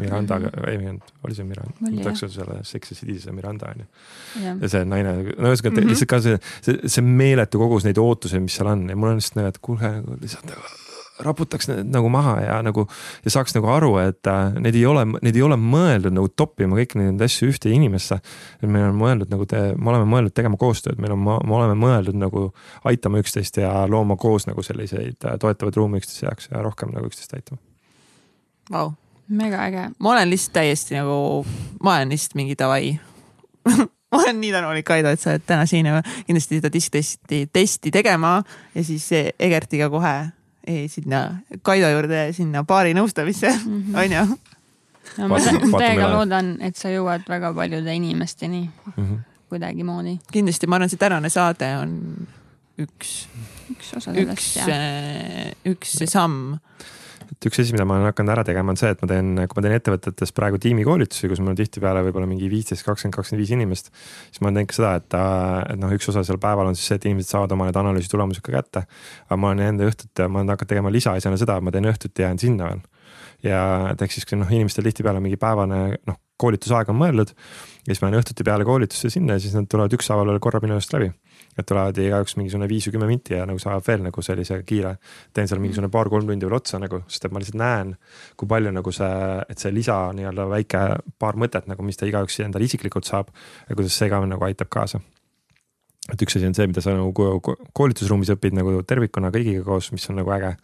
Mirandaga 0.00 0.52
mm, 0.52 0.68
-hmm. 0.68 0.94
ei, 0.94 1.18
oli 1.24 1.38
see 1.38 1.48
Miranda, 1.48 1.76
ma 1.80 2.06
tahaks 2.06 2.24
öelda 2.26 2.38
selle 2.38 2.60
Sex 2.62 2.94
and 2.94 3.00
City's 3.00 3.26
see 3.26 3.36
Miranda 3.36 3.72
on 3.72 3.84
ju. 3.84 3.90
ja 4.62 4.72
see 4.76 4.84
naine, 4.84 5.16
no 5.34 5.52
ühesõnaga 5.52 5.74
mm 5.74 5.82
-hmm. 5.82 5.92
lihtsalt 5.92 6.12
ka 6.14 6.22
see, 6.28 6.38
see, 6.60 6.94
see 6.96 7.04
meeletu 7.04 7.62
kogus 7.62 7.88
neid 7.88 7.98
ootusi, 7.98 8.40
mis 8.40 8.56
seal 8.58 8.72
on 8.72 8.88
ja 8.88 8.96
mul 8.96 9.14
on 9.14 9.22
lihtsalt 9.22 9.40
nagu, 9.42 9.54
et 9.54 9.62
kuulge 9.62 9.94
nagu 9.98 10.18
lihtsalt 10.20 10.50
nagu 10.52 10.83
raputaks 11.22 11.68
need 11.70 11.90
nagu 11.94 12.08
maha 12.10 12.34
ja 12.42 12.56
nagu 12.64 12.86
ja 13.24 13.30
saaks 13.30 13.54
nagu 13.54 13.68
aru, 13.70 13.92
et 14.02 14.26
äh, 14.30 14.56
need 14.62 14.74
ei 14.78 14.84
ole, 14.90 15.04
need 15.22 15.36
ei 15.38 15.44
ole 15.46 15.58
mõeldud 15.60 16.14
nagu 16.14 16.30
toppima 16.34 16.78
kõiki 16.78 16.98
neid 16.98 17.22
asju 17.22 17.52
ühte 17.52 17.70
inimesse. 17.70 18.18
et 18.60 18.66
meil 18.66 18.88
on 18.88 18.98
mõeldud 18.98 19.30
nagu 19.30 19.46
te, 19.50 19.62
me 19.76 19.92
oleme 19.92 20.08
mõeldud 20.10 20.34
tegema 20.34 20.58
koostööd, 20.60 20.98
meil 21.02 21.14
on, 21.14 21.22
me 21.22 21.56
oleme 21.58 21.78
mõeldud 21.78 22.18
nagu 22.18 22.48
aitama 22.90 23.22
üksteist 23.22 23.62
ja 23.62 23.86
looma 23.90 24.18
koos 24.20 24.48
nagu 24.50 24.62
selliseid 24.66 25.22
äh, 25.24 25.38
toetavaid 25.40 25.78
ruume 25.78 26.02
üksteise 26.02 26.26
jaoks 26.26 26.50
ja 26.50 26.62
rohkem 26.64 26.94
nagu 26.94 27.10
üksteist 27.10 27.38
aitama 27.38 27.62
wow.. 28.74 28.94
mega 29.28 29.62
äge. 29.68 29.88
ma 29.98 30.14
olen 30.16 30.30
lihtsalt 30.34 30.58
täiesti 30.58 30.98
nagu, 30.98 31.44
ma 31.82 31.98
olen 31.98 32.14
lihtsalt 32.16 32.38
mingi 32.40 32.58
davai 32.58 32.96
ma 34.10 34.22
olen 34.22 34.40
nii 34.42 34.54
tänulik, 34.54 34.86
Kaido, 34.86 35.14
et 35.14 35.22
sa 35.22 35.34
oled 35.34 35.46
täna 35.46 35.66
siin 35.70 35.86
ja 35.86 36.02
kindlasti 36.26 36.58
seda 36.58 36.72
diskitesti 36.72 37.44
testi 37.52 37.94
tegema 37.94 38.40
ja 38.74 38.84
siis 38.84 39.12
Egertiga 39.38 39.90
kohe 39.90 40.16
sinna 40.88 41.20
Kaido 41.62 41.90
juurde 41.92 42.26
sinna 42.36 42.64
baari 42.64 42.94
nõustamisse 42.96 43.50
mm, 43.52 43.82
-hmm. 43.82 43.98
on 44.00 44.12
ju. 44.16 44.38
no 45.18 45.28
ma 45.28 45.40
täiega 45.78 46.08
loodan, 46.12 46.56
et 46.64 46.76
sa 46.76 46.92
jõuad 46.92 47.26
väga 47.28 47.52
paljude 47.54 47.94
inimesteni 47.94 48.62
mm 48.62 48.92
-hmm. 48.96 49.18
kuidagimoodi. 49.48 50.18
kindlasti, 50.32 50.66
ma 50.66 50.76
arvan, 50.80 50.90
see 50.90 51.00
tänane 51.00 51.28
saade 51.28 51.76
on 51.76 51.98
üks, 52.78 53.26
üks 53.70 53.94
osa 53.96 54.12
sellest, 54.12 54.56
üks, 54.56 54.68
äh, 54.68 55.52
üks 55.64 55.98
samm 56.10 56.56
et 57.32 57.48
üks 57.48 57.60
asi, 57.62 57.74
mida 57.74 57.86
ma 57.88 57.96
olen 57.98 58.08
hakanud 58.10 58.32
ära 58.34 58.44
tegema, 58.46 58.72
on 58.74 58.78
see, 58.80 58.90
et 58.94 59.00
ma 59.02 59.08
teen, 59.10 59.30
kui 59.48 59.58
ma 59.58 59.64
teen 59.64 59.76
ettevõtetes 59.78 60.32
praegu 60.36 60.60
tiimikoolitusi, 60.62 61.28
kus 61.30 61.42
mul 61.42 61.54
on 61.54 61.58
tihtipeale 61.58 62.02
võib-olla 62.06 62.28
mingi 62.30 62.48
viisteist, 62.52 62.84
kakskümmend, 62.86 63.16
kakskümmend 63.16 63.42
viis 63.42 63.52
inimest. 63.56 63.92
siis 64.28 64.42
ma 64.44 64.52
teen 64.54 64.68
ka 64.70 64.78
seda, 64.78 64.94
et, 65.00 65.18
et 65.74 65.80
noh, 65.80 65.94
üks 65.96 66.10
osa 66.12 66.24
seal 66.26 66.40
päeval 66.42 66.70
on 66.70 66.78
siis 66.78 66.90
see, 66.90 67.00
et 67.00 67.06
inimesed 67.10 67.34
saavad 67.34 67.54
oma 67.56 67.68
need 67.68 67.78
analüüsi 67.80 68.12
tulemused 68.12 68.44
ka 68.44 68.54
kätte. 68.56 68.84
aga 69.28 69.40
ma 69.40 69.52
olen 69.52 69.74
enda 69.74 69.88
õhtut, 69.90 70.24
ma 70.28 70.42
olen 70.42 70.54
hakanud 70.54 70.74
tegema 70.74 70.92
lisaasjana 70.94 71.40
seda, 71.40 71.58
et 71.58 71.66
ma 71.66 71.74
teen 71.74 71.88
õhtuti 71.90 72.26
jään 72.26 72.42
sinna 72.42 72.70
veel. 72.70 72.84
ja 73.44 73.62
et 73.92 74.02
ehk 74.04 74.14
siis, 74.14 74.28
noh, 74.38 74.50
inimestel 74.50 74.86
tihtipeale 74.88 75.22
mingi 75.24 75.40
päevane 75.40 75.80
noh, 76.06 76.20
koolitusaeg 76.40 76.90
on 76.90 76.98
mõeldud 76.98 77.30
ja 77.34 77.92
siis 77.92 78.00
ma 78.02 78.10
lähen 78.10 78.22
õhtuti 78.22 78.46
peale 78.46 78.66
koolitusse 78.66 79.10
sinna 79.12 79.36
ja 79.36 79.42
siis 79.42 79.54
nad 79.56 79.68
tulevad 79.70 79.92
ükshaaval 79.94 80.32
veel 80.32 80.40
korra 80.42 80.60
minu 80.62 80.74
juurest 80.74 80.94
läbi 80.96 81.12
et 81.58 81.66
tulevad 81.66 81.98
igaüks 82.02 82.36
mingisugune 82.38 82.68
viis 82.70 82.88
või 82.88 82.96
kümme 82.96 83.08
minti 83.10 83.36
ja 83.36 83.46
nagu 83.48 83.60
saab 83.62 83.84
veel 83.86 84.02
nagu 84.06 84.22
sellise 84.22 84.60
kiire, 84.66 84.96
teen 85.32 85.50
seal 85.50 85.62
mingisugune 85.62 85.90
paar-kolm 85.94 86.28
tundi 86.28 86.48
veel 86.48 86.58
otsa 86.58 86.80
nagu, 86.82 87.04
sest 87.08 87.28
et 87.28 87.34
ma 87.34 87.42
lihtsalt 87.42 87.60
näen, 87.60 87.96
kui 88.36 88.50
palju 88.50 88.74
nagu 88.74 88.94
see, 88.94 89.40
et 89.48 89.62
see 89.62 89.74
lisa 89.74 89.98
nii-öelda 90.16 90.48
väike 90.50 90.84
paar 91.18 91.38
mõtet 91.40 91.70
nagu, 91.70 91.86
mis 91.86 92.00
ta 92.00 92.08
igaüks 92.10 92.40
endale 92.44 92.66
isiklikult 92.66 93.06
saab 93.08 93.30
ja 93.68 93.76
kuidas 93.76 93.98
see 93.98 94.10
ka 94.12 94.22
nagu 94.26 94.48
aitab 94.48 94.72
kaasa 94.72 95.02
et 96.12 96.20
üks 96.20 96.36
asi 96.36 96.48
on 96.48 96.56
see, 96.56 96.68
mida 96.68 96.82
sa 96.84 96.92
nagu 96.92 97.40
koolitusruumis 97.72 98.34
õpid 98.34 98.56
nagu 98.58 98.76
tervikuna 98.84 99.30
kõigiga 99.32 99.64
koos, 99.64 99.90
mis 99.94 100.04
on 100.12 100.20
nagu 100.20 100.32
äge. 100.36 100.54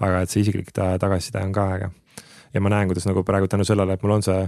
aga 0.00 0.22
et 0.22 0.32
see 0.32 0.44
isiklik 0.44 0.72
tagasiside 0.72 1.42
on 1.44 1.52
ka 1.52 1.66
äge. 1.76 1.90
ja 2.54 2.60
ma 2.60 2.72
näen, 2.72 2.88
kuidas 2.88 3.06
nagu 3.06 3.24
praegu 3.24 3.48
tänu 3.48 3.64
sellele, 3.68 3.92
et 3.92 4.02
mul 4.02 4.16
on 4.16 4.24
see 4.24 4.40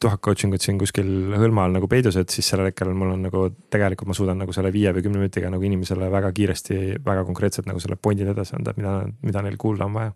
tuhat 0.00 0.20
coaching 0.24 0.54
ut 0.56 0.64
siin 0.64 0.78
kuskil 0.80 1.08
hõlma 1.36 1.66
all 1.66 1.76
nagu 1.76 1.88
peidus, 1.90 2.16
et 2.20 2.32
siis 2.32 2.48
sellel 2.52 2.70
hetkel 2.70 2.92
mul 2.96 3.14
on 3.14 3.24
nagu 3.28 3.46
tegelikult 3.72 4.10
ma 4.10 4.16
suudan 4.16 4.38
nagu 4.40 4.54
selle 4.56 4.72
viie 4.72 4.92
või 4.96 5.04
kümne 5.04 5.20
minutiga 5.20 5.50
nagu 5.52 5.66
inimesele 5.66 6.08
väga 6.12 6.32
kiiresti, 6.36 7.00
väga 7.04 7.24
konkreetselt 7.28 7.68
nagu 7.68 7.82
selle 7.82 7.98
point'id 8.00 8.30
edasi 8.32 8.56
anda, 8.58 8.74
mida, 8.78 9.00
mida 9.26 9.42
neil 9.44 9.58
kuulda 9.60 9.88
on 9.90 9.98
vaja. 9.98 10.14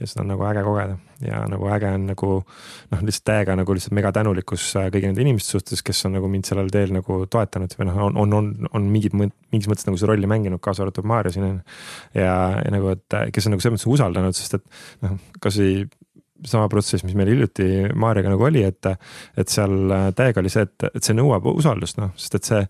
ja 0.00 0.06
seda 0.08 0.24
on 0.24 0.30
nagu 0.32 0.44
äge 0.48 0.62
kogeda 0.66 0.96
ja 1.22 1.40
nagu 1.48 1.68
äge 1.70 1.88
on 1.94 2.06
nagu 2.10 2.28
noh, 2.42 3.02
lihtsalt 3.06 3.26
täiega 3.28 3.56
nagu 3.56 3.76
lihtsalt 3.76 3.94
mega 3.96 4.12
tänulikkus 4.12 4.64
äh, 4.80 4.88
kõigi 4.92 5.08
nende 5.08 5.22
inimeste 5.24 5.56
suhtes, 5.56 5.82
kes 5.86 6.04
on 6.08 6.16
nagu 6.18 6.28
mind 6.28 6.48
sellel 6.48 6.68
teel 6.74 6.92
nagu 6.96 7.20
toetanud 7.30 7.76
või 7.78 7.88
noh, 7.88 8.00
on, 8.08 8.20
on, 8.24 8.38
on, 8.40 8.70
on 8.72 8.92
mingid, 8.92 9.16
mingis 9.16 9.70
mõttes 9.70 9.88
nagu 9.88 10.00
seda 10.00 10.12
rolli 10.12 10.28
mänginud, 10.28 10.60
kaasa 10.64 10.84
arvatud 10.84 11.08
Maarja 11.08 11.36
siin 11.36 11.48
on 11.48 11.54
ju. 11.54 11.64
ja, 12.24 12.36
nagu, 12.74 12.96
et 12.96 13.20
kes 13.32 13.48
on 13.48 13.56
nagu 13.56 13.64
selles 13.64 13.78
mõttes 13.78 13.92
usaldanud, 13.94 14.36
sest 14.36 14.58
et 14.58 14.66
noh, 15.06 15.20
kasvõi 15.44 15.86
sama 16.48 16.68
protsess, 16.68 17.04
mis 17.06 17.14
meil 17.18 17.30
hiljuti 17.32 17.68
Maarjaga 17.98 18.32
nagu 18.32 18.46
oli, 18.46 18.64
et, 18.66 18.88
et 19.38 19.52
seal 19.52 19.74
äh, 19.92 20.08
täiega 20.16 20.42
oli 20.42 20.50
see, 20.52 20.64
et, 20.66 20.88
et 20.90 21.04
see 21.04 21.16
nõuab 21.16 21.46
usaldust, 21.52 21.98
noh, 22.00 22.12
sest 22.18 22.38
et 22.38 22.48
see, 22.48 22.62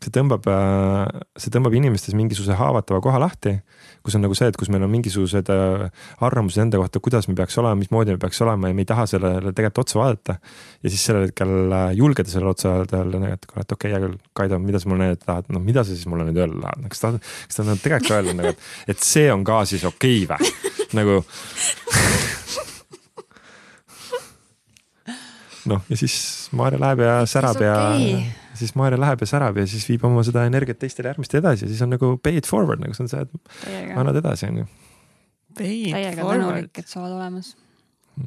see 0.00 0.14
tõmbab, 0.14 0.46
äh, 0.50 1.22
see 1.38 1.52
tõmbab 1.54 1.76
inimestes 1.78 2.16
mingisuguse 2.18 2.56
haavatava 2.58 3.02
koha 3.04 3.20
lahti. 3.22 3.60
kus 4.00 4.14
on 4.16 4.22
nagu 4.24 4.34
see, 4.34 4.48
et 4.48 4.56
kus 4.56 4.70
meil 4.72 4.82
on 4.86 4.90
mingisugused 4.90 5.50
äh, 5.52 5.86
arvamused 6.24 6.62
enda 6.62 6.80
kohta, 6.80 7.02
kuidas 7.04 7.28
me 7.28 7.36
peaks 7.36 7.58
olema, 7.60 7.76
mismoodi 7.78 8.16
me 8.16 8.22
peaks 8.22 8.40
olema 8.42 8.70
ja 8.70 8.74
me 8.74 8.82
ei 8.82 8.88
taha 8.88 9.06
sellele 9.10 9.52
tegelikult 9.52 9.84
otsa 9.84 10.00
vaadata. 10.00 10.38
ja 10.82 10.90
siis 10.90 11.04
sellel 11.04 11.28
hetkel 11.28 11.76
julgeda 11.98 12.32
sellele 12.32 12.54
otsa 12.54 12.74
vaadata, 12.74 13.04
öelda, 13.04 13.34
et 13.36 13.46
kuule, 13.46 13.66
et 13.66 13.76
okei 13.76 13.92
okay,, 13.92 13.94
hea 13.94 14.06
küll, 14.06 14.18
Kaido, 14.40 14.58
mida 14.58 14.80
sa 14.80 14.90
mulle 14.90 15.04
näidata 15.04 15.26
tahad, 15.26 15.52
noh, 15.52 15.62
mida 15.62 15.84
sa 15.84 15.94
siis 15.94 16.08
mulle 16.10 16.26
nüüd 16.30 16.40
öelda 16.40 16.64
tahad, 16.64 16.88
kas 16.90 17.04
ta, 17.04 17.12
kas 17.20 17.60
ta 17.60 17.68
tahab 17.68 17.84
tegelikult 17.84 18.16
öelda 18.16 18.36
nagu, 18.40 18.54
et, 18.56 18.66
et 18.94 19.04
see 19.04 19.28
on 19.32 19.44
ka 19.44 19.62
siis 19.68 19.84
okei 19.84 20.24
okay, 20.24 20.40
või 20.40 20.70
nagu 20.96 21.20
noh, 25.70 25.86
ja 25.90 25.98
siis 26.00 26.16
Maarja 26.56 26.80
läheb 26.82 27.04
ja 27.06 27.14
särab 27.30 27.60
okay. 27.60 28.10
ja 28.12 28.58
siis 28.58 28.74
Maarja 28.78 29.00
läheb 29.00 29.24
ja 29.24 29.30
särab 29.30 29.62
ja 29.62 29.66
siis 29.70 29.86
viib 29.88 30.04
oma 30.08 30.24
seda 30.26 30.44
energiat 30.48 30.80
teistele 30.82 31.12
järgmistele 31.12 31.42
edasi 31.44 31.66
ja 31.66 31.72
siis 31.72 31.82
on 31.86 31.94
nagu 31.96 32.14
pay 32.22 32.40
it 32.40 32.48
forward 32.50 32.82
nagu 32.82 32.96
see 32.96 33.06
on 33.06 33.12
see, 33.12 33.24
et 33.24 33.96
annad 33.96 34.20
edasi, 34.20 34.50
on 34.50 34.62
ju. 34.62 34.68
täiega 35.58 36.20
tänulik, 36.20 36.72
et 36.78 36.86
sa 36.86 37.04
oled 37.04 37.18
olemas 37.18 37.54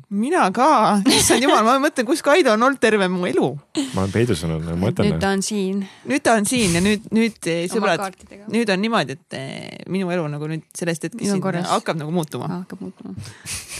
mina 0.09 0.45
ka, 0.53 0.67
issand 1.11 1.43
jumal, 1.43 1.63
ma 1.65 1.75
mõtlen, 1.81 2.05
kus 2.07 2.23
Kaido 2.25 2.53
on 2.55 2.65
olnud 2.65 2.81
terve 2.81 3.07
mu 3.11 3.27
elu. 3.29 3.49
ma 3.93 4.03
olen 4.03 4.13
peidus 4.13 4.43
olnud, 4.45 4.65
ma 4.67 4.77
mõtlen. 4.87 5.11
nüüd 5.11 5.21
ta 5.21 5.33
on 5.35 5.43
siin. 5.45 5.83
nüüd 6.09 6.25
ta 6.25 6.35
on 6.39 6.47
siin 6.49 6.77
ja 6.77 6.81
nüüd, 6.83 7.05
nüüd 7.13 7.51
eh, 7.51 7.63
sõbrad, 7.71 8.17
nüüd 8.53 8.71
on 8.73 8.83
niimoodi, 8.83 9.17
et 9.19 9.37
eh, 9.37 9.85
minu 9.93 10.11
elu 10.13 10.25
nagu 10.31 10.49
nüüd 10.49 10.65
sellest 10.77 11.09
hetkest 11.09 11.69
hakkab 11.69 11.99
nagu 11.99 12.15
muutuma. 12.15 12.49
hakkab 12.63 12.83
muutuma. 12.85 13.15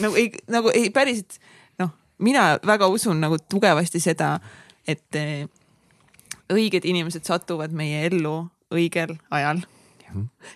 nagu 0.04 0.20
ei, 0.20 0.32
nagu 0.54 0.74
ei 0.76 0.90
päriselt 0.94 1.40
mina 2.24 2.58
väga 2.66 2.88
usun 2.92 3.22
nagu 3.24 3.38
tugevasti 3.50 4.02
seda, 4.04 4.38
et 4.88 5.20
eh, 5.20 5.46
õiged 6.54 6.86
inimesed 6.88 7.26
satuvad 7.28 7.74
meie 7.76 8.06
ellu 8.10 8.44
õigel 8.74 9.18
ajal. 9.32 9.64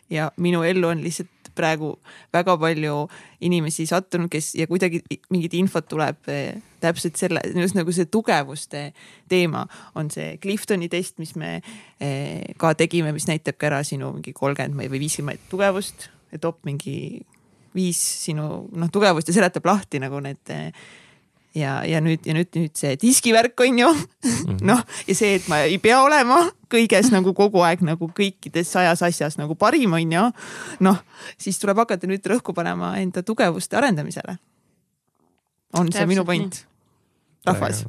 ja 0.10 0.32
minu 0.38 0.62
ellu 0.64 0.92
on 0.92 1.00
lihtsalt 1.02 1.50
praegu 1.58 1.96
väga 2.34 2.54
palju 2.62 3.08
inimesi 3.42 3.88
sattunud, 3.90 4.30
kes 4.30 4.52
ja 4.60 4.68
kuidagi 4.70 5.02
mingit 5.34 5.56
infot 5.58 5.88
tuleb 5.90 6.30
eh, 6.30 6.60
täpselt 6.84 7.18
selle, 7.18 7.42
just 7.58 7.78
nagu 7.78 7.94
see 7.96 8.06
tugevuste 8.14 8.92
teema 9.30 9.66
on 9.98 10.12
see 10.14 10.36
Cliftoni 10.44 10.90
test, 10.94 11.18
mis 11.18 11.34
me 11.36 11.56
eh, 11.58 12.54
ka 12.62 12.76
tegime, 12.78 13.16
mis 13.16 13.26
näitabki 13.30 13.70
ära 13.72 13.82
sinu 13.88 14.14
mingi 14.20 14.36
kolmkümmend 14.38 14.78
või 14.94 15.02
viiskümmend 15.08 15.50
tugevust 15.50 16.12
toob 16.42 16.60
mingi 16.68 17.24
viis 17.78 18.00
sinu 18.26 18.68
noh, 18.70 18.90
tugevust 18.94 19.30
ja 19.30 19.38
seletab 19.38 19.66
lahti 19.66 20.02
nagu 20.04 20.20
need 20.24 20.54
ja, 21.56 21.82
ja 21.86 22.02
nüüd 22.04 22.26
ja 22.28 22.36
nüüd, 22.38 22.50
nüüd 22.56 22.76
see 22.78 22.96
diskivärk 23.02 23.60
on 23.66 23.80
ju 23.80 23.90
mm 23.94 24.30
-hmm. 24.30 24.62
noh, 24.68 24.84
ja 25.08 25.16
see, 25.16 25.36
et 25.36 25.48
ma 25.48 25.60
ei 25.66 25.78
pea 25.78 26.02
olema 26.04 26.40
kõiges 26.70 27.12
nagu 27.12 27.34
kogu 27.34 27.62
aeg 27.62 27.82
nagu 27.82 28.10
kõikides 28.20 28.72
sajas 28.72 29.04
asjas 29.04 29.38
nagu 29.38 29.56
parim, 29.56 29.94
on 29.94 30.12
ju. 30.12 30.32
noh, 30.80 31.04
siis 31.38 31.60
tuleb 31.60 31.78
hakata 31.78 32.08
nüüd 32.08 32.26
rõhku 32.26 32.54
panema 32.54 32.98
enda 32.98 33.24
tugevuste 33.24 33.78
arendamisele. 33.78 34.38
on 35.74 35.86
Täpselt 35.86 36.02
see 36.02 36.06
minu 36.06 36.26
point? 36.26 36.66
rahvas, 37.48 37.86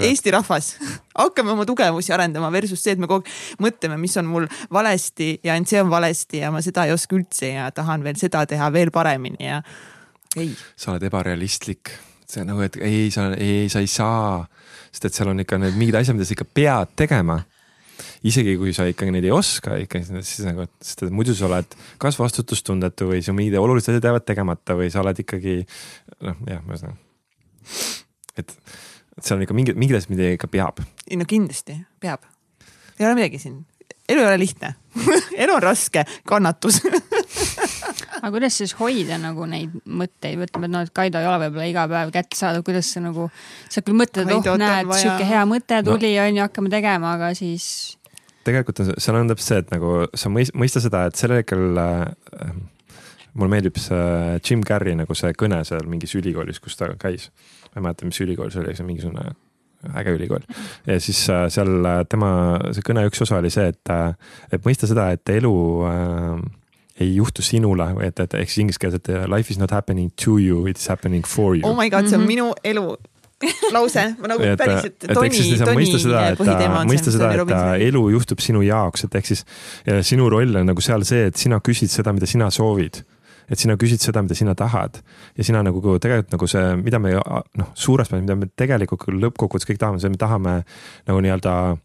Eesti 0.00 0.30
rahvas, 0.30 0.76
hakkame 1.18 1.50
oma 1.50 1.64
tugevusi 1.66 2.12
arendama 2.12 2.52
versus 2.52 2.82
see, 2.82 2.92
et 2.92 2.98
me 2.98 3.06
kogu 3.06 3.24
aeg 3.24 3.60
mõtleme, 3.66 3.96
mis 3.98 4.16
on 4.16 4.26
mul 4.30 4.46
valesti 4.72 5.40
ja 5.44 5.52
ainult 5.52 5.68
see 5.68 5.82
on 5.82 5.90
valesti 5.90 6.38
ja 6.38 6.50
ma 6.54 6.62
seda 6.62 6.86
ei 6.86 6.92
oska 6.92 7.16
üldse 7.16 7.52
ja 7.54 7.70
tahan 7.70 8.04
veel 8.04 8.16
seda 8.20 8.46
teha 8.46 8.72
veel 8.72 8.90
paremini 8.90 9.48
ja 9.48 9.62
ei. 10.36 10.54
sa 10.76 10.92
oled 10.92 11.02
ebarealistlik 11.02 11.90
see 12.30 12.46
nagu, 12.46 12.62
et 12.66 12.78
ei, 12.82 13.10
sa, 13.14 13.28
ei, 13.38 13.66
sa 13.72 13.82
ei 13.82 13.90
saa, 13.90 14.40
sest 14.90 15.08
et 15.08 15.18
seal 15.18 15.30
on 15.32 15.42
ikka 15.42 15.58
need 15.62 15.76
mingid 15.78 15.98
asjad, 16.00 16.16
mida 16.16 16.26
sa 16.28 16.34
ikka 16.36 16.48
pead 16.56 16.96
tegema. 17.04 17.42
isegi 18.28 18.56
kui 18.60 18.74
sa 18.76 18.84
ikkagi 18.84 19.12
neid 19.14 19.24
ei 19.24 19.32
oska 19.32 19.78
ikka, 19.80 20.02
siis 20.04 20.44
nagu, 20.44 20.66
sest 20.84 21.06
et 21.06 21.12
muidu 21.14 21.32
sa 21.36 21.46
oled 21.46 21.76
kas 22.02 22.18
vastutustundetu 22.20 23.08
või 23.08 23.22
su 23.24 23.32
mingid 23.36 23.56
olulised 23.60 23.94
asjad 23.94 24.08
jäävad 24.10 24.26
tegemata 24.28 24.76
või 24.76 24.90
sa 24.92 25.00
oled 25.00 25.22
ikkagi 25.22 25.62
noh, 26.26 26.36
jah, 26.48 26.60
ühesõnaga. 26.66 26.98
et, 28.36 28.52
et 28.52 29.22
seal 29.22 29.38
on 29.38 29.46
ikka 29.46 29.56
mingid, 29.56 29.80
mingid 29.80 30.00
asjad, 30.00 30.12
mida 30.12 30.34
ikka 30.36 30.50
peab. 30.52 30.82
ei 31.08 31.16
no 31.20 31.28
kindlasti 31.28 31.78
peab, 32.02 32.26
ei 32.98 33.08
ole 33.08 33.16
midagi 33.16 33.40
siin, 33.46 33.62
elu 34.10 34.26
ei 34.26 34.28
ole 34.28 34.42
lihtne 34.44 34.74
elu 35.42 35.56
on 35.56 35.62
raske, 35.62 36.04
kannatus 36.28 36.82
aga 38.20 38.32
kuidas 38.34 38.58
siis 38.60 38.74
hoida 38.78 39.18
nagu 39.20 39.46
neid 39.50 39.74
mõtteid, 39.84 40.40
ütleme, 40.46 40.68
et 40.68 40.74
noh, 40.74 40.86
et 40.86 40.94
Kaido 40.96 41.20
ei 41.20 41.28
ole 41.28 41.40
võib-olla 41.46 41.66
iga 41.70 41.86
päev 41.90 42.12
kättesaadav, 42.14 42.64
kuidas 42.66 42.92
sa 42.94 43.02
nagu, 43.04 43.28
sa 43.72 43.82
küll 43.86 43.98
mõtled, 43.98 44.30
et 44.30 44.50
oh 44.52 44.60
näed, 44.60 44.92
sihuke 45.00 45.28
hea 45.28 45.42
mõte 45.48 45.82
tuli 45.86 46.14
no. 46.16 46.24
on 46.24 46.40
ju, 46.40 46.46
hakkame 46.46 46.72
tegema, 46.72 47.16
aga 47.18 47.32
siis. 47.38 47.66
tegelikult 48.46 48.84
on, 48.84 48.94
seal 49.02 49.20
on 49.20 49.32
täpselt 49.32 49.50
see, 49.50 49.60
et 49.64 49.74
nagu 49.74 49.92
sa 50.14 50.32
mõista 50.32 50.82
seda, 50.82 51.06
et 51.10 51.20
sellel 51.20 51.42
hetkel 51.42 51.82
äh, 51.82 52.52
mulle 53.36 53.52
meeldib 53.52 53.80
see 53.80 54.38
Jim 54.40 54.62
Carrey 54.66 54.96
nagu 54.98 55.16
see 55.18 55.32
kõne 55.38 55.60
seal 55.68 55.88
mingis 55.90 56.14
ülikoolis, 56.18 56.60
kus 56.62 56.78
ta 56.78 56.92
käis. 57.00 57.30
ma 57.72 57.80
ei 57.80 57.88
mäleta, 57.88 58.08
mis 58.08 58.20
ülikool 58.24 58.52
see 58.52 58.62
oli, 58.62 58.76
see 58.76 58.86
mingisugune 58.86 59.34
äge 59.94 60.14
ülikool. 60.16 60.44
ja 60.86 61.00
siis 61.00 61.28
äh, 61.30 61.46
seal 61.52 61.84
äh, 61.84 62.02
tema, 62.08 62.30
see 62.72 62.84
kõne 62.86 63.06
üks 63.08 63.22
osa 63.22 63.40
oli 63.40 63.52
see, 63.52 63.68
et, 63.74 63.92
äh, 63.92 64.14
et 64.52 64.64
mõista 64.64 64.88
seda, 64.88 65.10
et 65.14 65.36
elu 65.36 65.56
äh, 65.90 66.40
ei 67.00 67.10
juhtu 67.16 67.42
sinule, 67.44 67.90
et, 68.06 68.20
et 68.20 68.38
ehk 68.40 68.52
siis 68.52 68.64
inglise 68.64 68.80
keeles, 68.80 69.00
et 69.00 69.10
life 69.28 69.52
is 69.52 69.60
not 69.60 69.74
happening 69.74 70.12
to 70.24 70.38
you, 70.40 70.64
it 70.70 70.80
is 70.80 70.88
happening 70.88 71.26
for 71.26 71.56
you. 71.56 71.66
oh 71.68 71.76
my 71.76 71.90
god, 71.90 72.08
see 72.08 72.16
on 72.16 72.24
mm 72.24 72.24
-hmm. 72.24 72.26
minu 72.26 72.54
elu 72.64 72.96
lause, 73.76 74.04
ma 74.18 74.30
nagu 74.32 74.42
et, 74.42 74.56
päriselt, 74.58 74.98
Toni, 75.12 75.28
Toni 75.58 75.76
mõista 75.76 75.98
seda, 76.00 76.22
et, 76.32 76.38
mõista 76.88 77.12
seda, 77.12 77.32
et 77.34 77.82
elu 77.88 78.08
juhtub 78.10 78.40
sinu 78.40 78.62
jaoks, 78.64 79.04
et 79.04 79.14
ehk 79.14 79.26
siis 79.26 79.44
sinu 80.08 80.30
roll 80.32 80.56
on 80.56 80.66
nagu 80.66 80.80
seal 80.80 81.04
see, 81.04 81.26
et 81.26 81.36
sina 81.36 81.60
küsid 81.60 81.92
seda, 81.92 82.16
mida 82.16 82.26
sina 82.26 82.48
soovid 82.50 83.02
et 83.50 83.60
sina 83.60 83.76
küsid 83.78 84.02
seda, 84.02 84.22
mida 84.24 84.34
sina 84.34 84.54
tahad 84.58 84.98
ja 85.36 85.46
sina 85.46 85.62
nagu 85.62 85.80
tegelikult 86.02 86.32
nagu 86.34 86.48
see, 86.50 86.64
mida 86.82 86.98
me 87.02 87.12
noh, 87.14 87.72
suures 87.78 88.08
plaanis, 88.10 88.26
mida 88.26 88.38
me 88.40 88.48
tegelikult 88.56 89.06
lõppkokkuvõttes 89.12 89.68
kõik 89.68 89.82
tahame, 89.82 90.02
see 90.02 90.10
me 90.10 90.20
tahame 90.20 90.56
nagu 91.06 91.22
nii-öelda 91.22 91.76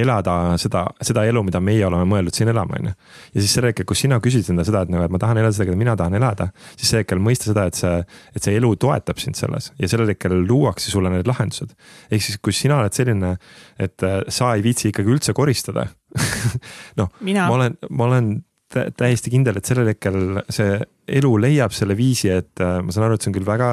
elada 0.00 0.34
seda, 0.60 0.84
seda 1.04 1.24
elu, 1.28 1.42
mida 1.46 1.60
meie 1.64 1.84
oleme 1.86 2.06
mõelnud 2.08 2.34
siin 2.34 2.50
elama, 2.52 2.78
on 2.78 2.90
ju. 2.90 2.94
ja 3.34 3.42
siis 3.44 3.56
sel 3.56 3.68
hetkel, 3.68 3.86
kus 3.88 4.04
sina 4.04 4.20
küsid 4.22 4.48
enda 4.52 4.66
seda, 4.66 4.84
et 4.84 4.92
nagu, 4.92 5.04
et 5.06 5.14
ma 5.14 5.20
tahan 5.22 5.40
elada 5.42 5.56
seda, 5.56 5.68
keda 5.70 5.80
mina 5.80 5.96
tahan 5.98 6.18
elada, 6.18 6.48
siis 6.74 6.90
sel 6.92 7.02
hetkel 7.02 7.22
mõista 7.22 7.50
seda, 7.50 7.66
et 7.70 7.78
see, 7.78 8.00
et 8.34 8.48
see 8.48 8.56
elu 8.60 8.72
toetab 8.80 9.20
sind 9.22 9.38
selles 9.38 9.70
ja 9.80 9.90
sellel 9.90 10.10
hetkel 10.14 10.36
luuakse 10.48 10.90
sulle 10.90 11.12
need 11.12 11.28
lahendused. 11.30 11.76
ehk 12.10 12.26
siis, 12.26 12.40
kui 12.42 12.56
sina 12.56 12.80
oled 12.82 12.96
selline, 12.96 13.36
et 13.78 14.06
äh, 14.06 14.20
sa 14.28 14.54
ei 14.54 14.64
viitsi 14.66 14.90
ikkagi 14.90 15.14
üldse 15.14 15.36
koristada 15.36 15.88
noh, 17.00 17.14
ma 17.20 17.54
olen, 17.54 17.78
ma 17.90 18.10
olen 18.10 18.34
täiesti 18.74 19.30
kindel, 19.32 19.58
et 19.58 19.68
sellel 19.68 19.90
hetkel 19.92 20.40
see 20.52 20.78
elu 21.18 21.32
leiab 21.42 21.74
selle 21.76 21.96
viisi, 21.98 22.30
et 22.32 22.62
äh, 22.62 22.78
ma 22.82 22.94
saan 22.94 23.08
aru, 23.08 23.18
et 23.18 23.24
see 23.24 23.30
on 23.30 23.38
küll 23.38 23.48
väga 23.48 23.70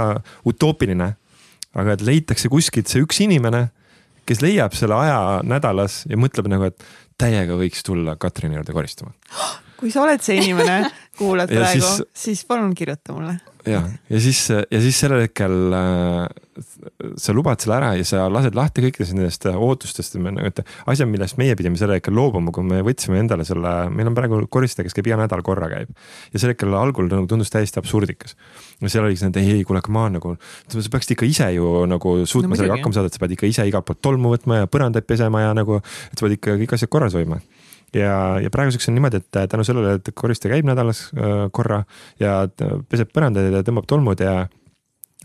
utoopiline. 0.50 1.16
aga 1.72 1.94
et 1.96 2.02
leitakse 2.04 2.50
kuskilt 2.52 2.90
see 2.92 3.00
üks 3.00 3.22
inimene, 3.24 3.70
kes 4.32 4.44
leiab 4.44 4.76
selle 4.78 4.98
aja 4.98 5.20
nädalas 5.48 6.02
ja 6.10 6.20
mõtleb 6.20 6.50
nagu, 6.52 6.72
et 6.72 6.88
täiega 7.22 7.58
võiks 7.60 7.84
tulla 7.86 8.16
Katrini 8.20 8.58
juurde 8.58 8.76
koristama. 8.76 9.14
kui 9.80 9.92
sa 9.94 10.04
oled 10.06 10.22
see 10.24 10.40
inimene, 10.42 10.92
kuulad 11.18 11.52
praegu, 11.52 11.82
siis, 11.82 12.04
siis 12.26 12.46
palun 12.48 12.74
kirjuta 12.78 13.16
mulle 13.18 13.40
ja, 13.68 13.82
ja 14.10 14.22
siis, 14.22 14.40
ja 14.50 14.80
siis 14.82 14.98
sellel 15.04 15.26
hetkel 15.26 15.76
äh, 15.76 16.26
sa 17.20 17.34
lubad 17.36 17.62
selle 17.62 17.78
ära 17.78 17.92
ja 17.98 18.06
sa 18.08 18.26
lased 18.32 18.56
lahti 18.58 18.84
kõikidest 18.86 19.16
nendest 19.16 19.46
ootustest, 19.52 20.18
et 20.18 20.62
asjad, 20.90 21.10
millest 21.10 21.38
meie 21.40 21.56
pidime 21.60 21.80
sel 21.80 21.94
hetkel 21.96 22.16
loobuma, 22.18 22.54
kui 22.56 22.66
me 22.68 22.82
võtsime 22.86 23.20
endale 23.22 23.46
selle, 23.48 23.74
meil 23.94 24.10
on 24.10 24.18
praegu 24.18 24.42
koristaja, 24.52 24.88
kes 24.88 24.98
käib 24.98 25.12
iga 25.12 25.20
nädal 25.22 25.44
korra 25.46 25.70
käib. 25.72 25.94
ja 26.34 26.42
sel 26.42 26.54
hetkel 26.54 26.76
algul 26.78 27.10
nagu 27.12 27.30
tundus 27.30 27.54
täiesti 27.54 27.80
absurdikas. 27.82 28.36
ja 28.82 28.92
seal 28.92 29.06
oligi 29.06 29.22
see, 29.22 29.32
et 29.32 29.42
ei, 29.42 29.64
kuule, 29.68 29.84
come 29.86 30.06
on 30.06 30.18
nagu, 30.20 30.36
sa 30.68 30.82
peaksid 30.96 31.16
ikka 31.18 31.30
ise 31.30 31.52
ju 31.56 31.86
nagu 31.90 32.18
suutma 32.26 32.56
no, 32.56 32.60
sellega 32.60 32.80
hakkama 32.80 32.98
saada, 32.98 33.12
et 33.12 33.18
sa 33.18 33.24
pead 33.24 33.38
ikka 33.38 33.50
ise 33.52 33.68
igalt 33.70 33.88
poolt 33.88 34.02
tolmu 34.02 34.34
võtma 34.36 34.64
ja 34.64 34.72
põrandaid 34.72 35.08
pesema 35.08 35.46
ja 35.46 35.56
nagu, 35.58 35.82
et 36.12 36.18
sa 36.18 36.26
pead 36.26 36.40
ikka 36.40 36.58
kõik 36.64 36.78
asjad 36.78 36.92
korras 36.94 37.18
hoidma 37.18 37.42
ja, 37.96 38.16
ja 38.44 38.50
praeguseks 38.54 38.90
on 38.90 38.98
niimoodi, 38.98 39.22
et 39.22 39.52
tänu 39.52 39.66
sellele, 39.68 39.98
et 40.00 40.12
koristaja 40.16 40.56
käib 40.56 40.68
nädalas 40.70 41.08
äh, 41.12 41.46
korra 41.54 41.84
ja 42.20 42.42
peseb 42.90 43.12
põrandaid 43.16 43.52
ja 43.52 43.64
tõmbab 43.68 43.88
tolmud 43.90 44.24
ja 44.24 44.48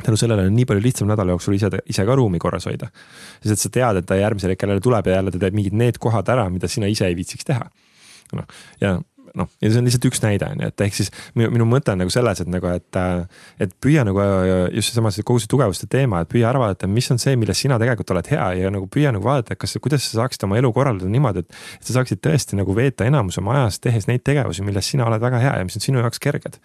tänu 0.02 0.18
sellele 0.20 0.46
on 0.46 0.54
nii 0.56 0.66
palju 0.68 0.84
lihtsam 0.84 1.08
nädala 1.08 1.34
jooksul 1.34 1.56
ise, 1.56 1.70
ise 1.88 2.04
ka 2.04 2.16
ruumi 2.18 2.40
korras 2.42 2.68
hoida. 2.68 2.90
sest 3.40 3.52
et 3.54 3.64
sa 3.64 3.72
tead, 3.72 4.00
et 4.02 4.08
ta 4.08 4.18
järgmisel 4.18 4.52
hetkel 4.52 4.72
jälle 4.72 4.84
tuleb 4.84 5.06
ja 5.06 5.20
jälle 5.20 5.32
ta 5.32 5.40
teeb 5.40 5.56
mingid 5.56 5.76
need 5.76 6.00
kohad 6.02 6.28
ära, 6.28 6.48
mida 6.52 6.68
sina 6.68 6.90
ise 6.90 7.06
ei 7.08 7.16
viitsiks 7.16 7.48
teha. 7.48 7.70
noh, 8.36 8.44
ja 8.80 8.98
noh, 9.36 9.48
ja 9.60 9.70
see 9.70 9.80
on 9.80 9.86
lihtsalt 9.88 10.06
üks 10.08 10.22
näide 10.24 10.48
on 10.48 10.62
ju, 10.62 10.70
et 10.70 10.84
ehk 10.86 10.96
siis 10.96 11.10
minu, 11.36 11.50
minu 11.54 11.66
mõte 11.68 11.92
on 11.92 12.00
nagu 12.02 12.12
selles, 12.12 12.40
et 12.42 12.50
nagu, 12.50 12.70
et, 12.72 12.98
et 13.62 13.74
püüa 13.82 14.04
nagu 14.06 14.22
just 14.74 14.92
seesama 14.92 15.12
see 15.14 15.26
kogu 15.26 15.42
see 15.42 15.50
tugevuste 15.52 15.88
teema, 15.92 16.22
et 16.24 16.30
püüa 16.32 16.48
ära 16.50 16.62
vaadata, 16.62 16.88
mis 16.90 17.08
on 17.12 17.20
see, 17.22 17.36
milles 17.40 17.60
sina 17.60 17.78
tegelikult 17.82 18.14
oled 18.16 18.30
hea 18.32 18.48
ja 18.62 18.72
nagu 18.72 18.88
püüa 18.92 19.12
nagu 19.14 19.26
vaadata, 19.26 19.58
kas, 19.60 19.76
kuidas 19.82 20.06
sa 20.08 20.22
saaksid 20.22 20.46
oma 20.48 20.58
elu 20.60 20.72
korraldada 20.76 21.12
niimoodi, 21.12 21.44
et. 21.44 21.62
et 21.80 21.88
sa 21.90 21.98
saaksid 21.98 22.22
tõesti 22.24 22.58
nagu 22.58 22.76
veeta 22.76 23.08
enamus 23.08 23.40
oma 23.42 23.58
ajast 23.60 23.84
tehes 23.86 24.08
neid 24.10 24.24
tegevusi, 24.26 24.64
milles 24.66 24.92
sina 24.92 25.08
oled 25.08 25.22
väga 25.22 25.42
hea 25.44 25.56
ja 25.60 25.68
mis 25.68 25.78
on 25.78 25.84
sinu 25.84 26.02
jaoks 26.02 26.22
kerged. 26.22 26.60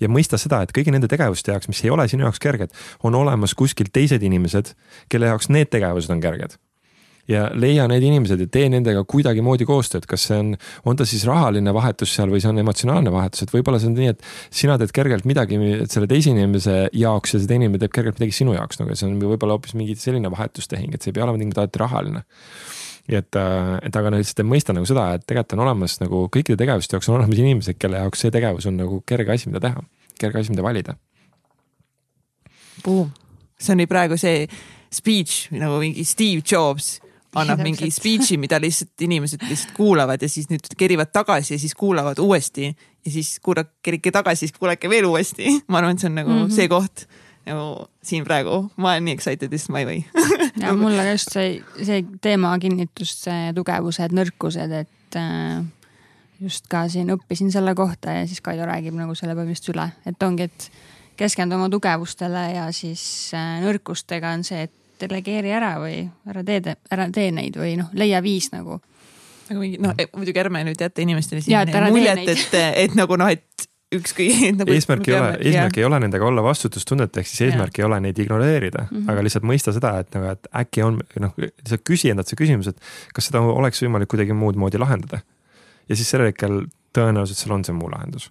ja 0.00 0.10
mõista 0.10 0.40
seda, 0.40 0.62
et 0.64 0.74
kõigi 0.74 0.94
nende 0.94 1.10
tegevuste 1.10 1.52
jaoks, 1.52 1.70
mis 1.70 1.84
ei 1.84 1.92
ole 1.94 2.08
sinu 2.10 2.26
jaoks 2.26 2.42
kerged, 2.42 2.72
on 3.04 3.14
olemas 3.18 3.54
kuskil 3.54 3.92
teised 3.92 4.22
inimesed, 4.24 4.74
kelle 5.12 5.32
jaoks 5.32 5.52
need 5.52 5.72
tegevused 5.72 6.12
on 6.12 6.24
kerged 6.24 6.56
ja 7.30 7.46
leia 7.56 7.86
need 7.88 8.04
inimesed 8.04 8.42
ja 8.44 8.48
tee 8.52 8.68
nendega 8.72 9.04
kuidagimoodi 9.08 9.66
koostööd, 9.68 10.06
kas 10.08 10.26
see 10.28 10.38
on, 10.40 10.52
on 10.84 10.98
ta 10.98 11.06
siis 11.08 11.24
rahaline 11.28 11.72
vahetus 11.74 12.12
seal 12.16 12.32
või 12.32 12.42
see 12.42 12.50
on 12.50 12.60
emotsionaalne 12.60 13.12
vahetus, 13.14 13.44
et 13.46 13.54
võib-olla 13.54 13.80
see 13.80 13.90
on 13.90 13.96
nii, 13.98 14.12
et 14.12 14.24
sina 14.52 14.76
teed 14.80 14.92
kergelt 14.94 15.28
midagi 15.28 15.58
selle 15.90 16.08
teise 16.10 16.34
inimese 16.34 16.76
jaoks 16.92 17.36
ja 17.36 17.40
see 17.40 17.50
teine 17.50 17.68
inimene 17.68 17.80
teeb 17.86 17.94
kergelt 17.96 18.20
midagi 18.20 18.36
sinu 18.40 18.56
jaoks, 18.56 18.80
nagu 18.82 18.96
see 18.96 19.08
on 19.08 19.16
võib-olla 19.22 19.56
hoopis 19.56 19.76
mingi 19.78 19.96
selline 20.00 20.30
vahetustehing, 20.32 20.92
et 20.92 21.04
see 21.04 21.12
ei 21.12 21.16
pea 21.16 21.24
olema 21.26 21.40
tingimata 21.40 21.64
alati 21.64 21.84
rahaline. 21.84 22.24
Et, 23.04 23.36
äh, 23.36 23.72
et 23.84 23.96
aga 24.00 24.14
lihtsalt 24.14 24.46
mõista 24.48 24.72
nagu 24.72 24.88
seda, 24.88 25.10
et 25.16 25.26
tegelikult 25.28 25.58
on 25.58 25.66
olemas 25.66 25.98
nagu 26.00 26.22
kõikide 26.32 26.56
tegevuste 26.60 26.96
jaoks 26.96 27.10
on 27.10 27.18
olemas 27.18 27.40
inimesed, 27.40 27.76
kelle 27.76 28.00
jaoks 28.00 28.24
see 28.24 28.32
tegevus 28.32 28.68
on 28.70 28.78
nagu 28.80 29.02
kerge 29.04 29.34
asi, 29.34 29.50
mida 29.52 29.60
teha, 29.60 29.82
kerge 30.20 30.40
asi, 30.40 30.54
mida 30.54 30.64
valida. 30.64 30.96
see 33.60 33.76
oli 33.76 33.86
praegu 33.88 34.16
see 34.20 34.48
speech 34.92 35.52
nagu 35.52 35.76
mingi 35.82 36.04
Steve 36.04 36.40
Jobs 36.40 37.03
annab 37.34 37.62
mingi 37.64 37.90
speech'i, 37.94 38.38
mida 38.40 38.60
lihtsalt 38.62 39.06
inimesed 39.06 39.42
lihtsalt 39.48 39.74
kuulavad 39.76 40.22
ja 40.22 40.28
siis 40.30 40.50
nüüd 40.52 40.74
kerivad 40.78 41.12
tagasi 41.12 41.56
ja 41.56 41.58
siis 41.62 41.74
kuulavad 41.74 42.18
uuesti. 42.22 42.74
Ja 43.04 43.10
siis 43.12 43.36
kuulake, 43.44 43.70
kerige 43.84 44.10
tagasi, 44.14 44.46
siis 44.46 44.54
kuulake 44.56 44.88
veel 44.88 45.04
uuesti. 45.04 45.50
ma 45.68 45.82
arvan, 45.82 45.98
et 45.98 46.04
see 46.04 46.10
on 46.10 46.18
nagu 46.22 46.30
mm 46.30 46.42
-hmm. 46.46 46.54
see 46.54 46.68
koht 46.68 47.06
nagu 47.44 47.86
siin 48.02 48.24
praegu, 48.24 48.70
ma 48.76 48.94
olen 48.94 49.04
nii 49.04 49.14
excited, 49.14 49.48
this 49.48 49.68
my 49.68 49.84
way 49.84 50.02
ja 50.60 50.72
mulle 50.82 51.10
just 51.10 51.32
see, 51.32 51.62
see 51.82 52.04
teema 52.22 52.54
kinnitus, 52.58 53.14
see 53.26 53.52
tugevused, 53.56 54.14
nõrkused, 54.16 54.72
et 54.80 55.18
äh, 55.20 55.64
just 56.40 56.68
ka 56.72 56.86
siin 56.92 57.12
õppisin 57.14 57.52
selle 57.54 57.74
kohta 57.74 58.18
ja 58.18 58.26
siis 58.28 58.40
Kaido 58.44 58.66
räägib 58.68 58.96
nagu 58.98 59.16
selle 59.18 59.36
põhimõtteliselt 59.36 59.74
üle, 59.74 59.88
et 60.08 60.26
ongi, 60.26 60.48
et 60.48 60.70
keskendu 61.20 61.58
oma 61.58 61.68
tugevustele 61.72 62.46
ja 62.56 62.68
siis 62.74 63.04
äh, 63.36 63.58
nõrkustega 63.64 64.34
on 64.34 64.46
see, 64.46 64.66
et 64.68 64.74
delegeeri 65.00 65.52
ära 65.54 65.74
või 65.82 66.02
ära 66.30 66.44
tee, 66.46 66.76
ära 66.92 67.08
tee 67.14 67.30
neid 67.34 67.56
või 67.58 67.76
noh, 67.80 67.92
leia 67.98 68.22
viis 68.24 68.50
nagu. 68.52 68.80
nagu 69.50 69.60
mingi 69.60 69.80
noh, 69.82 69.94
muidugi 70.16 70.42
ärme 70.42 70.64
nüüd 70.68 70.80
jäta 70.80 71.04
inimestele 71.04 71.44
siin 71.44 71.72
muljet, 71.90 72.28
et, 72.28 72.58
et 72.84 72.98
nagu 72.98 73.18
noh, 73.20 73.32
et 73.32 73.68
ükskõik 73.94 74.58
nagu. 74.58 74.74
eesmärk 74.74 75.08
ei 75.08 75.16
ole, 75.18 75.32
eesmärk 75.40 75.78
ei 75.78 75.86
ole 75.88 76.00
nendega 76.04 76.26
olla 76.26 76.44
vastutustundetu, 76.44 77.20
ehk 77.20 77.30
siis 77.30 77.48
eesmärk 77.48 77.78
ei 77.78 77.86
ole 77.86 78.00
neid 78.04 78.18
ignoreerida 78.18 78.86
mm, 78.86 78.96
-hmm. 78.96 79.10
aga 79.12 79.26
lihtsalt 79.26 79.46
mõista 79.48 79.74
seda, 79.76 79.96
et 80.02 80.14
nagu, 80.16 80.32
et 80.34 80.48
äkki 80.62 80.86
on 80.86 81.00
noh, 81.26 81.34
lihtsalt 81.38 81.84
küsi 81.90 82.10
endalt 82.12 82.30
see 82.30 82.40
küsimus, 82.40 82.70
et 82.70 82.80
kas 83.14 83.30
seda 83.30 83.42
oleks 83.44 83.82
võimalik 83.84 84.10
kuidagi 84.10 84.36
muud 84.36 84.58
moodi 84.60 84.80
lahendada. 84.80 85.20
ja 85.88 85.96
siis 85.96 86.10
sellel 86.10 86.32
hetkel 86.32 86.64
tõenäoliselt 86.96 87.42
seal 87.42 87.54
on 87.54 87.64
see 87.66 87.76
muu 87.76 87.90
lahendus 87.90 88.30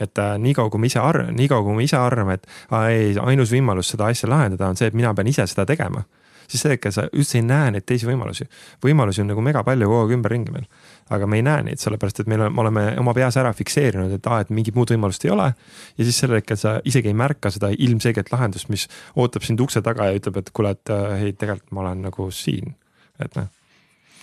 et 0.00 0.22
äh, 0.22 0.36
niikaua, 0.40 0.70
kui 0.72 0.80
me 0.80 0.90
ise 0.90 1.02
arvame, 1.02 1.34
niikaua 1.36 1.66
kui 1.66 1.76
me 1.76 1.84
ise 1.84 1.98
arvame, 2.00 2.38
et 2.40 2.48
aa, 2.70 2.88
ei, 2.92 3.12
ainus 3.20 3.52
võimalus 3.52 3.92
seda 3.94 4.10
asja 4.10 4.30
lahendada 4.30 4.70
on 4.70 4.80
see, 4.80 4.88
et 4.90 4.96
mina 4.96 5.12
pean 5.14 5.30
ise 5.30 5.46
seda 5.50 5.66
tegema 5.68 6.04
siis 6.50 6.64
sel 6.64 6.74
hetkel 6.74 6.92
sa 6.94 7.04
üldse 7.14 7.38
ei 7.38 7.44
näe 7.46 7.70
neid 7.74 7.86
teisi 7.86 8.08
võimalusi. 8.08 8.46
võimalusi 8.84 9.22
on 9.22 9.30
nagu 9.30 9.42
mega 9.44 9.62
palju 9.66 9.86
kogu 9.86 10.00
aeg 10.04 10.14
ümberringi 10.16 10.54
meil. 10.54 10.66
aga 11.10 11.26
me 11.26 11.38
ei 11.38 11.44
näe 11.46 11.62
neid, 11.66 11.82
sellepärast 11.82 12.22
et 12.22 12.30
meil 12.30 12.44
on, 12.46 12.54
me 12.54 12.62
oleme 12.64 12.84
oma 13.02 13.14
peas 13.14 13.36
ära 13.40 13.52
fikseerinud, 13.54 14.12
et 14.18 14.26
aa, 14.30 14.40
et 14.44 14.50
mingit 14.54 14.74
muud 14.74 14.90
võimalust 14.90 15.24
ei 15.26 15.32
ole. 15.34 15.52
ja 15.98 16.08
siis 16.08 16.18
sellel 16.22 16.40
hetkel 16.40 16.58
sa 16.60 16.78
isegi 16.84 17.10
ei 17.12 17.18
märka 17.18 17.50
seda 17.54 17.70
ilmselget 17.70 18.32
lahendust, 18.32 18.70
mis 18.70 18.88
ootab 19.14 19.46
sind 19.46 19.62
ukse 19.62 19.82
taga 19.82 20.10
ja 20.10 20.18
ütleb, 20.18 20.42
et 20.42 20.50
kuule, 20.54 20.74
et 20.74 20.94
äh, 20.94 21.24
ei, 21.26 21.32
tegelikult 21.32 21.72
ma 21.76 21.86
olen 21.86 22.06
nagu 22.10 22.30
siin, 22.34 22.74
et 23.22 23.38
noh 23.38 23.50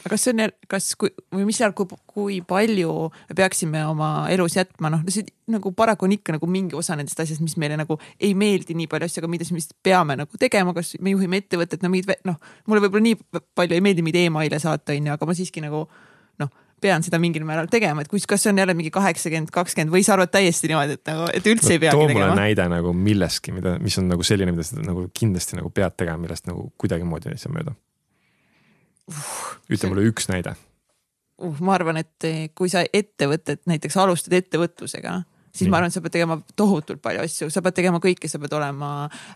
aga 0.07 0.15
kas 0.15 0.25
see 0.25 0.33
on, 0.33 0.53
kas, 0.71 0.89
kui 0.99 1.11
või 1.35 1.45
mis 1.47 1.59
seal, 1.59 1.73
kui, 1.77 1.99
kui 2.07 2.39
palju 2.47 2.93
me 3.11 3.37
peaksime 3.37 3.83
oma 3.89 4.09
elus 4.33 4.57
jätma, 4.57 4.91
noh, 4.93 5.03
see 5.11 5.27
nagu 5.51 5.71
paraku 5.75 6.07
on 6.07 6.15
ikka 6.15 6.37
nagu 6.37 6.49
mingi 6.51 6.77
osa 6.79 6.97
nendest 6.97 7.19
asjadest, 7.19 7.43
mis 7.43 7.57
meile 7.61 7.77
nagu 7.79 7.99
ei 8.19 8.33
meeldi 8.37 8.75
nii 8.77 8.89
palju 8.91 9.09
asju, 9.09 9.23
aga 9.23 9.31
mida 9.31 9.47
siis 9.47 9.71
peame 9.83 10.17
nagu 10.19 10.39
tegema, 10.39 10.75
kas 10.77 10.95
me 11.03 11.15
juhime 11.15 11.41
ettevõtet, 11.43 11.83
no 11.83 11.91
mingid 11.93 12.15
noh, 12.27 12.39
mulle 12.67 12.85
võib-olla 12.85 13.09
nii 13.09 13.41
palju 13.57 13.77
ei 13.77 13.83
meeldi 13.83 14.05
mingeid 14.05 14.31
email'e 14.31 14.61
saata, 14.63 14.95
on 14.95 15.11
ju, 15.11 15.17
aga 15.17 15.29
ma 15.29 15.37
siiski 15.37 15.63
nagu 15.63 15.83
noh, 16.41 16.53
pean 16.81 17.03
seda 17.05 17.19
mingil 17.21 17.45
määral 17.47 17.69
tegema, 17.71 18.03
et 18.03 18.11
kus, 18.11 18.27
kas 18.29 18.45
see 18.45 18.53
on 18.53 18.61
jälle 18.61 18.75
mingi 18.77 18.93
kaheksakümmend, 18.93 19.51
kakskümmend 19.53 19.93
või 19.93 20.03
sa 20.05 20.15
arvad 20.15 20.31
täiesti 20.35 20.69
niimoodi, 20.71 20.99
et 20.99 21.09
nagu, 21.09 21.31
et 21.33 21.49
üldse 21.49 21.71
no, 21.71 21.75
ei 21.75 21.83
peagi 21.83 21.97
tegema? 21.97 22.13
too 22.13 22.21
mulle 22.21 22.39
näide 22.43 22.69
nagu 22.71 22.93
millestki, 22.93 23.55
mida, 23.55 23.75
mis 23.81 23.97
on 24.01 24.07
nagu 24.11 24.25
selline, 24.27 24.53
mida 24.53 24.67
sa 24.67 24.77
nagu 24.79 25.07
kindlasti 25.17 25.57
nagu 25.57 25.73
pead 25.73 25.97
tegema, 25.97 26.21
millest 26.27 26.47
nagu 26.49 26.69
kuidagimoodi 26.77 27.33
ei 27.33 27.41
saa 27.41 27.55
mööda 27.55 27.73
uh,. 29.11 29.33
ütle 29.69 29.91
mulle 29.91 30.07
üks 30.09 30.29
näide 30.31 30.53
uh,. 31.41 31.59
ma 31.63 31.75
arvan, 31.77 32.01
et 32.01 32.27
eh, 32.27 32.49
kui 32.55 32.71
sa 32.71 32.83
ettevõtet, 32.85 33.63
näiteks 33.69 33.97
alustad 34.01 34.37
ettevõtlusega, 34.37 35.19
siis 35.51 35.65
Nii. 35.65 35.71
ma 35.73 35.79
arvan, 35.81 35.91
et 35.91 35.97
sa 35.97 36.03
pead 36.03 36.17
tegema 36.17 36.39
tohutult 36.59 37.01
palju 37.03 37.23
asju, 37.25 37.49
sa 37.53 37.63
pead 37.65 37.79
tegema 37.79 38.01
kõike, 38.03 38.29
sa 38.31 38.41
pead 38.41 38.57
olema 38.57 38.91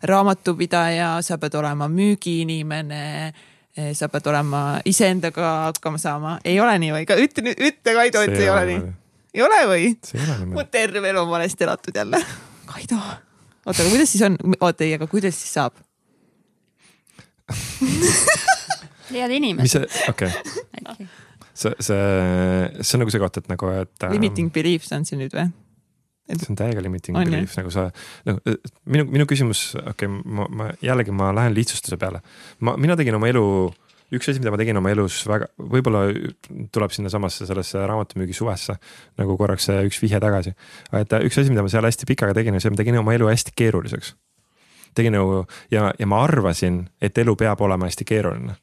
raamatupidaja, 0.09 1.13
sa 1.25 1.39
pead 1.41 1.57
olema 1.61 1.89
müügiinimene 1.91 3.03
eh, 3.29 3.91
sa 3.97 4.09
pead 4.11 4.31
olema 4.31 4.63
iseendaga 4.89 5.51
hakkama 5.69 6.01
saama, 6.01 6.37
ei 6.45 6.59
ole 6.63 6.77
nii 6.83 6.95
või? 6.97 7.09
ütle 7.27 7.55
ütle 7.57 7.97
Kaido, 7.99 8.25
et 8.27 8.35
see 8.35 8.47
ei 8.47 8.53
ole 8.53 8.65
nii. 8.71 8.95
ei 9.37 9.45
ole 9.47 9.61
või? 9.73 9.91
mu 10.55 10.65
terve 10.71 11.13
elu 11.13 11.25
on 11.25 11.31
valesti 11.31 11.67
elatud 11.67 12.01
jälle. 12.03 12.23
Kaido, 12.71 12.99
oota, 13.65 13.81
aga 13.83 13.89
kuidas 13.89 14.11
siis 14.13 14.23
on, 14.27 14.37
oota 14.59 14.87
ei, 14.87 14.95
aga 14.99 15.07
kuidas 15.11 15.35
siis 15.37 15.55
saab 15.59 15.79
head 19.15 19.35
inimesed. 19.39 19.65
mis 19.65 19.75
see, 19.77 20.07
okei 20.11 20.31
okay. 20.91 21.09
see, 21.53 21.73
see, 21.79 21.99
see 22.81 22.95
on 22.97 23.05
nagu 23.05 23.13
see 23.13 23.23
koht, 23.23 23.41
et 23.41 23.51
nagu, 23.51 23.73
et. 23.81 24.07
Limiting 24.11 24.49
ähm, 24.49 24.55
beliefs 24.55 24.93
on 24.95 25.07
see 25.07 25.19
nüüd 25.19 25.35
või? 25.37 25.51
see 26.39 26.51
on 26.51 26.57
täiega 26.59 26.81
limiting 26.83 27.17
on, 27.17 27.27
belief, 27.27 27.53
nagu 27.59 27.71
sa, 27.73 27.87
nagu 28.27 28.57
minu, 28.85 29.05
minu 29.09 29.27
küsimus, 29.29 29.71
okei 29.79 30.07
okay,, 30.07 30.33
ma, 30.37 30.47
ma 30.47 30.69
jällegi 30.83 31.13
ma 31.15 31.31
lähen 31.35 31.55
lihtsustuse 31.55 31.97
peale. 32.01 32.21
ma, 32.59 32.75
mina 32.81 32.95
tegin 32.99 33.17
oma 33.17 33.29
elu, 33.31 33.43
üks 34.15 34.31
asi, 34.31 34.41
mida 34.43 34.53
ma 34.53 34.59
tegin 34.59 34.79
oma 34.79 34.91
elus 34.93 35.21
väga, 35.27 35.49
võib-olla 35.73 36.05
tuleb 36.73 36.95
sinnasamasse 36.95 37.47
sellesse 37.49 37.83
raamatumüügi 37.91 38.35
suvesse 38.37 38.77
nagu 39.19 39.37
korraks 39.39 39.69
üks 39.73 40.01
vihje 40.03 40.21
tagasi. 40.23 40.55
et 40.99 41.15
üks 41.21 41.39
asi, 41.41 41.53
mida 41.53 41.65
ma 41.65 41.71
seal 41.73 41.87
hästi 41.87 42.09
pikaga 42.09 42.37
tegin, 42.37 42.57
on 42.57 42.63
see, 42.63 42.73
ma 42.73 42.79
tegin 42.79 43.01
oma 43.01 43.15
elu 43.17 43.31
hästi 43.31 43.55
keeruliseks. 43.55 44.15
tegin 44.95 45.17
nagu 45.17 45.45
ja, 45.73 45.91
ja 45.97 46.09
ma 46.09 46.23
arvasin, 46.27 46.85
et 47.01 47.17
elu 47.17 47.35
peab 47.39 47.63
olema 47.67 47.89
hästi 47.89 48.07
keeruline 48.07 48.59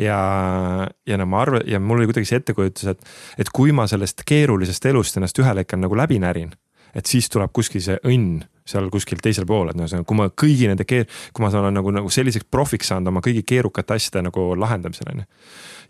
ja, 0.00 0.88
ja 1.06 1.18
no 1.20 1.26
ma 1.28 1.42
arvan 1.44 1.66
ja 1.68 1.80
mul 1.80 2.00
oli 2.00 2.08
kuidagi 2.10 2.28
see 2.28 2.40
ettekujutus, 2.40 2.88
et, 2.94 3.04
et 3.38 3.52
kui 3.54 3.74
ma 3.76 3.86
sellest 3.90 4.24
keerulisest 4.28 4.88
elust 4.90 5.20
ennast 5.20 5.38
ühel 5.42 5.60
hetkel 5.62 5.80
nagu 5.82 5.98
läbi 5.98 6.20
närin, 6.22 6.52
et 6.96 7.06
siis 7.06 7.28
tuleb 7.32 7.52
kuskil 7.56 7.82
see 7.84 7.98
õnn 8.08 8.40
seal 8.70 8.90
kuskil 8.92 9.18
teisel 9.22 9.46
pool, 9.48 9.72
et 9.72 9.78
noh, 9.78 10.04
kui 10.06 10.18
ma 10.18 10.28
kõigi 10.30 10.68
nende 10.70 10.86
keer-, 10.88 11.08
kui 11.34 11.44
ma 11.44 11.50
olen 11.50 11.74
nagu, 11.74 11.92
nagu 11.94 12.12
selliseks 12.12 12.46
profiks 12.50 12.90
saanud 12.92 13.10
oma 13.10 13.22
kõigi 13.24 13.42
keerukate 13.46 13.96
asjade 13.96 14.22
nagu 14.28 14.50
lahendamisel 14.58 15.10
on 15.14 15.24
ju. 15.24 15.26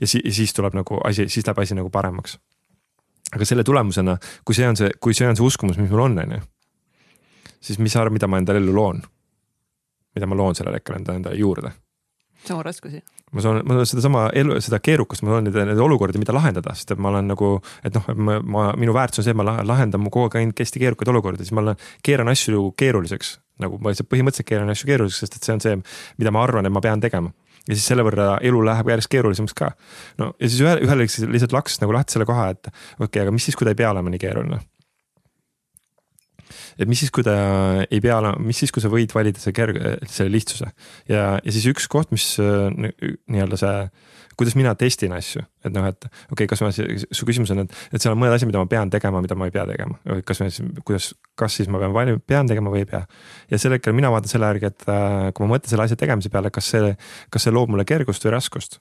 ja 0.01 0.11
si-, 0.15 0.25
siis 0.33 0.55
tuleb 0.57 0.79
nagu 0.79 1.01
asi, 1.07 1.29
siis 1.29 1.47
läheb 1.47 1.61
asi 1.61 1.77
nagu 1.79 1.93
paremaks. 1.93 2.39
aga 3.35 3.47
selle 3.47 3.65
tulemusena, 3.65 4.17
kui 4.45 4.57
see 4.57 4.69
on 4.69 4.81
see, 4.81 4.91
kui 5.01 5.15
see 5.15 5.29
on 5.29 5.39
see 5.39 5.47
uskumus, 5.47 5.79
mis 5.79 5.93
mul 5.93 6.07
on, 6.09 6.19
on 6.25 6.37
ju. 6.39 6.41
siis 7.61 7.79
mis 7.79 7.93
sa 7.93 8.05
arvad, 8.05 8.19
mida 8.19 8.31
ma 8.31 8.41
endale 8.41 8.63
ellu 8.63 8.75
loon? 8.75 9.03
mida 10.15 10.27
ma 10.27 10.39
loon 10.39 10.57
sellel 10.59 10.81
hetkel 10.81 10.99
enda, 10.99 11.15
endale 11.21 11.39
juurde? 11.39 11.75
Samu 12.47 12.63
raskusi 12.67 13.03
ma 13.31 13.43
saan, 13.45 13.61
ma 13.67 13.83
sedasama 13.87 14.25
elu, 14.37 14.57
seda 14.65 14.81
keerukust, 14.83 15.23
ma 15.27 15.37
saan 15.37 15.47
neid, 15.47 15.59
neid 15.71 15.83
olukordi, 15.83 16.21
mida 16.23 16.35
lahendada, 16.35 16.75
sest 16.79 16.95
et 16.95 17.03
ma 17.03 17.13
olen 17.13 17.31
nagu, 17.31 17.53
et 17.87 17.95
noh, 17.95 18.09
ma, 18.17 18.39
ma, 18.43 18.65
minu 18.81 18.95
väärtus 18.97 19.23
on 19.23 19.27
see, 19.27 19.35
et 19.35 19.39
ma 19.39 19.47
lahendan 19.47 20.09
kogu 20.09 20.27
aeg 20.27 20.41
ainult 20.41 20.63
hästi 20.65 20.83
keerukaid 20.83 21.13
olukordi, 21.13 21.47
siis 21.47 21.55
ma 21.57 21.63
olen, 21.65 21.85
keeran 22.07 22.31
asju 22.33 22.73
keeruliseks. 22.81 23.37
nagu 23.61 23.77
ma 23.77 23.93
lihtsalt 23.93 24.09
põhimõtteliselt 24.09 24.49
keeran 24.49 24.73
asju 24.73 24.89
keeruliseks, 24.89 25.21
sest 25.27 25.37
et 25.37 25.47
see 25.47 25.55
on 25.55 25.63
see, 25.63 25.79
mida 26.19 26.33
ma 26.35 26.43
arvan, 26.47 26.67
et 26.67 26.75
ma 26.75 26.83
pean 26.83 27.03
tegema. 27.03 27.33
ja 27.69 27.77
siis 27.77 27.87
selle 27.87 28.03
võrra 28.03 28.39
elu 28.43 28.65
läheb 28.67 28.89
järjest 28.89 29.13
keerulisemaks 29.13 29.55
ka. 29.55 29.71
no 30.19 30.33
ja 30.41 30.49
siis 30.49 30.65
ühel, 30.65 30.83
ühel 30.87 31.05
hetkel 31.05 31.31
lihtsalt 31.31 31.55
laksis 31.55 31.83
nagu 31.85 31.95
lahti 31.95 32.17
selle 32.17 32.27
koha, 32.27 32.51
et 32.57 32.67
okei 32.67 33.05
okay,, 33.05 33.23
aga 33.27 33.37
mis 33.37 33.47
siis, 33.47 33.59
kui 33.59 33.69
ta 33.69 33.77
ei 33.77 33.79
pea 33.79 33.93
olema 33.95 34.11
nii 34.11 34.23
keeruline 34.27 34.63
et 36.79 36.89
mis 36.91 37.03
siis, 37.03 37.13
kui 37.15 37.27
ta 37.27 37.35
ei 37.87 38.01
pea 38.03 38.19
olema, 38.21 38.39
mis 38.43 38.63
siis, 38.63 38.73
kui 38.75 38.83
sa 38.83 38.93
võid 38.93 39.15
valida 39.17 39.43
selle 39.43 39.57
kerge, 39.57 39.97
selle 40.11 40.33
lihtsuse 40.35 40.71
ja, 41.11 41.25
ja 41.39 41.51
siis 41.51 41.69
üks 41.73 41.89
koht, 41.91 42.13
mis 42.15 42.33
nii-öelda 42.41 43.61
see, 43.61 43.77
kuidas 44.41 44.57
mina 44.57 44.73
testin 44.79 45.13
asju, 45.13 45.43
et 45.67 45.73
noh, 45.75 45.85
et 45.91 46.07
okei 46.07 46.33
okay,, 46.33 46.49
kas 46.49 46.63
ma, 46.65 46.71
su 46.73 47.27
küsimus 47.29 47.53
on, 47.53 47.65
et, 47.67 47.75
et 47.93 48.01
seal 48.01 48.15
on 48.15 48.21
mõned 48.23 48.33
asjad, 48.33 48.49
mida 48.49 48.63
ma 48.63 48.71
pean 48.71 48.93
tegema, 48.93 49.21
mida 49.21 49.37
ma 49.37 49.51
ei 49.51 49.55
pea 49.55 49.67
tegema. 49.69 49.99
kas 50.27 50.41
ma 50.41 50.49
siis, 50.49 50.65
kuidas, 50.89 51.11
kas 51.39 51.59
siis 51.61 51.69
ma 51.73 51.81
pean 51.83 51.93
valima, 51.97 52.23
pean 52.33 52.49
tegema 52.49 52.73
või 52.73 52.85
ei 52.87 52.89
pea. 52.89 53.03
ja 53.51 53.61
sel 53.61 53.77
hetkel 53.77 53.97
mina 53.97 54.13
vaatan 54.13 54.33
selle 54.33 54.49
järgi, 54.55 54.71
et 54.73 54.89
äh, 54.89 55.27
kui 55.37 55.45
ma 55.45 55.57
mõtlen 55.57 55.75
selle 55.75 55.85
asja 55.85 56.01
tegemise 56.01 56.33
peale, 56.33 56.53
kas 56.55 56.73
see, 56.73 56.95
kas 57.29 57.45
see 57.45 57.53
loob 57.53 57.75
mulle 57.75 57.85
kergust 57.89 58.25
või 58.25 58.39
raskust 58.39 58.81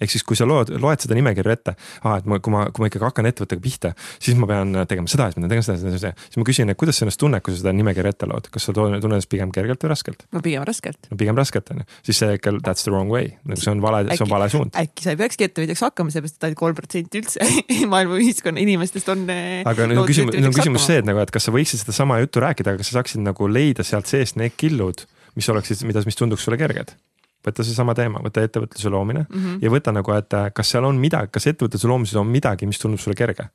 ehk 0.00 0.12
siis, 0.12 0.24
kui 0.26 0.38
sa 0.38 0.46
loed, 0.48 0.72
loed 0.80 1.02
seda 1.02 1.16
nimekirja 1.18 1.56
ette, 1.56 1.74
aa, 2.04 2.18
et 2.20 2.28
ma, 2.30 2.38
kui 2.42 2.54
ma, 2.54 2.64
kui 2.72 2.84
ma 2.84 2.90
ikkagi 2.90 3.06
hakkan 3.06 3.28
ettevõttega 3.30 3.64
pihta, 3.64 3.92
siis 4.22 4.38
ma 4.40 4.48
pean 4.50 4.72
tegema 4.88 5.10
seda, 5.10 5.28
siis 5.28 5.38
ma 5.38 5.44
pean 5.44 5.52
tegema 5.52 5.66
seda, 5.66 5.78
seda, 5.82 6.00
seda, 6.00 6.12
siis 6.26 6.40
ma 6.40 6.46
küsin, 6.48 6.72
et 6.72 6.80
kuidas 6.80 7.00
sa 7.00 7.06
ennast 7.06 7.20
tunned, 7.20 7.44
kui 7.44 7.54
sa 7.54 7.62
seda 7.62 7.74
nimekirja 7.76 8.14
ette 8.14 8.28
loed, 8.30 8.48
kas 8.52 8.68
sa 8.68 8.74
tunned 8.76 9.04
ennast 9.04 9.30
pigem 9.32 9.52
kergelt 9.54 9.84
või 9.84 9.92
raskelt? 9.92 10.24
no 10.32 10.42
pigem 10.44 10.64
raskelt. 10.68 11.10
no 11.10 11.20
pigem 11.20 11.38
raskelt 11.38 11.72
on 11.74 11.82
ju, 11.82 11.88
siis 12.08 12.22
see 12.22 12.38
ikka 12.38 12.54
that's 12.60 12.86
the 12.86 12.94
wrong 12.94 13.12
way, 13.12 13.34
nagu 13.48 13.60
see 13.60 13.72
on 13.74 13.84
vale, 13.84 14.02
see 14.14 14.24
on 14.24 14.32
vale 14.32 14.48
suund. 14.52 14.72
äkki 14.80 15.06
sa 15.06 15.14
ei 15.14 15.20
peakski 15.20 15.48
ettevõtjaks 15.50 15.84
hakkama, 15.88 16.14
sellepärast 16.14 16.40
et 16.40 16.48
ainult 16.48 16.62
kolm 16.62 16.78
protsenti 16.78 17.22
üldse 17.22 17.50
maailma 17.92 18.20
ühiskonna 18.20 18.64
inimestest 18.64 19.12
on. 19.12 19.26
Eh, 19.32 19.60
aga 19.68 19.88
nüüd 19.90 20.02
on 20.02 20.08
küsimus, 20.08 20.36
nüüd 20.38 20.50
on 20.50 20.56
küsimus 20.56 20.88
see, 20.88 21.00
et 21.02 21.08
nagu, 21.08 21.20
et 21.22 21.34
kas 21.34 21.48
sa 21.48 21.54
võiksid 21.54 21.84
sedasama 21.84 22.20
juttu 22.22 22.42
rääkida, 22.44 22.74
aga 22.74 22.82
kas 22.82 22.92
sa 22.92 23.00
saaksid 23.00 23.24
nagu 23.24 23.50
leida 23.50 23.86
sealt 23.86 24.10
seest 24.10 24.40
need 24.40 24.56
killud, 24.60 25.04
mis 25.36 25.52
oleksid, 25.52 25.84
mida, 25.88 26.02
mis 26.08 26.18
tunduks 26.18 26.46
sulle 26.46 26.58
kerged 26.60 26.96
võta 27.46 27.64
seesama 27.64 27.94
teema, 27.96 28.20
võta 28.24 28.42
ettevõtluse 28.44 28.92
loomine 28.92 29.24
mm 29.28 29.38
-hmm. 29.38 29.62
ja 29.62 29.70
võta 29.70 29.94
nagu, 29.96 30.12
et 30.12 30.34
äh, 30.36 30.50
kas 30.54 30.70
seal 30.70 30.84
on 30.84 30.98
midagi, 31.00 31.32
kas 31.32 31.46
ettevõtluse 31.46 31.88
loomises 31.88 32.16
on 32.20 32.26
midagi, 32.26 32.66
mis 32.66 32.78
tundub 32.78 33.00
sulle 33.00 33.16
kerge? 33.16 33.48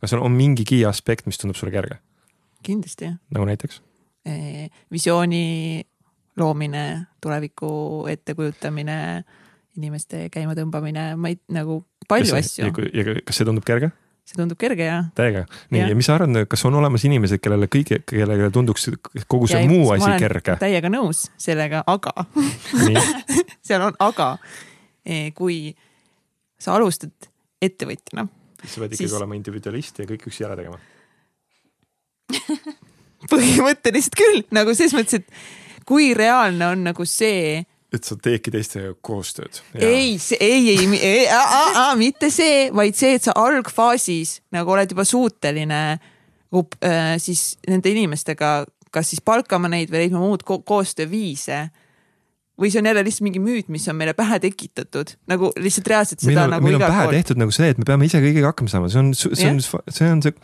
kas 0.00 0.10
seal 0.10 0.22
on 0.24 0.32
mingigi 0.32 0.84
aspekt, 0.86 1.26
mis 1.26 1.38
tundub 1.38 1.56
sulle 1.56 1.72
kerge? 1.72 2.00
kindlasti 2.62 3.12
nagu 3.30 3.46
näiteks 3.46 3.82
e,? 4.26 4.68
visiooni 4.92 5.84
loomine, 6.36 7.06
tuleviku 7.20 8.06
ettekujutamine, 8.08 9.24
inimeste 9.76 10.28
käimatõmbamine, 10.32 11.16
ma 11.16 11.28
ei, 11.28 11.38
nagu 11.52 11.84
palju 12.08 12.34
kas, 12.34 12.52
asju. 12.52 12.70
ja 12.94 13.04
kas 13.24 13.36
see 13.36 13.48
tundub 13.48 13.66
kerge? 13.66 13.90
See 14.30 14.38
tundub 14.38 14.58
kerge 14.60 14.86
jah. 14.86 15.08
täiega, 15.18 15.44
nii 15.74 15.82
ja. 15.82 15.88
ja 15.90 15.98
mis 15.98 16.06
sa 16.08 16.16
arvad, 16.16 16.44
kas 16.50 16.62
on 16.68 16.76
olemas 16.78 17.04
inimesed, 17.08 17.42
kellele 17.42 17.66
kõige, 17.72 18.00
kellele 18.06 18.50
tunduks 18.54 18.88
kogu 19.26 19.48
see 19.50 19.62
ja, 19.64 19.70
muu 19.70 19.90
asi 19.94 20.10
kerge? 20.22 20.56
täiega 20.60 20.92
nõus 20.92 21.26
sellega, 21.40 21.82
aga 21.90 22.26
seal 23.66 23.88
on 23.88 23.98
aga, 24.06 24.30
e, 25.04 25.30
kui 25.36 25.72
sa 26.60 26.76
alustad 26.76 27.30
ettevõtjana. 27.60 28.28
siis 28.62 28.76
sa 28.76 28.84
pead 28.84 28.94
ikkagi 28.94 29.08
siis... 29.08 29.18
olema 29.18 29.38
individualist 29.38 30.02
ja 30.02 30.08
kõik 30.08 30.28
üksi 30.30 30.46
ära 30.46 30.58
tegema 30.60 30.78
põhimõtteliselt 33.32 34.16
küll, 34.16 34.44
nagu 34.54 34.76
selles 34.78 34.94
mõttes, 34.96 35.24
et 35.24 35.84
kui 35.88 36.12
reaalne 36.14 36.70
on 36.76 36.86
nagu 36.86 37.06
see 37.08 37.64
et 37.90 38.06
sa 38.06 38.14
teedki 38.14 38.52
teistega 38.54 38.92
koostööd. 39.02 39.60
ei, 39.74 40.14
ei, 40.38 40.60
ei, 40.70 40.88
ei, 40.94 41.26
mitte 41.98 42.30
see, 42.30 42.68
vaid 42.74 42.98
see, 42.98 43.16
et 43.18 43.26
sa 43.26 43.34
algfaasis 43.38 44.38
nagu 44.54 44.70
oled 44.76 44.94
juba 44.94 45.06
suuteline 45.08 45.80
äh, 45.98 47.14
siis 47.18 47.56
nende 47.68 47.90
inimestega, 47.90 48.52
kas 48.94 49.10
siis 49.10 49.22
palkama 49.24 49.70
neid 49.70 49.90
või 49.90 50.04
leidma 50.04 50.22
muud 50.22 50.46
ko 50.46 50.60
koostööviise 50.66 51.64
või 52.60 52.70
see 52.70 52.82
on 52.82 52.90
jälle 52.90 53.02
lihtsalt 53.06 53.26
mingi 53.26 53.42
müüt, 53.42 53.70
mis 53.72 53.88
on 53.88 53.96
meile 53.96 54.14
pähe 54.14 54.38
tekitatud, 54.42 55.14
nagu 55.30 55.50
lihtsalt 55.56 55.90
reaalselt 55.90 56.22
seda 56.22 56.34
meil 56.34 56.44
on, 56.44 56.54
nagu 56.54 56.66
meil 56.66 56.78
on 56.78 56.84
pähe 56.84 57.04
pool. 57.06 57.14
tehtud 57.16 57.40
nagu 57.40 57.54
see, 57.56 57.70
et 57.72 57.80
me 57.80 57.88
peame 57.88 58.06
ise 58.06 58.20
kõigega 58.22 58.52
hakkama 58.52 58.72
saama, 58.72 58.90
see 58.92 59.00
on, 59.00 59.12
see 59.16 59.50
on, 59.50 59.62
see 59.64 60.10
on 60.10 60.24
see 60.26 60.34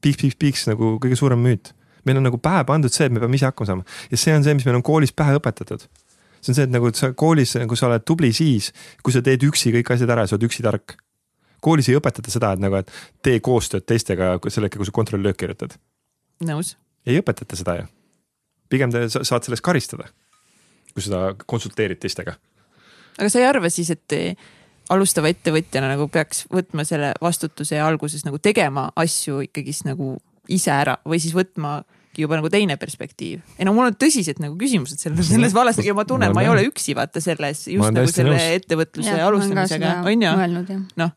piiks, 0.00 0.18
piiks, 0.24 0.38
piiks 0.40 0.66
nagu 0.70 0.96
kõige 1.02 1.18
suurem 1.20 1.40
müüt. 1.44 1.72
meil 2.08 2.16
on 2.16 2.24
nagu 2.26 2.38
pähe 2.40 2.64
pandud 2.66 2.92
see, 2.92 3.06
et 3.06 3.14
me 3.14 3.22
peame 3.22 3.38
ise 3.38 3.46
hakkama 3.46 3.68
saama 3.68 3.98
ja 4.10 4.20
see 4.20 4.34
on 4.34 4.44
see, 4.44 4.56
mis 4.58 4.66
meil 4.66 4.80
on 4.80 4.84
koolis 4.84 5.12
pähe 5.14 5.36
õpetatud. 5.38 5.86
See 6.40 6.52
on 6.52 6.56
see, 6.56 6.66
et 6.66 6.72
nagu 6.72 6.90
sa 6.96 7.12
koolis, 7.16 7.54
nagu 7.60 7.76
sa 7.76 7.88
oled 7.88 8.04
tubli 8.06 8.32
siis, 8.36 8.70
kui 9.04 9.14
sa 9.14 9.22
teed 9.24 9.44
üksi 9.46 9.72
kõik 9.74 9.94
asjad 9.94 10.12
ära 10.12 10.24
ja 10.24 10.30
sa 10.30 10.36
oled 10.36 10.48
üksi 10.48 10.64
tark. 10.66 10.96
koolis 11.60 11.90
ei 11.92 11.98
õpetata 11.98 12.32
seda, 12.32 12.54
et 12.56 12.62
nagu, 12.62 12.80
et 12.80 12.92
tee 13.22 13.40
koostööd 13.44 13.84
teistega 13.84 14.38
selle 14.48 14.68
hetkel, 14.68 14.80
kui 14.80 14.88
sa 14.88 14.96
kontrolllöök 15.00 15.36
kirjutad. 15.36 15.76
nõus. 16.44 16.76
ei 17.06 17.20
õpetata 17.20 17.56
seda 17.56 17.76
ju. 17.80 17.88
pigem 18.68 18.92
te 18.92 19.08
saad 19.08 19.44
sellest 19.44 19.64
karistada, 19.64 20.08
kui 20.94 21.02
seda 21.02 21.34
konsulteerid 21.46 22.00
teistega. 22.00 22.36
aga 23.18 23.28
sa 23.28 23.38
ei 23.38 23.46
arva 23.46 23.70
siis, 23.70 23.90
et 23.90 24.18
alustava 24.90 25.30
ettevõtjana 25.30 25.92
nagu 25.92 26.08
peaks 26.08 26.46
võtma 26.50 26.84
selle 26.88 27.12
vastutuse 27.22 27.78
ja 27.78 27.86
alguses 27.86 28.24
nagu 28.26 28.40
tegema 28.42 28.90
asju 28.98 29.44
ikkagist 29.46 29.86
nagu 29.86 30.16
ise 30.50 30.72
ära 30.74 30.96
või 31.06 31.20
siis 31.22 31.34
võtma 31.36 31.80
juba 32.18 32.40
nagu 32.40 32.50
teine 32.50 32.76
perspektiiv. 32.80 33.44
ei 33.58 33.68
no 33.68 33.74
mul 33.76 33.90
on 33.90 33.96
tõsised 34.00 34.40
nagu 34.42 34.56
küsimused 34.58 35.02
selles, 35.02 35.30
selles 35.30 35.54
vallas 35.56 35.78
ja 35.84 35.94
ma 35.94 36.04
tunnen, 36.08 36.34
ma 36.34 36.44
ei 36.44 36.50
ole 36.50 36.66
üksi 36.68 36.96
vaata 36.98 37.22
selles 37.22 37.66
just 37.70 37.94
nagu 37.94 38.10
selle 38.10 38.34
nõus. 38.34 38.50
ettevõtluse 38.60 39.16
ja, 39.16 39.26
alustamisega, 39.28 39.96
on 40.08 40.28
ju? 40.28 40.82
noh 41.00 41.16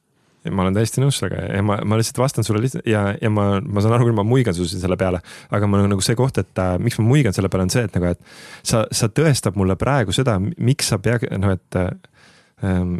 ma 0.51 0.65
olen 0.65 0.75
täiesti 0.75 0.99
nõus 0.99 1.21
sellega 1.21 1.45
ja 1.47 1.63
ma, 1.63 1.77
ma 1.87 1.97
lihtsalt 1.99 2.19
vastan 2.19 2.43
sulle 2.43 2.59
lihtsalt 2.63 2.87
ja, 2.89 3.05
ja 3.15 3.29
ma, 3.31 3.61
ma 3.63 3.83
saan 3.83 3.95
aru 3.95 4.09
küll, 4.09 4.17
ma 4.17 4.25
muigan 4.27 4.55
su 4.55 4.67
selle 4.67 4.97
peale. 4.99 5.21
aga 5.55 5.69
ma 5.71 5.79
nagu 5.85 6.03
see 6.03 6.17
koht, 6.19 6.39
et 6.41 6.59
äh, 6.59 6.73
miks 6.83 6.99
ma 6.99 7.05
muigan 7.07 7.35
selle 7.35 7.51
peale 7.53 7.67
on 7.67 7.71
see, 7.71 7.85
et 7.87 7.95
nagu, 7.95 8.11
et 8.11 8.19
sa, 8.59 8.83
sa 8.91 9.07
tõestab 9.07 9.55
mulle 9.59 9.77
praegu 9.79 10.15
seda, 10.15 10.35
miks 10.41 10.91
sa 10.91 10.99
pea, 10.99 11.21
noh, 11.39 11.55
et 11.55 11.79
äh, 11.79 11.93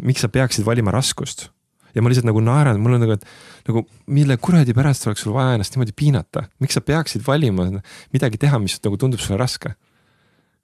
miks 0.00 0.24
sa 0.24 0.32
peaksid 0.32 0.64
valima 0.64 0.94
raskust 0.94 1.50
ja 1.94 2.02
ma 2.02 2.10
lihtsalt 2.10 2.28
nagu 2.28 2.42
naeran, 2.42 2.80
mul 2.82 2.96
on 2.96 3.04
nagu, 3.04 3.16
et 3.16 3.68
nagu 3.68 3.84
mille 4.14 4.36
kuradi 4.42 4.74
pärast 4.76 5.06
oleks 5.08 5.24
sul 5.24 5.34
vaja 5.36 5.54
ennast 5.56 5.76
niimoodi 5.76 5.94
piinata, 5.96 6.48
miks 6.62 6.76
sa 6.76 6.82
peaksid 6.84 7.24
valima 7.26 7.68
midagi 8.14 8.40
teha, 8.42 8.58
mis 8.62 8.80
nagu 8.84 8.98
tundub 9.00 9.22
sulle 9.22 9.38
raske? 9.40 9.74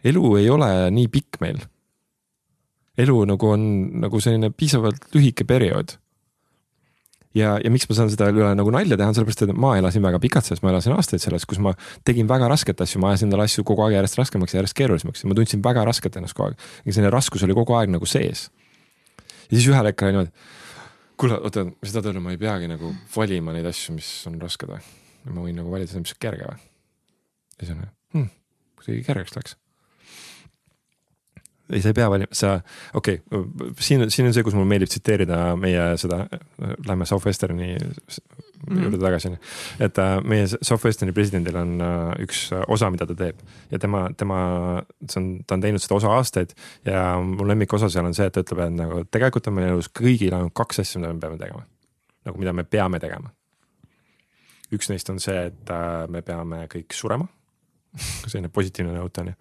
elu 0.04 0.36
ei 0.40 0.46
ole 0.50 0.68
nii 0.96 1.08
pikk 1.12 1.40
meil. 1.44 1.58
elu 3.00 3.16
nagu 3.28 3.48
on 3.48 3.64
nagu 4.02 4.20
selline 4.20 4.50
piisavalt 4.50 5.10
lühike 5.14 5.44
periood. 5.44 5.96
ja, 7.36 7.58
ja 7.62 7.70
miks 7.70 7.86
ma 7.88 7.96
saan 7.98 8.10
seda 8.10 8.30
üle 8.32 8.50
nagu 8.58 8.72
nalja 8.74 8.96
teha, 8.96 9.10
on 9.12 9.18
sellepärast, 9.18 9.44
et 9.46 9.52
ma 9.54 9.76
elasin 9.78 10.02
väga 10.02 10.18
pikalt 10.22 10.48
selles, 10.48 10.64
ma 10.64 10.72
elasin 10.72 10.96
aastaid 10.96 11.22
selles, 11.22 11.44
kus 11.46 11.60
ma 11.62 11.76
tegin 12.04 12.28
väga 12.28 12.48
rasket 12.50 12.80
asju, 12.80 13.02
ma 13.02 13.12
ajasin 13.12 13.28
endale 13.28 13.46
asju 13.46 13.64
kogu 13.68 13.84
aeg 13.86 14.00
järjest 14.00 14.18
raskemaks 14.18 14.56
ja 14.56 14.62
järjest 14.62 14.78
keerulisemaks 14.80 15.22
ja 15.22 15.30
ma 15.30 15.36
tundsin 15.38 15.62
väga 15.62 15.84
rasket 15.86 16.16
ennast 16.18 16.34
kogu 16.34 16.50
aeg. 16.50 16.64
ja 16.86 16.96
selline 16.96 17.12
raskus 17.14 17.44
oli 17.46 17.54
kogu 17.54 17.76
aeg 17.78 17.92
nagu 17.92 18.08
sees. 18.08 18.48
ja 19.46 19.52
siis 19.52 19.68
ühel 19.68 19.92
hetkel 19.92 20.10
oli 20.10 20.16
niimoodi 20.16 20.58
kuule, 21.20 21.38
oota, 21.44 21.66
mis 21.68 21.92
tahad 21.92 22.10
öelda, 22.10 22.22
ma 22.24 22.34
ei 22.34 22.40
peagi 22.40 22.68
nagu 22.70 22.92
valima 23.14 23.54
neid 23.54 23.68
asju, 23.70 23.94
mis 23.96 24.10
on 24.30 24.38
rasked 24.42 24.70
või? 24.70 24.82
ma 25.28 25.42
võin 25.44 25.58
nagu 25.60 25.72
valida 25.72 25.92
seda, 25.92 26.04
mis 26.04 26.14
on 26.14 26.22
kerge 26.24 26.46
või? 26.48 26.68
ja 27.56 27.66
siis 27.66 27.74
on 27.74 27.82
hmm,, 28.14 28.30
kuidagi 28.80 29.02
kergeks 29.08 29.36
läks. 29.36 29.56
ei, 31.70 31.82
sa 31.82 31.92
ei 31.92 31.98
pea 31.98 32.08
valima, 32.12 32.36
sa, 32.36 32.54
okei 32.96 33.20
okay,, 33.26 33.72
siin, 33.84 34.06
siin 34.12 34.30
on 34.30 34.36
see, 34.36 34.46
kus 34.46 34.56
mulle 34.56 34.70
meeldib 34.70 34.92
tsiteerida 34.92 35.42
meie 35.60 35.90
seda, 36.00 36.24
lähme 36.88 37.08
Southwesterni 37.08 37.74
mm. 38.68 38.82
juurde 38.82 38.98
tagasi 38.98 39.28
on 39.28 39.36
ju. 39.36 39.40
et 39.86 39.98
äh, 39.98 40.12
meie 40.24 40.46
Southwesterni 40.48 41.14
presidendil 41.16 41.56
on 41.56 41.74
äh, 41.80 42.12
üks 42.24 42.42
osa, 42.66 42.90
mida 42.92 43.06
ta 43.08 43.16
teeb 43.18 43.40
ja 43.70 43.80
tema, 43.82 44.06
tema, 44.16 44.40
see 45.06 45.20
on, 45.22 45.28
ta 45.46 45.56
on 45.56 45.64
teinud 45.64 45.82
seda 45.82 45.98
osa 45.98 46.12
aastaid 46.18 46.54
ja 46.86 47.04
mu 47.24 47.46
lemmikosa 47.48 47.90
seal 47.92 48.08
on 48.08 48.16
see, 48.16 48.28
et 48.28 48.36
ta 48.36 48.44
ütleb, 48.44 48.64
et 48.66 48.76
nagu 48.76 49.02
tegelikult 49.10 49.50
on 49.50 49.58
meie 49.58 49.72
elus 49.74 49.90
kõigil 49.92 50.36
ainult 50.36 50.54
kaks 50.56 50.82
asja, 50.84 51.00
mida 51.00 51.14
me 51.14 51.20
peame 51.22 51.40
tegema. 51.40 51.66
nagu 52.28 52.42
mida 52.42 52.52
me 52.56 52.64
peame 52.64 53.00
tegema. 53.02 53.32
üks 54.70 54.92
neist 54.92 55.10
on 55.10 55.20
see, 55.22 55.46
et 55.50 55.74
äh, 55.74 56.06
me 56.08 56.22
peame 56.26 56.66
kõik 56.72 56.96
surema 56.96 57.28
selline 58.30 58.52
positiivne 58.54 58.94
nõut 58.94 59.18
on 59.22 59.32
ju. 59.32 59.36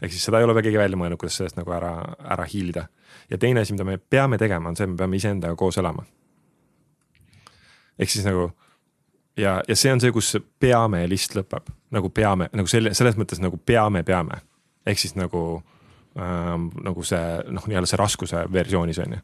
ehk 0.00 0.12
siis 0.12 0.24
seda 0.26 0.40
ei 0.40 0.48
ole 0.48 0.60
keegi 0.62 0.80
välja 0.80 0.98
mõelnud, 0.98 1.20
kuidas 1.20 1.38
sellest 1.40 1.60
nagu 1.60 1.72
ära, 1.76 1.94
ära 2.36 2.48
hiilida. 2.48 2.88
ja 3.30 3.38
teine 3.38 3.62
asi, 3.62 3.76
mida 3.76 3.86
me 3.86 3.98
peame 3.98 4.38
tegema, 4.38 4.70
on 4.70 4.76
see, 4.76 4.88
et 4.88 4.94
me 4.94 5.00
peame 5.04 5.20
iseendaga 5.20 5.56
koos 5.58 5.78
elama 5.82 6.06
ehk 7.98 8.10
siis 8.10 8.26
nagu 8.26 8.50
ja, 9.36 9.58
ja 9.68 9.76
see 9.76 9.92
on 9.92 10.02
see, 10.02 10.12
kus 10.14 10.34
peame 10.60 11.04
list 11.10 11.36
lõpeb, 11.36 11.70
nagu 11.94 12.10
peame 12.14 12.50
nagu 12.54 12.70
selle, 12.70 12.94
selles 12.96 13.18
mõttes 13.20 13.42
nagu 13.42 13.58
peame, 13.58 14.04
peame. 14.06 14.40
ehk 14.86 15.00
siis 15.00 15.14
nagu 15.18 15.62
ähm,, 16.18 16.68
nagu 16.84 17.06
see 17.06 17.22
noh, 17.50 17.64
nii-öelda 17.70 17.90
see 17.90 18.00
raskuse 18.00 18.44
versioonis 18.52 19.00
on 19.04 19.16
ju. 19.16 19.22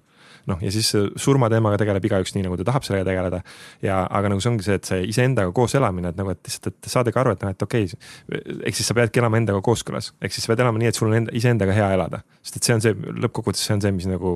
noh, 0.51 0.63
ja 0.65 0.71
siis 0.73 0.89
surmateemaga 1.21 1.79
tegeleb 1.79 2.07
igaüks 2.09 2.33
nii, 2.35 2.47
nagu 2.47 2.57
ta 2.59 2.67
tahab 2.71 2.87
sellega 2.87 3.07
tegeleda. 3.11 3.43
ja, 3.87 4.03
aga 4.07 4.33
nagu 4.33 4.43
see 4.43 4.53
ongi 4.53 4.67
see, 4.67 4.79
et 4.81 4.89
see 4.89 5.03
iseendaga 5.13 5.53
koos 5.57 5.75
elamine, 5.79 6.11
et 6.11 6.19
nagu, 6.19 6.35
et 6.35 6.41
lihtsalt, 6.47 6.73
et 6.75 6.91
saadagi 6.91 7.21
aru, 7.23 7.37
et 7.37 7.45
noh, 7.45 7.55
et 7.55 7.67
okei 7.69 7.91
okay,. 7.91 8.47
ehk 8.67 8.81
siis 8.81 8.91
sa 8.91 8.97
peadki 8.99 9.23
elama 9.23 9.41
endaga 9.43 9.63
kooskõlas, 9.65 10.15
ehk 10.21 10.35
siis 10.35 10.47
sa 10.47 10.55
pead 10.55 10.65
elama 10.67 10.83
nii, 10.83 10.91
et 10.91 10.99
sul 10.99 11.11
on 11.11 11.21
enda, 11.23 11.37
iseendaga 11.37 11.77
hea 11.77 11.93
elada. 11.99 12.25
sest 12.43 12.61
et 12.61 12.71
see 12.71 12.79
on 12.79 12.87
see, 12.87 12.97
lõppkokkuvõttes 13.27 13.69
see 13.69 13.77
on 13.79 13.85
see, 13.85 13.95
mis 13.95 14.11
nagu 14.11 14.35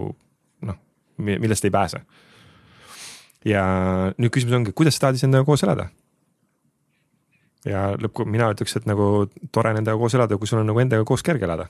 noh, 0.68 0.78
millest 1.18 1.66
ei 1.66 1.74
pääse 1.74 2.04
ja 3.44 3.64
nüüd 4.18 4.32
küsimus 4.34 4.56
ongi, 4.58 4.72
kuidas 4.76 4.96
sa 4.96 5.06
tahad 5.06 5.20
isendaga 5.20 5.46
koos 5.48 5.64
elada? 5.66 5.88
ja 7.68 7.86
lõpp, 7.96 8.24
mina 8.28 8.50
ütleks, 8.52 8.76
et 8.78 8.86
nagu 8.88 9.26
tore 9.52 9.72
nendega 9.76 9.96
koos 10.00 10.14
elada, 10.16 10.36
kui 10.40 10.48
sul 10.48 10.60
on 10.60 10.68
nagu 10.68 10.82
endaga 10.82 11.04
koos 11.08 11.24
kerge 11.24 11.46
elada. 11.48 11.68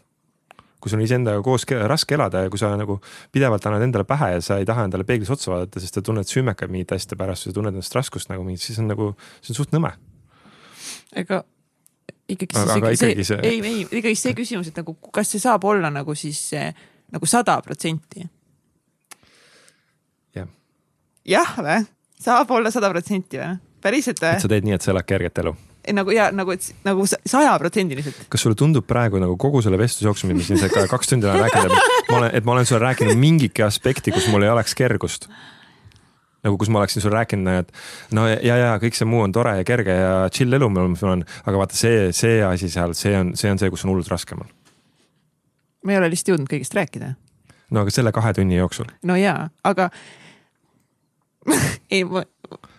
kui 0.83 0.91
sul 0.93 0.99
on 0.99 1.05
iseendaga 1.07 1.41
koos 1.41 1.65
raske 1.89 2.15
elada 2.15 2.43
ja 2.45 2.51
kui 2.53 2.61
sa 2.61 2.75
nagu 2.77 2.99
pidevalt 3.33 3.67
annad 3.67 3.87
endale 3.87 4.05
pähe 4.05 4.35
ja 4.35 4.41
sa 4.45 4.59
ei 4.61 4.67
taha 4.69 4.85
endale 4.85 5.07
peeglis 5.09 5.31
otsa 5.33 5.51
vaadata, 5.53 5.81
sest 5.81 5.95
sa 5.97 6.03
tunned 6.05 6.29
süümekaid 6.29 6.71
mingite 6.71 6.99
asjade 6.99 7.17
pärast, 7.17 7.47
sa 7.47 7.55
tunned 7.57 7.73
ennast 7.73 7.95
raskust 7.97 8.29
nagu 8.29 8.45
mingit, 8.45 8.61
siis 8.61 8.79
on 8.83 8.91
nagu, 8.91 9.15
see 9.41 9.55
on 9.55 9.61
suht 9.63 9.73
nõme. 9.73 9.95
ega 11.17 11.41
ikkagi 12.29 12.59
siis 12.59 12.75
aga, 12.77 12.93
ikkagi 12.99 13.25
see, 13.25 13.41
ei, 13.49 13.63
ei, 13.65 13.81
ikkagi 13.87 14.15
see 14.19 14.37
küsimus, 14.37 14.69
et 14.69 14.83
nagu 14.83 14.97
kas 15.15 15.33
see 15.33 15.41
saab 15.41 15.65
olla 15.65 15.89
nagu 15.95 16.15
siis 16.19 16.51
nagu 17.15 17.27
sada 17.31 17.57
protsenti 17.65 18.27
jah 21.25 21.55
või? 21.59 21.85
saab 22.21 22.51
olla 22.51 22.71
sada 22.75 22.91
protsenti 22.93 23.41
või? 23.41 23.55
päriselt 23.85 24.21
või? 24.23 24.37
et 24.37 24.45
sa 24.45 24.51
teed 24.51 24.67
nii, 24.67 24.77
et 24.77 24.85
sa 24.85 24.93
elad 24.95 25.09
kerget 25.09 25.41
elu? 25.45 25.55
nagu 25.93 26.15
ja 26.15 26.31
nagu, 26.33 26.55
et 26.55 26.71
nagu 26.87 27.05
sajaprotsendiliselt. 27.09 28.27
kas 28.33 28.45
sulle 28.45 28.57
tundub 28.59 28.87
praegu 28.89 29.21
nagu 29.21 29.37
kogu 29.41 29.61
selle 29.65 29.79
vestluse 29.81 30.09
jooksul, 30.09 30.33
mis 30.33 30.49
me 30.51 30.61
siin 30.61 30.89
kaks 30.95 31.11
tundi 31.11 31.29
olen 31.29 31.45
rääkinud, 31.45 31.75
et 31.75 32.13
ma 32.13 32.21
olen, 32.21 32.31
et 32.41 32.47
ma 32.47 32.55
olen 32.57 32.69
sulle 32.69 32.81
rääkinud 32.87 33.21
mingitki 33.21 33.65
aspekti, 33.67 34.15
kus 34.15 34.29
mul 34.33 34.47
ei 34.47 34.53
oleks 34.53 34.77
kergust? 34.79 35.29
nagu 36.45 36.59
kus 36.61 36.69
ma 36.69 36.83
oleksin 36.83 37.01
sulle 37.01 37.17
rääkinud, 37.17 37.65
et 37.65 38.17
no 38.17 38.27
ja, 38.29 38.57
ja, 38.61 38.73
kõik 38.81 38.97
see 38.97 39.09
muu 39.09 39.23
on 39.25 39.33
tore 39.33 39.57
ja 39.61 39.65
kerge 39.65 39.97
ja 39.97 40.17
chill 40.33 40.53
elu 40.53 40.69
mul 40.69 40.97
on, 41.09 41.25
aga 41.45 41.61
vaata 41.61 41.77
see, 41.77 42.11
see 42.17 42.43
asi 42.45 42.69
seal, 42.73 42.93
see 42.97 43.15
on, 43.17 43.33
see 43.37 43.53
on 43.53 43.61
see, 43.61 43.73
kus 43.73 43.85
on 43.87 43.95
hullult 43.95 44.13
raske 44.13 44.37
mul. 44.37 44.51
ma 45.85 45.95
ei 45.95 46.01
ole 46.01 46.13
lihtsalt 46.13 46.35
jõudnud 46.35 46.53
kõigest 46.53 46.77
rääkida. 46.77 47.15
no 47.73 47.85
aga 47.85 47.93
selle 47.93 48.13
kahe 48.13 48.33
tunni 48.37 48.61
jooksul. 48.61 48.93
no 49.05 49.17
jaa, 49.21 49.49
aga 49.65 49.91
ei, 51.95 52.05
ma 52.05 52.25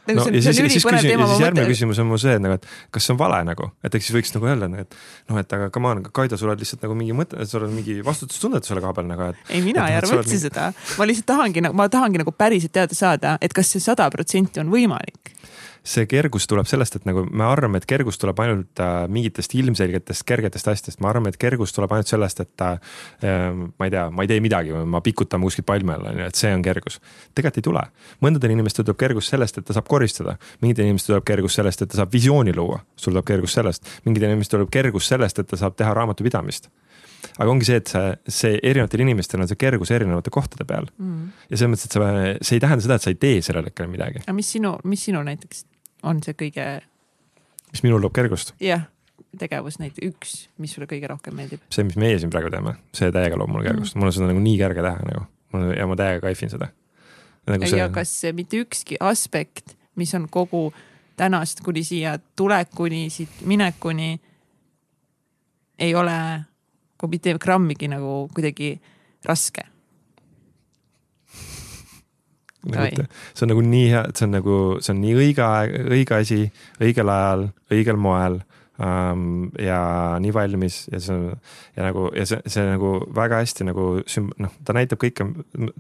nagu 0.06 0.20
no, 0.20 0.26
see, 0.26 0.36
ja 0.38 0.54
siis, 0.54 0.56
siis, 0.60 0.86
küsi, 0.86 1.10
siis 1.10 1.42
järgmine 1.42 1.66
küsimus 1.70 2.00
on 2.02 2.10
mul 2.10 2.20
see, 2.22 2.36
nagu, 2.42 2.58
et 2.60 2.68
kas 2.94 3.08
see 3.08 3.16
on 3.16 3.20
vale 3.20 3.40
nagu, 3.48 3.70
et 3.86 3.98
eks 3.98 4.10
siis 4.10 4.16
võiks 4.18 4.34
nagu 4.36 4.50
öelda, 4.52 4.70
et 4.84 4.98
noh, 5.32 5.40
et 5.42 5.56
aga 5.58 5.70
come 5.74 5.92
on, 5.92 6.04
Kaido, 6.16 6.38
sul 6.40 6.52
on 6.54 6.60
lihtsalt 6.62 6.86
nagu 6.86 6.98
mingi 6.98 7.16
mõte, 7.18 7.42
sul 7.50 7.66
on 7.66 7.74
mingi 7.74 7.98
vastutustundetu 8.06 8.70
selle 8.70 8.84
koha 8.86 8.94
peal 8.98 9.10
nagu, 9.10 9.32
et. 9.34 9.42
ei, 9.50 9.64
mina 9.66 9.88
ei 9.90 9.98
arva 10.00 10.20
üldse 10.20 10.40
seda, 10.42 10.70
ma 11.00 11.10
lihtsalt 11.10 11.30
tahangi 11.34 11.66
nagu, 11.66 11.78
ma 11.78 11.90
tahangi 11.92 12.22
nagu 12.22 12.36
päriselt 12.38 12.76
teada 12.76 12.98
saada, 12.98 13.38
et 13.42 13.56
kas 13.56 13.74
see 13.74 13.84
sada 13.84 14.08
protsenti 14.14 14.62
on 14.62 14.70
võimalik 14.74 15.34
see 15.86 16.08
kergus 16.10 16.48
tuleb 16.50 16.68
sellest, 16.70 16.98
et 16.98 17.06
nagu 17.08 17.24
me 17.30 17.46
arvame, 17.46 17.80
et 17.80 17.86
kergus 17.90 18.18
tuleb 18.22 18.40
ainult 18.42 18.82
äh, 18.82 19.06
mingitest 19.12 19.54
ilmselgetest 19.58 20.26
kergetest 20.28 20.70
asjadest, 20.72 21.02
me 21.04 21.10
arvame, 21.12 21.30
et 21.30 21.38
kergus 21.42 21.76
tuleb 21.76 21.94
ainult 21.94 22.10
sellest, 22.10 22.42
et 22.42 22.66
äh, 22.66 22.80
ma 23.54 23.88
ei 23.88 23.94
tea, 23.94 24.06
ma 24.10 24.26
ei 24.26 24.32
tee 24.32 24.42
midagi 24.44 24.74
või 24.74 24.88
ma 24.96 25.02
pikutan 25.06 25.44
kuskilt 25.46 25.68
palmi 25.70 25.94
all, 25.94 26.08
on 26.10 26.24
ju, 26.24 26.30
et 26.32 26.40
see 26.40 26.54
on 26.56 26.64
kergus. 26.66 26.98
tegelikult 27.38 27.62
ei 27.62 27.68
tule, 27.70 27.84
mõndadel 28.26 28.56
inimestel 28.56 28.88
tuleb 28.88 29.02
kergus 29.04 29.30
sellest, 29.34 29.62
et 29.62 29.68
ta 29.68 29.78
saab 29.78 29.90
koristada, 29.92 30.40
mingitel 30.64 30.90
inimestel 30.90 31.16
tuleb 31.16 31.30
kergus 31.30 31.60
sellest, 31.60 31.86
et 31.86 31.94
ta 31.94 32.02
saab 32.02 32.14
visiooni 32.14 32.56
luua, 32.56 32.82
sul 32.98 33.14
tuleb 33.14 33.30
kergus 33.30 33.60
sellest, 33.60 33.94
mingitel 34.08 34.34
inimestel 34.34 34.60
tuleb 34.60 34.74
kergus 34.74 35.14
sellest, 35.14 35.40
et 35.40 35.54
ta 35.54 35.62
saab 35.62 35.78
teha 35.78 35.94
raamatupidamist. 35.98 36.72
Aga 37.42 37.50
ongi 37.50 37.66
see, 37.68 37.78
et 37.82 37.90
see, 37.90 38.10
see 38.32 38.58
erinevatel 38.62 39.02
inimestel 39.02 39.42
on 39.44 39.50
see 39.50 39.58
kergus 39.60 39.92
erinevate 39.96 40.32
kohtade 40.34 40.68
peal. 40.68 40.86
Mm.. 41.02 41.32
ja 41.50 41.58
selles 41.58 41.72
mõttes, 41.74 41.90
et 41.90 41.96
sa, 41.98 42.10
see 42.46 42.60
ei 42.60 42.64
tähenda 42.64 42.86
seda, 42.86 43.00
et 43.00 43.06
sa 43.06 43.14
ei 43.14 43.18
tee 43.20 43.40
sellel 43.46 43.70
hetkel 43.70 43.90
midagi. 43.92 44.22
aga 44.26 44.36
mis 44.38 44.52
sinu, 44.56 44.76
mis 44.88 45.08
sinu 45.10 45.24
näiteks 45.26 45.66
on 46.06 46.22
see 46.26 46.38
kõige. 46.38 46.66
mis 47.72 47.84
minul 47.86 48.04
loob 48.04 48.16
kergust? 48.16 48.54
jah, 48.64 48.88
tegevus 49.40 49.80
näiteks 49.82 50.08
üks, 50.08 50.34
mis 50.62 50.76
sulle 50.76 50.88
kõige 50.90 51.10
rohkem 51.12 51.36
meeldib? 51.38 51.64
see, 51.74 51.86
mis 51.88 52.00
meie 52.00 52.18
siin 52.22 52.34
praegu 52.34 52.52
teeme, 52.54 52.78
see 52.96 53.12
täiega 53.16 53.40
loob 53.40 53.54
mulle 53.54 53.68
kergust 53.68 53.96
mm., 53.96 54.04
mul 54.04 54.12
on 54.12 54.18
seda 54.18 54.32
nagu 54.32 54.44
nii 54.44 54.58
kerge 54.62 54.86
teha 54.86 55.10
nagu, 55.10 55.28
ja 55.76 55.88
ma 55.90 56.00
täiega 56.00 56.24
kaifin 56.28 56.54
seda 56.54 56.72
nagu. 57.50 57.68
See... 57.68 57.80
ja 57.80 57.90
kas 57.94 58.16
mitte 58.38 58.64
ükski 58.64 59.00
aspekt, 59.04 59.76
mis 60.00 60.14
on 60.18 60.30
kogu 60.32 60.70
tänast 61.16 61.62
kuni 61.64 61.84
siia 61.88 62.18
tulekuni, 62.36 63.08
siit 63.14 63.44
minekuni 63.48 64.16
ei 65.80 65.96
ole 65.96 66.18
kui 67.00 67.12
mitte 67.12 67.36
grammigi 67.40 67.88
nagu 67.92 68.26
kuidagi 68.34 68.76
raske 69.28 69.66
nagu, 72.74 73.06
see 73.34 73.46
on 73.46 73.52
nagu 73.54 73.64
nii 73.66 73.88
hea, 73.94 74.04
et 74.10 74.20
see 74.20 74.28
on 74.28 74.36
nagu, 74.36 74.58
see 74.82 74.94
on 74.96 75.02
nii 75.04 75.16
õige 75.22 75.46
aeg, 75.46 75.78
õige 75.96 76.18
asi, 76.18 76.42
õigel 76.82 77.12
ajal, 77.14 77.48
õigel 77.74 78.00
moel 78.02 78.40
um, 78.82 79.50
ja 79.62 79.80
nii 80.22 80.34
valmis 80.36 80.86
ja 80.92 81.02
see 81.04 81.16
on 81.16 81.26
ja 81.76 81.88
nagu 81.88 82.08
ja 82.16 82.28
see, 82.30 82.42
see 82.52 82.66
nagu 82.68 82.98
väga 83.16 83.42
hästi 83.44 83.68
nagu 83.70 83.90
süm-, 84.10 84.32
noh, 84.42 84.54
ta 84.66 84.76
näitab 84.78 85.02
kõike, 85.02 85.28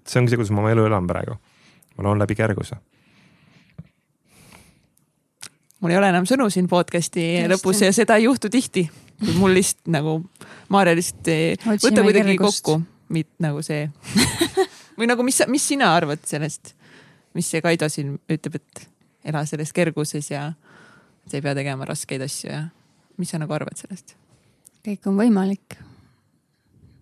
see 0.06 0.22
ongi 0.22 0.34
see, 0.34 0.42
kuidas 0.42 0.54
ma 0.56 0.66
oma 0.66 0.76
elu 0.76 0.90
elan 0.90 1.10
praegu. 1.10 1.40
ma 1.96 2.08
loon 2.10 2.20
läbi 2.20 2.36
kerguse 2.36 2.78
mul 5.80 5.94
ei 5.94 6.00
ole 6.00 6.10
enam 6.10 6.28
sõnu 6.30 6.48
siin 6.54 6.70
podcast'i 6.72 7.26
Just. 7.36 7.52
lõpus 7.54 7.84
ja 7.86 7.92
seda 7.96 8.20
ei 8.20 8.26
juhtu 8.26 8.50
tihti. 8.50 8.88
mul 9.40 9.54
lihtsalt 9.56 9.92
nagu, 9.94 10.18
Maarja 10.70 10.96
lihtsalt 10.98 11.66
võta 11.84 12.04
kuidagi 12.04 12.38
kokku, 12.40 12.80
nagu 13.40 13.62
see 13.64 13.86
või 14.98 15.10
nagu, 15.12 15.24
mis, 15.24 15.42
mis 15.52 15.68
sina 15.74 15.94
arvad 15.96 16.24
sellest, 16.28 16.75
mis 17.36 17.50
see 17.52 17.62
Kaido 17.64 17.90
siin 17.92 18.16
ütleb, 18.32 18.60
et 18.62 18.86
ela 19.26 19.46
selles 19.46 19.74
kerguses 19.76 20.32
ja 20.32 20.48
sa 21.26 21.38
ei 21.38 21.44
pea 21.44 21.56
tegema 21.58 21.88
raskeid 21.90 22.24
asju 22.26 22.52
ja 22.52 22.62
mis 23.18 23.32
sa 23.32 23.42
nagu 23.42 23.54
arvad 23.56 23.78
sellest? 23.80 24.16
kõik 24.86 25.08
on 25.10 25.18
võimalik 25.18 25.80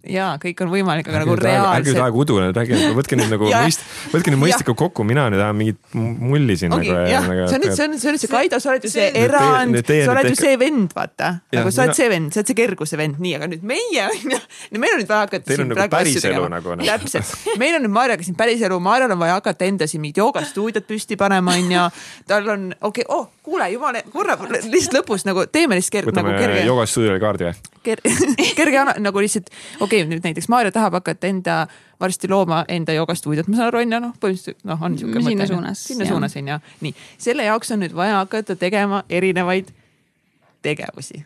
jaa, 0.03 0.33
kõik 0.41 0.61
on 0.65 0.71
võimalik, 0.71 1.07
aga 1.07 1.21
nagu 1.21 1.35
reaalselt. 1.39 1.77
ärge 1.77 1.93
nüüd 1.93 2.01
aega 2.03 2.19
udu, 2.19 2.37
rääkige, 2.43 2.89
võtke 2.97 3.17
nüüd 3.17 3.29
nagu 3.35 3.47
mõist-, 3.47 3.83
võtke 4.11 4.33
nüüd 4.33 4.41
mõistlikult 4.41 4.79
kokku, 4.81 5.05
mina 5.07 5.29
nüüd 5.31 5.39
ajan 5.39 5.55
mingit 5.55 5.79
mulli 5.95 6.57
siin 6.59 6.75
okay, 6.75 6.91
nagu. 6.91 7.11
jah, 7.13 7.27
see 7.47 7.59
on 7.59 7.63
nüüd, 7.63 7.75
see 7.77 7.85
on, 7.87 7.95
see 8.01 8.11
on 8.11 8.19
see 8.19 8.31
Kaido, 8.31 8.59
sa 8.59 8.73
oled 8.73 8.83
ju 8.83 8.91
see 8.91 9.07
erand, 9.21 9.79
sa 9.87 10.15
oled 10.15 10.29
ju 10.33 10.39
see 10.39 10.57
vend, 10.59 10.91
vaata. 10.97 11.29
nagu 11.55 11.71
sa 11.71 11.85
oled 11.85 11.97
see 11.99 12.09
vend, 12.11 12.33
sa 12.35 12.41
oled 12.41 12.51
see 12.51 12.59
kerguse 12.59 12.99
vend, 12.99 13.21
nii, 13.23 13.35
aga 13.39 13.49
nüüd 13.53 13.63
meie 13.73 14.07
on 14.11 14.35
ju, 14.35 14.39
meil 14.75 14.97
on 14.97 15.03
nüüd 15.03 15.11
vaja 15.11 15.27
hakata. 15.27 15.47
Teil 15.47 15.63
on 15.63 15.71
nagu 15.71 15.87
päris 15.93 16.27
elu 16.27 16.47
nagu. 16.51 16.77
täpselt, 16.83 17.35
meil 17.61 17.79
on 17.79 17.87
nüüd 17.87 17.95
Marjaga 17.95 18.27
siin 18.27 18.39
päris 18.39 18.63
elu, 18.67 18.79
Marjal 18.83 19.15
on 19.15 19.21
vaja 19.23 19.37
hakata 19.39 19.69
enda 19.69 19.87
siin 19.87 20.03
mingit 20.03 20.19
joogastuudiot 20.19 20.89
püsti 20.89 21.19
panema, 21.19 21.55
on 21.55 21.71
ju. 21.77 21.85
tal 22.27 22.51
on, 22.57 22.67
okei 22.81 23.07
okay,, 23.07 23.11
oh, 23.15 23.29
kuule, 23.45 23.71
jumala, 23.71 24.03
korra 24.11 24.35
lihtsalt 24.51 24.99
lõpus 24.99 25.23
nagu 25.29 25.47
teeme 25.47 25.79
lihtsalt 25.79 26.01
kerge, 26.01 26.17
nagu 26.19 26.35
kerge. 26.35 26.65
joogastuudiole 26.67 27.23
kaardi 27.23 27.49
või? 27.51 27.72
kerge 28.59 28.85
nagu 28.99 29.23
lihtsalt, 29.23 29.49
okei 29.79 30.03
okay,, 30.03 30.09
nüüd 30.09 30.23
näiteks 30.25 30.49
Maarja 30.51 30.73
tahab 30.75 30.99
hakata 30.99 31.29
enda 31.29 31.57
varsti 32.01 32.29
looma 32.31 32.63
enda 32.71 32.95
joogastuudiot, 32.95 33.49
ma 33.51 33.59
saan 33.59 33.71
aru, 33.71 33.83
on 33.83 33.93
ju, 33.93 33.99
noh, 34.03 34.15
põhimõtteliselt 34.23 34.65
noh, 34.69 34.81
on 34.81 34.97
siuke 34.99 35.19
mõte. 35.19 35.29
sinna 35.29 35.49
suunas. 35.51 35.83
sinna 35.91 36.07
suunas 36.09 36.39
on 36.39 36.53
ju, 36.53 36.57
nii, 36.87 36.95
selle 37.27 37.47
jaoks 37.49 37.75
on 37.75 37.85
nüüd 37.85 37.95
vaja 37.97 38.17
hakata 38.23 38.57
tegema 38.59 39.03
erinevaid 39.09 39.71
tegevusi 40.63 41.25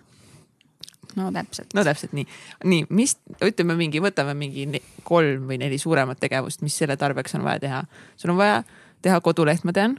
no 1.17 1.31
täpselt. 1.33 1.73
no 1.73 1.83
täpselt 1.83 2.13
nii, 2.13 2.27
nii, 2.63 2.85
mis 2.89 3.17
ütleme 3.43 3.75
mingi, 3.79 4.01
võtame 4.03 4.35
mingi 4.37 4.81
kolm 5.07 5.49
või 5.49 5.59
neli 5.61 5.79
suuremat 5.81 6.19
tegevust, 6.21 6.61
mis 6.65 6.77
selle 6.77 6.97
tarbeks 6.97 7.35
on 7.37 7.45
vaja 7.47 7.63
teha. 7.63 7.83
sul 8.17 8.33
on 8.35 8.41
vaja 8.41 8.63
teha 9.01 9.19
koduleht, 9.21 9.65
ma 9.65 9.73
tean. 9.73 9.97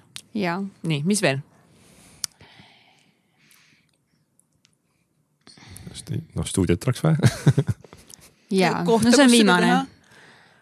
nii, 0.83 1.03
mis 1.09 1.23
veel? 1.25 1.43
Noh, 6.35 6.47
stuudiot 6.47 6.85
oleks 6.89 7.02
vaja 7.05 7.17
ja, 8.51 8.85
no 8.85 8.99
see 9.10 9.25
on 9.25 9.31
viimane. 9.31 9.86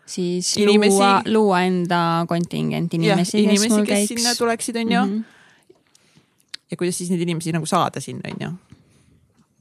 siis 0.07 0.57
inimesi... 0.57 0.97
luua, 0.97 1.23
luua 1.27 1.63
enda 1.67 2.01
kontingent 2.29 2.95
inimesi, 2.95 3.33
kes 3.33 3.43
inimesi, 3.43 3.69
mul 3.75 3.87
käiks. 3.87 4.09
sinna 4.09 4.35
tuleksid, 4.35 4.77
on 4.77 4.93
ju 4.93 5.05
mm. 5.05 5.13
-hmm. 5.19 5.25
ja 6.71 6.77
kuidas 6.77 6.99
siis 6.99 7.11
neid 7.11 7.21
inimesi 7.21 7.53
nagu 7.53 7.67
saada 7.67 8.01
sinna, 8.01 8.31
on 8.35 8.37
ju. 8.41 8.53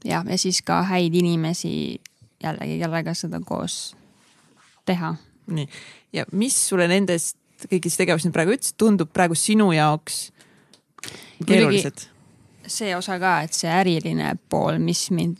ja, 0.04 0.24
ja 0.28 0.38
siis 0.38 0.62
ka 0.62 0.82
häid 0.82 1.14
inimesi 1.14 2.00
jällegi, 2.42 2.78
kellega 2.78 3.14
seda 3.14 3.40
koos 3.40 3.96
teha. 4.84 5.14
nii, 5.46 5.68
ja 6.12 6.24
mis 6.32 6.68
sulle 6.68 6.88
nendest 6.88 7.36
kõigist 7.70 7.96
tegevustest 7.96 8.34
praegu 8.34 8.52
ütlesid, 8.52 8.76
tundub 8.76 9.12
praegu 9.12 9.34
sinu 9.34 9.72
jaoks 9.72 10.32
keerulised? 11.46 12.08
see 12.66 12.96
osa 12.96 13.18
ka, 13.22 13.40
et 13.46 13.54
see 13.54 13.70
äriline 13.70 14.34
pool, 14.50 14.78
mis 14.82 15.10
mind 15.10 15.38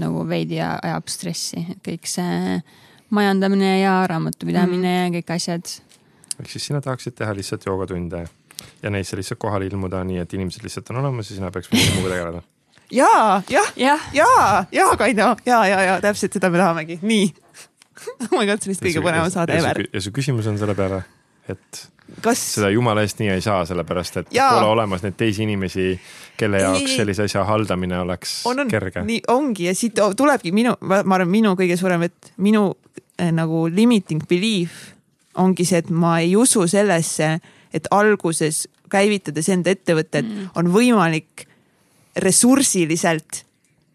nagu 0.00 0.24
veidi 0.28 0.60
ajab 0.62 1.10
stressi, 1.12 1.64
kõik 1.84 2.08
see 2.08 2.60
majandamine 3.12 3.74
ja 3.82 3.98
raamatupidamine 4.08 4.88
mm. 4.88 5.02
ja 5.02 5.10
kõik 5.18 5.34
asjad. 5.36 5.74
ehk 6.38 6.48
siis 6.54 6.70
sina 6.70 6.80
tahaksid 6.80 7.16
teha 7.18 7.34
lihtsalt 7.36 7.66
joogatunde 7.66 8.24
ja 8.82 8.90
neisse 8.90 9.16
lihtsalt 9.18 9.40
kohale 9.42 9.68
ilmuda, 9.68 10.02
nii 10.08 10.22
et 10.22 10.34
inimesed 10.38 10.64
lihtsalt 10.64 10.90
on 10.94 11.02
olemas 11.04 11.30
ja 11.30 11.36
sina 11.36 11.50
peaks 11.52 11.70
millegi 11.72 11.94
muuga 11.98 12.14
tegeleda. 12.14 12.42
ja, 12.90 13.42
jah, 13.50 13.72
ja, 13.76 13.98
ja, 14.16 14.32
ja, 14.72 14.90
Kaido, 14.98 15.34
ja, 15.46 15.64
ja, 15.66 15.80
ja 15.90 16.00
täpselt 16.00 16.38
seda 16.38 16.50
me 16.50 16.62
tahamegi, 16.62 16.98
nii 17.02 17.28
oh 18.30 18.38
my 18.38 18.46
god, 18.48 18.62
see 18.62 18.70
on 18.70 18.74
vist 18.74 18.84
kõige 18.84 19.04
põnevam 19.04 19.32
saade 19.32 19.58
ever. 19.58 19.84
ja 19.92 20.02
su 20.02 20.12
küsimus 20.14 20.48
on 20.50 20.58
selle 20.60 20.76
peale, 20.78 21.02
et 21.52 21.84
kas. 22.24 22.40
seda 22.56 22.70
jumala 22.72 23.04
eest 23.04 23.20
nii 23.22 23.32
ei 23.34 23.44
saa, 23.44 23.62
sellepärast 23.68 24.22
et 24.22 24.34
Jaa. 24.36 24.50
pole 24.56 24.70
olemas 24.72 25.04
neid 25.04 25.16
teisi 25.20 25.44
inimesi, 25.46 25.92
kelle 26.42 26.62
jaoks 26.62 26.90
ei, 26.90 26.96
sellise 27.00 27.26
asja 27.28 27.44
haldamine 27.48 28.00
oleks 28.02 28.40
on, 28.50 28.64
on, 28.64 28.70
kerge. 28.70 29.04
nii 29.06 29.22
ongi 29.32 29.68
ja 29.68 29.74
siit 29.78 30.00
tulebki 30.16 30.52
minu, 30.54 30.74
ma 30.82 31.00
arvan, 31.02 31.30
minu 31.30 31.54
kõige 31.58 31.78
suurem, 31.80 32.06
et 32.08 32.32
minu 32.42 32.66
eh, 33.18 33.30
nagu 33.34 33.66
limiting 33.70 34.26
belief 34.28 34.92
ongi 35.40 35.64
see, 35.68 35.80
et 35.80 35.90
ma 35.90 36.18
ei 36.20 36.34
usu 36.36 36.66
sellesse, 36.68 37.36
et 37.72 37.88
alguses 37.94 38.66
käivitades 38.92 39.48
enda 39.52 39.72
ettevõtet 39.72 40.26
mm. 40.26 40.50
on 40.60 40.68
võimalik 40.74 41.46
ressursiliselt 42.20 43.44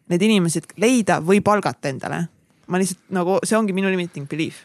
need 0.10 0.24
inimesed 0.24 0.74
leida 0.82 1.20
või 1.22 1.44
palgata 1.46 1.92
endale. 1.92 2.24
ma 2.68 2.80
lihtsalt 2.82 3.14
nagu, 3.16 3.38
see 3.48 3.58
ongi 3.58 3.76
minu 3.76 3.92
limiting 3.92 4.28
belief. 4.28 4.64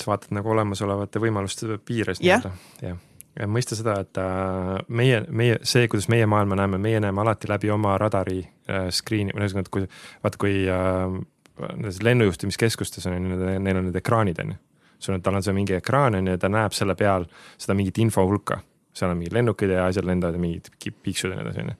Sa 0.00 0.10
vaatad 0.10 0.32
nagu 0.34 0.50
olemasolevate 0.50 1.20
võimaluste 1.22 1.78
piires 1.84 2.20
nii-öelda, 2.20 2.50
jah. 2.82 2.90
ja 2.90 3.09
mõista 3.50 3.76
seda, 3.78 3.96
et 4.04 4.18
äh, 4.20 4.78
meie, 4.88 5.20
meie, 5.28 5.58
see, 5.66 5.88
kuidas 5.90 6.08
meie 6.12 6.26
maailma 6.30 6.58
näeme, 6.58 6.80
meie 6.82 7.00
näeme 7.02 7.22
alati 7.22 7.48
läbi 7.50 7.70
oma 7.70 7.96
radari 8.00 8.40
äh, 8.42 8.88
screen'i, 8.94 9.34
ühesõnaga, 9.36 9.66
et 9.66 9.72
kui 9.74 9.86
vaata, 10.24 10.40
kui 10.40 10.56
äh, 10.70 11.20
nendes 11.68 12.02
lennujuhtimiskeskustes 12.02 13.06
on 13.10 13.30
ju, 13.30 13.38
neil 13.62 13.80
on 13.80 13.88
need 13.88 14.00
ekraanid 14.00 14.40
on 14.42 14.54
ju. 14.54 14.60
sul 15.00 15.14
on, 15.14 15.22
tal 15.24 15.38
on 15.38 15.44
see 15.44 15.56
mingi 15.56 15.76
ekraan 15.78 16.18
on 16.18 16.26
ju 16.28 16.36
ta 16.40 16.48
näeb 16.52 16.74
selle 16.76 16.94
peal 16.96 17.24
seda 17.56 17.76
mingit 17.76 17.98
info 17.98 18.26
hulka. 18.26 18.60
seal 18.92 19.12
on 19.12 19.18
mingid 19.20 19.36
lennukid 19.36 19.70
ja 19.70 19.86
asjad 19.86 20.04
lendavad 20.08 20.36
ja 20.36 20.40
mingid 20.40 20.70
piiksud 21.02 21.30
ja 21.30 21.36
nii 21.36 21.46
edasi 21.46 21.64
on 21.64 21.72
ju. 21.72 21.76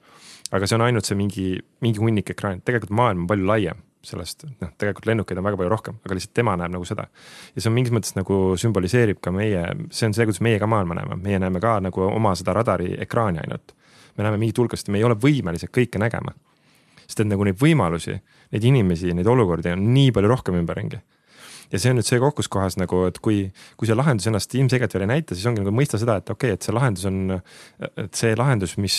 aga 0.51 0.67
see 0.67 0.77
on 0.77 0.85
ainult 0.87 1.09
see 1.09 1.17
mingi, 1.17 1.47
mingi 1.81 1.99
hunnik 1.99 2.29
ekraani, 2.33 2.61
tegelikult 2.65 2.95
maailm 2.97 3.25
on 3.25 3.31
palju 3.33 3.49
laiem 3.49 3.83
sellest, 4.05 4.45
noh, 4.61 4.71
tegelikult 4.81 5.05
lennukeid 5.05 5.37
on 5.37 5.45
väga 5.45 5.59
palju 5.59 5.71
rohkem, 5.71 5.99
aga 6.05 6.17
lihtsalt 6.17 6.33
tema 6.37 6.55
näeb 6.57 6.73
nagu 6.73 6.85
seda. 6.87 7.05
ja 7.55 7.61
see 7.61 7.69
on 7.69 7.75
mingis 7.75 7.93
mõttes 7.93 8.15
nagu 8.17 8.39
sümboliseerib 8.57 9.21
ka 9.21 9.33
meie, 9.35 9.61
see 9.93 10.09
on 10.09 10.15
see, 10.17 10.25
kuidas 10.25 10.41
meie 10.41 10.59
ka 10.61 10.69
maailma 10.69 10.97
näeme, 10.97 11.19
meie 11.21 11.39
näeme 11.41 11.61
ka 11.61 11.77
nagu 11.85 12.07
oma 12.07 12.33
seda 12.39 12.55
radari 12.57 12.95
ekraani 13.05 13.43
ainult. 13.43 13.75
me 14.17 14.25
näeme 14.25 14.41
mingit 14.41 14.57
hulgast 14.57 14.87
ja 14.87 14.95
me 14.95 15.01
ei 15.01 15.05
ole 15.07 15.15
võimelised 15.15 15.69
kõike 15.69 16.01
nägema. 16.01 16.33
sest 17.05 17.21
et 17.21 17.29
nagu 17.29 17.45
neid 17.45 17.59
võimalusi, 17.61 18.17
neid 18.51 18.63
inimesi, 18.63 19.13
neid 19.13 19.27
olukordi 19.27 19.75
on 19.75 19.93
nii 19.93 20.11
palju 20.11 20.29
rohkem 20.33 20.57
ümberringi 20.63 21.01
ja 21.71 21.79
see 21.79 21.91
on 21.91 21.99
nüüd 21.99 22.07
see 22.07 22.19
koht, 22.21 22.35
kus 22.37 22.49
kohas 22.51 22.77
nagu, 22.79 23.03
et 23.09 23.19
kui, 23.23 23.43
kui 23.79 23.89
see 23.89 23.97
lahendus 23.97 24.27
ennast 24.29 24.55
ilmselgelt 24.57 24.95
veel 24.95 25.05
ei 25.05 25.11
näita, 25.13 25.37
siis 25.37 25.47
ongi 25.49 25.63
nagu 25.63 25.73
mõista 25.75 25.99
seda, 26.01 26.17
et 26.21 26.31
okei 26.33 26.51
okay,, 26.51 26.59
et 26.59 26.67
see 26.67 26.75
lahendus 26.75 27.07
on, 27.09 27.21
et 27.89 28.19
see 28.21 28.33
lahendus, 28.39 28.75
mis, 28.81 28.97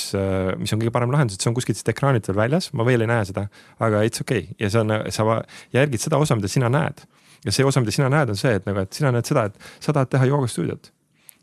mis 0.61 0.75
on 0.75 0.83
kõige 0.83 0.95
parem 0.95 1.13
lahendus, 1.15 1.39
et 1.39 1.45
see 1.45 1.53
on 1.53 1.59
kuskilt 1.59 1.81
siit 1.81 1.93
ekraanilt 1.93 2.31
veel 2.31 2.41
väljas, 2.41 2.71
ma 2.79 2.87
veel 2.89 3.05
ei 3.05 3.11
näe 3.13 3.29
seda, 3.29 3.47
aga 3.83 4.05
it's 4.09 4.25
okei 4.25 4.47
okay. 4.47 4.57
ja 4.63 4.73
see 4.73 4.85
on, 4.85 4.97
sa 5.13 5.43
järgid 5.77 6.07
seda 6.07 6.23
osa, 6.23 6.39
mida 6.39 6.51
sina 6.53 6.73
näed. 6.73 7.05
ja 7.45 7.55
see 7.55 7.67
osa, 7.67 7.85
mida 7.85 7.95
sina 7.95 8.11
näed, 8.13 8.33
on 8.33 8.41
see, 8.41 8.57
et 8.59 8.67
nagu, 8.69 8.87
et 8.87 8.99
sina 8.99 9.13
näed 9.15 9.29
seda, 9.29 9.49
et 9.51 9.71
sa 9.83 9.93
tahad 9.93 10.13
teha 10.13 10.33
joogastuudiot 10.33 10.93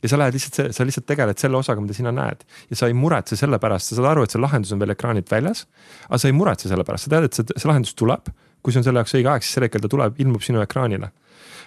ja 0.03 0.09
sa 0.09 0.19
lähed 0.19 0.35
lihtsalt, 0.35 0.73
sa 0.75 0.85
lihtsalt 0.87 1.07
tegeled 1.09 1.39
selle 1.41 1.59
osaga, 1.59 1.81
mida 1.83 1.95
sina 1.95 2.11
näed 2.15 2.45
ja 2.71 2.77
sa 2.79 2.87
ei 2.87 2.95
muretse 2.95 3.35
selle 3.39 3.59
pärast, 3.59 3.91
sa 3.91 3.99
saad 3.99 4.13
aru, 4.13 4.23
et 4.23 4.33
see 4.33 4.41
lahendus 4.41 4.71
on 4.75 4.79
veel 4.81 4.95
ekraanilt 4.95 5.31
väljas. 5.31 5.65
aga 6.07 6.21
sa 6.21 6.29
ei 6.31 6.35
muretse 6.35 6.71
selle 6.71 6.85
pärast, 6.87 7.07
sa 7.07 7.15
tead, 7.15 7.27
et 7.27 7.35
see, 7.35 7.57
see 7.57 7.69
lahendus 7.69 7.95
tuleb 7.99 8.31
kui 8.63 8.73
see 8.73 8.81
on 8.81 8.87
selle 8.87 9.01
jaoks 9.01 9.15
õige 9.17 9.31
aeg, 9.31 9.45
siis 9.45 9.55
sel 9.57 9.65
hetkel 9.65 9.83
ta 9.83 9.91
tuleb, 9.91 10.19
ilmub 10.21 10.43
sinu 10.45 10.61
ekraanile. 10.63 11.11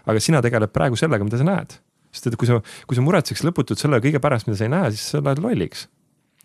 aga 0.03 0.21
sina 0.21 0.41
tegeled 0.43 0.73
praegu 0.75 0.99
sellega, 0.99 1.25
mida 1.25 1.39
sa 1.39 1.47
näed. 1.47 1.77
sest 2.13 2.27
et 2.29 2.37
kui 2.37 2.49
sa, 2.49 2.61
kui 2.87 2.97
sa 2.99 3.03
muretseks 3.05 3.45
lõputult 3.47 3.81
selle 3.81 4.01
kõige 4.05 4.21
pärast, 4.21 4.47
mida 4.47 4.59
sa 4.59 4.67
ei 4.67 4.73
näe, 4.73 4.91
siis 4.93 5.05
sa 5.15 5.23
lähed 5.23 5.43
lolliks. 5.43 5.89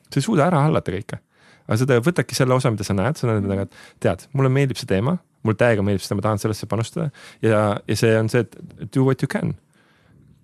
sa 0.10 0.20
ei 0.20 0.26
suuda 0.26 0.48
ära 0.48 0.64
hallata 0.66 0.92
kõike. 0.92 1.22
aga 1.68 1.78
sa 1.78 2.02
võtadki 2.10 2.36
selle 2.36 2.56
osa, 2.56 2.72
mida 2.72 2.84
sa 2.88 2.94
näed, 2.94 3.18
sa 3.18 3.28
näed 3.28 3.68
et 3.68 3.80
tead, 4.00 4.28
mulle 4.34 4.50
meeldib 4.50 4.78
see 4.78 4.88
teema, 4.88 5.18
mulle 5.44 5.60
täiega 5.60 5.84
meeldib 5.84 6.06
seda, 6.06 6.20
ma 6.20 6.28
tahan 6.30 6.44
sellesse 6.44 6.68
panustada 6.68 7.10
ja, 7.42 7.80
ja 7.88 7.96
see 7.96 8.14
on 8.18 8.30
see, 8.30 8.46
et 8.46 8.94
do 8.94 9.04
what 9.04 9.22
you 9.22 9.28
can. 9.28 9.56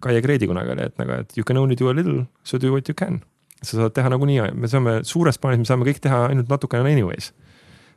Kaie 0.03 0.19
Kreedi 0.21 0.49
kunagi 0.49 0.73
oli, 0.73 0.89
et 0.89 0.97
nagu, 0.99 1.21
et 1.23 1.37
you 1.37 1.45
can 1.47 1.57
only 1.57 1.77
do 1.79 1.87
a 1.87 1.93
little, 1.95 2.25
so 2.43 2.59
do 2.59 2.73
what 2.73 2.89
you 2.89 2.95
can 2.95 3.21
sa 3.63 3.79
saad 3.79 3.93
teha 3.95 4.11
nagunii, 4.11 4.51
me 4.59 4.67
saame 4.67 4.99
suures 5.07 5.39
plaanis, 5.39 5.63
me 5.63 5.69
saame 5.69 5.87
kõik 5.87 6.01
teha 6.03 6.25
ainult 6.27 6.49
natukene 6.51 6.91
anyways. 6.91 7.31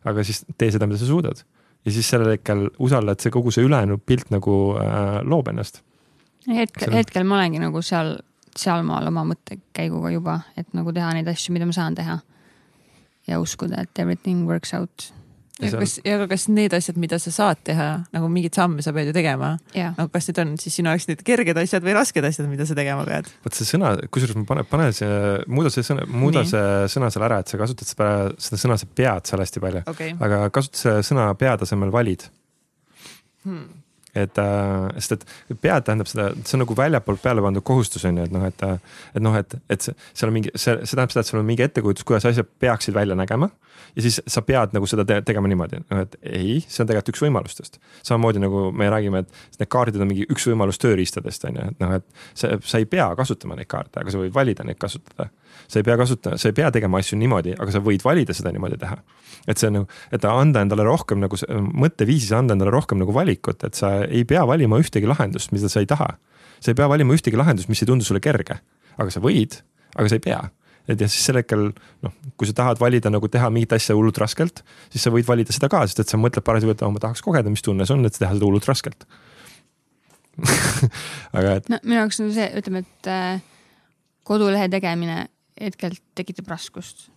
aga 0.07 0.23
siis 0.23 0.45
tee 0.55 0.71
seda, 0.71 0.87
mida 0.87 1.01
sa 1.01 1.09
suudad 1.09 1.41
ja 1.87 1.93
siis 1.93 2.09
sellel 2.11 2.35
hetkel 2.35 2.67
usalda, 2.83 3.15
et 3.15 3.25
see 3.25 3.33
kogu 3.35 3.53
see 3.55 3.67
ülejäänud 3.67 4.03
pilt 4.07 4.31
nagu 4.35 4.55
äh, 4.81 5.21
loob 5.25 5.51
ennast. 5.53 5.83
hetkel, 6.49 6.93
hetkel 6.93 7.27
ma 7.27 7.39
olengi 7.39 7.63
nagu 7.63 7.83
seal, 7.83 8.17
sealmaal 8.57 9.07
oma 9.13 9.25
mõttekäiguga 9.31 10.11
juba, 10.15 10.41
et 10.59 10.75
nagu 10.75 10.95
teha 10.95 11.13
neid 11.15 11.29
asju, 11.31 11.55
mida 11.55 11.69
ma 11.69 11.77
saan 11.77 11.95
teha. 11.95 12.19
ja 13.27 13.41
uskuda, 13.43 13.83
et 13.83 13.99
everything 13.99 14.47
works 14.47 14.75
out. 14.75 15.13
Ja 15.63 15.71
kas, 15.73 15.95
ja 16.05 16.17
aga 16.19 16.27
kas 16.31 16.47
need 16.53 16.75
asjad, 16.77 16.99
mida 17.01 17.19
sa 17.23 17.33
saad 17.33 17.61
teha, 17.67 17.89
nagu 18.15 18.29
mingeid 18.33 18.57
samme 18.59 18.85
sa 18.85 18.93
pead 18.97 19.11
ju 19.11 19.15
tegema, 19.17 19.55
jah, 19.77 19.95
nagu 19.97 20.11
kas 20.13 20.29
need 20.31 20.41
on 20.43 20.53
siis 20.61 20.77
sinu 20.79 20.93
jaoks 20.93 21.09
need 21.11 21.23
kerged 21.27 21.61
asjad 21.63 21.87
või 21.87 21.95
rasked 21.97 22.29
asjad, 22.29 22.49
mida 22.51 22.67
sa 22.69 22.77
tegema 22.79 23.07
pead? 23.09 23.31
vot 23.47 23.57
see 23.57 23.69
sõna, 23.69 23.95
kusjuures 24.13 24.37
ma 24.41 24.45
panen, 24.49 24.69
pane 24.69 24.91
see, 24.97 25.09
muuda 25.49 25.73
see 25.73 25.87
sõna, 25.87 26.05
muuda 26.11 26.45
Nii. 26.45 26.53
see 26.53 26.93
sõna 26.97 27.11
seal 27.15 27.27
ära, 27.29 27.41
et 27.41 27.53
sa 27.53 27.61
kasutad 27.63 27.89
seda, 27.89 28.11
seda 28.49 28.61
sõna, 28.65 28.79
sa 28.81 28.91
pead 29.01 29.33
seal 29.33 29.45
hästi 29.45 29.65
palju. 29.65 29.85
okay., 29.95 30.13
aga 30.29 30.45
kasuta 30.55 30.83
see 30.83 31.09
sõna 31.13 31.31
pead 31.41 31.65
asemel 31.67 31.95
valid. 31.95 32.29
hmm. 33.47 33.86
Et 34.17 34.41
äh,, 34.41 34.89
sest 34.99 35.17
et 35.17 35.61
pead 35.63 35.87
tähendab 35.87 36.09
seda, 36.11 36.31
see 36.43 36.57
on 36.57 36.65
nagu 36.65 36.77
väljapoolt 36.79 37.23
peale 37.23 37.45
pandud 37.45 37.65
kohustus 37.67 38.07
on 38.09 38.21
ju, 38.21 38.27
et 38.27 38.35
noh, 38.35 38.47
et, 38.49 38.65
et 39.15 39.23
noh, 39.23 39.37
et, 39.39 39.57
et 39.73 39.89
seal 39.89 40.31
on 40.31 40.37
mingi, 40.37 40.53
see, 40.55 40.75
see 40.83 40.95
tähendab 40.95 41.15
seda, 41.15 41.25
et 41.25 41.31
sul 41.31 41.41
on 41.41 41.49
mingi 41.49 41.67
ettekujutus, 41.67 42.07
kuidas 42.09 42.29
asjad 42.29 42.49
peaksid 42.63 42.97
välja 42.97 43.17
nägema. 43.19 43.51
ja 43.97 44.03
siis 44.03 44.21
sa 44.27 44.43
pead 44.45 44.75
nagu 44.77 44.89
seda 44.89 45.05
te 45.09 45.21
tegema 45.25 45.49
niimoodi, 45.49 45.83
noh 45.93 46.03
et 46.05 46.17
ei, 46.23 46.59
see 46.65 46.83
on 46.85 46.91
tegelikult 46.91 47.15
üks 47.15 47.25
võimalustest. 47.27 47.81
samamoodi 48.07 48.43
nagu 48.43 48.69
me 48.73 48.91
räägime, 48.93 49.25
et 49.25 49.61
need 49.61 49.73
kaardid 49.73 50.01
on 50.01 50.11
mingi 50.11 50.29
üks 50.33 50.49
võimalus 50.51 50.81
tööriistadest 50.83 51.49
on 51.49 51.61
ju, 51.61 51.71
et 51.73 51.83
noh, 51.85 51.97
et 52.01 52.07
sa, 52.35 52.57
sa 52.61 52.83
ei 52.83 52.89
pea 52.91 53.09
kasutama 53.19 53.59
neid 53.59 53.71
kaarte, 53.71 54.01
aga 54.01 54.13
sa 54.13 54.23
võid 54.23 54.35
valida 54.35 54.67
neid 54.67 54.81
kasutada. 54.81 55.31
Sa 55.67 55.81
ei 55.81 55.87
pea 55.87 55.97
kasutama, 56.01 56.41
sa 56.41 56.51
ei 56.51 56.57
pea 56.57 56.71
tegema 56.75 57.01
asju 57.03 57.19
niimoodi, 57.21 57.57
aga 57.59 57.75
sa 57.75 57.83
võid 57.85 58.05
valida 58.07 58.37
seda 58.37 58.53
niimoodi 58.55 58.81
teha 58.81 59.01
et 59.47 59.61
see 59.61 59.71
on 59.71 59.81
nagu, 59.81 59.89
et 60.15 60.27
anda 60.29 60.63
endale 60.65 60.87
rohkem 60.87 61.23
nagu 61.23 61.39
mõtteviisis 61.85 62.35
anda 62.37 62.57
endale 62.57 62.73
rohkem 62.75 63.01
nagu 63.03 63.15
valikut, 63.15 63.63
et 63.67 63.79
sa 63.79 63.93
ei 64.05 64.25
pea 64.29 64.45
valima 64.49 64.79
ühtegi 64.83 65.09
lahendust, 65.09 65.53
mida 65.55 65.71
sa 65.73 65.83
ei 65.83 65.91
taha. 65.91 66.17
sa 66.61 66.73
ei 66.73 66.79
pea 66.79 66.89
valima 66.89 67.15
ühtegi 67.15 67.37
lahendust, 67.37 67.69
mis 67.69 67.83
ei 67.83 67.89
tundu 67.89 68.05
sulle 68.05 68.21
kerge, 68.21 68.59
aga 68.97 69.13
sa 69.13 69.21
võid, 69.21 69.61
aga 69.95 70.09
sa 70.09 70.19
ei 70.19 70.25
pea. 70.25 70.41
et 70.89 71.01
ja 71.01 71.09
siis 71.11 71.25
sel 71.27 71.41
hetkel 71.41 71.73
noh, 72.03 72.13
kui 72.39 72.47
sa 72.47 72.55
tahad 72.55 72.81
valida 72.81 73.11
nagu 73.11 73.29
teha 73.29 73.51
mingit 73.51 73.73
asja 73.75 73.95
hullult 73.99 74.19
raskelt, 74.23 74.63
siis 74.91 75.03
sa 75.03 75.11
võid 75.11 75.27
valida 75.27 75.55
seda 75.55 75.69
ka, 75.71 75.83
sest 75.87 76.05
et 76.05 76.11
sa 76.11 76.19
mõtled 76.19 76.47
parasjagu, 76.47 76.77
et 76.77 76.85
oh, 76.87 76.93
ma 76.95 77.03
tahaks 77.03 77.25
kogeda, 77.27 77.51
mis 77.51 77.63
tunne 77.63 77.87
see 77.87 77.97
on, 77.97 78.07
et 78.07 78.15
teha 78.15 78.35
seda 78.35 78.47
hullult 78.47 78.69
raskelt. 78.71 79.07
aga 81.37 81.57
et 81.59 81.71
no 81.73 81.81
minu 81.83 82.01
jaoks 82.03 82.21
on 82.23 82.31
see, 82.35 82.47
ütleme, 82.61 82.85
et 82.85 83.11
äh, 83.11 83.41
kodulehe 84.27 84.69
tegemine 84.71 85.25
hetkel 85.61 85.97
tekitab 86.19 86.49
raskust. 86.53 87.09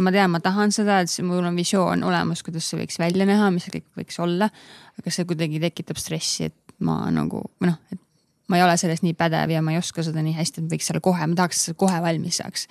ma 0.00 0.10
tean, 0.10 0.32
ma 0.32 0.40
tahan 0.42 0.72
seda, 0.74 1.00
et 1.04 1.12
mul 1.22 1.44
on 1.44 1.56
visioon 1.56 2.02
olemas, 2.04 2.42
kuidas 2.42 2.66
see 2.70 2.80
võiks 2.80 2.98
välja 2.98 3.26
näha, 3.28 3.50
mis 3.54 3.68
see 3.68 3.78
kõik 3.78 4.02
võiks 4.02 4.18
olla. 4.22 4.50
aga 4.98 5.14
see 5.14 5.28
kuidagi 5.28 5.60
tekitab 5.62 6.00
stressi, 6.00 6.50
et 6.50 6.76
ma 6.84 7.04
nagu 7.14 7.44
või 7.60 7.70
noh, 7.70 7.78
et 7.92 8.02
ma 8.48 8.58
ei 8.58 8.64
ole 8.66 8.76
selles 8.80 9.02
nii 9.04 9.14
pädev 9.18 9.54
ja 9.54 9.62
ma 9.64 9.72
ei 9.72 9.80
oska 9.80 10.04
seda 10.04 10.22
nii 10.24 10.36
hästi, 10.36 10.64
et 10.64 10.74
võiks 10.74 10.90
selle 10.90 11.00
kohe, 11.04 11.26
ma 11.30 11.38
tahaks, 11.38 11.60
et 11.60 11.70
see 11.70 11.80
kohe 11.80 12.00
valmis 12.04 12.40
saaks. 12.42 12.68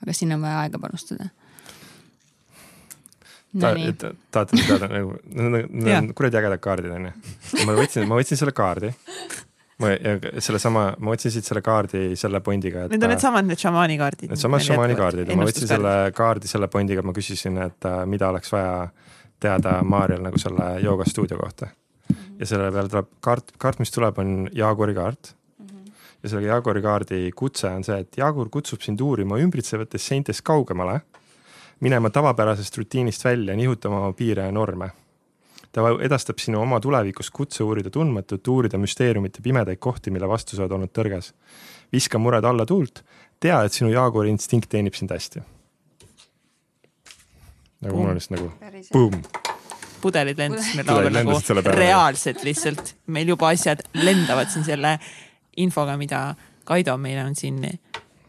aga 0.00 0.16
sinna 0.16 0.38
on 0.38 0.46
vaja 0.46 0.62
aega 0.64 0.80
panustada. 0.80 1.28
ta, 3.60 3.74
et 3.74 4.04
tahate 4.30 4.62
teada 4.62 4.88
nagu, 4.88 5.18
need 5.34 5.94
on 5.96 6.12
kuradi 6.14 6.40
ägedad 6.40 6.62
kaardid 6.64 6.96
onju. 6.96 7.12
ma 7.66 7.78
võtsin, 7.82 8.08
ma 8.08 8.20
võtsin 8.20 8.40
selle 8.40 8.54
kaardi. 8.56 8.94
Ma 9.80 9.90
ja 9.94 10.16
sellesama, 10.42 10.84
ma 10.98 11.14
võtsin 11.14 11.32
siit 11.34 11.48
selle 11.48 11.62
kaardi 11.64 12.16
selle 12.18 12.42
pointiga, 12.44 12.84
et. 12.84 12.94
Need 12.94 13.06
on 13.06 13.14
needsamad 13.14 13.48
need 13.48 13.62
šamaani 13.62 13.96
kaardid. 14.00 14.32
Needsamad 14.34 14.64
šamaani 14.66 14.96
kaardid 14.98 15.32
ja 15.32 15.38
ma 15.38 15.48
võtsin 15.48 15.70
selle 15.70 15.94
kaardi 16.16 16.50
selle 16.50 16.68
pointiga, 16.72 17.04
ma 17.06 17.14
küsisin, 17.16 17.58
et 17.64 17.88
äh, 17.88 18.02
mida 18.10 18.28
oleks 18.32 18.52
vaja 18.52 18.74
teada 19.40 19.78
Maarjal 19.86 20.24
nagu 20.26 20.38
selle 20.40 20.72
joogastuudio 20.84 21.38
kohta. 21.40 21.70
ja 22.40 22.46
selle 22.46 22.70
peale 22.72 22.88
tuleb 22.88 23.08
kaart, 23.24 23.52
kaart, 23.60 23.78
mis 23.80 23.92
tuleb, 23.94 24.18
on 24.18 24.48
Jaaguri 24.52 24.94
kaart. 24.94 25.34
ja 26.22 26.28
selle 26.28 26.46
Jaaguri 26.46 26.82
kaardi 26.82 27.20
kutse 27.36 27.68
on 27.68 27.84
see, 27.84 28.00
et 28.04 28.20
Jaagur 28.20 28.50
kutsub 28.52 28.84
sind 28.84 29.00
uurima 29.00 29.38
ümbritsevatest 29.40 30.12
seintest 30.12 30.44
kaugemale, 30.44 31.00
minema 31.80 32.10
tavapärasest 32.10 32.76
rutiinist 32.76 33.24
välja, 33.24 33.56
nihutama 33.56 34.04
oma 34.04 34.12
piire 34.12 34.44
ja 34.44 34.52
norme. 34.52 34.90
Ta 35.72 35.86
edastab 36.02 36.38
sinu 36.42 36.60
oma 36.62 36.80
tulevikus 36.80 37.30
kutse 37.30 37.62
uurida 37.64 37.90
tundmatut, 37.94 38.48
uurida 38.48 38.78
müsteeriumite 38.78 39.42
pimedaid 39.42 39.78
kohti, 39.78 40.10
mille 40.10 40.28
vastu 40.28 40.56
sa 40.56 40.64
oled 40.64 40.78
olnud 40.78 40.92
tõrges. 40.96 41.32
viska 41.92 42.18
mured 42.18 42.44
alla 42.44 42.66
tuult 42.66 43.04
tea, 43.40 43.62
et 43.64 43.74
sinu 43.74 43.90
Jaaguri 43.92 44.32
instinkt 44.32 44.70
teenib 44.72 44.96
sind 44.96 45.12
hästi. 45.14 45.42
nagu 47.80 47.96
mul 47.96 48.12
on 48.12 48.18
lihtsalt 48.18 48.36
nagu 48.36 48.50
boom, 48.92 49.22
pudelid 50.02 50.40
lendasid 50.40 50.76
meil 50.76 50.90
laual 50.90 51.14
nagu 51.16 51.72
reaalselt 51.78 52.44
lihtsalt, 52.44 52.94
meil 53.08 53.32
juba 53.32 53.54
asjad 53.54 53.82
lendavad 53.96 54.52
siin 54.52 54.66
selle 54.68 54.98
infoga, 55.56 55.96
mida 56.00 56.34
Kaido 56.68 56.94
meile 57.00 57.24
on 57.24 57.34
siin 57.34 57.56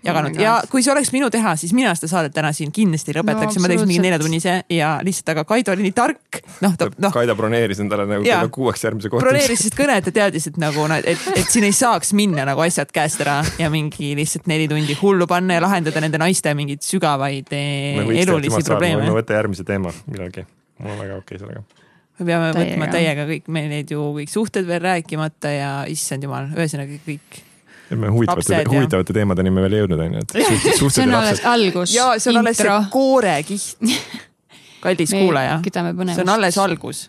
jaganud 0.06 0.38
ja 0.42 0.56
kui 0.72 0.82
see 0.84 0.92
oleks 0.94 1.12
minu 1.14 1.30
teha, 1.34 1.54
siis 1.60 1.74
mina 1.78 1.94
seda 1.98 2.10
saadet 2.12 2.34
täna 2.34 2.52
siin 2.56 2.72
kindlasti 2.74 3.14
ei 3.14 3.18
lõpetaks 3.20 3.58
ja 3.58 3.64
ma 3.64 3.70
teeks 3.72 3.86
mingi 3.86 4.02
neljatunnise 4.06 4.56
ja 4.74 4.92
lihtsalt, 5.06 5.34
aga 5.34 5.44
Kaido 5.48 5.76
oli 5.76 5.86
nii 5.86 5.96
tark, 5.98 6.40
noh, 6.64 6.74
ta 6.78 6.88
noh, 6.92 7.14
Kaida 7.14 7.36
broneeris 7.38 7.82
endale 7.84 8.08
nagu 8.10 8.26
kella 8.26 8.50
kuueks 8.54 8.86
järgmise 8.88 9.12
kohtumise. 9.12 9.28
broneeris 9.30 9.66
vist 9.68 9.78
kõne, 9.78 9.98
et 10.02 10.08
ta 10.08 10.16
teadis, 10.16 10.48
et 10.50 10.58
nagu, 10.62 10.88
et, 10.98 11.28
et 11.36 11.52
siin 11.54 11.68
ei 11.68 11.76
saaks 11.76 12.16
minna 12.18 12.46
nagu 12.50 12.64
asjad 12.66 12.90
käest 12.94 13.22
ära 13.26 13.40
ja 13.62 13.70
mingi 13.74 14.14
lihtsalt 14.18 14.50
neli 14.52 14.70
tundi 14.72 14.98
hullu 15.02 15.28
panna 15.30 15.60
ja 15.60 15.66
lahendada 15.66 16.04
nende 16.04 16.22
naiste 16.22 16.56
mingeid 16.58 16.82
sügavaid 16.86 17.54
eh, 17.58 18.02
elulisi 18.24 18.64
probleeme 18.66 19.06
me. 19.06 19.14
võta 19.22 19.38
järgmise 19.38 19.68
teema 19.68 19.94
millalgi, 20.08 20.48
mul 20.82 20.96
on 20.96 21.06
väga 21.06 21.22
okei 21.22 21.38
okay 21.38 21.46
sellega. 21.46 21.64
me 22.18 22.26
peame 22.26 22.50
Täiega. 22.50 22.66
võtma 22.66 22.92
täiega 22.98 23.30
kõik, 23.30 23.48
meil 23.54 23.70
neid 23.76 23.94
ju 23.94 24.10
kõik 24.18 24.34
suhted 24.34 24.68
veel 24.68 24.84
rääkimata 24.88 25.54
ja 25.54 25.72
issand 25.92 26.26
jumal, 26.26 26.50
ühesõnaga 26.58 26.98
kõik. 27.06 27.42
Me 27.95 28.11
huvitavate 28.14 28.64
huvitavate 28.70 29.16
teemadeni 29.16 29.53
me 29.53 29.64
veel 29.66 29.78
ei 29.78 29.82
jõudnud, 29.84 30.03
onju, 30.06 30.26
et 30.26 30.36
suhted, 30.36 30.76
suhted 30.78 30.98
see 30.98 31.06
ja 31.06 31.08
on 31.08 31.16
alles 31.22 31.32
lapsed. 31.32 31.50
algus, 31.53 31.95
ja 31.95 32.11
see 32.18 32.34
on 32.34 32.42
alles 32.44 32.60
see 32.60 32.68
intro, 32.68 32.84
koorekiht. 32.94 33.90
kallis 34.84 35.11
Me 35.14 35.24
kuulaja, 35.26 35.58
see 35.64 36.24
on 36.24 36.34
alles 36.36 36.58
algus 36.61 37.02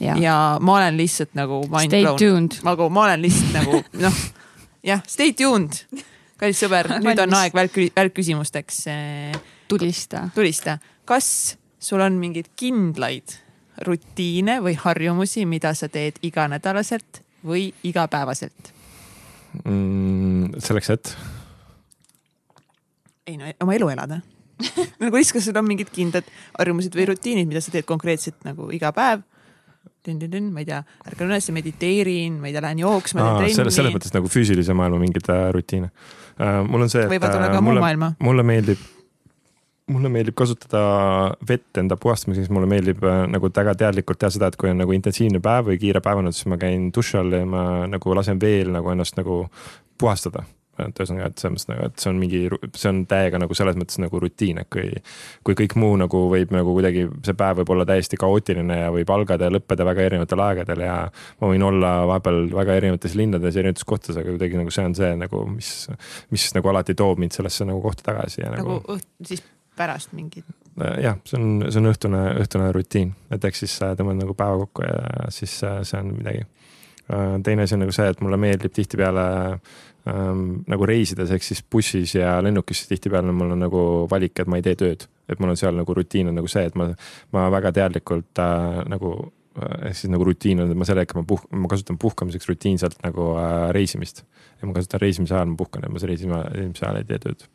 ja, 0.00 0.16
ja 0.20 0.36
ma 0.60 0.76
olen 0.80 0.96
lihtsalt 0.96 1.34
nagu 1.34 1.62
mind 1.70 1.90
Stay 1.90 2.02
blown. 2.02 2.18
tuned. 2.18 2.58
nagu 2.66 2.88
ma 2.90 3.04
olen 3.04 3.22
lihtsalt 3.22 3.56
nagu 3.56 3.80
noh, 4.04 4.20
jah, 4.86 5.02
stay 5.08 5.32
tuned. 5.36 5.80
kallis 6.36 6.60
sõber, 6.60 6.90
nüüd 7.02 7.20
on 7.22 7.34
aeg 7.38 7.56
välk, 7.56 7.80
välkküsimusteks. 7.96 8.84
tulista. 9.68 10.28
tulista, 10.34 10.78
kas 11.08 11.56
sul 11.80 12.02
on 12.04 12.20
mingeid 12.20 12.52
kindlaid 12.56 13.38
rutiine 13.86 14.60
või 14.64 14.76
harjumusi, 14.80 15.44
mida 15.48 15.74
sa 15.76 15.88
teed 15.92 16.20
iganädalaselt 16.24 17.22
või 17.46 17.70
igapäevaselt? 17.84 18.75
Mm, 19.64 20.60
selleks, 20.62 20.90
et 20.92 21.16
ei 23.26 23.36
no 23.38 23.48
oma 23.62 23.76
elu 23.76 23.88
elada. 23.94 24.20
nagu 25.02 25.18
lihtsalt, 25.18 25.36
kas 25.36 25.48
sul 25.48 25.58
on 25.60 25.66
mingid 25.68 25.90
kindlad 25.92 26.28
harjumused 26.56 26.94
või 26.96 27.08
rutiinid, 27.10 27.48
mida 27.50 27.60
sa 27.60 27.74
teed 27.74 27.88
konkreetselt 27.88 28.38
nagu 28.46 28.70
iga 28.74 28.92
päev? 28.96 29.24
ma 30.06 30.60
ei 30.62 30.66
tea, 30.68 30.76
ärkan 31.02 31.26
üles, 31.26 31.48
mediteerin, 31.50 32.36
ma 32.38 32.46
ei 32.46 32.52
tea, 32.54 32.60
lähen 32.62 32.78
jooksma, 32.78 33.24
teen 33.40 33.50
selles, 33.50 33.56
selles 33.56 33.74
trenni. 33.74 33.96
mõttes 33.96 34.12
nagu 34.14 34.28
füüsilise 34.30 34.76
maailma 34.78 35.00
mingeid 35.02 35.26
äh, 35.34 35.48
rutiine 35.50 35.88
uh,. 35.90 36.60
mul 36.62 36.84
on 36.84 36.92
see, 36.92 37.02
et 37.02 37.10
võivad 37.10 37.34
olla 37.34 37.48
äh, 37.48 37.56
ka 37.56 37.58
muu 37.58 37.72
mulle, 37.72 37.82
maailma. 37.82 38.12
mulle 38.22 38.44
meeldib, 38.46 38.84
mulle 39.92 40.10
meeldib 40.10 40.34
kasutada 40.38 40.80
vett 41.48 41.78
enda 41.78 41.98
puhastamiseks, 42.00 42.50
mulle 42.50 42.68
meeldib 42.70 43.04
äh, 43.06 43.22
nagu 43.30 43.50
väga 43.54 43.76
teadlikult 43.84 44.18
teha 44.22 44.32
seda, 44.34 44.50
et 44.50 44.58
kui 44.58 44.72
on 44.72 44.82
nagu 44.82 44.94
intensiivne 44.96 45.40
päev 45.42 45.70
või 45.70 45.78
kiire 45.82 46.02
päevanud, 46.02 46.34
siis 46.34 46.50
ma 46.50 46.58
käin 46.60 46.90
duši 46.94 47.20
all 47.20 47.38
ja 47.38 47.46
ma 47.46 47.62
nagu 47.90 48.18
lasen 48.18 48.42
veel 48.42 48.74
nagu 48.74 48.94
ennast 48.94 49.18
nagu 49.20 49.44
puhastada. 49.98 50.46
et 50.76 50.98
ühesõnaga, 51.00 51.30
et 51.30 51.40
selles 51.40 51.54
mõttes 51.54 51.68
nagu, 51.70 51.84
et 51.88 52.02
see 52.02 52.10
on 52.10 52.18
mingi, 52.20 52.38
see 52.76 52.90
on 52.90 52.98
täiega 53.08 53.38
nagu 53.40 53.54
selles 53.56 53.78
mõttes 53.80 53.96
nagu 53.96 54.18
rutiin, 54.20 54.58
et 54.60 54.68
kui, 54.68 54.90
kui 55.48 55.56
kõik 55.62 55.72
muu 55.80 55.94
nagu 55.96 56.20
võib 56.28 56.52
nagu 56.52 56.74
kuidagi, 56.76 57.06
see 57.24 57.38
päev 57.38 57.62
võib 57.62 57.72
olla 57.72 57.86
täiesti 57.88 58.18
kaootiline 58.20 58.76
ja 58.82 58.90
võib 58.92 59.14
algada 59.14 59.48
ja 59.48 59.54
lõppeda 59.56 59.88
väga 59.88 60.04
erinevatel 60.10 60.44
aegadel 60.50 60.84
ja 60.84 60.98
ma 61.40 61.52
võin 61.54 61.64
olla 61.64 61.94
vahepeal 62.12 62.42
väga 62.58 62.76
erinevates 62.82 63.16
linnades 63.16 63.56
ja 63.56 63.64
erinevates 63.64 63.88
kohtades, 63.88 64.20
aga 64.20 64.34
kuidagi 64.34 64.60
nagu 64.60 64.76
see 64.76 64.84
on 64.90 65.00
see 65.00 65.12
nagu, 65.24 65.46
mis, 65.54 65.74
mis 66.34 66.50
nagu 66.58 66.74
alati 66.74 66.98
toob 66.98 67.24
mind 67.24 67.38
sellesse 67.38 67.64
nagu 67.64 67.80
kohta 67.86 68.10
tagasi 68.12 68.44
ja 68.44 68.52
nagu 68.52 68.82
nagu 68.82 68.98
õht-, 68.98 69.14
siis 69.32 69.46
pärast 69.76 70.12
mingid. 70.16 70.44
Äh, 70.80 71.00
jah, 71.04 71.18
see 71.24 71.40
on, 71.40 71.64
see 71.70 71.80
on 71.80 71.90
õhtune, 71.92 72.22
õhtune 72.42 72.68
rutiin, 72.76 73.14
et 73.32 73.44
eks 73.48 73.64
siis 73.64 73.78
äh, 73.84 73.94
tõmban 73.98 74.20
nagu 74.20 74.36
päeva 74.36 74.58
kokku 74.64 74.84
ja 74.84 75.30
siis 75.32 75.56
äh, 75.64 75.80
see 75.86 76.00
on 76.02 76.14
midagi. 76.18 76.46
teine 77.46 77.62
asi 77.62 77.76
on 77.76 77.84
nagu 77.84 77.92
see, 77.94 78.08
et 78.10 78.20
mulle 78.20 78.34
meeldib 78.42 78.72
tihtipeale 78.74 79.26
ähm, 80.10 80.40
nagu 80.66 80.88
reisides 80.90 81.30
ehk 81.30 81.44
siis 81.46 81.60
bussis 81.62 82.16
ja 82.16 82.32
lennukis 82.42 82.80
tihtipeale 82.90 83.30
mul 83.30 83.54
on 83.54 83.62
nagu 83.62 83.82
valik, 84.10 84.40
et 84.42 84.50
ma 84.50 84.58
ei 84.58 84.64
tee 84.66 84.74
tööd. 84.80 85.06
et 85.30 85.38
mul 85.38 85.52
on 85.54 85.60
seal 85.60 85.78
nagu 85.78 85.94
rutiin 85.94 86.32
on 86.32 86.34
nagu 86.34 86.50
see, 86.50 86.66
et 86.66 86.74
ma, 86.74 86.88
ma 87.32 87.46
väga 87.54 87.72
teadlikult 87.78 88.42
äh, 88.42 88.82
nagu 88.90 89.14
ehk 89.56 89.96
siis 89.96 90.10
nagu 90.12 90.26
rutiin 90.26 90.60
on, 90.60 90.70
et 90.74 90.78
ma 90.78 90.84
selle 90.84 91.06
hetke 91.06 91.16
ma 91.16 91.24
puh-, 91.28 91.46
ma 91.54 91.70
kasutan 91.70 91.98
puhkamiseks 91.98 92.50
rutiinselt 92.50 92.98
nagu 93.06 93.32
äh, 93.40 93.70
reisimist. 93.76 94.24
ja 94.60 94.66
ma 94.66 94.74
kasutan 94.76 95.00
reisimise 95.00 95.34
ajal, 95.34 95.54
ma 95.54 95.60
puhkan 95.62 95.86
ja 95.86 95.92
ma 95.94 96.02
reisime, 96.02 96.42
reisimise 96.52 96.84
ajal 96.84 97.00
ei 97.00 97.08
tee 97.12 97.22
tööd 97.22 97.46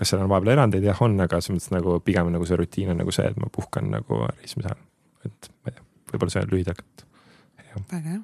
kas 0.00 0.14
seal 0.14 0.22
on 0.24 0.30
vahepeal 0.32 0.54
erandeid, 0.54 0.84
jah 0.86 1.00
on, 1.04 1.18
aga 1.20 1.42
selles 1.44 1.58
mõttes 1.58 1.74
nagu 1.74 1.98
pigem 2.04 2.30
nagu 2.32 2.46
see 2.48 2.56
rutiin 2.56 2.94
on 2.94 3.02
nagu 3.02 3.12
see, 3.12 3.26
et 3.28 3.36
ma 3.40 3.50
puhkan 3.52 3.90
nagu 3.92 4.22
reisimise 4.30 4.70
ajal. 4.70 4.80
et 5.28 5.50
ma 5.60 5.72
ei 5.72 5.76
tea, 5.76 5.84
võib-olla 6.12 6.32
see 6.32 6.44
on 6.46 6.54
lühidalt. 6.54 7.04
väga 7.92 8.00
hea. 8.06 8.22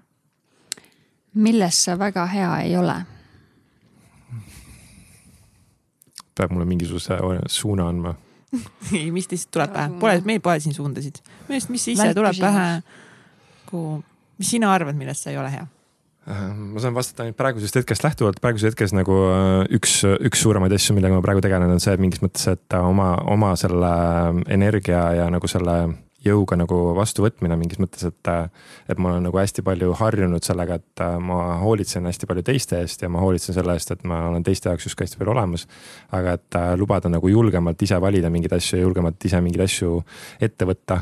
milles 1.46 1.82
sa 1.84 1.98
väga 2.00 2.24
hea 2.32 2.54
ei 2.64 2.78
ole? 2.80 2.96
peab 6.36 6.52
mulle 6.52 6.66
mingisuguse 6.68 7.16
suuna 7.48 7.88
andma. 7.88 8.14
ei, 8.96 9.10
mis 9.12 9.28
lihtsalt 9.30 9.52
tuleb 9.56 9.72
pähe, 9.72 9.92
pole, 10.00 10.18
meil 10.28 10.40
pole 10.44 10.60
siin 10.64 10.76
suundasid. 10.76 11.20
arust, 11.48 11.72
mis 11.72 11.88
ise 11.92 12.08
Välk 12.08 12.18
tuleb 12.22 12.40
pähe, 12.40 12.66
kuhu, 13.68 14.00
mis 14.40 14.56
sina 14.56 14.72
arvad, 14.72 14.96
millest 14.96 15.24
sa 15.26 15.32
ei 15.32 15.40
ole 15.40 15.52
hea? 15.52 15.68
Äh, 16.26 16.46
ma 16.54 16.82
saan 16.82 16.96
vastata 16.96 17.22
ainult 17.22 17.38
praegusest 17.38 17.76
hetkest 17.78 18.02
lähtuvalt, 18.02 18.40
praeguses 18.42 18.72
hetkes 18.72 18.94
nagu 18.96 19.14
äh, 19.30 19.60
üks, 19.78 20.00
üks 20.26 20.40
suuremaid 20.42 20.74
asju, 20.74 20.96
millega 20.96 21.14
ma 21.14 21.22
praegu 21.22 21.44
tegelen, 21.44 21.70
on 21.70 21.82
see 21.82 21.94
et 21.94 22.02
mingis 22.02 22.22
mõttes, 22.24 22.48
et 22.50 22.78
oma, 22.80 23.12
oma 23.30 23.52
selle 23.60 23.92
energia 24.50 25.04
ja 25.20 25.30
nagu 25.30 25.46
selle 25.50 25.76
jõuga 26.26 26.56
nagu 26.58 26.78
vastuvõtmine 26.96 27.56
mingis 27.60 27.80
mõttes, 27.82 28.06
et, 28.08 28.30
et 28.90 29.00
ma 29.00 29.12
olen 29.12 29.26
nagu 29.28 29.38
hästi 29.38 29.62
palju 29.66 29.94
harjunud 30.00 30.44
sellega, 30.46 30.78
et 30.80 31.02
äh, 31.04 31.18
ma 31.22 31.58
hoolitsen 31.62 32.08
hästi 32.08 32.28
palju 32.28 32.44
teiste 32.46 32.80
eest 32.82 33.04
ja 33.04 33.10
ma 33.12 33.22
hoolitsen 33.22 33.56
selle 33.56 33.76
eest, 33.76 33.92
et 33.94 34.06
ma 34.08 34.24
olen 34.30 34.46
teiste 34.46 34.70
jaoks 34.70 34.88
justkui 34.88 35.06
hästi 35.06 35.20
palju 35.20 35.34
olemas. 35.36 35.66
aga 36.16 36.36
et 36.40 36.58
äh, 36.58 36.72
lubada 36.78 37.12
nagu 37.12 37.30
julgemalt 37.30 37.82
ise 37.82 38.00
valida 38.02 38.30
mingeid 38.32 38.56
asju 38.56 38.80
ja 38.80 38.86
julgemalt 38.86 39.28
ise 39.30 39.40
mingeid 39.44 39.66
asju 39.68 40.00
ette 40.40 40.68
võtta. 40.68 41.00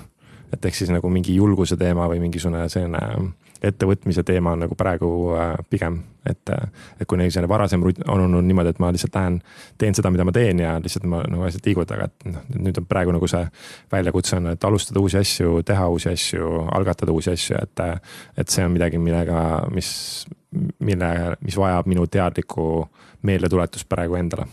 et 0.52 0.64
ehk 0.64 0.76
siis 0.76 0.92
nagu 0.92 1.08
mingi 1.10 1.34
julguse 1.34 1.76
teema 1.76 2.06
või 2.10 2.20
mingisugune 2.22 2.68
selline 2.68 3.32
ettevõtmise 3.64 4.22
teema 4.26 4.52
on 4.54 4.64
nagu 4.64 4.76
praegu 4.78 5.08
äh, 5.36 5.54
pigem, 5.70 6.00
et, 6.28 6.50
et 7.00 7.06
kui 7.08 7.18
selline 7.18 7.48
varasem 7.48 7.82
on 7.84 8.24
olnud 8.24 8.44
niimoodi, 8.46 8.72
et 8.74 8.80
ma 8.82 8.90
lihtsalt 8.94 9.16
lähen, 9.18 9.38
teen 9.78 9.96
seda, 9.96 10.10
mida 10.14 10.24
ma 10.24 10.32
teen 10.34 10.60
ja 10.62 10.74
lihtsalt 10.82 11.06
ma 11.10 11.22
nagu 11.28 11.46
asjad 11.46 11.66
liiguvad, 11.68 11.92
aga 11.96 12.08
et 12.08 12.26
noh, 12.30 12.46
nüüd 12.56 12.80
on 12.80 12.88
praegu 12.88 13.14
nagu 13.14 13.28
see 13.30 13.44
väljakutse 13.92 14.38
on, 14.40 14.50
et 14.54 14.66
alustada 14.68 15.02
uusi 15.02 15.20
asju, 15.20 15.62
teha 15.66 15.88
uusi 15.92 16.10
asju, 16.12 16.50
algatada 16.76 17.14
uusi 17.14 17.34
asju, 17.34 17.60
et, 17.60 17.84
et 18.40 18.52
see 18.52 18.64
on 18.66 18.74
midagi, 18.74 19.00
millega, 19.00 19.38
mis, 19.74 19.90
mille, 20.84 21.10
mis 21.44 21.58
vajab 21.60 21.88
minu 21.90 22.06
teadlikku 22.06 22.68
meeldetuletust 23.24 23.88
praegu 23.88 24.20
endale. 24.20 24.48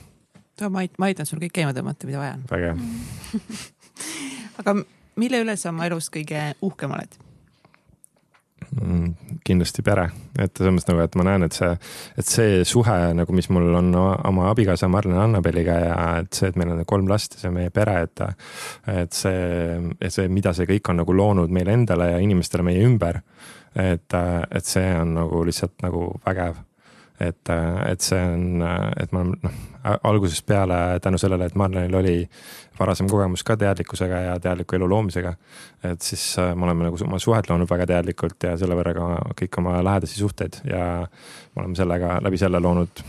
ma 0.69 0.83
ait-, 0.85 0.97
ma 0.99 1.09
aitan 1.09 1.25
sul 1.25 1.41
kõik 1.41 1.55
käima 1.55 1.75
tõmmata, 1.77 2.07
mida 2.09 2.21
vaja 2.21 2.37
on. 2.37 2.47
väga 2.51 2.73
hea. 2.73 3.61
aga 4.61 4.79
mille 5.19 5.43
üle 5.43 5.57
sa 5.57 5.71
oma 5.71 5.87
elus 5.89 6.11
kõige 6.13 6.51
uhkem 6.61 6.97
oled? 6.97 7.30
Mm, 8.71 9.37
kindlasti 9.43 9.83
pere, 9.83 10.05
et 10.39 10.53
selles 10.55 10.71
mõttes 10.71 10.87
nagu, 10.87 11.01
et 11.03 11.15
ma 11.19 11.25
näen, 11.27 11.43
et 11.43 11.55
see, 11.57 11.71
et 12.21 12.27
see 12.29 12.61
suhe 12.67 12.97
nagu, 13.17 13.35
mis 13.35 13.49
mul 13.51 13.67
on 13.75 13.89
oma 13.97 14.45
abikaasa 14.47 14.87
Marlen 14.87 15.19
Annabeliga 15.19 15.75
ja 15.81 15.97
et 16.21 16.31
see, 16.37 16.51
et 16.53 16.59
meil 16.59 16.71
on 16.71 16.85
kolm 16.87 17.09
last 17.11 17.35
ja 17.35 17.41
see 17.41 17.51
on 17.51 17.57
meie 17.57 17.73
pere, 17.73 17.97
et. 18.05 18.23
et 18.93 19.17
see, 19.17 19.75
et 19.99 20.13
see, 20.13 20.29
mida 20.31 20.55
see 20.55 20.69
kõik 20.69 20.93
on 20.93 21.01
nagu 21.01 21.17
loonud 21.17 21.51
meile 21.51 21.75
endale 21.75 22.13
ja 22.13 22.23
inimestele 22.23 22.63
meie 22.69 22.85
ümber. 22.87 23.21
et, 23.75 24.13
et 24.13 24.65
see 24.67 24.87
on 24.99 25.15
nagu 25.19 25.43
lihtsalt 25.47 25.83
nagu 25.83 26.07
vägev 26.25 26.59
et, 27.21 27.51
et 27.87 28.01
see 28.01 28.19
on, 28.21 28.63
et 28.99 29.13
ma 29.15 29.23
noh, 29.29 29.59
algusest 30.03 30.45
peale 30.45 30.99
tänu 31.01 31.19
sellele, 31.21 31.47
et 31.49 31.55
Marlenil 31.57 31.95
oli 31.97 32.15
varasem 32.79 33.09
kogemus 33.09 33.43
ka 33.45 33.57
teadlikkusega 33.57 34.21
ja 34.27 34.35
teadliku 34.41 34.77
elu 34.77 34.89
loomisega. 34.89 35.33
et 35.83 36.01
siis 36.01 36.35
äh, 36.39 36.55
me 36.55 36.65
oleme 36.65 36.87
nagu 36.87 36.97
oma 37.05 37.19
suhet 37.19 37.49
loonud 37.49 37.69
väga 37.69 37.87
teadlikult 37.93 38.43
ja 38.43 38.57
selle 38.57 38.77
võrra 38.77 38.93
ka 38.97 39.07
kõik 39.41 39.57
oma 39.61 39.79
lähedasi 39.83 40.19
suhteid 40.19 40.61
ja 40.69 40.85
me 41.05 41.63
oleme 41.63 41.75
sellega 41.75 42.19
läbi 42.23 42.37
selle 42.41 42.59
loonud 42.59 43.03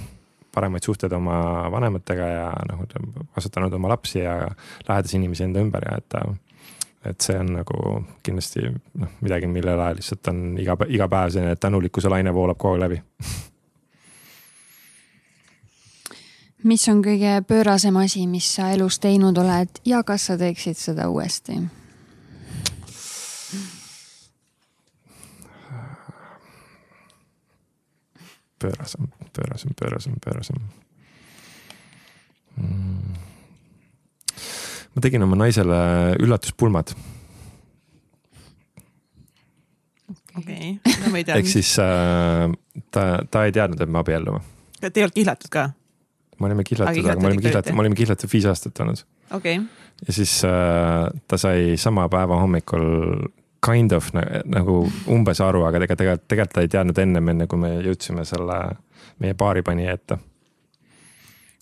paremaid 0.52 0.84
suhteid 0.84 1.12
oma 1.16 1.68
vanematega 1.72 2.28
ja 2.28 2.48
noh, 2.70 2.86
kasvatanud 3.34 3.72
oma 3.78 3.92
lapsi 3.94 4.20
ja 4.20 4.36
lähedasi 4.88 5.16
inimesi 5.16 5.46
enda 5.48 5.64
ümber 5.64 5.88
ja 5.88 6.00
et 6.00 6.18
et 7.02 7.24
see 7.24 7.34
on 7.34 7.48
nagu 7.56 7.78
kindlasti 8.22 8.68
noh, 8.70 9.14
midagi, 9.26 9.48
millele 9.50 9.88
lihtsalt 9.98 10.28
on 10.30 10.42
iga, 10.62 10.76
iga 10.86 11.08
päev 11.10 11.32
selline 11.34 11.56
tänulikkuse 11.58 12.12
laine 12.12 12.34
voolab 12.34 12.60
kogu 12.62 12.76
aeg 12.76 12.84
läbi 12.84 13.00
mis 16.62 16.88
on 16.88 17.02
kõige 17.04 17.42
pöörasem 17.48 17.96
asi, 17.96 18.26
mis 18.26 18.48
sa 18.56 18.70
elus 18.74 18.98
teinud 19.02 19.38
oled 19.38 19.82
ja 19.84 20.02
kas 20.06 20.28
sa 20.30 20.38
teeksid 20.38 20.78
seda 20.78 21.08
uuesti? 21.10 21.60
pöörasem, 28.62 29.08
pöörasem, 29.34 29.70
pöörasem, 29.80 30.14
pöörasem 30.24 30.56
mm.. 32.56 33.14
ma 34.94 35.02
tegin 35.02 35.22
oma 35.22 35.36
naisele 35.36 35.80
üllatuspulmad. 36.22 36.94
okei 40.38 40.78
okay. 40.78 40.94
no, 41.02 41.10
ma 41.10 41.18
ei 41.18 41.24
tea. 41.24 41.40
ehk 41.42 41.50
siis 41.50 41.74
äh, 41.82 42.54
ta, 42.90 43.06
ta 43.30 43.44
ei 43.44 43.52
teadnud, 43.52 43.80
et 43.80 43.90
me 43.90 43.98
abiellume. 43.98 44.40
Te 44.80 44.92
ei 44.94 45.08
olnud 45.08 45.18
kihlatud 45.18 45.50
ka? 45.50 45.70
Me 46.42 46.50
olime 46.50 46.66
kihlatud, 46.66 47.06
aga 47.06 47.20
me 47.20 47.30
olime 47.30 47.44
kihlatud, 47.44 47.76
me 47.76 47.84
olime 47.84 47.98
kihlatud 47.98 48.32
viis 48.32 48.48
aastat 48.50 48.82
olnud. 48.84 49.04
okay.. 49.38 49.62
ja 50.06 50.16
siis 50.18 50.34
äh, 50.48 51.06
ta 51.28 51.38
sai 51.40 51.76
sama 51.80 52.08
päeva 52.12 52.40
hommikul 52.42 52.88
kind 53.62 53.94
of 53.94 54.10
nagu 54.14 54.78
umbes 55.06 55.40
aru, 55.40 55.62
aga 55.68 55.84
tegelikult, 55.84 56.02
tegelikult, 56.02 56.28
tegelikult 56.28 56.56
ta 56.56 56.64
ei 56.66 56.72
teadnud 56.72 57.02
ennem, 57.04 57.34
enne 57.34 57.46
kui 57.50 57.62
me 57.62 57.76
jõudsime 57.84 58.26
selle 58.28 58.58
meie 59.22 59.36
baaripanija 59.38 59.94
ette. 59.98 60.18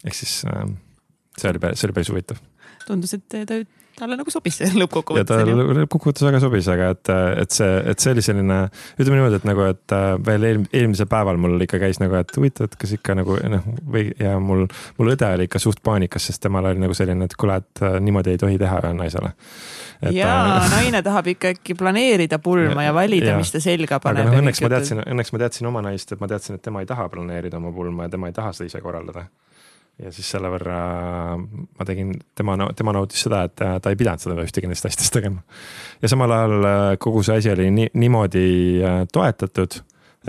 ehk 0.05 0.17
siis 0.17 0.41
äh, 0.49 0.65
see 1.37 1.53
oli, 1.53 1.63
see 1.75 1.89
oli 1.89 1.99
päris 1.99 2.13
huvitav. 2.13 2.41
tundus, 2.87 3.15
et 3.15 3.29
ta, 3.29 3.61
talle 4.01 4.17
nagu 4.19 4.33
sobis 4.33 4.59
see 4.61 4.69
ja 4.71 4.73
ta 4.75 4.81
lõppkokkuvõttes. 4.83 5.51
lõppkokkuvõttes 5.81 6.27
väga 6.27 6.41
sobis, 6.43 6.69
aga 6.73 6.91
et, 6.95 7.13
et 7.43 7.57
see, 7.57 7.71
et 7.93 8.03
see 8.03 8.15
oli 8.15 8.25
selline, 8.25 8.59
ütleme 8.97 9.19
niimoodi, 9.19 9.41
et 9.41 9.49
nagu, 9.49 9.67
et 9.75 9.95
äh, 9.97 10.07
veel 10.27 10.47
eel, 10.49 10.63
eelmisel 10.73 11.09
päeval 11.11 11.41
mul 11.41 11.67
ikka 11.67 11.81
käis 11.83 12.01
nagu, 12.03 12.17
et 12.21 12.33
huvitav, 12.37 12.71
et 12.71 12.79
kas 12.81 12.95
ikka 12.97 13.17
nagu 13.21 13.37
noh, 13.55 13.69
või 13.97 14.09
ja 14.21 14.37
mul, 14.43 14.67
mul 14.99 15.13
õde 15.15 15.29
oli 15.37 15.49
ikka 15.49 15.63
suht 15.63 15.83
paanikas, 15.87 16.31
sest 16.31 16.43
temal 16.45 16.71
oli 16.71 16.83
nagu 16.83 16.97
selline, 16.97 17.29
et 17.29 17.37
kuule, 17.41 17.61
et 17.63 17.85
äh, 17.87 17.99
niimoodi 18.03 18.35
ei 18.35 18.41
tohi 18.41 18.59
teha 18.61 18.81
ühele 18.83 18.97
naisele. 18.99 19.35
ja 20.17 20.33
äh, 20.57 20.71
naine 20.77 21.05
tahab 21.07 21.31
ikkagi 21.35 21.77
planeerida 21.79 22.41
pulma 22.43 22.87
ja, 22.87 22.91
ja 22.91 22.97
valida, 22.97 23.37
mis 23.41 23.53
ta 23.55 23.63
selga 23.63 24.01
paneb. 24.03 24.27
aga 24.27 24.35
noh, 24.35 24.43
õnneks 24.45 24.65
ma 24.65 24.73
teadsin, 24.77 25.05
õnneks 25.07 25.35
ma 25.35 25.45
teadsin 25.45 25.71
oma 25.71 25.85
naist, 25.91 26.17
et 26.17 26.23
ma 26.23 26.31
teadsin, 26.31 26.59
et 26.59 26.65
tema 26.65 26.85
ei 26.85 26.91
taha 26.91 27.09
planeerida 27.13 27.61
oma 27.61 27.75
pulma 27.75 28.09
ja 28.09 28.17
tema 28.17 28.31
ei 28.31 28.37
taha 28.37 28.55
seda 28.57 28.71
ise 28.73 28.83
korraldada 28.85 29.29
ja 30.01 30.13
siis 30.15 30.29
selle 30.33 30.51
võrra 30.53 30.79
ma 31.39 31.87
tegin, 31.89 32.13
tema, 32.37 32.57
tema 32.77 32.95
nautis 32.97 33.25
seda, 33.27 33.43
et 33.49 33.57
ta 33.57 33.93
ei 33.93 33.99
pidanud 33.99 34.23
seda 34.23 34.45
ühtegi 34.45 34.71
neist 34.71 34.87
asjadest 34.89 35.15
tegema. 35.17 35.43
ja 36.03 36.11
samal 36.11 36.35
ajal 36.37 36.69
kogu 37.03 37.23
see 37.27 37.41
asi 37.41 37.53
oli 37.53 37.71
nii, 37.75 37.91
niimoodi 38.01 38.45
äh, 38.81 39.01
toetatud, 39.13 39.81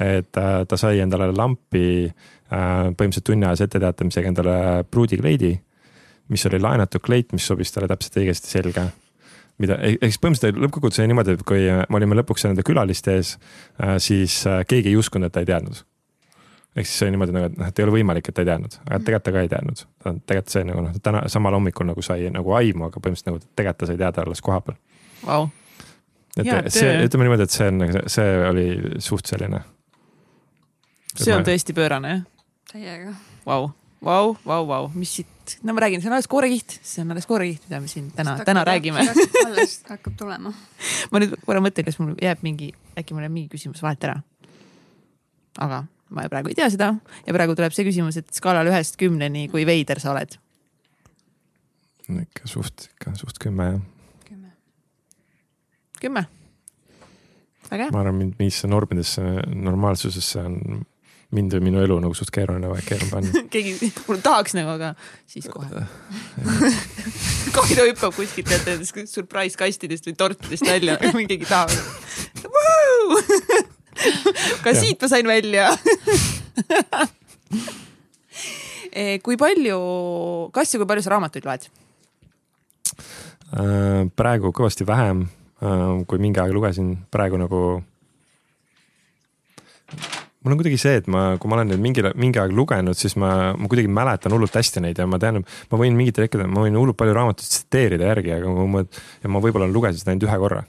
et 0.02 0.40
äh, 0.42 0.54
ta 0.68 0.80
sai 0.80 1.02
endale 1.04 1.32
lampi 1.36 1.86
äh, 2.08 2.16
põhimõtteliselt 2.52 3.28
tunni 3.28 3.48
ajase 3.48 3.70
etteteatamisega 3.70 4.34
endale 4.34 4.58
pruudikleidi, 4.92 5.54
mis 6.32 6.48
oli 6.50 6.60
laenatud 6.64 7.04
kleit, 7.04 7.32
mis 7.36 7.48
sobis 7.48 7.72
talle 7.72 7.90
täpselt 7.92 8.20
õigesti 8.24 8.52
selga 8.52 8.90
mida, 9.62 9.78
ehk 9.78 10.10
siis 10.10 10.20
põhimõtteliselt 10.24 10.66
lõppkokkuvõttes 10.66 11.04
oli 11.04 11.14
niimoodi, 11.14 11.38
et 11.38 11.46
kui 11.48 11.64
me 11.70 12.00
olime 12.00 12.18
lõpuks 12.20 12.48
nende 12.48 12.66
külaliste 12.66 13.20
ees, 13.20 13.36
siis 14.02 14.42
keegi 14.68 14.94
ei 14.94 15.00
uskunud, 15.00 15.30
et 15.30 15.36
ta 15.36 15.44
ei 15.44 15.50
teadnud 15.52 15.84
ehk 16.76 16.88
siis 16.88 17.00
see 17.00 17.08
oli 17.08 17.16
niimoodi 17.16 17.36
nagu, 17.36 17.50
et 17.50 17.58
noh, 17.60 17.68
et 17.68 17.80
ei 17.80 17.86
ole 17.86 17.94
võimalik, 17.98 18.30
et 18.30 18.36
ta 18.36 18.44
ei 18.44 18.48
teadnud, 18.48 18.78
aga 18.86 19.00
tegelikult 19.00 19.26
ta 19.26 19.34
ka 19.36 19.44
ei 19.44 19.50
teadnud. 19.52 19.82
tegelikult 20.06 20.54
see 20.54 20.68
nagu 20.70 20.86
noh, 20.86 21.02
täna 21.04 21.24
samal 21.32 21.58
hommikul 21.58 21.90
nagu 21.90 22.06
sai 22.06 22.30
nagu 22.32 22.56
aimu, 22.60 22.88
aga 22.88 23.04
põhimõtteliselt 23.04 23.32
nagu 23.32 23.42
tegelikult 23.44 23.84
ta 23.84 23.90
sai 23.90 24.00
teada 24.00 24.24
alles 24.24 24.44
kohapeal 24.46 24.78
wow.. 25.28 25.50
et 26.38 26.48
Hea 26.48 26.64
see, 26.72 26.96
ütleme 27.10 27.28
niimoodi, 27.28 27.50
et 27.50 27.58
see 27.58 27.68
on, 27.74 27.84
see 28.16 28.32
oli 28.48 28.66
suht 29.04 29.34
selline. 29.34 29.62
see 31.18 31.36
on 31.36 31.44
ma... 31.44 31.50
tõesti 31.52 31.76
pöörane 31.76 32.16
jah? 32.16 32.26
täiega. 32.72 33.14
Vau, 33.44 33.72
vau, 34.06 34.36
vau, 34.48 34.64
vau, 34.70 34.90
mis 34.96 35.12
siit, 35.20 35.58
no 35.68 35.76
ma 35.76 35.84
räägin, 35.84 36.00
see 36.00 36.08
on 36.08 36.16
alles 36.16 36.32
koorekiht, 36.32 36.80
see 36.88 37.04
on 37.04 37.12
alles 37.12 37.28
koorekiht, 37.28 37.68
mida 37.68 37.82
me 37.84 37.92
siin 37.92 38.12
täna, 38.16 38.40
täna 38.48 38.64
räägime. 38.64 39.04
alles 39.44 39.82
hakkab 39.92 40.16
tulema. 40.16 40.56
ma 41.12 41.20
nüüd 41.20 41.36
korra 41.44 41.60
mõtlen, 41.64 41.90
kas 41.90 42.00
mul 42.00 42.16
jääb 42.16 42.48
mingi, 42.48 42.72
äkki 42.96 43.18
mul 43.18 43.28
jääb 43.28 43.36
mingi 43.36 43.52
küsimus 43.52 43.84
vahelt 43.84 44.08
ära. 44.08 44.22
aga 45.60 45.84
ma 46.12 46.28
praegu 46.32 46.52
ei 46.52 46.58
tea 46.58 46.70
seda 46.74 46.92
ja 47.26 47.36
praegu 47.36 47.56
tuleb 47.58 47.74
see 47.76 47.88
küsimus, 47.88 48.20
et 48.20 48.30
skaalal 48.36 48.70
ühest 48.72 49.00
kümneni, 49.00 49.48
kui 49.52 49.66
veider 49.68 50.02
sa 50.04 50.14
oled? 50.16 50.38
ikka 52.12 52.48
suht, 52.50 52.90
ikka 52.92 53.16
suht 53.16 53.40
kümme 53.40 53.68
jah. 53.70 53.82
kümme. 54.28 54.54
kümme. 56.02 56.26
väga 57.70 57.88
hea. 57.88 57.92
ma 57.96 58.02
arvan, 58.04 58.18
mind 58.20 58.40
mingisse 58.40 58.68
normidesse, 58.68 59.24
normaalsusesse 59.56 60.44
on 60.44 60.86
mind 61.32 61.56
või 61.56 61.64
minu 61.70 61.80
elu 61.80 61.96
nagu 62.04 62.16
suht 62.18 62.32
keeruline, 62.36 62.68
keeruline 62.84 63.12
panna 63.14 63.44
keegi, 63.54 63.92
mul 64.10 64.20
tahaks 64.24 64.58
nagu, 64.58 64.76
aga 64.76 64.94
siis 65.32 65.48
kohe 65.52 65.70
Kaido 67.56 67.84
hüppab 67.88 68.16
kuskilt 68.16 68.52
nendest 68.52 69.00
surprise 69.12 69.60
kastidest 69.60 70.08
või 70.08 70.18
tortidest 70.20 70.68
välja, 70.68 70.98
keegi 71.00 71.48
tahab 71.48 71.72
ka 74.66 74.74
siit 74.78 75.02
ma 75.02 75.12
sain 75.12 75.28
välja 75.28 75.70
kui 79.24 79.38
palju, 79.40 79.78
kas 80.56 80.74
ja 80.74 80.82
kui 80.82 80.90
palju 80.90 81.06
sa 81.06 81.14
raamatuid 81.16 81.48
loed? 81.48 81.70
praegu 84.16 84.52
kõvasti 84.56 84.88
vähem, 84.88 85.26
kui 86.08 86.22
mingi 86.24 86.40
aeg 86.40 86.54
lugesin, 86.56 86.94
praegu 87.12 87.40
nagu 87.40 87.62
mul 90.42 90.54
on 90.56 90.58
kuidagi 90.58 90.80
see, 90.82 90.98
et 91.02 91.08
ma, 91.12 91.36
kui 91.38 91.52
ma 91.52 91.60
olen 91.60 91.74
nüüd 91.74 91.82
mingi, 91.84 92.04
mingi 92.18 92.42
aeg 92.42 92.54
lugenud, 92.58 92.98
siis 92.98 93.16
ma, 93.20 93.52
ma 93.54 93.70
kuidagi 93.70 93.92
mäletan 93.92 94.34
hullult 94.34 94.56
hästi 94.58 94.84
neid 94.86 95.02
ja 95.02 95.06
ma 95.10 95.20
tean, 95.22 95.42
ma 95.44 95.82
võin 95.82 95.98
mingitel 95.98 96.26
hetkedel, 96.26 96.50
ma 96.50 96.66
võin 96.66 96.78
hullult 96.80 96.98
palju 96.98 97.16
raamatuid 97.18 97.52
tsiteerida 97.52 98.10
järgi, 98.10 98.34
aga 98.40 98.54
ma, 98.74 98.86
ja 99.22 99.34
ma 99.34 99.42
võib-olla 99.44 99.70
lugesin 99.70 100.02
seda 100.02 100.16
ainult 100.16 100.30
ühe 100.30 100.40
korra. 100.42 100.64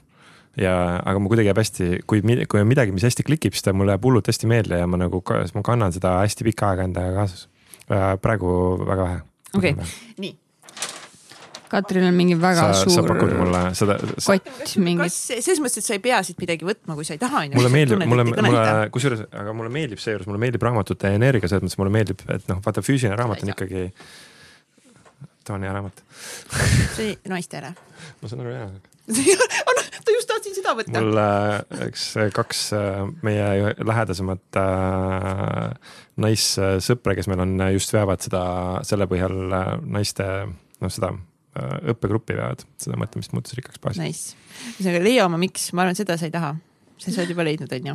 Ja, 0.59 0.75
aga 1.01 1.19
mul 1.19 1.33
kuidagi 1.33 1.49
jääb 1.49 1.61
hästi, 1.61 1.89
kui, 2.09 2.21
kui 2.21 2.61
on 2.61 2.69
midagi, 2.69 2.93
mis 2.95 3.05
hästi 3.07 3.25
klikib, 3.25 3.55
siis 3.57 3.65
ta 3.65 3.73
mulle 3.75 3.95
jääb 3.95 4.05
hullult 4.05 4.29
hästi 4.29 4.49
meelde 4.49 4.79
ja 4.81 4.87
ma 4.89 4.99
nagu, 5.01 5.23
ma 5.55 5.65
kannan 5.65 5.95
seda 5.95 6.19
hästi 6.21 6.47
pikka 6.49 6.73
aega 6.73 6.87
endaga 6.89 7.15
kaasas. 7.23 7.49
praegu 8.21 8.53
väga 8.85 9.09
vähe. 9.09 9.19
okei 9.57 9.75
okay., 9.75 9.91
nii 10.21 10.39
Katril 11.73 12.03
on 12.05 12.13
mingi 12.13 12.35
väga 12.37 12.67
sa, 12.69 12.81
suur 12.83 12.93
sa 12.99 13.03
pakud 13.07 13.31
mulle 13.33 13.61
seda 13.73 13.95
sa... 14.21 14.35
kott 14.35 14.75
mingit. 14.77 15.15
selles 15.15 15.61
mõttes, 15.63 15.79
et 15.81 15.87
sa 15.87 15.95
ei 15.97 16.03
pea 16.03 16.19
siit 16.25 16.37
midagi 16.43 16.67
võtma, 16.67 16.93
kui 16.99 17.07
sa 17.07 17.15
ei 17.15 17.21
taha. 17.21 17.47
mulle 17.55 17.71
meeldib, 17.73 18.03
mulle, 18.11 18.27
mulle, 18.29 18.65
kusjuures, 18.93 19.25
aga 19.41 19.55
mulle 19.57 19.73
meeldib 19.73 20.01
seejuures, 20.03 20.29
mulle 20.29 20.43
meeldib 20.45 20.67
raamatute 20.67 21.15
energia 21.17 21.49
selles 21.49 21.65
mõttes, 21.65 21.79
mulle 21.81 21.95
meeldib, 21.97 22.21
et 22.29 22.45
noh, 22.51 22.61
vaata 22.61 22.85
füüsiline 22.85 23.17
raamat 23.17 23.41
on 23.41 23.53
ikkagi. 23.55 23.87
ta 25.43 25.57
on 25.57 25.65
hea 25.65 25.73
raamat 25.73 26.05
see 26.93 27.17
naistele. 27.33 27.73
ma 28.21 28.29
saan 28.29 28.45
aru, 28.45 28.57
jaa 28.59 28.92
ta 30.05 30.13
just 30.15 30.29
tahtsin 30.29 30.55
seda 30.55 30.75
võtta. 30.77 31.01
mul 31.03 31.19
üks 31.89 32.05
kaks 32.35 32.63
äh, 32.77 33.03
meie 33.25 33.73
lähedasemat 33.83 34.61
äh, 34.61 35.93
naissõpra, 36.23 37.17
kes 37.17 37.27
meil 37.31 37.43
on, 37.43 37.59
just 37.75 37.93
veavad 37.95 38.23
seda 38.23 38.43
selle 38.87 39.09
põhjal 39.11 39.37
äh, 39.51 39.69
naiste, 39.97 40.29
noh 40.79 40.93
seda 40.93 41.13
Äh, 41.53 41.73
õppegruppi 41.93 42.33
veavad 42.33 42.63
seda 42.81 42.97
mõtlemist 42.97 43.33
muutus 43.35 43.53
rikkaks 43.53 43.77
baasi. 43.81 43.99
Nice, 44.01 44.37
ühesõnaga 44.71 45.01
Leo, 45.05 45.25
ma 45.29 45.37
miks, 45.37 45.67
ma 45.77 45.83
arvan, 45.83 45.97
seda 45.97 46.15
sa 46.17 46.25
ei 46.25 46.33
taha 46.33 46.55
sa 47.03 47.11
oled 47.11 47.29
juba 47.29 47.43
leidnud, 47.45 47.73
onju. 47.75 47.93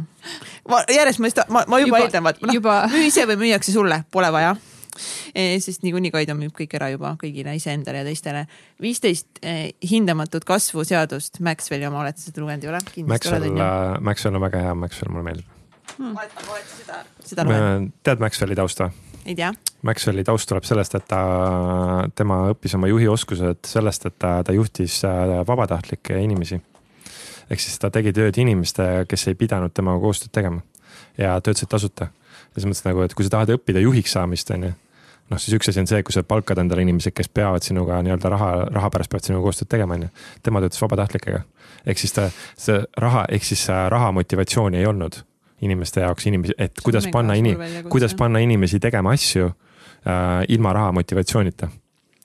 ma 0.71 0.79
järjest 0.93 1.19
ma, 1.19 1.31
ma, 1.49 1.63
ma 1.65 1.81
juba, 1.81 1.89
juba 1.89 2.01
eeldan, 2.05 2.23
vaat 2.29 2.39
noh, 2.45 2.55
müü 2.93 3.09
ise 3.09 3.25
või 3.27 3.39
müüakse 3.41 3.75
sulle, 3.75 4.03
pole 4.15 4.31
vaja. 4.31 4.53
Sest 5.65 5.85
niikuinii 5.87 6.13
Kaido 6.15 6.37
müüb 6.39 6.55
kõik 6.57 6.75
ära 6.79 6.91
juba 6.93 7.15
kõigile 7.21 7.55
iseendale 7.59 8.03
ja 8.03 8.09
teistele. 8.09 8.47
viisteist 8.83 9.43
e, 9.43 9.73
hindamatut 9.91 10.47
kasvuseadust, 10.49 11.41
Maxwelli 11.45 11.89
oma, 11.89 12.03
olete 12.05 12.23
seda 12.23 12.43
lugenud, 12.43 12.65
ei 12.67 12.73
ole? 12.73 12.83
Maxwell, 13.15 13.51
äh, 13.53 14.01
Maxwell 14.01 14.39
on 14.39 14.47
väga 14.47 14.65
hea, 14.67 14.75
Maxwell 14.87 15.13
mulle 15.15 15.31
meeldib 15.31 15.55
hmm.. 15.97 16.17
olete 16.17 16.81
seda, 16.83 17.03
seda 17.25 17.47
lugenud? 17.49 17.93
tead 18.07 18.25
Maxwelli 18.25 18.59
tausta? 18.59 18.91
ei 19.29 19.37
tea. 19.37 19.53
Maxwelli 19.83 20.25
taust 20.25 20.49
tuleb 20.51 20.65
sellest, 20.67 20.95
et 20.99 21.05
ta, 21.11 21.21
tema 22.19 22.41
õppis 22.53 22.75
oma 22.79 22.89
juhioskused 22.91 23.69
sellest, 23.69 24.09
et 24.09 24.17
ta, 24.19 24.39
ta 24.47 24.55
juhtis 24.57 25.03
äh, 25.07 25.39
vabatahtlikke 25.47 26.19
inimesi. 26.25 26.61
ehk 27.51 27.63
siis 27.63 27.79
ta 27.81 27.91
tegi 27.91 28.13
tööd 28.13 28.37
inimestega, 28.41 29.07
kes 29.09 29.29
ei 29.29 29.39
pidanud 29.39 29.73
temaga 29.75 30.01
koostööd 30.03 30.33
tegema 30.35 30.65
ja 31.19 31.39
töötasid 31.41 31.71
tasuta. 31.71 32.11
selles 32.55 32.69
mõttes 32.71 32.87
nagu, 32.87 33.03
et 33.05 33.15
kui 33.15 33.27
sa 33.27 33.37
tahad 33.37 33.55
õppida 33.59 33.83
juhiks 33.85 34.17
saamist, 34.17 34.51
on 34.51 34.71
ju 34.71 34.73
noh, 35.31 35.41
siis 35.41 35.57
üks 35.59 35.71
asi 35.73 35.83
on 35.83 35.89
see, 35.91 36.03
kui 36.07 36.15
sa 36.15 36.25
palkad 36.27 36.61
endale 36.63 36.85
inimesed, 36.85 37.15
kes 37.17 37.31
peavad 37.35 37.65
sinuga 37.65 38.01
nii-öelda 38.05 38.33
raha, 38.33 38.51
raha 38.75 38.91
pärast 38.95 39.13
peavad 39.13 39.29
sinuga 39.29 39.49
koostööd 39.49 39.71
tegema, 39.75 39.99
on 39.99 40.07
ju. 40.07 40.13
tema 40.43 40.63
töötas 40.65 40.83
vabatahtlikega. 40.83 41.43
ehk 41.87 42.01
siis 42.01 42.15
ta, 42.17 42.29
see 42.59 42.79
raha, 42.97 43.25
ehk 43.33 43.45
siis 43.45 43.67
raha 43.69 44.13
motivatsiooni 44.17 44.81
ei 44.81 44.87
olnud 44.87 45.23
inimeste 45.67 46.01
jaoks 46.01 46.27
inimesi, 46.31 46.55
et 46.59 46.81
kuidas 46.85 47.09
panna 47.13 47.35
inim-, 47.35 47.59
kuidas 47.91 48.15
panna 48.15 48.39
inimesi 48.39 48.81
tegema 48.81 49.13
asju 49.17 49.49
äh, 49.49 50.45
ilma 50.49 50.73
raha 50.73 50.93
motivatsioonita. 51.01 51.69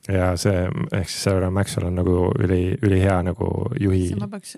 ja 0.07 0.33
see, 0.37 0.67
ehk 0.91 1.09
siis 1.09 1.23
Sarah 1.23 1.51
Maxwell 1.51 1.87
on 1.87 1.95
nagu 2.01 2.31
üli, 2.39 2.77
ülihea 2.81 3.21
nagu 3.23 3.49
juhi. 3.79 4.09
ma 4.19 4.27
peaks 4.27 4.57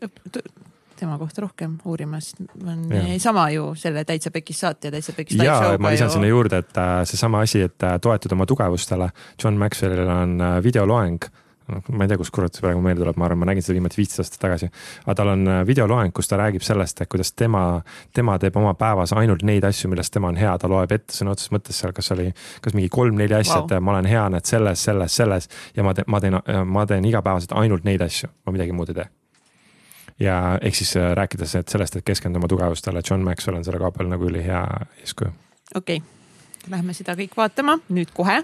tema 0.99 1.17
kohta 1.21 1.45
rohkem 1.45 1.77
uurima, 1.85 2.19
sest 2.23 2.41
on 2.63 2.85
ja. 2.91 3.19
sama 3.19 3.49
ju 3.53 3.71
selle 3.79 4.05
Täitsa 4.07 4.31
Pekis 4.31 4.59
saate 4.63 4.87
ja 4.89 4.95
Täitsa 4.95 5.15
Pekis 5.15 5.39
show'ga. 5.39 5.77
ma 5.79 5.93
lisan 5.93 6.09
ju... 6.09 6.17
sinna 6.17 6.27
juurde, 6.27 6.61
et 6.63 6.77
äh, 6.77 6.99
seesama 7.07 7.41
asi, 7.45 7.65
et 7.67 7.83
äh, 7.83 7.97
toetuda 8.01 8.35
oma 8.35 8.45
tugevustele. 8.49 9.09
John 9.43 9.57
Maxwellil 9.61 10.07
on 10.09 10.37
äh, 10.41 10.59
videoloeng 10.63 11.25
noh, 11.71 11.81
ma 11.97 12.05
ei 12.05 12.11
tea, 12.11 12.19
kust 12.21 12.33
kurat 12.33 12.53
see 12.53 12.61
praegu 12.61 12.81
meelde 12.83 13.01
tuleb, 13.01 13.17
ma 13.17 13.25
arvan, 13.27 13.41
ma 13.41 13.49
nägin 13.49 13.65
seda 13.65 13.75
viimati 13.77 13.97
viisteist 13.97 14.21
aastat 14.21 14.41
tagasi. 14.43 14.69
aga 15.05 15.15
tal 15.17 15.31
on 15.33 15.49
videoloeng, 15.67 16.13
kus 16.13 16.29
ta 16.29 16.37
räägib 16.39 16.63
sellest, 16.65 17.01
et 17.01 17.09
kuidas 17.09 17.33
tema, 17.33 17.65
tema 18.13 18.37
teeb 18.41 18.57
oma 18.61 18.75
päevas 18.77 19.15
ainult 19.17 19.43
neid 19.47 19.65
asju, 19.65 19.89
milles 19.91 20.13
tema 20.13 20.29
on 20.29 20.39
hea, 20.39 20.53
ta 20.61 20.69
loeb 20.69 20.93
ette 20.93 21.17
sõna 21.17 21.33
otseses 21.33 21.55
mõttes 21.55 21.81
seal, 21.81 21.95
kas 21.97 22.11
oli, 22.13 22.29
kas 22.61 22.77
mingi 22.77 22.93
kolm-neli 22.93 23.39
asja 23.41 23.63
wow., 23.63 23.67
et 23.67 23.81
ma 23.81 23.95
olen 23.95 24.13
hea, 24.13 24.29
näed 24.37 24.45
selles, 24.45 24.85
selles, 24.89 25.19
selles. 25.21 25.49
ja 25.75 25.85
ma 25.85 25.97
teen, 25.97 26.09
ma 26.13 26.21
teen, 26.21 26.41
ma 26.69 26.85
teen 26.89 27.09
igapäevaselt 27.09 27.57
ainult 27.57 27.87
neid 27.87 28.05
asju, 28.05 28.29
ma 28.45 28.53
midagi 28.53 28.75
muud 28.75 28.93
ei 28.93 29.01
tee 29.01 29.13
ja 30.19 30.35
ehk 30.61 30.75
siis 30.75 30.95
äh, 30.99 31.11
rääkides 31.17 31.55
et 31.59 31.71
sellest, 31.71 31.99
et 31.99 32.07
keskenduda 32.07 32.43
oma 32.43 32.51
tugevustele, 32.51 33.03
John 33.09 33.25
Maxwell 33.25 33.59
on 33.59 33.65
selle 33.67 33.81
koha 33.81 33.91
peal 33.95 34.11
nagu 34.11 34.29
ülihea 34.29 34.65
eeskuju. 35.01 35.33
okei 35.75 36.01
okay 36.01 36.11
Lähme 36.65 36.95
seda 36.97 37.13
kõik 37.13 37.35
vaatama 37.37 37.75
nüüd 37.93 38.09
kohe. 38.15 38.39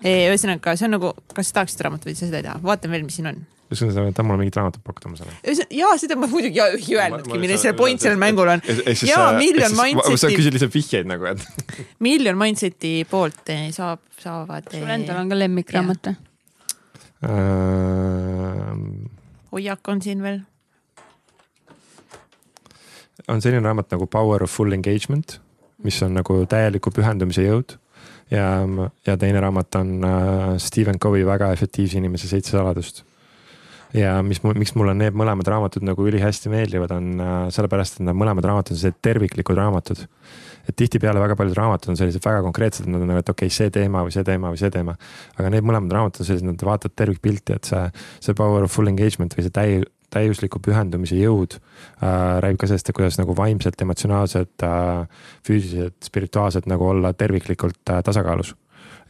ühesõnaga, 0.00 0.72
see 0.80 0.86
on 0.86 0.94
nagu, 0.96 1.10
kas 1.36 1.50
sa 1.50 1.58
tahaksid 1.58 1.82
raamatut 1.84 2.08
või 2.08 2.16
sa 2.16 2.24
seda 2.24 2.40
ei 2.40 2.46
taha, 2.46 2.62
vaatame 2.64 2.96
veel, 2.96 3.04
mis 3.04 3.18
siin 3.18 3.28
on 3.28 3.42
ühesõnaga, 3.66 4.12
ta 4.14 4.22
on 4.22 4.28
mulle 4.30 4.40
mingit 4.44 4.56
raamatut 4.56 4.84
pakkuda, 4.86 5.10
ma 5.10 5.18
saan. 5.18 5.34
ja 5.74 5.90
seda 5.98 6.16
ma 6.18 6.28
muidugi 6.30 6.62
ei 6.62 6.96
öelnudki, 6.96 7.34
milline 7.34 7.58
selle 7.58 7.76
point 7.78 8.00
sellel 8.02 8.20
mängul 8.20 8.48
on. 8.52 8.62
ja 9.08 9.32
Million 9.36 9.74
Mindseti. 9.74 10.20
sa 10.22 10.30
küsid 10.30 10.54
lihtsalt 10.54 10.74
vihjeid 10.74 11.10
nagu, 11.10 11.26
et. 11.32 11.42
Million 12.06 12.38
Mindseti 12.38 13.00
poolt 13.10 13.50
eh, 13.52 13.68
saab, 13.74 14.04
saavad. 14.22 14.70
sul 14.70 14.92
endal 14.96 15.20
on 15.24 15.32
ka 15.32 15.40
lemmikraamat 15.42 16.12
või? 16.12 16.16
hoiak 19.56 19.88
on 19.90 20.02
siin 20.04 20.22
veel. 20.22 20.40
On 23.28 23.42
selline 23.42 23.64
raamat 23.64 23.90
nagu 23.96 24.06
Power 24.06 24.44
of 24.46 24.52
Full 24.52 24.72
Engagement 24.76 25.40
mis 25.84 25.98
on 26.04 26.16
nagu 26.16 26.38
täieliku 26.48 26.92
pühendumise 26.94 27.44
jõud. 27.44 27.76
ja, 28.30 28.46
ja 29.06 29.16
teine 29.20 29.42
raamat 29.42 29.76
on 29.80 29.92
äh, 30.04 30.56
Stephen 30.62 30.98
Covey 31.02 31.26
Väga 31.26 31.52
efektiivse 31.54 32.00
inimese 32.00 32.28
seitse 32.28 32.56
saladust. 32.56 33.04
ja 33.94 34.22
mis, 34.22 34.42
miks 34.42 34.74
mulle 34.74 34.96
need 34.96 35.14
mõlemad 35.16 35.46
raamatud 35.46 35.84
nagu 35.86 36.08
ülihästi 36.08 36.50
meeldivad, 36.52 36.96
on 36.96 37.20
äh, 37.20 37.36
sellepärast, 37.54 38.00
et 38.00 38.08
nad 38.08 38.18
mõlemad 38.18 38.44
raamatud 38.44 38.76
on 38.76 38.80
sellised 38.80 39.02
terviklikud 39.02 39.56
raamatud 39.56 40.06
et 40.66 40.74
tihtipeale 40.74 41.20
väga 41.22 41.36
paljud 41.38 41.54
raamatud 41.54 41.92
on 41.92 41.98
sellised 41.98 42.24
väga 42.24 42.40
konkreetsed, 42.42 42.88
nad 42.90 43.02
on 43.04 43.12
nagu, 43.12 43.22
et 43.22 43.28
okei 43.30 43.46
okay,, 43.46 43.54
see 43.54 43.70
teema 43.70 44.02
või 44.02 44.14
see 44.14 44.24
teema 44.26 44.50
või 44.50 44.58
see 44.58 44.72
teema. 44.74 44.96
aga 45.38 45.52
need 45.54 45.66
mõlemad 45.68 45.94
raamatud 45.94 46.24
on 46.24 46.28
sellised, 46.30 46.48
nad 46.48 46.64
vaatavad 46.66 46.96
tervikpilti, 46.98 47.54
et 47.60 47.70
see, 47.70 47.84
see 48.24 48.34
power 48.34 48.66
of 48.66 48.74
full 48.74 48.90
engagement 48.90 49.36
või 49.36 49.46
see 49.46 49.54
täi-, 49.54 49.84
täiusliku 50.14 50.60
pühendumise 50.62 51.18
jõud 51.18 51.58
äh, 51.58 52.38
räägib 52.44 52.60
ka 52.62 52.70
sellest, 52.70 52.90
et 52.90 52.96
kuidas 52.96 53.18
nagu 53.20 53.36
vaimselt, 53.36 53.80
emotsionaalselt 53.82 54.66
äh,, 54.66 55.24
füüsiliselt, 55.46 55.98
spirituaalselt 56.04 56.68
nagu 56.70 56.88
olla 56.88 57.12
terviklikult 57.12 57.80
äh, 57.90 58.02
tasakaalus. 58.04 58.54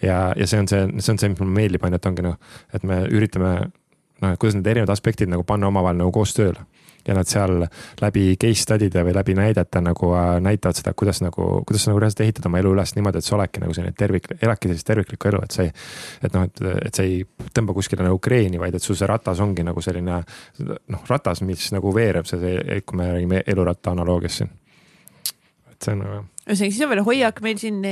ja, 0.02 0.32
ja 0.36 0.46
see 0.46 0.60
on 0.60 0.68
see, 0.68 0.86
see 0.98 1.12
on 1.12 1.18
see, 1.18 1.32
mis 1.32 1.40
mulle 1.40 1.56
meeldib, 1.60 1.84
on 1.84 1.96
ju, 1.96 2.00
et 2.00 2.10
ongi 2.12 2.26
noh, 2.26 2.38
et 2.74 2.82
me 2.86 3.02
üritame 3.08 3.52
noh, 3.66 4.32
et 4.32 4.40
kuidas 4.40 4.56
need 4.58 4.72
erinevad 4.72 4.92
aspektid 4.94 5.32
nagu 5.32 5.44
panna 5.44 5.70
omavahel 5.70 6.00
nagu 6.00 6.12
koos 6.14 6.34
tööle 6.36 6.64
ja 7.06 7.14
nad 7.14 7.28
seal 7.28 7.60
läbi 8.00 8.24
case 8.40 8.64
study'de 8.64 9.04
või 9.06 9.14
läbi 9.14 9.36
näidete 9.38 9.80
nagu 9.84 10.10
äh, 10.16 10.30
näitavad 10.42 10.78
seda, 10.78 10.92
kuidas 10.98 11.20
nagu, 11.22 11.48
kuidas 11.66 11.86
sa 11.86 11.92
nagu 11.92 12.02
reaalselt 12.02 12.24
ehitad 12.26 12.48
oma 12.50 12.60
elu 12.62 12.72
üles 12.74 12.94
niimoodi, 12.96 13.22
et 13.22 13.28
sa 13.28 13.36
oledki 13.38 13.62
nagu 13.62 13.76
selline 13.76 13.94
tervik, 13.98 14.28
eladki 14.40 14.70
sellist 14.70 14.88
terviklikku 14.90 15.30
elu, 15.30 15.42
et 15.46 15.56
sa 15.56 15.66
ei. 15.66 15.72
et 16.26 16.36
noh, 16.36 16.46
et, 16.48 16.62
et 16.88 17.00
sa 17.00 17.06
ei 17.06 17.22
tõmba 17.54 17.76
kuskile 17.76 18.06
nagu 18.06 18.18
kreeni, 18.22 18.60
vaid 18.62 18.78
et 18.78 18.82
sul 18.82 18.98
see 18.98 19.08
ratas 19.10 19.42
ongi 19.44 19.64
nagu 19.66 19.84
selline 19.84 20.20
noh, 20.58 21.06
ratas, 21.10 21.42
mis 21.46 21.70
nagu 21.76 21.94
veereb, 21.94 22.28
see, 22.28 22.80
kui 22.86 23.00
me 23.00 23.10
räägime 23.14 23.42
eluratta 23.46 23.94
analoogias 23.94 24.42
siin. 24.42 24.52
et 25.70 25.78
see 25.80 25.94
on 25.94 26.04
nagu. 26.04 26.20
ühesõnaga, 26.46 26.60
siis 26.64 26.84
on 26.84 26.94
veel 26.94 27.06
hoiak 27.06 27.42
meil 27.46 27.62
siin. 27.62 27.82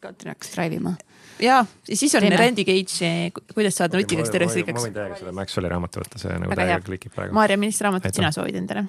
Katrin 0.00 0.32
hakkas 0.32 0.50
drive 0.54 0.80
ima 0.80 0.96
ja 1.42 1.60
siis 1.84 2.14
on. 2.18 2.26
Randy 2.38 2.64
Cage, 2.64 3.10
kuidas 3.54 3.78
saada 3.80 3.98
nutikaks 4.00 4.32
terveks 4.32 4.56
rikkaks. 4.60 4.80
ma 4.80 4.86
võin 4.86 4.96
täiega 4.96 5.20
selle 5.20 5.34
Maxwelli 5.36 5.70
raamatu 5.72 6.02
võtta, 6.02 6.20
see 6.22 6.36
nagu 6.40 6.58
täiega 6.58 6.80
klikib 6.86 7.14
praegu. 7.14 7.36
Maarja, 7.36 7.58
millist 7.60 7.84
raamatut 7.86 8.16
sina 8.16 8.32
soovid 8.34 8.60
endale? 8.60 8.86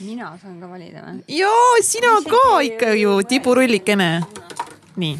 mina 0.00 0.30
saan 0.40 0.60
ka 0.60 0.68
valida 0.70 1.04
või? 1.04 1.24
jaa, 1.36 1.80
sina 1.84 2.14
ka 2.26 2.44
ikka 2.66 2.92
ju, 3.00 3.16
tiburullikene. 3.28 4.10
nii, 5.02 5.18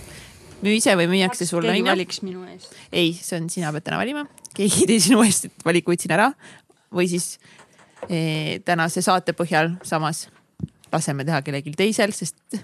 müü 0.62 0.78
ise 0.78 0.96
või 0.98 1.10
müüakse 1.12 1.48
sulle? 1.48 1.74
keegi 1.74 1.88
valiks 1.90 2.22
minu 2.24 2.46
eest. 2.50 2.72
ei, 2.92 3.12
see 3.16 3.40
on, 3.40 3.50
sina 3.52 3.72
pead 3.74 3.88
täna 3.88 4.00
valima, 4.00 4.26
keegi 4.56 4.84
ei 4.84 4.90
tee 4.92 5.02
sinu 5.08 5.22
eest, 5.26 5.50
valiku 5.64 5.94
võtsin 5.94 6.16
ära. 6.16 6.30
või 6.92 7.08
siis 7.12 7.36
eh, 8.08 8.62
tänase 8.64 9.04
saate 9.04 9.36
põhjal 9.36 9.76
samas 9.84 10.26
laseme 10.92 11.26
teha 11.26 11.42
kellelgi 11.44 11.74
teisel, 11.76 12.12
sest 12.16 12.58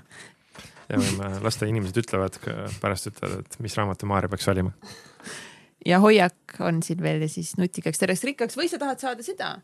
ja 0.89 1.01
võime 1.01 1.33
lasta 1.47 1.69
inimesed 1.71 2.03
ütlevad, 2.05 2.39
pärast 2.83 3.11
ütlevad, 3.13 3.47
et 3.47 3.59
mis 3.65 3.77
raamatu 3.79 4.09
Maarja 4.11 4.31
peaks 4.33 4.49
valima. 4.51 4.73
ja 5.87 6.01
hoiak 6.03 6.59
on 6.61 6.83
siin 6.83 7.03
veel 7.03 7.23
ja 7.25 7.31
siis 7.31 7.55
nutikaks 7.61 8.03
terveks 8.03 8.25
rikkaks 8.31 8.59
või 8.59 8.71
sa 8.71 8.81
tahad 8.83 9.03
saada 9.03 9.27
seda 9.27 9.55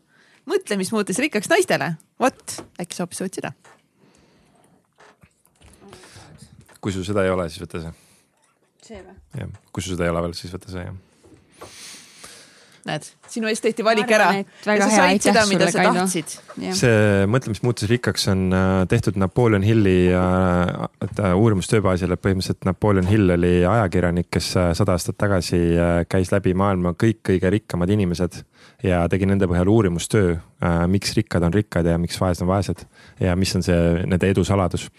mõtlemist 0.49 0.93
muutes 0.95 1.19
rikkaks 1.21 1.49
naistele, 1.51 1.93
vot 2.21 2.55
äkki 2.81 2.95
sa 2.95 3.05
hoopis 3.05 3.21
soovid 3.21 3.39
seda. 3.41 3.53
kui 6.79 6.93
sul 6.95 7.03
seda 7.03 7.25
ei 7.27 7.31
ole, 7.33 7.49
siis 7.51 7.59
võta 7.65 7.81
see. 7.83 7.91
see 8.87 9.03
või? 9.03 9.15
jah, 9.41 9.55
kui 9.75 9.83
sul 9.83 9.97
seda 9.97 10.07
ei 10.07 10.13
ole 10.13 10.23
veel, 10.27 10.35
siis 10.39 10.53
võta 10.55 10.71
see 10.71 10.85
jah. 10.85 10.95
näed, 12.87 13.05
sinu 13.31 13.49
eest 13.49 13.63
tehti 13.65 13.83
valik 13.85 14.11
ära 14.15 14.29
arvan, 14.29 14.45
et 14.45 14.67
väga 14.67 14.85
ja 14.85 14.89
sa 14.89 15.01
said 15.01 15.25
seda, 15.25 15.43
mida 15.49 15.67
sa 15.71 15.81
Kaido. 15.81 15.93
tahtsid. 15.99 16.35
see 16.79 17.25
mõtle, 17.31 17.53
mis 17.53 17.61
muutus 17.65 17.89
rikkaks, 17.91 18.27
on 18.33 18.45
äh, 18.55 18.69
tehtud 18.91 19.19
Napoleon 19.19 19.65
Hilli 19.65 19.97
äh, 20.13 21.35
uurimustöö 21.35 21.83
baasil, 21.85 22.13
et 22.15 22.23
põhimõtteliselt 22.23 22.67
Napoleon 22.69 23.09
Hill 23.09 23.35
oli 23.35 23.53
ajakirjanik, 23.65 24.29
kes 24.37 24.51
äh, 24.59 24.71
sada 24.77 24.95
aastat 24.97 25.19
tagasi 25.19 25.59
käis 26.09 26.33
läbi 26.33 26.55
maailma 26.57 26.95
kõik 26.99 27.21
kõige 27.31 27.53
rikkamad 27.53 27.91
inimesed 27.93 28.41
ja 28.85 29.03
tegi 29.11 29.27
nende 29.27 29.47
põhjal 29.49 29.69
uurimustöö, 29.71 30.35
miks 30.91 31.13
rikkad 31.17 31.43
on 31.47 31.53
rikkad 31.55 31.87
ja 31.87 31.97
miks 31.99 32.19
vaesed 32.19 32.45
on 32.45 32.51
vaesed 32.51 32.83
ja 33.19 33.35
mis 33.39 33.55
on 33.55 33.65
see 33.65 33.79
nende 34.05 34.29
edu 34.31 34.45
saladus 34.47 34.89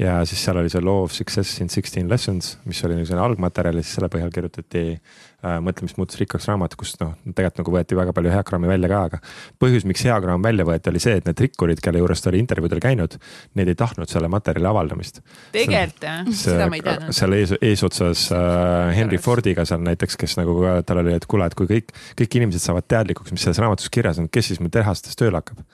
ja 0.00 0.20
siis 0.28 0.40
seal 0.44 0.60
oli 0.60 0.70
see 0.72 0.82
Law 0.84 1.04
of 1.04 1.12
Success 1.12 1.60
in 1.60 1.68
sixteen 1.72 2.08
lessons, 2.08 2.54
mis 2.68 2.80
oli 2.86 3.00
selline 3.04 3.24
algmaterjal 3.24 3.80
ja 3.80 3.84
siis 3.84 3.98
selle 3.98 4.08
põhjal 4.12 4.32
kirjutati 4.32 4.84
äh, 4.94 5.58
Mõtle, 5.64 5.86
mis 5.86 5.96
muutus 5.96 6.18
rikkaks 6.20 6.48
raamat, 6.50 6.74
kust 6.76 7.00
noh, 7.00 7.14
tegelikult 7.24 7.62
nagu 7.62 7.72
võeti 7.72 7.96
väga 7.96 8.12
palju 8.16 8.32
heakraami 8.32 8.68
välja 8.68 8.90
ka, 8.92 9.00
aga 9.08 9.20
põhjus, 9.62 9.86
miks 9.88 10.04
heakraam 10.04 10.44
välja 10.44 10.66
võeti, 10.68 10.90
oli 10.92 11.00
see, 11.00 11.16
et 11.20 11.28
need 11.28 11.40
rikkurid, 11.46 11.80
kelle 11.84 12.02
juures 12.02 12.20
ta 12.20 12.28
oli 12.28 12.42
intervjuudel 12.44 12.82
käinud, 12.84 13.16
need 13.56 13.72
ei 13.72 13.78
tahtnud 13.80 14.12
selle 14.12 14.28
materjali 14.32 14.68
avaldamist. 14.68 15.22
tegelikult 15.56 16.04
jah, 16.04 16.28
seda 16.42 16.68
ma 16.68 16.76
ei 16.76 16.84
teadnud. 16.84 17.16
seal 17.16 17.36
ees, 17.38 17.54
eesotsas 17.56 18.26
äh, 18.36 18.92
Henry 18.96 19.20
Fordiga 19.20 19.64
seal 19.68 19.80
näiteks, 19.84 20.20
kes 20.20 20.36
nagu 20.40 20.58
tal 20.86 21.00
oli, 21.04 21.16
et 21.16 21.28
kuule, 21.28 21.48
et 21.48 21.56
kui 21.56 21.70
kõik, 21.70 21.96
kõik 22.20 22.40
inimesed 22.42 22.64
saavad 22.64 22.88
teadlikuks, 22.92 23.32
mis 23.32 23.48
selles 23.48 23.60
raamatus 23.64 23.88
kirjas 23.92 24.20
on, 24.20 24.28
kes 24.28 24.52
siis 24.52 24.60
meil 24.60 24.72
tehastes 24.76 25.16
tööle 25.16 25.40
hakkab 25.40 25.64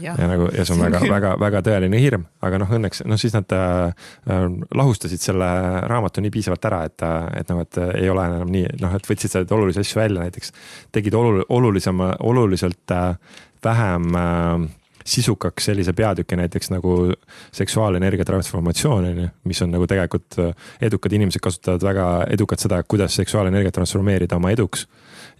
ja 0.00 0.28
nagu 0.30 0.48
ja 0.54 0.64
see 0.64 0.76
on 0.76 0.84
väga, 0.86 1.02
väga, 1.10 1.34
väga 1.40 1.62
tõeline 1.66 2.00
hirm, 2.02 2.26
aga 2.44 2.60
noh, 2.62 2.74
õnneks 2.78 3.04
noh, 3.08 3.20
siis 3.20 3.34
nad 3.36 3.52
äh, 3.56 3.92
äh, 4.30 4.44
lahustasid 4.74 5.22
selle 5.22 5.48
raamatu 5.90 6.24
nii 6.24 6.34
piisavalt 6.34 6.68
ära, 6.70 6.82
et, 6.88 7.06
et 7.40 7.52
noh, 7.52 7.62
et 7.64 7.80
ei 8.00 8.10
ole 8.12 8.26
enam 8.30 8.52
nii 8.52 8.76
noh, 8.82 8.98
et 8.98 9.08
võtsid 9.08 9.32
sealt 9.32 9.52
olulisi 9.52 9.82
asju 9.82 10.00
välja 10.00 10.22
näiteks. 10.22 10.52
tegid 10.92 11.14
olul-, 11.18 11.44
olulisema, 11.48 12.14
oluliselt 12.20 12.94
äh, 12.96 13.16
vähem 13.64 14.14
äh, 14.14 14.68
sisukaks 15.04 15.64
sellise 15.64 15.92
peatüki 15.92 16.36
näiteks 16.38 16.70
nagu 16.70 17.12
seksuaalenergia 17.52 18.24
transformatsioon 18.24 19.04
on 19.04 19.22
ju, 19.24 19.28
mis 19.44 19.62
on 19.62 19.72
nagu 19.74 19.86
tegelikult 19.90 20.38
äh, 20.38 20.68
edukad 20.80 21.12
inimesed 21.12 21.42
kasutavad 21.42 21.82
väga 21.82 22.08
edukalt 22.30 22.62
seda, 22.62 22.82
kuidas 22.82 23.16
seksuaalenergiat 23.20 23.74
transformeerida 23.80 24.38
oma 24.38 24.52
eduks 24.54 24.86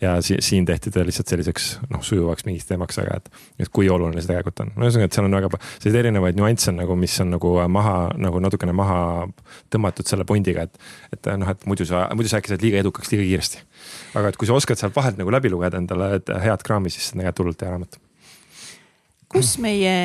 ja 0.02 0.16
si 0.22 0.36
siin 0.42 0.66
tehti 0.66 0.90
ta 0.90 1.04
lihtsalt 1.06 1.30
selliseks 1.30 1.66
noh, 1.92 2.02
sujuvaks 2.04 2.46
mingiks 2.46 2.66
teemaks, 2.66 2.98
aga 3.02 3.20
et, 3.20 3.28
et 3.62 3.70
kui 3.72 3.88
oluline 3.92 4.22
see 4.22 4.32
tegelikult 4.32 4.64
on. 4.64 4.72
no 4.74 4.88
ühesõnaga, 4.88 5.08
et 5.08 5.18
seal 5.18 5.28
on 5.28 5.36
väga 5.38 5.50
selliseid 5.60 5.98
erinevaid 6.02 6.38
nüansse 6.38 6.74
nagu, 6.74 6.96
mis 6.98 7.14
on 7.22 7.32
nagu 7.36 7.54
maha 7.72 7.96
nagu 8.20 8.42
natukene 8.42 8.74
maha 8.76 8.98
tõmmatud 9.72 10.10
selle 10.10 10.26
pundiga, 10.28 10.66
et, 10.66 10.82
et 11.14 11.30
noh, 11.38 11.54
et 11.54 11.66
muidu 11.70 11.86
sa, 11.88 12.08
muidu 12.16 12.32
sa 12.32 12.42
äkki 12.42 12.52
saad 12.52 12.66
liiga 12.66 12.82
edukaks 12.82 13.14
liiga 13.14 13.28
kiiresti. 13.28 13.62
aga 14.18 14.32
et 14.32 14.40
kui 14.40 14.50
sa 14.50 14.58
oskad 14.58 14.80
sealt 14.80 14.96
vahelt 14.98 15.20
nagu 15.20 15.34
läbi 15.34 15.52
lugeda 15.52 15.78
endale 15.78 16.16
head 16.42 16.66
kraami, 16.66 16.90
siis 16.90 17.08
see 17.08 17.16
on 17.16 17.22
tegelikult 17.22 17.44
hullult 17.44 17.66
hea 17.66 17.74
raamat. 17.76 17.98
kus 19.32 19.56
meie 19.62 19.96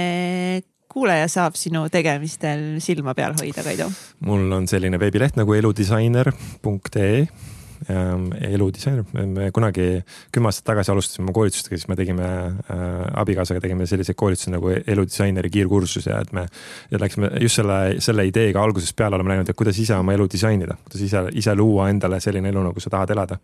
kuulaja 0.94 1.28
saab 1.32 1.58
sinu 1.60 1.88
tegemistel 1.94 2.78
silma 2.86 3.18
peal 3.18 3.34
hoida, 3.42 3.66
Kaido? 3.66 3.90
mul 4.30 4.46
on 4.62 4.70
selline 4.70 5.02
veebileht 5.02 5.42
nagu 5.42 5.58
eludisainer.ee 5.58 7.56
eludisainer, 7.88 9.06
me 9.14 9.50
kunagi 9.56 10.02
kümme 10.34 10.50
aastat 10.50 10.66
tagasi 10.72 10.92
alustasime 10.92 11.34
koolitustega, 11.36 11.78
siis 11.78 11.88
me 11.92 11.98
tegime 12.00 12.26
äh, 12.28 12.88
abikaasaga 13.22 13.62
tegime 13.64 13.88
selliseid 13.90 14.18
koolitusi 14.20 14.54
nagu 14.54 14.72
eludisaineri 14.76 15.52
kiirkursus 15.54 16.10
ja 16.10 16.22
et 16.24 16.34
me 16.36 16.48
ja 16.92 17.02
läksime 17.02 17.32
just 17.44 17.62
selle, 17.62 17.80
selle 18.04 18.28
ideega 18.28 18.64
algusest 18.64 18.98
peale 18.98 19.20
oleme 19.20 19.36
läinud, 19.36 19.52
et 19.52 19.60
kuidas 19.60 19.80
ise 19.80 19.96
oma 19.96 20.16
elu 20.18 20.28
disainida, 20.34 20.80
kuidas 20.88 21.06
ise, 21.06 21.24
ise 21.38 21.56
luua 21.56 21.90
endale 21.94 22.20
selline 22.24 22.52
elu, 22.54 22.66
nagu 22.70 22.84
sa 22.84 22.94
tahad 22.94 23.16
elada. 23.16 23.40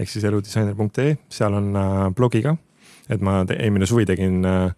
ehk 0.00 0.08
siis 0.08 0.24
eludisainer.ee, 0.24 1.16
seal 1.28 1.54
on 1.54 1.76
äh, 1.76 2.02
blogi 2.16 2.42
ka 2.46 2.56
et 3.10 3.22
ma 3.24 3.40
eelmine 3.50 3.86
suvi 3.88 4.06
tegin 4.08 4.44
äh, 4.46 4.70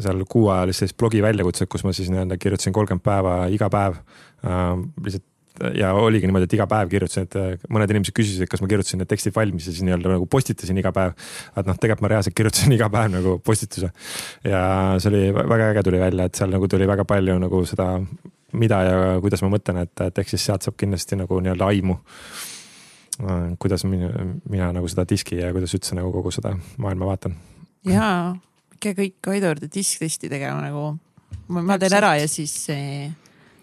seal 0.00 0.22
kuuajalist 0.30 0.84
sellist 0.84 0.98
blogi 1.00 1.22
väljakutset, 1.22 1.68
kus 1.68 1.84
ma 1.84 1.92
siis 1.96 2.10
nii-öelda 2.12 2.38
kirjutasin 2.40 2.72
kolmkümmend 2.72 3.04
päeva 3.04 3.34
iga 3.52 3.68
päev 3.72 3.98
äh, 4.46 4.78
lihtsalt 5.04 5.26
ja 5.76 5.92
oligi 5.96 6.28
niimoodi, 6.28 6.48
et 6.48 6.56
iga 6.56 6.66
päev 6.70 6.90
kirjutasin, 6.92 7.28
et 7.28 7.36
äh, 7.38 7.68
mõned 7.72 7.92
inimesed 7.92 8.16
küsisid, 8.16 8.44
et 8.44 8.52
kas 8.52 8.62
ma 8.62 8.68
kirjutasin 8.70 9.02
need 9.02 9.10
tekstid 9.10 9.34
valmis 9.36 9.68
ja 9.68 9.74
siis 9.74 9.84
nii-öelda 9.86 10.14
nagu 10.14 10.28
postitasin 10.30 10.78
iga 10.80 10.92
päev. 10.96 11.14
et 11.56 11.68
noh, 11.68 11.76
tegelikult 11.76 12.06
ma 12.06 12.12
reaalselt 12.14 12.36
kirjutasin 12.38 12.74
iga 12.78 12.90
päev 12.92 13.14
nagu 13.14 13.36
postituse 13.44 13.92
ja 14.46 14.62
see 14.98 15.12
oli 15.12 15.22
vä- 15.36 15.46
väga 15.54 15.70
äge 15.74 15.86
tuli 15.88 16.02
välja, 16.02 16.28
et 16.28 16.40
seal 16.40 16.52
nagu 16.54 16.68
tuli 16.68 16.88
väga 16.88 17.04
palju 17.08 17.38
nagu 17.42 17.64
seda, 17.68 17.90
mida 18.52 18.82
ja 18.86 18.96
kuidas 19.20 19.44
ma 19.44 19.52
mõtlen, 19.56 19.82
et, 19.84 20.06
et 20.06 20.24
eks 20.24 20.36
siis 20.36 20.48
sealt 20.50 20.66
saab 20.66 20.78
kindlasti 20.80 21.18
nagu 21.20 21.40
nii-öelda 21.40 21.70
aimu. 21.70 21.98
kuidas 23.60 23.84
mina, 23.84 24.08
mina 24.48 24.72
nagu 24.72 24.88
seda 24.88 25.04
diski 25.04 25.36
ja 25.42 25.52
kuidas 25.52 25.74
üldse 25.76 25.94
nagu 25.98 26.12
kogu 26.12 26.30
seda 26.32 26.54
maailma 26.80 27.10
vaatan 27.10 27.34
jaa, 27.86 28.36
ikka 28.76 28.94
kõik 28.96 29.16
Kaido 29.24 29.50
juurde 29.50 29.68
disktesti 29.72 30.30
tegema 30.32 30.60
nagu. 30.64 30.98
ma 31.48 31.78
teen 31.78 31.96
ära 31.96 32.14
ja 32.20 32.28
siis, 32.28 32.54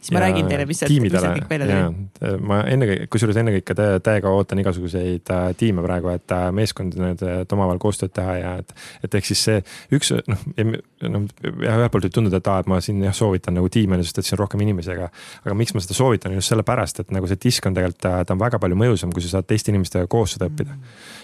siis 0.02 0.12
ma 0.12 0.20
Ja 0.20 0.26
räägin 0.28 0.48
teile, 0.48 0.66
mis 0.66 0.80
sealt, 0.80 0.94
mis 1.02 1.12
sealt 1.12 1.40
kõik 1.40 1.50
välja 1.50 1.68
tuli. 1.68 2.38
ma 2.48 2.62
ennekõike, 2.70 3.08
kusjuures 3.12 3.38
ennekõike 3.42 3.76
tä- 3.76 4.00
täiega 4.04 4.30
ootan 4.30 4.60
igasuguseid 4.62 5.32
äh, 5.34 5.48
tiime 5.58 5.84
praegu, 5.86 6.10
et 6.14 6.32
äh, 6.32 6.48
meeskond 6.56 6.96
need, 7.02 7.22
et 7.22 7.54
omavahel 7.54 7.80
koostööd 7.82 8.14
teha 8.16 8.36
ja 8.38 8.54
et, 8.62 8.74
et 9.04 9.18
ehk 9.20 9.26
siis 9.26 9.44
see 9.50 9.62
üks 9.98 10.14
noh, 10.28 10.46
noh 10.58 11.28
jah, 11.64 11.78
ühelt 11.78 11.92
poolt 11.94 12.08
võib 12.08 12.16
tunduda, 12.20 12.42
et 12.42 12.50
aa, 12.52 12.62
et 12.64 12.70
ma 12.72 12.80
siin 12.84 13.02
jah 13.04 13.16
soovitan 13.16 13.58
nagu 13.58 13.70
tiime, 13.74 14.00
sest 14.04 14.22
et 14.22 14.28
siin 14.28 14.38
on 14.38 14.44
rohkem 14.46 14.64
inimesi, 14.66 14.94
aga 14.96 15.10
aga 15.44 15.58
miks 15.58 15.76
ma 15.76 15.84
seda 15.84 15.98
soovitan, 15.98 16.36
just 16.38 16.54
sellepärast, 16.54 17.04
et 17.04 17.14
nagu 17.16 17.30
see 17.30 17.40
disk 17.44 17.66
on 17.70 17.78
tegelikult, 17.78 18.02
ta 18.02 18.36
on 18.36 18.42
väga 18.42 18.62
palju 18.64 18.78
mõjusam, 18.80 19.14
kui 19.14 19.26
sa 19.26 19.38
saad 19.38 19.50
teiste 19.50 19.74
inimestega 19.74 20.10
koos 20.12 20.38
seda 20.38 20.50
õppida. 20.50 20.78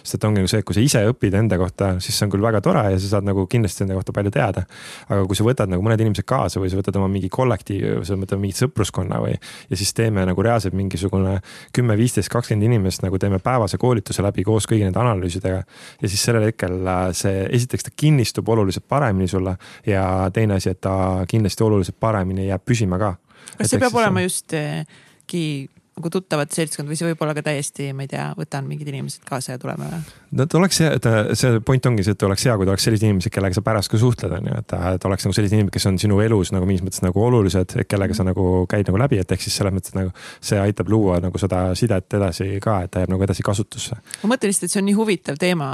sest 0.04 0.18
et 0.18 0.28
ongi 0.28 0.42
nagu 0.42 0.52
see, 0.52 0.60
et 0.64 0.68
kui 0.68 0.76
sa 0.78 0.84
ise 0.84 1.04
õpid 1.10 1.38
enda 1.40 1.58
kohta, 1.62 1.94
siis 2.04 2.18
see 2.18 2.28
on 2.28 2.34
küll 2.34 2.44
väga 2.44 2.62
tore 2.62 2.84
ja 2.92 3.00
sa 3.00 3.16
saad 3.16 3.28
nagu 3.28 3.46
kindlasti 3.50 3.86
enda 3.86 3.98
kohta 3.98 4.16
palju 4.16 4.34
teada. 4.34 4.66
aga 5.08 5.26
kui 5.30 5.38
sa 5.40 5.48
võtad 5.48 5.72
nagu 5.72 5.86
mõned 5.86 6.02
inimesed 6.04 6.28
kaasa 6.28 6.62
või 6.62 6.72
sa 6.72 6.80
võtad 6.80 6.98
oma 7.00 7.10
mingi 7.12 7.30
kollektiivi 7.34 8.04
sa 8.06 8.18
võtad 8.20 8.42
mingit 8.42 8.60
sõpruskonna 8.64 9.20
või 9.24 9.36
ja 9.36 9.80
siis 9.80 9.94
teeme 9.98 10.26
nagu 10.28 10.46
reaalselt 10.46 10.76
mingisugune 10.78 11.38
kümme, 11.76 11.98
viisteist, 12.00 12.32
kakskümmend 12.34 12.68
inimest 12.70 13.06
nagu 13.06 13.20
teeme 13.20 13.40
päevase 13.44 13.78
koolituse 13.82 14.26
läbi 14.26 14.46
koos 14.48 14.68
kõigi 14.70 14.88
nende 14.88 15.02
analüüsidega. 15.04 15.64
ja 16.02 16.10
siis 16.10 16.24
sellel 16.24 16.50
hetkel 16.50 16.80
äh, 16.88 17.06
see, 17.18 17.46
esiteks 17.60 17.90
ta 17.90 17.96
kinnistub 17.96 18.50
oluliselt 18.50 18.88
paremini 18.90 19.28
sulle 19.28 19.58
ja 19.88 20.30
teine 20.34 20.60
asi, 20.60 20.74
et 20.74 20.82
ta 20.82 21.26
kindlasti 21.30 21.64
oluliselt 21.64 22.00
paremini 22.00 22.48
jääb 22.48 22.66
püsima 22.66 23.00
ka. 23.00 23.16
kas 23.58 23.74
see 23.74 23.82
peab 23.82 23.96
olema 24.02 24.26
justki 24.26 25.46
nagu 25.94 26.10
tuttavat 26.10 26.54
seltskond 26.54 26.90
või 26.90 26.98
see 26.98 27.06
võib 27.06 27.22
olla 27.22 27.36
ka 27.38 27.44
täiesti, 27.46 27.92
ma 27.94 28.06
ei 28.06 28.10
tea, 28.10 28.26
võtan 28.38 28.66
mingid 28.66 28.90
inimesed 28.90 29.26
kaasa 29.28 29.54
ja 29.54 29.60
tuleme 29.62 29.86
või? 29.92 30.00
no 30.40 30.46
ta 30.50 30.58
oleks 30.58 30.80
hea, 30.82 30.94
et 30.98 31.06
äh, 31.10 31.20
see 31.38 31.60
point 31.66 31.86
ongi 31.90 32.06
see, 32.06 32.16
et 32.18 32.26
oleks 32.26 32.46
hea, 32.48 32.56
kui 32.58 32.66
ta 32.66 32.74
oleks 32.74 32.88
sellised 32.88 33.06
inimesed, 33.06 33.34
kellega 33.34 33.58
sa 33.58 33.64
pärast 33.66 33.92
ka 33.94 34.00
suhtled, 34.02 34.34
on 34.40 34.50
ju, 34.50 34.58
et, 34.64 34.76
et 34.96 35.08
oleks 35.10 35.28
nagu 35.28 35.38
sellised 35.38 35.58
inimesed, 35.58 35.74
kes 35.76 35.88
on 35.92 36.00
sinu 36.02 36.18
elus 36.26 36.54
nagu 36.56 36.70
mingis 36.70 36.86
mõttes 36.86 37.04
nagu 37.06 37.26
olulised, 37.28 37.78
kellega 37.90 38.18
sa 38.18 38.26
nagu 38.26 38.48
käid 38.72 38.90
nagu 38.90 39.02
läbi, 39.04 39.22
et 39.22 39.36
ehk 39.38 39.46
siis 39.46 39.60
selles 39.62 39.76
mõttes 39.76 39.94
nagu 39.98 40.14
see 40.42 40.62
aitab 40.62 40.90
luua 40.90 41.20
nagu 41.22 41.42
seda 41.42 41.66
sidet 41.78 42.18
edasi 42.18 42.58
ka, 42.64 42.82
et 42.88 42.94
ta 42.94 43.04
jääb 43.04 43.14
nagu 43.14 43.30
edasi 43.30 43.46
kasutusse. 43.46 44.00
ma 44.24 44.34
mõtlen 44.34 44.50
lihtsalt, 44.50 44.72
et 44.72 44.74
see 44.74 44.82
on 44.82 44.90
nii 44.90 44.98
huvitav 44.98 45.38
teema, 45.42 45.74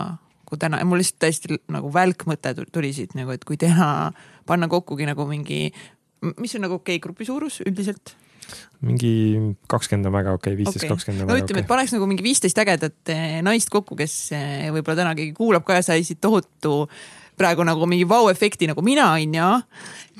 kui 0.49 0.59
täna, 0.59 0.83
mul 0.83 0.99
lihtsalt 0.99 1.23
täiesti 1.23 1.61
nagu 1.71 1.93
välk 1.95 2.27
mõte 2.27 2.57
tu- 2.57 2.67
tuli 2.75 2.91
siit 2.95 3.15
nagu, 3.15 3.31
et 3.31 3.47
kui 3.47 3.55
teha, 3.61 4.11
panna 4.49 4.67
kokkugi 4.67 5.07
nagu 5.07 5.23
mingi, 5.29 5.69
mis 6.35 6.59
on 6.59 6.67
nagu 6.67 6.81
okei 6.81 6.97
okay, 6.97 7.07
grupi 7.07 7.29
suurus 7.29 7.63
üldiselt? 7.63 8.19
Mingi 8.85 9.13
kakskümmend 9.71 10.07
on 10.07 10.15
väga 10.15 10.33
okei 10.37 10.53
okay,, 10.53 10.59
viisteist, 10.61 10.87
kakskümmend 10.87 11.25
on 11.25 11.27
no 11.27 11.35
väga 11.35 11.43
ütleme, 11.43 11.59
okei 11.59 11.67
et 11.67 11.71
paneks 11.71 11.95
nagu 11.95 12.07
mingi 12.09 12.25
viisteist 12.25 12.61
ägedat 12.63 13.11
eh, 13.11 13.39
naist 13.45 13.71
kokku, 13.73 13.97
kes 13.99 14.15
eh, 14.37 14.69
võib-olla 14.71 15.01
täna 15.01 15.15
keegi 15.19 15.33
kuulab 15.37 15.67
ka 15.67 15.79
ja 15.79 15.85
sai 15.85 16.05
siit 16.07 16.21
tohutu 16.23 16.85
praegu 17.39 17.63
nagu 17.67 17.87
mingi 17.89 18.07
vau-efekti 18.07 18.69
nagu 18.71 18.83
mina 18.83 19.11
on 19.15 19.35
ju. 19.39 19.51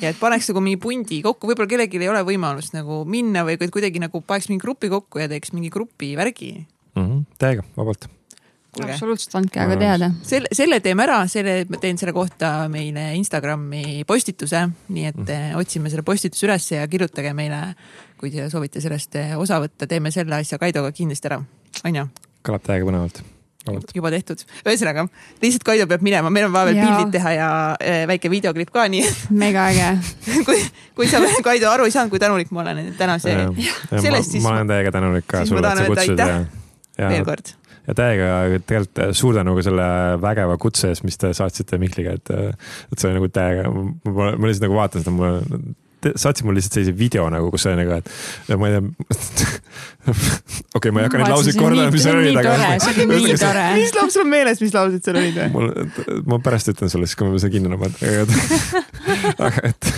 ja 0.04 0.12
et 0.12 0.20
paneks 0.20 0.52
nagu 0.52 0.64
mingi 0.66 0.80
pundi 0.84 1.22
kokku, 1.24 1.52
võib-olla 1.52 1.72
kellelgi 1.72 2.04
ei 2.04 2.12
ole 2.12 2.24
võimalust 2.28 2.76
nagu 2.76 3.04
minna 3.08 3.46
või 3.48 3.60
kuidagi 3.60 4.04
nagu 4.04 4.24
paneks 4.24 4.52
mingi 4.52 4.64
grupi 4.64 4.92
kokku 4.92 5.24
ja 5.24 5.32
teeks 5.32 5.56
mingi 5.56 5.72
grupi 5.72 6.16
värgi. 6.20 6.54
mm 6.96 7.04
-hmm,. 7.06 7.28
täiega, 7.40 7.64
vabalt. 7.78 8.12
kuulge, 8.75 8.93
absoluutselt, 8.93 9.35
andke 9.39 9.64
aga 9.64 9.80
teada. 9.81 10.11
selle, 10.25 10.51
selle 10.56 10.80
teeme 10.85 11.06
ära, 11.07 11.19
selle, 11.31 11.64
ma 11.69 11.81
teen 11.81 11.99
selle 12.01 12.14
kohta 12.15 12.53
meile 12.72 13.09
Instagrami 13.17 14.06
postituse, 14.09 14.64
nii 14.88 15.09
et 15.11 15.22
mm. 15.25 15.59
otsime 15.59 15.91
selle 15.91 16.06
postituse 16.07 16.48
ülesse 16.48 16.80
ja 16.80 16.88
kirjutage 16.91 17.33
meile, 17.38 17.61
kui 18.19 18.33
te 18.33 18.49
soovite 18.51 18.83
sellest 18.83 19.19
eh, 19.19 19.35
osa 19.39 19.61
võtta, 19.64 19.89
teeme 19.89 20.14
selle 20.15 20.41
asja 20.41 20.61
Kaidoga 20.61 20.93
kindlasti 20.95 21.31
ära, 21.31 21.41
onju 21.85 22.09
kõlab 22.45 22.65
täiega 22.65 22.88
põnevalt. 22.88 23.22
juba 23.93 24.09
tehtud, 24.14 24.41
ühesõnaga 24.64 25.03
lihtsalt 25.43 25.65
Kaido 25.67 25.85
peab 25.89 26.03
minema, 26.06 26.31
meil 26.33 26.48
on 26.48 26.53
vaja 26.53 26.69
veel 26.72 26.80
pildid 26.80 27.11
teha 27.17 27.33
ja 27.35 27.49
eh, 27.83 28.06
väike 28.09 28.31
videoklipp 28.31 28.72
ka, 28.73 28.88
nii 28.89 29.03
et 29.06 29.25
mega 29.35 29.67
äge. 29.69 29.89
kui, 30.48 30.61
kui 30.98 31.09
sa, 31.11 31.22
Kaido, 31.45 31.69
aru 31.72 31.89
ei 31.89 31.93
saanud, 31.93 32.14
kui 32.14 32.22
tänulik 32.23 32.53
ma 32.56 32.64
olen 32.64 32.93
tänase 32.98 33.35
ma, 33.45 33.99
sellest 33.99 34.38
siis 34.38 34.45
ma 34.45 34.56
olen 34.56 34.72
täiega 34.72 34.95
tänulik 34.95 35.27
ka 35.30 35.43
sulle, 35.45 35.65
et 35.65 35.83
sa 35.83 35.89
kutsusid 35.91 36.15
ja 36.23 36.30
aitäh., 36.39 36.56
veel 36.99 37.22
ja, 37.22 37.27
kord. 37.27 37.53
Ja 37.90 37.98
täiega 37.98 38.61
tegelikult 38.69 39.18
suur 39.18 39.38
tänu 39.40 39.58
ka 39.58 39.66
selle 39.66 39.90
vägeva 40.22 40.58
kutse 40.61 40.93
eest, 40.93 41.06
mis 41.08 41.18
te 41.19 41.34
saatsite 41.35 41.82
Mihkliga, 41.82 42.16
et, 42.19 42.34
et 42.93 42.98
see 42.98 43.09
oli 43.09 43.19
nagu 43.19 43.30
täiega, 43.34 43.69
ma, 43.74 44.32
ma 44.32 44.50
lihtsalt 44.50 44.68
nagu 44.68 44.77
vaatan 44.80 45.06
seda, 45.06 45.16
mul 45.16 45.77
saatsid 46.16 46.45
mulle 46.45 46.59
lihtsalt 46.59 46.77
sellise 46.77 46.93
video 46.98 47.26
nagu, 47.32 47.50
kus 47.51 47.66
oli 47.68 47.82
nagu, 47.82 47.98
et 48.00 48.59
ma 48.59 48.69
ei 48.69 48.77
tea. 48.77 49.50
okei, 50.77 50.93
ma 50.95 51.01
ei 51.01 51.09
hakka 51.09 51.19
neid 51.19 51.34
lauseid 51.34 51.59
kordama, 51.59 51.90
mis 51.92 52.06
seal 52.06 52.22
olid, 52.22 52.40
tore. 53.43 53.66
mis 53.76 53.95
laul, 53.98 54.14
sul 54.14 54.24
on 54.24 54.32
meeles, 54.32 54.64
mis 54.64 54.76
laused 54.76 55.03
seal 55.06 55.19
olid 55.19 55.40
mul, 55.56 55.72
ma 56.30 56.40
pärast 56.43 56.72
ütlen 56.72 56.92
sulle 56.92 57.09
siis, 57.09 57.19
kui 57.19 57.27
me 57.27 57.42
seda 57.42 57.51
kinni 57.51 57.82
paneme. 57.84 58.24
aga 59.50 59.66
et, 59.74 59.92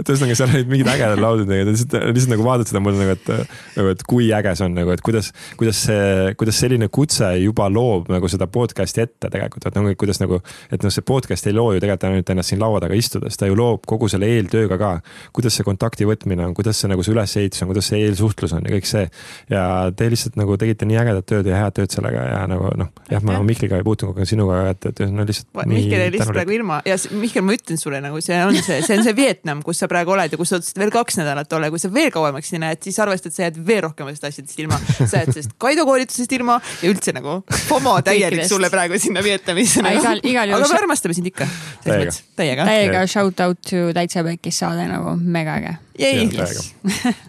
et 0.00 0.10
ühesõnaga 0.12 0.36
seal 0.38 0.52
olid 0.54 0.70
mingid 0.70 0.88
ägedad 0.90 1.20
laused 1.20 1.50
ja 1.52 1.66
lihtsalt, 1.68 1.96
lihtsalt 2.10 2.32
nagu 2.34 2.46
vaatad 2.46 2.70
seda, 2.70 2.82
mul 2.84 2.96
nagu, 2.96 3.14
et 3.16 3.28
nagu, 3.76 3.92
et 3.92 4.04
kui 4.08 4.30
äge 4.34 4.54
see 4.58 4.66
on 4.66 4.76
nagu, 4.76 4.94
et 4.94 5.02
kuidas, 5.04 5.30
kuidas 5.60 5.82
see, 5.86 6.32
kuidas 6.40 6.60
selline 6.62 6.88
kutse 6.92 7.28
juba 7.40 7.68
loob 7.72 8.10
nagu 8.12 8.30
seda 8.32 8.48
podcast'i 8.50 9.04
ette 9.04 9.30
tegelikult, 9.32 9.66
et 9.68 9.78
nagu, 9.78 9.94
kuidas 10.00 10.20
nagu, 10.22 10.40
et 10.72 10.84
noh, 10.84 10.94
see 10.94 11.06
podcast 11.06 11.48
ei 11.50 11.56
loo 11.56 11.74
ju 11.74 11.82
tegelikult 11.82 12.08
ainult 12.10 12.32
ennast 12.34 12.54
siin 12.54 12.62
laua 12.62 12.80
taga 12.82 12.98
istudes, 12.98 13.38
ta 13.40 13.48
ju 13.48 13.58
loob 13.58 13.84
kogu 13.90 14.08
selle 14.10 14.28
eeltööga 14.30 14.78
ka. 14.80 14.92
kuidas 15.36 15.56
see 15.58 15.66
kontakti 15.66 16.08
võtmine 16.08 16.48
on, 16.48 16.54
kuidas 16.56 16.80
see 16.80 16.90
nagu 16.90 17.04
see 17.04 17.14
ülesehitus 17.14 17.64
on, 17.64 17.70
kuidas 17.72 17.90
see 17.92 18.00
eelsuhtlus 18.06 18.54
on 18.56 18.66
ja 18.66 18.74
kõik 18.76 18.88
see. 18.88 19.06
ja 19.52 19.64
te 19.96 20.08
lihtsalt 20.12 20.38
nagu 20.40 20.56
tegite 20.60 20.88
nii 20.88 21.00
ägedat 21.02 21.28
tööd 21.28 21.50
ja 21.50 21.60
head 21.60 21.76
tööd 21.76 21.94
sellega 21.94 22.26
ja 22.30 22.40
nagu 22.50 22.72
noh, 22.80 22.92
jah, 23.10 23.22
ma. 23.26 23.38
Mihkliga 23.50 23.80
ei 23.80 23.84
puutunud, 23.86 24.14
aga 24.14 24.26
sinuga, 24.28 24.60
et, 24.70 24.84
et 24.90 25.00
no 25.10 25.24
lihtsalt. 25.26 25.48
Mihkel 25.70 26.04
jäi 26.04 26.10
lihtsalt 26.14 26.34
praegu 26.34 26.54
ilma 26.54 26.80
ja 26.86 26.96
Mihkel, 27.16 27.44
ma 27.46 27.56
ütlen 27.56 27.80
sulle 27.80 28.02
nagu 28.04 28.20
see 28.24 28.38
on 28.44 28.56
see, 28.60 28.80
see 28.86 28.98
on 28.98 29.06
see 29.06 29.16
Vietnam, 29.16 29.64
kus 29.66 29.80
sa 29.82 29.89
praegu 29.90 30.14
oled 30.14 30.32
ja 30.32 30.38
kus 30.40 30.52
sa 30.52 30.58
otsustasid 30.60 30.80
veel 30.82 30.92
kaks 30.94 31.18
nädalat 31.20 31.52
olla 31.56 31.68
ja 31.68 31.74
kui 31.74 31.82
sa 31.82 31.90
veel 31.92 32.10
kauemaks 32.14 32.52
sinna 32.54 32.70
jääd, 32.70 32.82
siis 32.86 32.98
arvesta, 33.02 33.28
et 33.30 33.36
sa 33.36 33.44
jääd 33.46 33.60
veel 33.66 33.82
rohkematest 33.88 34.24
asjadest 34.30 34.62
ilma. 34.64 34.78
sa 35.00 35.20
jääd 35.20 35.32
sellest 35.34 35.54
Kaido 35.60 35.84
koolitusest 35.88 36.32
ilma 36.38 36.60
ja 36.82 36.90
üldse 36.92 37.14
nagu 37.16 37.40
FOMO 37.68 37.96
täielik 38.06 38.46
sulle 38.48 38.70
praegu 38.72 38.98
sinna 39.02 39.22
Vietnamisse 39.26 39.82
nagu. 39.84 40.00
Aga 40.00 40.14
igal- 40.16 40.26
igal 40.32 40.54
juhul 40.54 40.64
aga 40.64 40.72
me 40.74 40.82
armastame 40.84 41.14
sind 41.18 41.30
ikka. 41.32 41.48
Täiega. 41.84 42.16
täiega. 42.38 42.66
täiega 42.70 43.06
shout 43.10 43.40
out 43.44 43.62
to 43.68 43.88
Täitsa 43.96 44.24
Pekis 44.26 44.58
saade 44.62 44.86
nagu 44.90 45.16
mega 45.20 45.58
äge. 45.60 45.76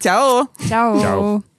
Tšau. 0.01 0.45
tšau, 0.67 0.99
Tšau. 0.99 1.50